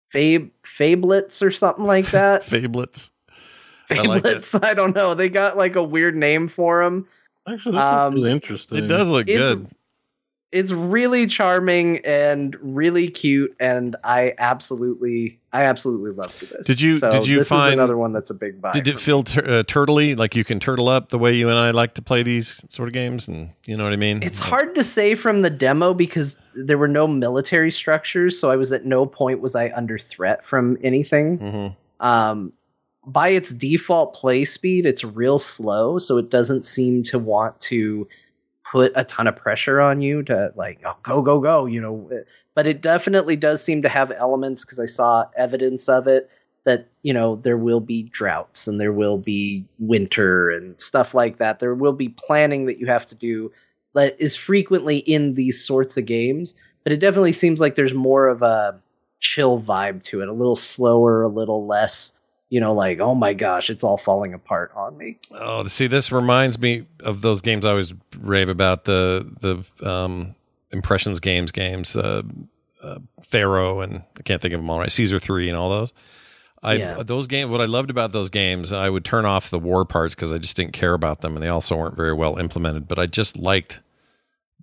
fab 0.08 0.50
fablets 0.64 1.42
or 1.42 1.50
something 1.50 1.84
like 1.84 2.06
that. 2.10 2.42
Fablets. 2.44 3.10
I 3.90 4.02
like 4.02 4.22
fablets. 4.22 4.64
I, 4.64 4.74
don't 4.74 4.94
know. 4.94 5.14
They 5.14 5.28
got 5.28 5.56
like 5.56 5.76
a 5.76 5.82
weird 5.82 6.16
name 6.16 6.48
for 6.48 6.82
them. 6.84 7.06
Actually, 7.48 7.76
this 7.76 7.84
Um, 7.84 8.12
is 8.14 8.18
really 8.20 8.32
interesting. 8.32 8.78
It 8.78 8.86
does 8.86 9.08
look 9.08 9.28
It's 9.28 9.50
good. 9.50 9.68
It's 10.54 10.70
really 10.70 11.26
charming 11.26 11.98
and 12.04 12.56
really 12.62 13.10
cute, 13.10 13.54
and 13.58 13.96
I 14.04 14.34
absolutely, 14.38 15.40
I 15.52 15.64
absolutely 15.64 16.12
loved 16.12 16.40
this. 16.48 16.64
Did 16.66 16.80
you- 16.80 16.92
So 16.94 17.10
did 17.10 17.26
you 17.26 17.38
this 17.40 17.48
find- 17.48 17.70
is 17.70 17.72
another 17.72 17.96
one 17.98 18.12
that's 18.12 18.30
a 18.30 18.34
big 18.34 18.60
buy. 18.62 18.70
Did 18.72 18.86
it 18.86 19.00
feel 19.00 19.24
tur 19.24 19.40
uh, 19.40 19.62
turtly? 19.64 20.16
Like 20.16 20.36
you 20.36 20.44
can 20.44 20.60
turtle 20.60 20.88
up 20.88 21.10
the 21.10 21.18
way 21.18 21.34
you 21.34 21.48
and 21.48 21.58
I 21.58 21.72
like 21.72 21.94
to 21.94 22.02
play 22.02 22.22
these 22.22 22.64
sort 22.68 22.88
of 22.88 22.92
games, 22.92 23.26
and 23.26 23.50
you 23.66 23.76
know 23.76 23.82
what 23.82 23.92
I 23.92 23.96
mean? 23.96 24.22
It's 24.22 24.38
hard 24.38 24.76
to 24.76 24.84
say 24.84 25.16
from 25.16 25.42
the 25.42 25.50
demo 25.50 25.92
because 25.92 26.38
there 26.54 26.78
were 26.78 26.88
no 26.88 27.06
military 27.08 27.72
structures, 27.72 28.38
so 28.38 28.50
I 28.52 28.56
was 28.56 28.70
at 28.70 28.84
no 28.86 29.06
point 29.06 29.40
was 29.40 29.56
I 29.56 29.72
under 29.74 29.98
threat 29.98 30.44
from 30.46 30.78
anything. 30.84 31.38
Mhm. 31.38 31.76
Um, 32.06 32.52
by 33.06 33.28
its 33.30 33.50
default 33.52 34.14
play 34.14 34.44
speed, 34.44 34.86
it's 34.86 35.02
real 35.04 35.38
slow, 35.38 35.98
so 35.98 36.16
it 36.16 36.30
doesn't 36.30 36.64
seem 36.64 37.02
to 37.04 37.18
want 37.18 37.58
to 37.60 38.06
put 38.74 38.90
a 38.96 39.04
ton 39.04 39.28
of 39.28 39.36
pressure 39.36 39.80
on 39.80 40.02
you 40.02 40.20
to 40.20 40.52
like 40.56 40.80
oh, 40.84 40.96
go 41.04 41.22
go 41.22 41.38
go, 41.38 41.64
you 41.64 41.80
know. 41.80 42.10
Eh, 42.12 42.22
but 42.56 42.66
it 42.66 42.80
definitely 42.80 43.36
does 43.36 43.62
seem 43.62 43.82
to 43.82 43.88
have 43.88 44.10
elements 44.10 44.64
because 44.64 44.80
I 44.80 44.86
saw 44.86 45.26
evidence 45.36 45.88
of 45.88 46.08
it 46.08 46.28
that 46.64 46.88
you 47.02 47.14
know 47.14 47.36
there 47.36 47.56
will 47.56 47.78
be 47.78 48.02
droughts 48.02 48.66
and 48.66 48.80
there 48.80 48.92
will 48.92 49.16
be 49.16 49.64
winter 49.78 50.50
and 50.50 50.78
stuff 50.80 51.14
like 51.14 51.36
that. 51.36 51.60
There 51.60 51.76
will 51.76 51.92
be 51.92 52.08
planning 52.08 52.66
that 52.66 52.80
you 52.80 52.86
have 52.86 53.06
to 53.06 53.14
do 53.14 53.52
that 53.94 54.16
is 54.18 54.34
frequently 54.34 54.98
in 54.98 55.34
these 55.34 55.64
sorts 55.64 55.96
of 55.96 56.04
games, 56.04 56.56
but 56.82 56.92
it 56.92 56.98
definitely 56.98 57.32
seems 57.32 57.60
like 57.60 57.76
there's 57.76 57.94
more 57.94 58.26
of 58.26 58.42
a 58.42 58.76
chill 59.20 59.62
vibe 59.62 60.02
to 60.02 60.20
it, 60.20 60.28
a 60.28 60.32
little 60.32 60.56
slower, 60.56 61.22
a 61.22 61.28
little 61.28 61.64
less, 61.64 62.12
you 62.54 62.60
know, 62.60 62.72
like, 62.72 63.00
oh 63.00 63.16
my 63.16 63.32
gosh, 63.34 63.68
it's 63.68 63.82
all 63.82 63.96
falling 63.96 64.32
apart 64.32 64.70
on 64.76 64.96
me. 64.96 65.18
Oh, 65.32 65.64
see, 65.66 65.88
this 65.88 66.12
reminds 66.12 66.56
me 66.56 66.86
of 67.00 67.20
those 67.20 67.40
games 67.40 67.66
I 67.66 67.70
always 67.70 67.92
rave 68.20 68.48
about 68.48 68.84
the 68.84 69.28
the 69.40 69.90
um, 69.90 70.36
impressions 70.70 71.18
games 71.18 71.50
games, 71.50 71.96
uh, 71.96 72.22
uh, 72.80 73.00
Pharaoh, 73.20 73.80
and 73.80 74.04
I 74.16 74.22
can't 74.22 74.40
think 74.40 74.54
of 74.54 74.60
them 74.60 74.70
all 74.70 74.78
right. 74.78 74.92
Caesar 74.92 75.18
three 75.18 75.48
and 75.48 75.58
all 75.58 75.68
those. 75.68 75.92
I 76.62 76.74
Yeah. 76.74 77.02
those 77.02 77.26
games. 77.26 77.50
What 77.50 77.60
I 77.60 77.64
loved 77.64 77.90
about 77.90 78.12
those 78.12 78.30
games, 78.30 78.72
I 78.72 78.88
would 78.88 79.04
turn 79.04 79.24
off 79.24 79.50
the 79.50 79.58
war 79.58 79.84
parts 79.84 80.14
because 80.14 80.32
I 80.32 80.38
just 80.38 80.56
didn't 80.56 80.74
care 80.74 80.94
about 80.94 81.22
them, 81.22 81.34
and 81.34 81.42
they 81.42 81.48
also 81.48 81.74
weren't 81.74 81.96
very 81.96 82.12
well 82.12 82.38
implemented. 82.38 82.86
But 82.86 83.00
I 83.00 83.06
just 83.06 83.36
liked 83.36 83.82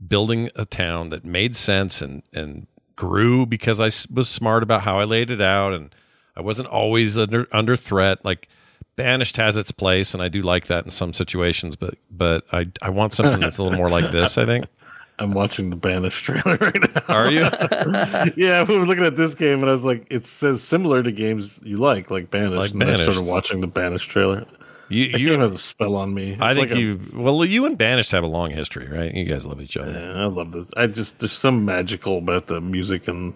building 0.07 0.49
a 0.55 0.63
town 0.63 1.09
that 1.09 1.25
made 1.25 1.57
sense 1.57 2.01
and 2.01 2.23
and 2.33 2.67
grew 2.95 3.45
because 3.45 3.81
I 3.81 3.91
was 4.15 4.29
smart 4.29 4.63
about 4.63 4.83
how 4.83 4.97
I 4.97 5.03
laid 5.03 5.29
it 5.29 5.41
out, 5.41 5.73
and 5.73 5.93
I 6.35 6.41
wasn't 6.41 6.69
always 6.69 7.17
under 7.17 7.47
under 7.51 7.75
threat. 7.75 8.23
Like 8.23 8.47
Banished 8.95 9.37
has 9.37 9.57
its 9.57 9.71
place, 9.71 10.13
and 10.13 10.21
I 10.21 10.27
do 10.27 10.41
like 10.41 10.67
that 10.67 10.85
in 10.85 10.91
some 10.91 11.13
situations. 11.13 11.75
But 11.75 11.95
but 12.09 12.45
I 12.51 12.67
I 12.81 12.89
want 12.89 13.13
something 13.13 13.39
that's 13.39 13.57
a 13.57 13.63
little 13.63 13.77
more 13.77 13.89
like 13.89 14.11
this. 14.11 14.37
I 14.37 14.45
think. 14.45 14.65
I'm 15.19 15.33
watching 15.33 15.69
the 15.69 15.75
Banished 15.75 16.23
trailer 16.23 16.57
right 16.59 16.95
now. 16.95 17.03
Are 17.07 17.29
you? 17.29 17.41
yeah, 18.43 18.63
we 18.63 18.77
were 18.79 18.87
looking 18.87 19.05
at 19.05 19.17
this 19.17 19.35
game 19.35 19.61
and 19.61 19.69
I 19.69 19.71
was 19.71 19.85
like, 19.85 20.07
it 20.09 20.25
says 20.25 20.63
similar 20.63 21.03
to 21.03 21.11
games 21.11 21.61
you 21.63 21.77
like, 21.77 22.09
like 22.09 22.31
Banished. 22.31 22.57
Like 22.57 22.71
and 22.71 22.81
then 22.81 22.89
I 22.89 22.95
started 22.95 23.21
watching 23.21 23.61
the 23.61 23.67
Banished 23.67 24.09
trailer. 24.09 24.47
You 24.89 25.11
That 25.11 25.21
you 25.21 25.29
game 25.29 25.39
has 25.39 25.53
a 25.53 25.59
spell 25.59 25.95
on 25.95 26.13
me. 26.13 26.31
It's 26.31 26.41
I 26.41 26.55
think 26.55 26.71
like 26.71 26.77
a- 26.77 26.81
you 26.81 26.99
well 27.13 27.45
you 27.45 27.65
and 27.65 27.77
Banished 27.77 28.11
have 28.11 28.23
a 28.23 28.27
long 28.27 28.49
history, 28.49 28.87
right? 28.87 29.13
You 29.13 29.25
guys 29.25 29.45
love 29.45 29.61
each 29.61 29.77
other. 29.77 29.91
Yeah, 29.91 30.23
I 30.23 30.25
love 30.25 30.53
this. 30.53 30.71
I 30.75 30.87
just 30.87 31.19
there's 31.19 31.33
some 31.33 31.65
magical 31.65 32.17
about 32.17 32.47
the 32.47 32.59
music 32.59 33.07
and 33.07 33.35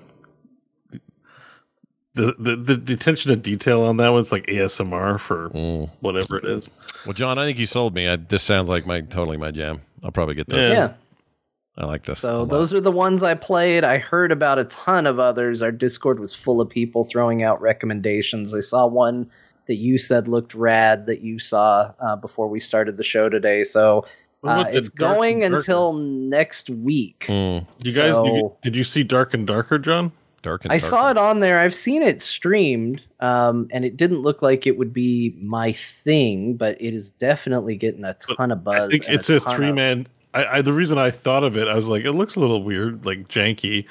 the 2.15 2.35
the, 2.39 2.55
the, 2.55 2.75
the 2.77 2.93
attention 2.93 3.29
to 3.29 3.35
detail 3.35 3.81
on 3.83 3.97
that 3.97 4.09
one's 4.09 4.31
like 4.31 4.45
ASMR 4.47 5.19
for 5.19 5.49
Mm. 5.51 5.89
whatever 5.99 6.37
it 6.37 6.45
is. 6.45 6.69
Well, 7.05 7.13
John, 7.13 7.37
I 7.37 7.45
think 7.45 7.59
you 7.59 7.65
sold 7.67 7.93
me. 7.93 8.09
I, 8.09 8.15
this 8.15 8.41
sounds 8.41 8.67
like 8.69 8.85
my 8.87 9.01
totally 9.01 9.37
my 9.37 9.51
jam. 9.51 9.81
I'll 10.03 10.11
probably 10.11 10.35
get 10.35 10.47
this. 10.49 10.65
Yeah. 10.67 10.73
Yeah. 10.73 10.93
I 11.77 11.85
like 11.85 12.03
this. 12.05 12.19
So 12.19 12.45
those 12.45 12.71
are 12.73 12.79
the 12.79 12.91
ones 12.91 13.21
I 13.21 13.33
played. 13.33 13.83
I 13.83 13.97
heard 13.97 14.31
about 14.31 14.57
a 14.57 14.63
ton 14.65 15.05
of 15.05 15.19
others. 15.19 15.61
Our 15.61 15.73
Discord 15.73 16.19
was 16.21 16.33
full 16.33 16.61
of 16.61 16.69
people 16.69 17.03
throwing 17.03 17.43
out 17.43 17.59
recommendations. 17.61 18.53
I 18.55 18.61
saw 18.61 18.87
one 18.87 19.29
that 19.67 19.75
you 19.75 19.97
said 19.97 20.29
looked 20.29 20.55
rad 20.55 21.05
that 21.07 21.19
you 21.21 21.37
saw 21.37 21.91
uh, 21.99 22.15
before 22.15 22.47
we 22.47 22.61
started 22.61 22.95
the 22.95 23.03
show 23.03 23.27
today. 23.27 23.63
So 23.63 24.05
uh, 24.45 24.65
it's 24.69 24.87
Dark 24.89 25.15
going 25.17 25.43
until 25.43 25.91
next 25.93 26.69
week. 26.69 27.25
Mm, 27.27 27.65
You 27.83 27.91
guys, 27.93 28.15
did, 28.21 28.25
you, 28.35 28.55
did 28.63 28.75
you 28.77 28.83
see 28.85 29.03
Dark 29.03 29.33
and 29.33 29.45
Darker, 29.45 29.77
John? 29.77 30.13
Dark 30.45 30.63
and 30.63 30.71
I 30.71 30.77
darker. 30.77 30.89
saw 30.89 31.09
it 31.11 31.17
on 31.17 31.41
there. 31.41 31.59
I've 31.59 31.75
seen 31.75 32.01
it 32.01 32.21
streamed, 32.21 33.01
um, 33.19 33.67
and 33.71 33.83
it 33.83 33.97
didn't 33.97 34.21
look 34.21 34.41
like 34.41 34.65
it 34.65 34.77
would 34.77 34.93
be 34.93 35.35
my 35.41 35.73
thing, 35.73 36.55
but 36.55 36.77
it 36.79 36.93
is 36.93 37.11
definitely 37.11 37.75
getting 37.75 38.05
a 38.05 38.13
ton 38.13 38.51
of 38.51 38.63
buzz. 38.63 38.87
I 38.87 38.91
think 38.91 39.09
it's 39.09 39.29
a 39.29 39.39
ton 39.39 39.51
of- 39.51 39.57
three 39.57 39.71
man. 39.73 40.07
I, 40.33 40.57
I 40.57 40.61
the 40.61 40.73
reason 40.73 40.97
I 40.97 41.11
thought 41.11 41.43
of 41.43 41.57
it, 41.57 41.67
I 41.67 41.75
was 41.75 41.87
like, 41.87 42.05
it 42.05 42.11
looks 42.13 42.35
a 42.35 42.39
little 42.39 42.61
weird, 42.63 43.05
like 43.05 43.27
janky, 43.29 43.85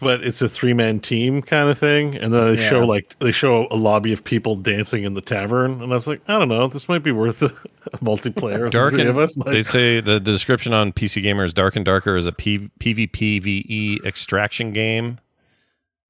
but 0.00 0.24
it's 0.24 0.42
a 0.42 0.48
three 0.48 0.72
man 0.72 0.98
team 0.98 1.40
kind 1.42 1.68
of 1.68 1.78
thing. 1.78 2.16
And 2.16 2.32
then 2.34 2.56
they 2.56 2.68
show 2.68 2.84
like 2.84 3.16
they 3.20 3.30
show 3.32 3.68
a 3.70 3.76
lobby 3.76 4.12
of 4.12 4.24
people 4.24 4.56
dancing 4.56 5.04
in 5.04 5.14
the 5.14 5.20
tavern, 5.20 5.82
and 5.82 5.92
I 5.92 5.94
was 5.94 6.06
like, 6.06 6.20
I 6.26 6.38
don't 6.38 6.48
know, 6.48 6.66
this 6.68 6.88
might 6.88 7.02
be 7.02 7.12
worth 7.12 7.42
a, 7.42 7.46
a 7.92 7.98
multiplayer. 7.98 8.64
with 8.64 8.72
the 8.72 8.78
Dark 8.78 8.94
three 8.94 9.02
and 9.02 9.10
of 9.10 9.18
us. 9.18 9.36
Like, 9.36 9.52
they 9.52 9.62
say 9.62 10.00
the, 10.00 10.12
the 10.14 10.20
description 10.20 10.72
on 10.72 10.92
PC 10.92 11.22
Gamer 11.22 11.44
is 11.44 11.54
Dark 11.54 11.76
and 11.76 11.84
Darker 11.84 12.16
is 12.16 12.26
a 12.26 12.32
P, 12.32 12.70
PvPVE 12.80 14.04
extraction 14.04 14.72
game 14.72 15.18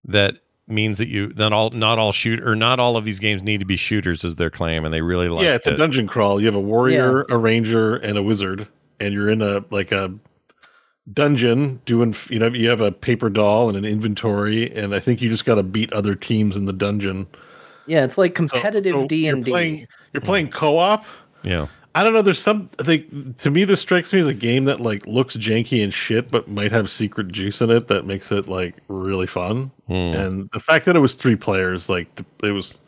that 0.04 0.36
means 0.66 0.98
that 0.98 1.08
you 1.08 1.32
not 1.36 1.52
all 1.52 1.70
not 1.70 1.98
all 1.98 2.12
shoot 2.12 2.40
or 2.40 2.54
not 2.54 2.78
all 2.78 2.96
of 2.96 3.04
these 3.04 3.18
games 3.18 3.42
need 3.42 3.58
to 3.58 3.66
be 3.66 3.76
shooters 3.76 4.22
is 4.22 4.36
their 4.36 4.50
claim 4.50 4.84
and 4.84 4.94
they 4.94 5.02
really 5.02 5.28
like 5.28 5.42
it. 5.42 5.46
yeah, 5.46 5.54
it's 5.54 5.66
a 5.66 5.76
dungeon 5.76 6.06
crawl. 6.06 6.40
You 6.40 6.46
have 6.46 6.54
a 6.54 6.60
warrior, 6.60 7.22
a 7.28 7.36
ranger, 7.36 7.96
and 7.96 8.16
a 8.16 8.22
wizard, 8.22 8.68
and 9.00 9.12
you're 9.12 9.28
in 9.28 9.42
a 9.42 9.64
like 9.70 9.90
a 9.92 10.12
dungeon 11.12 11.80
doing. 11.84 12.14
You 12.28 12.38
know, 12.38 12.48
you 12.48 12.68
have 12.68 12.80
a 12.80 12.92
paper 12.92 13.30
doll 13.30 13.68
and 13.68 13.76
an 13.76 13.84
inventory, 13.84 14.74
and 14.76 14.94
I 14.94 15.00
think 15.00 15.20
you 15.20 15.28
just 15.28 15.44
got 15.44 15.56
to 15.56 15.62
beat 15.62 15.92
other 15.92 16.14
teams 16.14 16.56
in 16.56 16.64
the 16.66 16.72
dungeon. 16.72 17.26
Yeah, 17.86 18.04
it's 18.04 18.18
like 18.18 18.34
competitive 18.34 18.94
so 18.94 19.06
D 19.08 19.26
you're 19.26 19.34
and 19.36 19.44
playing- 19.44 19.76
D. 19.76 19.86
You're 20.12 20.20
playing 20.20 20.48
co-op. 20.50 21.04
yeah 21.42 21.66
I 21.94 22.04
don't 22.04 22.12
know. 22.12 22.22
There's 22.22 22.38
some. 22.38 22.70
I 22.78 22.84
think 22.84 23.38
to 23.38 23.50
me, 23.50 23.64
this 23.64 23.80
strikes 23.80 24.12
me 24.12 24.20
as 24.20 24.28
a 24.28 24.34
game 24.34 24.64
that 24.66 24.80
like 24.80 25.06
looks 25.06 25.36
janky 25.36 25.82
and 25.82 25.92
shit, 25.92 26.30
but 26.30 26.48
might 26.48 26.70
have 26.70 26.88
secret 26.88 27.28
juice 27.28 27.60
in 27.60 27.70
it 27.70 27.88
that 27.88 28.06
makes 28.06 28.30
it 28.30 28.48
like 28.48 28.76
really 28.88 29.26
fun. 29.26 29.72
Hmm. 29.88 29.92
And 29.92 30.48
the 30.52 30.60
fact 30.60 30.84
that 30.84 30.94
it 30.94 31.00
was 31.00 31.14
three 31.14 31.36
players, 31.36 31.88
like 31.88 32.08
it 32.44 32.52
was 32.52 32.80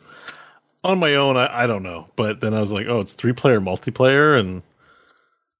on 0.85 0.99
my 0.99 1.15
own. 1.15 1.35
I, 1.35 1.63
I 1.63 1.67
don't 1.67 1.83
know, 1.83 2.09
but 2.15 2.39
then 2.39 2.53
I 2.53 2.61
was 2.61 2.71
like, 2.71 2.87
oh, 2.87 3.01
it's 3.01 3.13
three 3.13 3.33
player 3.33 3.59
multiplayer, 3.59 4.39
and 4.39 4.63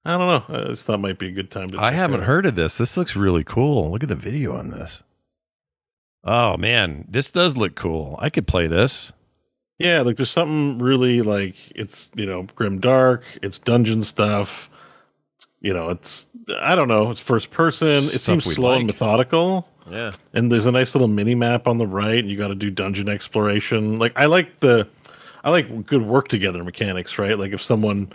I 0.06 0.16
don't 0.16 0.48
know. 0.48 0.56
I 0.56 0.68
just 0.68 0.86
thought 0.86 0.94
it 0.94 0.98
might 1.02 1.18
be 1.18 1.28
a 1.28 1.32
good 1.32 1.50
time 1.50 1.68
to. 1.70 1.80
I 1.80 1.90
haven't 1.90 2.20
out. 2.20 2.26
heard 2.26 2.46
of 2.46 2.54
this. 2.54 2.78
This 2.78 2.96
looks 2.96 3.14
really 3.14 3.44
cool. 3.44 3.90
Look 3.90 4.02
at 4.02 4.08
the 4.08 4.14
video 4.14 4.56
on 4.56 4.70
this. 4.70 5.02
Oh 6.24 6.56
man, 6.56 7.04
this 7.10 7.30
does 7.30 7.58
look 7.58 7.74
cool. 7.74 8.18
I 8.18 8.30
could 8.30 8.46
play 8.46 8.68
this. 8.68 9.12
Yeah, 9.78 10.02
like 10.02 10.16
there's 10.16 10.30
something 10.30 10.78
really 10.78 11.20
like 11.22 11.56
it's 11.74 12.10
you 12.14 12.26
know 12.26 12.44
grim 12.54 12.80
dark. 12.80 13.24
It's 13.42 13.58
dungeon 13.58 14.02
stuff. 14.02 14.70
You 15.60 15.72
know, 15.74 15.88
it's 15.90 16.28
I 16.60 16.74
don't 16.74 16.88
know. 16.88 17.10
It's 17.10 17.20
first 17.20 17.50
person. 17.50 17.86
It 17.88 18.02
Stuff 18.02 18.20
seems 18.42 18.44
slow 18.54 18.70
like. 18.70 18.78
and 18.78 18.86
methodical. 18.86 19.68
Yeah. 19.90 20.12
and 20.32 20.50
there's 20.50 20.64
a 20.64 20.72
nice 20.72 20.94
little 20.94 21.08
mini 21.08 21.34
map 21.34 21.68
on 21.68 21.76
the 21.76 21.86
right 21.86 22.18
and 22.18 22.30
you 22.30 22.38
got 22.38 22.48
to 22.48 22.54
do 22.54 22.70
dungeon 22.70 23.06
exploration 23.10 23.98
like 23.98 24.14
i 24.16 24.24
like 24.24 24.60
the 24.60 24.88
i 25.44 25.50
like 25.50 25.84
good 25.84 26.00
work 26.00 26.28
together 26.28 26.64
mechanics 26.64 27.18
right 27.18 27.38
like 27.38 27.52
if 27.52 27.62
someone 27.62 28.10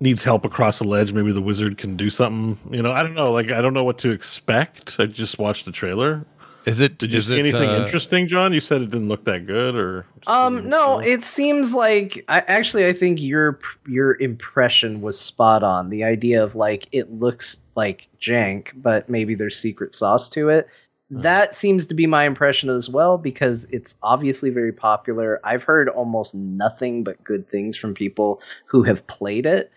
needs 0.00 0.22
help 0.22 0.44
across 0.44 0.80
a 0.80 0.84
ledge 0.84 1.14
maybe 1.14 1.32
the 1.32 1.40
wizard 1.40 1.78
can 1.78 1.96
do 1.96 2.10
something 2.10 2.58
you 2.70 2.82
know 2.82 2.92
i 2.92 3.02
don't 3.02 3.14
know 3.14 3.32
like 3.32 3.50
i 3.50 3.62
don't 3.62 3.72
know 3.72 3.84
what 3.84 3.96
to 3.96 4.10
expect 4.10 4.96
i 4.98 5.06
just 5.06 5.38
watched 5.38 5.64
the 5.64 5.72
trailer 5.72 6.26
Is 6.68 6.80
it? 6.80 6.98
Did 6.98 7.12
you 7.12 7.18
is 7.18 7.28
see 7.28 7.36
it, 7.36 7.40
anything 7.40 7.68
uh, 7.68 7.84
interesting, 7.84 8.28
John? 8.28 8.52
You 8.52 8.60
said 8.60 8.82
it 8.82 8.90
didn't 8.90 9.08
look 9.08 9.24
that 9.24 9.46
good, 9.46 9.74
or 9.74 10.06
Um, 10.26 10.68
no, 10.68 10.98
it 10.98 11.24
seems 11.24 11.74
like 11.74 12.24
I 12.28 12.40
actually 12.46 12.86
I 12.86 12.92
think 12.92 13.20
your 13.20 13.58
your 13.86 14.20
impression 14.20 15.00
was 15.00 15.18
spot 15.18 15.62
on. 15.62 15.90
The 15.90 16.04
idea 16.04 16.42
of 16.42 16.54
like 16.54 16.88
it 16.92 17.12
looks 17.12 17.60
like 17.74 18.08
jank, 18.20 18.70
but 18.76 19.08
maybe 19.08 19.34
there's 19.34 19.58
secret 19.58 19.94
sauce 19.94 20.28
to 20.30 20.48
it. 20.48 20.68
That 21.10 21.54
seems 21.54 21.86
to 21.86 21.94
be 21.94 22.06
my 22.06 22.24
impression 22.24 22.68
as 22.68 22.88
well 22.88 23.16
because 23.16 23.64
it's 23.70 23.96
obviously 24.02 24.50
very 24.50 24.72
popular. 24.72 25.40
I've 25.42 25.62
heard 25.62 25.88
almost 25.88 26.34
nothing 26.34 27.02
but 27.02 27.22
good 27.24 27.48
things 27.48 27.76
from 27.76 27.94
people 27.94 28.42
who 28.66 28.82
have 28.82 29.06
played 29.06 29.46
it. 29.46 29.72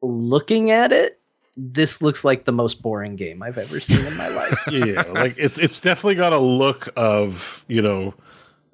Looking 0.00 0.70
at 0.70 0.92
it, 0.92 1.18
this 1.56 2.02
looks 2.02 2.24
like 2.24 2.44
the 2.44 2.52
most 2.52 2.82
boring 2.82 3.16
game 3.16 3.42
I've 3.42 3.58
ever 3.58 3.80
seen 3.80 4.04
in 4.04 4.16
my 4.16 4.28
life. 4.28 4.58
yeah, 4.70 5.02
like 5.12 5.34
it's 5.38 5.58
it's 5.58 5.80
definitely 5.80 6.16
got 6.16 6.32
a 6.32 6.38
look 6.38 6.88
of 6.96 7.64
you 7.68 7.80
know 7.82 8.14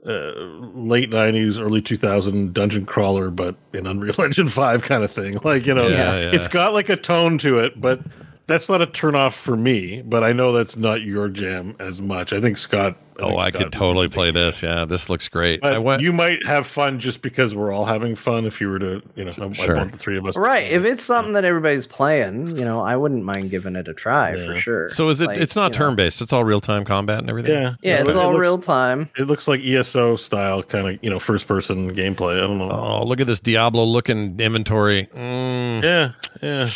uh, 0.05 0.33
late 0.75 1.11
'90s, 1.11 1.61
early 1.61 1.81
2000 1.81 2.53
dungeon 2.53 2.85
crawler, 2.85 3.31
but 3.31 3.55
in 3.73 3.87
Unreal 3.87 4.15
Engine 4.21 4.49
Five 4.49 4.83
kind 4.83 5.05
of 5.05 5.13
thing. 5.13 5.39
Like 5.45 5.67
you 5.67 5.75
know, 5.75 5.87
Yeah, 5.87 6.19
yeah. 6.19 6.31
it's 6.35 6.49
got 6.49 6.73
like 6.73 6.89
a 6.89 6.97
tone 6.97 7.39
to 7.39 7.59
it, 7.61 7.81
but 7.81 8.01
that's 8.47 8.69
not 8.69 8.83
a 8.83 8.87
turnoff 8.87 9.33
for 9.35 9.57
me. 9.57 10.03
But 10.03 10.25
I 10.25 10.33
know 10.33 10.53
that's 10.53 10.77
not 10.77 11.03
your 11.03 11.29
jam 11.29 11.77
as 11.79 12.01
much. 12.01 12.33
I 12.33 12.41
think 12.41 12.57
Scott. 12.57 12.97
Oh, 13.21 13.29
think 13.29 13.41
I 13.41 13.49
Scott 13.51 13.63
could 13.65 13.73
totally 13.73 14.09
play 14.09 14.31
this. 14.31 14.63
Yeah, 14.63 14.87
this 14.87 15.11
looks 15.11 15.29
great. 15.29 15.61
But 15.61 15.75
I 15.75 15.79
went. 15.79 16.01
you 16.01 16.13
might 16.15 16.45
have 16.47 16.67
fun 16.67 16.99
just 16.99 17.21
because 17.21 17.55
we're 17.55 17.71
all 17.71 17.85
having 17.85 18.17
fun. 18.17 18.47
If 18.47 18.59
you 18.59 18.71
were 18.71 18.79
to, 18.79 19.03
you 19.17 19.25
know, 19.27 19.53
Sure. 19.53 19.75
I 19.77 19.79
want 19.81 19.93
the 19.93 19.99
three 19.99 20.17
of 20.17 20.25
us. 20.27 20.35
right. 20.37 20.65
play. 20.67 20.71
If 20.71 20.85
it's 20.85 21.05
something 21.05 21.35
that 21.35 21.45
everybody's 21.45 21.87
playing, 21.87 22.57
you 22.57 22.65
know, 22.65 22.81
I 22.81 22.97
wouldn't 22.97 23.23
mind 23.23 23.51
giving 23.51 23.77
it 23.77 23.87
a 23.87 23.93
try 23.95 24.35
for 24.47 24.57
sure. 24.59 24.89
so 24.89 25.11
is 25.11 25.21
it? 25.21 25.27
Like, 25.27 25.37
it's 25.39 25.55
not 25.55 25.75
turn 25.75 25.95
based. 25.95 26.23
It's 26.23 26.33
all 26.33 26.43
real 26.43 26.61
time 26.63 26.85
combat 26.85 27.19
and 27.19 27.29
everything. 27.29 27.53
Yeah, 27.53 27.75
Yeah, 27.83 27.97
It 28.01 28.07
it's 28.07 28.15
loo- 28.15 28.21
it 28.21 28.25
all 28.25 28.31
looks- 28.33 28.41
real 28.41 28.59
time. 28.59 29.11
It 29.19 29.27
looks 29.27 29.47
like 29.47 29.61
ESO 29.61 30.17
style, 30.17 30.63
kind 30.63 30.89
of, 30.89 30.99
you 31.05 31.11
know, 31.11 31.19
first 31.19 31.47
person 31.47 31.95
gameplay. 31.95 32.39
I 32.39 32.41
don't 32.47 32.57
know. 32.59 32.71
Oh, 32.71 33.05
look 33.05 33.21
at 33.21 33.27
this 33.27 33.41
Diablo 33.41 33.85
looking 33.85 34.41
inventory. 34.41 35.09
Mm, 35.15 35.83
Yeah, 35.83 36.13
yeah. 36.43 36.69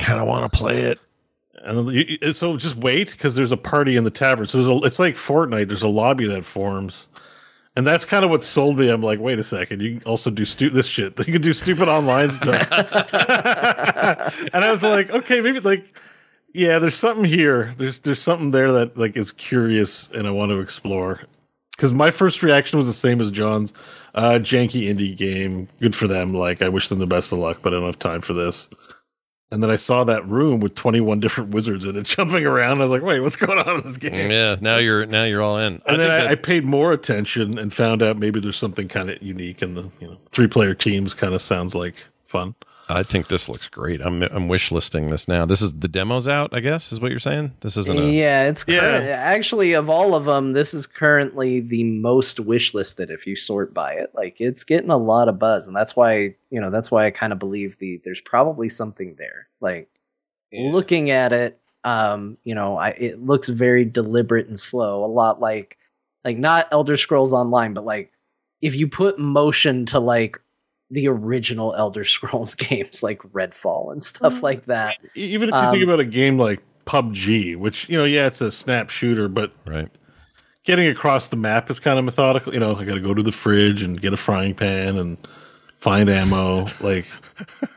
Kind 0.00 0.20
of 0.20 0.26
want 0.26 0.50
to 0.50 0.58
play 0.58 0.82
it. 0.82 0.98
And 1.62 2.34
so 2.34 2.56
just 2.56 2.76
wait 2.76 3.10
because 3.10 3.34
there's 3.34 3.52
a 3.52 3.56
party 3.56 3.96
in 3.96 4.04
the 4.04 4.10
tavern. 4.10 4.46
So 4.46 4.58
a, 4.60 4.86
it's 4.86 4.98
like 4.98 5.14
Fortnite. 5.14 5.68
There's 5.68 5.82
a 5.82 5.88
lobby 5.88 6.26
that 6.26 6.44
forms, 6.44 7.08
and 7.76 7.86
that's 7.86 8.06
kind 8.06 8.24
of 8.24 8.30
what 8.30 8.42
sold 8.44 8.78
me. 8.78 8.88
I'm 8.88 9.02
like, 9.02 9.20
wait 9.20 9.38
a 9.38 9.42
second, 9.42 9.82
you 9.82 9.98
can 9.98 10.08
also 10.08 10.30
do 10.30 10.46
stu- 10.46 10.70
this 10.70 10.86
shit. 10.86 11.18
You 11.26 11.32
can 11.34 11.42
do 11.42 11.52
stupid 11.52 11.88
online 11.88 12.30
stuff. 12.30 12.66
and 12.72 14.64
I 14.64 14.70
was 14.70 14.82
like, 14.82 15.10
okay, 15.10 15.42
maybe 15.42 15.60
like, 15.60 16.00
yeah, 16.54 16.78
there's 16.78 16.96
something 16.96 17.26
here. 17.26 17.74
There's 17.76 18.00
there's 18.00 18.22
something 18.22 18.52
there 18.52 18.72
that 18.72 18.96
like 18.96 19.16
is 19.16 19.30
curious, 19.30 20.08
and 20.14 20.26
I 20.26 20.30
want 20.30 20.50
to 20.50 20.60
explore. 20.60 21.20
Because 21.76 21.92
my 21.92 22.10
first 22.10 22.42
reaction 22.42 22.78
was 22.78 22.86
the 22.86 22.92
same 22.94 23.20
as 23.20 23.30
John's. 23.30 23.72
Uh, 24.14 24.40
janky 24.40 24.88
indie 24.88 25.16
game. 25.16 25.68
Good 25.78 25.94
for 25.94 26.08
them. 26.08 26.34
Like, 26.34 26.62
I 26.62 26.68
wish 26.68 26.88
them 26.88 26.98
the 26.98 27.06
best 27.06 27.30
of 27.32 27.38
luck, 27.38 27.60
but 27.62 27.72
I 27.72 27.76
don't 27.76 27.86
have 27.86 27.98
time 27.98 28.20
for 28.20 28.32
this. 28.32 28.68
And 29.52 29.60
then 29.62 29.70
I 29.70 29.76
saw 29.76 30.04
that 30.04 30.26
room 30.28 30.60
with 30.60 30.76
21 30.76 31.18
different 31.18 31.50
wizards 31.50 31.84
in 31.84 31.96
it 31.96 32.02
jumping 32.04 32.46
around. 32.46 32.80
I 32.80 32.84
was 32.84 32.90
like, 32.92 33.02
wait, 33.02 33.18
what's 33.20 33.34
going 33.36 33.58
on 33.58 33.80
in 33.80 33.86
this 33.86 33.96
game? 33.96 34.12
Mm, 34.12 34.30
yeah. 34.30 34.56
Now 34.60 34.76
you're 34.76 35.06
now 35.06 35.24
you're 35.24 35.42
all 35.42 35.58
in. 35.58 35.82
I 35.86 35.92
And 35.92 36.00
then 36.00 36.10
I, 36.10 36.18
that- 36.18 36.30
I 36.30 36.34
paid 36.36 36.64
more 36.64 36.92
attention 36.92 37.58
and 37.58 37.74
found 37.74 38.02
out 38.02 38.16
maybe 38.16 38.38
there's 38.40 38.56
something 38.56 38.86
kind 38.88 39.10
of 39.10 39.20
unique 39.22 39.60
and 39.62 39.76
the 39.76 39.90
you 40.00 40.06
know 40.08 40.16
three 40.30 40.46
player 40.46 40.74
teams 40.74 41.14
kind 41.14 41.34
of 41.34 41.42
sounds 41.42 41.74
like 41.74 42.04
fun. 42.26 42.54
I 42.92 43.02
think 43.02 43.28
this 43.28 43.48
looks 43.48 43.68
great. 43.68 44.00
I'm 44.00 44.22
I'm 44.24 44.48
wish 44.48 44.70
listing 44.72 45.10
this 45.10 45.28
now. 45.28 45.46
This 45.46 45.62
is 45.62 45.72
the 45.78 45.88
demos 45.88 46.26
out. 46.28 46.50
I 46.52 46.60
guess 46.60 46.92
is 46.92 47.00
what 47.00 47.10
you're 47.10 47.18
saying. 47.20 47.52
This 47.60 47.76
isn't 47.76 47.98
a. 47.98 48.10
Yeah, 48.10 48.48
it's 48.48 48.64
Yeah. 48.68 48.80
current- 48.80 49.04
actually 49.08 49.72
of 49.74 49.88
all 49.88 50.14
of 50.14 50.24
them, 50.24 50.52
this 50.52 50.74
is 50.74 50.86
currently 50.86 51.60
the 51.60 51.84
most 51.84 52.40
wish 52.40 52.74
listed 52.74 53.10
if 53.10 53.26
you 53.26 53.36
sort 53.36 53.72
by 53.72 53.92
it. 53.92 54.10
Like 54.14 54.40
it's 54.40 54.64
getting 54.64 54.90
a 54.90 54.96
lot 54.96 55.28
of 55.28 55.38
buzz, 55.38 55.66
and 55.68 55.76
that's 55.76 55.94
why 55.96 56.34
you 56.50 56.60
know 56.60 56.70
that's 56.70 56.90
why 56.90 57.06
I 57.06 57.10
kind 57.10 57.32
of 57.32 57.38
believe 57.38 57.78
the 57.78 58.00
there's 58.04 58.20
probably 58.20 58.68
something 58.68 59.14
there. 59.18 59.46
Like 59.60 59.88
looking 60.52 61.10
at 61.10 61.32
it, 61.32 61.58
um, 61.84 62.36
you 62.44 62.54
know, 62.54 62.76
I 62.76 62.88
it 62.90 63.20
looks 63.20 63.48
very 63.48 63.84
deliberate 63.84 64.48
and 64.48 64.58
slow, 64.58 65.04
a 65.04 65.06
lot 65.06 65.40
like 65.40 65.78
like 66.24 66.36
not 66.38 66.68
Elder 66.72 66.96
Scrolls 66.96 67.32
Online, 67.32 67.72
but 67.72 67.84
like 67.84 68.12
if 68.60 68.74
you 68.74 68.86
put 68.88 69.18
motion 69.18 69.86
to 69.86 69.98
like 69.98 70.38
the 70.90 71.06
original 71.08 71.74
Elder 71.74 72.04
Scrolls 72.04 72.54
games 72.56 73.02
like 73.02 73.18
Redfall 73.32 73.92
and 73.92 74.02
stuff 74.02 74.42
like 74.42 74.64
that. 74.66 74.98
Even 75.14 75.48
if 75.48 75.54
you 75.54 75.60
think 75.70 75.82
Um, 75.84 75.88
about 75.88 76.00
a 76.00 76.04
game 76.04 76.38
like 76.38 76.60
PUBG, 76.86 77.56
which 77.56 77.88
you 77.88 77.96
know, 77.96 78.04
yeah, 78.04 78.26
it's 78.26 78.40
a 78.40 78.50
snap 78.50 78.90
shooter, 78.90 79.28
but 79.28 79.52
Right. 79.66 79.88
getting 80.64 80.88
across 80.88 81.28
the 81.28 81.36
map 81.36 81.70
is 81.70 81.78
kind 81.78 81.98
of 81.98 82.04
methodical. 82.04 82.52
You 82.52 82.60
know, 82.60 82.74
I 82.74 82.84
got 82.84 82.94
to 82.94 83.00
go 83.00 83.14
to 83.14 83.22
the 83.22 83.32
fridge 83.32 83.82
and 83.82 84.00
get 84.00 84.12
a 84.12 84.16
frying 84.16 84.54
pan 84.54 84.96
and 84.98 85.16
find 85.78 86.10
ammo. 86.10 86.66
Like, 86.80 87.06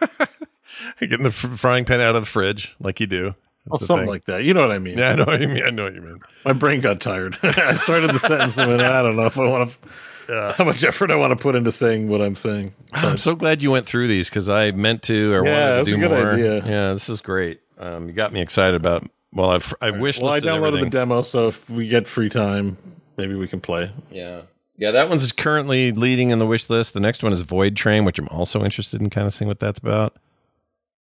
Getting 1.00 1.24
the 1.24 1.32
fr- 1.32 1.48
frying 1.56 1.86
pan 1.86 2.02
out 2.02 2.16
of 2.16 2.22
the 2.24 2.28
fridge 2.28 2.76
like 2.80 3.00
you 3.00 3.06
do. 3.08 3.36
well, 3.68 3.80
something 3.80 4.06
thing. 4.06 4.10
like 4.10 4.26
that. 4.26 4.44
You 4.44 4.54
know 4.54 4.62
what 4.62 4.72
I 4.72 4.80
mean? 4.80 4.98
Yeah, 4.98 5.12
I 5.12 5.16
know 5.16 5.26
what 5.26 5.40
you 5.42 5.48
mean. 5.48 5.64
I 5.64 5.70
know 5.70 5.84
what 5.84 5.94
you 5.94 6.02
mean. 6.02 6.20
My 6.46 6.54
brain 6.54 6.82
got 6.82 7.00
tired. 7.00 7.38
I 7.44 7.76
started 7.76 8.12
the 8.12 8.20
sentence 8.20 8.58
and 8.58 8.72
then 8.72 8.82
I 8.82 9.02
don't 9.04 9.16
know 9.16 9.26
if 9.28 9.38
I 9.38 9.46
want 9.48 9.70
to, 9.70 9.76
how 10.28 10.64
much 10.66 10.84
effort 10.84 11.12
I 11.12 11.16
want 11.16 11.32
to 11.32 11.42
put 11.42 11.56
into 11.56 11.72
saying 11.72 12.08
what 12.10 12.22
I'm 12.22 12.36
saying. 12.36 12.74
I'm 12.94 13.18
so 13.18 13.36
glad 13.36 13.62
you 13.64 13.72
went 13.72 13.86
through 13.88 14.08
these 14.08 14.30
because 14.30 14.50
I 14.50 14.72
meant 14.72 15.04
to 15.04 15.34
or 15.34 15.46
Yeah, 15.46 15.52
wanted 15.52 15.74
to 15.74 15.80
was 15.80 15.88
do 15.90 15.96
a 15.96 16.00
good 16.00 16.12
more. 16.12 16.32
idea. 16.34 16.56
Yeah, 16.66 16.94
this 16.94 17.10
is 17.10 17.22
great. 17.22 17.60
Um, 17.78 18.08
you 18.08 18.14
got 18.14 18.32
me 18.34 18.42
excited 18.42 18.76
about. 18.76 19.10
Well, 19.34 19.50
I've 19.52 19.74
I 19.82 19.90
wish 19.92 20.20
Well, 20.22 20.32
I 20.32 20.40
downloaded 20.40 20.68
everything. 20.68 20.84
the 20.86 20.90
demo, 20.92 21.22
so 21.24 21.48
if 21.48 21.68
we 21.70 21.88
get 21.88 22.08
free 22.08 22.30
time, 22.30 22.78
maybe 23.18 23.34
we 23.36 23.48
can 23.48 23.60
play. 23.62 23.92
Yeah. 24.12 24.42
Yeah, 24.78 24.92
that 24.92 25.10
one's 25.10 25.32
currently 25.32 25.92
leading 25.92 26.30
in 26.32 26.40
the 26.40 26.48
wish 26.48 26.70
list. 26.70 26.94
The 26.94 27.00
next 27.00 27.24
one 27.24 27.32
is 27.34 27.42
Void 27.42 27.76
Train, 27.76 28.06
which 28.06 28.18
I'm 28.20 28.28
also 28.30 28.64
interested 28.64 29.02
in 29.02 29.10
kind 29.10 29.26
of 29.28 29.34
seeing 29.34 29.48
what 29.48 29.60
that's 29.60 29.80
about. 29.80 30.16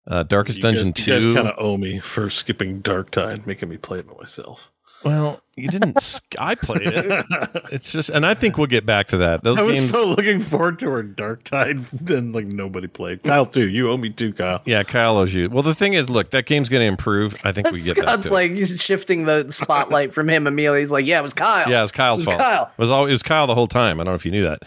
Uh, 0.06 0.22
Darkest 0.24 0.58
You 0.58 0.62
Dungeon 0.62 0.90
guys, 0.92 1.06
You 1.06 1.20
2. 1.20 1.24
guys 1.34 1.34
kind 1.36 1.48
of 1.48 1.54
owe 1.58 1.76
me 1.76 1.98
for 1.98 2.28
skipping 2.28 2.82
Darktide, 2.82 3.46
making 3.46 3.68
me 3.68 3.76
play 3.76 3.98
it 4.00 4.06
by 4.08 4.14
myself. 4.20 4.70
Well, 5.04 5.40
you 5.56 5.68
didn't. 5.68 6.00
sk- 6.00 6.34
I 6.38 6.54
played 6.54 6.82
it. 6.82 7.24
It's 7.72 7.90
just, 7.92 8.10
and 8.10 8.24
I 8.26 8.34
think 8.34 8.58
we'll 8.58 8.66
get 8.66 8.84
back 8.86 9.06
to 9.08 9.16
that. 9.18 9.42
Those 9.42 9.58
I 9.58 9.62
was 9.62 9.78
games. 9.78 9.90
so 9.90 10.04
looking 10.06 10.40
forward 10.40 10.78
to 10.80 10.90
our 10.90 11.02
Darktide, 11.02 11.86
then 11.92 12.32
like 12.32 12.46
nobody 12.46 12.86
played. 12.86 13.22
Kyle 13.22 13.46
too. 13.46 13.68
You 13.68 13.90
owe 13.90 13.96
me 13.96 14.10
too, 14.10 14.32
Kyle. 14.32 14.60
yeah, 14.66 14.82
Kyle 14.82 15.16
owes 15.16 15.32
you. 15.32 15.48
Well, 15.50 15.62
the 15.62 15.74
thing 15.74 15.94
is, 15.94 16.10
look, 16.10 16.30
that 16.30 16.46
game's 16.46 16.68
going 16.68 16.80
to 16.82 16.86
improve. 16.86 17.34
I 17.44 17.52
think 17.52 17.70
we 17.70 17.82
get 17.82 17.96
back 17.96 18.04
Scott's 18.04 18.28
to 18.28 18.34
it. 18.36 18.58
like 18.60 18.68
shifting 18.80 19.24
the 19.24 19.50
spotlight 19.50 20.12
from 20.12 20.28
him 20.28 20.46
immediately. 20.46 20.80
He's 20.80 20.90
like, 20.90 21.06
"Yeah, 21.06 21.18
it 21.18 21.22
was 21.22 21.34
Kyle. 21.34 21.68
Yeah, 21.70 21.78
it 21.78 21.82
was 21.82 21.92
Kyle's 21.92 22.20
It 22.20 22.26
was 22.28 22.34
fault. 22.36 22.40
Kyle. 22.46 22.64
It 22.76 22.78
was 22.80 22.90
all 22.90 23.06
it 23.06 23.12
was 23.12 23.22
Kyle 23.22 23.46
the 23.46 23.54
whole 23.54 23.66
time. 23.68 24.00
I 24.00 24.04
don't 24.04 24.12
know 24.12 24.16
if 24.16 24.24
you 24.26 24.32
knew 24.32 24.44
that. 24.44 24.62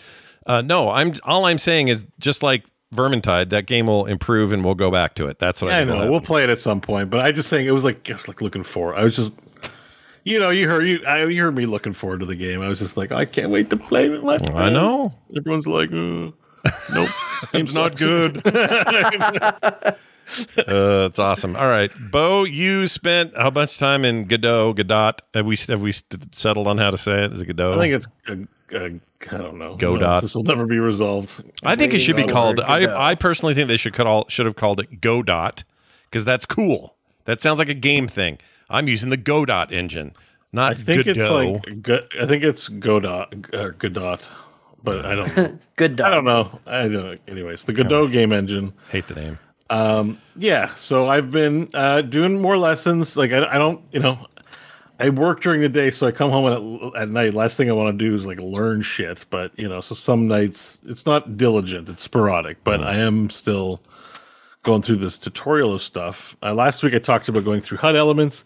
Uh, 0.48 0.62
no, 0.62 0.90
I'm 0.92 1.14
all 1.24 1.46
I'm 1.46 1.58
saying 1.58 1.88
is 1.88 2.06
just 2.20 2.44
like 2.44 2.64
Vermintide, 2.94 3.50
that 3.50 3.66
game 3.66 3.88
will 3.88 4.06
improve 4.06 4.54
and 4.54 4.64
we'll 4.64 4.76
go 4.76 4.90
back 4.92 5.16
to 5.16 5.28
it. 5.28 5.38
That's 5.40 5.62
what 5.62 5.72
I, 5.72 5.76
I 5.76 5.78
think 5.80 5.88
will 5.90 5.96
know 5.96 6.00
happen. 6.02 6.12
we'll 6.12 6.22
play 6.22 6.44
it 6.44 6.50
at 6.50 6.60
some 6.60 6.82
point, 6.82 7.10
but 7.10 7.20
I 7.20 7.32
just 7.32 7.50
think 7.50 7.68
it 7.68 7.72
was 7.72 7.84
like 7.84 8.10
I 8.10 8.14
was 8.14 8.28
like 8.28 8.42
looking 8.42 8.64
for. 8.64 8.96
I 8.96 9.04
was 9.04 9.16
just, 9.16 9.34
you 10.26 10.40
know, 10.40 10.50
you 10.50 10.68
heard 10.68 10.86
you, 10.86 11.04
I, 11.06 11.24
you 11.26 11.42
heard 11.42 11.56
me 11.56 11.66
looking 11.66 11.94
forward 11.94 12.20
to 12.20 12.26
the 12.26 12.36
game. 12.36 12.62
I 12.62 12.68
was 12.68 12.80
just 12.80 12.98
like, 12.98 13.12
I 13.12 13.24
can't 13.24 13.52
wait 13.52 13.70
to 13.70 13.78
play 13.78 14.10
with 14.10 14.24
my. 14.24 14.38
I 14.54 14.70
know. 14.70 15.12
Everyone's 15.38 15.68
like, 15.68 15.92
uh, 15.92 16.32
nope, 16.94 17.10
game's 17.54 17.76
not 17.76 17.96
good. 17.96 18.42
Uh, 20.58 21.06
it's 21.08 21.20
awesome. 21.20 21.56
All 21.56 21.68
right, 21.68 21.92
Bo, 22.12 22.46
you 22.46 22.88
spent 22.88 23.38
how 23.38 23.52
much 23.52 23.78
time 23.78 24.04
in 24.04 24.26
Godot? 24.26 24.74
Godot? 24.74 25.20
Have 25.36 25.46
we 25.46 25.56
have 25.68 25.82
we 25.82 25.92
st- 25.92 26.34
settled 26.34 26.68
on 26.68 26.80
how 26.80 26.90
to 26.90 26.98
say 26.98 27.26
it? 27.26 27.34
Is 27.34 27.42
it 27.42 27.46
Godot? 27.46 27.76
I 27.76 27.78
think 27.78 27.94
it's. 27.94 28.08
Uh, 28.28 28.76
uh, 28.76 29.36
I 29.36 29.38
don't 29.38 29.60
know. 29.60 29.76
Godot. 29.76 30.22
This 30.22 30.34
will 30.34 30.44
never 30.44 30.66
be 30.66 30.80
resolved. 30.80 31.44
I 31.64 31.76
think 31.76 31.94
it 31.94 32.00
should 32.00 32.16
be 32.16 32.26
called. 32.26 32.60
I 32.60 33.12
I 33.12 33.14
personally 33.14 33.54
think 33.54 33.68
they 33.68 33.78
should 33.78 33.94
call 33.94 34.26
should 34.28 34.48
have 34.48 34.56
called 34.56 34.80
it 34.80 35.00
Godot 35.00 35.62
because 36.10 36.26
that's 36.26 36.48
cool. 36.48 36.96
That 37.26 37.40
sounds 37.40 37.60
like 37.60 37.70
a 37.70 37.76
game 37.76 38.08
thing. 38.08 38.40
I'm 38.70 38.88
using 38.88 39.10
the 39.10 39.18
Godot 39.18 39.68
engine, 39.72 40.14
not 40.52 40.72
I 40.72 40.76
think 40.76 41.08
it's 41.08 41.18
Godot. 41.18 41.62
like. 41.66 41.82
Go, 41.82 42.00
I 42.20 42.26
think 42.26 42.44
it's 42.44 42.68
Godot 42.68 43.28
or 43.54 43.72
Godot, 43.72 44.20
but 44.84 45.06
I 45.06 45.16
don't. 45.16 45.38
know. 45.38 45.60
Good. 45.76 46.02
I 46.02 46.10
don't 46.10 46.26
know. 46.26 46.60
I 46.66 46.84
don't 46.84 46.94
know. 46.94 47.16
Anyways, 47.28 47.66
the 47.66 47.74
Godot 47.74 48.08
game 48.08 48.32
engine. 48.32 48.74
Hate 48.90 49.08
the 49.08 49.16
name. 49.16 49.40
Um, 49.70 50.20
yeah, 50.36 50.74
so 50.76 51.08
I've 51.08 51.32
been 51.32 51.70
uh, 51.74 52.02
doing 52.02 52.42
more 52.42 52.58
lessons. 52.58 53.18
Like 53.18 53.32
I, 53.32 53.46
I 53.46 53.58
don't, 53.58 53.82
you 53.92 54.00
know, 54.00 54.28
I 55.00 55.10
work 55.10 55.42
during 55.42 55.62
the 55.62 55.70
day, 55.70 55.92
so 55.92 56.08
I 56.08 56.12
come 56.12 56.30
home 56.30 56.92
at, 56.94 57.02
at 57.02 57.10
night. 57.10 57.34
Last 57.34 57.58
thing 57.58 57.70
I 57.70 57.74
want 57.74 57.98
to 57.98 58.06
do 58.06 58.16
is 58.16 58.26
like 58.26 58.40
learn 58.40 58.82
shit. 58.82 59.26
But 59.30 59.58
you 59.58 59.68
know, 59.68 59.82
so 59.82 59.96
some 59.96 60.28
nights 60.28 60.80
it's 60.86 61.06
not 61.06 61.36
diligent; 61.38 61.90
it's 61.90 62.04
sporadic. 62.04 62.64
But 62.64 62.84
I 62.84 62.96
am 62.96 63.30
still 63.30 63.82
going 64.66 64.82
through 64.82 64.98
this 64.98 65.18
tutorial 65.18 65.74
of 65.74 65.82
stuff. 65.82 66.36
Uh, 66.44 66.54
last 66.54 66.84
week 66.84 66.94
I 66.94 67.00
talked 67.00 67.30
about 67.30 67.46
going 67.46 67.62
through 67.62 67.78
HUD 67.78 67.96
elements. 67.96 68.44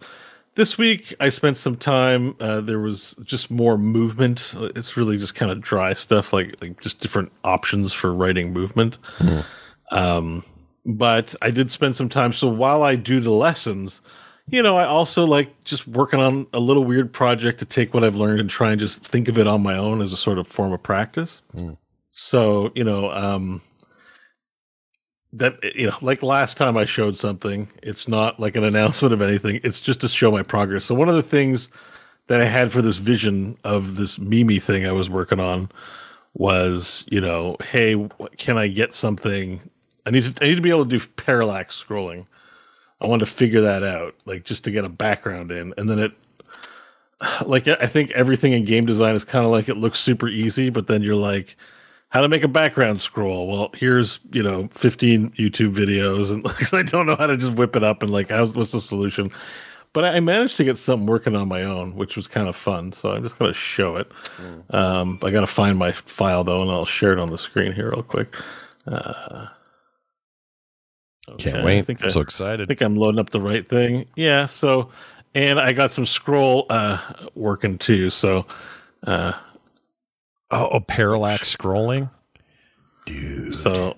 This 0.56 0.78
week 0.78 1.16
I 1.20 1.30
spent 1.30 1.58
some 1.58 1.76
time. 1.76 2.36
Uh, 2.40 2.62
there 2.62 2.80
was 2.80 3.16
just 3.24 3.50
more 3.50 3.78
movement. 3.78 4.54
It's 4.76 4.96
really 4.96 5.18
just 5.18 5.34
kind 5.34 5.52
of 5.52 5.62
dry 5.62 5.94
stuff, 5.94 6.34
like 6.34 6.62
like 6.62 6.80
just 6.82 7.00
different 7.00 7.32
options 7.44 7.94
for 7.94 8.14
writing 8.14 8.54
movement. 8.54 9.00
Um, 9.92 10.44
but 10.86 11.34
I 11.42 11.52
did 11.52 11.72
spend 11.72 11.96
some 11.96 12.10
time. 12.10 12.34
So 12.34 12.48
while 12.48 12.84
I 12.84 12.96
do 12.96 13.20
the 13.20 13.32
lessons, 13.32 14.02
you 14.48 14.62
know, 14.62 14.78
I 14.78 14.86
also 14.86 15.26
like 15.26 15.64
just 15.64 15.88
working 15.88 16.20
on 16.20 16.48
a 16.54 16.60
little 16.60 16.84
weird 16.84 17.14
project 17.14 17.60
to 17.60 17.66
take 17.66 17.94
what 17.94 18.04
I've 18.04 18.16
learned 18.16 18.40
and 18.42 18.50
try 18.50 18.72
and 18.72 18.80
just 18.80 19.06
think 19.06 19.28
of 19.28 19.38
it 19.38 19.48
on 19.48 19.64
my 19.64 19.78
own 19.78 20.02
as 20.02 20.12
a 20.14 20.18
sort 20.18 20.40
of 20.40 20.48
form 20.48 20.74
of 20.74 20.84
practice. 20.84 21.42
Mm. 21.56 21.78
So, 22.12 22.72
you 22.76 22.84
know, 22.84 23.12
um, 23.12 23.62
that 25.34 25.76
you 25.76 25.88
know, 25.88 25.98
like 26.02 26.24
last 26.24 26.58
time 26.58 26.78
I 26.78 26.86
showed 26.86 27.18
something, 27.18 27.68
it's 27.84 28.08
not 28.08 28.40
like 28.40 28.56
an 28.56 28.64
announcement 28.64 29.14
of 29.14 29.22
anything. 29.22 29.60
It's 29.64 29.80
just 29.80 30.02
to 30.02 30.10
show 30.10 30.32
my 30.32 30.44
progress. 30.44 30.86
So 30.86 30.96
one 30.96 31.10
of 31.10 31.16
the 31.16 31.24
things 31.24 31.70
that 32.28 32.42
I 32.42 32.46
had 32.46 32.72
for 32.72 32.82
this 32.82 32.98
vision 32.98 33.58
of 33.64 33.96
this 33.96 34.20
Mimi 34.20 34.60
thing 34.60 34.86
I 34.86 34.92
was 34.92 35.10
working 35.10 35.40
on 35.40 35.70
was, 36.34 37.06
you 37.10 37.22
know, 37.22 37.58
hey, 37.72 38.08
can 38.38 38.58
I 38.58 38.68
get 38.68 38.94
something? 38.94 39.62
I 40.06 40.12
need 40.12 40.36
to 40.36 40.44
I 40.44 40.50
need 40.50 40.56
to 40.56 40.62
be 40.62 40.70
able 40.70 40.86
to 40.86 40.98
do 40.98 41.06
parallax 41.16 41.82
scrolling. 41.82 42.26
I 43.02 43.08
wanted 43.08 43.26
to 43.26 43.32
figure 43.32 43.62
that 43.62 43.84
out, 43.84 44.16
like 44.26 44.44
just 44.44 44.64
to 44.66 44.72
get 44.72 44.86
a 44.86 44.90
background 44.90 45.52
in, 45.52 45.74
and 45.78 45.90
then 45.90 46.00
it. 46.00 46.12
Like 47.46 47.68
I 47.68 47.86
think 47.86 48.12
everything 48.12 48.54
in 48.54 48.64
game 48.64 48.86
design 48.86 49.14
is 49.14 49.26
kind 49.26 49.44
of 49.44 49.52
like 49.52 49.68
it 49.68 49.76
looks 49.76 50.00
super 50.00 50.30
easy, 50.30 50.70
but 50.70 50.88
then 50.88 51.02
you're 51.02 51.16
like, 51.16 51.58
how 52.10 52.22
to 52.22 52.28
make 52.28 52.44
a 52.44 52.48
background 52.48 53.02
scroll. 53.02 53.48
Well, 53.48 53.70
here's 53.74 54.20
you 54.32 54.44
know 54.44 54.68
15 54.74 55.32
YouTube 55.32 55.74
videos, 55.74 56.32
and 56.32 56.44
like, 56.44 56.74
I 56.74 56.84
don't 56.84 57.06
know 57.06 57.16
how 57.16 57.28
to 57.28 57.38
just 57.38 57.56
whip 57.56 57.76
it 57.76 57.84
up 57.84 58.04
and 58.04 58.12
like 58.12 58.30
how's 58.30 58.56
what's 58.56 58.72
the 58.72 58.82
solution. 58.82 59.32
But 59.92 60.06
I 60.06 60.20
managed 60.20 60.56
to 60.58 60.64
get 60.64 60.78
something 60.78 61.08
working 61.08 61.36
on 61.36 61.48
my 61.48 61.64
own, 61.64 61.96
which 61.96 62.16
was 62.16 62.28
kind 62.28 62.48
of 62.48 62.56
fun. 62.56 62.92
So 62.92 63.12
I'm 63.12 63.24
just 63.24 63.40
gonna 63.40 63.54
show 63.54 63.96
it. 63.96 64.12
Um, 64.70 65.18
I 65.24 65.32
gotta 65.32 65.48
find 65.48 65.78
my 65.80 65.92
file 65.94 66.44
though, 66.44 66.62
and 66.62 66.70
I'll 66.70 66.86
share 66.86 67.12
it 67.14 67.20
on 67.20 67.32
the 67.32 67.38
screen 67.40 67.72
here 67.74 67.90
real 67.90 68.04
quick. 68.04 68.36
Uh, 68.86 69.48
Can't 71.38 71.64
wait. 71.64 71.80
I 71.80 71.82
think 71.82 72.04
I'm 72.04 72.10
so 72.10 72.22
excited. 72.22 72.62
I 72.62 72.66
think 72.66 72.82
I'm 72.82 72.96
loading 72.96 73.20
up 73.20 73.30
the 73.32 73.42
right 73.42 73.68
thing. 73.68 74.06
Yeah. 74.16 74.46
So, 74.46 74.90
and 75.36 75.60
I 75.60 75.74
got 75.74 75.92
some 75.92 76.06
scroll 76.06 76.66
uh, 76.70 77.00
working 77.36 77.78
too. 77.78 78.10
So, 78.10 78.46
uh, 79.06 79.34
Oh, 80.52 80.70
oh, 80.72 80.80
parallax 80.80 81.56
scrolling, 81.56 82.10
dude. 83.06 83.54
so, 83.54 83.96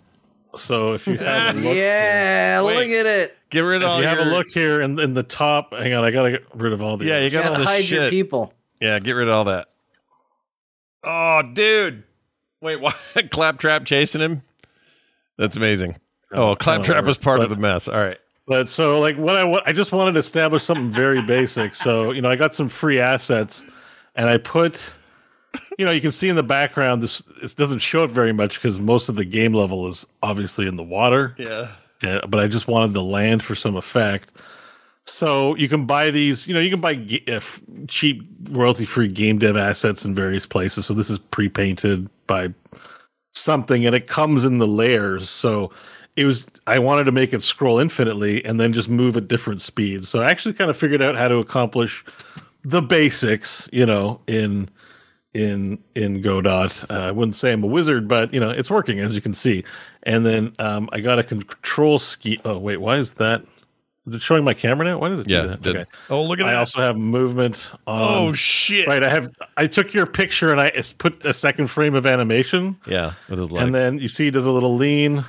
so 0.56 0.94
if 0.94 1.08
you 1.08 1.18
have 1.18 1.56
a 1.56 1.60
look, 1.62 1.76
yeah, 1.78 2.62
Wait. 2.62 2.76
look 2.76 3.00
at 3.00 3.06
it. 3.06 3.38
Get 3.50 3.62
rid 3.62 3.78
of 3.78 3.88
if 3.88 3.90
all 3.90 4.02
you 4.02 4.08
have 4.08 4.20
a 4.20 4.26
look 4.26 4.48
here 4.50 4.82
in, 4.82 5.00
in 5.00 5.14
the 5.14 5.24
top, 5.24 5.74
hang 5.74 5.94
on, 5.94 6.04
I 6.04 6.12
gotta 6.12 6.32
get 6.32 6.44
rid 6.56 6.74
of 6.74 6.82
all 6.82 6.98
the. 6.98 7.06
Yeah, 7.06 7.20
you 7.20 7.26
You 7.26 7.30
got 7.32 7.44
all 7.46 7.52
gotta 7.52 7.60
this 7.60 7.68
hide 7.70 7.90
your 7.90 8.02
shit. 8.04 8.10
people. 8.12 8.54
Yeah, 8.82 9.00
get 9.00 9.14
rid 9.14 9.28
of 9.30 9.34
all 9.34 9.44
that. 9.46 9.68
Oh, 11.04 11.42
dude. 11.54 12.04
Wait, 12.62 12.80
why? 12.80 12.94
Claptrap 13.32 13.86
chasing 13.86 14.22
him? 14.22 14.42
That's 15.38 15.56
amazing. 15.56 15.96
Oh, 16.32 16.56
Claptrap 16.56 17.04
was 17.06 17.18
part 17.18 17.42
of 17.42 17.50
the 17.50 17.56
mess. 17.56 17.88
All 17.88 17.98
right. 18.00 18.18
But 18.48 18.68
so 18.68 19.00
like 19.00 19.18
what 19.18 19.36
I 19.36 19.44
what, 19.44 19.68
I 19.68 19.72
just 19.72 19.92
wanted 19.92 20.14
to 20.14 20.20
establish 20.20 20.64
something 20.64 20.90
very 20.90 21.22
basic. 21.22 21.76
So 21.76 22.12
you 22.12 22.22
know 22.22 22.30
I 22.30 22.36
got 22.36 22.54
some 22.54 22.68
free 22.70 23.00
assets, 23.00 23.66
and 24.16 24.30
I 24.30 24.38
put, 24.38 24.98
you 25.78 25.86
know, 25.86 25.92
you 25.92 26.02
can 26.02 26.12
see 26.12 26.30
in 26.30 26.36
the 26.36 26.44
background 26.44 27.02
this 27.02 27.22
it 27.42 27.56
doesn't 27.56 27.80
show 27.80 28.04
it 28.04 28.10
very 28.10 28.34
much 28.34 28.56
because 28.62 28.80
most 28.80 29.10
of 29.10 29.16
the 29.16 29.26
game 29.26 29.54
level 29.54 29.88
is 29.88 30.06
obviously 30.22 30.68
in 30.68 30.76
the 30.76 30.84
water. 30.84 31.36
Yeah. 31.38 31.72
Yeah, 32.02 32.22
but 32.28 32.40
I 32.40 32.48
just 32.48 32.68
wanted 32.68 32.94
the 32.94 33.04
land 33.04 33.44
for 33.44 33.54
some 33.54 33.76
effect. 33.76 34.32
So 35.06 35.56
you 35.56 35.70
can 35.70 35.86
buy 35.86 36.10
these, 36.10 36.48
you 36.48 36.54
know, 36.54 36.60
you 36.60 36.70
can 36.70 36.82
buy 36.82 36.96
uh, 37.28 37.40
cheap 37.88 38.24
royalty-free 38.50 39.10
game 39.10 39.40
dev 39.40 39.58
assets 39.58 40.06
in 40.06 40.16
various 40.16 40.46
places. 40.46 40.86
So 40.86 40.94
this 40.94 41.10
is 41.10 41.20
pre-painted 41.20 42.10
by 42.28 42.54
something, 43.34 43.86
and 43.86 43.96
it 43.96 44.08
comes 44.08 44.46
in 44.46 44.58
the 44.58 44.68
layers. 44.68 45.30
So 45.30 45.72
it 46.16 46.26
was 46.26 46.48
I 46.68 46.80
wanted 46.80 47.04
to 47.06 47.12
make 47.12 47.34
it 47.34 47.44
scroll 47.44 47.80
infinitely 47.80 48.44
and 48.46 48.60
then 48.60 48.74
just 48.74 48.90
move 48.90 49.18
at 49.18 49.28
different 49.28 49.62
speeds. 49.62 50.10
So 50.10 50.22
I 50.22 50.30
actually 50.30 50.54
kind 50.54 50.70
of 50.70 50.78
figured 50.78 51.02
out 51.02 51.16
how 51.16 51.28
to 51.28 51.38
accomplish 51.38 52.04
the 52.64 52.82
basics, 52.82 53.70
you 53.72 53.86
know, 53.86 54.22
in 54.28 54.70
in 55.34 55.82
in 55.96 56.22
Godot. 56.22 56.68
Uh, 56.90 56.94
I 56.94 57.12
wouldn't 57.12 57.36
say 57.36 57.52
I'm 57.54 57.64
a 57.64 57.68
wizard, 57.68 58.08
but 58.08 58.34
you 58.34 58.40
know, 58.40 58.50
it's 58.50 58.70
working 58.70 59.00
as 59.00 59.16
you 59.16 59.22
can 59.22 59.34
see. 59.34 59.64
And 60.04 60.26
then 60.26 60.54
um, 60.60 60.90
I 60.92 61.00
got 61.00 61.20
a 61.20 61.24
control 61.24 62.00
ski. 62.00 62.40
Oh 62.46 62.58
wait, 62.58 62.78
why 62.78 62.98
is 62.98 63.14
that? 63.14 63.44
Is 64.08 64.16
it 64.16 64.22
showing 64.24 64.44
my 64.44 64.56
camera 64.56 64.84
now? 64.88 64.98
Why 64.98 65.10
did 65.10 65.20
it 65.20 65.30
Yeah, 65.30 65.42
do 65.44 65.48
that? 65.50 65.62
did- 65.62 65.88
Oh, 66.10 66.24
look 66.24 66.40
at 66.40 66.46
I 66.48 66.50
that. 66.52 66.56
I 66.56 66.60
also 66.60 66.82
have 66.82 66.98
movement. 66.98 67.70
On, 67.86 68.30
Oh, 68.30 68.34
shit. 68.34 68.88
Right, 68.88 69.04
I 69.04 69.10
have. 69.10 69.30
I 69.58 69.68
took 69.68 69.94
your 69.94 70.08
picture 70.08 70.50
and 70.50 70.60
I 70.60 70.70
s- 70.70 70.92
put 70.92 71.24
a 71.24 71.36
second 71.36 71.68
frame 71.68 71.94
of 71.94 72.08
animation. 72.08 72.78
Yeah, 72.88 73.14
with 73.30 73.38
his 73.38 73.52
legs. 73.52 73.64
And 73.68 73.76
then 73.76 74.00
you 74.00 74.08
see, 74.08 74.26
he 74.26 74.32
does 74.32 74.48
a 74.48 74.52
little 74.52 74.76
lean. 74.76 75.24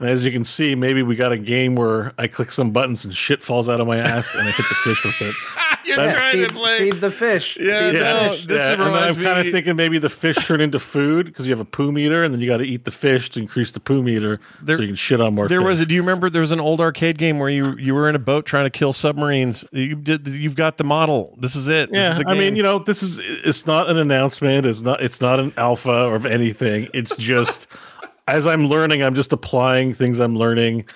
And 0.00 0.08
as 0.08 0.24
you 0.24 0.32
can 0.32 0.44
see, 0.44 0.74
maybe 0.74 1.02
we 1.02 1.14
got 1.14 1.30
a 1.32 1.38
game 1.38 1.74
where 1.74 2.12
I 2.18 2.26
click 2.26 2.52
some 2.52 2.70
buttons 2.70 3.04
and 3.04 3.14
shit 3.14 3.42
falls 3.42 3.68
out 3.68 3.80
of 3.80 3.86
my 3.86 3.98
ass 3.98 4.34
and 4.34 4.48
I 4.48 4.50
hit 4.50 4.66
the 4.68 4.74
fish 4.76 5.04
with 5.04 5.20
it. 5.20 5.34
You're 5.86 5.96
That's- 5.96 6.16
trying 6.16 6.32
Feed, 6.36 6.48
to 6.48 6.54
play. 6.54 6.78
feed 6.90 7.00
the 7.00 7.10
fish. 7.10 7.56
Yeah, 7.58 7.90
Feed 7.90 7.96
the 7.96 8.00
no, 8.04 8.30
fish. 8.32 8.46
this 8.46 8.62
yeah, 8.62 8.72
and 8.74 8.82
then 8.82 8.94
I'm 8.94 9.14
kind 9.14 9.38
of 9.46 9.50
thinking 9.52 9.76
maybe 9.76 9.98
the 9.98 10.10
fish 10.10 10.36
turn 10.46 10.60
into 10.60 10.78
food 10.78 11.26
because 11.26 11.46
you 11.46 11.52
have 11.52 11.58
a 11.60 11.64
poo 11.64 11.90
meter, 11.90 12.22
and 12.22 12.32
then 12.32 12.40
you 12.40 12.46
got 12.46 12.58
to 12.58 12.64
eat 12.64 12.84
the 12.84 12.90
fish 12.90 13.30
to 13.30 13.40
increase 13.40 13.72
the 13.72 13.80
poo 13.80 14.02
meter, 14.02 14.40
There- 14.62 14.76
so 14.76 14.82
you 14.82 14.88
can 14.88 14.94
shit 14.96 15.20
on 15.22 15.34
more. 15.34 15.48
There 15.48 15.58
fish. 15.60 15.66
was 15.66 15.80
a. 15.80 15.86
Do 15.86 15.94
you 15.94 16.02
remember? 16.02 16.28
There 16.30 16.42
was 16.42 16.52
an 16.52 16.60
old 16.60 16.80
arcade 16.82 17.16
game 17.18 17.38
where 17.38 17.48
you 17.48 17.76
you 17.78 17.94
were 17.94 18.08
in 18.08 18.14
a 18.14 18.18
boat 18.20 18.44
trying 18.46 18.66
to 18.66 18.70
kill 18.70 18.92
submarines. 18.92 19.64
You 19.72 19.96
did. 19.96 20.26
You've 20.28 20.54
got 20.54 20.76
the 20.76 20.84
model. 20.84 21.34
This 21.40 21.56
is 21.56 21.66
it. 21.68 21.90
This 21.90 21.98
Yeah, 22.02 22.18
is 22.18 22.22
the 22.24 22.30
I 22.30 22.34
mean, 22.38 22.56
you 22.56 22.62
know, 22.62 22.78
this 22.78 23.02
is 23.02 23.18
it's 23.18 23.66
not 23.66 23.88
an 23.90 23.96
announcement. 23.96 24.66
It's 24.66 24.82
not 24.82 25.02
it's 25.02 25.20
not 25.20 25.40
an 25.40 25.52
alpha 25.56 26.04
or 26.04 26.14
of 26.14 26.26
anything. 26.26 26.88
It's 26.92 27.16
just 27.16 27.66
as 28.32 28.46
I'm 28.46 28.66
learning, 28.66 29.02
I'm 29.02 29.14
just 29.14 29.32
applying 29.32 29.94
things 29.94 30.20
I'm 30.20 30.36
learning. 30.36 30.86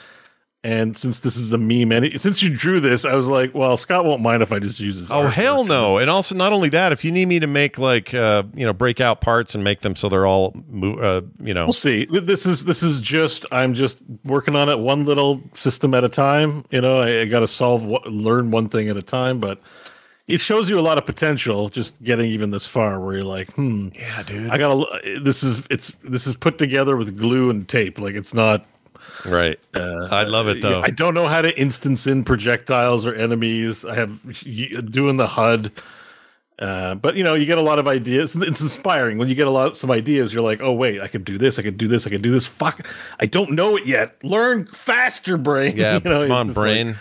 And 0.62 0.97
since 0.97 1.20
this 1.20 1.36
is 1.36 1.52
a 1.52 1.59
meme, 1.59 1.93
and 1.93 2.19
since 2.19 2.43
you 2.43 2.48
drew 2.48 2.81
this, 2.81 3.05
I 3.05 3.15
was 3.15 3.28
like, 3.28 3.55
well, 3.55 3.77
Scott 3.77 4.06
won't 4.06 4.23
mind 4.23 4.43
if 4.43 4.51
I 4.51 4.59
just 4.59 4.81
use 4.81 4.98
this. 4.98 5.11
Oh 5.11 5.27
hell 5.27 5.65
no! 5.65 5.98
And 5.98 6.09
also, 6.09 6.35
not 6.35 6.55
only 6.55 6.70
that, 6.70 6.90
if 6.90 7.05
you 7.05 7.12
need 7.12 7.28
me 7.28 7.39
to 7.39 7.47
make 7.47 7.77
like 7.77 8.15
uh, 8.15 8.44
you 8.55 8.65
know 8.65 8.73
break 8.73 8.98
out 8.98 9.20
parts 9.20 9.55
and 9.55 9.62
make 9.62 9.81
them 9.81 9.94
so 9.94 10.09
they're 10.09 10.27
all 10.27 10.56
uh, 10.82 11.20
you 11.39 11.52
know 11.52 11.66
We'll 11.66 11.74
see. 11.74 12.06
This 12.06 12.47
is 12.47 12.65
this 12.65 12.82
is 12.82 13.02
just 13.02 13.44
I'm 13.52 13.74
just 13.74 13.98
working 14.24 14.56
on 14.56 14.70
it 14.70 14.78
one 14.78 15.05
little 15.05 15.43
system 15.52 15.93
at 15.93 16.02
a 16.02 16.09
time. 16.09 16.65
You 16.70 16.81
know, 16.81 17.02
I, 17.02 17.20
I 17.20 17.24
got 17.27 17.40
to 17.40 17.48
solve 17.48 17.85
learn 18.06 18.51
one 18.51 18.70
thing 18.70 18.89
at 18.89 18.97
a 18.97 19.02
time, 19.02 19.40
but 19.40 19.61
it 20.26 20.40
shows 20.40 20.70
you 20.70 20.78
a 20.78 20.82
lot 20.82 20.96
of 20.96 21.05
potential 21.05 21.68
just 21.68 22.02
getting 22.02 22.30
even 22.30 22.51
this 22.51 22.66
far 22.66 22.98
where 22.98 23.16
you're 23.16 23.24
like, 23.24 23.52
hmm, 23.52 23.88
yeah, 23.94 24.22
dude. 24.22 24.51
I 24.51 24.59
gotta. 24.59 25.20
This 25.20 25.42
is 25.42 25.66
it's 25.70 25.92
this 26.02 26.26
is 26.26 26.34
put 26.34 26.56
together 26.59 26.96
with 26.96 27.16
glue 27.16 27.51
and 27.51 27.68
tape. 27.68 27.98
Like 27.98 28.14
it's 28.14 28.32
not. 28.32 28.64
right. 29.26 29.59
I 29.74 30.24
love 30.24 30.48
it 30.48 30.62
though. 30.62 30.82
I 30.82 30.90
don't 30.90 31.14
know 31.14 31.26
how 31.28 31.42
to 31.42 31.59
instance 31.60 32.06
in 32.06 32.24
projectiles 32.24 33.05
or 33.06 33.14
enemies. 33.14 33.84
I 33.84 33.94
have 33.94 34.20
doing 34.90 35.16
the 35.18 35.26
HUD. 35.26 35.72
Uh, 36.56 36.94
but 36.94 37.16
you 37.16 37.24
know, 37.24 37.34
you 37.34 37.46
get 37.46 37.59
a 37.59 37.62
lot 37.62 37.80
of 37.80 37.88
ideas. 37.88 38.36
It's 38.36 38.60
inspiring 38.60 39.18
when 39.18 39.28
you 39.28 39.34
get 39.34 39.48
a 39.48 39.51
lot 39.51 39.76
some 39.76 39.90
ideas. 39.90 40.32
You're 40.32 40.42
like, 40.42 40.60
oh 40.62 40.72
wait, 40.72 41.01
I 41.01 41.09
could 41.09 41.24
do 41.24 41.36
this. 41.36 41.59
I 41.59 41.62
could 41.62 41.76
do 41.76 41.88
this. 41.88 42.06
I 42.06 42.10
could 42.10 42.22
do 42.22 42.30
this. 42.30 42.46
Fuck, 42.46 42.86
I 43.20 43.26
don't 43.26 43.51
know 43.51 43.76
it 43.76 43.86
yet. 43.86 44.16
Learn 44.22 44.66
faster, 44.66 45.36
brain. 45.36 45.74
yeah, 45.76 45.94
you 46.02 46.09
know, 46.09 46.22
come 46.22 46.32
on, 46.32 46.46
just 46.46 46.56
like- 46.56 46.64
brain. 46.64 46.96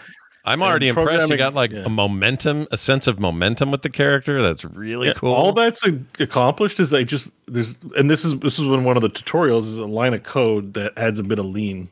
I'm 0.46 0.62
already 0.62 0.90
impressed. 0.90 1.30
You 1.30 1.38
got 1.38 1.54
like 1.54 1.72
yeah. 1.72 1.86
a 1.86 1.90
momentum, 1.90 2.68
a 2.72 2.78
sense 2.78 3.08
of 3.08 3.20
momentum 3.20 3.72
with 3.72 3.82
the 3.82 3.90
character. 3.90 4.42
That's 4.42 4.66
really 4.66 5.08
Yeah, 5.08 5.14
cool. 5.14 5.34
All 5.34 5.54
that's 5.54 5.86
accomplished 6.20 6.80
is 6.80 6.94
I 6.94 7.04
just 7.04 7.30
there's 7.48 7.78
and 7.98 8.10
this 8.10 8.26
is 8.26 8.38
this 8.40 8.60
is 8.60 8.68
when 8.68 8.84
one 8.84 8.98
of 8.98 9.02
the 9.04 9.10
tutorials 9.10 9.62
is 9.68 9.78
a 9.78 9.86
line 9.86 10.14
of 10.14 10.24
code 10.24 10.74
that 10.74 10.92
adds 10.98 11.20
a 11.20 11.24
bit 11.24 11.40
of 11.40 11.46
lean. 11.46 11.88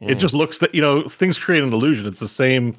It 0.00 0.16
Mm. 0.16 0.20
just 0.20 0.34
looks 0.34 0.58
that 0.58 0.74
you 0.74 0.80
know 0.80 1.02
things 1.06 1.38
create 1.38 1.62
an 1.62 1.72
illusion. 1.72 2.06
It's 2.06 2.18
the 2.18 2.26
same 2.26 2.76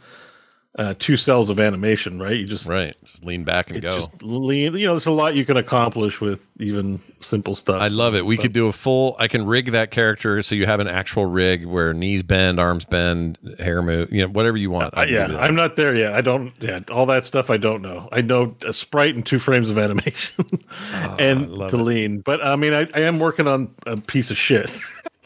uh, 0.80 0.96
two 0.98 1.18
cells 1.18 1.52
of 1.52 1.60
animation, 1.60 2.20
right? 2.20 2.36
You 2.36 2.46
just 2.46 2.66
right. 2.66 2.96
Just 3.06 3.24
lean 3.24 3.44
back 3.44 3.68
and 3.68 3.78
it 3.78 3.82
go. 3.82 3.92
just 3.92 4.24
lean. 4.24 4.76
You 4.76 4.88
know, 4.88 4.94
there's 4.94 5.06
a 5.06 5.12
lot 5.12 5.36
you 5.36 5.46
can 5.46 5.56
accomplish 5.56 6.20
with 6.20 6.50
even 6.60 7.00
simple 7.20 7.54
stuff. 7.54 7.80
I 7.80 7.90
love 7.90 8.16
it. 8.16 8.26
We 8.26 8.38
could 8.38 8.54
do 8.54 8.68
a 8.68 8.72
full. 8.72 9.16
I 9.20 9.28
can 9.28 9.46
rig 9.46 9.72
that 9.72 9.92
character 9.92 10.42
so 10.42 10.56
you 10.56 10.66
have 10.66 10.80
an 10.80 10.88
actual 10.88 11.28
rig 11.28 11.66
where 11.66 11.94
knees 11.94 12.24
bend, 12.24 12.60
arms 12.60 12.86
bend, 12.86 13.38
hair 13.60 13.84
move. 13.84 14.12
You 14.12 14.24
know, 14.24 14.30
whatever 14.30 14.58
you 14.58 14.72
want. 14.72 14.96
Uh, 14.96 15.02
I, 15.02 15.06
yeah, 15.06 15.38
I'm 15.38 15.56
not 15.56 15.76
there 15.76 15.94
yet. 15.94 16.14
I 16.16 16.22
don't. 16.22 16.52
Yeah, 16.60 16.80
all 16.90 17.06
that 17.06 17.24
stuff 17.24 17.52
I 17.52 17.58
don't 17.58 17.84
know. 17.84 18.10
I 18.12 18.22
know 18.22 18.56
a 18.66 18.74
sprite 18.74 19.14
and 19.14 19.24
two 19.24 19.38
frames 19.40 19.70
of 19.70 19.78
animation 19.78 20.44
and 21.20 21.52
love 21.52 21.70
to 21.72 21.78
it. 21.78 21.84
lean. 21.84 22.22
But 22.22 22.44
I 22.44 22.56
mean, 22.56 22.74
I, 22.74 22.88
I 22.96 23.02
am 23.02 23.20
working 23.20 23.48
on 23.48 23.74
a 23.86 23.98
piece 23.98 24.32
of 24.32 24.38
shit, 24.40 24.76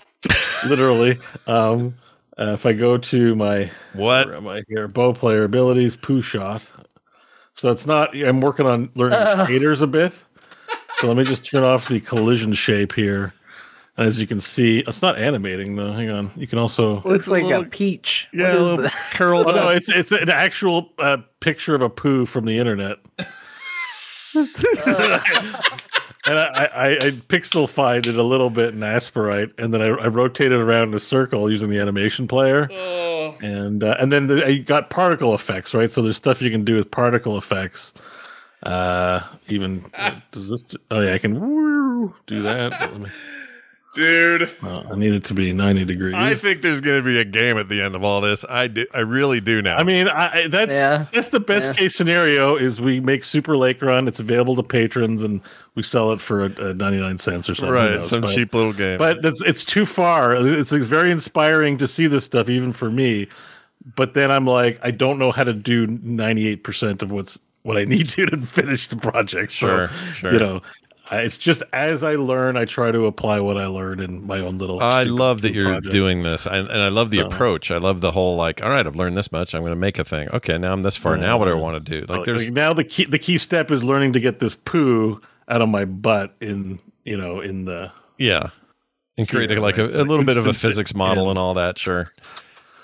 literally. 0.67 1.19
Um, 1.45 1.95
uh, 2.39 2.51
if 2.51 2.65
I 2.65 2.73
go 2.73 2.97
to 2.97 3.35
my 3.35 3.69
What? 3.93 4.27
where 4.27 4.35
am 4.35 4.47
I 4.47 4.63
here? 4.67 4.87
Bow 4.87 5.13
player 5.13 5.43
abilities, 5.43 5.95
poo 5.95 6.21
shot. 6.21 6.63
So 7.53 7.71
it's 7.71 7.85
not. 7.87 8.15
I'm 8.15 8.41
working 8.41 8.65
on 8.67 8.89
learning 8.95 9.17
shaders 9.47 9.81
a 9.81 9.87
bit. 9.87 10.23
So 10.93 11.07
let 11.07 11.17
me 11.17 11.23
just 11.23 11.45
turn 11.45 11.63
off 11.63 11.87
the 11.87 11.99
collision 11.99 12.53
shape 12.53 12.93
here. 12.93 13.33
And 13.97 14.07
as 14.07 14.19
you 14.19 14.27
can 14.27 14.39
see, 14.39 14.79
it's 14.87 15.01
not 15.01 15.17
animating 15.17 15.75
though. 15.75 15.91
Hang 15.91 16.09
on. 16.11 16.29
You 16.35 16.45
can 16.47 16.59
also. 16.59 17.01
Looks 17.01 17.27
like 17.27 17.43
little- 17.43 17.63
a 17.63 17.65
peach. 17.65 18.27
Yeah, 18.31 18.53
a 18.53 18.59
little 18.59 18.77
that? 18.77 18.93
curled 19.13 19.47
Oh 19.47 19.51
no, 19.51 19.69
it's 19.69 19.89
it's 19.89 20.11
an 20.11 20.29
actual 20.29 20.91
uh, 20.99 21.17
picture 21.39 21.73
of 21.73 21.81
a 21.81 21.89
poo 21.89 22.25
from 22.27 22.45
the 22.45 22.57
internet. 22.59 22.97
and 26.27 26.37
I, 26.37 26.65
I, 26.73 26.89
I 26.91 27.11
pixelified 27.29 28.05
it 28.07 28.15
a 28.17 28.23
little 28.23 28.49
bit 28.49 28.73
in 28.73 28.81
Aseprite, 28.81 29.53
and 29.57 29.73
then 29.73 29.81
I, 29.81 29.87
I 29.87 30.07
rotated 30.07 30.59
around 30.59 30.89
in 30.89 30.93
a 30.93 30.99
circle 30.99 31.49
using 31.49 31.69
the 31.69 31.79
animation 31.79 32.27
player. 32.27 32.69
oh. 32.71 33.35
And 33.41 33.83
uh, 33.83 33.95
and 33.99 34.11
then 34.11 34.27
the, 34.27 34.51
you 34.51 34.63
got 34.63 34.89
particle 34.89 35.33
effects, 35.35 35.73
right? 35.73 35.91
So 35.91 36.01
there's 36.01 36.17
stuff 36.17 36.41
you 36.41 36.49
can 36.51 36.63
do 36.63 36.75
with 36.75 36.89
particle 36.91 37.37
effects. 37.37 37.93
Uh, 38.63 39.21
even 39.47 39.85
Ah. 39.97 40.21
does 40.31 40.49
this? 40.49 40.63
Oh 40.91 41.01
yeah, 41.01 41.13
I 41.13 41.17
can 41.17 41.39
woo, 41.39 42.13
do 42.25 42.41
that. 42.43 42.71
Let 43.97 44.05
me- 44.05 44.07
Dude, 44.47 44.55
uh, 44.63 44.83
I 44.91 44.95
need 44.95 45.13
it 45.13 45.23
to 45.25 45.33
be 45.33 45.51
90 45.53 45.85
degrees. 45.85 46.13
I 46.15 46.33
think 46.35 46.61
there's 46.61 46.81
going 46.81 46.97
to 46.97 47.05
be 47.05 47.19
a 47.19 47.25
game 47.25 47.57
at 47.57 47.69
the 47.69 47.81
end 47.81 47.95
of 47.95 48.03
all 48.03 48.21
this. 48.21 48.45
I 48.49 48.67
do, 48.67 48.85
I 48.93 48.99
really 48.99 49.39
do 49.41 49.61
now. 49.61 49.77
I 49.77 49.83
mean, 49.83 50.07
I, 50.07 50.43
I- 50.43 50.47
that's 50.47 50.71
Yeah. 50.71 51.05
that's 51.11 51.29
the 51.29 51.39
best 51.39 51.69
Yeah. 51.73 51.79
case 51.79 51.95
scenario. 51.95 52.55
Is 52.55 52.79
we 52.79 52.99
make 52.99 53.23
Super 53.23 53.57
Lake 53.57 53.81
Run, 53.81 54.07
it's 54.07 54.19
available 54.19 54.55
to 54.55 54.63
patrons, 54.63 55.23
and 55.23 55.41
we 55.75 55.83
sell 55.83 56.11
it 56.11 56.19
for 56.21 56.43
a, 56.45 56.51
a 56.69 56.73
ninety 56.73 56.99
nine 56.99 57.17
cents 57.17 57.49
or 57.49 57.55
something. 57.55 57.73
Right, 57.73 57.95
knows? 57.95 58.09
some 58.09 58.21
But- 58.21 58.35
cheap 58.35 58.53
little 58.53 58.73
game. 58.73 58.97
But 58.97 59.21
that's 59.21 59.41
it's 59.43 59.63
too 59.63 59.85
far. 59.85 60.35
It's, 60.35 60.71
it's 60.71 60.85
very 60.85 61.11
inspiring 61.11 61.77
to 61.77 61.87
see 61.87 62.07
this 62.07 62.23
stuff, 62.25 62.49
even 62.49 62.73
for 62.73 62.89
me. 62.89 63.27
But 63.95 64.13
then 64.15 64.31
I'm 64.31 64.45
like, 64.45 64.79
I 64.83 64.91
don't 64.91 65.17
know 65.17 65.31
how 65.31 65.43
to 65.43 65.53
do 65.53 65.87
ninety 65.87 66.47
eight 66.47 66.63
percent 66.63 67.01
of 67.01 67.11
what's 67.11 67.39
what 67.63 67.77
I 67.77 67.83
need 67.85 68.09
to 68.09 68.25
to 68.27 68.37
finish 68.37 68.87
the 68.87 68.97
project. 68.97 69.51
So, 69.51 69.67
Sure, 69.67 69.87
sure. 70.13 70.33
You 70.33 70.39
know, 70.39 70.55
I- 70.57 70.61
it's 71.11 71.37
just 71.37 71.63
as 71.73 72.03
I 72.03 72.15
learn, 72.15 72.57
I 72.57 72.65
try 72.65 72.91
to 72.91 73.05
apply 73.05 73.39
what 73.39 73.57
I 73.57 73.67
learn 73.67 73.99
in 73.99 74.25
my 74.27 74.39
own 74.39 74.57
little. 74.57 74.81
I 74.81 75.03
love 75.03 75.41
that 75.41 75.53
you're 75.53 75.65
project. 75.73 75.91
doing 75.91 76.23
this, 76.23 76.45
I, 76.45 76.57
and 76.57 76.69
I 76.71 76.89
love 76.89 77.09
the 77.11 77.17
So- 77.17 77.27
approach. 77.27 77.71
I 77.71 77.77
love 77.77 78.01
the 78.01 78.11
whole 78.11 78.35
like, 78.35 78.61
all 78.61 78.69
right, 78.69 78.85
I've 78.85 78.95
learned 78.95 79.15
this 79.17 79.31
much. 79.31 79.55
I'm 79.55 79.61
going 79.61 79.71
to 79.71 79.75
make 79.77 79.99
a 79.99 80.03
thing. 80.03 80.27
Okay, 80.33 80.57
now 80.57 80.73
I'm 80.73 80.83
this 80.83 80.97
far. 80.97 81.15
Now 81.17 81.37
what 81.37 81.45
do 81.45 81.51
I 81.51 81.55
want 81.55 81.85
to 81.85 82.01
do? 82.01 82.05
Like, 82.13 82.25
there's 82.25 82.45
like 82.49 82.53
now 82.53 82.73
the 82.73 82.83
key 82.83 83.05
the 83.05 83.19
key 83.19 83.37
step 83.37 83.71
is 83.71 83.83
learning 83.83 84.13
to 84.13 84.19
get 84.19 84.39
this 84.39 84.55
poo 84.55 85.21
out 85.47 85.61
of 85.61 85.69
my 85.69 85.85
butt 85.85 86.35
in 86.41 86.79
you 87.05 87.15
know 87.17 87.39
in 87.41 87.65
the 87.65 87.91
yeah, 88.17 88.49
and 89.17 89.29
create 89.29 89.49
Yeah, 89.49 89.59
like 89.59 89.77
right. 89.77 89.89
a, 89.89 90.01
a 90.01 90.03
little 90.03 90.25
bit 90.25 90.37
of 90.37 90.45
a 90.45 90.53
physics 90.65 90.93
model 90.93 91.29
and 91.29 91.39
all 91.39 91.53
that. 91.53 91.77
Sure, 91.77 92.11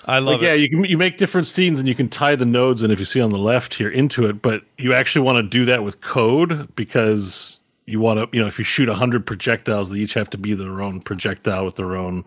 I 0.06 0.18
love 0.20 0.40
like 0.40 0.42
yeah 0.42 0.54
you 0.54 0.70
can 0.70 0.84
you 0.84 0.96
make 0.96 1.18
different 1.18 1.46
scenes 1.46 1.78
and 1.78 1.86
you 1.86 1.94
can 1.94 2.08
tie 2.08 2.36
the 2.36 2.46
nodes 2.46 2.82
and 2.82 2.90
if 2.92 2.98
you 2.98 3.04
see 3.04 3.20
on 3.20 3.28
the 3.30 3.38
left 3.38 3.74
here 3.74 3.90
into 3.90 4.24
it 4.26 4.40
but 4.40 4.62
you 4.78 4.94
actually 4.94 5.24
want 5.26 5.36
to 5.36 5.42
do 5.42 5.66
that 5.66 5.82
with 5.84 6.00
code 6.00 6.74
because 6.76 7.60
you 7.86 8.00
want 8.00 8.18
to 8.18 8.36
you 8.36 8.40
know 8.42 8.48
if 8.48 8.58
you 8.58 8.64
shoot 8.64 8.88
100 8.88 9.26
projectiles 9.26 9.90
they 9.90 9.98
each 9.98 10.14
have 10.14 10.30
to 10.30 10.38
be 10.38 10.54
their 10.54 10.80
own 10.82 11.00
projectile 11.00 11.64
with 11.66 11.76
their 11.76 11.96
own 11.96 12.24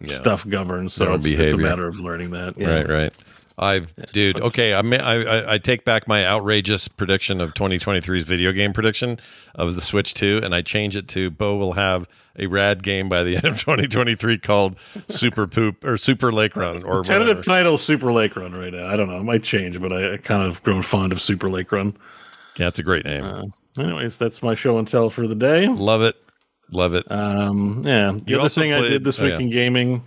Yeah. 0.00 0.14
stuff 0.14 0.48
governed 0.48 0.90
so 0.92 1.14
it's, 1.14 1.26
it's 1.26 1.54
a 1.54 1.56
matter 1.56 1.86
of 1.88 1.98
learning 2.00 2.30
that 2.30 2.54
Right, 2.58 2.88
right. 2.88 3.16
I, 3.58 3.80
dude. 4.14 4.40
Okay, 4.40 4.72
I, 4.74 4.80
may, 4.80 4.98
I 4.98 5.20
I- 5.22 5.52
I 5.54 5.58
take 5.58 5.84
back 5.84 6.08
my 6.08 6.24
outrageous 6.26 6.88
prediction 6.88 7.40
of 7.42 7.52
2023's 7.52 8.24
video 8.24 8.50
game 8.50 8.72
prediction 8.72 9.18
of 9.54 9.74
the 9.74 9.82
Switch 9.82 10.14
2, 10.14 10.40
and 10.42 10.54
I 10.54 10.62
change 10.62 10.96
it 10.96 11.06
to 11.08 11.30
Bo 11.30 11.56
will 11.58 11.74
have 11.74 12.08
a 12.38 12.46
rad 12.46 12.82
game 12.82 13.10
by 13.10 13.22
the 13.22 13.36
end 13.36 13.44
of 13.44 13.60
2023 13.60 14.38
called 14.38 14.78
Super 15.06 15.46
Poop 15.46 15.84
or 15.84 15.98
Super 15.98 16.32
Lake 16.32 16.56
Run 16.56 16.82
or 16.84 17.02
tentative 17.04 17.36
whatever. 17.36 17.42
title 17.42 17.76
super 17.78 18.10
lake 18.10 18.36
run 18.36 18.52
right 18.54 18.72
now 18.72 18.88
i 18.88 18.96
don't 18.96 19.08
know 19.08 19.18
it 19.20 19.22
might 19.24 19.42
change 19.42 19.78
but 19.78 19.92
i, 19.92 20.14
I 20.14 20.16
kind 20.16 20.42
of 20.44 20.62
grown 20.62 20.80
fond 20.80 21.12
of 21.12 21.20
super 21.20 21.50
lake 21.50 21.70
run 21.72 21.92
Yeah, 22.56 22.68
it's 22.68 22.78
a 22.78 22.82
great 22.82 23.04
name. 23.04 23.22
Uh, 23.22 23.44
anyways 23.78 24.16
that's 24.18 24.42
my 24.42 24.54
show 24.54 24.78
and 24.78 24.86
tell 24.88 25.08
for 25.10 25.26
the 25.26 25.34
day 25.34 25.66
Love 25.68 26.02
it, 26.02 26.16
love 26.70 26.94
it. 26.94 27.10
Um, 27.10 27.82
yeah. 27.84 28.12
The 28.12 28.22
You 28.32 28.40
other 28.40 28.48
thing 28.48 28.72
I 28.72 28.80
did 28.80 29.04
this 29.04 29.18
oh, 29.20 29.24
week 29.24 29.32
yeah. 29.34 29.38
in 29.40 29.50
gaming, 29.50 30.02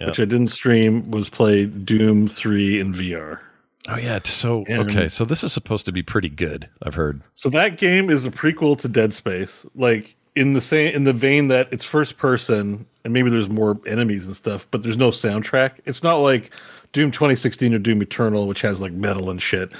Yeah. 0.00 0.06
which 0.08 0.20
I 0.20 0.24
didn't 0.24 0.48
stream, 0.48 1.10
was 1.10 1.28
play 1.28 1.66
Doom 1.66 2.28
3 2.28 2.80
in 2.80 2.92
VR. 2.92 3.40
oh 3.88 3.96
yeah. 3.96 4.18
So 4.24 4.64
And- 4.68 4.90
okay, 4.90 5.08
so 5.08 5.24
this 5.24 5.42
is 5.44 5.52
supposed 5.52 5.86
to 5.86 5.92
be 5.92 6.02
pretty 6.02 6.28
good. 6.28 6.68
I've 6.82 6.94
heard. 6.94 7.22
So 7.34 7.48
that 7.50 7.78
game 7.78 8.10
is 8.10 8.26
a 8.26 8.30
prequel 8.30 8.78
to 8.80 8.88
Dead 8.88 9.14
Space, 9.14 9.64
like 9.74 10.16
in 10.34 10.52
the 10.52 10.60
same 10.60 10.94
in 10.94 11.04
the 11.04 11.12
vein 11.14 11.48
that 11.48 11.68
it's 11.72 11.84
first 11.84 12.18
person 12.18 12.84
and 13.04 13.12
maybe 13.12 13.30
there's 13.30 13.48
more 13.48 13.80
enemies 13.86 14.26
and 14.26 14.34
stuff, 14.36 14.66
but 14.70 14.82
there's 14.82 14.96
no 14.98 15.10
soundtrack. 15.10 15.74
It's 15.86 16.02
not 16.02 16.16
like 16.16 16.50
Doom 16.92 17.10
2016 17.12 17.72
or 17.72 17.78
Doom 17.78 18.02
Eternal, 18.02 18.46
which 18.48 18.60
has 18.62 18.80
like 18.80 18.92
metal 18.92 19.30
and 19.30 19.40
shit. 19.40 19.70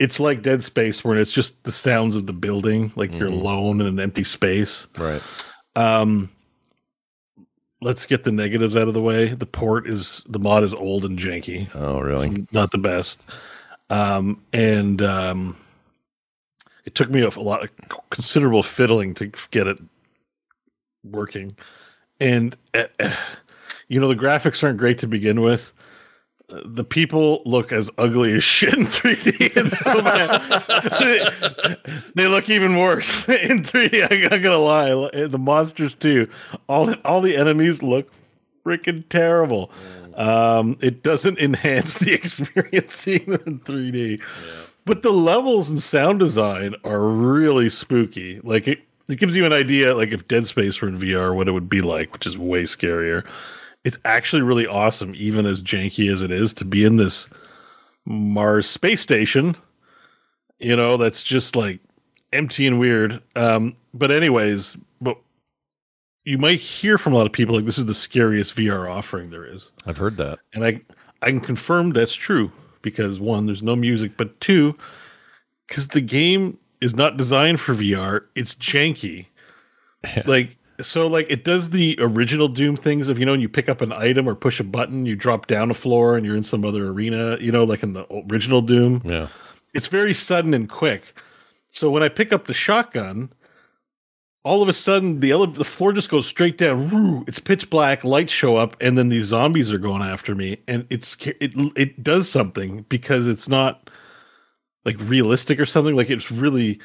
It's 0.00 0.18
like 0.18 0.42
Dead 0.42 0.64
Space, 0.64 1.04
where 1.04 1.16
it's 1.16 1.32
just 1.32 1.62
the 1.62 1.72
sounds 1.72 2.16
of 2.16 2.26
the 2.26 2.32
building, 2.32 2.90
like 2.96 3.12
you're 3.12 3.28
alone 3.28 3.80
in 3.80 3.86
an 3.86 4.00
empty 4.00 4.24
space. 4.24 4.88
Right. 4.98 5.22
Um, 5.76 6.30
let's 7.82 8.06
get 8.06 8.24
the 8.24 8.32
negatives 8.32 8.76
out 8.76 8.88
of 8.88 8.94
the 8.94 9.02
way. 9.02 9.28
The 9.28 9.46
port 9.46 9.86
is 9.86 10.24
the 10.26 10.38
mod 10.38 10.64
is 10.64 10.74
old 10.74 11.04
and 11.04 11.18
janky. 11.18 11.68
Oh 11.74 12.00
really? 12.00 12.28
It's 12.28 12.52
not 12.52 12.70
the 12.70 12.78
best. 12.78 13.26
Um, 13.90 14.42
and 14.52 15.02
um, 15.02 15.56
it 16.84 16.94
took 16.94 17.10
me 17.10 17.22
a, 17.22 17.28
a 17.28 17.40
lot 17.40 17.62
of 17.62 17.70
considerable 18.10 18.62
fiddling 18.62 19.14
to 19.14 19.26
get 19.50 19.66
it 19.66 19.78
working. 21.04 21.56
And 22.20 22.56
uh, 22.74 22.84
you 23.88 24.00
know 24.00 24.08
the 24.08 24.14
graphics 24.14 24.62
aren't 24.64 24.78
great 24.78 24.98
to 24.98 25.06
begin 25.06 25.40
with. 25.40 25.72
The 26.64 26.84
people 26.84 27.42
look 27.44 27.72
as 27.72 27.90
ugly 27.98 28.32
as 28.32 28.44
shit 28.44 28.74
in 28.74 28.84
3D. 28.84 29.52
It's 29.56 29.78
so 29.78 30.02
bad. 30.02 31.78
they 32.14 32.26
look 32.26 32.48
even 32.50 32.76
worse 32.76 33.28
in 33.28 33.62
3D. 33.62 34.10
I'm 34.10 34.30
not 34.30 34.42
gonna 34.42 34.58
lie. 34.58 35.26
The 35.26 35.38
monsters 35.38 35.94
too. 35.94 36.28
All 36.68 36.86
the, 36.86 37.00
all 37.06 37.20
the 37.20 37.36
enemies 37.36 37.82
look 37.82 38.10
freaking 38.64 39.08
terrible. 39.08 39.70
Um, 40.14 40.76
it 40.80 41.02
doesn't 41.02 41.38
enhance 41.38 41.94
the 41.94 42.12
experience 42.14 42.94
seeing 42.94 43.26
them 43.26 43.42
in 43.46 43.60
3D. 43.60 44.20
But 44.84 45.02
the 45.02 45.12
levels 45.12 45.70
and 45.70 45.80
sound 45.80 46.18
design 46.18 46.74
are 46.84 47.00
really 47.00 47.68
spooky. 47.68 48.40
Like 48.42 48.66
it, 48.66 48.80
it 49.08 49.18
gives 49.18 49.36
you 49.36 49.44
an 49.44 49.52
idea, 49.52 49.94
like 49.94 50.10
if 50.10 50.26
Dead 50.28 50.46
Space 50.46 50.80
were 50.80 50.88
in 50.88 50.98
VR, 50.98 51.34
what 51.34 51.48
it 51.48 51.52
would 51.52 51.68
be 51.68 51.82
like, 51.82 52.12
which 52.12 52.26
is 52.26 52.36
way 52.36 52.64
scarier. 52.64 53.26
It's 53.84 53.98
actually 54.04 54.42
really 54.42 54.66
awesome, 54.66 55.14
even 55.16 55.46
as 55.46 55.62
janky 55.62 56.12
as 56.12 56.22
it 56.22 56.30
is, 56.30 56.52
to 56.54 56.64
be 56.64 56.84
in 56.84 56.96
this 56.96 57.28
Mars 58.04 58.68
space 58.68 59.00
station. 59.00 59.56
You 60.58 60.76
know, 60.76 60.96
that's 60.96 61.22
just 61.22 61.56
like 61.56 61.80
empty 62.32 62.66
and 62.66 62.78
weird. 62.78 63.22
Um, 63.36 63.76
but 63.94 64.10
anyways, 64.10 64.76
but 65.00 65.16
you 66.24 66.38
might 66.38 66.60
hear 66.60 66.98
from 66.98 67.14
a 67.14 67.16
lot 67.16 67.26
of 67.26 67.32
people 67.32 67.54
like 67.54 67.64
this 67.64 67.78
is 67.78 67.86
the 67.86 67.94
scariest 67.94 68.54
VR 68.56 68.90
offering 68.90 69.30
there 69.30 69.46
is. 69.46 69.72
I've 69.86 69.96
heard 69.96 70.16
that. 70.18 70.38
And 70.52 70.64
I 70.64 70.80
I 71.22 71.28
can 71.28 71.40
confirm 71.40 71.90
that's 71.90 72.14
true 72.14 72.50
because 72.82 73.20
one, 73.20 73.46
there's 73.46 73.62
no 73.62 73.76
music, 73.76 74.12
but 74.16 74.38
two, 74.40 74.76
because 75.68 75.88
the 75.88 76.00
game 76.00 76.58
is 76.80 76.94
not 76.94 77.16
designed 77.16 77.60
for 77.60 77.74
VR, 77.74 78.24
it's 78.34 78.54
janky. 78.54 79.26
like 80.26 80.56
so 80.82 81.06
like 81.06 81.26
it 81.30 81.44
does 81.44 81.70
the 81.70 81.96
original 82.00 82.48
Doom 82.48 82.76
things 82.76 83.08
of 83.08 83.18
you 83.18 83.26
know, 83.26 83.32
when 83.32 83.40
you 83.40 83.48
pick 83.48 83.68
up 83.68 83.80
an 83.80 83.92
item 83.92 84.28
or 84.28 84.34
push 84.34 84.60
a 84.60 84.64
button, 84.64 85.06
you 85.06 85.16
drop 85.16 85.46
down 85.46 85.70
a 85.70 85.74
floor 85.74 86.16
and 86.16 86.26
you're 86.26 86.36
in 86.36 86.42
some 86.42 86.64
other 86.64 86.88
arena, 86.88 87.36
you 87.40 87.52
know, 87.52 87.64
like 87.64 87.82
in 87.82 87.92
the 87.92 88.06
original 88.30 88.62
Doom. 88.62 89.02
Yeah. 89.04 89.28
It's 89.74 89.86
very 89.86 90.14
sudden 90.14 90.54
and 90.54 90.68
quick. 90.68 91.18
So 91.70 91.90
when 91.90 92.02
I 92.02 92.08
pick 92.08 92.32
up 92.32 92.46
the 92.46 92.54
shotgun, 92.54 93.32
all 94.42 94.62
of 94.62 94.68
a 94.68 94.72
sudden 94.72 95.20
the 95.20 95.30
ele- 95.30 95.46
the 95.46 95.64
floor 95.64 95.92
just 95.92 96.10
goes 96.10 96.26
straight 96.26 96.58
down. 96.58 96.90
Woo, 96.90 97.24
it's 97.26 97.38
pitch 97.38 97.70
black, 97.70 98.04
lights 98.04 98.32
show 98.32 98.56
up, 98.56 98.76
and 98.80 98.96
then 98.96 99.08
these 99.08 99.26
zombies 99.26 99.70
are 99.70 99.78
going 99.78 100.02
after 100.02 100.34
me, 100.34 100.58
and 100.66 100.86
it's 100.90 101.16
it 101.26 101.52
it 101.76 102.02
does 102.02 102.28
something 102.28 102.86
because 102.88 103.26
it's 103.26 103.48
not 103.48 103.90
like 104.84 104.96
realistic 105.00 105.60
or 105.60 105.66
something. 105.66 105.94
Like 105.94 106.10
it's 106.10 106.32
really, 106.32 106.80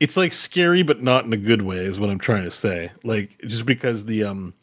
it's 0.00 0.16
like 0.16 0.32
scary, 0.32 0.82
but 0.82 1.02
not 1.02 1.24
in 1.24 1.32
a 1.32 1.38
good 1.38 1.62
way. 1.62 1.78
Is 1.78 1.98
what 1.98 2.10
I'm 2.10 2.18
trying 2.18 2.44
to 2.44 2.50
say. 2.50 2.92
Like 3.02 3.38
just 3.42 3.66
because 3.66 4.04
the 4.04 4.24
um 4.24 4.54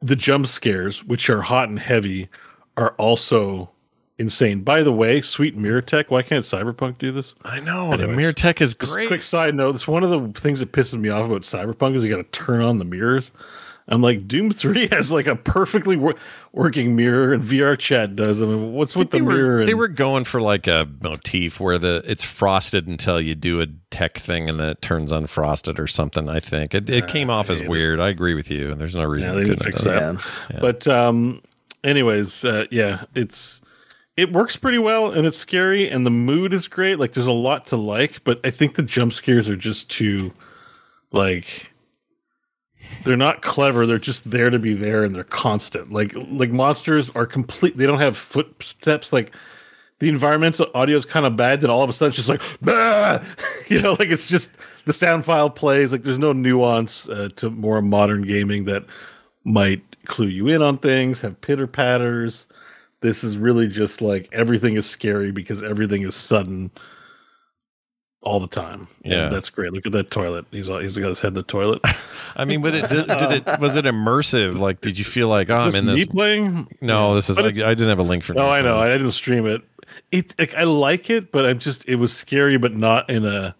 the 0.00 0.16
jump 0.16 0.46
scares, 0.46 1.04
which 1.04 1.30
are 1.30 1.42
hot 1.42 1.68
and 1.68 1.78
heavy, 1.78 2.28
are 2.76 2.90
also 2.98 3.70
insane. 4.18 4.62
By 4.62 4.82
the 4.82 4.92
way, 4.92 5.20
sweet 5.20 5.56
mirror 5.56 5.82
tech. 5.82 6.10
Why 6.10 6.22
can't 6.22 6.44
Cyberpunk 6.44 6.98
do 6.98 7.12
this? 7.12 7.34
I 7.44 7.60
know. 7.60 7.96
The 7.96 8.08
mirror 8.08 8.32
tech 8.32 8.60
is 8.60 8.74
great. 8.74 9.08
quick 9.08 9.22
side 9.22 9.54
note: 9.54 9.74
it's 9.74 9.88
one 9.88 10.04
of 10.04 10.10
the 10.10 10.40
things 10.40 10.60
that 10.60 10.72
pisses 10.72 10.98
me 10.98 11.08
off 11.08 11.26
about 11.26 11.42
Cyberpunk 11.42 11.96
is 11.96 12.04
you 12.04 12.10
got 12.10 12.32
to 12.32 12.38
turn 12.38 12.62
on 12.62 12.78
the 12.78 12.84
mirrors. 12.84 13.30
I'm 13.88 14.00
like, 14.00 14.28
Doom 14.28 14.50
Three 14.50 14.88
has 14.92 15.10
like 15.10 15.26
a 15.26 15.36
perfectly 15.36 15.96
wor- 15.96 16.14
working 16.52 16.94
mirror, 16.94 17.32
and 17.32 17.42
VRChat 17.42 18.16
does. 18.16 18.40
I 18.40 18.46
mean, 18.46 18.72
what's 18.72 18.94
with 18.94 19.10
the 19.10 19.18
they 19.18 19.24
mirror? 19.24 19.46
Were, 19.46 19.58
and, 19.60 19.68
they 19.68 19.74
were 19.74 19.88
going 19.88 20.24
for 20.24 20.40
like 20.40 20.66
a 20.66 20.88
motif 21.00 21.60
where 21.60 21.78
the 21.78 22.02
it's 22.06 22.24
frosted 22.24 22.86
until 22.86 23.20
you 23.20 23.34
do 23.34 23.60
a 23.60 23.66
tech 23.90 24.18
thing 24.18 24.48
and 24.48 24.58
then 24.58 24.70
it 24.70 24.82
turns 24.82 25.12
unfrosted 25.12 25.78
or 25.78 25.86
something. 25.86 26.28
I 26.28 26.40
think 26.40 26.74
it, 26.74 26.88
it 26.88 27.08
came 27.08 27.30
off 27.30 27.50
as 27.50 27.62
weird. 27.62 28.00
I 28.00 28.08
agree 28.08 28.34
with 28.34 28.50
you. 28.50 28.72
and 28.72 28.80
There's 28.80 28.96
no 28.96 29.04
reason 29.04 29.32
yeah, 29.32 29.40
they 29.40 29.44
couldn't 29.44 29.64
fix 29.64 29.84
done 29.84 30.16
that. 30.16 30.24
Yeah. 30.50 30.58
But 30.60 30.88
um, 30.88 31.42
anyways, 31.84 32.44
uh, 32.44 32.66
yeah, 32.70 33.04
it's 33.14 33.62
it 34.16 34.32
works 34.32 34.56
pretty 34.56 34.78
well, 34.78 35.10
and 35.10 35.26
it's 35.26 35.38
scary, 35.38 35.88
and 35.88 36.04
the 36.04 36.10
mood 36.10 36.52
is 36.52 36.68
great. 36.68 36.98
Like, 36.98 37.12
there's 37.12 37.26
a 37.26 37.32
lot 37.32 37.66
to 37.66 37.76
like, 37.76 38.22
but 38.24 38.40
I 38.44 38.50
think 38.50 38.74
the 38.74 38.82
jump 38.82 39.12
scares 39.12 39.48
are 39.48 39.56
just 39.56 39.90
too 39.90 40.32
like 41.12 41.71
they're 43.04 43.16
not 43.16 43.42
clever. 43.42 43.86
They're 43.86 43.98
just 43.98 44.30
there 44.30 44.50
to 44.50 44.58
be 44.58 44.74
there 44.74 45.04
and 45.04 45.14
they're 45.14 45.24
constant. 45.24 45.92
Like 45.92 46.14
like 46.14 46.50
monsters 46.50 47.10
are 47.10 47.26
complete 47.26 47.76
they 47.76 47.86
don't 47.86 48.00
have 48.00 48.16
footsteps. 48.16 49.12
Like 49.12 49.34
the 49.98 50.08
environmental 50.08 50.66
audio 50.74 50.96
is 50.96 51.04
kind 51.04 51.26
of 51.26 51.36
bad 51.36 51.60
that 51.60 51.70
all 51.70 51.82
of 51.82 51.90
a 51.90 51.92
sudden 51.92 52.10
it's 52.10 52.16
just 52.16 52.28
like 52.28 52.42
bah! 52.60 53.20
you 53.68 53.80
know 53.80 53.92
like 53.92 54.08
it's 54.08 54.28
just 54.28 54.50
the 54.84 54.92
sound 54.92 55.24
file 55.24 55.50
plays. 55.50 55.92
Like 55.92 56.02
there's 56.02 56.18
no 56.18 56.32
nuance 56.32 57.08
uh, 57.08 57.28
to 57.36 57.50
more 57.50 57.82
modern 57.82 58.22
gaming 58.22 58.64
that 58.64 58.84
might 59.44 59.82
clue 60.06 60.26
you 60.26 60.48
in 60.48 60.62
on 60.62 60.78
things 60.78 61.20
have 61.20 61.40
pitter 61.40 61.66
patters. 61.66 62.46
This 63.00 63.24
is 63.24 63.36
really 63.36 63.66
just 63.66 64.00
like 64.00 64.28
everything 64.32 64.74
is 64.74 64.88
scary 64.88 65.32
because 65.32 65.62
everything 65.62 66.02
is 66.02 66.14
sudden 66.14 66.70
all 68.22 68.40
the 68.40 68.46
time. 68.48 68.86
And 69.04 69.12
Yeah. 69.12 69.28
that's 69.28 69.50
great. 69.50 69.72
Look 69.72 69.84
at 69.86 69.92
that 69.92 70.10
toilet. 70.10 70.46
He's 70.50 70.68
all, 70.68 70.78
he's 70.78 70.96
got 70.96 71.08
his 71.08 71.20
head 71.20 71.28
in 71.28 71.34
the 71.34 71.42
toilet. 71.42 71.82
I 72.36 72.44
mean, 72.44 72.62
but 72.62 72.74
it 72.74 72.88
did, 72.88 73.06
did 73.06 73.32
it 73.32 73.60
was 73.60 73.76
it 73.76 73.84
immersive? 73.84 74.58
Like, 74.58 74.80
did 74.80 74.98
you 74.98 75.04
feel 75.04 75.28
like, 75.28 75.50
oh, 75.50 75.54
I'm 75.54 75.74
in 75.74 75.86
this? 75.86 75.94
me 75.96 76.04
playing? 76.06 76.68
No, 76.80 77.14
this 77.14 77.28
is. 77.28 77.36
Like, 77.36 77.60
I 77.60 77.74
didn't 77.74 77.88
have 77.88 77.98
a 77.98 78.02
link 78.04 78.24
for. 78.24 78.34
No. 78.34 78.48
I 78.48 78.62
know. 78.62 78.76
I 78.78 78.88
didn't 78.88 79.12
stream 79.12 79.46
it. 79.46 79.62
It 80.10 80.34
like 80.38 80.54
I 80.54 80.64
like 80.64 81.10
it, 81.10 81.32
but 81.32 81.44
I'm 81.44 81.58
just 81.58 81.86
it 81.88 81.96
was 81.96 82.16
scary, 82.16 82.56
but 82.56 82.74
not 82.74 83.10
in 83.10 83.26
a 83.26 83.54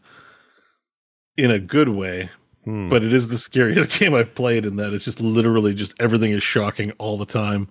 in 1.36 1.50
a 1.50 1.58
good 1.58 1.88
way. 1.90 2.30
Hmm. 2.64 2.88
But 2.88 3.02
it 3.02 3.12
is 3.12 3.28
the 3.28 3.38
scariest 3.38 3.98
game 3.98 4.14
I've 4.14 4.34
played 4.34 4.64
in 4.64 4.76
that 4.76 4.94
it's 4.94 5.04
just 5.04 5.20
literally 5.20 5.74
just 5.74 5.94
everything 6.00 6.30
is 6.32 6.42
shocking 6.42 6.92
all 6.92 7.18
the 7.18 7.26
time. 7.26 7.68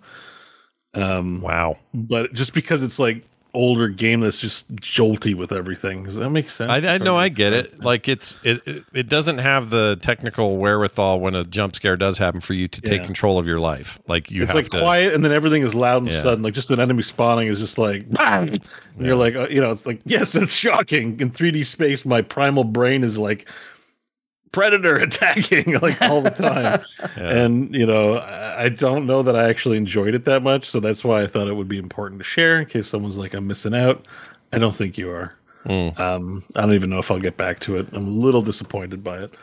Um 0.93 1.41
wow. 1.41 1.77
But 1.93 2.34
just 2.34 2.53
because 2.53 2.84
it's 2.84 2.99
like 2.99 3.23
older 3.53 3.90
game 3.90 4.22
that's 4.22 4.40
just 4.40 4.73
jolty 4.78 5.36
with 5.36 5.52
everything. 5.52 6.06
Does 6.06 6.15
that 6.15 6.30
make 6.30 6.49
sense? 6.49 6.72
I, 6.72 6.95
I 6.95 6.98
know 6.99 7.18
I 7.18 7.28
get 7.30 7.52
it. 7.52 7.82
Like 7.82 8.07
it's 8.07 8.38
it, 8.44 8.65
it 8.65 8.84
it 8.94 9.10
doesn't 9.10 9.40
have 9.40 9.69
the 9.69 9.98
technical 10.02 10.57
wherewithal 10.57 11.19
when 11.19 11.36
a 11.36 11.44
jump 11.44 11.76
scare 11.76 11.98
does 11.98 12.18
happen 12.18 12.40
for 12.40 12.53
you 12.53 12.68
to 12.69 12.82
take 12.82 12.99
Yeah. 13.02 13.06
control 13.06 13.38
of 13.38 13.45
your 13.48 13.60
life. 13.60 13.99
Like 14.07 14.32
you 14.32 14.44
it's 14.44 14.52
have 14.53 14.56
like 14.64 14.72
to. 14.72 14.80
quiet 14.80 15.14
and 15.14 15.23
then 15.26 15.32
everything 15.34 15.64
is 15.64 15.76
loud 15.76 16.02
and 16.03 16.11
Yeah. 16.11 16.22
sudden 16.22 16.44
like 16.44 16.53
just 16.53 16.72
an 16.72 16.80
enemy 16.80 17.03
spawning 17.03 17.48
is 17.49 17.60
just 17.60 17.78
like 17.78 18.10
"Bang!" 18.10 18.49
and 18.98 19.06
you're 19.06 19.15
like 19.18 19.36
uh, 19.36 19.48
you 19.49 19.60
know 19.60 19.72
it's 19.72 19.86
like 19.86 19.99
yes 20.06 20.32
that's 20.32 20.53
shocking 20.56 21.19
in 21.19 21.30
3d 21.32 21.65
space 21.65 22.06
my 22.06 22.22
primal 22.22 22.64
brain 22.64 23.03
is 23.03 23.18
like 23.18 23.48
predator 24.52 24.95
attacking 25.07 25.80
like 25.80 26.02
all 26.02 26.22
the 26.22 26.30
time 26.30 26.82
and 27.15 27.73
you 27.73 27.86
know 27.86 28.19
I, 28.19 28.69
don't 28.69 29.06
know 29.06 29.23
that 29.23 29.36
i 29.36 29.49
actually 29.49 29.78
enjoyed 29.78 30.14
it 30.14 30.26
that 30.26 30.44
much 30.44 30.65
so 30.65 30.80
that's 30.80 31.03
why 31.03 31.22
i 31.22 31.28
thought 31.28 31.48
it 31.48 31.53
would 31.53 31.68
be 31.69 31.78
important 31.78 32.19
to 32.19 32.23
share 32.26 32.60
in 32.60 32.65
case 32.65 32.88
someone's 32.88 33.18
like 33.18 33.34
i'm 33.34 33.48
missing 33.48 33.73
out 33.73 34.06
i 34.52 34.57
don't 34.60 34.76
think 34.76 34.98
you 34.98 35.10
are 35.11 35.34
Hmm. 35.65 35.90
um 36.02 36.44
i 36.56 36.61
don't 36.61 36.73
even 36.73 36.90
know 36.90 36.98
if 36.98 37.11
i'll 37.11 37.19
get 37.19 37.38
back 37.38 37.60
to 37.61 37.78
it 37.78 37.88
i'm 37.94 38.06
a 38.07 38.10
little 38.10 38.41
disappointed 38.41 39.03
by 39.03 39.19
it 39.19 39.34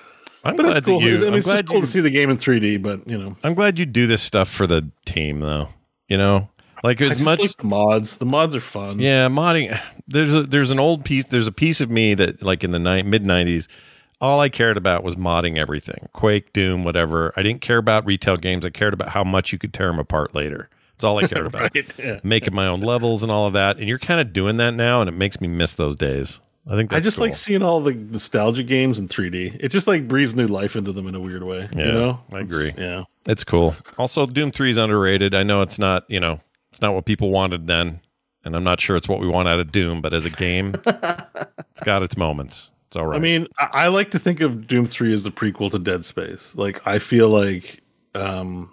I'm 0.44 0.56
but 0.56 0.62
glad 0.64 0.76
it's 0.78 0.86
cool 0.86 1.02
you. 1.02 1.16
I 1.16 1.18
mean, 1.18 1.28
I'm 1.28 1.34
it's 1.34 1.46
just 1.48 1.66
cool 1.66 1.76
you. 1.76 1.82
to 1.82 1.86
see 1.88 2.00
the 2.00 2.10
game 2.10 2.30
in 2.30 2.36
3d 2.36 2.80
but 2.82 3.06
you 3.08 3.18
know 3.18 3.36
I'm 3.42 3.54
glad 3.54 3.78
you 3.78 3.86
do 3.86 4.06
this 4.06 4.22
stuff 4.22 4.48
for 4.48 4.66
the 4.68 4.88
team, 5.04 5.40
though. 5.40 5.68
You 6.08 6.16
know, 6.16 6.48
like 6.84 7.00
as 7.00 7.18
much. 7.18 7.40
like 7.40 7.56
the 7.56 7.66
mods 7.66 8.16
the 8.18 8.24
mods 8.24 8.54
are 8.54 8.60
fun 8.60 9.00
Yeah, 9.00 9.28
modding. 9.28 9.78
There's 10.06 10.32
a, 10.32 10.42
there's 10.44 10.70
an 10.70 10.78
old 10.78 11.04
piece. 11.04 11.26
There's 11.26 11.48
a 11.48 11.52
piece 11.52 11.80
of 11.80 11.90
me 11.90 12.14
that 12.14 12.40
like 12.42 12.62
in 12.62 12.70
the 12.70 12.78
ni- 12.78 13.02
mid 13.02 13.24
'90s, 13.24 13.66
all 14.20 14.40
I 14.40 14.48
cared 14.48 14.76
about 14.76 15.04
was 15.04 15.16
modding 15.16 15.58
everything. 15.58 16.08
Quake, 16.12 16.52
Doom, 16.52 16.84
whatever. 16.84 17.32
I 17.36 17.42
didn't 17.42 17.60
care 17.60 17.78
about 17.78 18.04
retail 18.06 18.36
games. 18.36 18.66
I 18.66 18.70
cared 18.70 18.94
about 18.94 19.10
how 19.10 19.24
much 19.24 19.52
you 19.52 19.58
could 19.58 19.72
tear 19.72 19.86
them 19.88 19.98
apart 19.98 20.34
later. 20.34 20.68
That's 20.92 21.04
all 21.04 21.22
I 21.22 21.28
cared 21.28 21.46
about. 21.46 21.74
Right, 21.74 21.92
yeah. 21.98 22.20
Making 22.24 22.54
my 22.54 22.66
own 22.66 22.80
levels 22.80 23.22
and 23.22 23.30
all 23.30 23.46
of 23.46 23.52
that. 23.52 23.78
And 23.78 23.88
you're 23.88 23.98
kind 24.00 24.20
of 24.20 24.32
doing 24.32 24.56
that 24.56 24.72
now, 24.74 25.00
and 25.00 25.08
it 25.08 25.12
makes 25.12 25.40
me 25.40 25.46
miss 25.48 25.74
those 25.74 25.94
days. 25.96 26.40
I 26.66 26.72
think 26.72 26.90
that's 26.90 26.98
I 26.98 27.00
just 27.02 27.16
cool. 27.16 27.26
like 27.26 27.34
seeing 27.36 27.62
all 27.62 27.80
the 27.80 27.94
nostalgia 27.94 28.62
games 28.62 28.98
in 28.98 29.08
3D. 29.08 29.56
It 29.60 29.68
just 29.68 29.86
like 29.86 30.06
breathes 30.06 30.34
new 30.34 30.46
life 30.48 30.76
into 30.76 30.92
them 30.92 31.06
in 31.06 31.14
a 31.14 31.20
weird 31.20 31.42
way. 31.42 31.68
Yeah, 31.74 31.86
you 31.86 31.92
know, 31.92 32.20
I 32.32 32.40
It's- 32.40 32.52
agree. 32.52 32.84
yeah, 32.84 33.04
It's 33.26 33.42
cool. 33.44 33.74
Also, 33.96 34.26
Doom 34.26 34.50
3 34.50 34.70
is 34.70 34.76
underrated. 34.76 35.34
I 35.34 35.44
know 35.44 35.62
it's 35.62 35.78
not, 35.78 36.04
you 36.08 36.20
know, 36.20 36.40
it's 36.70 36.82
not 36.82 36.94
what 36.94 37.06
people 37.06 37.30
wanted 37.30 37.68
then, 37.68 38.00
and 38.44 38.54
I'm 38.54 38.64
not 38.64 38.80
sure 38.80 38.96
it's 38.96 39.08
what 39.08 39.18
we 39.20 39.26
want 39.28 39.48
out 39.48 39.60
of 39.60 39.72
Doom, 39.72 40.02
but 40.02 40.12
as 40.12 40.26
a 40.26 40.30
game, 40.30 40.74
it's 40.86 41.80
got 41.84 42.02
its 42.02 42.16
moments. 42.18 42.70
It's 42.88 42.96
all 42.96 43.06
right. 43.06 43.16
I 43.16 43.18
mean, 43.20 43.46
I, 43.58 43.68
I 43.72 43.86
like 43.88 44.10
to 44.12 44.18
think 44.18 44.40
of 44.40 44.66
Doom 44.66 44.86
3 44.86 45.12
as 45.14 45.22
the 45.22 45.30
prequel 45.30 45.70
to 45.70 45.78
Dead 45.78 46.04
Space. 46.04 46.56
Like, 46.56 46.84
I 46.86 46.98
feel 46.98 47.28
like 47.28 47.82
um, 48.14 48.70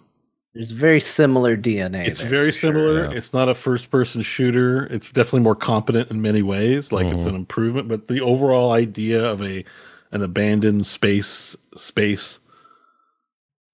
There's 0.53 0.71
very 0.71 1.01
similar 1.01 1.57
DNA. 1.57 2.07
it's 2.07 2.21
there, 2.21 2.29
very 2.29 2.51
for 2.51 2.57
sure. 2.57 2.71
similar. 2.73 3.13
It's 3.15 3.33
not 3.33 3.49
a 3.49 3.53
first 3.53 3.91
person 3.91 4.21
shooter. 4.21 4.85
It's 4.85 5.07
definitely 5.07 5.41
more 5.41 5.55
competent 5.55 6.11
in 6.11 6.21
many 6.21 6.41
ways. 6.41 6.93
Like, 6.93 7.07
Mm-hmm. 7.07 7.15
it's 7.17 7.25
an 7.25 7.35
improvement, 7.35 7.89
but 7.89 8.07
the 8.07 8.21
overall 8.21 8.71
idea 8.71 9.23
of 9.23 9.41
a 9.43 9.65
an 10.11 10.21
abandoned 10.21 10.85
space 10.85 11.57
space. 11.75 12.39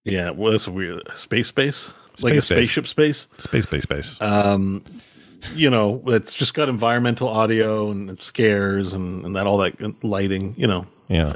Yeah, 0.06 0.32
well, 0.32 0.54
that's 0.54 0.68
weird. 0.68 1.08
Space 1.16 1.50
space? 1.50 1.94
like 2.24 2.34
a 2.34 2.42
Space 2.42 2.46
space. 2.46 2.58
spaceship 2.58 2.88
space? 2.88 3.28
space, 3.38 3.64
space, 3.64 3.84
space. 3.84 4.22
um 4.22 4.84
you 5.56 5.70
know 5.70 6.02
it's 6.08 6.34
just 6.34 6.54
got 6.54 6.70
environmental 6.70 7.28
audio 7.28 7.90
and 7.92 8.20
scares 8.22 8.94
and, 8.94 9.26
and 9.26 9.36
that 9.36 9.48
all 9.48 9.58
that 9.58 10.04
lighting 10.04 10.54
you 10.58 10.68
know 10.68 10.86
yeah. 11.08 11.36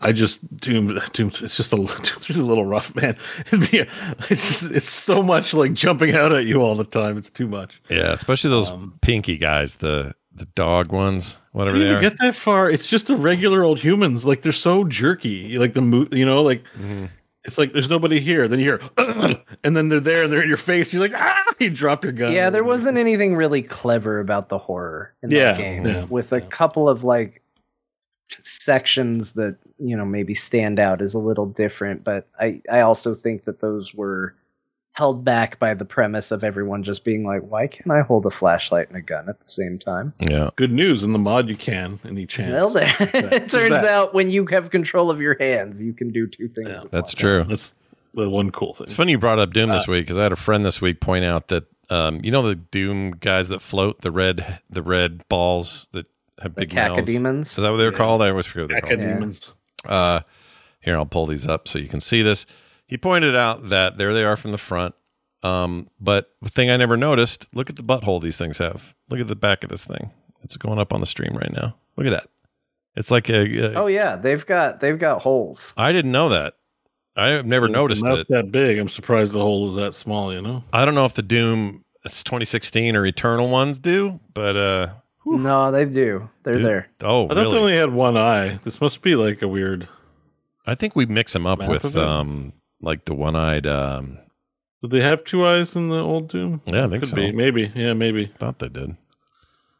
i 0.00 0.12
just 0.12 0.38
doom 0.56 0.98
doom 1.12 1.28
it's 1.28 1.56
just 1.56 1.72
a 1.72 1.76
it's 1.82 2.26
just 2.26 2.38
a 2.38 2.42
little 2.44 2.64
rough 2.66 2.94
man 2.94 3.16
a, 3.52 3.86
it's 4.30 4.60
just, 4.60 4.70
it's 4.72 4.88
so 4.88 5.22
much 5.22 5.54
like 5.54 5.72
jumping 5.74 6.14
out 6.14 6.32
at 6.32 6.44
you 6.44 6.60
all 6.60 6.74
the 6.74 6.84
time 6.84 7.16
it's 7.16 7.30
too 7.30 7.46
much 7.48 7.80
Yeah. 7.88 8.12
Especially 8.12 8.50
those 8.50 8.70
Um, 8.70 8.94
pinky 9.02 9.36
guys, 9.36 9.76
the 9.76 10.14
the 10.34 10.46
dog 10.54 10.92
ones, 10.92 11.36
whatever 11.52 11.78
they 11.78 11.90
are. 11.90 12.00
get 12.00 12.16
that 12.20 12.34
far 12.34 12.70
it's 12.70 12.88
just 12.88 13.06
the 13.06 13.16
regular 13.16 13.62
old 13.62 13.78
humans 13.78 14.24
like 14.24 14.40
they're 14.40 14.50
so 14.52 14.82
jerky 14.84 15.58
like 15.58 15.74
the 15.74 15.82
mo- 15.82 16.08
you 16.10 16.24
know 16.24 16.42
like 16.42 16.62
Mm-hmm. 16.78 17.06
It's 17.44 17.58
like 17.58 17.72
there's 17.72 17.90
nobody 17.90 18.20
here. 18.20 18.46
Then 18.48 18.58
you 18.60 18.64
hear 18.64 18.80
and 19.64 19.76
then 19.76 19.88
they're 19.88 20.00
there 20.00 20.24
and 20.24 20.32
they're 20.32 20.42
in 20.42 20.48
your 20.48 20.56
face. 20.56 20.92
You're 20.92 21.02
like 21.02 21.14
ah 21.14 21.42
you 21.58 21.70
drop 21.70 22.04
your 22.04 22.12
gun. 22.12 22.32
Yeah, 22.32 22.50
there 22.50 22.64
wasn't 22.64 22.98
anything 22.98 23.34
really 23.36 23.62
clever 23.62 24.20
about 24.20 24.48
the 24.48 24.58
horror 24.58 25.12
in 25.22 25.30
Yeah, 25.30 25.52
that 25.52 25.58
game. 25.58 25.86
yeah, 25.86 26.04
with 26.04 26.32
a 26.32 26.40
couple 26.40 26.88
of 26.88 27.04
like 27.04 27.42
sections 28.44 29.32
that 29.32 29.56
you 29.78 29.96
know 29.96 30.04
maybe 30.04 30.34
stand 30.34 30.78
out 30.78 31.02
as 31.02 31.14
a 31.14 31.18
little 31.18 31.46
different, 31.46 32.04
but 32.04 32.28
I 32.40 32.62
I 32.70 32.80
also 32.80 33.14
think 33.14 33.44
that 33.44 33.60
those 33.60 33.94
were 33.94 34.34
held 34.92 35.24
back 35.24 35.58
by 35.58 35.72
the 35.74 35.84
premise 35.86 36.30
of 36.32 36.44
everyone 36.44 36.82
just 36.82 37.04
being 37.04 37.24
like, 37.24 37.40
why 37.42 37.66
can't 37.66 37.90
I 37.90 38.02
hold 38.02 38.26
a 38.26 38.30
flashlight 38.30 38.88
and 38.88 38.96
a 38.96 39.00
gun 39.00 39.28
at 39.28 39.40
the 39.40 39.48
same 39.48 39.78
time? 39.78 40.12
Yeah. 40.20 40.50
good 40.56 40.72
news 40.72 41.02
in 41.02 41.12
the 41.12 41.18
mod 41.18 41.48
you 41.48 41.56
can 41.56 41.98
in 42.04 42.18
each 42.18 42.36
hand 42.36 42.52
Well, 42.52 42.68
there. 42.68 42.94
it 42.98 43.48
turns 43.48 43.72
out 43.74 44.12
when 44.12 44.30
you 44.30 44.44
have 44.46 44.70
control 44.70 45.10
of 45.10 45.20
your 45.20 45.36
hands, 45.40 45.80
you 45.82 45.94
can 45.94 46.10
do 46.10 46.26
two 46.26 46.48
things. 46.48 46.68
at 46.68 46.90
That's 46.90 47.12
once. 47.12 47.14
true. 47.14 47.44
That's 47.44 47.74
the 48.14 48.28
one 48.28 48.50
cool 48.50 48.74
thing. 48.74 48.84
It's 48.84 48.94
funny 48.94 49.12
you 49.12 49.18
brought 49.18 49.38
up 49.38 49.52
Doom 49.54 49.70
Uh, 49.70 49.78
this 49.78 49.88
week 49.88 50.04
because 50.04 50.18
I 50.18 50.24
had 50.24 50.32
a 50.32 50.36
friend 50.36 50.64
this 50.64 50.82
week 50.82 51.00
point 51.00 51.24
out 51.24 51.48
that 51.48 51.64
um, 51.88 52.20
you 52.22 52.30
know 52.30 52.42
the 52.42 52.56
Doom 52.56 53.12
guys 53.12 53.48
that 53.48 53.60
float 53.62 54.02
the 54.02 54.10
red 54.10 54.60
the 54.68 54.82
red 54.82 55.26
balls 55.28 55.88
that 55.92 56.06
have 56.42 56.54
big 56.54 56.74
mouths. 56.74 57.00
cacodemons? 57.00 57.40
Is 57.40 57.56
that 57.56 57.70
what 57.70 57.78
they're 57.78 57.92
called? 57.92 58.20
I 58.20 58.28
always 58.28 58.44
forget 58.44 58.64
what 58.64 58.70
they're 58.88 58.96
called. 58.98 59.00
Academons. 59.00 59.52
Uh, 59.86 60.20
here, 60.80 60.96
I'll 60.96 61.06
pull 61.06 61.26
these 61.26 61.46
up 61.46 61.66
so 61.68 61.78
you 61.78 61.88
can 61.88 62.00
see 62.00 62.20
this. 62.22 62.44
He 62.92 62.98
pointed 62.98 63.34
out 63.34 63.70
that 63.70 63.96
there 63.96 64.12
they 64.12 64.22
are 64.22 64.36
from 64.36 64.52
the 64.52 64.58
front. 64.58 64.94
Um, 65.42 65.88
but 65.98 66.30
the 66.42 66.50
thing 66.50 66.70
I 66.70 66.76
never 66.76 66.98
noticed, 66.98 67.48
look 67.54 67.70
at 67.70 67.76
the 67.76 67.82
butthole 67.82 68.20
these 68.20 68.36
things 68.36 68.58
have. 68.58 68.94
Look 69.08 69.18
at 69.18 69.28
the 69.28 69.34
back 69.34 69.64
of 69.64 69.70
this 69.70 69.86
thing. 69.86 70.10
It's 70.42 70.58
going 70.58 70.78
up 70.78 70.92
on 70.92 71.00
the 71.00 71.06
stream 71.06 71.34
right 71.34 71.50
now. 71.50 71.74
Look 71.96 72.06
at 72.06 72.10
that. 72.10 72.28
It's 72.94 73.10
like 73.10 73.30
a. 73.30 73.72
a 73.72 73.74
Oh 73.80 73.86
yeah, 73.86 74.16
they've 74.16 74.44
got 74.44 74.80
they've 74.80 74.98
got 74.98 75.22
holes. 75.22 75.72
I 75.74 75.90
didn't 75.92 76.12
know 76.12 76.28
that. 76.28 76.56
I 77.16 77.28
have 77.28 77.46
never 77.46 77.66
noticed 77.66 78.04
Not 78.04 78.18
it. 78.18 78.28
that 78.28 78.52
big. 78.52 78.78
I'm 78.78 78.88
surprised 78.88 79.32
the 79.32 79.40
hole 79.40 79.70
is 79.70 79.76
that 79.76 79.94
small. 79.94 80.30
You 80.30 80.42
know. 80.42 80.62
I 80.70 80.84
don't 80.84 80.94
know 80.94 81.06
if 81.06 81.14
the 81.14 81.22
Doom 81.22 81.86
it's 82.04 82.22
2016 82.22 82.94
or 82.94 83.06
Eternal 83.06 83.48
ones 83.48 83.78
do, 83.78 84.20
but 84.34 84.54
uh, 84.54 84.88
No, 85.24 85.70
they 85.72 85.86
do. 85.86 86.28
They're 86.42 86.56
dude- 86.56 86.64
there. 86.66 86.88
Oh, 87.02 87.24
I 87.24 87.28
thought 87.34 87.50
they 87.52 87.58
only 87.58 87.74
had 87.76 87.90
one 87.90 88.18
eye. 88.18 88.58
This 88.64 88.82
must 88.82 89.00
be 89.00 89.14
like 89.14 89.40
a 89.40 89.48
weird. 89.48 89.88
I 90.66 90.74
think 90.74 90.94
we 90.94 91.06
mix 91.06 91.32
them 91.32 91.46
up 91.46 91.60
Map 91.60 91.70
with 91.70 91.84
of 91.86 91.96
it? 91.96 92.02
um, 92.02 92.52
like 92.82 93.04
the 93.06 93.14
one-eyed. 93.14 93.66
Um, 93.66 94.18
Did 94.82 94.90
they 94.90 95.00
have 95.00 95.24
two 95.24 95.46
eyes 95.46 95.74
in 95.76 95.88
the 95.88 95.96
old 96.02 96.28
Doom? 96.28 96.60
yeah, 96.66 96.84
I 96.84 96.88
think 96.88 97.02
Could 97.02 97.08
so. 97.10 97.16
be. 97.16 97.32
Maybe. 97.32 97.70
Yeah, 97.74 97.92
maybe. 97.94 98.26
Thought 98.26 98.58
they 98.58 98.68
did. 98.68 98.96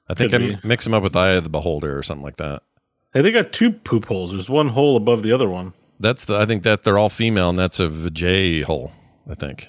I 0.09 0.15
think 0.15 0.31
Could 0.31 0.43
I 0.43 0.47
be. 0.55 0.59
mix 0.65 0.85
them 0.85 0.95
up 0.95 1.03
with 1.03 1.17
Eye 1.17 1.31
of 1.33 1.45
the 1.45 1.51
Beholder 1.51 1.97
or 1.97 2.03
something 2.03 2.25
like 2.25 2.37
that. 2.37 2.63
Hey, 3.15 3.21
they 3.23 3.31
got 3.33 3.53
two 3.53 3.71
poop 3.73 4.07
holes. 4.07 4.31
There's 4.31 4.49
one 4.49 4.69
hole 4.69 4.97
above 4.97 5.23
the 5.23 5.33
other 5.33 5.49
one. 5.49 5.75
That's 6.01 6.25
the. 6.25 6.39
I 6.39 6.47
think 6.47 6.63
that 6.63 6.83
they're 6.85 6.99
all 6.99 7.11
female, 7.11 7.51
and 7.51 7.59
that's 7.59 7.79
a 7.79 7.89
vajay 7.89 8.63
hole. 8.65 8.93
I 9.31 9.35
think. 9.35 9.69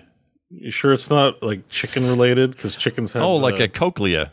You 0.49 0.71
sure 0.71 0.93
it's 0.93 1.09
not 1.09 1.41
like 1.43 1.67
chicken 1.69 2.07
related? 2.07 2.51
Because 2.51 2.75
chickens 2.75 3.13
have. 3.13 3.23
oh, 3.23 3.35
like 3.37 3.59
uh, 3.59 3.65
a 3.65 3.67
cloaca. 3.67 4.31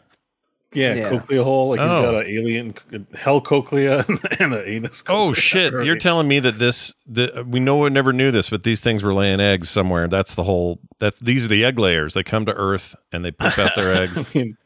Yeah, 0.73 0.95
Yeah. 0.95 1.09
cloaca 1.09 1.43
hole. 1.43 1.71
Like 1.71 1.81
he's 1.81 1.91
Oh. 1.91 2.03
got 2.03 2.15
an 2.27 2.27
alien 2.31 2.75
hell 3.15 3.41
cloaca 3.41 4.05
and 4.41 4.55
an 4.55 4.63
anus. 4.67 5.03
Oh 5.09 5.33
shit! 5.33 5.73
You're 5.85 5.97
telling 5.97 6.29
me 6.29 6.39
that 6.41 6.59
this, 6.61 6.95
the, 7.07 7.45
we 7.49 7.59
know 7.61 7.79
we 7.79 7.91
never 7.91 8.13
knew 8.13 8.31
this, 8.31 8.51
but 8.51 8.63
these 8.63 8.81
things 8.81 9.03
were 9.03 9.13
laying 9.13 9.41
eggs 9.41 9.69
somewhere. 9.69 10.07
That's 10.07 10.35
the 10.37 10.45
whole. 10.45 10.79
That 11.01 11.17
these 11.19 11.45
are 11.45 11.49
the 11.49 11.65
egg 11.65 11.79
layers. 11.79 12.15
They 12.15 12.23
come 12.23 12.47
to 12.47 12.53
Earth 12.55 12.95
and 13.13 13.25
they 13.25 13.33
poop 13.33 13.59
out 13.59 13.75
their 13.75 13.95
eggs. 14.03 14.25
I 14.35 14.39
mean, 14.39 14.57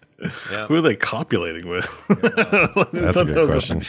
Yeah. 0.51 0.67
who 0.67 0.75
are 0.77 0.81
they 0.83 0.95
copulating 0.95 1.69
with? 1.69 2.07
That's 2.93 3.17
a 3.17 3.25
good 3.25 3.49
question. 3.51 3.83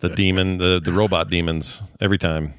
The 0.00 0.12
demon, 0.14 0.58
the 0.58 0.80
the 0.82 0.92
robot 0.92 1.28
demons. 1.30 1.82
Every 2.00 2.18
time. 2.18 2.54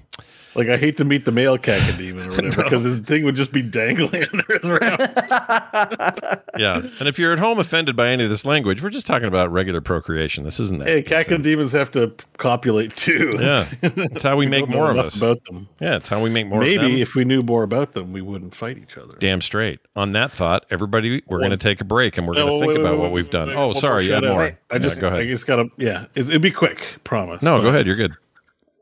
Like 0.58 0.69
I 0.69 0.77
hate 0.77 0.98
to 0.98 1.06
meet 1.06 1.24
the 1.24 1.32
male 1.32 1.58
cacodemon 1.58 2.26
or 2.26 2.30
whatever 2.32 2.64
because 2.64 2.84
his 2.84 3.00
thing 3.02 3.24
would 3.26 3.36
just 3.36 3.52
be 3.52 3.61
dangling 3.61 4.26
under 4.34 4.45
his 4.60 4.64
round. 4.69 5.00
yeah. 6.58 6.82
And 7.00 7.08
if 7.08 7.19
you're 7.19 7.32
at 7.34 7.40
home 7.40 7.60
offended 7.60 7.95
by 7.95 8.10
any 8.10 8.24
of 8.24 8.30
this 8.30 8.44
language, 8.45 8.82
we're 8.82 8.90
just 8.90 9.06
talking 9.08 9.27
about 9.27 9.52
regular 9.52 9.82
procreation. 9.82 10.44
This 10.44 10.60
isn't 10.60 10.80
that. 10.80 10.88
Hey, 10.88 11.03
cacodemons 11.03 11.74
have 11.74 11.92
to 11.92 12.14
copulate 12.38 12.95
too. 12.95 13.36
Yeah. 13.40 13.64
It's 13.84 14.24
how 14.24 14.36
we 14.36 14.48
make 14.48 14.61
don't 14.66 14.72
know 14.72 14.77
more 14.77 14.92
of 14.92 14.98
us. 14.98 15.18
about 15.22 15.44
them. 15.45 15.68
Yeah, 15.80 15.98
it's 15.98 16.08
how 16.08 16.22
we 16.22 16.30
make 16.30 16.48
more 16.48 16.61
of 16.64 16.68
them. 16.68 16.77
Maybe 16.77 17.02
if 17.02 17.14
we 17.16 17.24
knew 17.24 17.42
more 17.42 17.64
about 17.64 17.94
them, 17.94 18.11
we 18.11 18.22
wouldn't 18.22 18.56
fight 18.56 18.77
each 18.77 18.98
other. 18.98 19.14
Damn 19.19 19.42
straight. 19.42 19.80
On 19.95 20.14
that 20.14 20.32
thought, 20.32 20.66
everybody, 20.72 21.22
we're 21.27 21.40
going 21.40 21.52
to 21.52 21.58
take 21.58 21.82
a 21.82 21.86
break 21.86 22.18
and 22.18 22.27
we're 22.27 22.34
No, 22.34 22.48
going 22.48 22.53
to 22.53 22.60
think 22.66 22.72
wait, 22.77 22.80
about 22.82 22.94
wait, 22.98 23.03
what 23.03 23.11
we've 23.11 23.30
done. 23.30 23.50
wait, 23.50 23.56
oh, 23.58 23.74
sorry, 23.74 24.06
you 24.06 24.14
had 24.14 24.24
more. 24.24 24.42
I 24.42 24.58
Yeah, 24.74 24.77
just, 24.80 25.00
go 25.00 25.08
ahead. 25.08 25.19
I 25.19 25.26
just 25.26 25.45
gotta, 25.45 25.69
yeah, 25.77 26.06
it, 26.16 26.30
it'd 26.30 26.42
be 26.42 26.52
quick, 26.52 26.98
promise. 27.03 27.42
no, 27.44 27.61
go 27.61 27.69
ahead. 27.69 27.86
You're 27.86 27.95
good. 27.95 28.16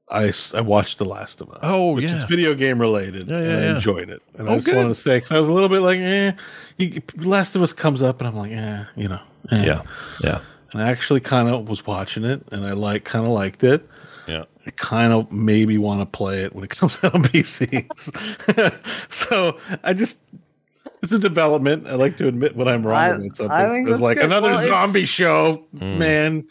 I, 0.09 0.31
I 0.53 0.61
watched 0.61 0.99
The 0.99 1.05
Last 1.05 1.41
of 1.41 1.49
Us. 1.51 1.59
Oh, 1.63 1.93
which 1.93 2.05
yeah. 2.05 2.15
is 2.17 2.23
video 2.25 2.53
game 2.53 2.79
related. 2.79 3.27
Yeah, 3.27 3.37
and 3.37 3.45
yeah, 3.47 3.57
I 3.57 3.61
yeah. 3.61 3.75
enjoyed 3.75 4.09
it, 4.09 4.21
and 4.37 4.47
Oh, 4.47 4.53
I 4.53 4.55
just 4.55 4.65
good. 4.67 4.75
wanted 4.75 4.89
to 4.89 4.95
say 4.95 5.17
because 5.17 5.31
I 5.31 5.39
was 5.39 5.47
a 5.47 5.51
little 5.51 5.69
bit 5.69 5.79
like, 5.81 5.99
eh, 5.99 6.31
you, 6.77 7.01
Last 7.17 7.55
of 7.55 7.61
Us 7.63 7.73
comes 7.73 8.01
up, 8.03 8.19
and 8.19 8.27
I'm 8.27 8.35
like, 8.35 8.51
eh, 8.51 8.85
you 8.95 9.07
know, 9.07 9.19
eh. 9.51 9.65
Yeah. 9.65 9.81
Yeah. 10.21 10.41
And 10.73 10.83
I 10.83 10.89
actually 10.91 11.21
kind 11.21 11.47
of 11.49 11.67
was 11.69 11.85
watching 11.87 12.23
it, 12.23 12.43
and 12.51 12.65
I 12.65 12.73
like 12.73 13.03
kind 13.03 13.25
of 13.25 13.31
liked 13.31 13.63
it. 13.63 13.87
Yeah. 14.27 14.43
I 14.67 14.71
kind 14.71 15.13
of 15.13 15.31
maybe 15.31 15.77
want 15.77 16.01
to 16.01 16.05
play 16.05 16.43
it 16.43 16.53
when 16.53 16.63
it 16.63 16.69
comes 16.77 16.97
out 17.03 17.15
on 17.15 17.23
PC. 17.23 17.87
so 19.09 19.57
I 19.83 19.93
just. 19.93 20.17
It's 21.05 21.13
a 21.13 21.19
development. 21.19 21.85
I 21.87 21.93
like 21.93 22.17
to 22.17 22.27
admit 22.27 22.55
when 22.55 22.67
I'm 22.67 22.85
wrong 22.85 22.97
I- 22.99 23.07
about 23.09 23.37
something. 23.37 23.51
I 23.51 23.69
think 23.69 23.87
It's 23.87 23.99
like 24.01 24.17
good. 24.17 24.25
another 24.25 24.49
Well, 24.49 24.59
it's- 24.59 24.67
zombie 24.69 25.05
show, 25.05 25.63
Mm. 25.77 25.97
man. 25.99 26.43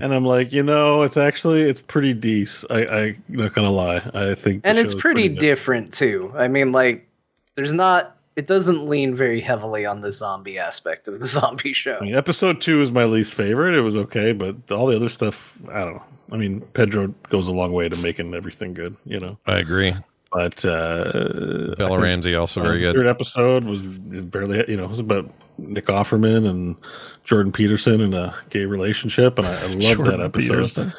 And 0.00 0.14
I'm 0.14 0.24
like, 0.24 0.52
you 0.52 0.62
know, 0.62 1.02
it's 1.02 1.16
actually 1.16 1.62
it's 1.62 1.80
pretty 1.80 2.14
decent. 2.14 2.70
I, 2.70 2.82
I 3.06 3.16
not 3.28 3.52
gonna 3.52 3.72
lie. 3.72 4.00
I 4.14 4.34
think, 4.36 4.60
and 4.64 4.78
it's 4.78 4.92
show's 4.92 5.00
pretty, 5.02 5.28
different 5.28 5.92
too. 5.92 6.32
I 6.36 6.46
mean, 6.46 6.70
like, 6.70 7.08
there's 7.56 7.72
not. 7.72 8.12
It 8.36 8.46
doesn't 8.46 8.84
lean 8.86 9.14
very 9.16 9.40
heavily 9.40 9.86
on 9.86 10.02
the 10.02 10.12
zombie 10.12 10.58
aspect 10.58 11.08
of 11.08 11.18
the 11.18 11.26
zombie 11.36 11.72
show. 11.72 11.96
I 12.00 12.04
mean, 12.04 12.14
episode 12.14 12.60
two 12.60 12.80
is 12.82 12.92
my 12.92 13.04
least 13.06 13.34
favorite. 13.34 13.74
It 13.74 13.80
was 13.80 13.96
okay, 13.96 14.32
but 14.32 14.54
all 14.70 14.86
the 14.86 14.94
other 14.94 15.08
stuff, 15.08 15.58
I 15.72 15.80
don't 15.84 15.94
know. 15.94 16.02
I 16.30 16.36
mean, 16.36 16.60
Pedro 16.74 17.14
goes 17.30 17.48
a 17.48 17.52
long 17.52 17.72
way 17.72 17.88
to 17.88 17.96
making 17.96 18.34
everything 18.34 18.74
good, 18.74 18.94
you 19.04 19.18
know. 19.18 19.38
I 19.46 19.56
agree. 19.56 19.94
But 20.36 20.66
uh, 20.66 21.74
Bella 21.78 21.98
Ramsey 21.98 22.34
also 22.34 22.60
very 22.60 22.78
good. 22.78 22.94
Third 22.94 23.06
episode 23.06 23.64
was 23.64 23.82
barely, 23.82 24.62
you 24.68 24.76
know, 24.76 24.84
it 24.84 24.90
was 24.90 25.00
about 25.00 25.30
Nick 25.56 25.86
Offerman 25.86 26.46
and 26.46 26.76
Jordan 27.24 27.52
Peterson 27.52 28.02
in 28.02 28.12
a 28.12 28.34
gay 28.50 28.66
relationship, 28.66 29.38
and 29.38 29.46
I, 29.46 29.52
I 29.54 29.66
love 29.68 30.04
that 30.04 30.20
episode. 30.20 30.52
Peterson. 30.52 30.92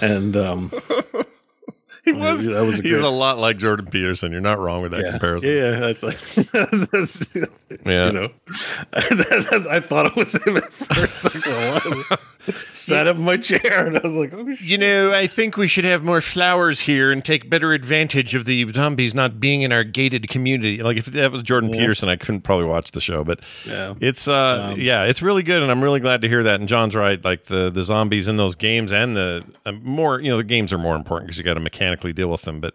And 0.00 0.36
um, 0.36 0.70
He 2.06 2.12
was. 2.12 2.46
that 2.46 2.62
was 2.62 2.78
a 2.78 2.82
he's 2.82 2.92
great- 2.92 3.04
a 3.04 3.08
lot 3.10 3.36
like 3.38 3.58
Jordan 3.58 3.86
Peterson. 3.86 4.32
You're 4.32 4.40
not 4.40 4.58
wrong 4.58 4.80
with 4.80 4.92
that 4.92 5.04
yeah, 5.04 5.10
comparison. 5.10 5.50
Yeah, 5.50 5.56
yeah, 5.56 5.80
that's 5.80 6.02
like, 6.02 6.18
that's, 6.92 7.26
Yeah. 7.84 8.06
you 8.06 8.12
know, 8.12 8.28
I 8.94 9.80
thought 9.80 10.06
it 10.06 10.16
was 10.16 10.32
him 10.46 10.56
at 10.56 10.72
first. 10.72 11.46
Like. 11.46 12.20
Sat 12.72 13.08
up 13.08 13.16
in 13.16 13.22
my 13.22 13.36
chair, 13.36 13.86
and 13.88 13.98
I 13.98 14.00
was 14.06 14.14
like, 14.14 14.32
oh, 14.32 14.46
shit. 14.54 14.60
You 14.60 14.78
know, 14.78 15.12
I 15.12 15.26
think 15.26 15.56
we 15.56 15.66
should 15.66 15.84
have 15.84 16.04
more 16.04 16.20
flowers 16.20 16.78
here 16.80 17.10
and 17.10 17.24
take 17.24 17.50
better 17.50 17.72
advantage 17.72 18.36
of 18.36 18.44
the 18.44 18.70
zombies 18.72 19.14
not 19.16 19.40
being 19.40 19.62
in 19.62 19.72
our 19.72 19.82
gated 19.82 20.28
community. 20.28 20.80
Like 20.82 20.96
if 20.96 21.06
that 21.06 21.32
was 21.32 21.42
Jordan 21.42 21.70
Peterson, 21.72 22.08
I 22.08 22.14
couldn't 22.14 22.42
probably 22.42 22.66
watch 22.66 22.92
the 22.92 23.00
show, 23.00 23.24
but 23.24 23.40
Yeah. 23.66 23.94
it's 24.00 24.28
uh 24.28 24.68
Um, 24.72 24.80
yeah, 24.80 25.04
it's 25.04 25.22
really 25.22 25.42
good 25.42 25.60
and 25.62 25.70
I'm 25.72 25.82
really 25.82 25.98
glad 26.00 26.22
to 26.22 26.28
hear 26.28 26.42
that. 26.44 26.60
And 26.60 26.68
John's 26.68 26.94
right, 26.94 27.22
like 27.24 27.44
the 27.46 27.68
the 27.70 27.82
zombies 27.82 28.28
in 28.28 28.36
those 28.36 28.54
games 28.54 28.92
and 28.92 29.16
the 29.16 29.44
uh, 29.64 29.72
more, 29.72 30.20
you 30.20 30.30
know, 30.30 30.36
the 30.36 30.44
games 30.44 30.72
are 30.72 30.78
more 30.78 30.94
important 30.94 31.26
because 31.26 31.38
you 31.38 31.44
got 31.44 31.54
to 31.54 31.60
deal 32.12 32.28
with 32.28 32.42
them, 32.42 32.60
but 32.60 32.74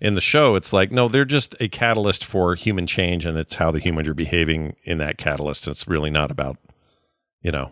in 0.00 0.14
the 0.14 0.20
show 0.20 0.54
it's 0.54 0.72
like 0.72 0.90
no, 0.90 1.08
they're 1.08 1.24
just 1.26 1.54
a 1.60 1.68
catalyst 1.68 2.24
for 2.24 2.54
human 2.54 2.86
change 2.86 3.26
and 3.26 3.36
it's 3.36 3.56
how 3.56 3.70
the 3.70 3.78
humans 3.78 4.08
are 4.08 4.14
behaving 4.14 4.74
in 4.84 4.98
that 4.98 5.18
catalyst. 5.18 5.68
It's 5.68 5.86
really 5.86 6.10
not 6.10 6.30
about 6.30 6.56
you 7.42 7.50
know, 7.50 7.70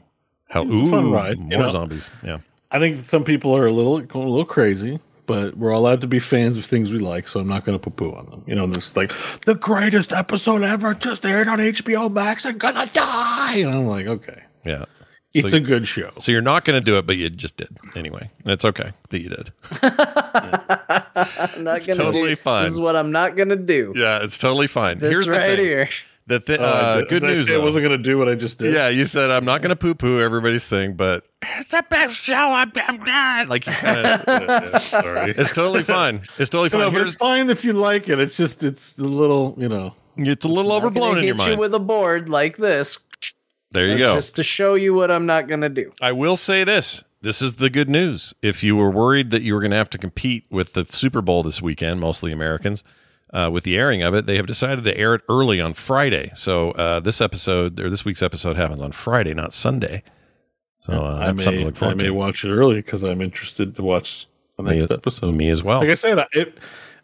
how 0.48 0.62
It's 0.62 0.80
a 0.80 0.90
fun 0.90 1.06
ooh, 1.06 1.14
ride, 1.14 1.38
you 1.38 1.44
more 1.58 1.66
know? 1.66 1.70
zombies. 1.70 2.08
Yeah. 2.22 2.38
I 2.70 2.78
think 2.78 2.96
some 2.96 3.24
people 3.24 3.54
are 3.56 3.66
a 3.66 3.72
little 3.72 4.00
going 4.00 4.26
a 4.26 4.30
little 4.30 4.44
crazy, 4.44 4.98
but 5.26 5.56
we're 5.56 5.70
allowed 5.70 6.00
to 6.02 6.06
be 6.06 6.18
fans 6.18 6.56
of 6.58 6.64
things 6.64 6.90
we 6.90 6.98
like, 6.98 7.28
so 7.28 7.40
I'm 7.40 7.48
not 7.48 7.64
going 7.64 7.78
to 7.78 7.82
poo 7.82 7.90
poo 8.10 8.14
on 8.16 8.26
them. 8.26 8.42
You 8.46 8.54
know, 8.54 8.66
this 8.66 8.94
like 8.96 9.12
the 9.46 9.54
greatest 9.54 10.12
episode 10.12 10.62
ever 10.62 10.94
just 10.94 11.24
aired 11.24 11.48
on 11.48 11.58
HBO 11.58 12.10
Max. 12.12 12.44
I'm 12.46 12.58
gonna 12.58 12.86
die, 12.92 13.56
and 13.56 13.74
I'm 13.74 13.86
like, 13.86 14.06
okay, 14.06 14.42
Yeah. 14.64 14.84
It's 15.38 15.50
So- 15.50 15.56
a 15.56 15.60
good 15.60 15.86
show. 15.86 16.10
So 16.18 16.32
you're 16.32 16.40
not 16.42 16.64
going 16.64 16.80
to 16.80 16.84
do 16.84 16.98
it, 16.98 17.06
but 17.06 17.16
you 17.16 17.28
just 17.30 17.56
did 17.56 17.68
anyway, 17.96 18.30
and 18.44 18.52
it's 18.52 18.64
okay 18.64 18.92
that 19.10 19.20
you 19.20 19.28
did. 19.30 19.50
I'm 19.82 21.64
not 21.64 21.84
gonna 21.86 21.94
totally 21.96 22.30
do, 22.30 22.36
fine. 22.36 22.64
This 22.64 22.74
is 22.74 22.80
what 22.80 22.96
I'm 22.96 23.10
not 23.12 23.36
gonna 23.36 23.56
do. 23.56 23.92
Yeah, 23.96 24.22
it's 24.22 24.38
totally 24.38 24.66
fine. 24.66 24.98
This 24.98 25.10
Here's 25.10 25.26
the 25.26 25.32
right 25.32 25.42
thing. 25.56 25.58
here. 25.58 25.88
The 26.26 26.40
thi- 26.40 26.58
Uh, 26.58 26.62
uh, 26.62 26.96
good 27.00 27.08
did 27.08 27.24
I 27.24 27.26
news. 27.28 27.46
say 27.46 27.54
I 27.54 27.58
wasn't 27.58 27.84
going 27.86 27.96
to 27.96 28.02
do 28.02 28.18
what 28.18 28.28
I 28.28 28.34
just 28.34 28.58
did. 28.58 28.74
Yeah, 28.74 28.90
you 28.90 29.06
said 29.06 29.30
I'm 29.30 29.46
not 29.46 29.62
going 29.62 29.70
to 29.70 29.76
poo 29.76 29.94
poo 29.94 30.20
everybody's 30.20 30.66
thing, 30.66 30.92
but 30.92 31.24
it's 31.40 31.70
the 31.70 31.82
best 31.88 32.16
show 32.16 32.34
I've 32.34 32.76
ever 32.76 33.02
done. 33.02 33.48
Like 33.48 33.66
you 33.66 33.72
kinda, 33.72 34.24
Yeah, 34.72 34.78
sorry. 34.78 35.30
it's 35.38 35.52
totally 35.52 35.82
fine. 35.84 36.20
It's 36.38 36.50
totally 36.50 36.68
No, 36.78 36.84
fine. 36.84 36.92
but 36.92 37.00
it's 37.02 37.14
fine 37.14 37.48
if 37.48 37.64
you 37.64 37.72
like 37.72 38.10
it. 38.10 38.20
It's 38.20 38.36
just 38.36 38.62
it's 38.62 38.98
a 38.98 39.04
little, 39.04 39.54
you 39.56 39.70
know. 39.70 39.94
it's 40.18 40.44
a 40.44 40.48
little 40.48 40.70
I'm 40.72 40.78
overblown 40.84 41.16
in 41.16 41.24
your 41.24 41.34
hit 41.34 41.42
you 41.44 41.48
mind. 41.48 41.60
with 41.60 41.74
a 41.74 41.78
board 41.80 42.28
like 42.28 42.58
this. 42.58 42.98
There 43.70 43.86
you 43.86 43.98
That's 43.98 44.00
go. 44.00 44.14
Just 44.16 44.36
to 44.36 44.42
show 44.42 44.74
you 44.74 44.94
what 44.94 45.10
I'm 45.10 45.26
not 45.26 45.48
gonna 45.48 45.68
do. 45.68 45.92
I 46.00 46.12
will 46.12 46.36
say 46.36 46.64
this. 46.64 47.04
This 47.20 47.42
is 47.42 47.56
the 47.56 47.68
good 47.68 47.88
news. 47.88 48.32
If 48.42 48.62
you 48.62 48.76
were 48.76 48.90
worried 48.90 49.30
that 49.30 49.42
you 49.42 49.52
were 49.54 49.60
going 49.60 49.72
to 49.72 49.76
have 49.76 49.90
to 49.90 49.98
compete 49.98 50.46
with 50.52 50.74
the 50.74 50.84
Super 50.84 51.20
Bowl 51.20 51.42
this 51.42 51.60
weekend, 51.60 51.98
mostly 51.98 52.30
Americans, 52.30 52.84
uh, 53.34 53.50
with 53.52 53.64
the 53.64 53.76
airing 53.76 54.02
of 54.04 54.14
it, 54.14 54.24
they 54.26 54.36
have 54.36 54.46
decided 54.46 54.84
to 54.84 54.96
air 54.96 55.14
it 55.14 55.22
early 55.28 55.60
on 55.60 55.72
Friday. 55.72 56.30
So 56.34 56.70
uh, 56.72 57.00
this 57.00 57.20
episode 57.20 57.80
or 57.80 57.90
this 57.90 58.04
week's 58.04 58.22
episode 58.22 58.54
happens 58.54 58.80
on 58.80 58.92
Friday, 58.92 59.34
not 59.34 59.52
Sunday. 59.52 60.04
So 60.78 60.92
uh, 60.92 61.16
I 61.16 61.26
that's 61.26 61.42
something 61.42 61.64
may, 61.64 61.72
to 61.72 61.80
look 61.80 61.82
I 61.82 61.94
may 61.94 62.04
to. 62.04 62.10
watch 62.14 62.44
it 62.44 62.50
early 62.50 62.76
because 62.76 63.02
I'm 63.02 63.20
interested 63.20 63.74
to 63.74 63.82
watch 63.82 64.28
the 64.56 64.62
Me- 64.62 64.78
next 64.78 64.92
episode. 64.92 65.34
Me 65.34 65.50
as 65.50 65.64
well. 65.64 65.80
Like 65.80 65.90
I 65.90 65.94
said, 65.94 66.24
it 66.32 66.58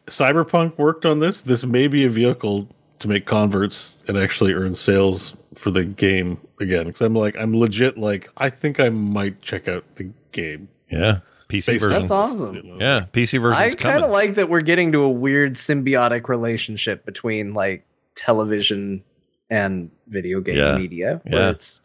Cyberpunk 0.07 0.79
worked 0.79 1.05
on 1.05 1.19
this. 1.19 1.43
This 1.43 1.65
may 1.67 1.89
be 1.89 2.05
a 2.05 2.09
vehicle 2.09 2.69
to 3.01 3.09
make 3.09 3.27
converts 3.27 4.05
and 4.07 4.17
actually 4.17 4.53
earn 4.53 4.77
sales 4.77 5.37
for 5.55 5.71
the 5.71 5.85
game 5.85 6.39
again. 6.61 6.87
Because 6.87 7.01
I'm 7.01 7.15
like, 7.15 7.37
I'm 7.39 7.57
legit. 7.57 7.97
Like, 7.99 8.31
I 8.37 8.51
think 8.51 8.81
I 8.81 8.89
might 8.89 9.41
check 9.43 9.69
out 9.69 9.85
the 9.97 10.11
game. 10.33 10.69
Yeah, 10.91 11.21
PC 11.49 11.67
Based 11.67 11.85
version. 11.85 11.91
That's 11.91 12.11
awesome. 12.11 12.55
you 12.55 12.63
know. 12.63 12.77
Yeah, 12.79 13.07
PC 13.13 13.41
version. 13.41 13.63
I 13.63 13.71
kind 13.71 14.05
of 14.05 14.11
like 14.11 14.35
that 14.37 14.49
we're 14.49 14.61
getting 14.61 14.93
to 14.93 15.01
a 15.01 15.11
weird 15.11 15.55
symbiotic 15.55 16.29
relationship 16.29 17.05
between 17.05 17.55
like 17.55 17.87
television 18.15 19.03
and 19.51 19.91
video 20.09 20.41
game 20.41 20.57
Yeah. 20.57 20.77
media. 20.79 21.21
Yeah. 21.27 21.51
It's 21.51 21.81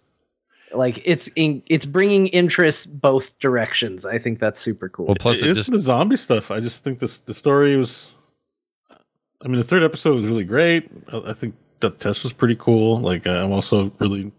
like 0.74 1.02
it's 1.04 1.30
in, 1.36 1.64
it's 1.68 1.86
bringing 1.86 2.28
interest 2.28 3.02
both 3.02 3.38
directions. 3.40 4.06
I 4.06 4.18
think 4.20 4.40
that's 4.40 4.60
super 4.60 4.88
cool. 4.90 5.08
well, 5.08 5.16
plus 5.20 5.42
it 5.42 5.50
it's 5.50 5.60
just 5.60 5.72
the 5.72 5.80
zombie 5.80 6.16
stuff. 6.18 6.52
I 6.52 6.60
just 6.60 6.84
think 6.84 7.00
this 7.00 7.20
the 7.20 7.34
story 7.34 7.76
was. 7.76 8.14
I 9.42 9.48
mean, 9.48 9.58
the 9.58 9.64
third 9.64 9.84
episode 9.84 10.16
was 10.16 10.26
really 10.26 10.44
great. 10.44 10.90
I, 11.12 11.30
I 11.30 11.34
think 11.34 11.56
the 11.80 11.90
test 11.92 12.24
was 12.24 12.34
pretty 12.34 12.56
cool. 12.56 13.00
Like, 13.00 13.26
uh, 13.28 13.32
I'm 13.44 13.52
also 13.52 13.92
really. 14.00 14.32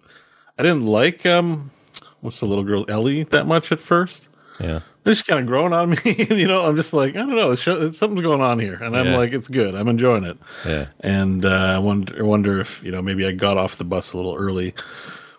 I 0.59 0.63
didn't 0.63 0.85
like 0.87 1.25
um, 1.25 1.71
what's 2.21 2.41
the 2.41 2.47
little 2.47 2.65
girl 2.65 2.85
Ellie 2.89 3.23
that 3.25 3.47
much 3.47 3.73
at 3.73 3.81
first. 3.81 4.29
yeah. 4.61 4.81
It's 5.07 5.21
just 5.21 5.27
kind 5.27 5.41
of 5.41 5.47
growing 5.47 5.73
on 5.73 5.91
me. 6.05 6.27
you 6.29 6.47
know, 6.47 6.67
I'm 6.67 6.77
just 6.77 6.93
like, 6.93 7.15
I 7.17 7.21
don't 7.21 7.35
know, 7.35 7.53
it's 7.53 7.63
show, 7.63 7.91
something's 7.91 8.21
going 8.21 8.43
on 8.43 8.59
here, 8.59 8.75
and 8.75 8.95
I'm 8.95 9.07
Yeah. 9.07 9.17
like, 9.17 9.33
it's 9.33 9.49
good. 9.49 9.75
I'm 9.75 9.89
enjoying 9.89 10.25
it, 10.25 10.37
Yeah. 10.67 10.87
and 11.01 11.47
uh, 11.47 11.49
I 11.49 11.79
wonder, 11.79 12.23
wonder 12.23 12.61
if 12.61 12.83
you 12.85 12.91
know, 12.91 13.01
maybe 13.01 13.25
I 13.25 13.33
got 13.33 13.57
off 13.57 13.79
the 13.79 13.85
bus 13.85 14.13
a 14.13 14.19
little 14.19 14.37
early 14.37 14.75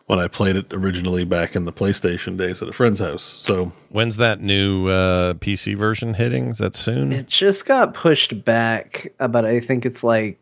when 0.07 0.17
I 0.17 0.27
played 0.27 0.55
it 0.55 0.73
originally 0.73 1.23
back 1.25 1.55
in 1.55 1.65
the 1.65 1.71
PlayStation 1.71 2.35
days 2.35 2.63
at 2.63 2.69
a 2.69 2.73
friend's 2.73 2.99
house. 2.99 3.21
So 3.21 3.71
When's 3.89 4.17
that 4.17 4.41
new 4.41 4.87
uh, 4.87 5.35
PC 5.35 5.75
version 5.77 6.15
hitting? 6.15 6.47
Is 6.47 6.57
that 6.57 6.73
soon? 6.73 7.13
It 7.13 7.27
just 7.27 7.67
got 7.67 7.93
pushed 7.93 8.43
back, 8.43 9.13
uh, 9.19 9.27
but 9.27 9.45
I 9.45 9.59
think 9.59 9.85
it's 9.85 10.03
like. 10.03 10.39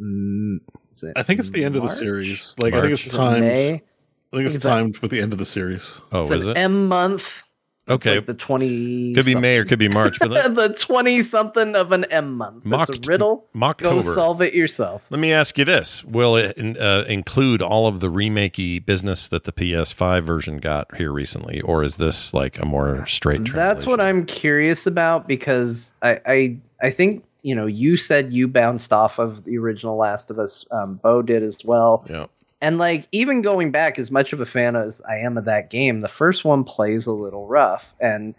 Mm, 0.00 0.60
is 0.92 1.04
it 1.04 1.12
I 1.16 1.22
think 1.22 1.40
it's 1.40 1.50
the 1.50 1.64
end 1.64 1.76
of 1.76 1.82
the 1.82 1.88
series. 1.88 2.54
Like 2.58 2.74
I 2.74 2.80
think 2.80 2.92
it's 2.92 3.06
Is 3.06 3.12
it 3.12 3.16
timed. 3.16 3.40
May? 3.40 3.74
I 3.74 4.36
think 4.36 4.46
it's 4.46 4.54
It's 4.56 4.64
a- 4.64 4.68
timed 4.68 4.98
with 4.98 5.10
the 5.10 5.20
end 5.20 5.32
of 5.32 5.38
the 5.38 5.44
series. 5.44 5.92
oh, 6.12 6.22
It's 6.22 6.32
is 6.32 6.46
an 6.46 6.56
it? 6.56 6.60
M 6.60 6.88
month. 6.88 7.42
It's 7.88 7.92
Okay. 8.04 8.16
like 8.16 8.26
the 8.26 8.34
twenty. 8.34 9.14
could 9.14 9.24
be 9.24 9.36
May 9.36 9.58
or 9.58 9.64
could 9.64 9.78
be 9.78 9.86
March, 9.88 10.18
but 10.18 10.28
let, 10.32 10.56
the 10.56 10.74
twenty 10.76 11.22
something 11.22 11.76
of 11.76 11.92
an 11.92 12.04
M 12.10 12.34
month. 12.36 12.64
Mock- 12.64 12.88
It's 12.90 12.98
a 12.98 13.08
riddle. 13.08 13.46
Go 13.78 14.02
solve 14.02 14.42
it 14.42 14.54
yourself. 14.54 15.02
Let 15.08 15.20
me 15.20 15.32
ask 15.32 15.56
you 15.56 15.64
this: 15.64 16.02
Will 16.04 16.34
it 16.34 16.58
uh, 16.78 17.04
include 17.06 17.62
all 17.62 17.86
of 17.86 18.00
the 18.00 18.08
remakey 18.10 18.84
business 18.84 19.28
that 19.28 19.44
the 19.44 19.52
PS5 19.52 20.24
version 20.24 20.56
got 20.58 20.92
here 20.96 21.12
recently, 21.12 21.60
or 21.60 21.84
is 21.84 21.94
this 21.96 22.34
like 22.34 22.58
a 22.60 22.66
more 22.66 23.06
straight? 23.06 23.52
That's 23.52 23.86
what? 23.86 24.00
I'm 24.00 24.26
curious 24.26 24.88
about 24.88 25.28
because 25.28 25.94
I, 26.02 26.20
I 26.26 26.56
I 26.82 26.90
think 26.90 27.24
you 27.46 27.54
know 27.54 27.66
you 27.66 27.96
said 27.96 28.32
you 28.32 28.48
bounced 28.48 28.92
off 28.92 29.18
of 29.20 29.44
the 29.44 29.56
original 29.56 29.96
Last 29.96 30.30
of 30.30 30.38
Us. 30.38 30.64
Um, 30.72 30.96
Bo 31.02 31.22
did 31.22 31.42
as 31.44 31.58
well, 31.64 32.04
Yeah. 32.10 32.26
and 32.60 32.76
like 32.78 33.06
even 33.12 33.40
going 33.40 33.70
back, 33.70 33.98
as 33.98 34.10
much 34.10 34.32
of 34.32 34.40
a 34.40 34.46
fan 34.46 34.74
as 34.74 35.00
I 35.08 35.16
am 35.18 35.38
of 35.38 35.44
that 35.44 35.70
game, 35.70 36.00
the 36.00 36.08
first 36.08 36.44
one 36.44 36.64
plays 36.64 37.06
a 37.06 37.12
little 37.12 37.46
rough, 37.46 37.94
and 38.00 38.34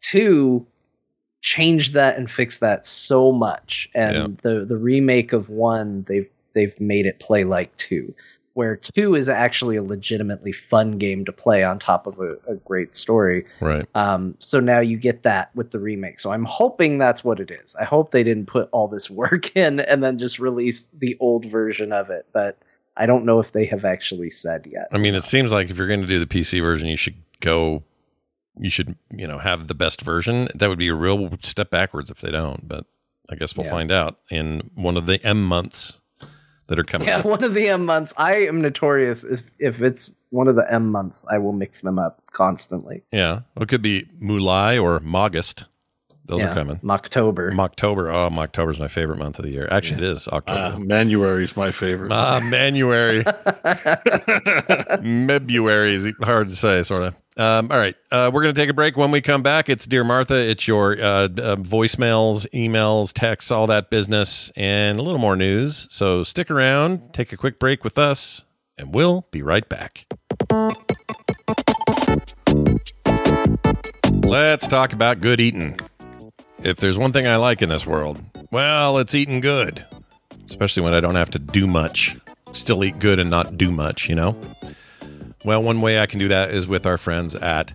two, 0.00 0.64
changed 1.40 1.92
that 1.94 2.16
and 2.16 2.30
fixed 2.30 2.60
that 2.60 2.86
so 2.86 3.32
much. 3.32 3.88
And 3.94 4.36
the 4.38 4.64
the 4.64 4.76
remake 4.76 5.32
of 5.32 5.48
one, 5.48 6.04
they've 6.08 6.30
they've 6.52 6.78
made 6.80 7.06
it 7.06 7.18
play 7.18 7.42
like 7.42 7.74
two, 7.76 8.14
where 8.54 8.76
two 8.76 9.14
is 9.14 9.28
actually 9.28 9.76
a 9.76 9.82
legitimately 9.82 10.52
fun 10.52 10.96
game 10.98 11.24
to 11.24 11.32
play 11.32 11.62
on 11.64 11.78
top 11.78 12.06
of 12.06 12.18
a, 12.20 12.36
a 12.48 12.54
great 12.64 12.94
story. 12.94 13.44
Right. 13.60 13.84
Um, 13.94 14.36
so 14.38 14.60
now 14.60 14.78
you 14.80 14.96
get 14.96 15.22
that 15.24 15.54
with 15.54 15.72
the 15.72 15.78
remake. 15.80 16.20
So 16.20 16.30
I'm 16.32 16.44
hoping 16.44 16.98
that's 16.98 17.22
what 17.24 17.40
it 17.40 17.50
is. 17.50 17.74
I 17.76 17.84
hope 17.84 18.12
they 18.12 18.22
didn't 18.22 18.46
put 18.46 18.68
all 18.72 18.86
this 18.88 19.10
work 19.10 19.54
in 19.56 19.80
and 19.80 20.02
then 20.02 20.18
just 20.18 20.38
release 20.38 20.88
the 20.96 21.16
old 21.20 21.44
version 21.46 21.92
of 21.92 22.10
it. 22.10 22.26
But 22.32 22.58
I 22.96 23.06
don't 23.06 23.24
know 23.24 23.40
if 23.40 23.50
they 23.52 23.66
have 23.66 23.84
actually 23.84 24.30
said 24.30 24.66
yet. 24.70 24.86
I 24.92 24.98
mean, 24.98 25.16
it 25.16 25.24
seems 25.24 25.52
like 25.52 25.68
if 25.68 25.76
you're 25.76 25.88
going 25.88 26.02
to 26.02 26.06
do 26.06 26.24
the 26.24 26.26
PC 26.26 26.60
version, 26.62 26.88
you 26.88 26.96
should 26.96 27.16
go. 27.40 27.82
You 28.56 28.70
should, 28.70 28.96
you 29.10 29.26
know, 29.26 29.38
have 29.38 29.66
the 29.66 29.74
best 29.74 30.02
version. 30.02 30.46
That 30.54 30.68
would 30.68 30.78
be 30.78 30.86
a 30.86 30.94
real 30.94 31.28
step 31.42 31.70
backwards 31.70 32.08
if 32.08 32.20
they 32.20 32.30
don't. 32.30 32.68
But 32.68 32.86
I 33.28 33.34
guess 33.34 33.56
we'll 33.56 33.66
Yeah. 33.66 33.72
find 33.72 33.90
out 33.90 34.20
in 34.30 34.70
one 34.76 34.96
of 34.96 35.06
the 35.06 35.20
M 35.26 35.44
months 35.44 36.00
that 36.68 36.78
are 36.78 36.84
coming. 36.84 37.08
Yeah, 37.08 37.18
up. 37.18 37.24
one 37.24 37.44
of 37.44 37.54
the 37.54 37.68
M 37.68 37.84
months. 37.84 38.12
I 38.16 38.36
am 38.46 38.60
notorious 38.62 39.24
if, 39.24 39.42
if 39.58 39.80
it's 39.82 40.10
one 40.30 40.48
of 40.48 40.56
the 40.56 40.66
M 40.72 40.90
months, 40.90 41.24
I 41.30 41.38
will 41.38 41.52
mix 41.52 41.80
them 41.82 41.98
up 41.98 42.22
constantly. 42.32 43.02
Yeah. 43.12 43.40
Well, 43.54 43.62
it 43.64 43.68
could 43.68 43.82
be 43.82 44.06
Mulai 44.20 44.78
or 44.82 44.98
Mogust. 45.00 45.64
Those 46.26 46.40
Yeah, 46.40 46.52
are 46.52 46.54
coming. 46.54 46.80
October. 46.88 47.52
October. 47.58 48.10
Oh, 48.10 48.30
October 48.38 48.70
is 48.70 48.78
my 48.78 48.88
favorite 48.88 49.18
month 49.18 49.38
of 49.38 49.44
the 49.44 49.50
year. 49.50 49.68
Actually, 49.70 49.98
it 50.04 50.08
is 50.08 50.26
Uh, 50.26 50.36
October. 50.36 50.80
Manuary 50.82 51.44
is 51.44 51.54
my 51.54 51.70
favorite. 51.70 52.10
Ah, 52.12 52.40
Manuary. 52.40 53.24
Mebuary 55.02 55.94
is 55.94 56.10
hard 56.22 56.48
to 56.48 56.56
say, 56.56 56.82
sort 56.82 57.02
of. 57.02 57.14
Um, 57.36 57.72
all 57.72 57.78
right. 57.78 57.96
Uh, 58.12 58.30
we're 58.32 58.42
going 58.42 58.54
to 58.54 58.60
take 58.60 58.70
a 58.70 58.74
break. 58.74 58.96
When 58.96 59.10
we 59.10 59.20
come 59.20 59.42
back, 59.42 59.68
it's 59.68 59.86
Dear 59.86 60.04
Martha. 60.04 60.36
It's 60.36 60.68
your 60.68 60.92
uh, 61.00 61.24
uh, 61.24 61.56
voicemails, 61.56 62.46
emails, 62.54 63.12
texts, 63.12 63.50
all 63.50 63.66
that 63.66 63.90
business, 63.90 64.52
and 64.54 65.00
a 65.00 65.02
little 65.02 65.18
more 65.18 65.34
news. 65.34 65.88
So 65.90 66.22
stick 66.22 66.50
around, 66.50 67.12
take 67.12 67.32
a 67.32 67.36
quick 67.36 67.58
break 67.58 67.82
with 67.82 67.98
us, 67.98 68.44
and 68.78 68.94
we'll 68.94 69.26
be 69.32 69.42
right 69.42 69.68
back. 69.68 70.06
Let's 74.22 74.68
talk 74.68 74.92
about 74.92 75.20
good 75.20 75.40
eating. 75.40 75.78
If 76.62 76.76
there's 76.78 76.98
one 76.98 77.12
thing 77.12 77.26
I 77.26 77.36
like 77.36 77.62
in 77.62 77.68
this 77.68 77.84
world, 77.84 78.20
well, 78.52 78.98
it's 78.98 79.14
eating 79.14 79.40
good, 79.40 79.84
especially 80.46 80.84
when 80.84 80.94
I 80.94 81.00
don't 81.00 81.16
have 81.16 81.30
to 81.30 81.40
do 81.40 81.66
much. 81.66 82.16
Still 82.52 82.84
eat 82.84 83.00
good 83.00 83.18
and 83.18 83.28
not 83.28 83.58
do 83.58 83.72
much, 83.72 84.08
you 84.08 84.14
know? 84.14 84.36
Well, 85.44 85.62
one 85.62 85.80
way 85.80 86.00
I 86.00 86.06
can 86.06 86.18
do 86.18 86.28
that 86.28 86.50
is 86.50 86.66
with 86.66 86.86
our 86.86 86.96
friends 86.96 87.34
at 87.34 87.72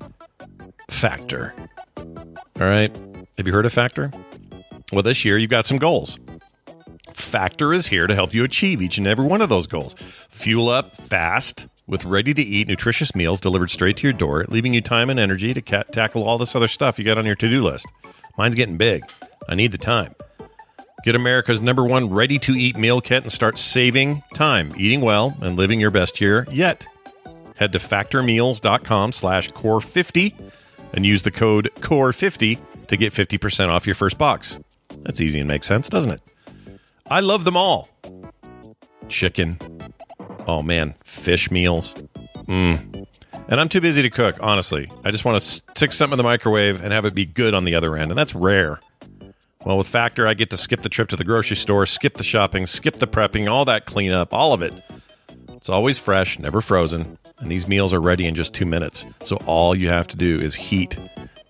Factor. 0.89 1.53
All 1.97 2.05
right. 2.55 2.95
Have 3.37 3.45
you 3.45 3.53
heard 3.53 3.65
of 3.65 3.73
Factor? 3.73 4.11
Well, 4.91 5.03
this 5.03 5.23
year 5.23 5.37
you've 5.37 5.51
got 5.51 5.65
some 5.65 5.77
goals. 5.77 6.19
Factor 7.13 7.73
is 7.73 7.87
here 7.87 8.07
to 8.07 8.15
help 8.15 8.33
you 8.33 8.43
achieve 8.43 8.81
each 8.81 8.97
and 8.97 9.05
every 9.05 9.25
one 9.25 9.41
of 9.41 9.49
those 9.49 9.67
goals. 9.67 9.93
Fuel 10.29 10.69
up 10.69 10.95
fast 10.95 11.67
with 11.85 12.05
ready 12.05 12.33
to 12.33 12.41
eat, 12.41 12.67
nutritious 12.67 13.15
meals 13.15 13.39
delivered 13.39 13.69
straight 13.69 13.97
to 13.97 14.03
your 14.07 14.13
door, 14.13 14.45
leaving 14.47 14.73
you 14.73 14.81
time 14.81 15.09
and 15.09 15.19
energy 15.19 15.53
to 15.53 15.61
ca- 15.61 15.83
tackle 15.83 16.23
all 16.23 16.37
this 16.37 16.55
other 16.55 16.67
stuff 16.67 16.97
you 16.97 17.05
got 17.05 17.17
on 17.17 17.25
your 17.25 17.35
to 17.35 17.49
do 17.49 17.63
list. 17.63 17.85
Mine's 18.37 18.55
getting 18.55 18.77
big. 18.77 19.03
I 19.47 19.55
need 19.55 19.71
the 19.71 19.77
time. 19.77 20.15
Get 21.03 21.15
America's 21.15 21.61
number 21.61 21.83
one 21.83 22.09
ready 22.09 22.39
to 22.39 22.53
eat 22.53 22.77
meal 22.77 22.99
kit 22.99 23.23
and 23.23 23.31
start 23.31 23.57
saving 23.57 24.23
time, 24.33 24.73
eating 24.77 25.01
well, 25.01 25.37
and 25.41 25.55
living 25.55 25.79
your 25.79 25.91
best 25.91 26.19
year 26.19 26.45
yet. 26.51 26.85
Head 27.59 27.73
to 27.73 27.79
factormeals.com 27.79 29.11
slash 29.11 29.49
core50 29.49 30.33
and 30.93 31.05
use 31.05 31.23
the 31.23 31.31
code 31.31 31.69
core50 31.81 32.57
to 32.87 32.95
get 32.95 33.11
50% 33.11 33.67
off 33.67 33.85
your 33.85 33.95
first 33.95 34.17
box. 34.17 34.57
That's 35.01 35.19
easy 35.19 35.39
and 35.39 35.47
makes 35.49 35.67
sense, 35.67 35.89
doesn't 35.89 36.13
it? 36.13 36.21
I 37.11 37.19
love 37.19 37.43
them 37.43 37.57
all. 37.57 37.89
Chicken. 39.09 39.57
Oh 40.47 40.63
man, 40.63 40.95
fish 41.03 41.51
meals. 41.51 41.95
Mm. 42.45 43.05
And 43.49 43.59
I'm 43.59 43.67
too 43.67 43.81
busy 43.81 44.03
to 44.03 44.09
cook, 44.09 44.37
honestly. 44.39 44.89
I 45.03 45.11
just 45.11 45.25
want 45.25 45.37
to 45.37 45.45
stick 45.45 45.91
something 45.91 46.13
in 46.13 46.17
the 46.17 46.23
microwave 46.23 46.81
and 46.81 46.93
have 46.93 47.03
it 47.03 47.13
be 47.13 47.25
good 47.25 47.53
on 47.53 47.65
the 47.65 47.75
other 47.75 47.97
end, 47.97 48.09
and 48.09 48.17
that's 48.17 48.33
rare. 48.33 48.79
Well, 49.65 49.77
with 49.77 49.87
Factor, 49.87 50.25
I 50.25 50.33
get 50.33 50.49
to 50.51 50.57
skip 50.57 50.81
the 50.81 50.87
trip 50.87 51.09
to 51.09 51.17
the 51.17 51.25
grocery 51.25 51.57
store, 51.57 51.85
skip 51.85 52.15
the 52.15 52.23
shopping, 52.23 52.65
skip 52.65 52.99
the 52.99 53.07
prepping, 53.07 53.51
all 53.51 53.65
that 53.65 53.85
cleanup, 53.85 54.33
all 54.33 54.53
of 54.53 54.61
it. 54.61 54.73
It's 55.49 55.67
always 55.67 55.99
fresh, 55.99 56.39
never 56.39 56.61
frozen, 56.61 57.17
and 57.39 57.51
these 57.51 57.67
meals 57.67 57.93
are 57.93 58.01
ready 58.01 58.25
in 58.25 58.35
just 58.35 58.53
two 58.53 58.65
minutes. 58.65 59.05
So 59.23 59.37
all 59.45 59.75
you 59.75 59.89
have 59.89 60.07
to 60.07 60.17
do 60.17 60.39
is 60.39 60.55
heat 60.55 60.97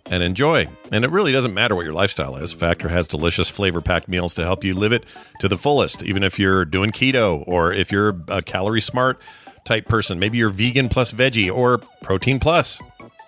and 0.10 0.24
enjoy. 0.24 0.68
And 0.92 1.06
it 1.06 1.12
really 1.12 1.32
doesn't 1.32 1.54
matter 1.54 1.76
what 1.76 1.86
your 1.86 1.94
lifestyle 1.94 2.36
is. 2.36 2.52
Factor 2.52 2.90
has 2.90 3.08
delicious 3.08 3.50
flavor 3.50 3.82
packed 3.82 4.08
meals 4.08 4.34
to 4.36 4.44
help 4.44 4.64
you 4.64 4.74
live 4.74 4.92
it 4.92 5.06
to 5.40 5.48
the 5.48 5.58
fullest, 5.58 6.04
even 6.04 6.24
if 6.24 6.40
you're 6.40 6.66
doing 6.66 6.92
keto 6.92 7.44
or 7.48 7.72
if 7.72 7.92
you're 7.92 8.16
a 8.28 8.42
calorie 8.42 8.82
smart 8.82 9.20
type 9.66 9.86
person. 9.86 10.20
Maybe 10.20 10.38
you're 10.38 10.50
vegan 10.50 10.90
plus 10.90 11.12
veggie 11.12 11.54
or 11.54 11.78
protein 12.02 12.40
plus. 12.40 12.82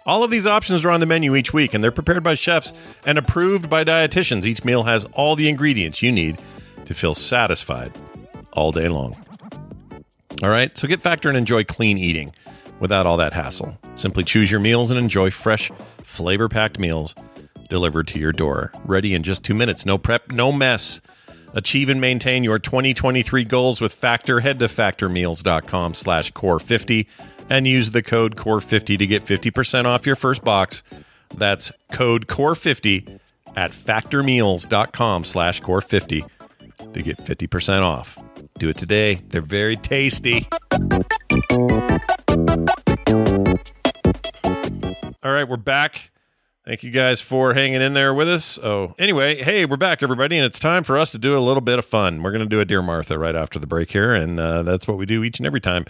All 0.05 0.23
of 0.23 0.31
these 0.31 0.47
options 0.47 0.83
are 0.83 0.89
on 0.89 0.99
the 0.99 1.05
menu 1.05 1.35
each 1.35 1.53
week, 1.53 1.75
and 1.75 1.83
they're 1.83 1.91
prepared 1.91 2.23
by 2.23 2.33
chefs 2.33 2.73
and 3.05 3.19
approved 3.19 3.69
by 3.69 3.83
dietitians. 3.83 4.45
Each 4.45 4.65
meal 4.65 4.83
has 4.83 5.05
all 5.13 5.35
the 5.35 5.47
ingredients 5.47 6.01
you 6.01 6.11
need 6.11 6.41
to 6.85 6.95
feel 6.95 7.13
satisfied 7.13 7.91
all 8.53 8.71
day 8.71 8.89
long. 8.89 9.15
All 10.41 10.49
right, 10.49 10.75
so 10.77 10.87
get 10.87 11.01
Factor 11.01 11.29
and 11.29 11.37
enjoy 11.37 11.63
clean 11.63 11.97
eating 11.97 12.33
without 12.79 13.05
all 13.05 13.17
that 13.17 13.33
hassle. 13.33 13.77
Simply 13.95 14.23
choose 14.23 14.49
your 14.49 14.59
meals 14.59 14.89
and 14.89 14.99
enjoy 14.99 15.29
fresh, 15.29 15.71
flavor 16.03 16.49
packed 16.49 16.79
meals 16.79 17.13
delivered 17.71 18.07
to 18.09 18.19
your 18.19 18.33
door. 18.33 18.71
Ready 18.85 19.13
in 19.15 19.23
just 19.23 19.45
two 19.45 19.53
minutes. 19.53 19.85
No 19.85 19.97
prep, 19.97 20.31
no 20.31 20.51
mess. 20.51 20.99
Achieve 21.53 21.89
and 21.89 22.01
maintain 22.01 22.43
your 22.43 22.59
2023 22.59 23.45
goals 23.45 23.79
with 23.79 23.93
Factor. 23.93 24.41
Head 24.41 24.59
to 24.59 24.65
factormeals.com 24.65 25.93
slash 25.93 26.31
core50 26.33 27.07
and 27.49 27.67
use 27.67 27.91
the 27.91 28.03
code 28.03 28.35
core50 28.35 28.97
to 28.97 29.07
get 29.07 29.23
50% 29.23 29.85
off 29.85 30.05
your 30.05 30.15
first 30.15 30.43
box. 30.43 30.83
That's 31.33 31.71
code 31.91 32.27
core50 32.27 33.19
at 33.55 33.71
factormeals.com 33.71 35.23
slash 35.23 35.61
core50 35.61 36.29
to 36.93 37.01
get 37.01 37.17
50% 37.17 37.83
off. 37.83 38.17
Do 38.61 38.69
it 38.69 38.77
today. 38.77 39.15
They're 39.15 39.41
very 39.41 39.75
tasty. 39.75 40.47
All 45.23 45.31
right, 45.31 45.49
we're 45.49 45.57
back. 45.57 46.11
Thank 46.63 46.83
you 46.83 46.91
guys 46.91 47.21
for 47.21 47.55
hanging 47.55 47.81
in 47.81 47.95
there 47.95 48.13
with 48.13 48.29
us. 48.29 48.59
Oh, 48.59 48.93
anyway, 48.99 49.41
hey, 49.41 49.65
we're 49.65 49.77
back, 49.77 50.03
everybody, 50.03 50.37
and 50.37 50.45
it's 50.45 50.59
time 50.59 50.83
for 50.83 50.99
us 50.99 51.11
to 51.13 51.17
do 51.17 51.35
a 51.35 51.41
little 51.41 51.61
bit 51.61 51.79
of 51.79 51.85
fun. 51.85 52.21
We're 52.21 52.29
going 52.29 52.43
to 52.43 52.47
do 52.47 52.59
a 52.59 52.65
Dear 52.65 52.83
Martha 52.83 53.17
right 53.17 53.35
after 53.35 53.57
the 53.57 53.65
break 53.65 53.89
here, 53.89 54.13
and 54.13 54.39
uh, 54.39 54.61
that's 54.61 54.87
what 54.87 54.99
we 54.99 55.07
do 55.07 55.23
each 55.23 55.39
and 55.39 55.47
every 55.47 55.59
time, 55.59 55.85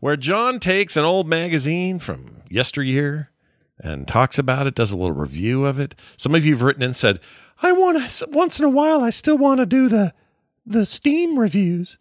where 0.00 0.18
John 0.18 0.60
takes 0.60 0.98
an 0.98 1.04
old 1.04 1.26
magazine 1.26 1.98
from 1.98 2.42
yesteryear 2.50 3.30
and 3.78 4.06
talks 4.06 4.38
about 4.38 4.66
it, 4.66 4.74
does 4.74 4.92
a 4.92 4.98
little 4.98 5.16
review 5.16 5.64
of 5.64 5.80
it. 5.80 5.94
Some 6.18 6.34
of 6.34 6.44
you 6.44 6.52
have 6.52 6.60
written 6.60 6.82
and 6.82 6.94
said, 6.94 7.20
"I 7.62 7.72
want 7.72 8.06
to 8.06 8.28
once 8.32 8.60
in 8.60 8.66
a 8.66 8.68
while. 8.68 9.00
I 9.00 9.08
still 9.08 9.38
want 9.38 9.60
to 9.60 9.66
do 9.66 9.88
the 9.88 10.12
the 10.66 10.84
Steam 10.84 11.38
reviews." 11.38 11.98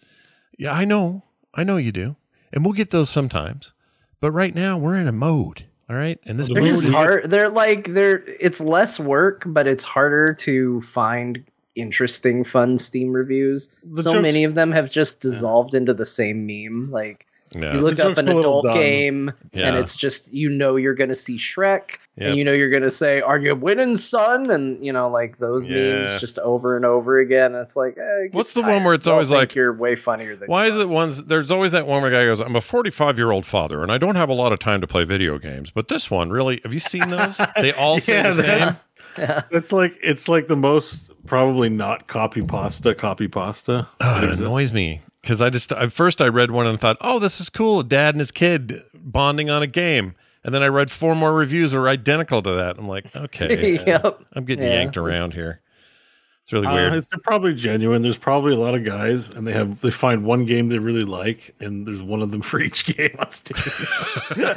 Yeah, 0.58 0.74
I 0.74 0.86
know, 0.86 1.24
I 1.54 1.64
know 1.64 1.78
you 1.78 1.92
do, 1.92 2.16
and 2.54 2.64
we'll 2.64 2.74
get 2.74 2.92
those 2.92 3.10
sometimes. 3.10 3.74
But 4.20 4.32
right 4.32 4.54
now, 4.54 4.78
we're 4.78 4.98
in 4.98 5.08
a 5.08 5.12
mode. 5.12 5.66
All 5.90 5.96
right, 5.96 6.20
and 6.26 6.40
this 6.40 6.48
They're 6.48 6.62
mode 6.62 6.72
just 6.72 6.88
is- 6.88 6.94
hard. 6.94 7.30
They're 7.30 7.50
like 7.50 7.94
they're. 7.94 8.24
It's 8.40 8.62
less 8.62 9.00
work, 9.00 9.44
but 9.46 9.68
it's 9.68 9.84
harder 9.84 10.34
to 10.36 10.80
find 10.82 11.44
interesting, 11.76 12.44
fun 12.44 12.78
Steam 12.78 13.12
reviews. 13.14 13.70
The 13.84 14.04
so 14.04 14.14
jokes- 14.14 14.22
many 14.24 14.44
of 14.44 14.54
them 14.56 14.72
have 14.72 14.90
just 14.90 15.20
dissolved 15.22 15.74
into 15.74 15.94
the 15.94 16.06
same 16.06 16.46
meme. 16.46 16.92
Like 16.92 17.28
Yeah. 17.54 17.74
you 17.74 17.82
look 17.82 17.98
The 17.98 18.10
up 18.12 18.18
an 18.18 18.30
adult 18.30 18.64
dumb. 18.66 18.74
game, 18.76 19.32
Yeah. 19.52 19.68
and 19.68 19.78
it's 19.78 19.98
just 19.98 20.32
you 20.34 20.50
know 20.50 20.78
you're 20.78 20.94
gonna 20.96 21.16
see 21.16 21.36
Shrek, 21.38 21.98
Yep. 22.16 22.30
and 22.30 22.38
you 22.38 22.46
know 22.46 22.54
you're 22.54 22.70
gonna 22.70 22.90
say, 22.92 23.20
"Are 23.22 23.38
you 23.38 23.54
winning, 23.56 23.98
son?" 23.98 24.50
And 24.52 24.86
you 24.86 24.94
know 24.94 25.10
like 25.10 25.38
those 25.40 25.66
Yeah. 25.66 26.06
memes 26.06 26.22
just 26.22 26.40
over 26.40 26.76
and 26.78 26.86
over 26.86 27.20
again. 27.20 27.54
And 27.54 27.62
it's 27.62 27.76
like, 27.76 27.98
eh, 27.98 28.02
it 28.26 28.34
What's 28.34 28.54
gets 28.54 28.66
the 28.66 28.72
one 28.72 28.84
where 28.86 28.94
it's 28.94 29.08
always 29.08 29.32
like- 29.32 29.54
you're 29.54 29.74
way 29.74 29.96
funnier 29.98 30.36
than 30.36 30.48
Why 30.48 30.66
you 30.66 30.72
is 30.72 30.78
it 30.78 30.88
ones? 30.88 31.26
There's 31.26 31.52
always 31.52 31.74
that 31.74 31.86
one 31.88 32.02
where 32.02 32.10
the 32.12 32.18
guy 32.18 32.24
goes, 32.26 32.40
"I'm 32.40 32.56
a 32.56 32.62
45 32.62 33.18
year 33.18 33.32
old 33.32 33.46
father, 33.46 33.84
and 33.84 33.92
I 33.92 33.98
don't 33.98 34.16
have 34.16 34.30
a 34.30 34.34
lot 34.34 34.54
of 34.54 34.60
time 34.60 34.80
to 34.82 34.88
play 34.88 35.04
video 35.04 35.38
games." 35.38 35.72
But 35.72 35.90
this 35.90 36.10
one, 36.10 36.30
really, 36.30 36.62
have 36.64 36.74
you 36.74 36.80
seen 36.80 37.10
those? 37.10 37.40
They 37.60 37.74
all 37.78 38.00
say 38.00 38.14
Yeah, 38.14 38.28
the 38.28 38.34
same. 38.34 38.76
that- 39.18 39.48
It's 39.52 39.74
like 39.74 39.98
it's 40.02 40.30
like 40.30 40.48
the 40.48 40.56
most 40.56 41.12
probably 41.28 41.68
not 41.70 42.08
copy 42.08 42.42
pasta 42.42 42.96
copy 42.96 43.28
pasta. 43.28 43.86
Oh, 44.00 44.18
it 44.20 44.24
exists. 44.24 44.42
annoys 44.42 44.74
me 44.74 45.02
because 45.22 45.42
I 45.42 45.50
just 45.50 45.72
at 45.72 45.92
first 45.92 46.22
I 46.22 46.28
read 46.28 46.52
one 46.52 46.68
and 46.68 46.80
thought, 46.80 46.98
"Oh, 47.02 47.20
this 47.20 47.40
is 47.40 47.50
cool, 47.50 47.80
a 47.80 47.84
dad 47.84 48.16
and 48.16 48.20
his 48.20 48.32
kid 48.32 48.82
bonding 48.94 49.50
on 49.50 49.62
a 49.64 49.68
game," 49.68 50.16
and 50.44 50.54
then 50.54 50.64
I 50.64 50.68
read 50.68 50.90
four 50.92 51.16
more 51.16 51.34
reviews 51.34 51.72
that 51.72 51.80
were 51.80 51.90
identical 51.90 52.42
to 52.42 52.52
that. 52.54 52.78
I'm 52.78 52.88
like, 52.88 53.16
okay, 53.16 53.74
Yep. 53.86 54.24
I'm 54.34 54.46
getting 54.46 54.66
Yeah, 54.66 54.74
yanked 54.74 54.98
around 54.98 55.34
here. 55.34 55.62
It's 56.44 56.52
really 56.52 56.66
Uh, 56.66 56.74
weird. 56.74 56.94
it's, 56.94 57.08
they're 57.08 57.20
probably 57.20 57.54
genuine. 57.54 58.02
There's 58.02 58.18
probably 58.18 58.54
a 58.54 58.58
lot 58.58 58.74
of 58.74 58.84
guys, 58.84 59.30
and 59.30 59.46
they 59.46 59.54
have 59.54 59.80
they 59.82 59.92
find 59.92 60.24
one 60.26 60.46
game 60.46 60.70
they 60.70 60.80
really 60.80 61.04
like, 61.06 61.54
and 61.60 61.86
there's 61.86 62.02
one 62.02 62.22
of 62.24 62.32
them 62.32 62.42
for 62.50 62.60
each 62.60 62.86
game 62.98 63.16
on 63.20 63.32
Steam. 63.32 63.58
you 64.38 64.44
know 64.44 64.56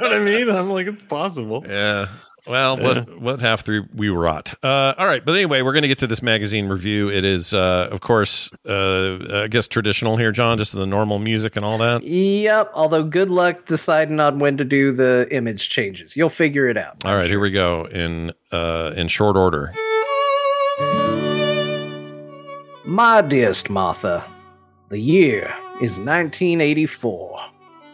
what 0.00 0.12
I 0.12 0.18
mean? 0.18 0.50
I'm 0.50 0.68
like, 0.70 0.86
it's 0.86 1.02
possible. 1.04 1.64
yeah, 1.66 2.06
Well, 2.46 2.76
what 2.76 3.20
what 3.20 3.40
half 3.40 3.62
three 3.62 3.82
we 3.94 4.10
wrought. 4.10 4.52
Uh, 4.62 4.94
all 4.98 5.06
right, 5.06 5.24
but 5.24 5.34
anyway, 5.34 5.62
we're 5.62 5.72
going 5.72 5.82
to 5.82 5.88
get 5.88 5.98
to 5.98 6.06
this 6.06 6.22
magazine 6.22 6.68
review. 6.68 7.10
It 7.10 7.24
is, 7.24 7.54
uh, 7.54 7.88
of 7.90 8.00
course, 8.00 8.50
uh, 8.68 9.44
I 9.44 9.48
guess 9.48 9.66
traditional 9.66 10.18
here, 10.18 10.30
John, 10.30 10.58
just 10.58 10.74
the 10.74 10.86
normal 10.86 11.18
music 11.18 11.56
and 11.56 11.64
all 11.64 11.78
that. 11.78 12.02
Yep. 12.02 12.72
Although, 12.74 13.04
good 13.04 13.30
luck 13.30 13.64
deciding 13.64 14.20
on 14.20 14.38
when 14.40 14.58
to 14.58 14.64
do 14.64 14.92
the 14.92 15.26
image 15.30 15.70
changes. 15.70 16.16
You'll 16.16 16.28
figure 16.28 16.68
it 16.68 16.76
out. 16.76 17.02
All 17.04 17.16
right, 17.16 17.28
here 17.28 17.40
we 17.40 17.50
go 17.50 17.86
in 17.86 18.32
uh, 18.52 18.92
in 18.94 19.08
short 19.08 19.36
order. 19.36 19.72
My 22.84 23.22
dearest 23.22 23.70
Martha, 23.70 24.22
the 24.90 24.98
year 24.98 25.46
is 25.80 25.98
1984, 25.98 27.40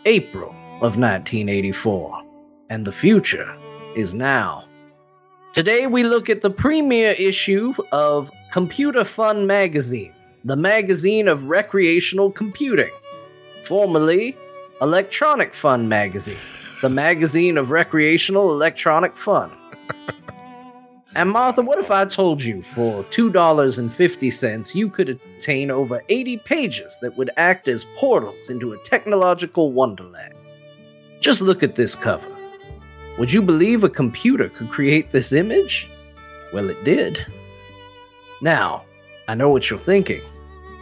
April 0.07 0.51
of 0.83 0.99
1984, 0.99 2.23
and 2.69 2.85
the 2.85 2.93
future 2.93 3.57
is 3.95 4.15
now. 4.15 4.65
Today 5.53 5.87
we 5.87 6.03
look 6.03 6.31
at 6.31 6.43
the 6.43 6.51
premiere 6.51 7.13
issue 7.13 7.75
of 7.93 8.31
Computer 8.53 9.05
Fun 9.05 9.47
Magazine, 9.47 10.15
the 10.45 10.57
magazine 10.57 11.29
of 11.29 11.45
recreational 11.45 12.31
computing, 12.31 12.93
formerly 13.65 14.37
Electronic 14.81 15.55
Fun 15.55 15.89
Magazine, 15.89 16.37
the 16.83 16.89
magazine 16.89 17.59
of 17.59 17.71
recreational 17.71 18.53
electronic 18.53 19.17
fun. 19.17 19.51
And 21.17 21.31
Martha, 21.31 21.61
what 21.61 21.81
if 21.81 21.91
I 21.91 22.05
told 22.05 22.41
you 22.41 22.63
for 22.63 23.03
$2.50 23.05 24.75
you 24.77 24.89
could 24.89 25.09
attain 25.09 25.71
over 25.71 26.05
80 26.09 26.37
pages 26.39 26.99
that 27.03 27.17
would 27.17 27.31
act 27.37 27.67
as 27.67 27.85
portals 27.97 28.49
into 28.49 28.73
a 28.73 28.79
technological 28.85 29.73
wonderland? 29.73 30.35
Just 31.19 31.43
look 31.43 31.65
at 31.65 31.75
this 31.75 31.97
cover. 31.97 32.31
Would 33.21 33.31
you 33.31 33.43
believe 33.43 33.85
a 33.85 33.91
computer 33.91 34.49
could 34.49 34.71
create 34.71 35.13
this 35.13 35.35
image? 35.35 35.91
Well, 36.55 36.71
it 36.71 36.83
did. 36.85 37.27
Now, 38.41 38.87
I 39.29 39.35
know 39.35 39.51
what 39.51 39.69
you're 39.69 39.79
thinking. 39.79 40.23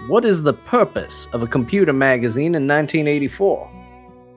What 0.07 0.25
is 0.25 0.45
the 0.45 0.53
purpose 0.53 1.27
of 1.33 1.43
a 1.43 1.49
computer 1.49 1.93
magazine 1.93 2.55
in 2.55 2.69
1984? 2.69 3.69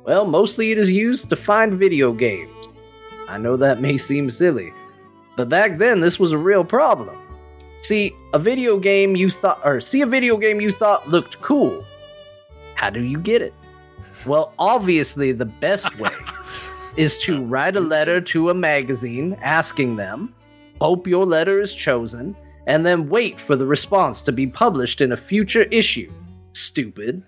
Well, 0.04 0.26
mostly 0.26 0.72
it 0.72 0.80
is 0.80 0.92
used 0.92 1.30
to 1.30 1.36
find 1.36 1.76
video 1.76 2.12
games. 2.12 2.70
I 3.28 3.38
know 3.38 3.56
that 3.58 3.82
may 3.82 3.98
seem 3.98 4.32
silly, 4.32 4.74
but 5.38 5.48
back 5.48 5.78
then 5.78 6.00
this 6.00 6.20
was 6.20 6.32
a 6.32 6.40
real 6.40 6.64
problem. 6.64 7.16
See, 7.82 8.16
a 8.34 8.40
video 8.40 8.80
game 8.80 9.16
you 9.16 9.30
thought 9.30 9.62
or 9.64 9.80
see 9.80 10.02
a 10.02 10.08
video 10.08 10.38
game 10.38 10.60
you 10.60 10.72
thought 10.72 11.08
looked 11.08 11.40
cool. 11.42 11.86
How 12.74 12.90
do 12.90 13.04
you 13.04 13.20
get 13.20 13.44
it? 13.44 13.54
Well, 14.26 14.56
obviously 14.58 15.34
the 15.34 15.46
best 15.46 16.00
way 16.00 16.10
is 16.96 17.18
to 17.20 17.44
write 17.44 17.76
a 17.76 17.82
letter 17.82 18.20
to 18.22 18.50
a 18.50 18.54
magazine 18.54 19.38
asking 19.42 19.96
them, 19.96 20.34
hope 20.80 21.08
your 21.08 21.26
letter 21.26 21.62
is 21.62 21.74
chosen, 21.74 22.36
and 22.68 22.86
then 22.86 23.10
wait 23.10 23.40
for 23.40 23.56
the 23.56 23.66
response 23.66 24.22
to 24.22 24.32
be 24.32 24.48
published 24.48 25.02
in 25.02 25.12
a 25.12 25.18
future 25.18 25.64
issue. 25.64 26.12
Stupid. 26.54 27.24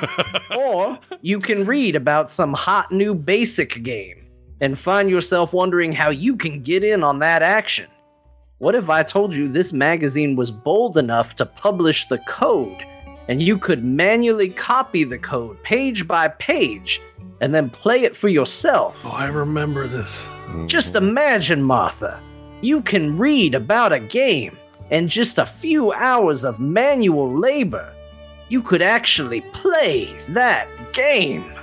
or 0.56 0.98
you 1.22 1.40
can 1.40 1.66
read 1.66 1.96
about 1.96 2.30
some 2.30 2.52
hot 2.52 2.90
new 2.92 3.14
basic 3.14 3.82
game 3.82 4.26
and 4.60 4.78
find 4.78 5.10
yourself 5.10 5.52
wondering 5.52 5.92
how 5.92 6.10
you 6.10 6.36
can 6.36 6.62
get 6.62 6.84
in 6.84 7.02
on 7.02 7.18
that 7.18 7.42
action. 7.42 7.88
What 8.58 8.74
if 8.74 8.90
I 8.90 9.02
told 9.02 9.34
you 9.34 9.48
this 9.48 9.72
magazine 9.72 10.36
was 10.36 10.50
bold 10.50 10.98
enough 10.98 11.34
to 11.36 11.46
publish 11.46 12.06
the 12.08 12.18
code 12.18 12.84
and 13.28 13.42
you 13.42 13.56
could 13.56 13.84
manually 13.84 14.48
copy 14.48 15.04
the 15.04 15.18
code 15.18 15.62
page 15.62 16.06
by 16.06 16.28
page 16.28 17.00
and 17.40 17.54
then 17.54 17.70
play 17.70 18.02
it 18.02 18.16
for 18.16 18.28
yourself? 18.28 19.04
Oh, 19.06 19.10
I 19.10 19.26
remember 19.26 19.86
this. 19.86 20.30
Just 20.66 20.94
imagine, 20.94 21.62
Martha. 21.62 22.22
You 22.60 22.82
can 22.82 23.16
read 23.16 23.54
about 23.54 23.92
a 23.92 24.00
game, 24.00 24.58
and 24.90 25.08
just 25.08 25.38
a 25.38 25.46
few 25.46 25.92
hours 25.92 26.44
of 26.44 26.60
manual 26.60 27.38
labor, 27.38 27.92
you 28.48 28.60
could 28.60 28.82
actually 28.82 29.40
play 29.52 30.14
that 30.28 30.68
game. 30.92 31.54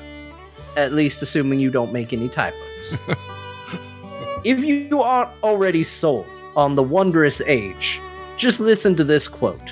At 0.75 0.93
least, 0.93 1.21
assuming 1.21 1.59
you 1.59 1.69
don't 1.69 1.93
make 1.93 2.13
any 2.13 2.29
typos. 2.29 2.97
if 4.43 4.59
you 4.59 5.01
aren't 5.01 5.31
already 5.43 5.83
sold 5.83 6.27
on 6.55 6.75
the 6.75 6.83
wondrous 6.83 7.41
age, 7.41 8.01
just 8.37 8.59
listen 8.59 8.95
to 8.95 9.03
this 9.03 9.27
quote. 9.27 9.71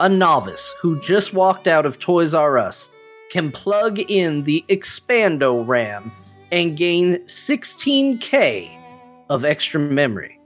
A 0.00 0.08
novice 0.08 0.72
who 0.80 1.00
just 1.00 1.34
walked 1.34 1.66
out 1.66 1.84
of 1.84 1.98
Toys 1.98 2.32
R 2.32 2.56
Us 2.58 2.90
can 3.30 3.52
plug 3.52 3.98
in 4.10 4.44
the 4.44 4.64
Expando 4.68 5.66
RAM 5.66 6.12
and 6.50 6.76
gain 6.76 7.18
16K 7.24 8.76
of 9.28 9.44
extra 9.44 9.78
memory. 9.78 10.38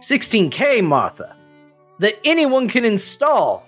16K, 0.00 0.84
Martha, 0.84 1.36
that 1.98 2.18
anyone 2.24 2.68
can 2.68 2.84
install. 2.84 3.66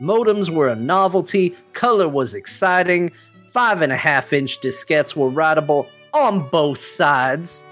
Modems 0.00 0.48
were 0.48 0.68
a 0.68 0.76
novelty, 0.76 1.54
color 1.72 2.08
was 2.08 2.34
exciting, 2.34 3.10
five 3.52 3.82
and 3.82 3.92
a 3.92 3.96
half 3.96 4.32
inch 4.32 4.60
diskettes 4.60 5.16
were 5.16 5.30
writable 5.30 5.88
on 6.14 6.48
both 6.48 6.78
sides. 6.78 7.64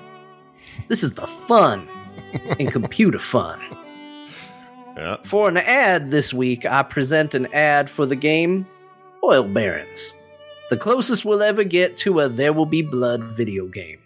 This 0.89 1.03
is 1.03 1.15
the 1.15 1.27
fun 1.27 1.89
in 2.59 2.71
computer 2.71 3.19
fun. 3.19 3.61
Yeah. 4.97 5.17
For 5.25 5.49
an 5.49 5.59
ad 5.59 6.11
this 6.11 6.35
week, 6.35 6.67
I 6.67 6.83
present 6.83 7.35
an 7.35 7.47
ad 7.55 7.89
for 7.89 8.05
the 8.05 8.17
game 8.17 8.67
Oil 9.25 9.43
Barons, 9.43 10.15
the 10.71 10.77
closest 10.77 11.25
we'll 11.25 11.43
ever 11.43 11.65
get 11.65 11.97
to 11.99 12.21
a 12.21 12.29
There 12.29 12.53
Will 12.53 12.67
Be 12.67 12.83
Blood 12.83 13.23
video 13.25 13.67
game. 13.67 13.99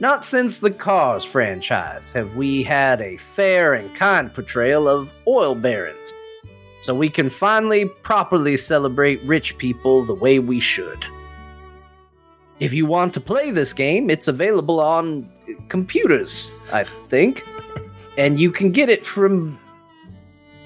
Not 0.00 0.24
since 0.24 0.58
the 0.58 0.70
Cars 0.70 1.24
franchise 1.24 2.12
have 2.12 2.34
we 2.34 2.62
had 2.62 3.00
a 3.00 3.16
fair 3.16 3.74
and 3.74 3.94
kind 3.94 4.32
portrayal 4.32 4.88
of 4.88 5.12
oil 5.26 5.54
barons, 5.54 6.14
so 6.80 6.94
we 6.94 7.08
can 7.08 7.30
finally 7.30 7.86
properly 8.02 8.56
celebrate 8.56 9.22
rich 9.22 9.58
people 9.58 10.04
the 10.04 10.14
way 10.14 10.38
we 10.38 10.60
should. 10.60 11.04
If 12.58 12.72
you 12.72 12.86
want 12.86 13.12
to 13.14 13.20
play 13.20 13.50
this 13.50 13.72
game, 13.72 14.08
it's 14.08 14.28
available 14.28 14.80
on 14.80 15.28
computers, 15.68 16.58
I 16.72 16.84
think, 17.10 17.44
and 18.16 18.38
you 18.38 18.50
can 18.52 18.70
get 18.70 18.88
it 18.88 19.04
from 19.04 19.58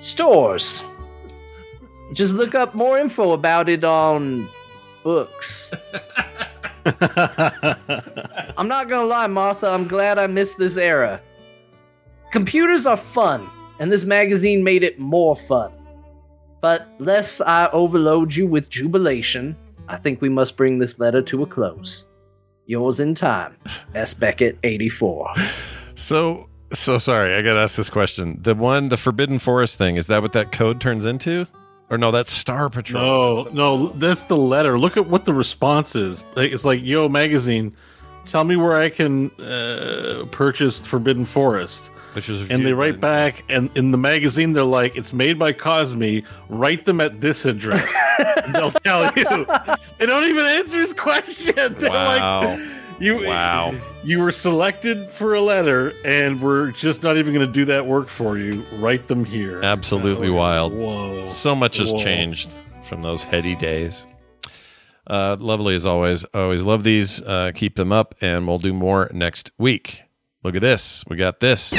stores. 0.01 0.85
Just 2.12 2.35
look 2.35 2.55
up 2.55 2.75
more 2.75 2.99
info 2.99 3.33
about 3.33 3.68
it 3.68 3.85
on 3.85 4.49
books. 5.02 5.70
I'm 6.86 8.68
not 8.68 8.89
gonna 8.89 9.07
lie, 9.07 9.26
Martha, 9.26 9.68
I'm 9.68 9.89
glad 9.89 10.18
I 10.18 10.26
missed 10.26 10.59
this 10.59 10.76
era. 10.76 11.20
Computers 12.31 12.86
are 12.86 12.97
fun, 12.97 13.49
and 13.81 13.91
this 13.91 14.05
magazine 14.05 14.62
made 14.62 14.83
it 14.83 14.99
more 14.99 15.36
fun. 15.36 15.73
But 16.60 16.89
lest 16.99 17.41
I 17.43 17.68
overload 17.73 18.35
you 18.35 18.47
with 18.47 18.70
jubilation, 18.70 19.57
I 19.89 19.97
think 19.97 20.20
we 20.20 20.28
must 20.28 20.57
bring 20.57 20.78
this 20.78 20.99
letter 20.99 21.23
to 21.23 21.43
a 21.43 21.47
close. 21.47 22.07
Yours 22.67 22.99
in 22.99 23.15
time, 23.15 23.57
S. 23.94 24.15
Beckett, 24.15 24.59
84. 24.65 25.33
So 25.94 26.49
so 26.73 26.99
sorry, 26.99 27.35
I 27.35 27.43
gotta 27.43 27.60
ask 27.60 27.76
this 27.76 27.91
question. 27.91 28.39
The 28.43 28.55
one, 28.55 28.89
the 28.89 28.97
Forbidden 28.97 29.39
Forest 29.39 29.78
thing, 29.78 29.97
is 29.97 30.09
that 30.09 30.23
what 30.23 30.33
that 30.33 30.51
code 30.52 30.81
turns 30.81 31.07
into? 31.07 31.47
Or 31.89 31.98
no, 31.98 32.10
that's 32.10 32.32
Star 32.32 32.68
Patrol. 32.68 33.44
No, 33.44 33.50
no, 33.52 33.86
that's 33.90 34.24
the 34.24 34.36
letter. 34.36 34.78
Look 34.78 34.97
at 34.97 35.06
what 35.08 35.24
the 35.24 35.32
response 35.32 35.94
is. 35.94 36.24
It's 36.36 36.65
like, 36.65 36.82
yo, 36.82 37.08
magazine, 37.08 37.76
tell 38.24 38.42
me 38.44 38.56
where 38.56 38.74
I 38.76 38.89
can 38.89 39.31
uh, 39.40 40.24
purchase 40.32 40.81
Forbidden 40.81 41.26
Forest. 41.26 41.90
Which 42.15 42.28
is 42.31 42.50
And 42.50 42.65
they 42.65 42.73
write 42.73 42.98
back, 42.98 43.44
and 43.50 43.70
in 43.76 43.90
the 43.90 43.98
magazine, 43.98 44.55
they're 44.55 44.65
like, 44.65 44.97
it's 44.97 45.12
made 45.12 45.39
by 45.39 45.52
Cosmi. 45.52 46.24
Write 46.48 46.86
them 46.86 46.98
at 47.00 47.20
this 47.20 47.44
address. 47.44 47.86
they'll 48.55 48.70
tell 48.70 49.05
you. 49.15 49.47
They 49.98 50.06
don't 50.06 50.24
even 50.24 50.47
answer 50.47 50.81
his 50.81 50.94
question. 50.94 51.55
They're 51.74 51.90
Wow. 51.90 52.40
like, 52.56 52.58
you, 52.99 53.26
Wow. 53.26 53.75
you 54.05 54.20
were 54.20 54.33
selected 54.33 55.10
for 55.10 55.34
a 55.34 55.41
letter, 55.41 55.92
and 56.05 56.41
we're 56.41 56.70
just 56.73 57.02
not 57.02 57.16
even 57.16 57.34
going 57.34 57.47
to 57.47 57.52
do 57.52 57.65
that 57.66 57.86
work 57.86 58.08
for 58.08 58.39
you. 58.39 58.65
Write 58.75 59.07
them 59.07 59.25
here. 59.25 59.62
Absolutely 59.62 60.31
wild. 60.31 60.73
Whoa. 60.73 61.25
So 61.26 61.55
much 61.55 61.78
has 61.78 61.92
Whoa. 61.92 61.99
changed 61.99 62.55
from 62.89 63.02
those 63.02 63.23
heady 63.25 63.55
days. 63.57 64.07
Uh, 65.07 65.36
lovely 65.39 65.75
as 65.75 65.86
always. 65.86 66.25
I 66.34 66.41
always 66.41 66.65
love 66.65 66.83
these. 66.83 67.23
Uh, 67.23 67.52
keep 67.55 67.76
them 67.76 67.92
up, 67.92 68.15
and 68.20 68.47
we'll 68.47 68.58
do 68.58 68.73
more 68.73 69.10
next 69.12 69.50
week. 69.58 70.02
Look 70.42 70.55
at 70.57 70.60
this. 70.62 71.05
We 71.08 71.16
got 71.16 71.41
this. 71.41 71.75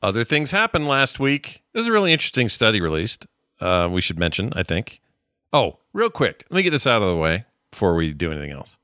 Other 0.00 0.22
things 0.24 0.50
happened 0.52 0.86
last 0.86 1.18
week. 1.18 1.62
There's 1.72 1.88
a 1.88 1.92
really 1.92 2.12
interesting 2.12 2.48
study 2.48 2.80
released. 2.80 3.26
Uh, 3.60 3.88
we 3.90 4.00
should 4.00 4.18
mention, 4.18 4.52
I 4.54 4.62
think. 4.62 5.00
Oh, 5.52 5.78
real 5.92 6.08
quick. 6.10 6.44
Let 6.50 6.56
me 6.58 6.62
get 6.62 6.70
this 6.70 6.86
out 6.86 7.02
of 7.02 7.08
the 7.08 7.16
way 7.16 7.44
before 7.70 7.94
we 7.94 8.12
do 8.12 8.30
anything 8.30 8.50
else. 8.50 8.78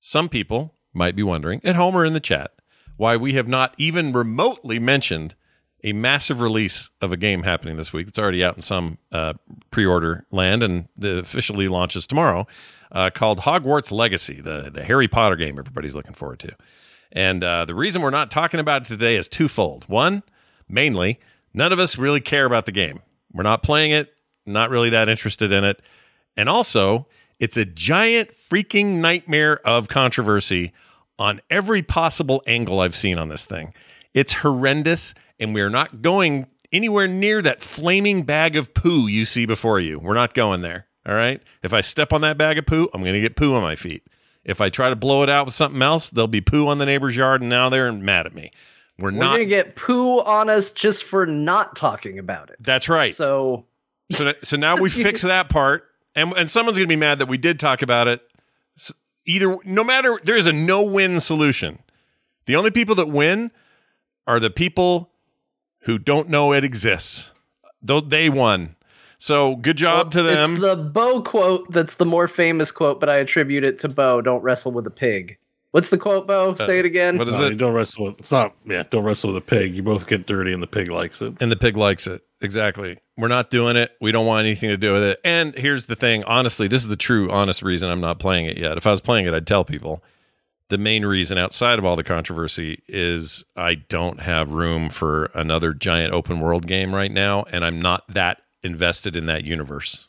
Some 0.00 0.28
people 0.28 0.74
might 0.92 1.16
be 1.16 1.22
wondering, 1.22 1.60
at 1.64 1.76
home 1.76 1.96
or 1.96 2.04
in 2.04 2.12
the 2.12 2.20
chat, 2.20 2.52
why 2.96 3.16
we 3.16 3.32
have 3.32 3.48
not 3.48 3.74
even 3.78 4.12
remotely 4.12 4.78
mentioned 4.78 5.34
a 5.82 5.92
massive 5.92 6.40
release 6.40 6.90
of 7.02 7.12
a 7.12 7.16
game 7.16 7.42
happening 7.42 7.76
this 7.76 7.92
week. 7.92 8.08
It's 8.08 8.18
already 8.18 8.42
out 8.42 8.56
in 8.56 8.62
some 8.62 8.98
uh, 9.12 9.34
pre-order 9.70 10.24
land, 10.30 10.62
and 10.62 10.88
the 10.96 11.18
officially 11.18 11.68
launches 11.68 12.06
tomorrow. 12.06 12.46
Uh, 12.92 13.10
called 13.10 13.40
Hogwarts 13.40 13.90
Legacy, 13.90 14.40
the 14.40 14.70
the 14.72 14.84
Harry 14.84 15.08
Potter 15.08 15.34
game 15.34 15.58
everybody's 15.58 15.96
looking 15.96 16.14
forward 16.14 16.38
to. 16.40 16.54
And 17.10 17.42
uh, 17.42 17.64
the 17.64 17.74
reason 17.74 18.02
we're 18.02 18.10
not 18.10 18.30
talking 18.30 18.60
about 18.60 18.82
it 18.82 18.88
today 18.88 19.16
is 19.16 19.28
twofold. 19.28 19.84
One, 19.88 20.22
mainly, 20.68 21.18
none 21.52 21.72
of 21.72 21.80
us 21.80 21.98
really 21.98 22.20
care 22.20 22.44
about 22.44 22.66
the 22.66 22.72
game. 22.72 23.00
We're 23.32 23.42
not 23.42 23.64
playing 23.64 23.90
it, 23.90 24.14
not 24.46 24.70
really 24.70 24.90
that 24.90 25.08
interested 25.08 25.50
in 25.50 25.64
it. 25.64 25.82
And 26.36 26.48
also, 26.48 27.08
it's 27.44 27.56
a 27.58 27.64
giant 27.66 28.30
freaking 28.32 29.00
nightmare 29.00 29.58
of 29.66 29.88
controversy 29.88 30.72
on 31.18 31.42
every 31.50 31.82
possible 31.82 32.42
angle 32.46 32.80
I've 32.80 32.96
seen 32.96 33.18
on 33.18 33.28
this 33.28 33.44
thing. 33.44 33.74
It's 34.14 34.32
horrendous, 34.32 35.12
and 35.38 35.52
we 35.52 35.60
are 35.60 35.68
not 35.68 36.00
going 36.00 36.46
anywhere 36.72 37.06
near 37.06 37.42
that 37.42 37.60
flaming 37.60 38.22
bag 38.22 38.56
of 38.56 38.72
poo 38.72 39.06
you 39.06 39.26
see 39.26 39.44
before 39.44 39.78
you. 39.78 39.98
We're 39.98 40.14
not 40.14 40.32
going 40.32 40.62
there. 40.62 40.86
All 41.06 41.14
right. 41.14 41.42
If 41.62 41.74
I 41.74 41.82
step 41.82 42.14
on 42.14 42.22
that 42.22 42.38
bag 42.38 42.56
of 42.56 42.64
poo, 42.64 42.88
I'm 42.94 43.02
going 43.02 43.12
to 43.12 43.20
get 43.20 43.36
poo 43.36 43.54
on 43.54 43.60
my 43.60 43.76
feet. 43.76 44.02
If 44.42 44.62
I 44.62 44.70
try 44.70 44.88
to 44.88 44.96
blow 44.96 45.22
it 45.22 45.28
out 45.28 45.44
with 45.44 45.54
something 45.54 45.82
else, 45.82 46.08
there'll 46.10 46.28
be 46.28 46.40
poo 46.40 46.66
on 46.68 46.78
the 46.78 46.86
neighbor's 46.86 47.14
yard, 47.16 47.42
and 47.42 47.50
now 47.50 47.68
they're 47.68 47.92
mad 47.92 48.24
at 48.26 48.34
me. 48.34 48.52
We're, 48.98 49.10
We're 49.12 49.18
not. 49.18 49.32
gonna 49.32 49.44
get 49.44 49.76
poo 49.76 50.20
on 50.20 50.48
us 50.48 50.72
just 50.72 51.04
for 51.04 51.26
not 51.26 51.76
talking 51.76 52.18
about 52.18 52.48
it. 52.50 52.56
That's 52.60 52.88
right. 52.88 53.12
So 53.12 53.66
So, 54.10 54.32
so 54.42 54.56
now 54.56 54.76
we 54.76 54.88
fix 55.06 55.22
that 55.22 55.48
part, 55.48 55.88
and 56.14 56.32
and 56.36 56.48
someone's 56.50 56.78
going 56.78 56.88
to 56.88 56.92
be 56.92 56.96
mad 56.98 57.18
that 57.18 57.28
we 57.28 57.38
did 57.38 57.58
talk 57.58 57.82
about 57.82 58.08
it. 58.08 58.20
S- 58.76 58.92
Either, 59.26 59.56
no 59.64 59.82
matter, 59.82 60.20
there 60.22 60.36
is 60.36 60.46
a 60.46 60.52
no-win 60.52 61.18
solution. 61.20 61.78
The 62.46 62.56
only 62.56 62.70
people 62.70 62.94
that 62.96 63.08
win 63.08 63.50
are 64.26 64.38
the 64.38 64.50
people 64.50 65.10
who 65.80 65.98
don't 65.98 66.28
know 66.28 66.52
it 66.52 66.62
exists. 66.64 67.32
Though 67.80 68.00
they 68.00 68.28
won. 68.28 68.76
So 69.16 69.56
good 69.56 69.76
job 69.78 70.10
to 70.12 70.22
them. 70.22 70.52
It's 70.52 70.60
the 70.60 70.76
Bo 70.76 71.22
quote 71.22 71.70
that's 71.72 71.94
the 71.94 72.04
more 72.04 72.28
famous 72.28 72.70
quote, 72.70 73.00
but 73.00 73.08
I 73.08 73.16
attribute 73.16 73.64
it 73.64 73.78
to 73.80 73.88
Bo. 73.88 74.20
Don't 74.20 74.42
wrestle 74.42 74.72
with 74.72 74.86
a 74.86 74.90
pig. 74.90 75.38
What's 75.70 75.88
the 75.90 75.98
quote, 75.98 76.26
Bo? 76.26 76.54
Say 76.56 76.78
it 76.78 76.84
again. 76.84 77.16
Uh, 77.16 77.18
what 77.20 77.28
is 77.28 77.38
No, 77.38 77.46
it? 77.46 77.58
don't 77.58 77.72
wrestle 77.72 78.06
with. 78.06 78.18
It's 78.20 78.30
not. 78.30 78.54
Yeah, 78.66 78.84
don't 78.90 79.04
wrestle 79.04 79.32
with 79.32 79.42
a 79.42 79.46
pig. 79.46 79.74
You 79.74 79.82
both 79.82 80.06
get 80.06 80.26
dirty, 80.26 80.52
and 80.52 80.62
the 80.62 80.66
pig 80.66 80.88
likes 80.90 81.20
it. 81.22 81.34
and 81.40 81.50
the 81.50 81.56
pig 81.56 81.76
likes 81.76 82.06
it. 82.06 82.22
Exactly. 82.42 82.98
We're 83.16 83.28
not 83.28 83.48
doing 83.50 83.76
it. 83.76 83.92
We 84.00 84.10
don't 84.12 84.26
want 84.26 84.44
anything 84.44 84.70
to 84.70 84.76
do 84.76 84.92
with 84.92 85.04
it. 85.04 85.20
And 85.24 85.54
here's 85.56 85.86
the 85.86 85.94
thing 85.96 86.24
honestly, 86.24 86.66
this 86.66 86.82
is 86.82 86.88
the 86.88 86.96
true, 86.96 87.30
honest 87.30 87.62
reason 87.62 87.88
I'm 87.88 88.00
not 88.00 88.18
playing 88.18 88.46
it 88.46 88.56
yet. 88.56 88.76
If 88.76 88.86
I 88.86 88.90
was 88.90 89.00
playing 89.00 89.26
it, 89.26 89.34
I'd 89.34 89.46
tell 89.46 89.64
people. 89.64 90.02
The 90.70 90.78
main 90.78 91.04
reason 91.04 91.36
outside 91.36 91.78
of 91.78 91.84
all 91.84 91.94
the 91.94 92.02
controversy 92.02 92.82
is 92.88 93.44
I 93.54 93.74
don't 93.74 94.20
have 94.20 94.52
room 94.52 94.88
for 94.88 95.26
another 95.34 95.74
giant 95.74 96.12
open 96.12 96.40
world 96.40 96.66
game 96.66 96.94
right 96.94 97.12
now. 97.12 97.44
And 97.52 97.64
I'm 97.64 97.80
not 97.80 98.02
that 98.14 98.40
invested 98.62 99.14
in 99.14 99.26
that 99.26 99.44
universe 99.44 100.08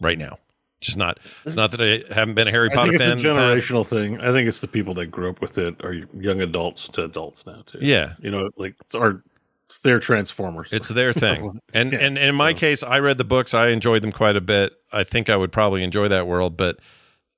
right 0.00 0.18
now. 0.18 0.38
Just 0.82 0.98
not. 0.98 1.18
It's 1.46 1.56
not 1.56 1.70
that 1.70 1.80
I 1.80 2.14
haven't 2.14 2.34
been 2.34 2.48
a 2.48 2.50
Harry 2.50 2.70
I 2.70 2.74
Potter 2.74 2.98
think 2.98 3.00
it's 3.00 3.04
a 3.04 3.16
fan. 3.16 3.16
the 3.16 3.32
past. 3.32 3.64
generational 3.64 3.86
thing. 3.86 4.20
I 4.20 4.30
think 4.30 4.46
it's 4.46 4.60
the 4.60 4.68
people 4.68 4.92
that 4.94 5.06
grew 5.06 5.30
up 5.30 5.40
with 5.40 5.56
it 5.56 5.82
are 5.82 5.94
young 5.94 6.42
adults 6.42 6.86
to 6.88 7.04
adults 7.04 7.46
now 7.46 7.62
too. 7.64 7.78
Yeah. 7.80 8.12
you 8.20 8.30
know, 8.30 8.50
like 8.56 8.76
it's 8.82 8.94
our, 8.94 9.22
it's 9.66 9.78
their 9.78 9.98
Transformers. 10.00 10.68
It's 10.72 10.88
their 10.88 11.12
thing. 11.12 11.60
And 11.74 11.92
Yeah. 11.92 11.98
and, 11.98 12.16
and 12.18 12.30
in 12.30 12.34
my 12.34 12.54
case, 12.54 12.82
I 12.82 13.00
read 13.00 13.18
the 13.18 13.24
books. 13.24 13.52
I 13.52 13.68
enjoyed 13.68 14.02
them 14.02 14.12
quite 14.12 14.36
a 14.36 14.40
bit. 14.40 14.72
I 14.92 15.04
think 15.04 15.28
I 15.28 15.36
would 15.36 15.52
probably 15.52 15.82
enjoy 15.82 16.08
that 16.08 16.26
world. 16.26 16.56
But 16.56 16.78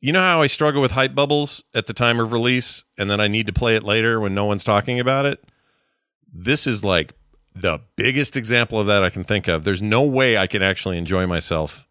you 0.00 0.12
know 0.12 0.20
how 0.20 0.42
I 0.42 0.46
struggle 0.46 0.80
with 0.82 0.92
hype 0.92 1.14
bubbles 1.14 1.64
at 1.74 1.86
the 1.86 1.92
time 1.92 2.20
of 2.20 2.30
release, 2.32 2.84
and 2.98 3.10
then 3.10 3.20
I 3.20 3.26
need 3.28 3.46
to 3.48 3.52
play 3.52 3.74
it 3.76 3.82
later 3.82 4.20
when 4.20 4.34
no 4.34 4.44
one's 4.44 4.62
talking 4.62 5.00
about 5.00 5.24
it. 5.26 5.42
This 6.32 6.66
is 6.66 6.84
like 6.84 7.14
the 7.54 7.80
biggest 7.96 8.36
example 8.36 8.78
of 8.78 8.86
that 8.86 9.02
I 9.02 9.10
can 9.10 9.24
think 9.24 9.48
of. 9.48 9.64
There's 9.64 9.82
no 9.82 10.02
way 10.02 10.36
I 10.38 10.46
can 10.46 10.62
actually 10.62 10.98
enjoy 10.98 11.26
myself 11.26 11.88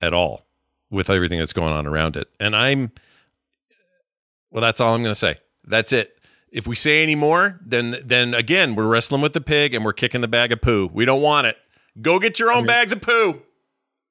at 0.00 0.14
all 0.14 0.46
with 0.90 1.10
everything 1.10 1.38
that's 1.38 1.52
going 1.52 1.72
on 1.72 1.86
around 1.86 2.16
it. 2.16 2.28
And 2.40 2.54
I'm 2.56 2.92
well, 4.50 4.62
that's 4.62 4.80
all 4.80 4.94
I'm 4.94 5.02
going 5.02 5.10
to 5.14 5.18
say. 5.18 5.36
That's 5.64 5.92
it. 5.92 6.18
If 6.52 6.66
we 6.68 6.74
say 6.76 7.02
any 7.02 7.14
more, 7.14 7.58
then 7.64 7.96
then 8.04 8.34
again, 8.34 8.74
we're 8.74 8.86
wrestling 8.86 9.22
with 9.22 9.32
the 9.32 9.40
pig 9.40 9.74
and 9.74 9.84
we're 9.84 9.94
kicking 9.94 10.20
the 10.20 10.28
bag 10.28 10.52
of 10.52 10.60
poo. 10.60 10.90
We 10.92 11.04
don't 11.04 11.22
want 11.22 11.46
it. 11.46 11.56
Go 12.00 12.18
get 12.18 12.38
your 12.38 12.52
own 12.52 12.66
bags 12.66 12.92
of 12.92 13.00
poo. 13.00 13.42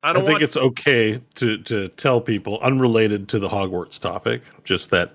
I 0.03 0.09
I 0.09 0.13
don't 0.13 0.23
think 0.23 0.31
want 0.33 0.43
it's 0.43 0.57
okay 0.57 1.21
to 1.35 1.57
to 1.59 1.89
tell 1.89 2.19
people 2.19 2.59
unrelated 2.61 3.29
to 3.29 3.39
the 3.39 3.47
Hogwarts 3.47 3.99
topic, 3.99 4.41
just 4.63 4.89
that 4.89 5.13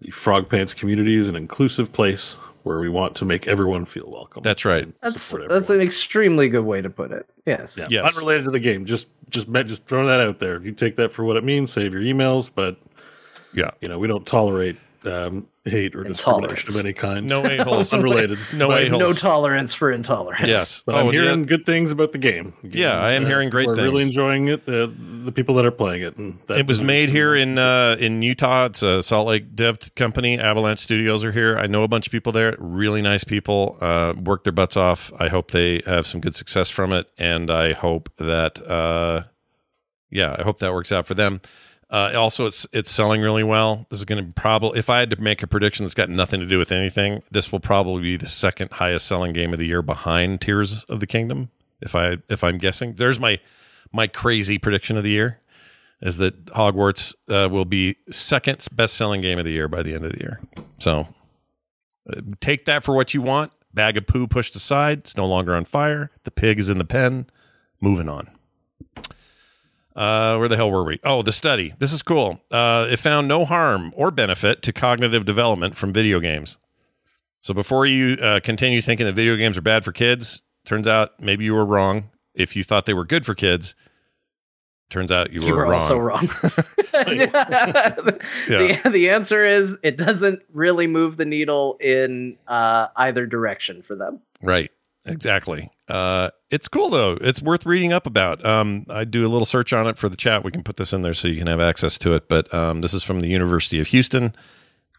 the 0.00 0.10
Frog 0.10 0.48
Pants 0.48 0.74
community 0.74 1.14
is 1.14 1.28
an 1.28 1.36
inclusive 1.36 1.92
place 1.92 2.34
where 2.64 2.80
we 2.80 2.88
want 2.88 3.14
to 3.16 3.24
make 3.24 3.46
everyone 3.46 3.84
feel 3.84 4.10
welcome. 4.10 4.42
That's 4.42 4.64
right. 4.64 4.88
That's 5.02 5.30
that's 5.48 5.70
an 5.70 5.80
extremely 5.80 6.48
good 6.48 6.64
way 6.64 6.82
to 6.82 6.90
put 6.90 7.12
it. 7.12 7.26
Yes. 7.46 7.76
Yeah, 7.78 7.86
Yes. 7.88 8.16
unrelated 8.16 8.46
to 8.46 8.50
the 8.50 8.58
game. 8.58 8.84
Just 8.84 9.06
just 9.30 9.46
met, 9.48 9.68
just 9.68 9.86
throwing 9.86 10.06
that 10.08 10.20
out 10.20 10.40
there. 10.40 10.60
You 10.60 10.72
take 10.72 10.96
that 10.96 11.12
for 11.12 11.24
what 11.24 11.36
it 11.36 11.44
means. 11.44 11.70
Save 11.72 11.92
your 11.92 12.02
emails, 12.02 12.50
but 12.52 12.76
Yeah. 13.52 13.70
you 13.80 13.86
know 13.86 13.98
we 14.00 14.08
don't 14.08 14.26
tolerate 14.26 14.76
um, 15.06 15.46
hate 15.64 15.94
or 15.94 16.04
discrimination 16.04 16.70
of 16.70 16.76
any 16.76 16.92
kind. 16.92 17.26
No 17.26 17.44
a-holes. 17.44 17.92
unrelated. 17.92 18.38
No 18.52 18.70
a-holes. 18.72 19.00
No 19.00 19.12
tolerance 19.12 19.72
for 19.74 19.90
intolerance. 19.90 20.46
Yes. 20.48 20.82
But 20.84 20.94
Oh, 20.94 20.98
I'm 20.98 21.06
the- 21.06 21.12
hearing 21.12 21.46
good 21.46 21.64
things 21.66 21.90
about 21.90 22.12
the 22.12 22.18
game. 22.18 22.52
The 22.62 22.68
game, 22.68 22.82
Yeah, 22.82 22.98
I 23.00 23.12
am 23.12 23.24
hearing 23.26 23.50
great 23.50 23.66
we're 23.66 23.74
Really 23.74 24.02
enjoying 24.02 24.48
it. 24.48 24.68
Uh, 24.68 24.88
the 25.24 25.32
people 25.32 25.54
that 25.56 25.64
are 25.64 25.70
playing 25.70 26.02
it. 26.02 26.16
And 26.16 26.38
that 26.48 26.58
it 26.58 26.66
was 26.66 26.80
made 26.80 27.08
here 27.08 27.34
in 27.34 27.58
uh, 27.58 27.96
in 27.98 28.22
Utah. 28.22 28.66
It's 28.66 28.82
a 28.82 29.02
Salt 29.02 29.26
Lake 29.28 29.54
dev 29.54 29.94
company. 29.94 30.38
Avalanche 30.38 30.80
Studios 30.80 31.24
are 31.24 31.32
here. 31.32 31.56
I 31.58 31.66
know 31.66 31.82
a 31.82 31.88
bunch 31.88 32.06
of 32.06 32.12
people 32.12 32.32
there. 32.32 32.56
Really 32.58 33.02
nice 33.02 33.24
people. 33.24 33.76
Uh, 33.80 34.14
work 34.22 34.44
their 34.44 34.52
butts 34.52 34.76
off. 34.76 35.12
I 35.18 35.28
hope 35.28 35.50
they 35.50 35.82
have 35.86 36.06
some 36.06 36.20
good 36.20 36.34
success 36.34 36.68
from 36.70 36.92
it, 36.92 37.06
and 37.18 37.50
I 37.50 37.72
hope 37.72 38.10
that 38.18 38.60
uh, 38.68 39.24
yeah, 40.10 40.36
I 40.38 40.42
hope 40.42 40.58
that 40.60 40.72
works 40.72 40.92
out 40.92 41.06
for 41.06 41.14
them. 41.14 41.40
Uh, 41.94 42.10
also, 42.16 42.44
it's 42.44 42.66
it's 42.72 42.90
selling 42.90 43.20
really 43.20 43.44
well. 43.44 43.86
This 43.88 44.00
is 44.00 44.04
going 44.04 44.26
to 44.26 44.34
probably, 44.34 44.80
if 44.80 44.90
I 44.90 44.98
had 44.98 45.10
to 45.10 45.20
make 45.20 45.44
a 45.44 45.46
prediction 45.46 45.84
that's 45.84 45.94
got 45.94 46.10
nothing 46.10 46.40
to 46.40 46.46
do 46.46 46.58
with 46.58 46.72
anything, 46.72 47.22
this 47.30 47.52
will 47.52 47.60
probably 47.60 48.02
be 48.02 48.16
the 48.16 48.26
second 48.26 48.72
highest 48.72 49.06
selling 49.06 49.32
game 49.32 49.52
of 49.52 49.60
the 49.60 49.66
year 49.66 49.80
behind 49.80 50.40
Tears 50.40 50.82
of 50.88 50.98
the 50.98 51.06
Kingdom. 51.06 51.50
If 51.80 51.94
I 51.94 52.16
if 52.28 52.42
I'm 52.42 52.58
guessing, 52.58 52.94
there's 52.94 53.20
my 53.20 53.38
my 53.92 54.08
crazy 54.08 54.58
prediction 54.58 54.96
of 54.96 55.04
the 55.04 55.10
year 55.10 55.38
is 56.02 56.16
that 56.16 56.46
Hogwarts 56.46 57.14
uh, 57.28 57.48
will 57.48 57.64
be 57.64 57.94
second 58.10 58.66
best 58.72 58.96
selling 58.96 59.20
game 59.20 59.38
of 59.38 59.44
the 59.44 59.52
year 59.52 59.68
by 59.68 59.84
the 59.84 59.94
end 59.94 60.04
of 60.04 60.10
the 60.10 60.18
year. 60.18 60.40
So 60.78 61.06
uh, 62.10 62.20
take 62.40 62.64
that 62.64 62.82
for 62.82 62.96
what 62.96 63.14
you 63.14 63.22
want. 63.22 63.52
Bag 63.72 63.96
of 63.96 64.08
poo 64.08 64.26
pushed 64.26 64.56
aside. 64.56 64.98
It's 64.98 65.16
no 65.16 65.26
longer 65.26 65.54
on 65.54 65.64
fire. 65.64 66.10
The 66.24 66.32
pig 66.32 66.58
is 66.58 66.70
in 66.70 66.78
the 66.78 66.84
pen. 66.84 67.26
Moving 67.80 68.08
on. 68.08 68.33
Uh, 69.96 70.36
where 70.38 70.48
the 70.48 70.56
hell 70.56 70.70
were 70.70 70.82
we? 70.84 70.98
Oh, 71.04 71.22
the 71.22 71.30
study. 71.32 71.72
This 71.78 71.92
is 71.92 72.02
cool. 72.02 72.40
Uh, 72.50 72.88
it 72.90 72.98
found 72.98 73.28
no 73.28 73.44
harm 73.44 73.92
or 73.96 74.10
benefit 74.10 74.60
to 74.62 74.72
cognitive 74.72 75.24
development 75.24 75.76
from 75.76 75.92
video 75.92 76.18
games. 76.18 76.58
So 77.40 77.54
before 77.54 77.86
you 77.86 78.14
uh, 78.14 78.40
continue 78.40 78.80
thinking 78.80 79.06
that 79.06 79.12
video 79.14 79.36
games 79.36 79.56
are 79.56 79.62
bad 79.62 79.84
for 79.84 79.92
kids, 79.92 80.42
turns 80.64 80.88
out 80.88 81.20
maybe 81.20 81.44
you 81.44 81.54
were 81.54 81.64
wrong. 81.64 82.10
If 82.34 82.56
you 82.56 82.64
thought 82.64 82.86
they 82.86 82.94
were 82.94 83.04
good 83.04 83.24
for 83.24 83.34
kids, 83.36 83.76
turns 84.90 85.12
out 85.12 85.32
you, 85.32 85.42
You 85.42 85.52
were, 85.52 85.58
were 85.58 85.70
wrong. 85.70 85.80
also 85.82 85.98
wrong. 85.98 86.26
the, 86.92 88.80
the 88.90 89.10
answer 89.10 89.44
is 89.44 89.76
it 89.82 89.96
doesn't 89.96 90.42
really 90.52 90.86
move 90.88 91.16
the 91.18 91.24
needle 91.24 91.76
in 91.80 92.36
uh, 92.48 92.88
either 92.96 93.26
direction 93.26 93.82
for 93.82 93.94
them. 93.94 94.20
Right. 94.42 94.70
Exactly. 95.04 95.70
Uh, 95.88 96.30
it's 96.50 96.68
cool 96.68 96.88
though. 96.88 97.18
It's 97.20 97.42
worth 97.42 97.66
reading 97.66 97.92
up 97.92 98.06
about. 98.06 98.44
Um, 98.44 98.86
I 98.88 99.04
do 99.04 99.26
a 99.26 99.28
little 99.28 99.44
search 99.44 99.72
on 99.72 99.86
it 99.86 99.98
for 99.98 100.08
the 100.08 100.16
chat. 100.16 100.42
We 100.44 100.50
can 100.50 100.62
put 100.62 100.76
this 100.78 100.92
in 100.92 101.02
there 101.02 101.14
so 101.14 101.28
you 101.28 101.36
can 101.38 101.46
have 101.46 101.60
access 101.60 101.98
to 101.98 102.14
it. 102.14 102.28
But 102.28 102.52
um, 102.54 102.80
this 102.80 102.94
is 102.94 103.02
from 103.02 103.20
the 103.20 103.28
University 103.28 103.80
of 103.80 103.88
Houston, 103.88 104.34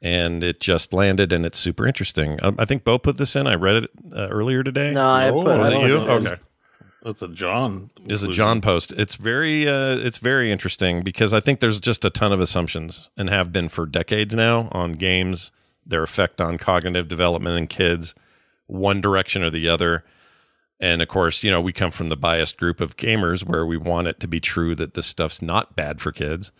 and 0.02 0.44
it 0.44 0.60
just 0.60 0.94
landed, 0.94 1.34
and 1.34 1.46
it's 1.46 1.58
super 1.58 1.88
interesting. 1.88 2.38
Um, 2.44 2.56
I 2.60 2.66
think 2.66 2.84
Bo 2.84 3.00
put 3.00 3.18
this 3.18 3.36
in. 3.36 3.48
I 3.48 3.56
read 3.56 3.78
it 3.84 3.90
uh, 4.16 4.28
earlier 4.30 4.64
today. 4.64 4.92
No, 4.94 5.10
I 5.10 5.30
Oh, 5.30 5.42
put 5.44 5.58
was 5.58 5.72
I 5.72 5.76
it 5.78 5.82
you? 5.82 5.88
know. 5.88 6.08
Okay. 6.10 6.36
That's 7.02 7.22
a 7.22 7.28
John. 7.28 7.90
is 8.08 8.24
a. 8.24 8.32
John 8.32 8.62
post. 8.62 8.92
It's 8.94 9.16
very 9.16 9.68
uh, 9.68 9.98
it's 9.98 10.18
very 10.18 10.52
interesting 10.52 11.02
because 11.04 11.34
I 11.34 11.40
think 11.40 11.60
there's 11.60 11.80
just 11.80 12.04
a 12.06 12.10
ton 12.10 12.32
of 12.34 12.42
assumptions 12.42 13.10
and 13.18 13.30
have 13.30 13.52
been 13.52 13.70
for 13.70 13.86
decades 13.86 14.36
now 14.36 14.70
on 14.72 14.94
games, 14.94 15.52
their 15.86 16.02
effect 16.04 16.42
on 16.42 16.58
cognitive 16.58 17.08
development 17.08 17.58
in 17.58 17.68
kids, 17.68 18.16
one 18.68 19.02
direction 19.02 19.44
or 19.44 19.50
the 19.52 19.68
other. 19.70 20.04
And 20.80 21.02
of 21.02 21.08
course, 21.08 21.44
you 21.44 21.50
know, 21.52 21.62
we 21.62 21.72
come 21.74 21.92
from 21.92 22.08
the 22.08 22.18
biased 22.18 22.58
group 22.58 22.82
of 22.82 22.98
gamers 22.98 23.44
where 23.46 23.66
we 23.66 23.78
want 23.78 24.08
it 24.08 24.20
to 24.20 24.28
be 24.28 24.40
true 24.40 24.76
that 24.76 24.94
this 24.94 25.06
stuff's 25.06 25.42
not 25.42 25.76
bad 25.76 26.02
for 26.02 26.12
kids. 26.12 26.52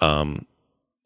Um 0.00 0.46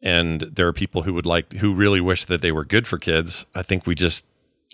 and 0.01 0.41
there 0.41 0.67
are 0.67 0.73
people 0.73 1.03
who 1.03 1.13
would 1.13 1.25
like 1.25 1.53
who 1.53 1.73
really 1.73 2.01
wish 2.01 2.25
that 2.25 2.41
they 2.41 2.51
were 2.51 2.65
good 2.65 2.85
for 2.87 2.97
kids. 2.97 3.45
I 3.55 3.61
think 3.63 3.85
we 3.87 3.95
just 3.95 4.25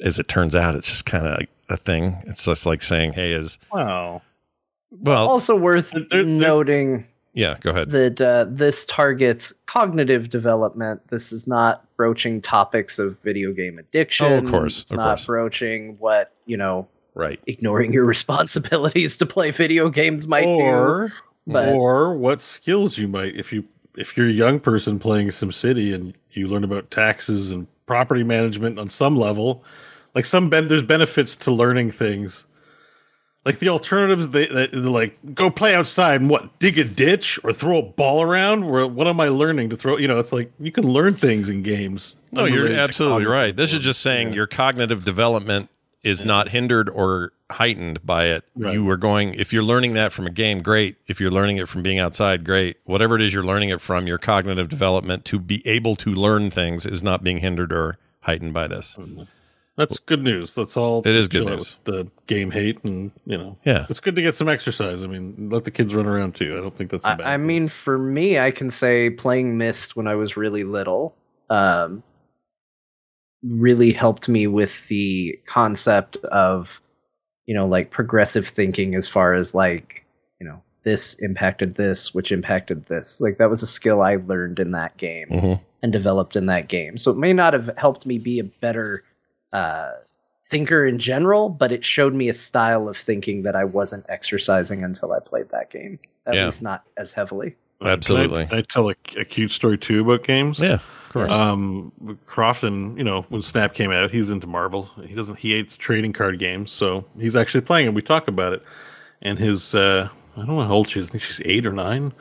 as 0.03 0.19
it 0.19 0.27
turns 0.27 0.55
out, 0.55 0.75
it's 0.75 0.89
just 0.89 1.05
kind 1.05 1.25
of 1.27 1.45
a 1.69 1.77
thing. 1.77 2.17
It's 2.25 2.45
just 2.45 2.65
like 2.65 2.81
saying, 2.81 3.13
"Hey, 3.13 3.31
is 3.33 3.59
Wow. 3.71 4.21
well, 4.91 5.27
Also 5.29 5.55
worth 5.55 5.91
There- 5.91 6.05
there- 6.09 6.23
noting 6.23 7.07
Yeah, 7.33 7.57
go 7.61 7.69
ahead. 7.71 7.91
that 7.91 8.19
uh, 8.21 8.45
this 8.49 8.85
targets 8.85 9.53
cognitive 9.65 10.29
development. 10.29 11.01
This 11.09 11.31
is 11.31 11.47
not 11.47 11.85
broaching 11.95 12.41
topics 12.41 12.99
of 12.99 13.19
video 13.21 13.51
game 13.53 13.79
addiction. 13.79 14.25
Oh, 14.25 14.37
of 14.39 14.45
course, 14.49 14.81
It's 14.81 14.91
of 14.91 14.97
not 14.97 15.05
course. 15.17 15.25
broaching 15.25 15.95
what, 15.99 16.31
you 16.45 16.57
know, 16.57 16.87
right. 17.15 17.39
ignoring 17.47 17.93
your 17.93 18.05
responsibilities 18.15 19.17
to 19.17 19.25
play 19.25 19.51
video 19.51 19.89
games 19.89 20.27
might 20.27 20.45
or 20.45 21.07
do. 21.07 21.13
But 21.45 21.69
or 21.69 22.15
what 22.15 22.41
skills 22.41 22.97
you 22.97 23.07
might 23.07 23.35
if 23.35 23.51
you 23.51 23.65
if 23.95 24.17
you're 24.17 24.27
a 24.27 24.31
young 24.31 24.59
person 24.59 24.99
playing 24.99 25.27
SimCity 25.27 25.93
and 25.93 26.13
you 26.31 26.47
learn 26.47 26.63
about 26.63 26.89
taxes 26.89 27.51
and 27.51 27.67
property 27.85 28.23
management 28.23 28.79
on 28.79 28.89
some 28.89 29.15
level, 29.15 29.63
like 30.15 30.25
some 30.25 30.49
ben- 30.49 30.67
there's 30.67 30.83
benefits 30.83 31.35
to 31.37 31.51
learning 31.51 31.91
things. 31.91 32.47
Like 33.45 33.59
the 33.59 33.67
alternatives, 33.69 34.29
they, 34.29 34.47
they 34.47 34.67
they're 34.67 34.81
like 34.83 35.17
go 35.35 35.51
play 35.51 35.75
outside 35.75 36.21
and 36.21 36.29
what 36.29 36.57
dig 36.59 36.79
a 36.79 36.85
ditch 36.85 37.37
or 37.43 37.51
throw 37.51 37.79
a 37.79 37.81
ball 37.81 38.21
around. 38.21 38.63
Or 38.63 38.87
what 38.87 39.05
am 39.05 39.19
I 39.19 39.27
learning 39.27 39.69
to 39.71 39.75
throw? 39.75 39.97
You 39.97 40.07
know, 40.07 40.17
it's 40.17 40.31
like 40.31 40.49
you 40.59 40.71
can 40.71 40.87
learn 40.87 41.15
things 41.15 41.49
in 41.49 41.61
games. 41.61 42.15
No, 42.31 42.45
you're 42.45 42.71
absolutely 42.71 43.25
right. 43.25 43.53
This 43.53 43.73
is 43.73 43.81
just 43.81 44.01
saying 44.01 44.31
your 44.31 44.47
cognitive 44.47 45.03
development 45.03 45.69
is 46.03 46.23
not 46.25 46.49
hindered 46.49 46.89
or 46.89 47.31
heightened 47.49 48.05
by 48.05 48.25
it. 48.25 48.43
Right. 48.55 48.73
You 48.73 48.89
are 48.89 48.97
going 48.97 49.33
if 49.35 49.53
you're 49.53 49.63
learning 49.63 49.93
that 49.93 50.11
from 50.11 50.27
a 50.27 50.31
game, 50.31 50.61
great. 50.61 50.97
If 51.07 51.21
you're 51.21 51.31
learning 51.31 51.57
it 51.57 51.69
from 51.69 51.81
being 51.83 51.99
outside, 51.99 52.43
great. 52.43 52.77
Whatever 52.85 53.15
it 53.15 53.21
is 53.21 53.33
you're 53.33 53.43
learning 53.45 53.69
it 53.69 53.79
from, 53.81 54.07
your 54.07 54.17
cognitive 54.17 54.69
development 54.69 55.23
to 55.25 55.39
be 55.39 55.65
able 55.67 55.95
to 55.97 56.11
learn 56.11 56.51
things 56.51 56.85
is 56.85 57.01
not 57.03 57.23
being 57.23 57.37
hindered 57.37 57.71
or 57.71 57.97
heightened 58.21 58.53
by 58.53 58.67
this. 58.67 58.97
That's 59.75 59.97
good 59.97 60.21
news. 60.23 60.53
That's 60.53 60.77
all. 60.77 60.99
It 61.03 61.15
is 61.15 61.27
good 61.27 61.45
news. 61.45 61.77
The 61.85 62.07
game 62.27 62.51
hate, 62.51 62.83
and 62.83 63.11
you 63.25 63.37
know, 63.39 63.57
Yeah. 63.65 63.87
it's 63.89 63.99
good 63.99 64.15
to 64.15 64.21
get 64.21 64.35
some 64.35 64.47
exercise. 64.47 65.03
I 65.03 65.07
mean, 65.07 65.49
let 65.51 65.63
the 65.63 65.71
kids 65.71 65.95
run 65.95 66.05
around 66.05 66.35
too. 66.35 66.55
I 66.55 66.61
don't 66.61 66.73
think 66.73 66.91
that's. 66.91 67.03
a 67.05 67.15
bad 67.15 67.21
I, 67.21 67.33
I 67.33 67.37
thing. 67.37 67.47
mean, 67.47 67.67
for 67.69 67.97
me, 67.97 68.37
I 68.37 68.51
can 68.51 68.69
say 68.69 69.09
playing 69.09 69.57
Myst 69.57 69.95
when 69.95 70.05
I 70.07 70.13
was 70.13 70.37
really 70.37 70.63
little 70.63 71.15
um, 71.49 72.03
really 73.47 73.91
helped 73.91 74.29
me 74.29 74.47
with 74.47 74.87
the 74.87 75.37
concept 75.45 76.15
of, 76.25 76.79
you 77.45 77.53
know, 77.53 77.67
like 77.67 77.91
progressive 77.91 78.47
thinking 78.47 78.95
as 78.95 79.07
far 79.07 79.33
as 79.33 79.53
like, 79.53 80.05
you 80.39 80.47
know, 80.47 80.61
this 80.83 81.15
impacted 81.15 81.75
this, 81.75 82.13
which 82.13 82.31
impacted 82.31 82.85
this. 82.87 83.19
Like 83.21 83.37
that 83.37 83.49
was 83.49 83.61
a 83.63 83.67
skill 83.67 84.01
I 84.01 84.15
learned 84.15 84.59
in 84.59 84.71
that 84.71 84.95
game 84.97 85.27
Mhm. 85.29 85.61
and 85.81 85.91
developed 85.91 86.35
in 86.35 86.45
that 86.47 86.67
game. 86.67 86.97
So 86.97 87.11
it 87.11 87.17
may 87.17 87.33
not 87.33 87.53
have 87.53 87.69
helped 87.77 88.05
me 88.05 88.17
be 88.17 88.39
a 88.39 88.43
better 88.43 89.03
uh, 89.51 89.91
thinker 90.49 90.85
in 90.85 90.97
general, 90.99 91.47
but 91.49 91.71
it 91.71 91.85
showed 91.85 92.13
me 92.13 92.27
a 92.29 92.33
style 92.33 92.87
of 92.89 92.97
thinking 92.97 93.43
that 93.43 93.55
I 93.55 93.65
wasn't 93.65 94.05
exercising 94.09 94.81
until 94.83 95.11
I 95.13 95.19
played 95.19 95.49
that 95.49 95.69
game. 95.69 95.99
At 96.25 96.33
Yeah. 96.35 96.45
least 96.45 96.61
not 96.61 96.83
as 96.97 97.13
heavily. 97.13 97.55
Can 97.79 97.89
I- 97.89 97.93
Absolutely. 97.93 98.47
I, 98.51 98.61
tell 98.61 98.89
a, 98.89 98.95
a 99.19 99.25
cute 99.25 99.51
story 99.51 99.77
too 99.77 100.01
about 100.01 100.23
games? 100.25 100.57
Yeah, 100.59 100.75
of 100.75 100.81
course. 101.13 101.31
Um, 101.31 101.91
Crofton, 102.25 102.97
you 102.97 103.03
know, 103.03 103.21
when 103.29 103.41
Snap 103.41 103.73
came 103.73 103.91
out, 103.91 104.11
he's 104.11 104.31
into 104.31 104.47
Marvel. 104.47 104.89
He 105.05 105.13
doesn't. 105.13 105.37
He 105.39 105.51
hates 105.51 105.77
trading 105.77 106.11
card 106.11 106.39
games, 106.39 106.71
so 106.71 107.05
he's 107.17 107.35
actually 107.35 107.61
playing 107.61 107.87
it. 107.87 107.93
We 107.93 108.01
talk 108.01 108.27
about 108.27 108.53
it, 108.53 108.63
and 109.21 109.37
his 109.39 109.73
uh, 109.75 110.09
I 110.35 110.39
don't 110.39 110.55
know 110.55 110.61
how 110.61 110.73
old 110.73 110.89
she 110.89 110.99
is. 110.99 111.07
I 111.07 111.11
think 111.11 111.23
she's 111.23 111.41
eight 111.45 111.65
or 111.65 111.71
nine. 111.71 112.13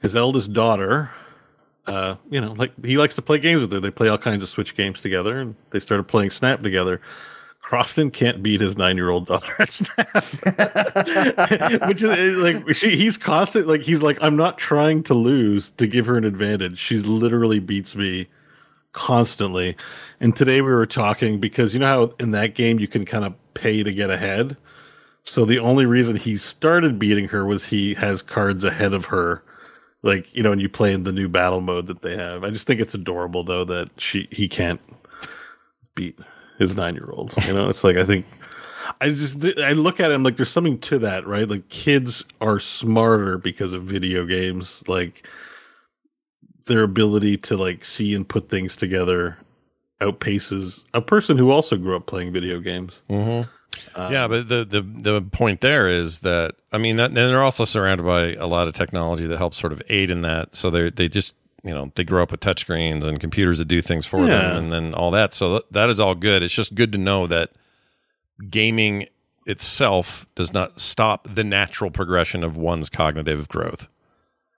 His 0.00 0.14
eldest 0.14 0.52
daughter, 0.52 1.10
uh, 1.86 2.16
you 2.30 2.40
know, 2.40 2.52
like 2.52 2.72
he 2.84 2.98
likes 2.98 3.14
to 3.16 3.22
play 3.22 3.38
games 3.38 3.62
with 3.62 3.72
her. 3.72 3.80
They 3.80 3.90
play 3.90 4.08
all 4.08 4.18
kinds 4.18 4.42
of 4.42 4.48
Switch 4.48 4.76
games 4.76 5.02
together, 5.02 5.36
and 5.36 5.56
they 5.70 5.80
started 5.80 6.04
playing 6.04 6.30
Snap 6.30 6.62
together. 6.62 7.00
Crofton 7.68 8.10
can't 8.10 8.42
beat 8.42 8.62
his 8.62 8.78
nine-year-old 8.78 9.26
daughter 9.26 9.54
at 9.58 9.70
Snap, 9.70 10.24
which 11.86 12.02
is 12.02 12.38
eh, 12.38 12.42
like 12.42 12.74
she, 12.74 12.96
he's 12.96 13.18
constant. 13.18 13.66
Like 13.66 13.82
he's 13.82 14.00
like, 14.00 14.16
I'm 14.22 14.36
not 14.36 14.56
trying 14.56 15.02
to 15.02 15.12
lose 15.12 15.70
to 15.72 15.86
give 15.86 16.06
her 16.06 16.16
an 16.16 16.24
advantage. 16.24 16.78
She 16.78 16.96
literally 16.96 17.58
beats 17.58 17.94
me 17.94 18.26
constantly. 18.92 19.76
And 20.18 20.34
today 20.34 20.62
we 20.62 20.70
were 20.70 20.86
talking 20.86 21.40
because 21.40 21.74
you 21.74 21.80
know 21.80 21.86
how 21.88 22.14
in 22.18 22.30
that 22.30 22.54
game 22.54 22.78
you 22.78 22.88
can 22.88 23.04
kind 23.04 23.26
of 23.26 23.34
pay 23.52 23.82
to 23.82 23.92
get 23.92 24.08
ahead. 24.08 24.56
So 25.24 25.44
the 25.44 25.58
only 25.58 25.84
reason 25.84 26.16
he 26.16 26.38
started 26.38 26.98
beating 26.98 27.28
her 27.28 27.44
was 27.44 27.66
he 27.66 27.92
has 27.92 28.22
cards 28.22 28.64
ahead 28.64 28.94
of 28.94 29.04
her. 29.04 29.42
Like, 30.02 30.34
you 30.34 30.42
know, 30.42 30.52
and 30.52 30.60
you 30.62 30.70
play 30.70 30.94
in 30.94 31.02
the 31.02 31.12
new 31.12 31.28
battle 31.28 31.60
mode 31.60 31.86
that 31.88 32.00
they 32.00 32.16
have. 32.16 32.44
I 32.44 32.50
just 32.50 32.66
think 32.66 32.80
it's 32.80 32.94
adorable 32.94 33.44
though 33.44 33.66
that 33.66 33.90
she 33.98 34.26
he 34.30 34.48
can't 34.48 34.80
beat 35.94 36.18
his 36.58 36.74
nine 36.74 36.94
year 36.94 37.08
olds. 37.10 37.36
You 37.46 37.54
know, 37.54 37.68
it's 37.68 37.84
like 37.84 37.96
I 37.96 38.04
think 38.04 38.26
I 39.00 39.08
just 39.10 39.44
I 39.58 39.72
look 39.72 40.00
at 40.00 40.12
him 40.12 40.22
like 40.22 40.36
there's 40.36 40.50
something 40.50 40.78
to 40.80 40.98
that, 41.00 41.26
right? 41.26 41.48
Like 41.48 41.68
kids 41.68 42.24
are 42.40 42.58
smarter 42.60 43.38
because 43.38 43.72
of 43.72 43.84
video 43.84 44.24
games. 44.24 44.82
Like 44.88 45.26
their 46.66 46.82
ability 46.82 47.38
to 47.38 47.56
like 47.56 47.84
see 47.84 48.14
and 48.14 48.28
put 48.28 48.48
things 48.48 48.76
together 48.76 49.38
outpaces 50.00 50.84
a 50.94 51.00
person 51.00 51.36
who 51.36 51.50
also 51.50 51.76
grew 51.76 51.96
up 51.96 52.06
playing 52.06 52.32
video 52.32 52.60
games. 52.60 53.02
Mhm. 53.10 53.48
Um, 53.94 54.12
yeah, 54.12 54.26
but 54.26 54.48
the, 54.48 54.64
the 54.64 54.82
the 54.82 55.22
point 55.22 55.60
there 55.60 55.88
is 55.88 56.20
that 56.20 56.54
I 56.72 56.78
mean, 56.78 56.96
that, 56.96 57.14
then 57.14 57.30
they're 57.30 57.42
also 57.42 57.64
surrounded 57.64 58.04
by 58.04 58.34
a 58.34 58.46
lot 58.46 58.66
of 58.68 58.74
technology 58.74 59.26
that 59.26 59.38
helps 59.38 59.56
sort 59.56 59.72
of 59.72 59.82
aid 59.88 60.10
in 60.10 60.22
that. 60.22 60.54
So 60.54 60.70
they 60.70 60.90
they 60.90 61.08
just 61.08 61.34
you 61.64 61.72
know 61.74 61.90
they 61.96 62.04
grow 62.04 62.22
up 62.22 62.30
with 62.30 62.40
touchscreens 62.40 63.04
and 63.04 63.18
computers 63.20 63.58
that 63.58 63.66
do 63.66 63.82
things 63.82 64.06
for 64.06 64.20
Yeah. 64.26 64.38
them, 64.40 64.56
and 64.56 64.72
then 64.72 64.94
all 64.94 65.10
that. 65.12 65.32
So 65.32 65.48
th- 65.50 65.62
that 65.72 65.90
is 65.90 65.98
all 66.00 66.14
good. 66.14 66.42
It's 66.42 66.54
just 66.54 66.74
good 66.74 66.92
to 66.92 66.98
know 66.98 67.26
that 67.26 67.50
gaming 68.50 69.06
itself 69.46 70.26
does 70.34 70.52
not 70.52 70.78
stop 70.78 71.26
the 71.34 71.44
natural 71.44 71.90
progression 71.90 72.44
of 72.44 72.56
one's 72.56 72.88
cognitive 72.88 73.48
growth. 73.48 73.88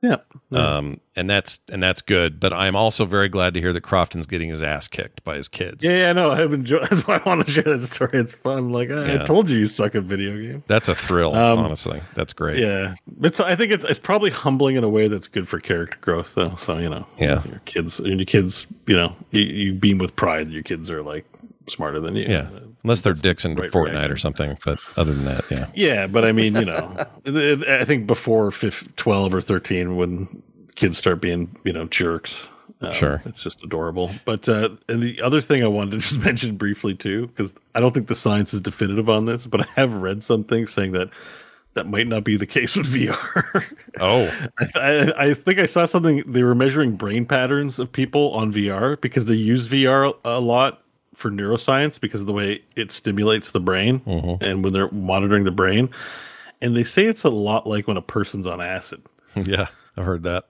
Yeah. 0.03 0.17
Um, 0.53 0.99
and 1.15 1.29
that's 1.29 1.59
and 1.71 1.83
that's 1.83 2.01
good. 2.01 2.41
But 2.41 2.55
I'm 2.55 2.75
also 2.75 3.05
very 3.05 3.29
glad 3.29 3.53
to 3.55 3.61
hear 3.61 3.73
that 3.75 3.83
Crofton's 3.83 4.27
getting 4.27 4.49
his 4.49 4.63
ass 4.63 4.89
kicked 4.89 5.23
by 5.25 5.37
his 5.37 5.47
kids. 5.47 5.85
Yeah, 5.85 5.93
yeah, 5.95 6.13
no, 6.15 6.31
I've 6.31 6.55
enjoyed. 6.55 6.83
That's 6.91 7.07
why 7.07 7.17
I 7.19 7.29
want 7.29 7.45
to 7.45 7.53
share 7.53 7.65
that 7.65 7.83
story. 7.83 8.11
It's 8.15 8.33
fun. 8.33 8.71
Like, 8.73 8.91
I, 8.91 9.15
Yeah. 9.15 9.23
I 9.23 9.27
told 9.27 9.51
you 9.51 9.59
you 9.59 9.67
suck 9.67 9.95
at 9.95 10.05
video 10.05 10.41
games. 10.41 10.65
That's 10.67 10.89
a 10.89 10.95
thrill, 10.95 11.35
Um, 11.35 11.59
honestly. 11.59 12.01
That's 12.15 12.33
great. 12.33 12.59
Yeah, 12.59 12.95
it's. 13.21 13.41
I 13.41 13.55
think 13.57 13.73
it's. 13.73 13.85
It's 13.85 13.99
probably 13.99 14.31
humbling 14.31 14.77
in 14.77 14.85
a 14.85 14.89
way 14.89 15.07
that's 15.09 15.29
good 15.29 15.47
for 15.47 15.59
character 15.61 15.99
growth, 16.01 16.35
though. 16.35 16.57
So 16.57 16.79
you 16.79 16.89
know, 16.89 17.07
Yeah. 17.19 17.43
your 17.45 17.61
kids, 17.67 18.01
and 18.01 18.19
your 18.19 18.25
kids, 18.27 18.67
you 18.87 18.97
know, 18.97 19.15
you, 19.33 19.43
you 19.43 19.75
beam 19.75 19.99
with 19.99 20.17
pride. 20.17 20.49
that 20.49 20.53
Your 20.55 20.63
kids 20.63 20.89
are 20.89 21.03
like 21.03 21.27
smarter 21.69 22.01
than 22.01 22.17
you. 22.17 22.25
Yeah, 22.27 22.49
unless 22.85 23.03
they're 23.03 23.13
dicks 23.15 23.45
in 23.45 23.55
right 23.55 23.71
Fortnite 23.71 23.93
reaction. 23.93 24.11
or 24.13 24.17
something. 24.17 24.59
But 24.65 24.79
other 24.97 25.13
than 25.15 25.25
that, 25.27 25.45
yeah, 25.51 25.67
Yeah, 25.75 26.07
but 26.07 26.25
I 26.25 26.33
mean, 26.33 26.55
you 26.55 26.65
know, 26.65 27.07
I 27.27 27.85
think 27.85 28.07
before 28.07 28.51
15, 28.51 28.93
12 28.97 29.35
or 29.35 29.41
13, 29.41 29.97
when 29.97 30.43
kids 30.77 30.97
start 30.99 31.21
being, 31.21 31.55
you 31.65 31.73
know, 31.73 31.87
jerks. 31.87 32.51
um, 32.81 32.93
Sure. 32.95 33.23
It's 33.27 33.43
just 33.43 33.63
adorable. 33.63 34.11
But 34.25 34.49
uh, 34.49 34.71
and 34.89 35.03
the 35.03 35.21
other 35.21 35.41
thing 35.41 35.63
I 35.63 35.67
wanted 35.67 35.91
to 35.91 35.97
just 35.99 36.21
mention 36.21 36.57
briefly 36.57 36.95
too, 36.95 37.27
because 37.27 37.55
I 37.75 37.81
don't 37.81 37.93
think 37.93 38.07
the 38.09 38.15
science 38.15 38.55
is 38.55 38.61
definitive 38.61 39.09
on 39.11 39.27
this, 39.27 39.47
but 39.47 39.61
I 39.63 39.67
have 39.77 39.93
read 39.93 40.23
something 40.23 40.67
saying 40.67 40.93
that 40.93 41.11
that 41.75 41.87
might 41.87 42.09
not 42.09 42.25
be 42.25 42.37
the 42.37 42.47
case 42.47 42.75
with 42.77 42.87
VR. 42.93 43.65
Oh, 44.01 44.23
I, 44.59 44.65
th- 44.65 45.15
I, 45.17 45.27
I 45.31 45.35
think 45.35 45.59
I 45.61 45.67
saw 45.67 45.85
something. 45.85 46.25
They 46.27 46.43
were 46.43 46.55
measuring 46.55 46.97
brain 46.97 47.27
patterns 47.27 47.79
of 47.79 47.93
people 47.93 48.33
on 48.33 48.53
VR 48.53 49.01
because 49.01 49.27
they 49.27 49.35
use 49.35 49.69
VR 49.69 50.13
a 50.25 50.41
lot 50.41 50.83
for 51.21 51.31
neuroscience 51.31 52.01
because 52.01 52.23
of 52.23 52.27
the 52.27 52.33
way 52.33 52.63
it 52.77 52.91
stimulates 52.91 53.53
the 53.53 53.61
brain 53.61 54.01
mm-hmm. 54.01 54.43
and 54.43 54.65
when 54.65 54.73
they're 54.73 54.91
monitoring 54.91 55.45
the 55.45 55.51
brain. 55.51 55.91
And 56.61 56.77
they 56.77 56.85
say 56.85 57.05
it's 57.05 57.25
a 57.25 57.31
lot 57.31 57.67
like 57.67 57.87
when 57.87 57.97
a 57.97 58.03
person's 58.03 58.47
on 58.47 58.61
acid. 58.61 59.03
yeah, 59.37 59.69
I've 59.97 60.05
heard 60.05 60.25
that. 60.25 60.45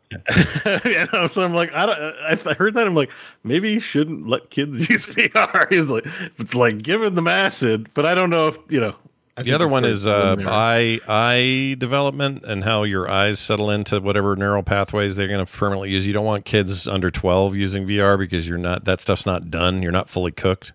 so 1.30 1.44
I'm 1.44 1.54
like, 1.54 1.72
I 1.72 1.86
don't. 1.86 1.98
I 1.98 2.50
I 2.50 2.54
heard 2.54 2.74
that. 2.74 2.86
I'm 2.86 2.94
like, 2.94 3.10
maybe 3.44 3.72
you 3.72 3.80
shouldn't 3.80 4.26
let 4.26 4.50
kids 4.50 4.78
use 4.90 5.08
VR. 5.08 5.70
He's 5.70 5.88
like, 5.88 6.06
it's 6.38 6.54
like 6.54 6.82
giving 6.82 7.14
them 7.14 7.28
acid, 7.28 7.88
but 7.94 8.06
I 8.06 8.14
don't 8.14 8.30
know 8.30 8.48
if 8.48 8.58
you 8.68 8.80
know. 8.80 8.96
The 9.42 9.52
other 9.52 9.68
one 9.68 9.84
is 9.84 10.06
uh, 10.06 10.36
eye 10.46 11.00
eye 11.08 11.76
development 11.78 12.44
and 12.44 12.62
how 12.64 12.82
your 12.84 13.10
eyes 13.10 13.38
settle 13.38 13.70
into 13.70 14.00
whatever 14.00 14.36
neural 14.36 14.62
pathways 14.62 15.16
they're 15.16 15.28
going 15.28 15.44
to 15.44 15.50
permanently 15.52 15.90
use. 15.90 16.06
You 16.06 16.12
don't 16.12 16.24
want 16.26 16.44
kids 16.44 16.86
under 16.88 17.10
twelve 17.10 17.56
using 17.56 17.86
VR 17.86 18.18
because 18.18 18.48
you're 18.48 18.58
not 18.58 18.84
that 18.84 19.00
stuff's 19.00 19.26
not 19.26 19.50
done. 19.50 19.82
You're 19.82 19.92
not 19.92 20.08
fully 20.08 20.32
cooked, 20.32 20.72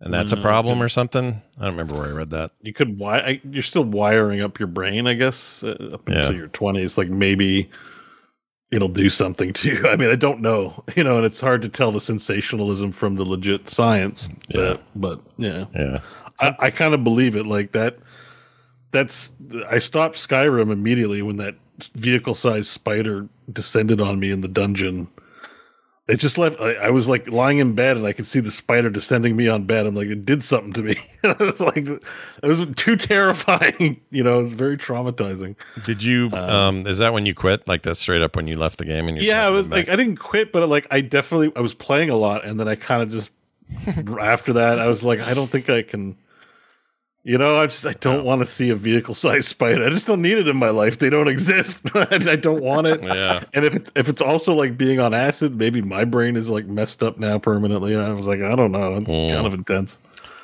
and 0.00 0.12
that's 0.12 0.32
a 0.32 0.36
Mm, 0.36 0.42
problem 0.42 0.82
or 0.82 0.88
something. 0.88 1.40
I 1.58 1.64
don't 1.64 1.72
remember 1.72 1.94
where 1.94 2.08
I 2.08 2.12
read 2.12 2.30
that. 2.30 2.50
you 2.60 2.72
could 2.72 2.98
why 2.98 3.40
you're 3.50 3.62
still 3.62 3.84
wiring 3.84 4.40
up 4.40 4.58
your 4.58 4.66
brain, 4.68 5.06
I 5.06 5.14
guess, 5.14 5.62
uh, 5.64 5.90
up 5.94 6.08
Yeah. 6.08 6.18
until 6.20 6.34
your 6.36 6.48
twenties. 6.48 6.96
Like 6.98 7.08
maybe 7.08 7.70
it'll 8.70 8.88
do 8.88 9.10
something 9.10 9.52
to 9.52 9.68
you. 9.68 9.86
I 9.88 9.96
mean, 9.96 10.10
I 10.10 10.14
don't 10.14 10.40
know, 10.40 10.82
you 10.96 11.04
know, 11.04 11.18
and 11.18 11.26
it's 11.26 11.40
hard 11.40 11.60
to 11.62 11.68
tell 11.68 11.92
the 11.92 12.00
sensationalism 12.00 12.90
from 12.92 13.16
the 13.16 13.24
legit 13.24 13.68
science. 13.68 14.28
Yeah. 14.48 14.76
but, 14.76 14.82
but 14.94 15.20
yeah, 15.36 15.64
Yeah, 15.74 16.00
I, 16.42 16.56
I 16.66 16.70
kind 16.70 16.94
of 16.94 17.04
believe 17.04 17.36
it. 17.36 17.46
Like 17.46 17.72
that. 17.72 17.98
That's 18.90 19.32
I 19.70 19.78
stopped 19.78 20.16
Skyrim 20.16 20.70
immediately 20.70 21.22
when 21.22 21.36
that 21.36 21.54
vehicle-sized 21.94 22.68
spider 22.68 23.28
descended 23.50 24.00
on 24.00 24.20
me 24.20 24.30
in 24.30 24.42
the 24.42 24.48
dungeon. 24.48 25.08
it 26.08 26.16
just 26.18 26.36
left. 26.36 26.60
I, 26.60 26.74
I 26.74 26.90
was 26.90 27.08
like 27.08 27.26
lying 27.28 27.58
in 27.58 27.74
bed 27.74 27.96
and 27.96 28.06
I 28.06 28.12
could 28.12 28.26
see 28.26 28.40
the 28.40 28.50
spider 28.50 28.90
descending 28.90 29.34
me 29.34 29.48
on 29.48 29.64
bed. 29.64 29.86
I'm 29.86 29.94
like, 29.94 30.08
it 30.08 30.26
did 30.26 30.44
something 30.44 30.74
to 30.74 30.82
me. 30.82 30.96
it 31.24 31.38
was 31.38 31.60
like, 31.60 31.86
it 31.86 32.02
was 32.42 32.66
too 32.76 32.96
terrifying. 32.96 34.00
You 34.10 34.22
know, 34.22 34.40
it 34.40 34.42
was 34.42 34.52
very 34.52 34.76
traumatizing. 34.76 35.56
Did 35.86 36.02
you? 36.02 36.30
Um, 36.32 36.86
is 36.86 36.98
that 36.98 37.14
when 37.14 37.24
you 37.24 37.34
quit? 37.34 37.66
Like 37.66 37.80
that's 37.80 37.98
straight 38.00 38.20
up 38.20 38.36
when 38.36 38.46
you 38.46 38.58
left 38.58 38.76
the 38.76 38.84
game? 38.84 39.08
And 39.08 39.16
you 39.16 39.26
Yeah, 39.26 39.46
I 39.46 39.50
was 39.50 39.70
like, 39.70 39.88
I 39.88 39.96
didn't 39.96 40.16
quit, 40.16 40.52
but 40.52 40.68
like, 40.68 40.86
I 40.90 41.00
definitely, 41.00 41.50
I 41.56 41.60
was 41.60 41.72
playing 41.72 42.10
a 42.10 42.16
lot, 42.16 42.44
and 42.44 42.60
then 42.60 42.68
I 42.68 42.74
kind 42.74 43.02
of 43.02 43.10
just 43.10 43.30
after 44.20 44.52
that, 44.54 44.78
I 44.78 44.88
was 44.88 45.02
like, 45.02 45.20
I 45.20 45.32
don't 45.32 45.50
think 45.50 45.70
I 45.70 45.82
can. 45.82 46.16
You 47.24 47.38
know, 47.38 47.56
I 47.56 47.66
just 47.66 47.86
I 47.86 47.92
don't 47.92 48.24
want 48.24 48.40
to 48.42 48.46
see 48.46 48.70
a 48.70 48.74
vehicle 48.74 49.14
sized 49.14 49.46
spider. 49.48 49.86
I 49.86 49.90
just 49.90 50.08
don't 50.08 50.22
need 50.22 50.38
it 50.38 50.48
in 50.48 50.56
my 50.56 50.70
life. 50.70 50.98
They 50.98 51.08
don't 51.10 51.28
exist. 51.28 51.80
But 51.92 52.26
I 52.28 52.34
don't 52.36 52.62
want 52.62 52.88
it. 52.88 53.00
Yeah. 53.02 53.44
And 53.54 53.64
if 53.64 53.74
it, 53.76 53.90
if 53.94 54.08
it's 54.08 54.20
also 54.20 54.54
like 54.54 54.76
being 54.76 54.98
on 54.98 55.14
acid, 55.14 55.54
maybe 55.56 55.82
my 55.82 56.04
brain 56.04 56.34
is 56.36 56.50
like 56.50 56.66
messed 56.66 57.00
up 57.02 57.18
now 57.18 57.38
permanently. 57.38 57.94
I 57.94 58.10
was 58.12 58.26
like, 58.26 58.40
I 58.42 58.50
don't 58.56 58.72
know. 58.72 58.96
It's 58.96 59.08
Mm. 59.10 59.34
kind 59.34 59.46
of 59.46 59.54
intense. 59.54 59.98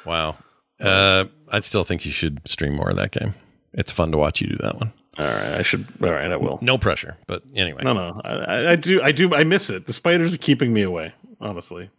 Wow. 0.06 0.36
Uh, 0.80 1.24
I 1.50 1.58
still 1.60 1.82
think 1.82 2.04
you 2.04 2.12
should 2.12 2.46
stream 2.46 2.74
more 2.76 2.90
of 2.90 2.96
that 2.96 3.10
game. 3.10 3.34
It's 3.72 3.90
fun 3.90 4.12
to 4.12 4.18
watch 4.18 4.40
you 4.40 4.46
do 4.48 4.56
that 4.58 4.76
one. 4.78 4.92
All 5.18 5.26
right, 5.26 5.54
I 5.54 5.62
should. 5.62 5.84
All 6.00 6.10
right, 6.12 6.30
I 6.30 6.36
will. 6.36 6.60
No 6.62 6.78
pressure, 6.78 7.16
but 7.26 7.42
anyway. 7.56 7.82
No, 7.82 7.92
no, 7.92 8.20
I- 8.24 8.70
I 8.72 8.76
do. 8.76 9.02
I 9.02 9.10
do. 9.10 9.34
I 9.34 9.42
miss 9.42 9.68
it. 9.68 9.86
The 9.86 9.92
spiders 9.92 10.32
are 10.32 10.38
keeping 10.38 10.72
me 10.72 10.82
away. 10.82 11.12
Honestly. 11.40 11.90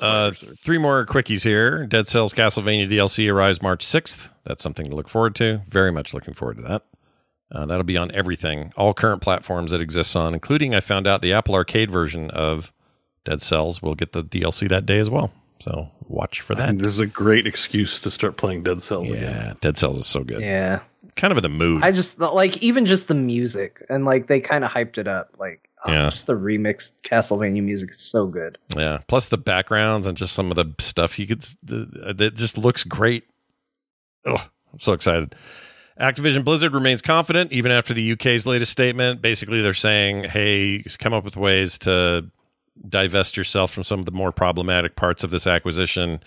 Uh, 0.00 0.30
three 0.32 0.78
more 0.78 1.04
quickies 1.06 1.44
here. 1.44 1.86
Dead 1.86 2.06
Cells 2.08 2.32
Castlevania 2.32 2.88
DLC 2.88 3.32
arrives 3.32 3.60
March 3.62 3.84
6th. 3.84 4.30
That's 4.44 4.62
something 4.62 4.88
to 4.88 4.96
look 4.96 5.08
forward 5.08 5.34
to. 5.36 5.62
Very 5.68 5.90
much 5.92 6.14
looking 6.14 6.34
forward 6.34 6.56
to 6.58 6.62
that. 6.62 6.82
Uh, 7.50 7.64
that'll 7.66 7.84
be 7.84 7.96
on 7.96 8.10
everything, 8.12 8.72
all 8.76 8.92
current 8.92 9.22
platforms 9.22 9.72
it 9.72 9.80
exists 9.80 10.14
on, 10.14 10.34
including 10.34 10.74
I 10.74 10.80
found 10.80 11.06
out 11.06 11.22
the 11.22 11.32
Apple 11.32 11.54
Arcade 11.54 11.90
version 11.90 12.30
of 12.30 12.72
Dead 13.24 13.40
Cells 13.40 13.80
will 13.80 13.94
get 13.94 14.12
the 14.12 14.22
DLC 14.22 14.68
that 14.68 14.84
day 14.84 14.98
as 14.98 15.08
well. 15.08 15.32
So 15.60 15.90
watch 16.06 16.40
for 16.40 16.54
that. 16.54 16.68
And 16.68 16.78
this 16.78 16.92
is 16.92 17.00
a 17.00 17.06
great 17.06 17.46
excuse 17.46 18.00
to 18.00 18.10
start 18.10 18.36
playing 18.36 18.64
Dead 18.64 18.82
Cells 18.82 19.10
again. 19.10 19.22
Yeah, 19.32 19.54
Dead 19.60 19.78
Cells 19.78 19.96
is 19.96 20.06
so 20.06 20.22
good. 20.22 20.40
Yeah. 20.40 20.80
Kind 21.16 21.32
of 21.32 21.38
in 21.38 21.42
the 21.42 21.48
mood. 21.48 21.82
I 21.82 21.90
just 21.90 22.18
like 22.20 22.58
even 22.58 22.86
just 22.86 23.08
the 23.08 23.14
music 23.14 23.84
and 23.88 24.04
like 24.04 24.28
they 24.28 24.40
kind 24.40 24.64
of 24.64 24.70
hyped 24.70 24.98
it 24.98 25.08
up. 25.08 25.34
Like 25.38 25.67
oh, 25.86 25.92
Yeah. 25.92 26.10
just 26.10 26.26
the 26.26 26.34
remix 26.34 26.92
Castlevania 27.02 27.62
music 27.62 27.90
is 27.90 27.98
so 28.00 28.26
good. 28.26 28.58
Yeah. 28.76 28.98
Plus 29.06 29.28
the 29.28 29.38
backgrounds 29.38 30.06
and 30.06 30.16
just 30.16 30.34
some 30.34 30.50
of 30.50 30.56
the 30.56 30.66
stuff 30.80 31.18
you 31.18 31.26
could 31.26 31.42
that 31.62 32.32
just 32.34 32.58
looks 32.58 32.84
great. 32.84 33.24
Oh, 34.26 34.36
I'm 34.72 34.78
so 34.80 34.92
excited. 34.92 35.34
Activision 36.00 36.44
Blizzard 36.44 36.74
remains 36.74 37.02
confident 37.02 37.50
even 37.52 37.72
after 37.72 37.92
the 37.92 38.12
UK's 38.12 38.46
latest 38.46 38.70
statement. 38.70 39.20
Basically, 39.20 39.60
they're 39.62 39.74
saying, 39.74 40.24
hey, 40.24 40.84
come 40.98 41.12
up 41.12 41.24
with 41.24 41.36
ways 41.36 41.76
to 41.78 42.30
divest 42.88 43.36
yourself 43.36 43.72
from 43.72 43.82
some 43.82 43.98
of 43.98 44.06
the 44.06 44.12
more 44.12 44.30
problematic 44.30 44.94
parts 44.94 45.24
of 45.24 45.30
this 45.30 45.46
acquisition. 45.46 46.20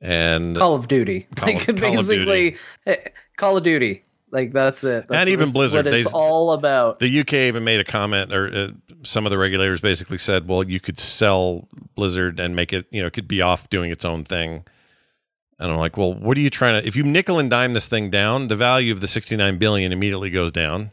And 0.00 0.56
Call 0.56 0.74
of 0.74 0.88
Duty, 0.88 1.28
Call 1.36 1.48
of- 1.48 1.54
like 1.68 1.78
Call 1.80 1.98
of 2.00 2.08
basically 2.08 2.56
eh, 2.86 2.96
Call 3.36 3.56
of 3.56 3.62
Duty. 3.62 4.03
Like 4.34 4.52
that's 4.52 4.82
it. 4.84 5.06
That's, 5.08 5.12
And 5.20 5.28
even 5.30 5.52
Blizzard, 5.52 5.86
what 5.86 5.94
it's 5.94 6.12
they- 6.12 6.18
all 6.18 6.52
about. 6.52 6.98
The 6.98 7.20
UK 7.20 7.32
even 7.34 7.62
made 7.64 7.78
a 7.80 7.84
comment, 7.84 8.32
or 8.32 8.52
uh, 8.54 8.68
some 9.02 9.24
of 9.26 9.30
the 9.30 9.38
regulators 9.38 9.80
basically 9.80 10.18
said, 10.18 10.48
"Well, 10.48 10.64
you 10.68 10.80
could 10.80 10.98
sell 10.98 11.68
Blizzard 11.94 12.40
and 12.40 12.56
make 12.56 12.72
it, 12.72 12.86
you 12.90 13.00
know, 13.00 13.06
it 13.06 13.12
could 13.12 13.28
be 13.28 13.40
off 13.40 13.70
doing 13.70 13.90
its 13.92 14.04
own 14.04 14.24
thing." 14.24 14.64
And 15.60 15.70
I'm 15.70 15.78
like, 15.78 15.96
"Well, 15.96 16.12
what 16.12 16.36
are 16.36 16.40
you 16.40 16.50
trying 16.50 16.82
to? 16.82 16.86
If 16.86 16.96
you 16.96 17.04
nickel 17.04 17.38
and 17.38 17.48
dime 17.48 17.74
this 17.74 17.86
thing 17.86 18.10
down, 18.10 18.48
the 18.48 18.56
value 18.56 18.92
of 18.92 19.00
the 19.00 19.06
69 19.08 19.56
billion 19.58 19.92
immediately 19.92 20.30
goes 20.30 20.50
down. 20.50 20.90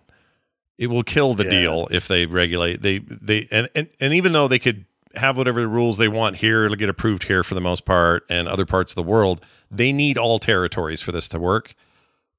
It 0.78 0.88
will 0.88 1.04
kill 1.04 1.34
the 1.34 1.44
Yeah. 1.46 1.50
deal 1.50 1.88
if 1.90 2.08
they 2.08 2.28
regulate. 2.28 2.84
They 2.84 3.00
they 3.00 3.48
and, 3.50 3.70
and 3.76 3.88
and 4.00 4.14
even 4.14 4.34
though 4.34 4.48
they 4.48 4.60
could 4.60 4.86
have 5.16 5.36
whatever 5.36 5.68
rules 5.68 5.98
they 5.98 6.08
want 6.08 6.38
here, 6.38 6.64
it'll 6.66 6.78
get 6.78 6.90
approved 6.90 7.24
here 7.24 7.44
for 7.44 7.56
the 7.56 7.62
most 7.62 7.86
part, 7.86 8.24
and 8.30 8.48
other 8.48 8.66
parts 8.68 8.92
of 8.92 8.96
the 8.96 9.04
world, 9.04 9.44
they 9.72 9.92
need 9.92 10.18
all 10.18 10.38
territories 10.38 11.02
for 11.02 11.12
this 11.12 11.28
to 11.30 11.40
work." 11.40 11.74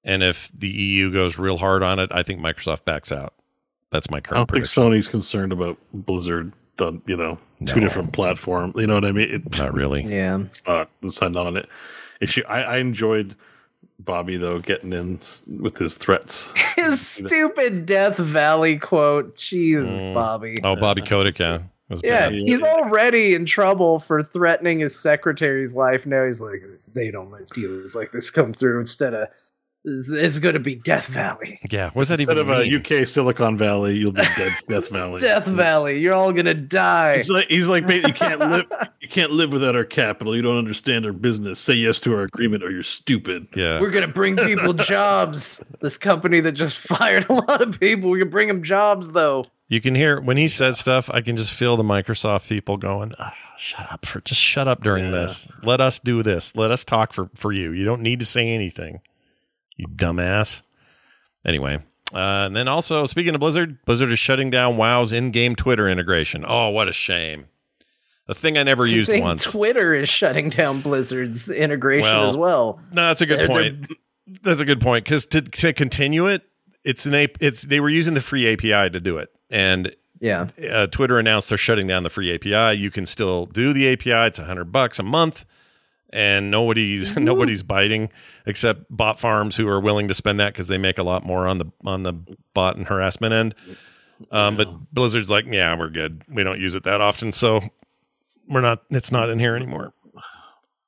And 0.05 0.23
if 0.23 0.51
the 0.53 0.69
EU 0.69 1.13
goes 1.13 1.39
real 1.39 1.59
hard 1.59 1.83
on 1.83 1.99
it, 1.99 2.11
I 2.13 2.23
think 2.23 2.41
Microsoft 2.41 2.85
backs 2.85 3.13
out. 3.13 3.35
That's 3.91 4.11
my 4.11 4.21
current. 4.21 4.37
I 4.37 4.41
don't 4.41 4.51
think. 4.51 4.65
Sony's 4.65 5.09
concerned 5.09 5.53
about 5.53 5.79
Blizzard. 5.93 6.53
The 6.77 6.99
you 7.07 7.17
know 7.17 7.39
two 7.67 7.81
different 7.81 8.13
platform. 8.13 8.73
You 8.77 8.87
know 8.87 8.95
what 8.95 9.05
I 9.05 9.13
mean? 9.13 9.31
It, 9.31 9.59
Not 9.59 9.75
really. 9.75 10.03
Yeah. 10.13 10.41
it's 10.41 10.67
not. 10.67 10.91
It's 11.03 11.21
not 11.21 11.37
on 11.37 11.57
it. 11.57 11.69
Issue. 12.21 12.43
I, 12.49 12.63
I 12.63 12.77
enjoyed 12.79 13.37
Bobby 13.99 14.37
though 14.37 14.59
getting 14.59 14.93
in 14.93 15.21
with 15.61 15.77
his 15.77 15.97
threats. 15.97 16.53
His 16.77 17.07
stupid 17.07 17.85
Death 17.85 18.17
Valley 18.17 18.79
quote. 18.79 19.37
Jesus, 19.37 20.07
mm. 20.07 20.15
Bobby. 20.15 20.57
Oh, 20.65 20.75
Bobby 20.75 21.03
Kotick, 21.03 21.39
yeah. 21.39 21.59
Yeah, 22.03 22.31
bad. 22.31 22.33
he's 22.33 22.63
already 22.63 23.35
in 23.35 23.45
trouble 23.45 24.01
for 24.01 24.23
threatening 24.23 24.81
his 24.81 24.99
secretary's 24.99 25.75
life. 25.75 26.07
Now 26.07 26.25
he's 26.25 26.41
like, 26.41 26.63
they 26.95 27.11
don't 27.11 27.31
let 27.31 27.51
deals 27.51 27.95
like 27.95 28.13
this 28.13 28.31
come 28.31 28.55
through. 28.55 28.81
Instead 28.81 29.13
of, 29.13 29.29
it's, 29.85 30.11
it's 30.11 30.39
going 30.39 30.55
to 30.55 30.61
be 30.61 30.77
Death 30.77 31.07
Valley. 31.07 31.59
Yeah, 31.71 31.91
what 31.91 32.03
does 32.03 32.09
that 32.11 32.21
Instead 32.21 32.39
even 32.39 32.51
of 32.51 32.57
uh, 32.57 32.63
mean? 32.63 32.77
UK 33.01 33.07
Silicon 33.07 33.57
Valley, 33.59 33.97
you'll 33.97 34.13
be 34.13 34.23
dead 34.37 34.55
Death 34.69 34.91
Valley. 34.91 35.21
Death 35.21 35.47
Valley, 35.47 35.99
you're 35.99 36.15
all 36.15 36.33
going 36.33 36.47
to 36.47 36.55
die. 36.55 37.17
He's 37.17 37.31
like, 37.31 37.49
he's 37.49 37.69
like, 37.69 37.89
you 37.89 38.13
can't 38.13 38.41
live. 38.41 38.67
You 39.01 39.09
can't 39.09 39.33
live 39.33 39.53
without 39.53 39.75
our 39.75 39.85
capital. 39.85 40.37
You 40.37 40.43
don't 40.43 40.59
understand 40.59 41.05
our 41.07 41.13
business. 41.13 41.59
Say 41.59 41.75
yes 41.75 41.99
to 42.01 42.15
our 42.15 42.23
agreement, 42.23 42.63
or 42.63 42.71
you're 42.71 42.83
stupid. 42.83 43.49
yeah. 43.57 43.81
We're 43.81 43.91
going 43.91 44.07
to 44.07 44.13
bring 44.15 44.37
people 44.37 44.73
jobs. 44.75 45.63
This 45.81 45.99
company 45.99 46.41
that 46.41 46.53
just 46.53 46.79
fired 46.79 47.27
a 47.29 47.33
lot 47.33 47.61
of 47.63 47.81
people, 47.81 48.11
we 48.11 48.21
can 48.21 48.31
bring 48.31 48.49
them 48.49 48.63
jobs, 48.63 49.13
though. 49.13 49.45
You 49.69 49.81
can 49.81 49.95
hear 49.95 50.21
when 50.21 50.37
he 50.37 50.49
says 50.49 50.79
stuff, 50.79 51.09
I 51.11 51.23
can 51.23 51.35
just 51.35 51.51
feel 51.53 51.79
the 51.79 51.83
Microsoft 51.83 52.47
people 52.47 52.77
going, 52.77 53.15
"Ah, 53.19 53.35
shut 53.57 53.91
up 53.91 54.05
for 54.05 54.21
just 54.21 54.39
shut 54.41 54.69
up 54.69 54.83
during 54.83 55.13
this. 55.13 55.49
Let 55.63 55.81
us 55.81 55.99
do 55.99 56.23
this. 56.23 56.55
Let 56.55 56.71
us 56.71 56.85
talk 56.85 57.15
for, 57.15 57.31
for 57.35 57.53
you. 57.53 57.73
You 57.73 57.87
don't 57.87 58.03
need 58.03 58.21
to 58.21 58.27
say 58.27 58.49
anything. 58.51 59.01
You 59.77 59.87
dumbass. 59.89 60.63
Anyway. 61.45 61.79
Uh, 62.15 62.45
and 62.47 62.55
then 62.55 62.69
also 62.69 63.07
speaking 63.07 63.35
of 63.35 63.41
Blizzard, 63.41 63.83
Blizzard 63.87 64.13
is 64.13 64.19
shutting 64.19 64.51
down 64.51 64.77
WoW's 64.77 65.13
in-game 65.13 65.57
Twitter 65.57 65.89
integration. 65.89 66.45
Oh, 66.47 66.69
what 66.69 66.87
a 66.89 66.93
shame! 66.93 67.47
A 68.29 68.35
thing 68.35 68.59
I 68.59 68.63
never 68.65 68.87
used 68.87 69.11
once. 69.11 69.51
Twitter 69.51 69.95
is 69.95 70.11
shutting 70.11 70.51
down 70.51 70.83
Blizzard's 70.83 71.49
integration 71.49 72.05
Well, 72.05 72.29
as 72.29 72.37
well. 72.37 72.81
No, 72.93 73.09
that's 73.09 73.23
a 73.23 73.27
good 73.27 73.41
They're- 73.41 73.49
point. 73.49 73.93
That's 74.43 74.61
a 74.61 74.67
good 74.67 74.81
point 74.81 75.05
because 75.07 75.25
to 75.27 75.41
to 75.41 75.73
continue 75.73 76.27
it, 76.27 76.43
it's 76.85 77.07
an 77.07 77.15
A- 77.15 77.29
it's 77.41 77.63
they 77.63 77.81
were 77.81 77.89
using 77.91 78.13
the 78.15 78.21
free 78.21 78.47
API 78.53 78.91
to 78.91 79.01
do 79.01 79.17
it, 79.19 79.31
and 79.51 79.95
Yeah. 80.21 80.49
uh, 80.71 80.87
Twitter 80.89 81.19
announced 81.19 81.49
they're 81.49 81.59
shutting 81.59 81.87
down 81.87 82.03
the 82.03 82.11
free 82.11 82.31
API. 82.35 82.75
You 82.79 82.91
can 82.91 83.07
still 83.07 83.47
do 83.47 83.73
the 83.73 83.89
API. 83.89 84.27
It's 84.27 84.39
a 84.39 84.45
hundred 84.45 84.67
bucks 84.71 84.99
a 84.99 85.03
month, 85.03 85.45
and 86.13 86.51
nobody's 86.51 87.17
nobody's 87.19 87.63
biting 87.63 88.11
except 88.47 88.85
bot 88.91 89.19
farms 89.19 89.57
who 89.57 89.69
are 89.69 89.81
willing 89.81 90.09
to 90.09 90.15
spend 90.15 90.41
that 90.41 90.53
because 90.53 90.69
they 90.69 90.79
make 90.79 90.99
a 90.99 91.03
lot 91.03 91.25
more 91.25 91.47
on 91.47 91.59
the 91.59 91.71
on 91.85 92.03
the 92.03 92.13
bot 92.55 92.77
and 92.77 92.87
harassment 92.87 93.33
end. 93.33 93.55
Um, 94.31 94.57
but 94.57 94.93
Blizzard's 94.93 95.31
like, 95.31 95.47
yeah, 95.49 95.77
we're 95.77 95.89
good. 95.89 96.23
We 96.29 96.45
don't 96.45 96.61
use 96.61 96.75
it 96.75 96.85
that 96.85 97.01
often, 97.01 97.33
so 97.33 97.61
we're 98.49 98.61
not. 98.61 98.83
It's 98.91 99.11
not 99.11 99.31
in 99.31 99.39
here 99.39 99.57
anymore. 99.57 99.93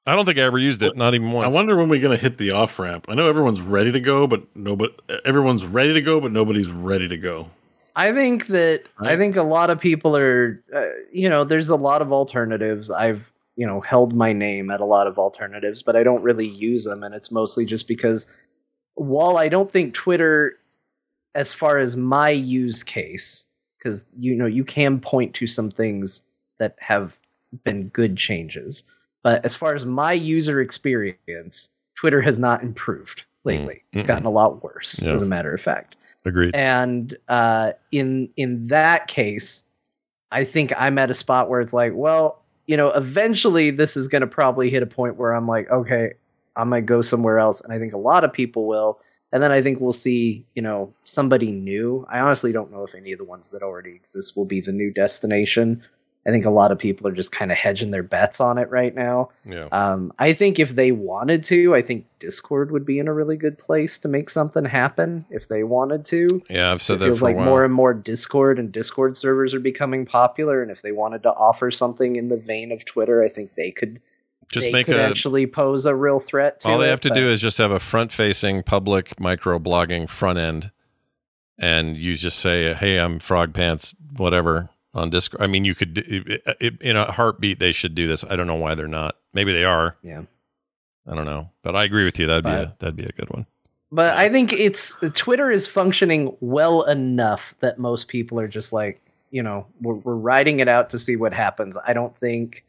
I 0.06 0.14
don't 0.14 0.26
think 0.26 0.36
I 0.38 0.42
ever 0.42 0.58
used 0.58 0.82
it, 0.82 0.96
not 0.96 1.14
even 1.14 1.32
once. 1.32 1.52
I 1.52 1.56
wonder 1.56 1.76
when 1.76 1.88
we're 1.88 2.00
gonna 2.00 2.18
hit 2.18 2.36
the 2.36 2.50
off 2.50 2.78
ramp. 2.78 3.06
I 3.08 3.14
know 3.14 3.26
everyone's 3.26 3.60
ready 3.60 3.90
to 3.90 4.00
go, 4.00 4.26
but 4.26 4.54
nobody. 4.54 4.92
Everyone's 5.24 5.64
ready 5.64 5.94
to 5.94 6.02
go, 6.02 6.20
but 6.20 6.30
nobody's 6.30 6.68
ready 6.68 7.08
to 7.08 7.16
go. 7.16 7.48
I 7.96 8.12
think 8.12 8.48
that 8.48 8.82
I 8.98 9.16
think 9.16 9.36
a 9.36 9.42
lot 9.42 9.70
of 9.70 9.80
people 9.80 10.16
are, 10.16 10.62
uh, 10.74 10.86
you 11.12 11.28
know, 11.28 11.44
there's 11.44 11.68
a 11.68 11.76
lot 11.76 12.02
of 12.02 12.12
alternatives. 12.12 12.90
I've, 12.90 13.32
you 13.56 13.66
know, 13.66 13.80
held 13.80 14.14
my 14.14 14.32
name 14.32 14.70
at 14.70 14.80
a 14.80 14.84
lot 14.84 15.06
of 15.06 15.18
alternatives, 15.18 15.82
but 15.82 15.96
I 15.96 16.02
don't 16.02 16.22
really 16.22 16.48
use 16.48 16.84
them. 16.84 17.02
And 17.02 17.14
it's 17.14 17.30
mostly 17.30 17.64
just 17.64 17.86
because 17.86 18.26
while 18.94 19.36
I 19.36 19.48
don't 19.48 19.70
think 19.70 19.94
Twitter, 19.94 20.54
as 21.34 21.52
far 21.52 21.78
as 21.78 21.96
my 21.96 22.30
use 22.30 22.82
case, 22.82 23.44
because, 23.78 24.06
you 24.18 24.34
know, 24.34 24.46
you 24.46 24.64
can 24.64 24.98
point 25.00 25.34
to 25.34 25.46
some 25.46 25.70
things 25.70 26.22
that 26.58 26.76
have 26.80 27.16
been 27.64 27.88
good 27.88 28.16
changes. 28.16 28.82
But 29.22 29.44
as 29.44 29.54
far 29.54 29.74
as 29.74 29.84
my 29.86 30.12
user 30.12 30.60
experience, 30.60 31.70
Twitter 31.94 32.20
has 32.22 32.38
not 32.38 32.62
improved 32.62 33.24
lately. 33.44 33.82
It's 33.92 34.04
Mm-mm. 34.04 34.08
gotten 34.08 34.26
a 34.26 34.30
lot 34.30 34.62
worse, 34.62 35.00
Yeah. 35.00 35.12
as 35.12 35.22
a 35.22 35.26
matter 35.26 35.52
of 35.54 35.60
fact 35.60 35.96
Agreed. 36.24 36.54
and 36.54 37.16
uh, 37.28 37.72
in 37.92 38.30
in 38.36 38.66
that 38.68 39.06
case, 39.06 39.64
I 40.30 40.44
think 40.44 40.72
I'm 40.76 40.98
at 40.98 41.10
a 41.10 41.14
spot 41.14 41.48
where 41.48 41.60
it's 41.60 41.72
like, 41.72 41.92
well, 41.94 42.42
you 42.66 42.76
know, 42.76 42.90
eventually 42.90 43.70
this 43.70 43.96
is 43.96 44.08
going 44.08 44.22
to 44.22 44.26
probably 44.26 44.70
hit 44.70 44.82
a 44.82 44.86
point 44.86 45.16
where 45.16 45.32
I'm 45.32 45.46
like, 45.46 45.70
okay, 45.70 46.14
I 46.56 46.64
might 46.64 46.86
go 46.86 47.02
somewhere 47.02 47.38
else, 47.38 47.60
and 47.60 47.72
I 47.72 47.78
think 47.78 47.92
a 47.92 47.98
lot 47.98 48.24
of 48.24 48.32
people 48.32 48.66
will, 48.66 49.00
and 49.32 49.42
then 49.42 49.50
I 49.50 49.60
think 49.60 49.80
we'll 49.80 49.92
see, 49.92 50.46
you 50.54 50.62
know, 50.62 50.94
somebody 51.04 51.50
new. 51.50 52.06
I 52.08 52.20
honestly 52.20 52.52
don't 52.52 52.70
know 52.70 52.84
if 52.84 52.94
any 52.94 53.12
of 53.12 53.18
the 53.18 53.24
ones 53.24 53.48
that 53.48 53.62
already 53.62 53.90
exist 53.90 54.36
will 54.36 54.44
be 54.44 54.60
the 54.60 54.72
new 54.72 54.92
destination, 54.92 55.82
I 56.26 56.30
think 56.30 56.46
a 56.46 56.50
lot 56.50 56.72
of 56.72 56.78
people 56.78 57.06
are 57.06 57.12
just 57.12 57.32
kind 57.32 57.52
of 57.52 57.58
hedging 57.58 57.90
their 57.90 58.02
bets 58.02 58.40
on 58.40 58.56
it 58.56 58.70
right 58.70 58.94
now. 58.94 59.28
Yeah. 59.44 59.68
Um, 59.72 60.10
I 60.18 60.32
think 60.32 60.58
if 60.58 60.70
they 60.74 60.90
wanted 60.90 61.44
to, 61.44 61.74
I 61.74 61.82
think 61.82 62.06
Discord 62.18 62.70
would 62.70 62.86
be 62.86 62.98
in 62.98 63.08
a 63.08 63.12
really 63.12 63.36
good 63.36 63.58
place 63.58 63.98
to 63.98 64.08
make 64.08 64.30
something 64.30 64.64
happen 64.64 65.26
if 65.28 65.48
they 65.48 65.64
wanted 65.64 66.06
to. 66.06 66.26
Yeah, 66.48 66.72
I've 66.72 66.80
said 66.80 66.94
it 66.94 67.00
that 67.00 67.04
feels 67.06 67.18
for 67.18 67.26
like 67.26 67.34
a 67.34 67.38
while. 67.38 67.46
more 67.46 67.64
and 67.64 67.74
more 67.74 67.92
Discord 67.92 68.58
and 68.58 68.72
Discord 68.72 69.18
servers 69.18 69.52
are 69.52 69.60
becoming 69.60 70.06
popular, 70.06 70.62
and 70.62 70.70
if 70.70 70.80
they 70.80 70.92
wanted 70.92 71.22
to 71.24 71.30
offer 71.30 71.70
something 71.70 72.16
in 72.16 72.28
the 72.30 72.38
vein 72.38 72.72
of 72.72 72.86
Twitter, 72.86 73.22
I 73.22 73.28
think 73.28 73.54
they 73.54 73.70
could 73.70 74.00
Just 74.50 74.66
they 74.66 74.72
make 74.72 74.86
could 74.86 74.96
a 74.96 75.02
actually 75.02 75.46
pose 75.46 75.84
a 75.84 75.94
real 75.94 76.20
threat 76.20 76.60
to 76.60 76.68
all 76.70 76.78
they 76.78 76.86
it, 76.86 76.90
have 76.90 77.00
to 77.02 77.10
do 77.10 77.28
is 77.28 77.42
just 77.42 77.58
have 77.58 77.70
a 77.70 77.80
front-facing 77.80 78.62
public 78.62 79.20
micro-blogging 79.20 80.08
front 80.08 80.38
end, 80.38 80.72
and 81.58 81.98
you 81.98 82.16
just 82.16 82.38
say, 82.38 82.72
"Hey, 82.72 82.98
I'm 82.98 83.18
Frog 83.18 83.52
Pants, 83.52 83.94
whatever." 84.16 84.70
On 84.94 85.10
Discord, 85.10 85.42
I 85.42 85.48
mean, 85.48 85.64
you 85.64 85.74
could 85.74 85.98
it, 85.98 86.42
it, 86.60 86.80
in 86.80 86.96
a 86.96 87.10
heartbeat. 87.10 87.58
They 87.58 87.72
should 87.72 87.94
do 87.94 88.06
this. 88.06 88.24
I 88.24 88.36
don't 88.36 88.46
know 88.46 88.54
why 88.54 88.74
they're 88.74 88.86
not. 88.86 89.16
Maybe 89.32 89.52
they 89.52 89.64
are. 89.64 89.96
Yeah. 90.02 90.22
I 91.06 91.14
don't 91.14 91.26
know, 91.26 91.50
but 91.62 91.76
I 91.76 91.84
agree 91.84 92.04
with 92.04 92.18
you. 92.18 92.26
That'd 92.26 92.44
be 92.44 92.50
a, 92.50 92.74
that'd 92.78 92.96
be 92.96 93.04
a 93.04 93.12
good 93.12 93.28
one. 93.30 93.46
But 93.92 94.16
I 94.16 94.28
think 94.28 94.52
it's 94.52 94.96
Twitter 95.14 95.50
is 95.50 95.66
functioning 95.66 96.34
well 96.40 96.82
enough 96.84 97.54
that 97.60 97.78
most 97.78 98.08
people 98.08 98.40
are 98.40 98.48
just 98.48 98.72
like, 98.72 99.00
you 99.30 99.42
know, 99.42 99.66
we're, 99.82 99.94
we're 99.96 100.14
riding 100.14 100.60
it 100.60 100.68
out 100.68 100.90
to 100.90 100.98
see 100.98 101.16
what 101.16 101.34
happens. 101.34 101.76
I 101.86 101.92
don't 101.92 102.16
think, 102.16 102.64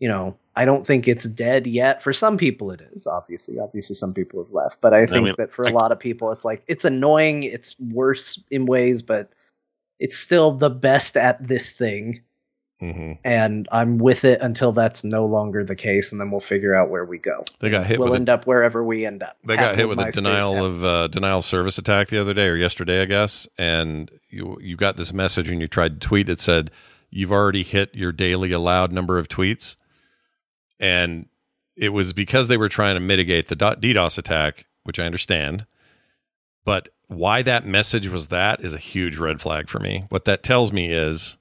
you 0.00 0.08
know, 0.08 0.36
I 0.56 0.64
don't 0.64 0.86
think 0.86 1.06
it's 1.06 1.26
dead 1.26 1.66
yet. 1.66 2.02
For 2.02 2.12
some 2.12 2.36
people, 2.36 2.70
it 2.72 2.80
is. 2.92 3.06
Obviously, 3.06 3.60
obviously, 3.60 3.94
some 3.94 4.12
people 4.12 4.42
have 4.42 4.52
left. 4.52 4.80
But 4.80 4.92
I 4.92 5.06
think 5.06 5.24
mean, 5.24 5.34
that 5.38 5.52
for 5.52 5.64
a 5.64 5.70
lot 5.70 5.92
of 5.92 6.00
people, 6.00 6.32
it's 6.32 6.44
like 6.44 6.64
it's 6.66 6.84
annoying. 6.84 7.44
It's 7.44 7.78
worse 7.78 8.40
in 8.50 8.66
ways, 8.66 9.00
but 9.00 9.30
it's 9.98 10.16
still 10.16 10.52
the 10.52 10.70
best 10.70 11.16
at 11.16 11.46
this 11.46 11.72
thing. 11.72 12.22
hmm 12.80 13.12
And 13.24 13.68
I'm 13.72 13.98
with 13.98 14.24
it 14.24 14.40
until 14.40 14.72
that's 14.72 15.02
no 15.04 15.26
longer 15.26 15.64
the 15.64 15.74
case, 15.74 16.12
and 16.12 16.20
then 16.20 16.30
we'll 16.30 16.40
figure 16.40 16.74
out 16.74 16.90
where 16.90 17.04
we 17.04 17.18
go. 17.18 17.44
They 17.60 17.70
got 17.70 17.86
hit 17.86 17.98
we'll 17.98 18.08
with 18.10 18.14
a 18.14 18.20
end 18.20 18.28
up 18.28 18.46
wherever 18.46 18.84
we 18.84 19.04
end 19.04 19.22
up. 19.22 19.36
They 19.44 19.56
got 19.56 19.76
hit 19.76 19.88
with 19.88 19.98
a 19.98 20.10
denial 20.12 20.54
half- 20.54 20.64
of 20.64 20.84
uh, 20.84 21.08
denial 21.08 21.38
of 21.40 21.44
service 21.44 21.78
attack 21.78 22.08
the 22.08 22.20
other 22.20 22.34
day 22.34 22.46
or 22.46 22.56
yesterday, 22.56 23.02
I 23.02 23.06
guess. 23.06 23.48
And 23.58 24.10
you 24.28 24.58
you 24.60 24.76
got 24.76 24.96
this 24.96 25.12
message 25.12 25.50
and 25.50 25.60
you 25.60 25.66
tried 25.68 26.00
to 26.00 26.06
tweet 26.06 26.26
that 26.28 26.38
said 26.40 26.70
you've 27.10 27.32
already 27.32 27.62
hit 27.62 27.94
your 27.94 28.12
daily 28.12 28.52
allowed 28.52 28.92
number 28.92 29.18
of 29.18 29.28
tweets, 29.28 29.74
and 30.78 31.26
it 31.76 31.88
was 31.90 32.12
because 32.12 32.48
they 32.48 32.56
were 32.56 32.68
trying 32.68 32.94
to 32.94 33.00
mitigate 33.00 33.48
the 33.48 33.56
do- 33.56 33.94
DDoS 33.94 34.18
attack, 34.18 34.66
which 34.84 34.98
I 34.98 35.04
understand. 35.04 35.66
But 36.64 36.88
why 37.08 37.42
that 37.42 37.66
message 37.66 38.08
was 38.08 38.28
that 38.28 38.60
is 38.60 38.72
a 38.74 38.78
huge 38.78 39.16
red 39.18 39.40
flag 39.40 39.68
for 39.68 39.78
me. 39.80 40.04
What 40.10 40.24
that 40.26 40.42
tells 40.42 40.72
me 40.72 40.92
is 40.92 41.36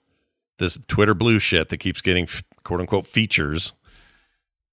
this 0.59 0.77
Twitter 0.87 1.13
blue 1.13 1.39
shit 1.39 1.69
that 1.69 1.77
keeps 1.77 2.01
getting 2.01 2.27
quote 2.63 2.79
unquote 2.79 3.05
features 3.05 3.73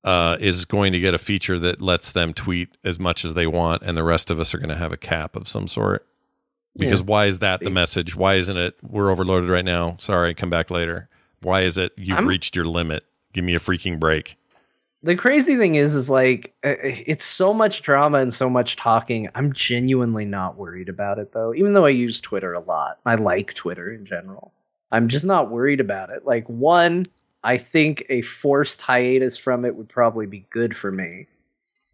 uh, 0.05 0.36
is 0.40 0.64
going 0.64 0.92
to 0.92 1.00
get 1.00 1.14
a 1.14 1.18
feature 1.18 1.58
that 1.58 1.81
lets 1.81 2.12
them 2.12 2.32
tweet 2.34 2.76
as 2.84 2.98
much 2.98 3.24
as 3.24 3.34
they 3.34 3.47
want, 3.47 3.82
and 3.82 3.97
the 3.97 4.05
rest 4.05 4.31
of 4.31 4.39
us 4.39 4.55
are 4.55 4.58
going 4.58 4.68
to 4.68 4.76
have 4.76 4.92
a 4.92 4.97
cap 4.98 5.34
of 5.36 5.48
some 5.48 5.66
sort. 5.66 6.06
Because 6.76 7.00
Yeah. 7.00 7.06
why 7.06 7.26
is 7.26 7.39
that 7.39 7.60
the 7.60 7.70
message? 7.70 8.14
Why 8.16 8.34
isn't 8.34 8.56
it 8.56 8.74
we're 8.82 9.10
overloaded 9.10 9.48
right 9.48 9.64
now? 9.64 9.97
Sorry, 9.98 10.34
come 10.34 10.50
back 10.50 10.70
later. 10.70 11.08
Why 11.40 11.62
is 11.62 11.78
it 11.78 11.92
you've 11.97 12.16
I'm- 12.18 12.26
reached 12.28 12.55
your 12.56 12.64
limit? 12.66 13.05
Give 13.32 13.44
me 13.44 13.55
a 13.55 13.60
freaking 13.60 13.98
break. 13.98 14.36
The 15.05 15.15
crazy 15.15 15.57
thing 15.57 15.74
is 15.74 15.94
is 15.94 16.08
like 16.08 16.55
uh, 16.65 16.74
it's 16.83 17.24
so 17.24 17.52
much 17.52 17.83
drama 17.83 18.18
and 18.18 18.33
so 18.33 18.49
much 18.49 18.76
talking. 18.76 19.28
I'm 19.34 19.52
genuinely 19.52 20.24
not 20.24 20.57
worried 20.57 20.89
about 20.89 21.18
it 21.18 21.33
though 21.33 21.55
even 21.55 21.74
though 21.74 21.84
i 21.84 21.91
use 21.91 22.20
twitter 22.20 22.55
a 22.55 22.60
lot. 22.60 22.99
I 23.05 23.15
like 23.15 23.55
twitter 23.55 23.92
in 23.92 24.07
general. 24.07 24.52
I'm 24.91 25.08
just 25.08 25.26
not 25.26 25.50
worried 25.50 25.81
about 25.81 26.10
it. 26.10 26.24
Like 26.24 26.49
one 26.49 27.07
i 27.44 27.58
think 27.58 28.07
a 28.08 28.23
forced 28.23 28.81
hiatus 28.81 29.36
from 29.36 29.66
it 29.66 29.76
would 29.76 29.89
probably 29.89 30.26
be 30.26 30.47
good 30.50 30.76
for 30.76 30.91
me. 30.91 31.26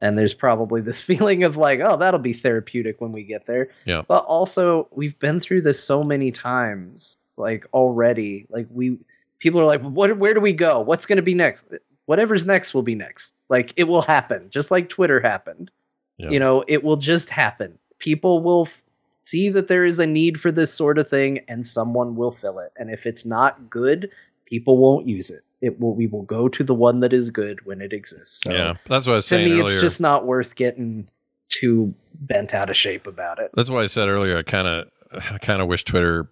And 0.00 0.16
there's 0.16 0.32
probably 0.32 0.80
this 0.80 1.00
feeling 1.10 1.42
of 1.42 1.56
like 1.56 1.80
oh 1.80 1.96
that'll 1.96 2.20
be 2.20 2.32
therapeutic 2.32 3.00
when 3.00 3.10
we 3.10 3.24
get 3.24 3.46
there. 3.46 3.70
Yeah. 3.84 4.02
but 4.06 4.24
also 4.24 4.88
we've 4.92 5.18
been 5.18 5.40
through 5.40 5.62
this 5.62 5.82
so 5.82 6.04
many 6.04 6.30
times 6.30 7.16
like 7.36 7.66
already. 7.74 8.46
Like 8.50 8.68
we 8.70 8.98
people 9.40 9.60
are 9.60 9.66
like 9.66 9.82
what 9.82 10.16
where 10.16 10.32
do 10.32 10.40
we 10.40 10.52
go? 10.52 10.78
What's 10.80 11.06
going 11.06 11.16
to 11.16 11.22
be 11.22 11.34
next 11.34 11.66
whatever's 12.10 12.44
next 12.44 12.74
will 12.74 12.82
be 12.82 12.96
next 12.96 13.32
like 13.48 13.72
it 13.76 13.84
will 13.84 14.02
happen 14.02 14.48
just 14.50 14.70
like 14.70 14.88
twitter 14.88 15.20
happened 15.20 15.70
Yeah. 16.18 16.30
you 16.30 16.40
know 16.40 16.64
it 16.66 16.82
will 16.82 16.96
just 16.96 17.30
happen 17.30 17.78
people 17.98 18.42
will 18.42 18.66
f- 18.66 18.82
see 19.24 19.48
that 19.50 19.68
there 19.68 19.84
is 19.84 19.98
a 20.00 20.06
need 20.06 20.40
for 20.40 20.50
this 20.50 20.74
sort 20.74 20.98
of 20.98 21.08
thing 21.08 21.38
and 21.46 21.64
someone 21.64 22.16
will 22.16 22.32
fill 22.32 22.58
it 22.58 22.72
and 22.76 22.90
if 22.90 23.06
it's 23.06 23.24
not 23.24 23.70
good 23.70 24.10
people 24.44 24.76
won't 24.76 25.06
use 25.06 25.30
it 25.30 25.42
it 25.60 25.78
will 25.78 25.94
we 25.94 26.06
will 26.08 26.22
go 26.22 26.48
to 26.48 26.64
the 26.64 26.74
one 26.74 26.98
that 27.00 27.12
is 27.12 27.30
good 27.30 27.64
when 27.64 27.80
it 27.80 27.92
exists 27.92 28.42
so 28.42 28.50
yeah, 28.50 28.74
that's 28.86 29.06
what 29.06 29.12
I 29.12 29.16
was 29.16 29.26
saying. 29.26 29.46
to 29.48 29.54
me 29.54 29.60
earlier. 29.60 29.72
it's 29.74 29.80
just 29.80 30.00
not 30.00 30.26
worth 30.26 30.56
getting 30.56 31.08
too 31.48 31.94
bent 32.14 32.54
out 32.54 32.70
of 32.70 32.76
shape 32.76 33.06
about 33.06 33.38
it 33.38 33.50
That's 33.54 33.70
why 33.70 33.82
I 33.82 33.86
said 33.86 34.08
earlier. 34.08 34.36
I 34.38 34.42
kind 34.42 34.66
of, 34.68 34.88
I 35.32 35.38
kind 35.38 35.60
of 35.62 35.68
wish 35.68 35.84
Twitter 35.84 36.28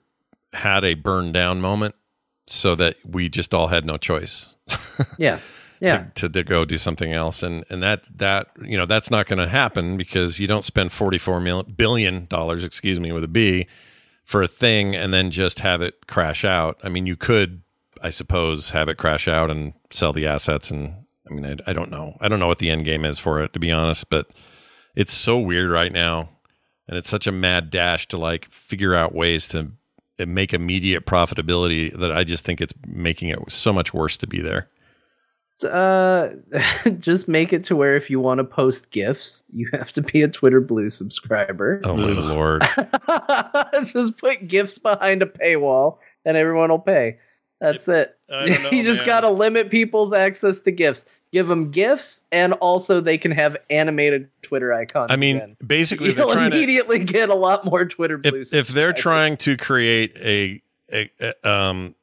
had 0.52 0.84
a 0.84 0.94
burn 0.94 1.32
down 1.32 1.60
moment, 1.60 1.94
so 2.46 2.74
that 2.76 2.96
we 3.04 3.28
just 3.28 3.52
all 3.54 3.68
had 3.68 3.84
no 3.84 3.96
choice. 3.96 4.56
yeah 5.18 5.38
yeah. 5.80 6.06
to, 6.14 6.28
to 6.28 6.42
go 6.42 6.64
do 6.64 6.78
something 6.78 7.12
else. 7.12 7.42
And 7.42 7.64
and 7.70 7.82
that 7.82 8.04
that 8.18 8.48
you 8.62 8.76
know 8.76 8.86
that's 8.86 9.10
not 9.10 9.26
going 9.26 9.38
to 9.38 9.48
happen 9.48 9.96
because 9.96 10.38
you 10.38 10.46
don't 10.46 10.64
spend 10.64 10.92
forty 10.92 11.18
four 11.18 11.40
million 11.40 11.72
billion 11.76 12.26
dollars, 12.26 12.64
excuse 12.64 13.00
me 13.00 13.12
with 13.12 13.24
a 13.24 13.28
b 13.28 13.66
for 14.24 14.42
a 14.42 14.48
thing 14.48 14.94
and 14.94 15.12
then 15.14 15.30
just 15.30 15.60
have 15.60 15.80
it 15.82 16.06
crash 16.06 16.44
out. 16.44 16.78
I 16.82 16.88
mean 16.88 17.06
you 17.06 17.16
could 17.16 17.62
i 18.00 18.10
suppose 18.10 18.70
have 18.70 18.88
it 18.88 18.96
crash 18.96 19.26
out 19.26 19.50
and 19.50 19.72
sell 19.90 20.12
the 20.12 20.24
assets 20.24 20.70
and 20.70 20.94
i 21.28 21.34
mean 21.34 21.44
i, 21.44 21.70
I 21.70 21.72
don't 21.72 21.90
know. 21.90 22.16
I 22.20 22.28
don't 22.28 22.38
know 22.38 22.46
what 22.46 22.58
the 22.58 22.70
end 22.70 22.84
game 22.84 23.04
is 23.04 23.18
for 23.18 23.42
it 23.42 23.52
to 23.54 23.58
be 23.58 23.72
honest 23.72 24.08
but 24.10 24.32
it's 24.94 25.12
so 25.12 25.38
weird 25.38 25.70
right 25.70 25.92
now. 25.92 26.28
And 26.88 26.96
it's 26.96 27.08
such 27.08 27.26
a 27.26 27.32
mad 27.32 27.70
dash 27.70 28.08
to 28.08 28.16
like 28.16 28.46
figure 28.46 28.94
out 28.94 29.14
ways 29.14 29.46
to 29.48 29.72
uh, 30.18 30.26
make 30.26 30.52
immediate 30.52 31.06
profitability 31.06 31.96
that 31.98 32.10
i 32.10 32.24
just 32.24 32.44
think 32.44 32.60
it's 32.60 32.74
making 32.86 33.28
it 33.28 33.38
so 33.50 33.72
much 33.72 33.94
worse 33.94 34.18
to 34.18 34.26
be 34.26 34.40
there 34.40 34.68
uh 35.64 36.34
just 36.98 37.28
make 37.28 37.52
it 37.52 37.64
to 37.64 37.76
where 37.76 37.96
if 37.96 38.08
you 38.10 38.20
want 38.20 38.38
to 38.38 38.44
post 38.44 38.90
gifs 38.90 39.44
you 39.52 39.68
have 39.72 39.92
to 39.92 40.02
be 40.02 40.22
a 40.22 40.28
twitter 40.28 40.60
blue 40.60 40.90
subscriber. 40.90 41.80
Oh 41.84 41.96
my 41.96 42.08
lord. 42.12 42.62
Just 43.92 44.16
put 44.18 44.46
gifs 44.48 44.78
behind 44.78 45.22
a 45.22 45.26
paywall 45.26 45.98
and 46.24 46.36
everyone 46.36 46.70
will 46.70 46.78
pay. 46.78 47.18
That's 47.60 47.88
it. 47.88 48.16
I 48.30 48.46
know, 48.48 48.70
you 48.70 48.82
just 48.84 49.00
man. 49.00 49.06
gotta 49.06 49.30
limit 49.30 49.70
people's 49.70 50.12
access 50.12 50.60
to 50.62 50.70
gifs. 50.70 51.06
Give 51.32 51.46
them 51.48 51.70
gifts 51.70 52.22
and 52.32 52.52
also 52.54 53.00
they 53.00 53.18
can 53.18 53.32
have 53.32 53.56
animated 53.68 54.28
twitter 54.42 54.72
icons 54.72 55.10
I 55.10 55.16
mean, 55.16 55.36
again. 55.36 55.56
basically, 55.66 56.12
they're 56.12 56.24
you'll 56.24 56.34
trying 56.34 56.50
to. 56.50 56.56
immediately 56.56 57.04
get 57.04 57.28
a 57.28 57.34
lot 57.34 57.64
more 57.64 57.84
twitter 57.84 58.16
blue 58.16 58.40
If, 58.42 58.54
if 58.54 58.68
they're 58.68 58.92
trying 58.92 59.36
to 59.38 59.56
create 59.56 60.16
a, 60.16 60.62
a, 60.92 61.10
a 61.20 61.48
um, 61.50 61.94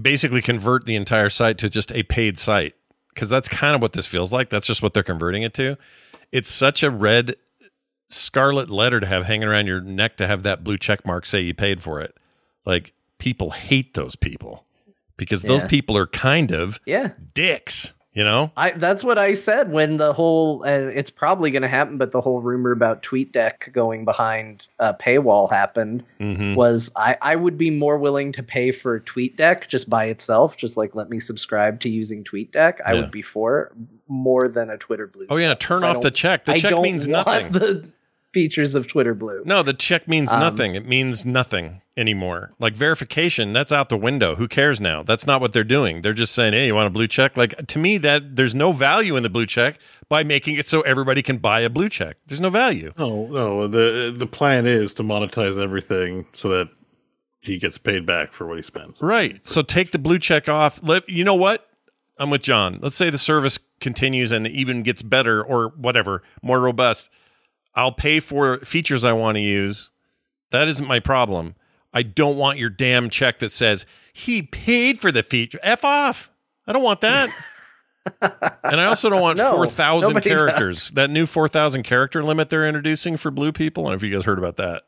basically 0.00 0.42
convert 0.42 0.84
the 0.84 0.94
entire 0.94 1.28
site 1.30 1.58
to 1.58 1.68
just 1.68 1.92
a 1.92 2.02
paid 2.04 2.38
site, 2.38 2.74
because 3.14 3.28
that's 3.28 3.48
kind 3.48 3.74
of 3.74 3.82
what 3.82 3.92
this 3.92 4.06
feels 4.06 4.32
like. 4.32 4.50
That's 4.50 4.66
just 4.66 4.82
what 4.82 4.94
they're 4.94 5.02
converting 5.02 5.42
it 5.42 5.54
to. 5.54 5.76
It's 6.30 6.50
such 6.50 6.82
a 6.82 6.90
red 6.90 7.36
scarlet 8.08 8.70
letter 8.70 9.00
to 9.00 9.06
have 9.06 9.24
hanging 9.24 9.48
around 9.48 9.66
your 9.66 9.80
neck 9.80 10.16
to 10.18 10.26
have 10.26 10.42
that 10.42 10.62
blue 10.62 10.78
check 10.78 11.06
mark 11.06 11.26
say 11.26 11.40
you 11.40 11.54
paid 11.54 11.82
for 11.82 12.00
it. 12.00 12.16
Like 12.64 12.92
people 13.18 13.50
hate 13.50 13.94
those 13.94 14.16
people 14.16 14.66
because 15.16 15.42
those 15.42 15.64
people 15.64 15.96
are 15.96 16.06
kind 16.06 16.52
of 16.52 16.80
yeah 16.86 17.12
dicks. 17.34 17.92
You 18.14 18.24
know, 18.24 18.52
I 18.58 18.72
that's 18.72 19.02
what 19.02 19.16
I 19.16 19.32
said 19.32 19.72
when 19.72 19.96
the 19.96 20.12
whole 20.12 20.62
and 20.64 20.90
it's 20.90 21.08
probably 21.08 21.50
going 21.50 21.62
to 21.62 21.68
happen, 21.68 21.96
but 21.96 22.12
the 22.12 22.20
whole 22.20 22.42
rumor 22.42 22.70
about 22.70 23.02
TweetDeck 23.02 23.72
going 23.72 24.04
behind 24.04 24.64
a 24.78 24.92
paywall 24.92 25.50
happened 25.50 26.04
Mhm. 26.20 26.54
was 26.54 26.92
I 26.94 27.16
I 27.22 27.36
would 27.36 27.56
be 27.56 27.70
more 27.70 27.96
willing 27.96 28.30
to 28.32 28.42
pay 28.42 28.70
for 28.70 29.00
TweetDeck 29.00 29.66
just 29.68 29.88
by 29.88 30.04
itself, 30.06 30.58
just 30.58 30.76
like 30.76 30.94
let 30.94 31.08
me 31.08 31.20
subscribe 31.20 31.80
to 31.80 31.88
using 31.88 32.22
TweetDeck. 32.22 32.80
I 32.84 32.92
Yeah. 32.92 33.00
would 33.00 33.10
be 33.10 33.22
for 33.22 33.72
more 34.08 34.46
than 34.46 34.68
a 34.68 34.76
Twitter 34.76 35.06
Blue. 35.06 35.26
Oh 35.30 35.36
yeah, 35.38 35.54
turn 35.54 35.82
off 35.82 36.02
the 36.02 36.10
check. 36.10 36.44
The 36.44 36.52
I 36.52 36.58
check 36.58 36.78
means 36.82 37.08
nothing. 37.08 37.50
The 37.52 37.88
features 38.32 38.74
of 38.74 38.86
Twitter 38.88 39.14
Blue. 39.14 39.42
No, 39.44 39.62
the 39.62 39.74
check 39.74 40.08
means 40.08 40.32
Um, 40.32 40.40
nothing. 40.40 40.74
It 40.74 40.86
means 40.86 41.24
nothing 41.26 41.80
anymore. 41.96 42.52
Like 42.58 42.74
verification, 42.74 43.52
that's 43.52 43.70
out 43.72 43.88
the 43.88 43.96
window. 43.96 44.36
Who 44.36 44.48
cares 44.48 44.80
now? 44.80 45.02
That's 45.02 45.26
not 45.26 45.40
what 45.40 45.52
they're 45.52 45.64
doing. 45.64 46.00
They're 46.02 46.12
just 46.12 46.34
saying, 46.34 46.52
"Hey, 46.54 46.66
you 46.66 46.74
want 46.74 46.86
a 46.86 46.90
blue 46.90 47.06
check?" 47.08 47.36
Like 47.36 47.66
to 47.66 47.78
me, 47.78 47.98
that 47.98 48.36
there's 48.36 48.54
no 48.54 48.72
value 48.72 49.16
in 49.16 49.22
the 49.22 49.28
blue 49.30 49.46
check 49.46 49.78
by 50.08 50.22
making 50.24 50.56
it 50.56 50.66
so 50.66 50.80
everybody 50.82 51.22
can 51.22 51.38
buy 51.38 51.60
a 51.60 51.70
blue 51.70 51.88
check. 51.88 52.16
There's 52.26 52.40
no 52.40 52.50
value. 52.50 52.92
No, 52.98 53.26
no. 53.26 53.66
The 53.68 54.14
the 54.16 54.26
plan 54.26 54.66
is 54.66 54.94
to 54.94 55.02
monetize 55.02 55.62
everything 55.62 56.26
so 56.32 56.48
that 56.48 56.68
he 57.40 57.58
gets 57.58 57.76
paid 57.76 58.06
back 58.06 58.32
for 58.32 58.46
what 58.46 58.56
he 58.56 58.62
spends. 58.62 59.00
Right. 59.02 59.44
So 59.44 59.62
take 59.62 59.90
the 59.90 59.98
blue 59.98 60.18
check 60.18 60.48
off. 60.48 60.80
Let 60.82 61.08
you 61.08 61.24
know 61.24 61.34
what? 61.34 61.68
I'm 62.18 62.30
with 62.30 62.42
John. 62.42 62.78
Let's 62.80 62.94
say 62.94 63.10
the 63.10 63.18
service 63.18 63.58
continues 63.80 64.30
and 64.30 64.46
even 64.46 64.82
gets 64.84 65.02
better 65.02 65.42
or 65.42 65.68
whatever, 65.76 66.22
more 66.40 66.60
robust. 66.60 67.10
I'll 67.74 67.92
pay 67.92 68.20
for 68.20 68.58
features 68.60 69.04
I 69.04 69.12
want 69.12 69.36
to 69.36 69.40
use. 69.40 69.90
That 70.50 70.68
isn't 70.68 70.86
my 70.86 71.00
problem. 71.00 71.54
I 71.92 72.02
don't 72.02 72.36
want 72.36 72.58
your 72.58 72.70
damn 72.70 73.10
check 73.10 73.38
that 73.40 73.50
says 73.50 73.86
he 74.12 74.42
paid 74.42 74.98
for 74.98 75.12
the 75.12 75.22
feature. 75.22 75.58
F 75.62 75.84
off. 75.84 76.30
I 76.66 76.72
don't 76.72 76.82
want 76.82 77.00
that. 77.00 77.30
and 78.20 78.80
I 78.80 78.86
also 78.86 79.08
don't 79.08 79.20
want 79.20 79.38
No, 79.38 79.52
4,000 79.52 80.10
nobody 80.10 80.28
characters. 80.28 80.90
That 80.90 81.10
new 81.10 81.26
4,000 81.26 81.82
character 81.82 82.22
limit 82.22 82.50
they're 82.50 82.66
introducing 82.66 83.16
for 83.16 83.30
blue 83.30 83.52
people. 83.52 83.84
I 83.84 83.90
don't 83.90 83.92
know 83.92 83.96
if 83.96 84.10
you 84.10 84.16
guys 84.16 84.24
heard 84.24 84.38
about 84.38 84.56
that. 84.56 84.82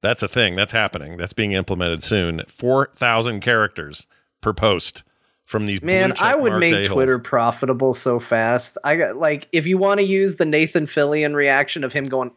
That's 0.00 0.22
a 0.22 0.28
thing. 0.28 0.56
That's 0.56 0.72
happening. 0.72 1.16
That's 1.16 1.32
being 1.32 1.52
implemented 1.52 2.02
soon. 2.02 2.42
4,000 2.48 3.40
characters 3.40 4.06
per 4.40 4.52
post 4.52 5.02
from 5.46 5.64
these 5.66 5.80
Man, 5.82 6.10
blue 6.10 6.14
check 6.16 6.24
I 6.26 6.36
would 6.36 6.50
marked 6.52 6.60
make 6.60 6.72
a-holes. 6.74 6.88
Twitter 6.88 7.18
profitable 7.18 7.94
so 7.94 8.20
fast. 8.20 8.76
I 8.84 8.96
got 8.96 9.16
like 9.16 9.48
if 9.52 9.66
you 9.66 9.78
want 9.78 9.98
to 10.00 10.04
use 10.06 10.36
the 10.36 10.44
Nathan 10.44 10.86
Fillion 10.86 11.34
reaction 11.34 11.82
of 11.84 11.92
him 11.92 12.04
going 12.06 12.30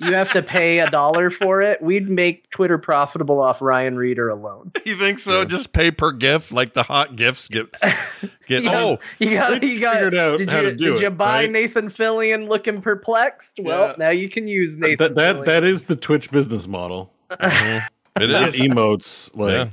you 0.00 0.12
have 0.12 0.32
to 0.32 0.42
pay 0.42 0.80
a 0.80 0.90
dollar 0.90 1.30
for 1.30 1.60
it. 1.60 1.80
We'd 1.80 2.08
make 2.10 2.50
Twitter 2.50 2.78
profitable 2.78 3.40
off 3.40 3.62
Ryan 3.62 3.96
Reeder 3.96 4.28
alone. 4.28 4.72
You 4.84 4.96
think 4.98 5.18
so? 5.20 5.44
Just 5.44 5.72
pay 5.72 5.90
per 5.92 6.10
GIF, 6.12 6.52
like 6.52 6.74
the 6.74 6.82
hot 6.82 7.16
GIFs 7.16 7.48
get 7.48 7.70
get. 8.46 8.62
You 8.64 8.70
got- 8.70 8.74
oh, 8.74 8.98
you 9.18 9.36
got 9.36 9.60
they 9.60 9.66
you 9.68 9.80
got 9.80 9.94
figured 9.94 10.14
out 10.16 10.36
did 10.38 10.50
how 10.50 10.58
you 10.58 10.62
to 10.70 10.76
do 10.76 10.92
did 10.94 11.00
you 11.00 11.10
buy 11.10 11.42
right? 11.44 11.50
Nathan 11.50 11.88
Fillion 11.88 12.48
looking 12.48 12.82
perplexed? 12.82 13.60
Well, 13.62 13.88
Yeah. 13.90 13.94
now 13.98 14.10
you 14.10 14.28
can 14.28 14.46
use 14.48 14.76
Nathan 14.76 15.14
That 15.14 15.14
that 15.14 15.44
that 15.46 15.64
is 15.64 15.84
the 15.84 15.96
Twitch 15.96 16.30
business 16.30 16.66
model. 16.68 17.10
Mm-hmm. 17.30 18.22
it 18.22 18.26
Get 18.28 18.42
is. 18.48 18.56
emotes 18.60 19.34
like 19.34 19.52
Yeah. 19.52 19.68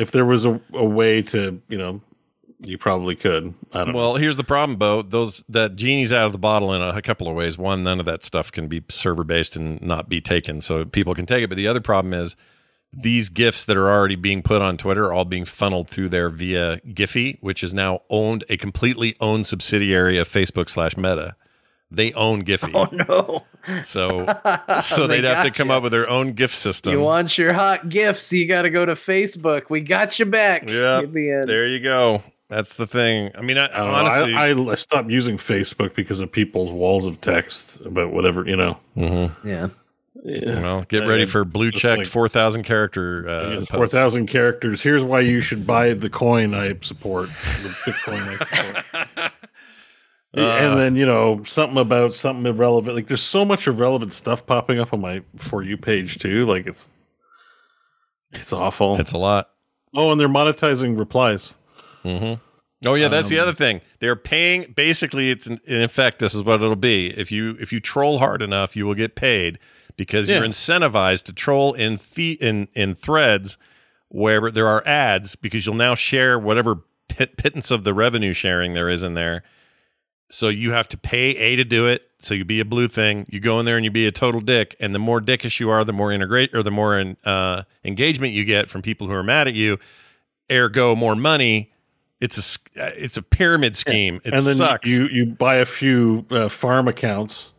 If 0.00 0.10
there 0.10 0.24
was 0.24 0.44
a, 0.44 0.60
a 0.72 0.84
way 0.84 1.22
to 1.22 1.60
you 1.68 1.78
know 1.78 2.00
you 2.62 2.76
probably 2.78 3.16
could. 3.16 3.54
I 3.72 3.78
don't 3.78 3.92
know. 3.92 3.98
Well, 3.98 4.16
here's 4.16 4.36
the 4.36 4.44
problem, 4.44 4.78
Bo. 4.78 5.02
Those 5.02 5.44
that 5.48 5.76
genie's 5.76 6.12
out 6.12 6.26
of 6.26 6.32
the 6.32 6.38
bottle 6.38 6.72
in 6.74 6.82
a, 6.82 6.88
a 6.88 7.02
couple 7.02 7.28
of 7.28 7.34
ways. 7.34 7.56
One, 7.56 7.82
none 7.82 8.00
of 8.00 8.06
that 8.06 8.24
stuff 8.24 8.52
can 8.52 8.68
be 8.68 8.82
server 8.88 9.24
based 9.24 9.56
and 9.56 9.80
not 9.80 10.08
be 10.08 10.20
taken, 10.20 10.60
so 10.60 10.84
people 10.84 11.14
can 11.14 11.26
take 11.26 11.42
it. 11.42 11.48
But 11.48 11.56
the 11.56 11.68
other 11.68 11.80
problem 11.80 12.12
is 12.12 12.36
these 12.92 13.28
gifts 13.28 13.64
that 13.64 13.76
are 13.76 13.88
already 13.88 14.16
being 14.16 14.42
put 14.42 14.62
on 14.62 14.76
Twitter 14.76 15.06
are 15.06 15.12
all 15.12 15.24
being 15.24 15.44
funneled 15.44 15.88
through 15.88 16.08
there 16.08 16.28
via 16.28 16.78
Giphy, 16.88 17.38
which 17.40 17.62
is 17.62 17.72
now 17.72 18.00
owned 18.10 18.44
a 18.48 18.56
completely 18.56 19.16
owned 19.20 19.46
subsidiary 19.46 20.18
of 20.18 20.28
Facebook 20.28 20.68
slash 20.68 20.96
Meta. 20.96 21.36
They 21.90 22.12
own 22.12 22.44
Giphy, 22.44 22.72
Oh 22.74 22.88
no. 23.68 23.82
so 23.82 24.26
so 24.80 25.06
They 25.06 25.20
they'd 25.20 25.28
have 25.28 25.44
to 25.44 25.50
come 25.50 25.68
ya. 25.68 25.76
up 25.78 25.82
with 25.82 25.92
their 25.92 26.08
own 26.08 26.32
gift 26.34 26.54
system. 26.54 26.92
You 26.92 27.00
want 27.00 27.36
your 27.36 27.52
hot 27.52 27.88
gifts, 27.88 28.32
you 28.32 28.46
got 28.46 28.62
to 28.62 28.70
go 28.70 28.86
to 28.86 28.94
Facebook. 28.94 29.64
We 29.70 29.80
got 29.80 30.18
you 30.18 30.26
back. 30.26 30.68
Yeah, 30.68 31.00
the 31.02 31.44
there 31.46 31.66
you 31.66 31.80
go. 31.80 32.22
That's 32.48 32.74
the 32.76 32.86
thing. 32.86 33.30
I 33.36 33.42
mean, 33.42 33.58
I, 33.58 33.66
I 33.66 33.68
don't 33.78 33.86
know. 33.88 33.94
honestly, 33.94 34.34
I, 34.34 34.48
I, 34.50 34.72
I 34.72 34.74
stopped 34.74 35.08
using 35.10 35.36
Facebook 35.36 35.94
because 35.94 36.20
of 36.20 36.32
people's 36.32 36.72
walls 36.72 37.06
of 37.06 37.20
text 37.20 37.80
about 37.80 38.12
whatever 38.12 38.44
you 38.44 38.56
know. 38.56 38.78
Yeah. 39.44 39.68
well, 40.24 40.82
get 40.82 41.06
ready 41.06 41.24
for 41.26 41.44
blue 41.44 41.70
Just 41.70 41.82
checked 41.82 41.98
like- 41.98 42.06
four 42.06 42.28
thousand 42.28 42.64
character. 42.64 43.28
Uh, 43.28 43.60
It's. 43.60 43.70
Four 43.70 43.86
thousand 43.86 44.26
characters. 44.26 44.82
Here's 44.82 45.02
why 45.02 45.20
you 45.20 45.40
should 45.40 45.66
buy 45.66 45.94
the 45.94 46.10
coin 46.10 46.54
I 46.54 46.76
support. 46.82 47.28
The 47.62 47.68
Bitcoin 47.68 48.28
I 48.40 48.82
support. 48.84 49.32
Uh. 50.36 50.40
and 50.40 50.78
then 50.78 50.94
you 50.96 51.04
know 51.06 51.42
something 51.44 51.78
about 51.78 52.14
something 52.14 52.46
irrelevant. 52.46 52.94
Like 52.96 53.08
there's 53.08 53.22
so 53.22 53.44
much 53.44 53.66
irrelevant 53.66 54.12
stuff 54.12 54.46
popping 54.46 54.78
up 54.78 54.92
on 54.92 55.00
my 55.00 55.22
for 55.36 55.62
you 55.62 55.76
page 55.76 56.18
too. 56.18 56.46
Like 56.46 56.66
it's 56.66 56.90
it's 58.32 58.52
awful. 58.52 58.98
It's 59.00 59.12
a 59.12 59.18
lot. 59.18 59.50
oh, 59.94 60.12
and 60.12 60.20
they're 60.20 60.28
monetizing 60.28 60.96
replies. 60.98 61.56
Oh 62.04 62.94
yeah, 62.94 63.08
that's 63.08 63.28
the 63.28 63.38
Um, 63.38 63.42
other 63.42 63.52
thing. 63.52 63.80
They're 63.98 64.16
paying. 64.16 64.72
Basically, 64.74 65.30
it's 65.30 65.46
in, 65.46 65.60
in 65.66 65.82
effect. 65.82 66.18
This 66.18 66.34
is 66.34 66.42
what 66.42 66.62
it'll 66.62 66.76
be. 66.76 67.08
If 67.08 67.30
you 67.30 67.56
if 67.60 67.72
you 67.72 67.80
troll 67.80 68.18
hard 68.18 68.40
enough, 68.40 68.74
you 68.76 68.86
will 68.86 68.94
get 68.94 69.14
paid 69.16 69.58
because 69.96 70.30
you're 70.30 70.40
incentivized 70.42 71.24
to 71.24 71.32
troll 71.34 71.74
in 71.74 71.98
fee 71.98 72.38
in 72.40 72.68
in 72.74 72.94
threads 72.94 73.58
where 74.08 74.50
there 74.50 74.66
are 74.66 74.86
ads 74.86 75.36
because 75.36 75.66
you'll 75.66 75.74
now 75.74 75.94
share 75.94 76.38
whatever 76.38 76.84
pit, 77.08 77.36
pittance 77.36 77.70
of 77.70 77.84
the 77.84 77.92
revenue 77.92 78.32
sharing 78.32 78.72
there 78.72 78.88
is 78.88 79.02
in 79.02 79.14
there. 79.14 79.42
So 80.30 80.48
you 80.48 80.72
have 80.72 80.88
to 80.88 80.96
pay 80.96 81.36
a 81.36 81.56
to 81.56 81.64
do 81.64 81.86
it. 81.88 82.08
So 82.20 82.34
you 82.34 82.44
be 82.44 82.60
a 82.60 82.64
blue 82.64 82.86
thing. 82.86 83.26
You 83.28 83.40
go 83.40 83.58
in 83.58 83.66
there 83.66 83.76
and 83.76 83.84
you 83.84 83.90
be 83.90 84.06
a 84.06 84.12
total 84.12 84.40
dick. 84.40 84.76
And 84.78 84.94
the 84.94 84.98
more 84.98 85.20
dickish 85.20 85.58
you 85.58 85.70
are, 85.70 85.84
the 85.84 85.92
more 85.92 86.12
integrate 86.12 86.54
or 86.54 86.62
the 86.62 86.70
more 86.70 86.98
in, 86.98 87.16
uh, 87.24 87.64
engagement 87.84 88.32
you 88.32 88.44
get 88.44 88.68
from 88.68 88.80
people 88.80 89.08
who 89.08 89.14
are 89.14 89.22
mad 89.22 89.48
at 89.48 89.54
you. 89.54 89.78
Ergo, 90.50 90.94
more 90.94 91.16
money. 91.16 91.72
It's 92.20 92.38
a 92.76 92.82
uh, 92.82 92.90
it's 92.96 93.16
a 93.16 93.22
pyramid 93.22 93.74
scheme. 93.74 94.20
It 94.24 94.34
and 94.34 94.42
then 94.42 94.56
sucks. 94.56 94.90
you 94.90 95.08
you 95.08 95.26
buy 95.26 95.56
a 95.56 95.64
few 95.64 96.26
uh, 96.30 96.48
farm 96.48 96.86
accounts 96.86 97.52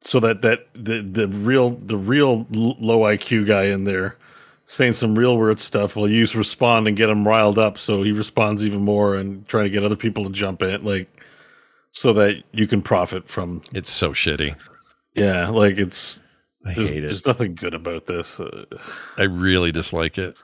so 0.00 0.20
that 0.20 0.42
that 0.42 0.66
the 0.74 1.00
the 1.00 1.28
real 1.28 1.70
the 1.70 1.96
real 1.96 2.46
low 2.50 3.00
IQ 3.00 3.46
guy 3.46 3.64
in 3.64 3.84
there 3.84 4.16
saying 4.66 4.92
some 4.92 5.18
real 5.18 5.38
weird 5.38 5.58
stuff 5.58 5.96
will 5.96 6.10
use 6.10 6.34
respond 6.34 6.86
and 6.86 6.96
get 6.96 7.08
him 7.08 7.26
riled 7.26 7.58
up 7.58 7.78
so 7.78 8.02
he 8.02 8.12
responds 8.12 8.62
even 8.62 8.80
more 8.80 9.14
and 9.14 9.46
try 9.48 9.62
to 9.62 9.70
get 9.70 9.82
other 9.82 9.96
people 9.96 10.24
to 10.24 10.30
jump 10.30 10.62
in 10.62 10.84
like 10.84 11.08
so 11.98 12.12
that 12.12 12.42
you 12.52 12.66
can 12.66 12.80
profit 12.82 13.28
from 13.28 13.62
it's 13.74 13.90
so 13.90 14.10
shitty. 14.12 14.54
yeah 15.14 15.48
like 15.48 15.78
it's 15.78 16.18
I 16.64 16.74
there's, 16.74 16.90
hate 16.90 17.04
it. 17.04 17.06
there's 17.08 17.26
nothing 17.26 17.54
good 17.54 17.74
about 17.74 18.06
this 18.06 18.38
uh, 18.40 18.64
I 19.18 19.24
really 19.24 19.72
dislike 19.72 20.18
it. 20.18 20.34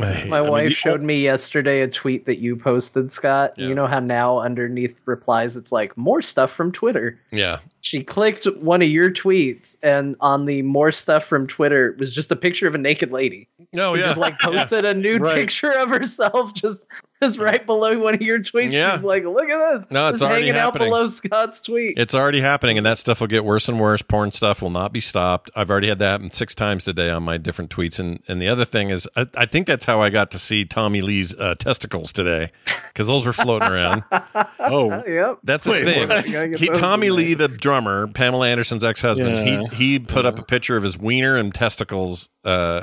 I 0.00 0.12
hate 0.12 0.28
My 0.28 0.38
I 0.38 0.42
mean, 0.42 0.50
wife 0.52 0.72
showed 0.72 1.02
me 1.02 1.20
yesterday 1.20 1.80
a 1.82 1.88
tweet 1.88 2.24
that 2.26 2.38
you 2.38 2.54
posted, 2.56 3.10
Scott. 3.10 3.54
Yeah. 3.56 3.66
You 3.66 3.74
know 3.74 3.88
how 3.88 3.98
now 3.98 4.38
underneath 4.38 4.94
replies 5.04 5.56
it's 5.56 5.72
like 5.72 5.96
more 5.96 6.22
stuff 6.22 6.52
from 6.52 6.70
Twitter. 6.70 7.18
Yeah. 7.32 7.58
She 7.80 8.04
clicked 8.04 8.44
one 8.58 8.82
of 8.82 8.88
your 8.88 9.10
tweets, 9.10 9.76
and 9.82 10.14
on 10.20 10.44
the 10.46 10.62
more 10.62 10.92
stuff 10.92 11.24
from 11.24 11.48
Twitter 11.48 11.88
it 11.88 11.98
was 11.98 12.14
just 12.14 12.30
a 12.30 12.36
picture 12.36 12.68
of 12.68 12.74
a 12.76 12.78
naked 12.78 13.10
lady. 13.10 13.48
Oh 13.76 13.94
She 13.96 14.00
yeah. 14.00 14.06
just 14.06 14.18
like 14.18 14.38
posted 14.40 14.84
a 14.84 14.94
nude 14.94 15.22
Right. 15.22 15.34
picture 15.34 15.72
of 15.72 15.88
herself 15.90 16.54
just 16.54 16.88
just 17.22 17.38
right 17.38 17.64
below 17.64 17.98
one 17.98 18.14
of 18.14 18.22
your 18.22 18.38
tweets. 18.38 18.72
Yeah. 18.72 18.94
She's 18.94 19.02
like, 19.04 19.24
look 19.24 19.48
at 19.48 19.72
this. 19.74 19.90
No, 19.90 20.08
it's 20.08 20.20
Just 20.20 20.22
already 20.30 20.46
hanging 20.46 20.60
happening. 20.60 20.88
out 20.88 20.90
below 20.90 21.04
Scott's 21.06 21.60
tweet. 21.60 21.94
It's 21.98 22.14
already 22.14 22.40
happening, 22.40 22.76
and 22.78 22.86
that 22.86 22.98
stuff 22.98 23.20
will 23.20 23.26
get 23.28 23.44
worse 23.44 23.68
and 23.68 23.78
worse. 23.80 24.02
Porn 24.02 24.32
stuff 24.32 24.62
will 24.62 24.70
not 24.70 24.92
be 24.92 25.00
stopped. 25.00 25.50
I've 25.54 25.70
already 25.70 25.88
had 25.88 25.98
that 26.00 26.10
happen 26.12 26.30
six 26.30 26.54
times 26.54 26.84
today 26.84 27.10
on 27.10 27.22
my 27.22 27.36
different 27.36 27.70
tweets. 27.70 27.98
And 28.00 28.20
and 28.28 28.40
the 28.40 28.48
other 28.48 28.64
thing 28.64 28.90
is, 28.90 29.08
I, 29.16 29.26
I 29.36 29.46
think 29.46 29.66
that's 29.66 29.84
how 29.84 30.00
I 30.00 30.10
got 30.10 30.30
to 30.32 30.38
see 30.38 30.64
Tommy 30.64 31.00
Lee's 31.00 31.34
uh, 31.34 31.54
testicles 31.56 32.12
today 32.12 32.50
because 32.88 33.06
those 33.06 33.24
were 33.26 33.32
floating 33.32 33.68
around. 33.68 34.04
oh 34.58 35.02
yep. 35.06 35.38
That's 35.44 35.66
the 35.66 35.84
thing. 35.84 36.08
what? 36.08 36.24
Gotta 36.30 36.48
get 36.48 36.58
He, 36.60 36.66
Tommy 36.68 37.08
in. 37.08 37.16
Lee, 37.16 37.34
the 37.34 37.48
drummer, 37.48 38.06
Pamela 38.08 38.48
Anderson's 38.48 38.84
ex-husband, 38.84 39.36
Yeah. 39.36 39.64
he 39.70 39.76
he 39.94 39.98
put 39.98 40.24
up 40.26 40.38
a 40.38 40.42
picture 40.42 40.76
of 40.76 40.82
his 40.82 40.96
wiener 40.98 41.36
and 41.36 41.54
testicles. 41.54 42.28
Uh, 42.44 42.82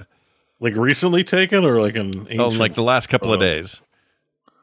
like 0.59 0.75
recently 0.75 1.23
taken 1.23 1.63
or 1.63 1.79
like 1.81 1.95
an 1.95 2.27
oh, 2.39 2.49
like 2.49 2.73
the 2.73 2.81
last 2.81 3.07
couple 3.07 3.31
of 3.31 3.37
Oh. 3.39 3.43
days. 3.43 3.81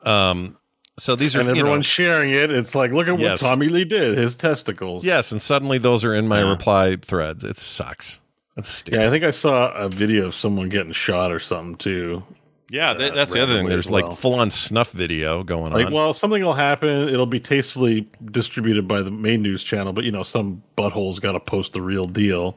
Um, 0.07 0.57
so 0.97 1.17
these 1.17 1.35
are 1.35 1.41
and 1.41 1.49
you 1.49 1.55
know, 1.55 1.61
everyone's 1.61 1.87
sharing 1.87 2.31
it 2.31 2.53
it's 2.53 2.75
like 2.77 2.93
look 2.93 3.09
at 3.09 3.19
Yes. 3.19 3.43
what 3.43 3.49
Tommy 3.49 3.69
Lee 3.69 3.85
did 3.85 4.17
his 4.17 4.37
testicles 4.37 5.05
yes, 5.05 5.33
and 5.33 5.43
suddenly 5.43 5.79
those 5.79 6.05
are 6.05 6.15
in 6.15 6.29
my 6.29 6.41
Yeah. 6.43 6.51
reply 6.51 6.97
threads. 6.97 7.43
It 7.43 7.57
sucks. 7.59 8.21
That's 8.55 8.69
stupid. 8.69 9.01
Yeah, 9.01 9.09
I 9.09 9.11
think 9.11 9.25
I 9.25 9.33
saw 9.33 9.73
a 9.73 9.89
video 9.89 10.27
of 10.27 10.35
someone 10.37 10.69
getting 10.69 10.93
shot 10.93 11.33
or 11.33 11.41
something 11.41 11.75
too. 11.77 12.23
Yeah, 12.71 12.95
that, 12.95 13.13
uh, 13.13 13.15
that's 13.15 13.33
the 13.33 13.43
other 13.43 13.57
thing. 13.57 13.69
There's 13.69 13.87
as 13.87 13.91
like 13.93 14.13
full 14.13 14.35
on 14.35 14.51
snuff 14.51 14.93
video 14.93 15.43
going 15.43 15.73
on. 15.73 15.79
Like, 15.79 15.87
on. 15.87 15.93
well, 15.93 16.13
something 16.13 16.43
will 16.43 16.55
happen. 16.55 17.09
It'll 17.09 17.27
be 17.27 17.41
tastefully 17.41 18.09
distributed 18.25 18.87
by 18.89 19.03
the 19.03 19.11
main 19.11 19.43
news 19.43 19.63
channel, 19.65 19.93
but 19.93 20.05
you 20.05 20.13
know, 20.13 20.23
some 20.23 20.63
butthole's 20.77 21.19
got 21.19 21.33
to 21.33 21.41
post 21.41 21.73
the 21.73 21.83
real 21.83 22.07
deal, 22.07 22.57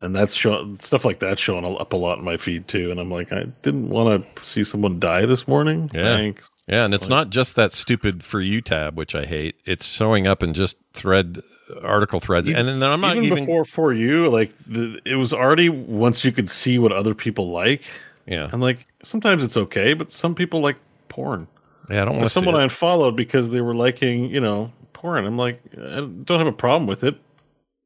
and 0.00 0.16
that's 0.16 0.34
show 0.34 0.74
stuff 0.80 1.04
like 1.04 1.20
that 1.20 1.38
showing 1.38 1.64
up 1.64 1.92
a 1.92 1.96
lot 1.96 2.18
in 2.18 2.24
my 2.24 2.36
feed 2.36 2.66
too. 2.66 2.90
And 2.90 2.98
I'm 2.98 3.10
like, 3.10 3.32
I 3.32 3.44
didn't 3.62 3.90
want 3.90 4.24
to 4.36 4.44
see 4.46 4.64
someone 4.64 4.98
die 4.98 5.24
this 5.26 5.46
morning. 5.46 5.90
Yeah. 5.94 6.16
Thanks. 6.16 6.50
Yeah, 6.68 6.84
and 6.84 6.94
it's 6.94 7.08
not 7.08 7.30
just 7.30 7.56
that 7.56 7.72
stupid 7.72 8.22
for 8.22 8.40
you 8.40 8.60
tab, 8.60 8.96
which 8.96 9.14
I 9.14 9.24
hate. 9.24 9.56
It's 9.64 9.86
showing 9.86 10.26
up 10.26 10.42
in 10.42 10.54
just 10.54 10.76
thread 10.92 11.42
article 11.82 12.20
threads, 12.20 12.48
and 12.48 12.68
then 12.68 12.82
I'm 12.82 13.00
not 13.00 13.16
even, 13.16 13.26
even. 13.26 13.38
before 13.38 13.64
for 13.64 13.92
you, 13.92 14.28
like 14.28 14.54
the, 14.58 15.00
it 15.04 15.16
was 15.16 15.32
already 15.32 15.68
once 15.68 16.24
you 16.24 16.32
could 16.32 16.48
see 16.48 16.78
what 16.78 16.92
other 16.92 17.14
people 17.14 17.50
like. 17.50 17.82
yeah, 18.26 18.48
I'm 18.52 18.60
like, 18.60 18.86
sometimes 19.02 19.42
it's 19.42 19.56
okay, 19.56 19.94
but 19.94 20.12
some 20.12 20.34
people 20.34 20.60
like 20.60 20.76
porn. 21.08 21.48
yeah, 21.90 22.02
I 22.02 22.04
don't 22.04 22.16
want 22.16 22.26
to 22.26 22.30
see 22.30 22.40
someone 22.40 22.54
I 22.54 22.60
it. 22.60 22.64
unfollowed 22.64 23.16
because 23.16 23.50
they 23.50 23.60
were 23.60 23.74
liking, 23.74 24.26
you 24.26 24.40
know, 24.40 24.72
porn. 24.92 25.26
I'm 25.26 25.36
like, 25.36 25.60
I 25.76 26.00
don't 26.00 26.38
have 26.38 26.46
a 26.46 26.52
problem 26.52 26.86
with 26.86 27.02
it, 27.02 27.16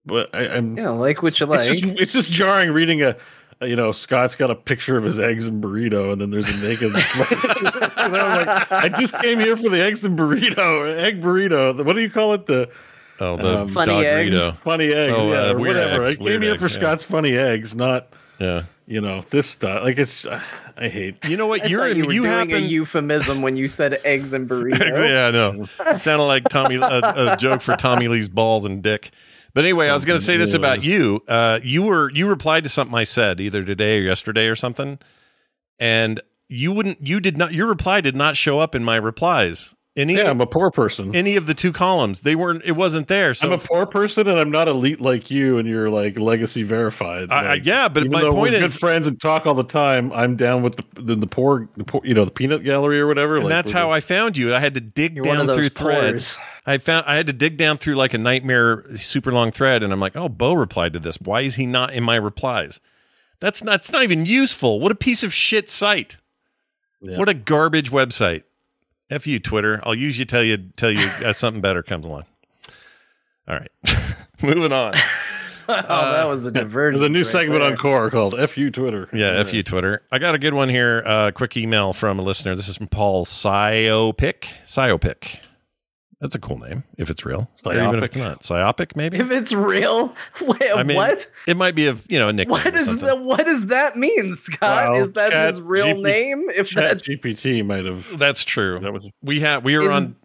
but 0.05 0.34
I, 0.34 0.48
I'm. 0.48 0.76
Yeah, 0.76 0.90
like 0.90 1.22
what 1.22 1.38
you 1.40 1.46
like. 1.46 1.60
It's 1.68 1.80
just 1.80 2.00
it's 2.00 2.12
just 2.12 2.30
jarring 2.30 2.72
reading 2.72 3.02
a, 3.02 3.10
a, 3.10 3.16
you 3.62 3.76
know, 3.76 3.93
Scott's 3.93 4.36
got 4.36 4.51
a 4.51 4.55
picture 4.55 4.97
of 4.97 5.05
his 5.05 5.18
eggs 5.18 5.47
and 5.47 5.62
burrito, 5.62 6.12
and 6.12 6.20
then 6.20 6.31
there's 6.31 6.49
a 6.49 6.57
naked. 6.57 6.93
and 7.97 8.17
I'm 8.17 8.47
like, 8.47 8.73
I 8.73 8.89
just 8.89 9.15
came 9.20 9.39
here 9.39 9.57
for 9.57 9.68
the 9.70 9.83
eggs 9.83 10.05
and 10.05 10.18
burrito, 10.18 10.94
egg 10.99 11.23
burrito. 11.23 11.85
What 11.85 11.94
do 11.94 12.02
you 12.02 12.10
call 12.10 12.35
it? 12.35 12.47
The 12.47 12.70
Oh, 13.18 13.39
the 13.39 13.60
um, 13.60 13.68
Funny 13.70 13.93
dog 13.93 14.05
eggs. 14.05 14.31
Burrito. 14.36 14.57
funny 14.57 14.93
eggs, 14.93 15.15
Oh, 15.17 15.33
yeah, 15.33 15.39
uh, 15.47 15.52
or 15.55 15.59
whatever. 15.59 16.02
eggs, 16.02 16.09
I 16.20 16.23
came 16.23 16.43
here 16.43 16.52
eggs, 16.52 16.62
for 16.62 16.68
yeah. 16.68 16.75
Scott's 16.75 17.05
funny 17.05 17.33
eggs, 17.35 17.75
not 17.75 18.09
Yeah, 18.39 18.65
you 18.86 19.01
know 19.01 19.23
this 19.31 19.49
stuff. 19.49 19.83
Like 19.85 19.97
it's, 19.97 20.26
I 20.76 20.89
hate. 20.89 21.25
you 21.25 21.39
know 21.39 21.47
what? 21.47 21.62
I 21.65 21.67
You're 21.68 21.89
in, 21.89 21.97
you 21.97 22.05
were 22.05 22.12
you 22.12 22.23
doing 22.25 22.33
happen. 22.51 22.55
a 22.57 22.67
euphemism 22.67 23.41
when 23.41 23.57
you 23.57 23.68
said 23.68 23.99
eggs 24.05 24.35
and 24.35 24.47
burrito. 24.51 24.78
yeah, 24.99 25.28
I 25.28 25.31
know. 25.31 25.67
It 25.86 25.99
sounded 25.99 26.25
like 26.25 26.44
Tommy 26.51 26.75
a, 26.76 26.83
a 27.33 27.36
joke 27.39 27.62
for 27.62 27.75
Tommy 27.75 28.09
Lee's 28.09 28.28
balls 28.28 28.67
and 28.67 28.83
dick. 28.83 29.10
But 29.57 29.65
anyway, 29.65 29.89
I 29.89 29.94
was 29.94 30.05
going 30.05 30.18
to 30.18 30.25
say 30.25 30.36
this 30.36 30.52
about 30.52 30.85
you. 30.85 31.23
Uh, 31.26 31.60
you 31.62 31.83
were 31.83 32.10
you 32.10 32.28
replied 32.28 32.65
to 32.65 32.68
something 32.68 32.94
I 32.94 33.05
said 33.05 33.41
either 33.41 33.65
today 33.65 34.01
or 34.01 34.02
yesterday 34.02 34.49
or 34.49 34.55
something, 34.55 34.99
and 35.78 36.20
you 36.47 36.73
wouldn't. 36.73 37.01
You 37.01 37.20
did 37.20 37.39
not. 37.39 37.55
Your 37.55 37.67
reply 37.67 38.02
did 38.02 38.15
not 38.15 38.36
show 38.36 38.59
up 38.59 38.75
in 38.75 38.85
my 38.85 38.97
replies. 38.97 39.75
Any 39.97 40.15
Yeah, 40.15 40.28
I'm 40.28 40.42
a 40.42 40.47
poor 40.47 40.70
person. 40.70 41.16
any 41.16 41.36
of 41.36 41.47
the 41.47 41.55
two 41.55 41.73
columns, 41.73 42.20
they 42.20 42.34
weren't. 42.34 42.62
It 42.66 42.73
wasn't 42.73 43.08
there. 43.08 43.33
So 43.33 43.47
I'm 43.47 43.52
a 43.55 43.58
poor 43.58 43.86
person, 43.86 44.28
and 44.28 44.39
I'm 44.39 44.50
not 44.50 44.68
elite 44.68 45.00
like 45.00 45.31
you, 45.31 45.57
and 45.57 45.66
you're 45.66 45.89
like 45.89 46.18
legacy 46.18 46.65
verified. 46.65 47.31
I- 47.33 47.52
I- 47.52 47.60
yeah, 47.65 47.89
but 47.89 48.00
even 48.00 48.12
my 48.12 48.20
point 48.20 48.52
we're 48.52 48.62
is- 48.62 48.75
good 48.75 48.81
friends 48.81 49.07
and 49.07 49.18
talk 49.18 49.47
all 49.47 49.55
the 49.55 49.65
time. 49.65 50.12
I'm 50.12 50.36
down 50.36 50.62
with 50.62 50.76
the 50.76 50.84
the, 51.00 51.15
the 51.16 51.26
poor, 51.26 51.70
the 51.78 51.84
poor, 51.84 52.02
you 52.05 52.12
know, 52.12 52.26
the 52.26 52.31
peanut 52.31 52.62
gallery 52.62 53.00
or 53.00 53.07
whatever. 53.07 53.36
and 53.39 53.50
that's 53.50 53.70
how 53.70 53.91
I 53.91 54.00
found 54.00 54.36
you. 54.36 54.55
I 54.55 54.60
had 54.60 54.75
to 54.75 54.81
dig 54.83 55.16
You're 55.16 55.25
down 55.25 55.47
through 55.47 55.57
those 55.57 55.68
threads. 55.70 56.39
I 56.66 56.76
found 56.76 57.07
I 57.07 57.15
had 57.16 57.26
to 57.28 57.33
dig 57.33 57.57
down 57.57 57.78
through 57.78 57.94
like 57.94 58.12
a 58.12 58.18
nightmare, 58.18 58.84
super 58.99 59.33
long 59.33 59.50
thread, 59.50 59.83
and 59.83 59.92
I'm 59.94 60.00
like, 60.00 60.15
oh, 60.15 60.28
Bo 60.28 60.52
replied 60.52 60.92
to 60.92 60.99
this. 60.99 61.16
Why 61.20 61.41
is 61.41 61.55
he 61.55 61.65
not 61.65 61.94
in 61.94 62.05
my 62.05 62.16
replies? 62.16 62.81
That's 63.41 63.65
not. 63.65 63.76
It's 63.76 63.92
not 63.92 64.02
even 64.02 64.26
useful. 64.26 64.78
What 64.81 64.92
a 64.92 64.97
piece 64.97 65.23
of 65.23 65.33
shit 65.33 65.70
site. 65.70 66.18
Yeah. 67.00 67.16
What 67.18 67.28
a 67.31 67.34
garbage 67.34 67.91
website. 67.91 68.42
F 69.10 69.26
you, 69.26 69.39
Twitter. 69.39 69.81
I'll 69.85 69.94
use 69.94 70.18
you 70.18 70.25
tell 70.25 70.43
you 70.43 70.57
tell 70.76 70.91
you 70.91 71.07
uh, 71.25 71.33
something 71.33 71.60
better 71.60 71.83
comes 71.83 72.05
along. 72.05 72.25
All 73.49 73.57
right, 73.57 73.70
moving 74.43 74.73
on. 74.73 74.94
oh, 75.68 76.12
that 76.12 76.26
was 76.26 76.47
a 76.47 76.51
diversion. 76.51 77.01
There's 77.01 77.09
a 77.09 77.12
new 77.12 77.20
right 77.20 77.26
segment 77.26 77.60
there. 77.60 77.73
on 77.73 77.76
Core 77.76 78.10
called 78.10 78.35
"Fu 78.51 78.70
Twitter." 78.70 79.09
Yeah, 79.12 79.39
F 79.39 79.52
you, 79.52 79.62
Twitter. 79.62 80.02
I 80.10 80.18
got 80.18 80.35
a 80.35 80.39
good 80.39 80.55
one 80.55 80.68
here. 80.68 81.02
Uh, 81.07 81.31
quick 81.33 81.57
email 81.57 81.93
from 81.93 82.18
a 82.18 82.23
listener. 82.23 82.57
This 82.57 82.68
is 82.68 82.76
from 82.76 82.89
Paul 82.89 83.25
Syopic. 83.25 84.49
Syopic. 84.65 85.41
That's 86.20 86.34
a 86.34 86.40
cool 86.40 86.58
name 86.58 86.82
if 86.96 87.10
it's 87.10 87.26
real. 87.26 87.50
Or 87.64 87.74
even 87.74 87.96
if 87.96 88.04
it's 88.04 88.16
not. 88.16 88.42
Syopic, 88.42 88.96
maybe. 88.96 89.18
If 89.18 89.30
it's 89.30 89.52
real, 89.52 90.14
wait, 90.40 90.62
I 90.74 90.82
mean, 90.82 90.96
what? 90.96 91.26
It 91.46 91.56
might 91.58 91.74
be 91.74 91.88
a 91.88 91.96
you 92.08 92.18
know 92.18 92.28
a 92.28 92.32
nickname. 92.32 92.52
What 92.52 92.74
or 92.74 92.78
is 92.78 92.96
the, 92.96 93.16
what 93.16 93.44
does 93.44 93.66
that 93.66 93.96
mean, 93.96 94.34
Scott? 94.34 94.92
Well, 94.92 95.02
is 95.02 95.10
that 95.12 95.32
Chat 95.32 95.48
his 95.48 95.60
real 95.60 95.88
GP 95.88 96.02
name? 96.02 96.50
If 96.54 96.70
Chat 96.70 96.84
that's 96.84 97.08
GPT 97.08 97.64
might 97.66 97.84
have. 97.84 98.18
That's 98.18 98.44
true. 98.44 98.78
That 98.80 98.92
was 98.92 99.08
we 99.22 99.40
had 99.40 99.62
we 99.62 99.76
were 99.76 99.90
Is- 99.90 99.96
on 99.96 100.16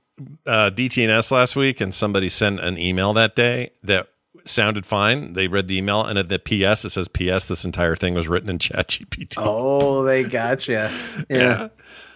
uh, 0.46 0.72
DTNS 0.74 1.30
last 1.32 1.56
week, 1.58 1.82
and 1.82 1.94
somebody 1.94 2.30
sent 2.30 2.62
an 2.62 2.78
email 2.78 3.12
that 3.14 3.36
day 3.36 3.72
that 3.84 4.08
sounded 4.46 4.86
fine. 4.86 5.34
They 5.34 5.48
read 5.48 5.68
the 5.68 5.78
email, 5.78 6.04
and 6.06 6.18
at 6.18 6.30
the 6.30 6.40
PS 6.40 6.86
it 6.86 6.92
says 6.92 7.08
PS. 7.08 7.48
This 7.48 7.66
entire 7.66 7.96
thing 7.96 8.14
was 8.14 8.28
written 8.28 8.50
in 8.50 8.58
ChatGPT. 8.60 9.36
oh, 9.38 10.04
they 10.04 10.24
gotcha. 10.24 10.90
Yeah. 11.30 11.70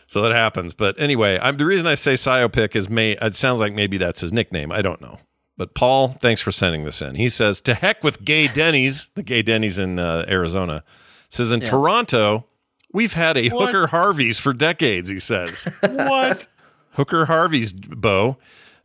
So 0.08 0.22
that 0.22 0.36
happens. 0.36 0.74
But 0.74 1.00
anyway, 1.00 1.40
I'm 1.42 1.58
the 1.58 1.66
reason 1.66 1.88
I 1.88 1.96
say 1.96 2.14
Syopic 2.14 2.76
is 2.76 2.90
may 2.90 3.14
it 3.14 3.36
sounds 3.36 3.60
like 3.60 3.74
maybe 3.74 3.98
that's 3.98 4.22
his 4.22 4.32
nickname. 4.32 4.72
I 4.72 4.82
don't 4.82 5.02
know. 5.02 5.20
But 5.58 5.74
Paul, 5.74 6.10
thanks 6.10 6.42
for 6.42 6.52
sending 6.52 6.84
this 6.84 7.02
in. 7.02 7.16
He 7.16 7.30
says, 7.30 7.62
"To 7.62 7.74
heck 7.74 8.04
with 8.04 8.24
gay 8.24 8.48
Denny's, 8.48 9.10
the 9.16 9.24
gay 9.24 9.42
Denny's 9.42 9.80
in 9.80 10.00
uh, 10.00 10.26
Arizona." 10.28 10.84
Says 11.30 11.52
in 11.52 11.62
Toronto, 11.62 12.46
we've 12.94 13.14
had 13.14 13.36
a 13.38 13.50
hooker 13.50 13.88
Harvey's 13.88 14.38
for 14.38 14.54
decades. 14.54 15.10
He 15.10 15.20
says, 15.20 15.68
what? 15.82 16.48
"Hooker 16.92 17.26
Harvey's, 17.26 17.74
Bo." 17.74 18.38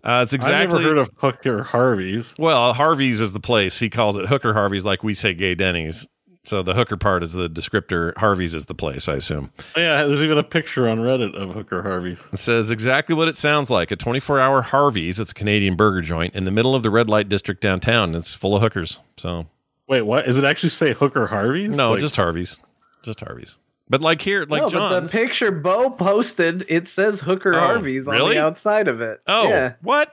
Uh, 0.02 0.20
it's 0.22 0.32
exactly 0.32 0.62
I've 0.62 0.70
never 0.70 0.82
heard 0.82 0.98
of 0.98 1.10
Hooker 1.16 1.62
Harvey's. 1.62 2.34
Well, 2.38 2.72
Harvey's 2.72 3.20
is 3.20 3.32
the 3.32 3.40
place. 3.40 3.78
He 3.78 3.90
calls 3.90 4.16
it 4.16 4.26
Hooker 4.28 4.54
Harvey's, 4.54 4.84
like 4.84 5.02
we 5.02 5.12
say 5.12 5.34
gay 5.34 5.54
Denny's. 5.54 6.08
So 6.50 6.64
the 6.64 6.74
hooker 6.74 6.96
part 6.96 7.22
is 7.22 7.32
the 7.34 7.48
descriptor. 7.48 8.12
Harvey's 8.18 8.54
is 8.54 8.66
the 8.66 8.74
place, 8.74 9.08
I 9.08 9.14
assume. 9.14 9.52
Oh, 9.76 9.80
yeah, 9.80 10.02
there's 10.02 10.20
even 10.20 10.36
a 10.36 10.42
picture 10.42 10.88
on 10.88 10.98
Reddit 10.98 11.32
of 11.40 11.50
Hooker 11.54 11.80
Harvey's. 11.80 12.28
It 12.32 12.38
says 12.40 12.72
exactly 12.72 13.14
what 13.14 13.28
it 13.28 13.36
sounds 13.36 13.70
like 13.70 13.92
a 13.92 13.96
24 13.96 14.40
hour 14.40 14.60
Harvey's. 14.60 15.20
It's 15.20 15.30
a 15.30 15.34
Canadian 15.34 15.76
burger 15.76 16.00
joint 16.00 16.34
in 16.34 16.42
the 16.42 16.50
middle 16.50 16.74
of 16.74 16.82
the 16.82 16.90
red 16.90 17.08
light 17.08 17.28
district 17.28 17.60
downtown. 17.60 18.16
It's 18.16 18.34
full 18.34 18.56
of 18.56 18.62
hookers. 18.62 18.98
So, 19.16 19.46
Wait, 19.86 20.02
what? 20.02 20.26
Is 20.26 20.36
it 20.36 20.42
actually 20.42 20.70
say 20.70 20.92
Hooker 20.92 21.28
Harvey's? 21.28 21.72
no, 21.72 21.92
Like- 21.92 22.00
just 22.00 22.16
Harvey's. 22.16 22.60
Just 23.04 23.20
Harvey's. 23.20 23.60
But 23.88 24.00
like 24.00 24.20
here, 24.20 24.40
like 24.40 24.62
no, 24.62 24.66
but 24.70 24.72
John's. 24.72 25.12
the 25.12 25.18
picture 25.18 25.52
Bo 25.52 25.88
posted, 25.90 26.64
it 26.68 26.88
says 26.88 27.20
Hooker 27.20 27.54
Oh, 27.54 27.60
Harvey's 27.60 28.08
on 28.08 28.28
the 28.28 28.40
outside 28.40 28.88
of 28.88 29.00
it. 29.00 29.20
oh, 29.28 29.48
yeah. 29.48 29.74
what? 29.82 30.12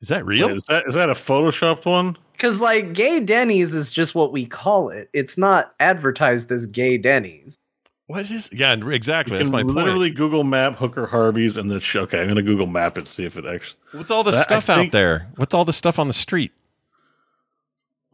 Is 0.00 0.08
that 0.08 0.26
real? 0.26 0.48
Wait, 0.48 0.56
is 0.56 0.64
that 0.64 0.88
is 0.88 0.94
that 0.94 1.10
a 1.10 1.14
photoshopped 1.14 1.86
one? 1.86 2.16
Because 2.34 2.60
like 2.60 2.92
gay 2.92 3.20
Denny's 3.20 3.72
is 3.74 3.92
just 3.92 4.14
what 4.14 4.32
we 4.32 4.44
call 4.46 4.90
it. 4.90 5.08
It's 5.12 5.38
not 5.38 5.74
advertised 5.80 6.50
as 6.52 6.66
gay 6.66 6.98
Denny's. 6.98 7.56
what 8.08 8.30
is? 8.30 8.50
Yeah, 8.52 8.74
exactly. 8.90 9.32
You 9.34 9.38
That's 9.38 9.48
can 9.48 9.52
my 9.52 9.62
point. 9.62 9.74
literally 9.76 10.10
Google 10.10 10.44
Map 10.44 10.74
Hooker 10.76 11.06
Harvey's 11.06 11.56
and 11.56 11.70
then 11.70 11.80
sh- 11.80 11.96
okay, 11.96 12.20
I'm 12.20 12.28
gonna 12.28 12.42
Google 12.42 12.66
Map 12.66 12.98
it 12.98 13.06
see 13.08 13.24
if 13.24 13.36
it 13.36 13.46
actually. 13.46 13.78
What's 13.92 14.10
all 14.10 14.22
the 14.24 14.32
That- 14.32 14.40
I 14.40 14.42
stuff 14.42 14.68
out 14.70 14.76
think- 14.78 14.92
there? 14.92 15.28
What's 15.36 15.54
all 15.54 15.64
the 15.64 15.72
stuff 15.72 15.98
on 15.98 16.08
the 16.08 16.12
street? 16.14 16.52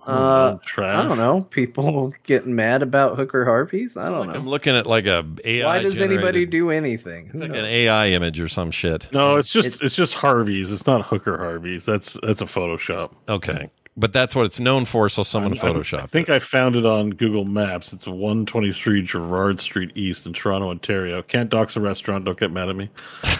Uh, 0.06 0.56
trash. 0.64 1.04
I 1.04 1.06
don't 1.06 1.18
know. 1.18 1.42
People 1.50 2.12
getting 2.26 2.54
mad 2.56 2.82
about 2.82 3.16
Hooker 3.18 3.44
Harvey's. 3.44 3.98
I 3.98 4.08
don't 4.08 4.28
know. 4.28 4.32
I'm 4.34 4.48
looking 4.48 4.74
at 4.74 4.86
like 4.86 5.04
a 5.06 5.26
AI. 5.44 5.64
Why 5.66 5.82
does 5.82 5.98
anybody 6.00 6.46
do 6.46 6.70
anything? 6.70 7.26
It's 7.26 7.34
like 7.36 7.50
an 7.50 7.66
AI 7.66 8.08
image 8.08 8.40
or 8.40 8.48
some 8.48 8.70
shit. 8.70 9.12
No, 9.12 9.36
it's 9.36 9.52
just 9.52 9.68
It- 9.68 9.82
it's 9.82 9.94
just 9.94 10.14
Harvey's. 10.14 10.72
It's 10.72 10.86
not 10.86 11.04
Hooker 11.06 11.36
Harvey's. 11.36 11.84
That's 11.84 12.18
that's 12.22 12.40
a 12.40 12.46
Photoshop. 12.46 13.12
Okay, 13.28 13.68
but 14.00 14.12
that's 14.12 14.34
what 14.34 14.46
it's 14.46 14.58
known 14.58 14.84
for. 14.86 15.08
So 15.08 15.22
someone 15.22 15.54
photoshopped. 15.54 16.00
I 16.00 16.06
think 16.06 16.28
I 16.28 16.38
found 16.38 16.74
it 16.74 16.86
on 16.86 17.10
Google 17.10 17.44
Maps. 17.44 17.92
It's 17.92 18.06
123 18.06 19.02
Gerrard 19.02 19.60
Street 19.60 19.92
East 19.94 20.26
in 20.26 20.32
Toronto, 20.32 20.70
Ontario. 20.70 21.22
Can't 21.22 21.50
dox 21.50 21.76
a 21.76 21.80
restaurant. 21.80 22.24
Don't 22.24 22.38
get 22.38 22.50
mad 22.50 22.68
at 22.68 22.76
me. 22.76 22.88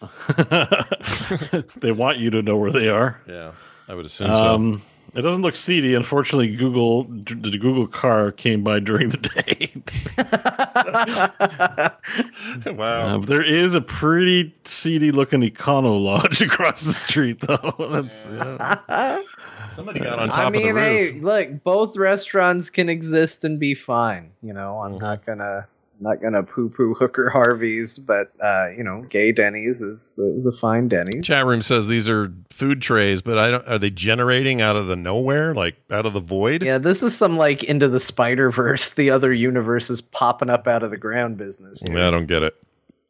they 1.76 1.92
want 1.92 2.18
you 2.18 2.30
to 2.30 2.42
know 2.42 2.56
where 2.56 2.72
they 2.72 2.88
are. 2.88 3.20
Yeah, 3.28 3.52
I 3.86 3.94
would 3.94 4.06
assume 4.06 4.30
Um, 4.30 4.82
it 5.14 5.22
doesn't 5.22 5.42
look 5.42 5.56
seedy. 5.56 5.94
Unfortunately, 5.94 6.54
Google 6.54 7.04
the 7.04 7.58
Google 7.58 7.86
car 7.86 8.30
came 8.32 8.62
by 8.62 8.80
during 8.80 9.08
the 9.10 9.16
day. 9.16 9.72
wow. 12.72 13.16
Uh, 13.16 13.18
there 13.18 13.42
is 13.42 13.74
a 13.74 13.80
pretty 13.80 14.54
seedy 14.64 15.10
looking 15.12 15.40
Econo 15.42 16.02
Lodge 16.02 16.40
across 16.46 16.82
the 16.84 16.92
street, 16.92 17.40
though. 17.40 17.74
That's, 17.90 18.26
yeah. 18.26 19.20
Somebody 19.72 20.00
got 20.00 20.18
on 20.18 20.30
top 20.30 20.48
I 20.48 20.50
mean, 20.50 20.62
of 20.62 20.66
the 20.68 20.72
roof. 20.74 20.82
hey, 20.82 21.12
look, 21.20 21.62
both 21.64 21.96
restaurants 21.96 22.70
can 22.70 22.88
exist 22.88 23.44
and 23.44 23.58
be 23.58 23.74
fine. 23.74 24.30
You 24.42 24.52
know, 24.52 24.80
I'm 24.80 24.90
Mm-hmm. 24.92 25.00
not 25.02 25.24
gonna 25.26 25.66
not 26.00 26.20
gonna 26.22 26.42
poo 26.42 26.68
poo 26.68 26.94
Hooker 26.98 27.30
Harvey's, 27.30 27.98
but 27.98 28.32
uh, 28.42 28.68
you 28.76 28.82
know, 28.82 29.02
gay 29.08 29.32
Denny's 29.32 29.80
is 29.80 30.18
is 30.18 30.46
a 30.46 30.52
fine 30.52 30.88
Denny's. 30.88 31.24
Chat 31.24 31.46
room 31.46 31.62
says 31.62 31.86
these 31.86 32.08
are 32.08 32.32
food 32.50 32.82
trays, 32.82 33.22
but 33.22 33.38
I 33.38 33.50
don't. 33.50 33.68
Are 33.68 33.78
they 33.78 33.90
generating 33.90 34.60
out 34.60 34.76
of 34.76 34.86
the 34.86 34.96
nowhere, 34.96 35.54
like 35.54 35.76
out 35.90 36.06
of 36.06 36.12
the 36.12 36.20
void? 36.20 36.62
Yeah, 36.62 36.78
this 36.78 37.02
is 37.02 37.16
some 37.16 37.36
like 37.36 37.62
into 37.64 37.88
the 37.88 38.00
Spider 38.00 38.50
Verse, 38.50 38.90
the 38.90 39.10
other 39.10 39.32
universe 39.32 39.90
is 39.90 40.00
popping 40.00 40.50
up 40.50 40.66
out 40.66 40.82
of 40.82 40.90
the 40.90 40.96
ground 40.96 41.36
business. 41.36 41.82
here. 41.82 41.96
Yeah, 41.96 42.08
I 42.08 42.10
don't 42.10 42.26
get 42.26 42.42
it. 42.42 42.54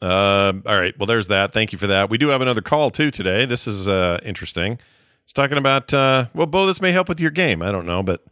Um, 0.03 0.63
all 0.67 0.79
right. 0.79 0.99
Well, 0.99 1.07
there's 1.07 1.29
that. 1.29 1.53
Thank 1.53 1.73
you 1.73 1.79
for 1.79 1.87
that. 1.89 2.09
We 2.09 2.17
do 2.19 2.29
have 2.29 2.41
another 2.41 2.63
call 2.63 2.91
too 2.91 3.11
today. 3.11 3.45
This 3.45 3.67
is 3.67 3.87
uh, 3.87 4.19
interesting. 4.25 4.79
It's 5.25 5.33
talking 5.33 5.59
about 5.59 5.93
uh, 5.93 6.27
well, 6.35 6.47
Bo. 6.47 6.67
This 6.67 6.81
may 6.81 6.93
help 6.93 7.09
with 7.09 7.21
your 7.21 7.31
game. 7.31 7.63
I 7.63 7.71
don't 7.71 7.87
know, 7.87 8.03
but 8.03 8.25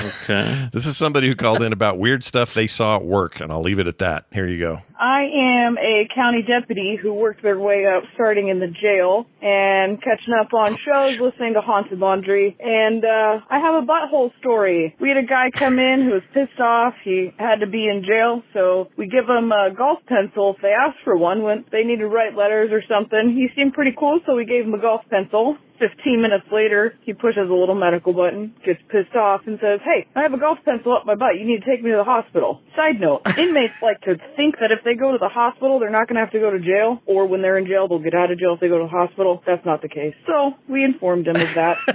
Okay. 0.00 0.68
this 0.72 0.86
is 0.86 0.96
somebody 0.96 1.28
who 1.28 1.36
called 1.36 1.62
in 1.62 1.72
about 1.72 1.98
weird 1.98 2.24
stuff 2.24 2.54
they 2.54 2.66
saw 2.66 2.96
at 2.96 3.04
work, 3.04 3.40
and 3.40 3.52
I'll 3.52 3.62
leave 3.62 3.78
it 3.78 3.86
at 3.86 3.98
that. 3.98 4.26
Here 4.32 4.46
you 4.46 4.58
go. 4.58 4.80
I 4.98 5.22
am 5.22 5.78
a 5.78 6.08
county 6.14 6.42
deputy 6.42 6.98
who 7.00 7.12
worked 7.12 7.42
their 7.42 7.58
way 7.58 7.86
up 7.86 8.04
starting 8.14 8.48
in 8.48 8.58
the 8.60 8.68
jail 8.68 9.26
and 9.42 10.02
catching 10.02 10.34
up 10.34 10.52
on 10.52 10.76
shows, 10.76 11.18
listening 11.18 11.54
to 11.54 11.60
Haunted 11.60 11.98
Laundry, 11.98 12.56
and 12.58 13.04
uh 13.04 13.40
I 13.48 13.58
have 13.58 13.82
a 13.82 13.86
butthole 13.86 14.30
story. 14.38 14.94
We 15.00 15.08
had 15.08 15.18
a 15.18 15.26
guy 15.26 15.50
come 15.52 15.78
in 15.78 16.02
who 16.02 16.12
was 16.14 16.24
pissed 16.32 16.60
off. 16.60 16.94
He 17.04 17.32
had 17.38 17.60
to 17.60 17.66
be 17.66 17.88
in 17.88 18.04
jail, 18.06 18.42
so 18.52 18.88
we 18.96 19.06
give 19.06 19.28
him 19.28 19.52
a 19.52 19.74
golf 19.76 19.98
pencil 20.06 20.54
if 20.56 20.62
they 20.62 20.72
asked 20.72 20.98
for 21.04 21.16
one 21.16 21.42
when 21.42 21.64
they 21.70 21.82
needed 21.82 22.02
to 22.02 22.08
write 22.08 22.36
letters 22.36 22.70
or 22.72 22.82
something. 22.88 23.34
He 23.34 23.48
seemed 23.54 23.74
pretty 23.74 23.94
cool, 23.98 24.20
so 24.26 24.34
we 24.34 24.44
gave 24.44 24.64
him 24.64 24.74
a 24.74 24.80
golf 24.80 25.02
pencil. 25.10 25.56
15 25.84 26.22
minutes 26.22 26.46
later, 26.50 26.94
he 27.02 27.12
pushes 27.12 27.50
a 27.50 27.52
little 27.52 27.74
medical 27.74 28.12
button, 28.12 28.54
gets 28.64 28.80
pissed 28.88 29.14
off, 29.14 29.42
and 29.46 29.58
says, 29.60 29.80
Hey, 29.84 30.06
I 30.16 30.22
have 30.22 30.32
a 30.32 30.38
golf 30.38 30.58
pencil 30.64 30.96
up 30.96 31.04
my 31.04 31.14
butt. 31.14 31.36
You 31.38 31.44
need 31.44 31.60
to 31.62 31.66
take 31.68 31.82
me 31.84 31.90
to 31.90 31.96
the 31.96 32.04
hospital. 32.04 32.60
Side 32.74 33.00
note, 33.00 33.20
inmates 33.38 33.74
like 33.82 34.00
to 34.02 34.16
think 34.36 34.56
that 34.60 34.72
if 34.72 34.80
they 34.84 34.94
go 34.94 35.12
to 35.12 35.18
the 35.18 35.28
hospital, 35.28 35.78
they're 35.78 35.90
not 35.90 36.08
going 36.08 36.16
to 36.16 36.24
have 36.24 36.32
to 36.32 36.40
go 36.40 36.50
to 36.50 36.58
jail, 36.58 37.02
or 37.04 37.26
when 37.26 37.42
they're 37.42 37.58
in 37.58 37.66
jail, 37.66 37.86
they'll 37.88 37.98
get 37.98 38.14
out 38.14 38.30
of 38.30 38.38
jail 38.38 38.54
if 38.54 38.60
they 38.60 38.68
go 38.68 38.78
to 38.78 38.84
the 38.84 38.96
hospital. 38.96 39.42
That's 39.46 39.64
not 39.66 39.82
the 39.82 39.88
case. 39.88 40.14
So, 40.26 40.54
we 40.68 40.84
informed 40.84 41.28
him 41.28 41.36
of 41.36 41.52
that. 41.54 41.76
uh, 41.88 41.92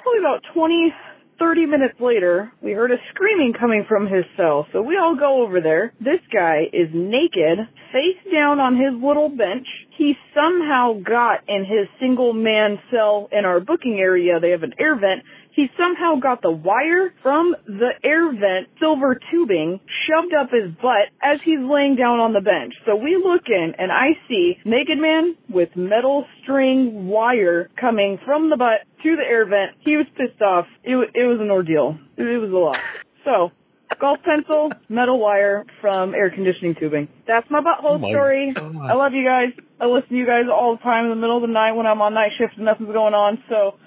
probably 0.00 0.20
about 0.20 0.42
20, 0.54 0.94
30 1.38 1.66
minutes 1.66 1.94
later, 2.00 2.52
we 2.62 2.72
heard 2.72 2.90
a 2.90 2.96
screaming 3.10 3.52
coming 3.58 3.84
from 3.88 4.06
his 4.06 4.24
cell. 4.36 4.66
So 4.72 4.82
we 4.82 4.96
all 4.96 5.16
go 5.16 5.42
over 5.42 5.60
there. 5.60 5.92
This 6.00 6.20
guy 6.32 6.62
is 6.72 6.88
naked, 6.92 7.58
face 7.92 8.32
down 8.32 8.58
on 8.60 8.76
his 8.76 8.94
little 9.02 9.28
bench. 9.28 9.66
He 9.96 10.14
somehow 10.34 10.94
got 10.94 11.40
in 11.48 11.64
his 11.64 11.88
single 12.00 12.32
man 12.32 12.78
cell 12.90 13.28
in 13.32 13.44
our 13.44 13.60
booking 13.60 13.98
area. 13.98 14.40
They 14.40 14.50
have 14.50 14.62
an 14.62 14.74
air 14.78 14.94
vent. 14.94 15.22
He 15.56 15.70
somehow 15.78 16.16
got 16.20 16.42
the 16.42 16.50
wire 16.50 17.14
from 17.22 17.56
the 17.66 17.90
air 18.04 18.30
vent 18.30 18.68
silver 18.78 19.18
tubing 19.30 19.80
shoved 20.06 20.34
up 20.34 20.50
his 20.50 20.70
butt 20.70 21.08
as 21.22 21.40
he's 21.40 21.60
laying 21.60 21.96
down 21.96 22.20
on 22.20 22.34
the 22.34 22.42
bench. 22.42 22.74
So 22.88 22.94
we 22.94 23.16
look 23.16 23.48
in 23.48 23.72
and 23.78 23.90
I 23.90 24.18
see 24.28 24.58
Naked 24.66 24.98
Man 24.98 25.34
with 25.48 25.74
metal 25.74 26.26
string 26.42 27.08
wire 27.08 27.70
coming 27.80 28.18
from 28.24 28.50
the 28.50 28.56
butt 28.58 28.80
to 29.02 29.16
the 29.16 29.22
air 29.22 29.46
vent. 29.46 29.72
He 29.80 29.96
was 29.96 30.06
pissed 30.14 30.42
off. 30.42 30.66
It, 30.84 30.94
it 31.14 31.24
was 31.24 31.40
an 31.40 31.50
ordeal. 31.50 31.98
It, 32.18 32.26
it 32.26 32.38
was 32.38 32.50
a 32.52 32.54
lot. 32.54 32.78
So, 33.24 33.50
golf 33.98 34.22
pencil, 34.22 34.72
metal 34.90 35.18
wire 35.18 35.64
from 35.80 36.14
air 36.14 36.28
conditioning 36.28 36.74
tubing. 36.78 37.08
That's 37.26 37.50
my 37.50 37.60
butthole 37.60 37.96
Oh 37.96 37.98
my 37.98 38.10
story. 38.10 38.52
God. 38.52 38.76
I 38.76 38.92
love 38.92 39.14
you 39.14 39.24
guys. 39.24 39.54
I 39.80 39.86
listen 39.86 40.10
to 40.10 40.16
you 40.16 40.26
guys 40.26 40.44
all 40.52 40.76
the 40.76 40.82
time 40.82 41.04
in 41.04 41.10
the 41.10 41.16
middle 41.16 41.36
of 41.36 41.42
the 41.42 41.48
night 41.52 41.72
when 41.72 41.86
I'm 41.86 42.02
on 42.02 42.12
night 42.12 42.32
shift 42.36 42.56
and 42.56 42.66
nothing's 42.66 42.92
going 42.92 43.14
on. 43.14 43.42
So 43.48 43.78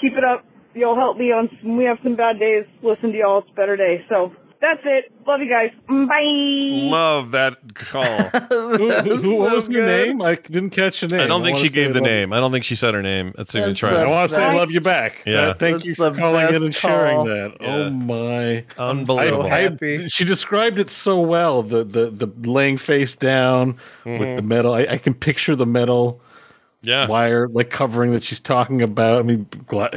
keep 0.00 0.12
it 0.12 0.22
up. 0.22 0.44
Y'all 0.76 0.94
help 0.96 1.16
me 1.16 1.32
on. 1.32 1.48
When 1.62 1.76
we 1.76 1.84
have 1.84 1.98
some 2.02 2.16
bad 2.16 2.38
days. 2.38 2.64
Listen 2.82 3.10
to 3.12 3.18
y'all. 3.18 3.38
It's 3.38 3.48
a 3.50 3.54
better 3.54 3.76
day. 3.76 4.04
So 4.10 4.32
that's 4.60 4.80
it. 4.84 5.10
Love 5.26 5.40
you 5.40 5.48
guys. 5.48 5.70
Bye. 5.88 6.88
Love 6.90 7.30
that 7.32 7.74
call. 7.74 8.04
Who, 8.48 8.76
who- 8.92 9.16
who- 9.16 9.38
what 9.40 9.54
was 9.56 9.68
your 9.68 9.86
name? 9.86 10.20
I 10.22 10.34
didn't 10.34 10.70
catch 10.70 11.02
your 11.02 11.08
name. 11.10 11.20
I 11.20 11.26
don't 11.26 11.42
think 11.42 11.56
wanna 11.56 11.68
she 11.68 11.72
gave 11.72 11.94
the 11.94 12.00
love- 12.00 12.06
name. 12.08 12.32
I 12.32 12.40
don't 12.40 12.52
think 12.52 12.64
she 12.64 12.74
said 12.76 12.94
her 12.94 13.02
name. 13.02 13.32
Let's 13.36 13.52
see 13.52 13.60
if 13.60 13.66
we 13.66 13.74
try. 13.74 13.90
I 13.94 14.08
want 14.08 14.28
to 14.30 14.34
say 14.34 14.54
love 14.54 14.70
you 14.70 14.80
back. 14.80 15.22
Yeah. 15.26 15.48
Uh, 15.48 15.54
thank 15.54 15.76
That's 15.78 15.86
you 15.86 15.94
for 15.94 16.10
calling 16.14 16.46
in 16.46 16.52
best 16.52 16.64
and 16.64 16.74
sharing 16.74 17.16
call. 17.16 17.24
that. 17.26 17.56
Yeah. 17.60 17.74
Oh 17.74 17.90
my. 17.90 18.64
Unbelievable. 18.78 19.46
I, 19.46 19.50
I- 19.50 19.60
happy. 19.62 20.08
she 20.08 20.24
described 20.24 20.78
it 20.78 20.90
so 20.90 21.20
well. 21.20 21.62
The 21.62 21.84
the 21.84 22.10
the 22.10 22.26
laying 22.50 22.76
face 22.78 23.16
down 23.16 23.76
with 24.04 24.36
the 24.36 24.42
metal. 24.42 24.74
I, 24.74 24.82
I 24.82 24.98
can 24.98 25.14
picture 25.14 25.54
the 25.56 25.66
metal 25.66 26.20
yeah. 26.82 27.06
wire 27.08 27.48
like 27.48 27.70
covering 27.70 28.12
that 28.12 28.22
she's 28.24 28.40
talking 28.40 28.80
about. 28.82 29.18
I 29.20 29.22
mean, 29.22 29.46
gla- 29.66 29.90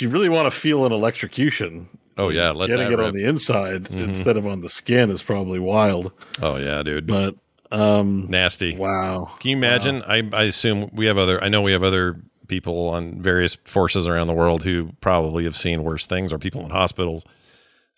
if 0.00 0.02
you 0.02 0.08
really 0.08 0.30
want 0.30 0.46
to 0.46 0.50
feel 0.50 0.86
an 0.86 0.92
electrocution, 0.92 1.86
Oh 2.16 2.30
yeah. 2.30 2.52
Let 2.52 2.68
getting 2.68 2.84
that 2.86 2.92
it 2.92 2.96
rip. 2.96 3.08
on 3.08 3.14
the 3.14 3.24
inside 3.24 3.90
instead 3.90 4.38
of 4.38 4.46
on 4.46 4.62
the 4.62 4.68
skin 4.70 5.10
is 5.10 5.22
probably 5.22 5.58
wild. 5.58 6.10
Oh 6.40 6.56
yeah, 6.56 6.82
dude. 6.82 7.06
But 7.06 7.34
um, 7.70 8.26
Nasty. 8.30 8.76
wow, 8.76 9.30
Can 9.38 9.50
you 9.50 9.56
imagine? 9.56 10.02
I, 10.06 10.28
I 10.32 10.44
assume 10.44 10.88
we 10.94 11.04
have 11.06 11.18
other. 11.18 11.42
I 11.42 11.48
know 11.48 11.60
we 11.60 11.72
have 11.72 11.82
other 11.84 12.16
people 12.48 12.88
on 12.88 13.20
various 13.20 13.56
forces 13.64 14.06
around 14.06 14.26
the 14.26 14.32
world 14.34 14.64
who 14.64 14.90
probably 15.02 15.44
have 15.44 15.56
seen 15.56 15.84
worse 15.84 16.06
things, 16.06 16.32
or 16.32 16.38
people 16.38 16.62
in 16.64 16.70
hospitals. 16.70 17.24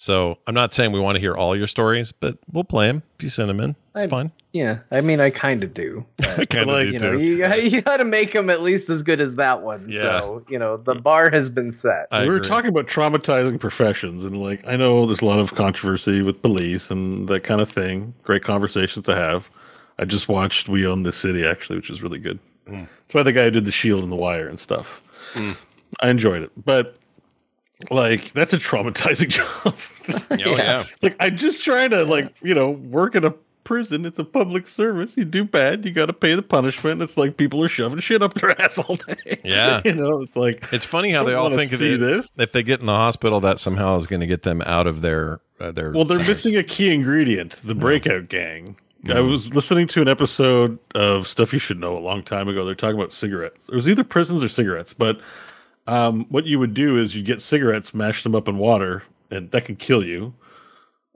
So 0.02 0.36
I'm 0.48 0.54
not 0.54 0.72
saying 0.72 0.90
we 0.90 0.98
want 0.98 1.14
to 1.14 1.20
hear 1.20 1.36
all 1.36 1.54
your 1.54 1.68
stories, 1.68 2.10
but 2.10 2.36
we'll 2.50 2.64
play 2.64 2.88
them 2.88 3.04
if 3.18 3.22
you 3.22 3.28
send 3.28 3.48
them 3.48 3.60
in. 3.60 3.76
It's 3.94 4.06
I- 4.06 4.08
fine. 4.08 4.32
Yeah, 4.50 4.80
I 4.90 5.00
mean, 5.00 5.20
I 5.20 5.30
kind 5.30 5.62
of 5.62 5.72
do. 5.72 6.04
I 6.20 6.44
kind 6.44 6.68
of 6.68 6.76
like, 6.76 6.86
do 6.88 6.92
You 6.92 6.98
know, 6.98 7.12
too. 7.12 7.20
you, 7.22 7.70
you 7.70 7.82
got 7.82 7.98
to 7.98 8.04
make 8.04 8.32
them 8.32 8.50
at 8.50 8.60
least 8.62 8.90
as 8.90 9.02
good 9.04 9.20
as 9.20 9.36
that 9.36 9.62
one. 9.62 9.86
Yeah. 9.88 10.02
So 10.02 10.44
you 10.48 10.58
know, 10.58 10.76
the 10.76 10.96
bar 10.96 11.30
has 11.30 11.48
been 11.48 11.70
set. 11.72 12.08
I 12.10 12.24
we 12.24 12.30
were 12.30 12.40
talking 12.40 12.68
about 12.68 12.88
traumatizing 12.88 13.60
professions, 13.60 14.24
and 14.24 14.42
like 14.42 14.66
I 14.66 14.74
know 14.74 15.06
there's 15.06 15.22
a 15.22 15.24
lot 15.24 15.38
of 15.38 15.54
controversy 15.54 16.20
with 16.20 16.42
police 16.42 16.90
and 16.90 17.28
that 17.28 17.44
kind 17.44 17.60
of 17.60 17.70
thing. 17.70 18.12
Great 18.24 18.42
conversations 18.42 19.04
to 19.06 19.14
have. 19.14 19.48
I 20.00 20.04
just 20.04 20.28
watched 20.28 20.68
We 20.68 20.84
Own 20.84 21.04
This 21.04 21.16
City 21.16 21.46
actually, 21.46 21.76
which 21.76 21.90
is 21.90 22.02
really 22.02 22.18
good. 22.18 22.40
Hmm. 22.66 22.84
It's 23.04 23.14
by 23.14 23.22
the 23.22 23.32
guy 23.32 23.44
who 23.44 23.52
did 23.52 23.64
the 23.64 23.70
Shield 23.72 24.02
and 24.02 24.10
the 24.10 24.16
Wire 24.16 24.48
and 24.48 24.58
stuff. 24.58 25.00
Hmm. 25.34 25.52
I 26.00 26.10
enjoyed 26.10 26.42
it, 26.42 26.50
but 26.62 26.96
like 27.90 28.32
that's 28.32 28.52
a 28.52 28.58
traumatizing 28.58 29.28
job. 29.64 29.76
Oh 30.32 30.56
yeah. 30.56 30.84
like 31.00 31.14
I'm 31.20 31.36
just 31.36 31.62
trying 31.62 31.90
to 31.90 32.04
like 32.04 32.34
you 32.42 32.54
know 32.54 32.70
work 32.70 33.14
in 33.14 33.24
a 33.24 33.30
prison. 33.64 34.04
It's 34.04 34.18
a 34.18 34.24
public 34.24 34.66
service. 34.66 35.16
You 35.16 35.24
do 35.24 35.44
bad, 35.44 35.84
you 35.84 35.92
got 35.92 36.06
to 36.06 36.12
pay 36.12 36.34
the 36.34 36.42
punishment. 36.42 37.00
It's 37.00 37.16
like 37.16 37.36
people 37.36 37.62
are 37.62 37.68
shoving 37.68 38.00
shit 38.00 38.20
up 38.20 38.34
their 38.34 38.60
ass 38.60 38.78
all 38.80 38.96
day. 38.96 39.40
Yeah. 39.44 39.80
you 39.84 39.94
know, 39.94 40.20
it's 40.22 40.34
like 40.34 40.66
It's 40.72 40.84
funny 40.84 41.10
how 41.12 41.22
they 41.22 41.34
all 41.34 41.50
think 41.50 41.72
of 41.72 41.78
see 41.78 41.94
it. 41.94 41.98
this. 41.98 42.28
If 42.36 42.50
they 42.50 42.64
get 42.64 42.80
in 42.80 42.86
the 42.86 42.94
hospital, 42.96 43.38
that 43.40 43.60
somehow 43.60 43.96
is 43.96 44.08
going 44.08 44.18
to 44.20 44.26
get 44.26 44.42
them 44.42 44.60
out 44.62 44.88
of 44.88 45.02
their 45.02 45.40
uh, 45.60 45.70
their. 45.70 45.92
Well, 45.92 46.04
they're 46.04 46.16
sentence. 46.16 46.44
missing 46.44 46.56
a 46.56 46.64
key 46.64 46.92
ingredient: 46.92 47.52
the 47.62 47.74
breakout 47.76 48.28
gang. 48.28 48.76
I 49.08 49.20
was 49.20 49.54
listening 49.54 49.86
to 49.88 50.02
an 50.02 50.08
episode 50.08 50.78
of 50.96 51.26
Stuff 51.28 51.52
You 51.52 51.58
Should 51.60 51.78
Know 51.78 51.96
a 51.96 52.00
long 52.00 52.22
time 52.24 52.46
ago. 52.48 52.64
They're 52.64 52.74
talking 52.76 52.96
about 52.98 53.12
cigarettes. 53.12 53.68
It 53.68 53.74
was 53.74 53.88
either 53.88 54.02
prisons 54.04 54.42
or 54.44 54.48
cigarettes, 54.48 54.94
but 54.94 55.20
um, 55.86 56.26
what 56.28 56.46
you 56.46 56.58
would 56.58 56.74
do 56.74 56.96
is 56.96 57.14
you 57.14 57.22
get 57.22 57.42
cigarettes, 57.42 57.92
mash 57.94 58.22
them 58.22 58.34
up 58.34 58.48
in 58.48 58.58
water, 58.58 59.02
and 59.30 59.50
that 59.50 59.64
can 59.64 59.76
kill 59.76 60.04
you. 60.04 60.34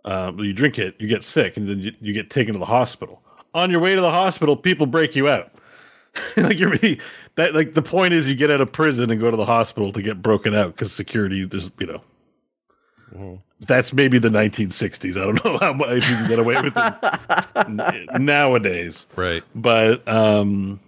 Um, 0.04 0.38
you 0.38 0.52
drink 0.52 0.78
it, 0.78 0.94
you 0.98 1.08
get 1.08 1.22
sick, 1.22 1.56
and 1.56 1.68
then 1.68 1.80
you, 1.80 1.92
you 2.00 2.12
get 2.12 2.30
taken 2.30 2.54
to 2.54 2.58
the 2.58 2.66
hospital. 2.66 3.22
On 3.54 3.70
your 3.70 3.80
way 3.80 3.94
to 3.94 4.00
the 4.00 4.10
hospital, 4.10 4.56
people 4.56 4.86
break 4.86 5.16
you 5.16 5.28
out. 5.28 5.52
like 6.36 6.58
you're 6.58 6.70
really, 6.70 7.00
that 7.34 7.54
like 7.54 7.74
the 7.74 7.82
point 7.82 8.14
is 8.14 8.28
you 8.28 8.34
get 8.34 8.50
out 8.50 8.60
of 8.60 8.72
prison 8.72 9.10
and 9.10 9.20
go 9.20 9.30
to 9.30 9.36
the 9.36 9.44
hospital 9.44 9.92
to 9.92 10.02
get 10.02 10.22
broken 10.22 10.54
out 10.54 10.72
because 10.72 10.92
security 10.92 11.44
there's 11.44 11.70
you 11.78 11.86
know 11.86 12.00
that's 13.60 13.92
maybe 13.92 14.18
the 14.18 14.28
1960s. 14.28 15.20
I 15.20 15.24
don't 15.24 15.44
know 15.44 15.58
how 15.58 15.72
much 15.72 15.94
you 15.94 16.00
can 16.16 16.28
get 16.28 16.38
away 16.38 16.60
with 16.60 16.74
it 16.76 18.20
nowadays. 18.20 19.06
right. 19.16 19.42
But 19.54 20.06
um, 20.08 20.80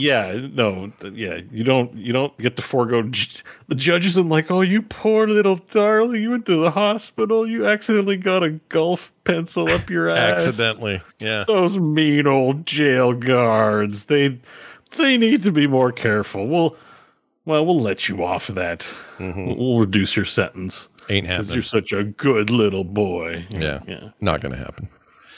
yeah, 0.00 0.48
no, 0.52 0.92
yeah, 1.12 1.40
you 1.52 1.62
don't 1.64 1.94
you 1.94 2.12
don't 2.12 2.36
get 2.38 2.56
to 2.56 2.62
forego. 2.62 3.02
j- 3.02 3.42
The 3.68 3.74
judge 3.74 4.06
isn't 4.06 4.28
like, 4.28 4.50
oh, 4.50 4.60
you 4.62 4.82
poor 4.82 5.26
little 5.28 5.56
darling, 5.56 6.22
you 6.22 6.30
went 6.30 6.46
to 6.46 6.56
the 6.56 6.70
hospital, 6.72 7.46
you 7.46 7.66
accidentally 7.66 8.16
got 8.16 8.42
a 8.42 8.50
golf 8.68 9.12
pencil 9.24 9.68
up 9.68 9.88
your 9.90 10.08
ass. 10.10 10.46
Accidentally. 10.46 11.00
Yeah. 11.18 11.44
Those 11.46 11.78
mean 11.78 12.26
old 12.26 12.66
jail 12.66 13.12
guards. 13.12 14.06
They 14.06 14.38
they 14.96 15.16
need 15.16 15.42
to 15.44 15.52
be 15.52 15.66
more 15.66 15.92
careful. 15.92 16.46
We'll 16.48 16.76
well, 17.44 17.64
we'll 17.64 17.80
let 17.80 18.08
you 18.08 18.22
off 18.24 18.48
of 18.48 18.54
that. 18.56 18.80
Mm-hmm. 19.18 19.46
We'll, 19.46 19.56
we'll 19.56 19.80
reduce 19.80 20.14
your 20.14 20.26
sentence 20.26 20.88
Ain't 21.08 21.26
happening. 21.26 21.54
you're 21.54 21.62
such 21.62 21.90
a 21.92 22.04
good 22.04 22.50
little 22.50 22.84
boy. 22.84 23.46
Yeah. 23.50 23.80
yeah, 23.88 24.10
Not 24.20 24.40
going 24.40 24.52
to 24.52 24.58
happen. 24.58 24.88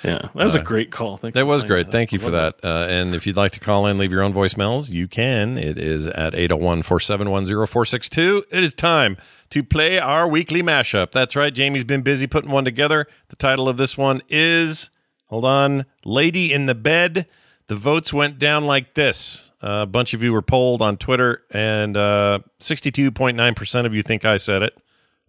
Yeah. 0.05 0.19
That 0.19 0.35
was 0.35 0.55
a 0.55 0.63
great 0.63 0.91
call. 0.91 1.17
Thanks 1.17 1.35
That 1.35 1.47
was 1.47 1.65
great. 1.65 1.93
Thank 1.93 2.13
you 2.13 2.19
for 2.19 2.31
that. 2.31 2.57
Uh, 2.63 2.87
and 2.89 3.15
if 3.15 3.27
you'd 3.27 3.37
like 3.37 3.53
to 3.53 3.61
call 3.61 3.87
in, 3.87 3.99
leave 3.99 4.13
your 4.13 4.23
own 4.23 4.33
voicemails, 4.33 4.91
you 4.91 5.09
can. 5.09 5.59
It 5.59 5.79
is 5.79 6.07
at 6.07 6.35
801 6.35 6.83
471 6.83 7.47
0462. 7.47 8.45
It 8.51 8.63
is 8.63 8.75
time 8.75 9.17
to 9.51 9.63
play 9.63 9.99
our 9.99 10.27
weekly 10.27 10.63
mashup. 10.63 11.13
That's 11.13 11.37
right. 11.37 11.53
Jamie's 11.53 11.85
been 11.85 12.03
busy 12.03 12.27
putting 12.27 12.51
one 12.51 12.65
together. 12.65 13.07
The 13.29 13.37
title 13.37 13.69
of 13.69 13.77
this 13.77 13.97
one 13.97 14.23
is, 14.29 14.91
hold 15.27 15.45
on, 15.45 15.87
Lady 16.05 16.53
in 16.53 16.67
the 16.67 16.75
Bed. 16.75 17.27
The 17.69 17.77
votes 17.77 18.13
went 18.13 18.39
down 18.39 18.67
like 18.67 18.95
this. 18.95 19.53
Uh, 19.63 19.81
a 19.83 19.87
bunch 19.87 20.15
of 20.15 20.23
you 20.23 20.33
were 20.33 20.43
polled 20.43 20.83
on 20.83 20.97
Twitter, 20.97 21.43
and 21.51 21.97
uh, 21.97 22.41
62.9% 22.59 23.87
of 23.87 23.95
you 23.95 24.03
think 24.03 24.25
I 24.25 24.37
said 24.37 24.63
it. 24.63 24.77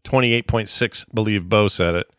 28.6 0.03 1.13
believe 1.13 1.47
Bo 1.47 1.67
said 1.67 1.95
it. 1.95 2.12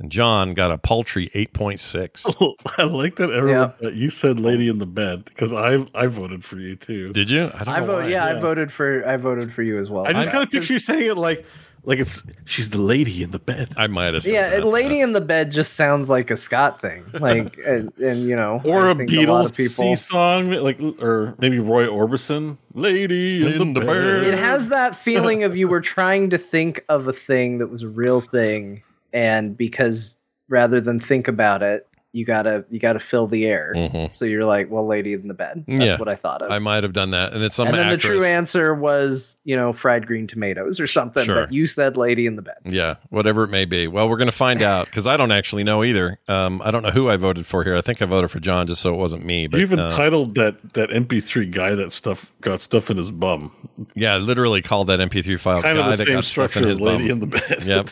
And 0.00 0.10
John 0.10 0.54
got 0.54 0.72
a 0.72 0.78
paltry 0.78 1.30
8.6. 1.36 2.54
I 2.78 2.82
like 2.82 3.16
that 3.16 3.30
everyone 3.30 3.72
that 3.80 3.94
you 3.94 4.10
said 4.10 4.40
"lady 4.40 4.68
in 4.68 4.78
the 4.78 4.86
bed" 4.86 5.24
because 5.26 5.52
I 5.52 5.86
I 5.94 6.08
voted 6.08 6.44
for 6.44 6.56
you 6.58 6.74
too. 6.76 7.12
Did 7.12 7.30
you? 7.30 7.50
I 7.54 7.64
don't 7.64 7.68
I 7.68 7.80
know 7.80 7.86
vote. 7.86 8.02
why. 8.02 8.08
Yeah, 8.08 8.24
I 8.26 8.40
voted 8.40 8.72
for. 8.72 9.06
I 9.06 9.16
voted 9.16 9.52
for 9.52 9.62
you 9.62 9.78
as 9.80 9.90
well. 9.90 10.04
I 10.06 10.12
just 10.12 10.30
kind 10.30 10.42
of 10.42 10.50
picture 10.50 10.72
you 10.72 10.78
saying 10.80 11.06
it 11.06 11.16
like 11.16 11.46
like 11.84 12.00
it's 12.00 12.22
she's 12.44 12.70
the 12.70 12.80
lady 12.80 13.22
in 13.22 13.30
the 13.30 13.38
bed. 13.38 13.72
I 13.76 13.86
might 13.86 14.14
have 14.14 14.24
said 14.24 14.32
Yeah, 14.32 14.50
that. 14.50 14.66
lady 14.66 15.00
in 15.00 15.12
the 15.12 15.20
bed 15.20 15.52
just 15.52 15.74
sounds 15.74 16.08
like 16.08 16.28
a 16.32 16.36
Scott 16.36 16.80
thing. 16.80 17.04
Like, 17.12 17.56
and, 17.66 17.92
and 17.98 18.24
you 18.24 18.34
know, 18.34 18.60
Or 18.64 18.88
I 18.88 18.92
a 18.92 18.94
think 18.96 19.10
a 19.10 19.12
Beatles 19.12 19.50
of 19.50 19.56
people. 19.56 19.68
sea 19.70 19.94
song, 19.96 20.50
like, 20.50 20.80
or 21.00 21.34
maybe 21.38 21.60
Roy 21.60 21.86
Orbison, 21.86 22.56
"Lady 22.72 23.46
in, 23.46 23.62
In 23.62 23.74
the, 23.74 23.80
the 23.80 23.86
bed." 23.86 24.24
It 24.24 24.38
has 24.38 24.70
that 24.70 24.96
feeling 24.96 25.44
of 25.44 25.56
you 25.56 25.68
were 25.68 25.80
trying 25.82 26.30
to 26.30 26.38
think 26.38 26.84
of 26.88 27.06
a 27.06 27.12
thing 27.12 27.58
that 27.58 27.68
was 27.68 27.82
a 27.82 27.88
real 27.88 28.20
thing, 28.22 28.82
and 29.14 29.56
because 29.56 30.18
rather 30.48 30.80
than 30.80 31.00
think 31.00 31.28
about 31.28 31.62
it, 31.62 31.88
you 32.14 32.24
gotta 32.24 32.64
you 32.70 32.78
gotta 32.78 33.00
fill 33.00 33.26
the 33.26 33.44
air. 33.44 33.72
Mhm. 33.76 34.14
So 34.14 34.24
you're 34.24 34.44
like, 34.44 34.70
well, 34.70 34.86
lady 34.86 35.12
in 35.12 35.26
the 35.28 35.34
bed. 35.34 35.64
That's 35.66 35.84
Yeah. 35.84 35.96
what 35.98 36.08
I 36.08 36.14
thought 36.14 36.42
of. 36.42 36.50
I 36.50 36.60
might 36.60 36.82
have 36.84 36.92
done 36.92 37.10
that, 37.10 37.32
and 37.32 37.42
it's 37.42 37.56
some 37.56 37.66
and 37.68 37.76
then 37.76 37.86
actress. 37.86 38.02
the 38.04 38.08
true 38.08 38.24
answer 38.24 38.72
was, 38.74 39.38
you 39.44 39.56
know, 39.56 39.72
fried 39.72 40.06
green 40.06 40.26
tomatoes 40.26 40.78
or 40.80 40.86
something. 40.86 41.24
Sure. 41.24 41.42
But 41.46 41.52
you 41.52 41.66
said 41.66 41.96
lady 41.96 42.26
in 42.26 42.36
the 42.36 42.42
bed. 42.42 42.54
Yeah, 42.64 42.94
whatever 43.10 43.42
it 43.44 43.50
may 43.50 43.64
be. 43.64 43.86
Well, 43.88 44.08
we're 44.08 44.16
going 44.16 44.30
to 44.30 44.32
find 44.32 44.62
out 44.62 44.86
because 44.86 45.06
I 45.06 45.16
don't 45.16 45.32
actually 45.32 45.64
know 45.64 45.82
either. 45.84 46.18
Um, 46.28 46.62
I 46.64 46.70
don't 46.70 46.82
know 46.84 46.90
who 46.92 47.10
I 47.10 47.16
voted 47.16 47.46
for 47.46 47.64
here. 47.64 47.76
I 47.76 47.80
think 47.80 48.00
I 48.00 48.04
voted 48.06 48.30
for 48.30 48.38
John 48.40 48.66
just 48.68 48.80
so 48.80 48.94
it 48.94 48.96
wasn't 48.96 49.24
me. 49.24 49.48
But 49.48 49.58
you 49.58 49.64
even 49.64 49.80
uh, 49.80 49.90
titled 49.96 50.36
that 50.36 50.74
that 50.74 50.90
MP3 50.90 51.50
guy 51.50 51.74
that 51.74 51.90
stuff 51.92 52.30
got 52.40 52.60
stuff 52.60 52.90
in 52.90 52.96
his 52.96 53.10
bum. 53.10 53.50
yeah, 53.96 54.14
I 54.14 54.18
literally 54.18 54.62
called 54.62 54.86
that 54.86 55.00
MP3 55.00 55.36
file 55.40 55.62
Kind 55.62 55.78
guy 55.78 55.84
of 55.90 55.90
the 55.92 55.96
that 55.98 56.06
same 56.06 56.14
got 56.14 56.24
stuff 56.24 56.50
structure 56.52 56.60
in 56.60 56.66
his 56.68 56.78
as 56.78 56.80
"Lady 56.80 57.08
bum. 57.08 57.10
in 57.10 57.20
the 57.20 57.26
Bed." 57.26 57.64
Yep. 57.64 57.90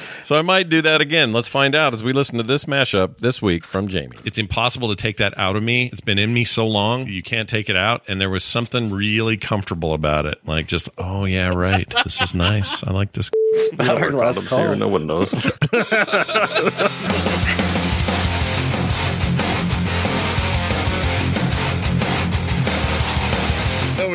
so 0.22 0.36
I 0.36 0.42
might 0.42 0.68
do 0.68 0.80
that 0.82 1.00
again. 1.00 1.32
Let's 1.32 1.48
find 1.48 1.74
out 1.74 1.92
as 1.94 2.02
we 2.02 2.12
listen 2.12 2.38
to 2.38 2.42
this 2.42 2.64
mashup 2.64 3.18
this 3.26 3.42
week 3.42 3.64
from 3.64 3.88
Jamie. 3.88 4.16
It's 4.24 4.38
impossible 4.38 4.88
to 4.90 4.94
take 4.94 5.16
that 5.16 5.36
out 5.36 5.56
of 5.56 5.62
me. 5.64 5.88
It's 5.90 6.00
been 6.00 6.16
in 6.16 6.32
me 6.32 6.44
so 6.44 6.64
long, 6.64 7.08
you 7.08 7.24
can't 7.24 7.48
take 7.48 7.68
it 7.68 7.74
out. 7.74 8.04
And 8.06 8.20
there 8.20 8.30
was 8.30 8.44
something 8.44 8.92
really 8.92 9.36
comfortable 9.36 9.94
about 9.94 10.26
it. 10.26 10.38
Like 10.46 10.68
just, 10.68 10.88
oh 10.96 11.24
yeah, 11.24 11.48
right. 11.48 11.92
This 12.04 12.22
is 12.22 12.36
nice. 12.36 12.84
I 12.84 12.92
like 12.92 13.10
this. 13.12 13.32
About 13.72 14.00
our 14.00 14.12
last 14.12 14.38
Condoms 14.38 14.46
call. 14.46 14.58
here, 14.60 14.76
no 14.76 14.86
one 14.86 15.08
knows. 15.08 15.32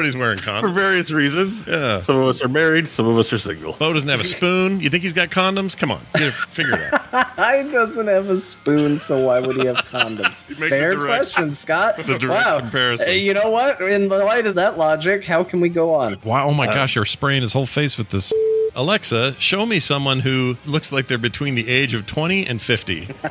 That 0.02 0.16
Nobody's 0.16 0.44
wearing 0.44 0.62
for 0.62 0.70
various 0.70 1.12
reasons. 1.12 1.64
Yeah. 1.68 2.00
Some 2.00 2.16
of 2.18 2.28
us 2.28 2.42
are 2.42 2.48
married, 2.48 2.88
some 2.88 3.08
of 3.08 3.20
us 3.20 3.32
are 3.32 3.38
single. 3.38 3.74
Bo 3.74 3.94
doesn't 3.94 4.10
have 4.10 4.20
a 4.20 4.24
spoon. 4.24 4.80
You 4.80 4.90
think 4.90 5.04
he's 5.04 5.14
got 5.14 5.30
condoms? 5.30 5.78
Come 5.78 5.92
on, 5.92 6.02
get 6.16 6.30
it, 6.30 6.34
figure 6.34 6.74
it 6.74 6.92
out. 6.92 7.14
I 7.38 7.62
doesn't 7.72 8.08
have 8.08 8.28
a 8.32 8.40
spoon, 8.40 8.98
so 8.98 9.28
why 9.28 9.40
would 9.40 9.58
he 9.58 9.68
have 9.68 9.78
condoms? 9.78 10.38
Fair 10.58 10.96
direct- 10.96 11.06
question, 11.06 11.54
Scott. 11.54 11.98
the 11.98 12.18
direct 12.18 12.48
wow. 12.48 12.60
comparison. 12.62 13.06
Hey, 13.06 13.20
you 13.20 13.36
know 13.36 13.52
what? 13.52 13.80
In 13.80 14.10
the 14.10 14.18
light 14.26 14.48
of 14.48 14.56
that 14.56 14.80
logic, 14.80 15.24
how 15.24 15.44
can 15.44 15.62
we 15.62 15.70
go 15.70 15.94
on? 15.94 16.18
Wow! 16.24 16.48
Oh 16.48 16.54
my 16.54 16.68
uh, 16.68 16.74
gosh, 16.74 16.96
you're 16.96 17.06
spraying 17.06 17.42
his 17.42 17.54
whole 17.54 17.68
face 17.68 17.96
with 17.96 18.10
this. 18.10 18.34
Alexa, 18.74 19.34
show 19.38 19.66
me 19.66 19.80
someone 19.80 20.22
who 20.22 20.56
looks 20.66 20.92
like 20.94 21.08
they're 21.08 21.18
between 21.18 21.56
the 21.56 21.68
age 21.68 21.94
of 21.94 22.06
20 22.08 22.48
and 22.48 22.62
50. 22.62 23.10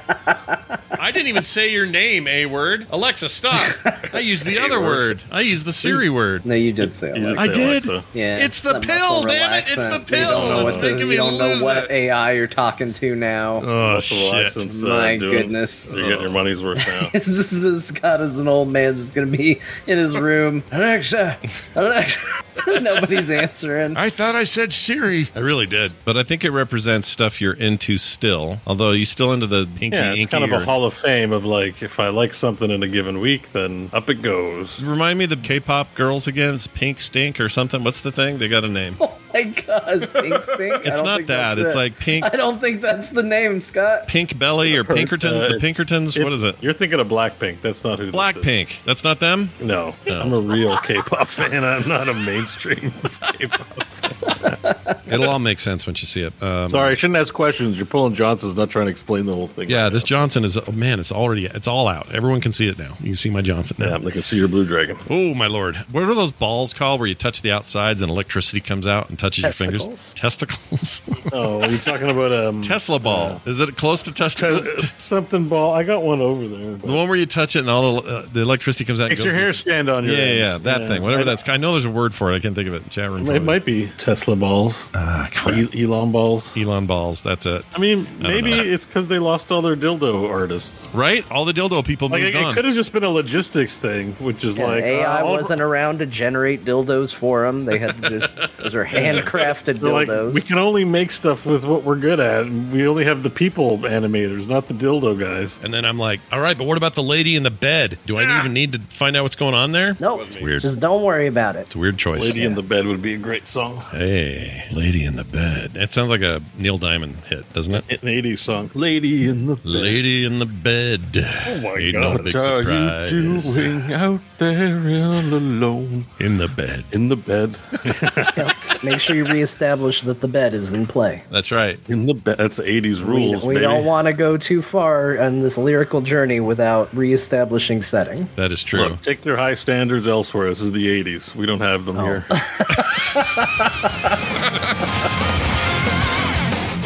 I 1.00 1.12
didn't 1.12 1.28
even 1.28 1.44
say 1.44 1.70
your 1.72 1.86
name, 1.86 2.28
A 2.28 2.44
word. 2.44 2.86
Alexa, 2.90 3.30
stop. 3.30 3.62
I 4.12 4.18
used 4.18 4.44
the 4.44 4.58
other 4.58 4.78
word. 4.80 5.24
I 5.32 5.40
used 5.40 5.64
the 5.64 5.72
Siri 5.72 6.10
word. 6.10 6.44
No, 6.44 6.54
you 6.54 6.74
did 6.74 6.94
say 6.94 7.10
Alexa. 7.12 7.40
I 7.40 7.46
did. 7.48 7.84
Yeah, 8.12 8.44
It's 8.44 8.60
the 8.60 8.80
pill, 8.80 9.22
damn 9.24 9.52
it. 9.54 9.64
It's 9.66 9.76
the 9.76 10.04
pill. 10.06 10.18
You 10.20 10.26
don't 10.26 10.48
know 10.50 10.66
It's 10.68 10.76
what, 10.76 10.80
to, 10.82 10.92
making 10.92 11.08
me 11.08 11.14
you 11.14 11.20
don't 11.20 11.38
know 11.38 11.64
what 11.64 11.84
it. 11.84 11.90
AI 11.90 12.32
you're 12.32 12.46
talking 12.46 12.92
to 12.92 13.14
now. 13.16 13.62
Oh, 13.64 13.94
Muscle 13.94 14.16
shit. 14.18 14.34
relaxants, 14.52 14.84
uh, 14.84 14.88
My 14.88 15.16
doing- 15.16 15.32
goodness. 15.32 15.88
You're 15.90 16.02
getting 16.06 16.20
your 16.20 16.30
money's 16.30 16.62
worth 16.62 16.86
now. 16.86 17.08
This 17.14 17.26
is 17.28 17.84
Scott 17.86 18.20
as 18.20 18.38
an 18.38 18.46
old 18.48 18.68
man 18.70 18.96
just 18.96 19.14
gonna 19.14 19.26
be 19.28 19.58
in 19.86 19.96
his 19.96 20.14
room. 20.16 20.62
Alexa, 20.70 21.38
Alexa. 21.74 22.20
Nobody's 22.66 23.30
answering. 23.30 23.96
I 23.96 24.10
thought 24.10 24.34
I 24.36 24.44
said 24.44 24.72
Siri. 24.74 25.29
I 25.34 25.40
really 25.40 25.66
did. 25.66 25.92
But 26.04 26.16
I 26.16 26.22
think 26.22 26.44
it 26.44 26.50
represents 26.50 27.08
stuff 27.08 27.40
you're 27.40 27.52
into 27.52 27.98
still. 27.98 28.60
Although 28.66 28.92
you're 28.92 29.06
still 29.06 29.32
into 29.32 29.46
the 29.46 29.66
pinky 29.76 29.96
Yeah, 29.96 30.12
it's 30.12 30.30
kind 30.30 30.44
of 30.44 30.52
a 30.52 30.64
hall 30.64 30.84
of 30.84 30.94
fame 30.94 31.32
of 31.32 31.44
like, 31.44 31.82
if 31.82 32.00
I 32.00 32.08
like 32.08 32.34
something 32.34 32.70
in 32.70 32.82
a 32.82 32.88
given 32.88 33.20
week, 33.20 33.52
then 33.52 33.90
up 33.92 34.10
it 34.10 34.22
goes. 34.22 34.82
Remind 34.82 35.18
me 35.18 35.24
of 35.24 35.30
the 35.30 35.36
K-pop 35.36 35.94
girls 35.94 36.26
again. 36.26 36.54
It's 36.54 36.66
Pink 36.66 37.00
Stink 37.00 37.40
or 37.40 37.48
something. 37.48 37.84
What's 37.84 38.00
the 38.00 38.12
thing? 38.12 38.38
They 38.38 38.48
got 38.48 38.64
a 38.64 38.68
name. 38.68 38.96
Oh. 39.00 39.16
My 39.32 39.42
gosh, 39.44 40.12
pink 40.12 40.42
stink. 40.44 40.74
I 40.74 40.80
It's 40.84 41.00
don't 41.00 41.04
not 41.04 41.16
think 41.18 41.28
that. 41.28 41.58
It's 41.58 41.74
it. 41.74 41.78
like 41.78 41.98
pink 41.98 42.24
I 42.24 42.30
don't 42.36 42.60
think 42.60 42.80
that's 42.80 43.10
the 43.10 43.22
name, 43.22 43.60
Scott. 43.60 44.08
Pink 44.08 44.38
Belly 44.38 44.76
or 44.76 44.84
Pinkerton. 44.84 45.34
Uh, 45.34 45.38
the 45.40 45.44
it's- 45.46 45.60
Pinkertons. 45.60 46.18
what 46.18 46.32
is 46.32 46.42
it? 46.42 46.56
You're 46.62 46.72
thinking 46.72 47.00
of 47.00 47.08
Blackpink. 47.08 47.60
That's 47.60 47.82
not 47.84 47.98
who. 47.98 48.06
this 48.10 48.14
is. 48.14 48.20
Blackpink. 48.20 48.82
That's 48.84 49.04
not 49.04 49.20
them. 49.20 49.50
No, 49.60 49.94
I'm 50.08 50.32
a 50.32 50.40
real 50.40 50.76
K-pop 50.78 51.28
fan. 51.28 51.64
I'm 51.64 51.88
not 51.88 52.08
a 52.08 52.14
mainstream 52.14 52.90
K-pop. 53.20 55.06
It'll 55.06 55.28
all 55.28 55.38
make 55.38 55.58
sense 55.58 55.86
once 55.86 56.00
you 56.02 56.06
see 56.06 56.22
it. 56.22 56.32
Um, 56.42 56.68
Sorry, 56.68 56.92
I 56.92 56.94
shouldn't 56.94 57.16
ask 57.16 57.34
questions. 57.34 57.76
You're 57.76 57.86
pulling 57.86 58.14
Johnson's, 58.14 58.54
not 58.54 58.70
trying 58.70 58.86
to 58.86 58.90
explain 58.92 59.26
the 59.26 59.34
whole 59.34 59.48
thing. 59.48 59.68
Yeah, 59.68 59.84
right 59.84 59.92
this 59.92 60.04
now. 60.04 60.08
Johnson 60.18 60.44
is. 60.44 60.56
Oh 60.56 60.72
man, 60.72 61.00
it's 61.00 61.10
already. 61.12 61.46
It's 61.46 61.66
all 61.68 61.88
out. 61.88 62.14
Everyone 62.14 62.40
can 62.40 62.52
see 62.52 62.68
it 62.68 62.78
now. 62.78 62.94
You 63.00 63.06
can 63.06 63.14
see 63.16 63.30
my 63.30 63.42
Johnson 63.42 63.76
now. 63.80 63.90
Yeah, 63.90 63.98
they 63.98 64.10
can 64.12 64.22
see 64.22 64.36
your 64.36 64.48
blue 64.48 64.64
dragon. 64.64 64.96
Oh 65.08 65.34
my 65.34 65.46
lord! 65.48 65.76
What 65.90 66.04
are 66.04 66.14
those 66.14 66.32
balls 66.32 66.72
called 66.74 67.00
where 67.00 67.08
you 67.08 67.14
touch 67.14 67.42
the 67.42 67.50
outsides 67.50 68.02
and 68.02 68.10
electricity 68.10 68.60
comes 68.60 68.86
out 68.86 69.10
and 69.10 69.18
touches 69.20 69.42
your 69.44 69.52
fingers? 69.52 70.14
Testicles. 70.14 71.02
Oh, 71.32 71.64
you're 71.68 71.78
talking 71.78 72.10
about 72.10 72.32
um 72.32 72.62
Tesla 72.62 72.98
ball. 72.98 73.40
Is 73.46 73.60
it 73.60 73.76
close 73.76 74.02
to 74.04 74.12
testicles? 74.12 74.66
te- 74.68 74.86
something 74.98 75.46
ball. 75.48 75.72
I 75.74 75.84
got 75.84 76.02
one 76.02 76.20
over 76.20 76.48
there. 76.48 76.74
the 76.74 76.92
one 76.92 77.06
where 77.08 77.16
you 77.16 77.26
touch 77.26 77.54
it 77.54 77.60
and 77.60 77.70
all 77.70 78.00
the 78.00 78.08
uh, 78.08 78.26
the 78.32 78.40
electricity 78.40 78.84
comes 78.84 79.00
out. 79.00 79.04
and 79.04 79.10
Makes 79.12 79.20
goes 79.22 79.32
your 79.32 79.40
hair 79.40 79.52
stand 79.52 79.88
on 79.88 80.04
Yeah, 80.04 80.10
your 80.10 80.18
yeah, 80.20 80.24
ends. 80.26 80.40
yeah, 80.40 80.58
that 80.72 80.80
Yeah. 80.82 80.88
thing. 80.88 81.02
Whatever 81.02 81.22
I- 81.22 81.24
that's. 81.26 81.48
I 81.48 81.56
know 81.58 81.72
there's 81.72 81.84
a 81.84 81.90
word 81.90 82.14
for 82.14 82.32
it. 82.32 82.36
I 82.36 82.40
can't 82.40 82.54
think 82.54 82.66
of 82.68 82.74
it. 82.74 82.88
Chat 82.90 83.08
room. 83.10 83.20
It 83.22 83.24
probably. 83.26 83.40
might 83.40 83.64
be 83.64 83.90
Tesla 83.98 84.34
balls, 84.34 84.90
Ah, 84.94 85.28
crap. 85.32 85.56
E- 85.56 85.84
Elon 85.84 86.10
balls. 86.10 86.56
Elon 86.56 86.86
balls. 86.86 87.22
That's 87.22 87.46
it. 87.46 87.64
I 87.74 87.78
mean, 87.78 88.04
don't 88.04 88.22
maybe 88.22 88.50
know. 88.50 88.62
it's 88.62 88.86
because 88.86 89.06
they 89.08 89.18
lost 89.18 89.52
all 89.52 89.62
their 89.62 89.76
dildo 89.76 90.28
artists. 90.28 90.88
Right? 90.94 91.24
All 91.30 91.44
the 91.44 91.52
dildo 91.52 91.84
people 91.84 92.08
Like 92.08 92.22
moved 92.22 92.34
it, 92.34 92.42
on. 92.42 92.54
could 92.54 92.64
have 92.64 92.74
just 92.74 92.92
been 92.92 93.04
a 93.04 93.10
logistics 93.10 93.78
thing, 93.78 94.12
which 94.14 94.42
is 94.44 94.58
Yeah, 94.58 94.66
like 94.66 94.82
AI 94.84 95.20
uh, 95.20 95.30
wasn't 95.30 95.60
around 95.62 95.98
to 96.00 96.06
generate 96.06 96.64
dildos 96.64 97.14
for 97.14 97.42
them. 97.44 97.64
They 97.66 97.78
had 97.78 98.00
to 98.02 98.10
just 98.18 98.32
those 98.58 98.74
are 98.74 98.84
handcrafted 99.14 99.80
They're 99.80 99.92
like, 99.92 100.08
dildos. 100.08 100.34
we 100.34 100.40
can 100.40 100.58
only 100.58 100.84
make 100.84 101.10
stuff 101.10 101.46
with 101.46 101.64
what 101.64 101.84
we're 101.84 101.96
good 101.96 102.20
at. 102.20 102.48
We 102.48 102.86
only 102.86 103.04
have 103.04 103.22
the 103.22 103.30
people 103.30 103.78
animators, 103.78 104.46
not 104.46 104.66
the 104.66 104.74
dildo 104.74 105.18
guys. 105.18 105.60
And 105.62 105.72
then 105.72 105.84
I'm 105.84 105.98
like, 105.98 106.20
all 106.32 106.40
right, 106.40 106.56
but 106.56 106.66
what 106.66 106.76
about 106.76 106.94
the 106.94 107.02
lady 107.02 107.36
in 107.36 107.42
the 107.42 107.50
bed? 107.50 107.98
Do 108.06 108.18
I 108.18 108.24
ah. 108.24 108.40
even 108.40 108.52
need 108.52 108.72
to 108.72 108.78
find 108.78 109.16
out 109.16 109.22
what's 109.22 109.36
going 109.36 109.54
on 109.54 109.72
there? 109.72 109.96
no, 110.00 110.20
It's 110.20 110.40
weird. 110.40 110.62
just 110.62 110.80
don't 110.80 111.02
worry 111.02 111.26
about 111.26 111.56
it. 111.56 111.60
It's 111.60 111.74
a 111.74 111.78
weird 111.78 111.98
choice. 111.98 112.22
Lady 112.22 112.44
in 112.44 112.54
the 112.54 112.62
bed 112.62 112.86
would 112.86 113.02
be 113.02 113.14
a 113.14 113.18
great 113.18 113.46
song. 113.46 113.76
Hey, 113.90 114.64
lady 114.72 115.04
in 115.04 115.16
the 115.16 115.24
bed. 115.24 115.72
It 115.76 115.90
sounds 115.90 116.10
like 116.10 116.22
a 116.22 116.42
Neil 116.56 116.78
Diamond 116.78 117.16
hit, 117.26 117.50
doesn't 117.52 117.74
it? 117.74 118.02
An 118.02 118.08
80s 118.08 118.38
song. 118.38 118.70
Lady 118.74 119.28
in 119.28 119.46
the 119.46 119.56
bed. 119.56 119.64
Lady 119.66 120.24
in 120.24 120.38
the 120.38 120.46
bed. 120.46 121.00
Oh 121.46 121.60
my 121.60 121.74
Ain't 121.76 121.94
god. 121.94 122.16
no 122.18 122.22
big 122.22 122.34
what 122.34 122.66
are 122.66 123.08
you 123.08 123.38
doing 123.38 123.92
out 123.92 124.20
there 124.38 124.78
all 125.04 125.34
alone 125.34 126.06
In 126.18 126.38
the 126.38 126.48
bed. 126.48 126.84
in 126.92 127.08
the 127.08 127.16
bed? 127.16 127.56
Make 128.82 128.99
sure 129.00 129.16
you 129.16 129.24
reestablish 129.24 130.02
that 130.02 130.20
the 130.20 130.28
bed 130.28 130.54
is 130.54 130.72
in 130.72 130.86
play. 130.86 131.22
That's 131.30 131.50
right. 131.50 131.78
in 131.88 132.06
the 132.06 132.14
bed. 132.14 132.38
That's 132.38 132.60
80s 132.60 133.04
rules, 133.04 133.44
we 133.44 133.54
baby. 133.54 133.66
don't 133.66 133.84
want 133.84 134.06
to 134.06 134.12
go 134.12 134.36
too 134.36 134.62
far 134.62 135.18
on 135.20 135.40
this 135.40 135.58
lyrical 135.58 136.00
journey 136.00 136.40
without 136.40 136.94
reestablishing 136.94 137.82
setting. 137.82 138.28
That 138.36 138.52
is 138.52 138.62
true. 138.62 138.80
Look, 138.80 139.00
take 139.00 139.22
their 139.22 139.36
high 139.36 139.54
standards 139.54 140.06
elsewhere. 140.06 140.48
This 140.48 140.60
is 140.60 140.72
the 140.72 141.04
80s. 141.04 141.34
We 141.34 141.46
don't 141.46 141.60
have 141.60 141.84
them 141.84 141.96
oh. 141.98 142.04
here. 142.04 142.24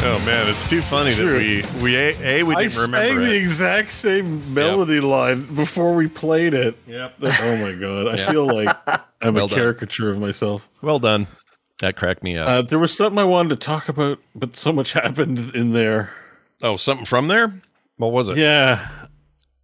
Oh 0.07 0.19
man, 0.19 0.47
it's 0.47 0.69
too 0.69 0.83
funny 0.83 1.13
that 1.13 1.25
we 1.25 1.63
we 1.81 1.95
a, 1.95 2.15
a 2.39 2.43
we 2.43 2.53
didn't 2.55 2.73
sang 2.73 2.81
remember 2.83 3.21
the 3.21 3.33
it. 3.33 3.41
exact 3.41 3.91
same 3.91 4.53
melody 4.53 4.99
line 4.99 5.41
before 5.55 5.95
we 5.95 6.07
played 6.07 6.53
it. 6.53 6.77
Yep. 6.85 7.15
Oh 7.23 7.57
my 7.57 7.71
god! 7.71 8.09
I 8.09 8.17
Yeah. 8.17 8.31
feel 8.31 8.45
like 8.45 8.69
I'm 9.23 9.33
Well 9.33 9.45
a 9.45 9.49
done. 9.49 9.57
caricature 9.57 10.11
of 10.11 10.19
myself. 10.19 10.69
Well 10.83 10.99
done. 10.99 11.25
That 11.79 11.95
cracked 11.97 12.23
me 12.23 12.37
up. 12.37 12.47
Uh, 12.47 12.61
there 12.61 12.79
was 12.79 12.95
something 12.95 13.19
I 13.19 13.23
wanted 13.25 13.49
to 13.49 13.55
talk 13.57 13.89
about, 13.89 14.19
but 14.33 14.55
so 14.55 14.71
much 14.71 14.93
happened 14.93 15.53
in 15.55 15.73
there. 15.73 16.11
oh, 16.63 16.77
something 16.77 17.05
from 17.05 17.27
there? 17.27 17.53
What 17.97 18.11
was 18.11 18.29
it? 18.29 18.37
Yeah, 18.37 18.87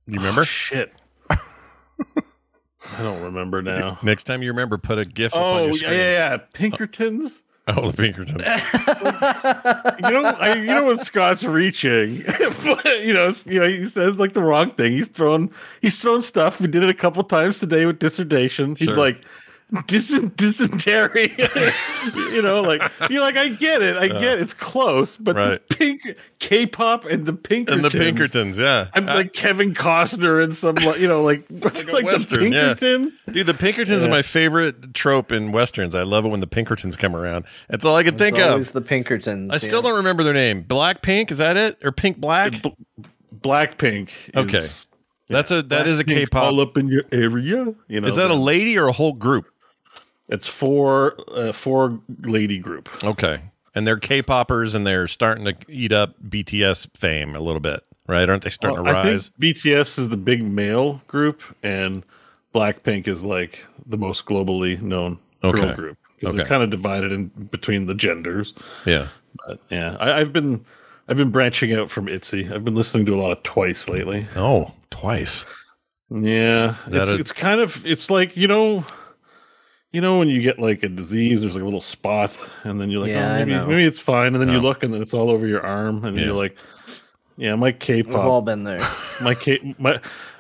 You 0.07 0.15
remember? 0.17 0.45
shit. 0.45 0.93
I 1.30 3.03
don't 3.03 3.22
remember 3.23 3.61
now. 3.61 3.99
Next 4.01 4.23
time 4.25 4.41
you 4.41 4.49
remember, 4.49 4.77
put 4.77 4.98
a 4.98 5.06
GIF 5.06 5.33
up 5.35 5.41
on 5.41 5.57
Oh 5.61 5.64
your 5.65 5.69
yeah, 5.69 5.75
screen. 5.77 5.93
yeah, 5.93 6.11
yeah. 6.31 6.38
Pinkertons. 6.53 7.43
Oh, 7.67 7.91
the 7.91 7.95
Pinkertons. 7.95 8.31
you 10.01 10.09
know, 10.22 10.25
I, 10.40 10.56
you 10.57 10.65
know 10.65 10.85
when 10.88 10.98
Scott's 10.98 11.43
reaching, 11.43 12.23
but, 12.65 13.01
you 13.06 13.14
know, 13.14 13.31
you 13.45 13.59
know, 13.59 13.67
he 13.69 13.85
says 13.88 14.17
like 14.17 14.33
the 14.33 14.41
wrong 14.41 14.72
thing. 14.72 14.93
He's 14.93 15.07
thrown, 15.09 15.51
he's 15.81 15.99
thrown 16.01 16.22
stuff. 16.23 16.59
We 16.59 16.67
did 16.67 16.83
it 16.83 16.90
a 16.90 16.93
couple 16.93 17.23
times 17.23 17.59
today 17.59 17.85
with 17.85 17.99
dissertation. 17.99 18.75
He's 18.75 18.90
Sure. 18.90 18.98
like, 18.98 19.22
Dys- 19.72 20.35
dysentery. 20.35 21.33
you 22.35 22.41
know, 22.41 22.61
like 22.61 22.82
you're 23.09 23.22
like, 23.22 23.38
I 23.38 23.48
get 23.50 23.82
it, 23.82 23.95
I 23.95 24.08
get 24.08 24.24
it. 24.38 24.41
it's 24.41 24.53
close, 24.53 25.16
but 25.16 25.35
Right. 25.38 25.67
the 25.69 25.75
pink 25.75 26.01
K-pop 26.40 27.06
and 27.06 27.25
the 27.25 27.32
Pinkertons. 27.33 27.85
and 27.85 27.85
the 27.85 27.98
Pinkertons, 27.98 28.59
yeah. 28.59 28.88
I'm 28.93 29.06
like 29.06 29.27
uh, 29.27 29.30
Kevin 29.33 29.74
Costner 29.74 30.43
and 30.43 30.53
some, 30.53 30.75
you 31.00 31.08
know, 31.08 31.24
like 31.24 31.45
like, 31.50 31.88
a 31.88 32.06
Western, 32.06 32.50
the 32.50 32.50
yeah. 32.50 32.74
Pinkertons. 32.74 33.14
Dude, 33.32 33.45
the 33.48 33.53
Pinkertons 33.53 34.01
Yeah. 34.01 34.08
are 34.08 34.11
my 34.11 34.22
favorite 34.22 34.93
trope 34.93 35.32
in 35.32 35.53
westerns. 35.53 35.95
I 35.95 36.03
love 36.03 36.25
it 36.25 36.30
when 36.30 36.41
the 36.41 36.48
Pinkertons 36.48 36.98
come 36.98 37.16
around. 37.16 37.45
That's 37.69 37.85
all 37.85 37.95
I 37.95 38.03
can 38.03 38.17
think 38.17 38.40
of. 38.40 38.74
the 38.74 38.82
Pinkertons. 38.82 39.51
I 39.53 39.58
still 39.58 39.82
yeah. 39.82 39.90
don't 39.90 39.98
remember 39.98 40.24
their 40.24 40.33
name. 40.33 40.64
Black 40.64 41.01
Pink, 41.01 41.32
is 41.32 41.38
that 41.38 41.56
it? 41.56 41.82
Or 41.85 41.93
Pink 41.93 42.17
Black? 42.17 42.53
Black 43.32 43.77
Pink. 43.77 44.11
Okay. 44.35 44.58
Is, 44.58 44.88
That's 45.30 45.50
a 45.51 45.61
that 45.64 45.88
is 45.88 46.00
a 46.00 46.03
Blackpink 46.03 46.16
K-pop. 46.25 46.43
all 46.43 46.59
up 46.59 46.77
in 46.77 46.90
your 46.90 47.03
area. 47.14 47.74
You 47.88 48.01
know, 48.01 48.08
is 48.08 48.17
that 48.17 48.32
a 48.32 48.35
lady 48.35 48.77
or 48.77 48.88
a 48.88 48.91
whole 48.91 49.14
group? 49.14 49.48
It's 50.31 50.47
four 50.47 51.15
uh, 51.31 51.51
four 51.51 51.99
lady 52.21 52.57
group. 52.59 52.89
Okay. 53.03 53.41
And 53.75 53.85
they're 53.85 53.97
K-poppers 53.99 54.73
and 54.75 54.85
they're 54.87 55.07
starting 55.07 55.45
to 55.45 55.55
eat 55.69 55.91
up 55.93 56.15
BTS 56.27 56.97
fame 56.97 57.35
a 57.35 57.39
little 57.39 57.59
bit, 57.61 57.81
right? 58.07 58.27
Aren't 58.29 58.41
they 58.43 58.49
starting 58.49 58.83
Well, 58.83 58.93
to 58.93 58.99
I 58.99 59.03
think 59.03 59.13
rise? 59.13 59.31
BTS 59.39 59.99
is 59.99 60.09
the 60.09 60.17
big 60.17 60.43
male 60.43 61.01
group, 61.07 61.41
and 61.63 62.03
Blackpink 62.53 63.07
is 63.07 63.23
like 63.23 63.65
the 63.85 63.97
most 63.97 64.25
globally 64.25 64.81
known 64.81 65.19
girl 65.41 65.55
Okay. 65.63 65.73
group 65.75 65.97
because 66.19 66.35
they're 66.35 66.45
kind 66.45 66.63
of 66.63 66.69
divided 66.69 67.11
in 67.13 67.27
between 67.27 67.85
the 67.85 67.93
genders. 67.93 68.53
Yeah. 68.85 69.07
But 69.47 69.59
yeah, 69.69 69.95
I, 69.99 70.19
I've 70.19 70.33
been 70.33 70.65
I've 71.07 71.17
been 71.17 71.31
branching 71.31 71.73
out 71.73 71.89
from 71.89 72.07
ITZY. 72.07 72.51
I've 72.53 72.65
been 72.65 72.75
listening 72.75 73.05
to 73.05 73.15
a 73.15 73.19
lot 73.21 73.31
of 73.31 73.41
Twice 73.43 73.87
lately. 73.89 74.27
Oh, 74.35 74.73
twice. 74.91 75.45
Yeah, 76.09 76.75
That 76.87 77.01
it's 77.03 77.07
is- 77.09 77.19
it's 77.19 77.31
kind 77.31 77.61
of 77.61 77.85
it's 77.85 78.09
like 78.09 78.35
you 78.35 78.47
know. 78.47 78.85
You 79.91 79.99
know 80.01 80.17
when 80.17 80.29
you 80.29 80.41
get 80.41 80.57
like 80.57 80.83
a 80.83 80.89
disease, 80.89 81.41
there's 81.41 81.55
like 81.55 81.61
a 81.61 81.65
little 81.65 81.81
spot, 81.81 82.37
and 82.63 82.79
then 82.79 82.89
you're 82.89 83.01
like, 83.01 83.09
Yeah, 83.09 83.33
oh, 83.33 83.45
maybe 83.45 83.51
maybe 83.67 83.83
it's 83.83 83.99
fine, 83.99 84.33
and 84.35 84.41
then 84.41 84.49
you 84.49 84.59
Oh. 84.59 84.61
look, 84.61 84.83
and 84.83 84.93
then 84.93 85.01
it's 85.01 85.13
all 85.13 85.29
over 85.29 85.45
your 85.45 85.65
arm, 85.65 86.05
and 86.05 86.15
Yeah. 86.17 86.25
you're 86.27 86.35
like, 86.35 86.55
yeah, 87.37 87.55
my 87.55 87.71
K-pop. 87.73 88.07
We've 88.13 88.17
all 88.19 88.41
been 88.41 88.63
there. 88.63 88.79
my 89.21 89.35
K 89.35 89.75
my 89.77 89.99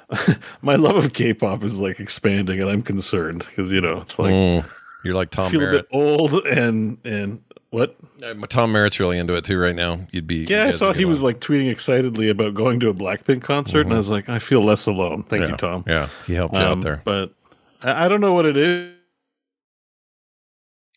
my 0.61 0.75
love 0.75 0.95
of 0.97 1.13
K-pop 1.13 1.63
is 1.63 1.79
like 1.79 1.99
expanding, 1.99 2.61
and 2.61 2.69
I'm 2.69 2.81
concerned 2.81 3.39
because 3.39 3.71
you 3.71 3.81
know 3.81 3.99
it's 4.01 4.17
like 4.19 4.31
Mm. 4.33 4.65
You're 5.03 5.15
like 5.15 5.29
I 5.37 5.43
Tom 5.43 5.51
feel 5.51 5.61
a 5.61 5.63
Merritt. 5.63 5.89
bit 5.89 5.97
old 5.97 6.33
and 6.45 6.97
and 7.03 7.41
what? 7.71 7.95
Uh, 8.23 8.33
Tom 8.47 8.71
Merritt's 8.71 8.99
really 8.99 9.17
into 9.17 9.33
it 9.33 9.43
too 9.45 9.57
right 9.57 9.75
now. 9.75 9.99
You'd 10.11 10.27
be 10.27 10.45
Yeah, 10.45 10.65
I 10.67 10.71
saw 10.71 10.93
he 10.93 11.05
was 11.05 11.19
along. 11.21 11.25
like 11.33 11.39
tweeting 11.41 11.69
excitedly 11.71 12.29
about 12.29 12.53
going 12.53 12.79
to 12.81 12.89
a 12.89 12.93
Blackpink 12.93 13.41
concert, 13.41 13.81
and 13.85 13.93
I 13.93 13.97
was 13.97 14.09
like, 14.09 14.29
I 14.29 14.39
feel 14.39 14.61
less 14.63 14.85
alone. 14.85 15.23
Thank 15.23 15.43
yeah. 15.43 15.49
you, 15.49 15.57
Tom. 15.57 15.83
Yeah, 15.87 16.07
he 16.27 16.35
helped 16.35 16.55
you 16.55 16.61
Um, 16.61 16.79
out 16.79 16.81
there. 16.83 17.01
But 17.03 17.33
I, 17.81 18.05
I 18.05 18.07
don't 18.09 18.21
know 18.21 18.33
what 18.33 18.45
it 18.45 18.55
is. 18.57 18.91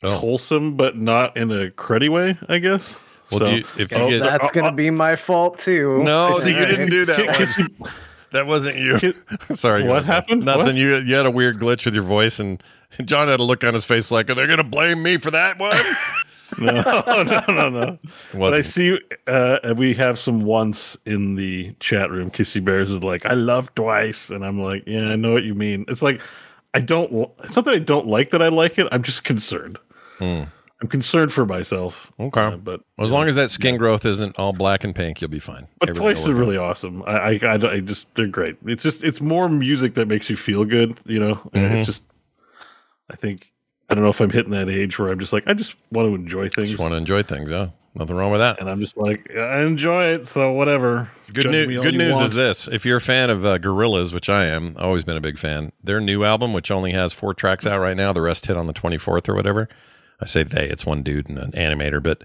It's 0.04 0.12
Oh. 0.12 0.18
wholesome, 0.18 0.76
but 0.76 0.96
not 0.96 1.36
in 1.36 1.50
a 1.50 1.70
cruddy 1.70 2.08
way, 2.08 2.36
I 2.48 2.58
guess. 2.58 3.00
Well, 3.30 3.40
So- 3.40 3.44
do 3.46 3.56
you, 3.56 3.64
if 3.78 3.90
you 3.90 3.96
Oh, 3.98 4.10
get 4.10 4.20
That's 4.20 4.50
gonna 4.52 4.70
be 4.72 4.90
my 4.90 5.16
fault 5.16 5.58
too. 5.58 6.02
no, 6.04 6.34
See, 6.38 6.50
you 6.56 6.64
didn't 6.66 6.90
do 6.90 7.04
that. 7.06 7.68
One. 7.78 7.90
That 8.32 8.46
wasn't 8.46 8.76
you. 8.76 9.14
Sorry. 9.54 9.82
What 9.84 10.00
John. 10.00 10.04
happened? 10.04 10.44
Nothing. 10.44 10.64
What? 10.64 10.74
You 10.74 10.96
you 10.96 11.14
had 11.14 11.24
a 11.26 11.30
weird 11.30 11.58
glitch 11.58 11.84
with 11.84 11.94
your 11.94 12.02
voice, 12.02 12.38
and 12.40 12.62
John 13.04 13.28
had 13.28 13.40
a 13.40 13.44
look 13.44 13.64
on 13.64 13.74
his 13.74 13.84
face 13.84 14.10
like, 14.10 14.28
"Are 14.28 14.34
they 14.34 14.46
going 14.46 14.58
to 14.58 14.64
blame 14.64 15.02
me 15.02 15.16
for 15.18 15.30
that 15.30 15.58
one?" 15.58 15.80
no, 16.58 16.70
no, 16.82 17.42
no, 17.48 17.68
no. 17.70 17.98
But 18.34 18.52
I 18.54 18.60
see 18.60 18.98
uh, 19.26 19.58
and 19.64 19.78
we 19.78 19.94
have 19.94 20.18
some 20.20 20.42
once 20.42 20.96
in 21.06 21.34
the 21.36 21.74
chat 21.80 22.10
room. 22.10 22.30
Kissy 22.30 22.62
Bears 22.64 22.90
is 22.90 23.02
like, 23.02 23.24
I 23.26 23.32
love 23.34 23.74
twice, 23.74 24.30
and 24.30 24.44
I'm 24.44 24.60
like, 24.62 24.84
yeah, 24.86 25.08
I 25.08 25.16
know 25.16 25.32
what 25.32 25.42
you 25.44 25.54
mean. 25.54 25.84
It's 25.88 26.02
like 26.02 26.20
I 26.74 26.80
don't. 26.80 27.10
wa- 27.10 27.30
It's 27.44 27.56
not 27.56 27.64
that 27.64 27.74
I 27.74 27.78
don't 27.78 28.06
like 28.06 28.30
that 28.30 28.42
I 28.42 28.48
like 28.48 28.78
it. 28.78 28.86
I'm 28.92 29.02
just 29.02 29.24
concerned. 29.24 29.78
I'm 30.20 30.88
concerned 30.88 31.32
for 31.32 31.46
myself. 31.46 32.12
Okay. 32.20 32.40
Uh, 32.40 32.56
but 32.56 32.80
as 32.98 33.10
long 33.10 33.26
as 33.28 33.36
that 33.36 33.50
skin 33.50 33.76
growth 33.78 34.04
isn't 34.04 34.38
all 34.38 34.52
black 34.52 34.84
and 34.84 34.94
pink, 34.94 35.20
you'll 35.20 35.30
be 35.30 35.38
fine. 35.38 35.66
but 35.78 35.88
Everything 35.90 36.08
twice 36.14 36.26
is 36.26 36.32
really 36.32 36.56
awesome. 36.58 37.02
I, 37.06 37.38
I, 37.42 37.54
I, 37.54 37.80
just 37.80 38.14
they're 38.16 38.26
great. 38.26 38.56
It's 38.66 38.82
just 38.82 39.02
it's 39.02 39.20
more 39.20 39.48
music 39.48 39.94
that 39.94 40.08
makes 40.08 40.28
you 40.28 40.36
feel 40.36 40.64
good. 40.64 40.96
You 41.06 41.20
know, 41.20 41.34
Mm-hmm. 41.36 41.58
it's 41.76 41.86
just. 41.86 42.02
I 43.10 43.16
think 43.16 43.52
I 43.88 43.94
don't 43.94 44.02
know 44.02 44.10
if 44.10 44.20
I'm 44.20 44.30
hitting 44.30 44.52
that 44.52 44.68
age 44.68 44.98
where 44.98 45.10
I'm 45.10 45.18
just 45.18 45.32
like 45.32 45.44
I 45.46 45.54
just 45.54 45.74
want 45.90 46.08
to 46.08 46.14
enjoy 46.14 46.48
things. 46.48 46.70
Just 46.70 46.80
want 46.80 46.92
to 46.92 46.96
enjoy 46.96 47.22
things. 47.22 47.50
Yeah, 47.50 47.68
nothing 47.94 48.16
wrong 48.16 48.30
with 48.32 48.40
that. 48.40 48.60
and 48.60 48.68
I'm 48.68 48.80
just 48.80 48.96
like, 48.96 49.30
I 49.36 49.60
enjoy 49.62 50.02
it, 50.04 50.26
so 50.26 50.52
whatever. 50.52 51.10
Good, 51.32 51.46
new, 51.50 51.82
good 51.82 51.94
news 51.94 52.14
want. 52.14 52.26
is 52.26 52.32
this: 52.34 52.66
if 52.68 52.84
you're 52.86 52.96
a 52.96 53.00
fan 53.02 53.28
of 53.30 53.44
uh, 53.46 53.58
Gorillaz, 53.58 54.12
which 54.12 54.28
I 54.28 54.46
am, 54.46 54.74
always 54.78 55.04
been 55.04 55.16
a 55.16 55.20
big 55.20 55.38
fan. 55.38 55.72
Their 55.82 56.00
new 56.00 56.24
album, 56.24 56.52
which 56.52 56.70
only 56.70 56.92
has 56.92 57.12
four 57.12 57.32
tracks 57.34 57.66
out 57.66 57.78
right 57.80 57.96
now, 57.96 58.12
the 58.12 58.22
rest 58.22 58.46
hit 58.46 58.56
on 58.56 58.66
the 58.66 58.74
24th 58.74 59.28
or 59.28 59.34
whatever. 59.34 59.68
I 60.20 60.26
say 60.26 60.42
they; 60.42 60.68
it's 60.68 60.86
one 60.86 61.02
dude 61.02 61.28
and 61.28 61.38
an 61.38 61.52
animator. 61.52 62.02
But 62.02 62.24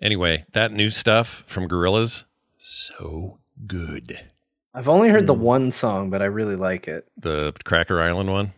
anyway, 0.00 0.44
that 0.52 0.72
new 0.72 0.90
stuff 0.90 1.42
from 1.46 1.68
Gorillaz, 1.68 2.24
so 2.58 3.38
good. 3.66 4.20
I've 4.74 4.88
only 4.88 5.08
heard 5.08 5.22
Hmm. 5.22 5.26
the 5.26 5.34
one 5.34 5.72
song, 5.72 6.10
but 6.10 6.22
I 6.22 6.26
really 6.26 6.56
like 6.56 6.86
it. 6.88 7.06
The 7.16 7.52
Cracker 7.64 8.00
Island 8.00 8.30
one, 8.30 8.52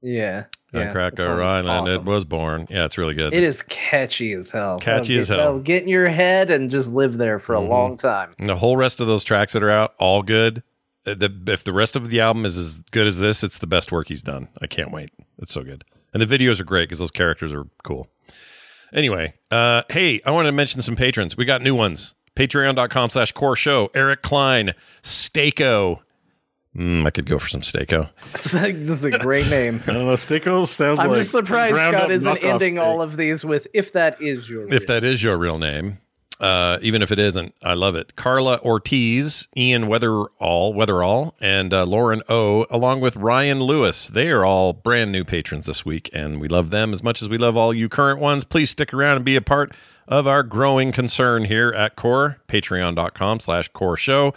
Yeah. 0.00 0.44
on 0.72 0.80
yeah 0.80 0.92
Cracker 0.92 1.24
song's 1.24 1.40
Island, 1.42 1.88
it 1.88 2.04
was 2.04 2.24
born. 2.24 2.66
Yeah, 2.70 2.84
it's 2.86 2.96
really 2.96 3.14
good. 3.14 3.34
It 3.34 3.42
is 3.42 3.60
catchy 3.62 4.32
as 4.32 4.50
hell. 4.50 4.78
Catchy 4.78 5.18
That'll 5.18 5.20
as 5.20 5.28
get- 5.28 5.38
hell. 5.38 5.58
Get 5.58 5.82
in 5.82 5.88
your 5.88 6.08
head 6.08 6.50
and 6.50 6.70
just 6.70 6.88
live 6.88 7.18
there 7.18 7.38
for 7.38 7.54
a 7.54 7.60
Mhm. 7.60 7.68
long 7.68 7.96
time. 7.98 8.34
And 8.38 8.48
the 8.48 8.56
whole 8.56 8.76
rest 8.78 9.00
of 9.00 9.06
those 9.08 9.24
tracks 9.24 9.52
that 9.52 9.62
are 9.62 9.70
out, 9.70 9.94
all 9.98 10.22
good. 10.22 10.62
Uh, 11.06 11.14
The, 11.14 11.30
if 11.48 11.64
the 11.64 11.72
rest 11.72 11.96
of 11.96 12.08
the 12.10 12.20
album 12.20 12.44
is 12.46 12.56
as 12.56 12.78
good 12.90 13.06
as 13.06 13.18
this, 13.18 13.44
it's 13.44 13.58
the 13.58 13.66
best 13.66 13.92
work 13.92 14.08
he's 14.08 14.22
done. 14.22 14.48
I 14.62 14.66
can't 14.66 14.90
wait. 14.90 15.10
It's 15.38 15.52
so 15.52 15.62
good. 15.62 15.84
And 16.12 16.22
the 16.22 16.38
videos 16.38 16.60
are 16.60 16.64
great 16.64 16.88
because 16.88 16.98
those 16.98 17.10
characters 17.10 17.52
are 17.52 17.66
cool. 17.84 18.08
Anyway, 18.92 19.34
uh, 19.50 19.82
hey, 19.90 20.20
I 20.24 20.30
want 20.30 20.46
to 20.46 20.52
mention 20.52 20.80
some 20.80 20.96
patrons. 20.96 21.36
We 21.36 21.44
got 21.44 21.62
new 21.62 21.74
ones. 21.74 22.14
Patreon.com 22.36 23.10
slash 23.10 23.32
core 23.32 23.56
show. 23.56 23.90
Eric 23.94 24.22
Klein, 24.22 24.74
Stako. 25.02 26.00
Mm, 26.76 27.06
I 27.06 27.10
could 27.10 27.26
go 27.26 27.38
for 27.38 27.48
some 27.48 27.62
Stako. 27.62 28.10
It's 28.34 28.54
like, 28.54 28.74
this 28.86 29.00
is 29.00 29.04
a 29.04 29.18
great 29.18 29.48
name. 29.48 29.82
I 29.86 29.92
don't 29.92 30.06
know. 30.06 30.16
Stickle 30.16 30.66
sounds 30.66 31.00
I'm 31.00 31.08
like 31.08 31.18
just 31.18 31.32
surprised 31.32 31.74
ground 31.74 31.94
Scott 31.94 32.04
up 32.04 32.10
isn't 32.10 32.36
knockoff 32.36 32.44
ending 32.44 32.78
all 32.78 33.02
of 33.02 33.16
these 33.16 33.44
with 33.44 33.66
"if 33.74 33.92
that 33.94 34.20
is 34.22 34.48
your." 34.48 34.72
If 34.72 34.86
that 34.86 35.02
is 35.02 35.22
your 35.22 35.36
real 35.36 35.58
name, 35.58 35.98
uh, 36.40 36.78
even 36.82 37.02
if 37.02 37.10
it 37.10 37.18
isn't, 37.18 37.54
I 37.62 37.74
love 37.74 37.96
it. 37.96 38.14
Carla 38.14 38.60
Ortiz, 38.60 39.48
Ian 39.56 39.84
Weatherall, 39.84 40.28
Weatherall, 40.74 41.32
and 41.40 41.74
uh, 41.74 41.84
Lauren 41.84 42.22
O, 42.28 42.64
along 42.70 43.00
with 43.00 43.16
Ryan 43.16 43.60
Lewis. 43.60 44.08
They 44.08 44.30
are 44.30 44.44
all 44.44 44.72
brand 44.72 45.10
new 45.10 45.24
patrons 45.24 45.66
this 45.66 45.84
week, 45.84 46.08
and 46.12 46.40
we 46.40 46.46
love 46.46 46.70
them 46.70 46.92
as 46.92 47.02
much 47.02 47.22
as 47.22 47.28
we 47.28 47.38
love 47.38 47.56
all 47.56 47.74
you 47.74 47.88
current 47.88 48.20
ones. 48.20 48.44
Please 48.44 48.70
stick 48.70 48.94
around 48.94 49.16
and 49.16 49.24
be 49.24 49.36
a 49.36 49.42
part 49.42 49.74
of 50.06 50.26
our 50.26 50.42
growing 50.42 50.92
concern 50.92 51.44
here 51.44 51.70
at 51.70 51.96
Core. 51.96 52.38
Patreon.com 52.48 53.40
slash 53.40 53.68
Core 53.68 53.96
Show. 53.96 54.32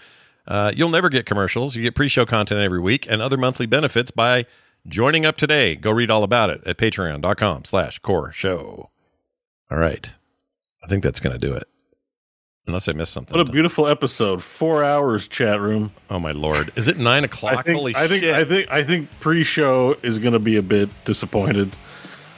Uh, 0.48 0.72
you'll 0.76 0.90
never 0.90 1.10
get 1.10 1.26
commercials. 1.26 1.76
You 1.76 1.84
get 1.84 1.96
pre-show 1.96 2.26
content 2.26 2.62
every 2.62 2.80
week 2.80 3.06
and 3.10 3.22
other 3.22 3.38
monthly 3.38 3.68
benefits 3.68 4.12
by 4.12 4.46
joining 4.88 5.26
up 5.26 5.38
today. 5.38 5.76
Go 5.76 5.92
read 5.92 6.10
all 6.10 6.24
about 6.24 6.50
it 6.50 6.62
at 6.66 6.78
patreon.com 6.78 7.66
slash 7.66 8.00
core 8.00 8.32
show. 8.32 8.90
All 9.70 9.78
right. 9.78 10.10
I 10.84 10.88
think 10.88 11.04
that's 11.04 11.20
going 11.20 11.38
to 11.38 11.40
do 11.40 11.54
it. 11.54 11.68
Unless 12.68 12.88
I 12.88 12.94
missed 12.94 13.12
something. 13.14 13.36
What 13.38 13.48
a 13.48 13.52
beautiful 13.52 13.88
episode. 13.88 14.44
Four 14.44 14.84
hours 14.84 15.28
chat 15.28 15.60
room. 15.60 15.92
oh 16.12 16.20
my 16.20 16.32
lord! 16.32 16.72
Is 16.76 16.88
it 16.88 16.98
nine 16.98 17.24
o'clock? 17.24 17.58
I 17.58 17.62
think 17.64 17.78
Holy 17.78 17.96
I 17.96 18.08
think 18.08 18.24
shit! 18.24 18.36
I 18.36 18.44
think 18.46 18.72
I 18.72 18.84
think 18.84 19.10
pre-show 19.20 19.98
is 20.04 20.20
going 20.20 20.34
to 20.34 20.40
be 20.40 20.58
a 20.58 20.62
bit 20.62 20.90
disappointed. 21.06 21.72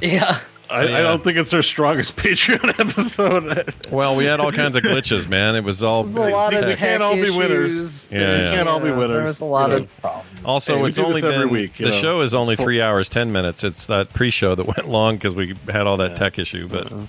Yeah. 0.02 0.40
I, 0.70 0.86
Yeah. 0.88 0.98
I 0.98 1.02
don't 1.02 1.24
think 1.24 1.38
it's 1.38 1.54
our 1.54 1.62
strongest 1.62 2.16
Patreon 2.18 2.78
episode. 2.78 3.74
well, 3.90 4.18
we 4.18 4.26
had 4.26 4.42
all 4.42 4.52
kinds 4.52 4.76
of 4.76 4.84
glitches, 4.84 5.30
man. 5.30 5.56
It 5.56 5.64
was 5.64 5.82
all. 5.82 6.04
There's 6.04 6.30
a 6.30 6.36
lot 6.36 6.54
of 6.54 6.62
tech 6.62 6.78
can't 6.78 7.02
all 7.04 7.16
be 7.16 7.30
winners. 7.30 7.74
issues. 7.74 8.10
Yeah, 8.12 8.20
There- 8.20 8.38
yeah. 8.38 8.56
Can't 8.56 8.68
all 8.70 8.80
be 8.82 8.90
winners, 8.92 9.10
There 9.10 9.24
was 9.24 9.40
a 9.42 9.46
lot 9.46 9.70
you 9.70 9.76
of 9.78 9.82
know. 9.84 9.88
problems. 10.02 10.28
Also, 10.46 10.78
Hey, 10.80 10.86
it's 10.90 11.00
only 11.00 11.22
this 11.22 11.32
every 11.34 11.46
been 11.46 11.54
week, 11.54 11.78
the 11.78 11.86
know. 11.86 11.92
show 11.92 12.22
is 12.22 12.34
only 12.34 12.56
three 12.58 12.82
hours 12.82 13.08
ten 13.08 13.32
minutes. 13.32 13.64
It's 13.64 13.86
that 13.86 14.12
pre-show 14.14 14.56
that 14.56 14.66
went 14.78 14.90
long 14.90 15.16
because 15.16 15.36
we 15.36 15.54
had 15.72 15.88
all 15.88 15.96
that 15.98 16.16
tech 16.18 16.38
issue. 16.40 16.68
But 16.68 16.88
Uh-huh. 16.92 17.06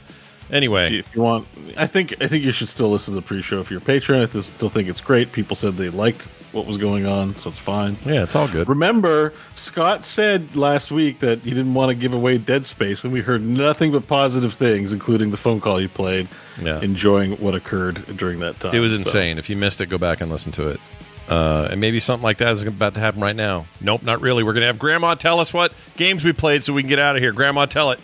Anyway, 0.50 0.98
if 0.98 1.14
you 1.14 1.22
want, 1.22 1.46
I 1.76 1.86
think 1.86 2.14
I 2.22 2.26
think 2.26 2.44
you 2.44 2.52
should 2.52 2.68
still 2.68 2.90
listen 2.90 3.14
to 3.14 3.20
the 3.20 3.26
pre-show 3.26 3.60
if 3.60 3.70
you're 3.70 3.80
a 3.80 3.84
patron. 3.84 4.20
I 4.20 4.40
still 4.40 4.68
think 4.68 4.88
it's 4.88 5.00
great. 5.00 5.32
People 5.32 5.56
said 5.56 5.74
they 5.74 5.90
liked 5.90 6.22
what 6.52 6.66
was 6.66 6.76
going 6.76 7.06
on, 7.06 7.34
so 7.34 7.50
it's 7.50 7.58
fine. 7.58 7.96
yeah, 8.06 8.22
it's 8.22 8.36
all 8.36 8.46
good. 8.46 8.68
Remember, 8.68 9.32
Scott 9.56 10.04
said 10.04 10.54
last 10.54 10.92
week 10.92 11.18
that 11.18 11.40
he 11.40 11.50
didn't 11.50 11.74
want 11.74 11.90
to 11.90 11.96
give 11.96 12.14
away 12.14 12.38
Dead 12.38 12.64
Space, 12.64 13.02
and 13.02 13.12
we 13.12 13.20
heard 13.22 13.42
nothing 13.42 13.90
but 13.90 14.06
positive 14.06 14.54
things, 14.54 14.92
including 14.92 15.30
the 15.32 15.36
phone 15.36 15.58
call 15.60 15.80
you 15.80 15.88
played, 15.88 16.28
Yeah. 16.62 16.80
enjoying 16.80 17.32
what 17.38 17.54
occurred 17.56 18.16
during 18.16 18.38
that 18.38 18.60
time. 18.60 18.72
It 18.74 18.78
was 18.78 18.92
So- 18.92 18.98
insane. 18.98 19.36
If 19.38 19.50
you 19.50 19.56
missed 19.56 19.80
it, 19.80 19.86
go 19.86 19.98
back 19.98 20.20
and 20.20 20.30
listen 20.30 20.52
to 20.52 20.68
it. 20.68 20.80
Uh, 21.28 21.68
and 21.72 21.80
maybe 21.80 21.98
something 21.98 22.22
like 22.22 22.36
that 22.36 22.52
is 22.52 22.62
about 22.62 22.94
to 22.94 23.00
happen 23.00 23.20
right 23.20 23.34
now. 23.34 23.64
Nope, 23.80 24.02
not 24.04 24.20
really. 24.20 24.44
We're 24.44 24.52
going 24.52 24.60
to 24.60 24.66
have 24.66 24.78
Grandma 24.78 25.14
tell 25.14 25.40
us 25.40 25.52
what 25.54 25.72
games 25.96 26.22
we 26.22 26.32
played 26.34 26.62
so 26.62 26.72
we 26.74 26.82
can 26.82 26.88
get 26.90 26.98
out 26.98 27.16
of 27.16 27.22
here. 27.22 27.32
Grandma, 27.32 27.64
tell 27.66 27.90
it. 27.92 28.00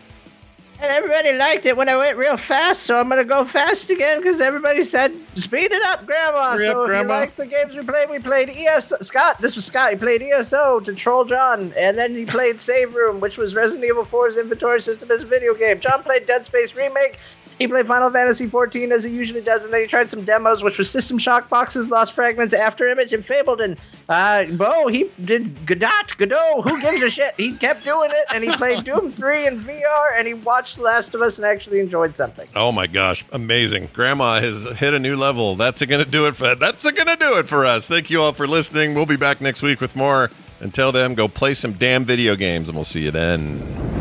And 0.83 0.91
everybody 0.91 1.35
liked 1.35 1.67
it 1.67 1.77
when 1.77 1.91
I 1.91 1.97
went 1.99 2.17
real 2.17 2.39
fast, 2.39 2.85
so 2.85 2.99
I'm 2.99 3.11
gonna 3.11 3.23
go 3.23 3.45
fast 3.45 3.91
again 3.91 4.21
because 4.21 4.41
everybody 4.41 4.83
said 4.83 5.15
speed 5.35 5.73
it 5.73 5.83
up, 5.83 6.07
Grandma. 6.07 6.53
Hurry 6.53 6.69
up, 6.69 6.75
so 6.75 6.83
if 6.85 6.87
Grandma. 6.87 7.03
you 7.03 7.21
like 7.21 7.37
the 7.37 7.47
games 7.47 7.75
we 7.77 7.83
played, 7.83 8.09
we 8.09 8.19
played 8.19 8.49
ESO. 8.49 8.97
Scott, 9.03 9.39
this 9.43 9.57
was 9.57 9.67
Scott. 9.67 9.91
He 9.91 9.99
played 9.99 10.23
ESO 10.23 10.81
to 10.81 10.95
troll 10.95 11.27
John, 11.27 11.75
and 11.77 11.99
then 11.99 12.15
he 12.15 12.25
played 12.25 12.63
Save 12.63 12.95
Room, 12.95 13.21
which 13.21 13.37
was 13.37 13.55
Resident 13.55 13.85
Evil 13.85 14.07
4's 14.07 14.39
inventory 14.39 14.81
system 14.81 15.11
as 15.11 15.21
a 15.21 15.27
video 15.27 15.53
game. 15.53 15.81
John 15.81 16.03
played 16.03 16.25
Dead 16.25 16.47
Space 16.47 16.75
Remake. 16.75 17.19
He 17.61 17.69
played 17.69 17.87
Final 17.87 18.09
Fantasy 18.09 18.47
XIV 18.47 18.91
as 18.91 19.05
he 19.05 19.11
usually 19.11 19.43
does, 19.43 19.67
and 19.67 19.75
then 19.75 19.83
he 19.83 19.87
tried 19.87 20.09
some 20.09 20.25
demos, 20.25 20.63
which 20.63 20.79
was 20.79 20.89
System 20.89 21.19
Shock 21.19 21.51
Boxes, 21.51 21.91
Lost 21.91 22.15
Fragments, 22.15 22.55
Afterimage, 22.55 23.13
and 23.13 23.23
Fabledom. 23.23 23.77
Uh, 24.09 24.45
Bo, 24.57 24.89
he 24.89 25.11
did 25.21 25.67
Godot, 25.67 26.15
Godot, 26.17 26.63
who 26.63 26.81
gives 26.81 27.03
a 27.03 27.11
shit? 27.11 27.35
He 27.37 27.53
kept 27.53 27.85
doing 27.85 28.09
it, 28.15 28.25
and 28.35 28.43
he 28.43 28.51
played 28.57 28.85
Doom 28.85 29.13
3 29.13 29.47
in 29.47 29.61
VR, 29.61 30.13
and 30.17 30.27
he 30.27 30.33
watched 30.33 30.79
Last 30.79 31.15
of 31.15 31.21
Us 31.21 31.37
and 31.37 31.45
actually 31.45 31.81
enjoyed 31.81 32.17
something. 32.17 32.49
Oh 32.57 32.73
my 32.73 32.87
gosh, 32.87 33.27
amazing! 33.31 33.91
Grandma 33.93 34.41
has 34.41 34.65
hit 34.79 34.95
a 34.95 34.99
new 34.99 35.17
level. 35.17 35.55
That's 35.55 35.81
to 35.81 36.05
do 36.07 36.27
it 36.29 36.37
for 36.37 36.55
that's 36.55 36.83
to 36.83 36.93
do 36.93 37.39
it 37.39 37.47
for 37.47 37.67
us. 37.67 37.87
Thank 37.87 38.09
you 38.09 38.23
all 38.23 38.33
for 38.33 38.47
listening. 38.47 38.95
We'll 38.95 39.05
be 39.05 39.17
back 39.17 39.43
next 39.43 39.61
week 39.61 39.83
with 39.83 39.95
more. 39.95 40.31
Until 40.61 40.93
then, 40.93 41.15
go 41.15 41.29
play 41.29 41.53
some 41.53 41.75
damn 41.75 42.07
video 42.07 42.37
games, 42.37 42.71
and 42.71 42.77
we'll 42.77 42.85
see 42.85 43.03
you 43.05 43.11
then. 43.11 44.00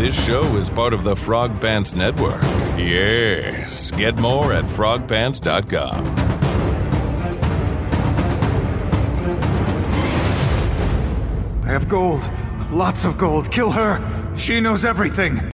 This 0.00 0.26
show 0.26 0.56
is 0.56 0.70
part 0.70 0.94
of 0.94 1.04
the 1.04 1.14
Frog 1.14 1.60
Pants 1.60 1.92
Network. 1.92 2.40
Yes. 2.78 3.90
Get 3.90 4.16
more 4.16 4.50
at 4.50 4.64
frogpants.com. 4.64 6.06
I 11.64 11.68
have 11.68 11.86
gold. 11.86 12.22
Lots 12.72 13.04
of 13.04 13.18
gold. 13.18 13.52
Kill 13.52 13.72
her. 13.72 14.00
She 14.38 14.58
knows 14.62 14.86
everything. 14.86 15.50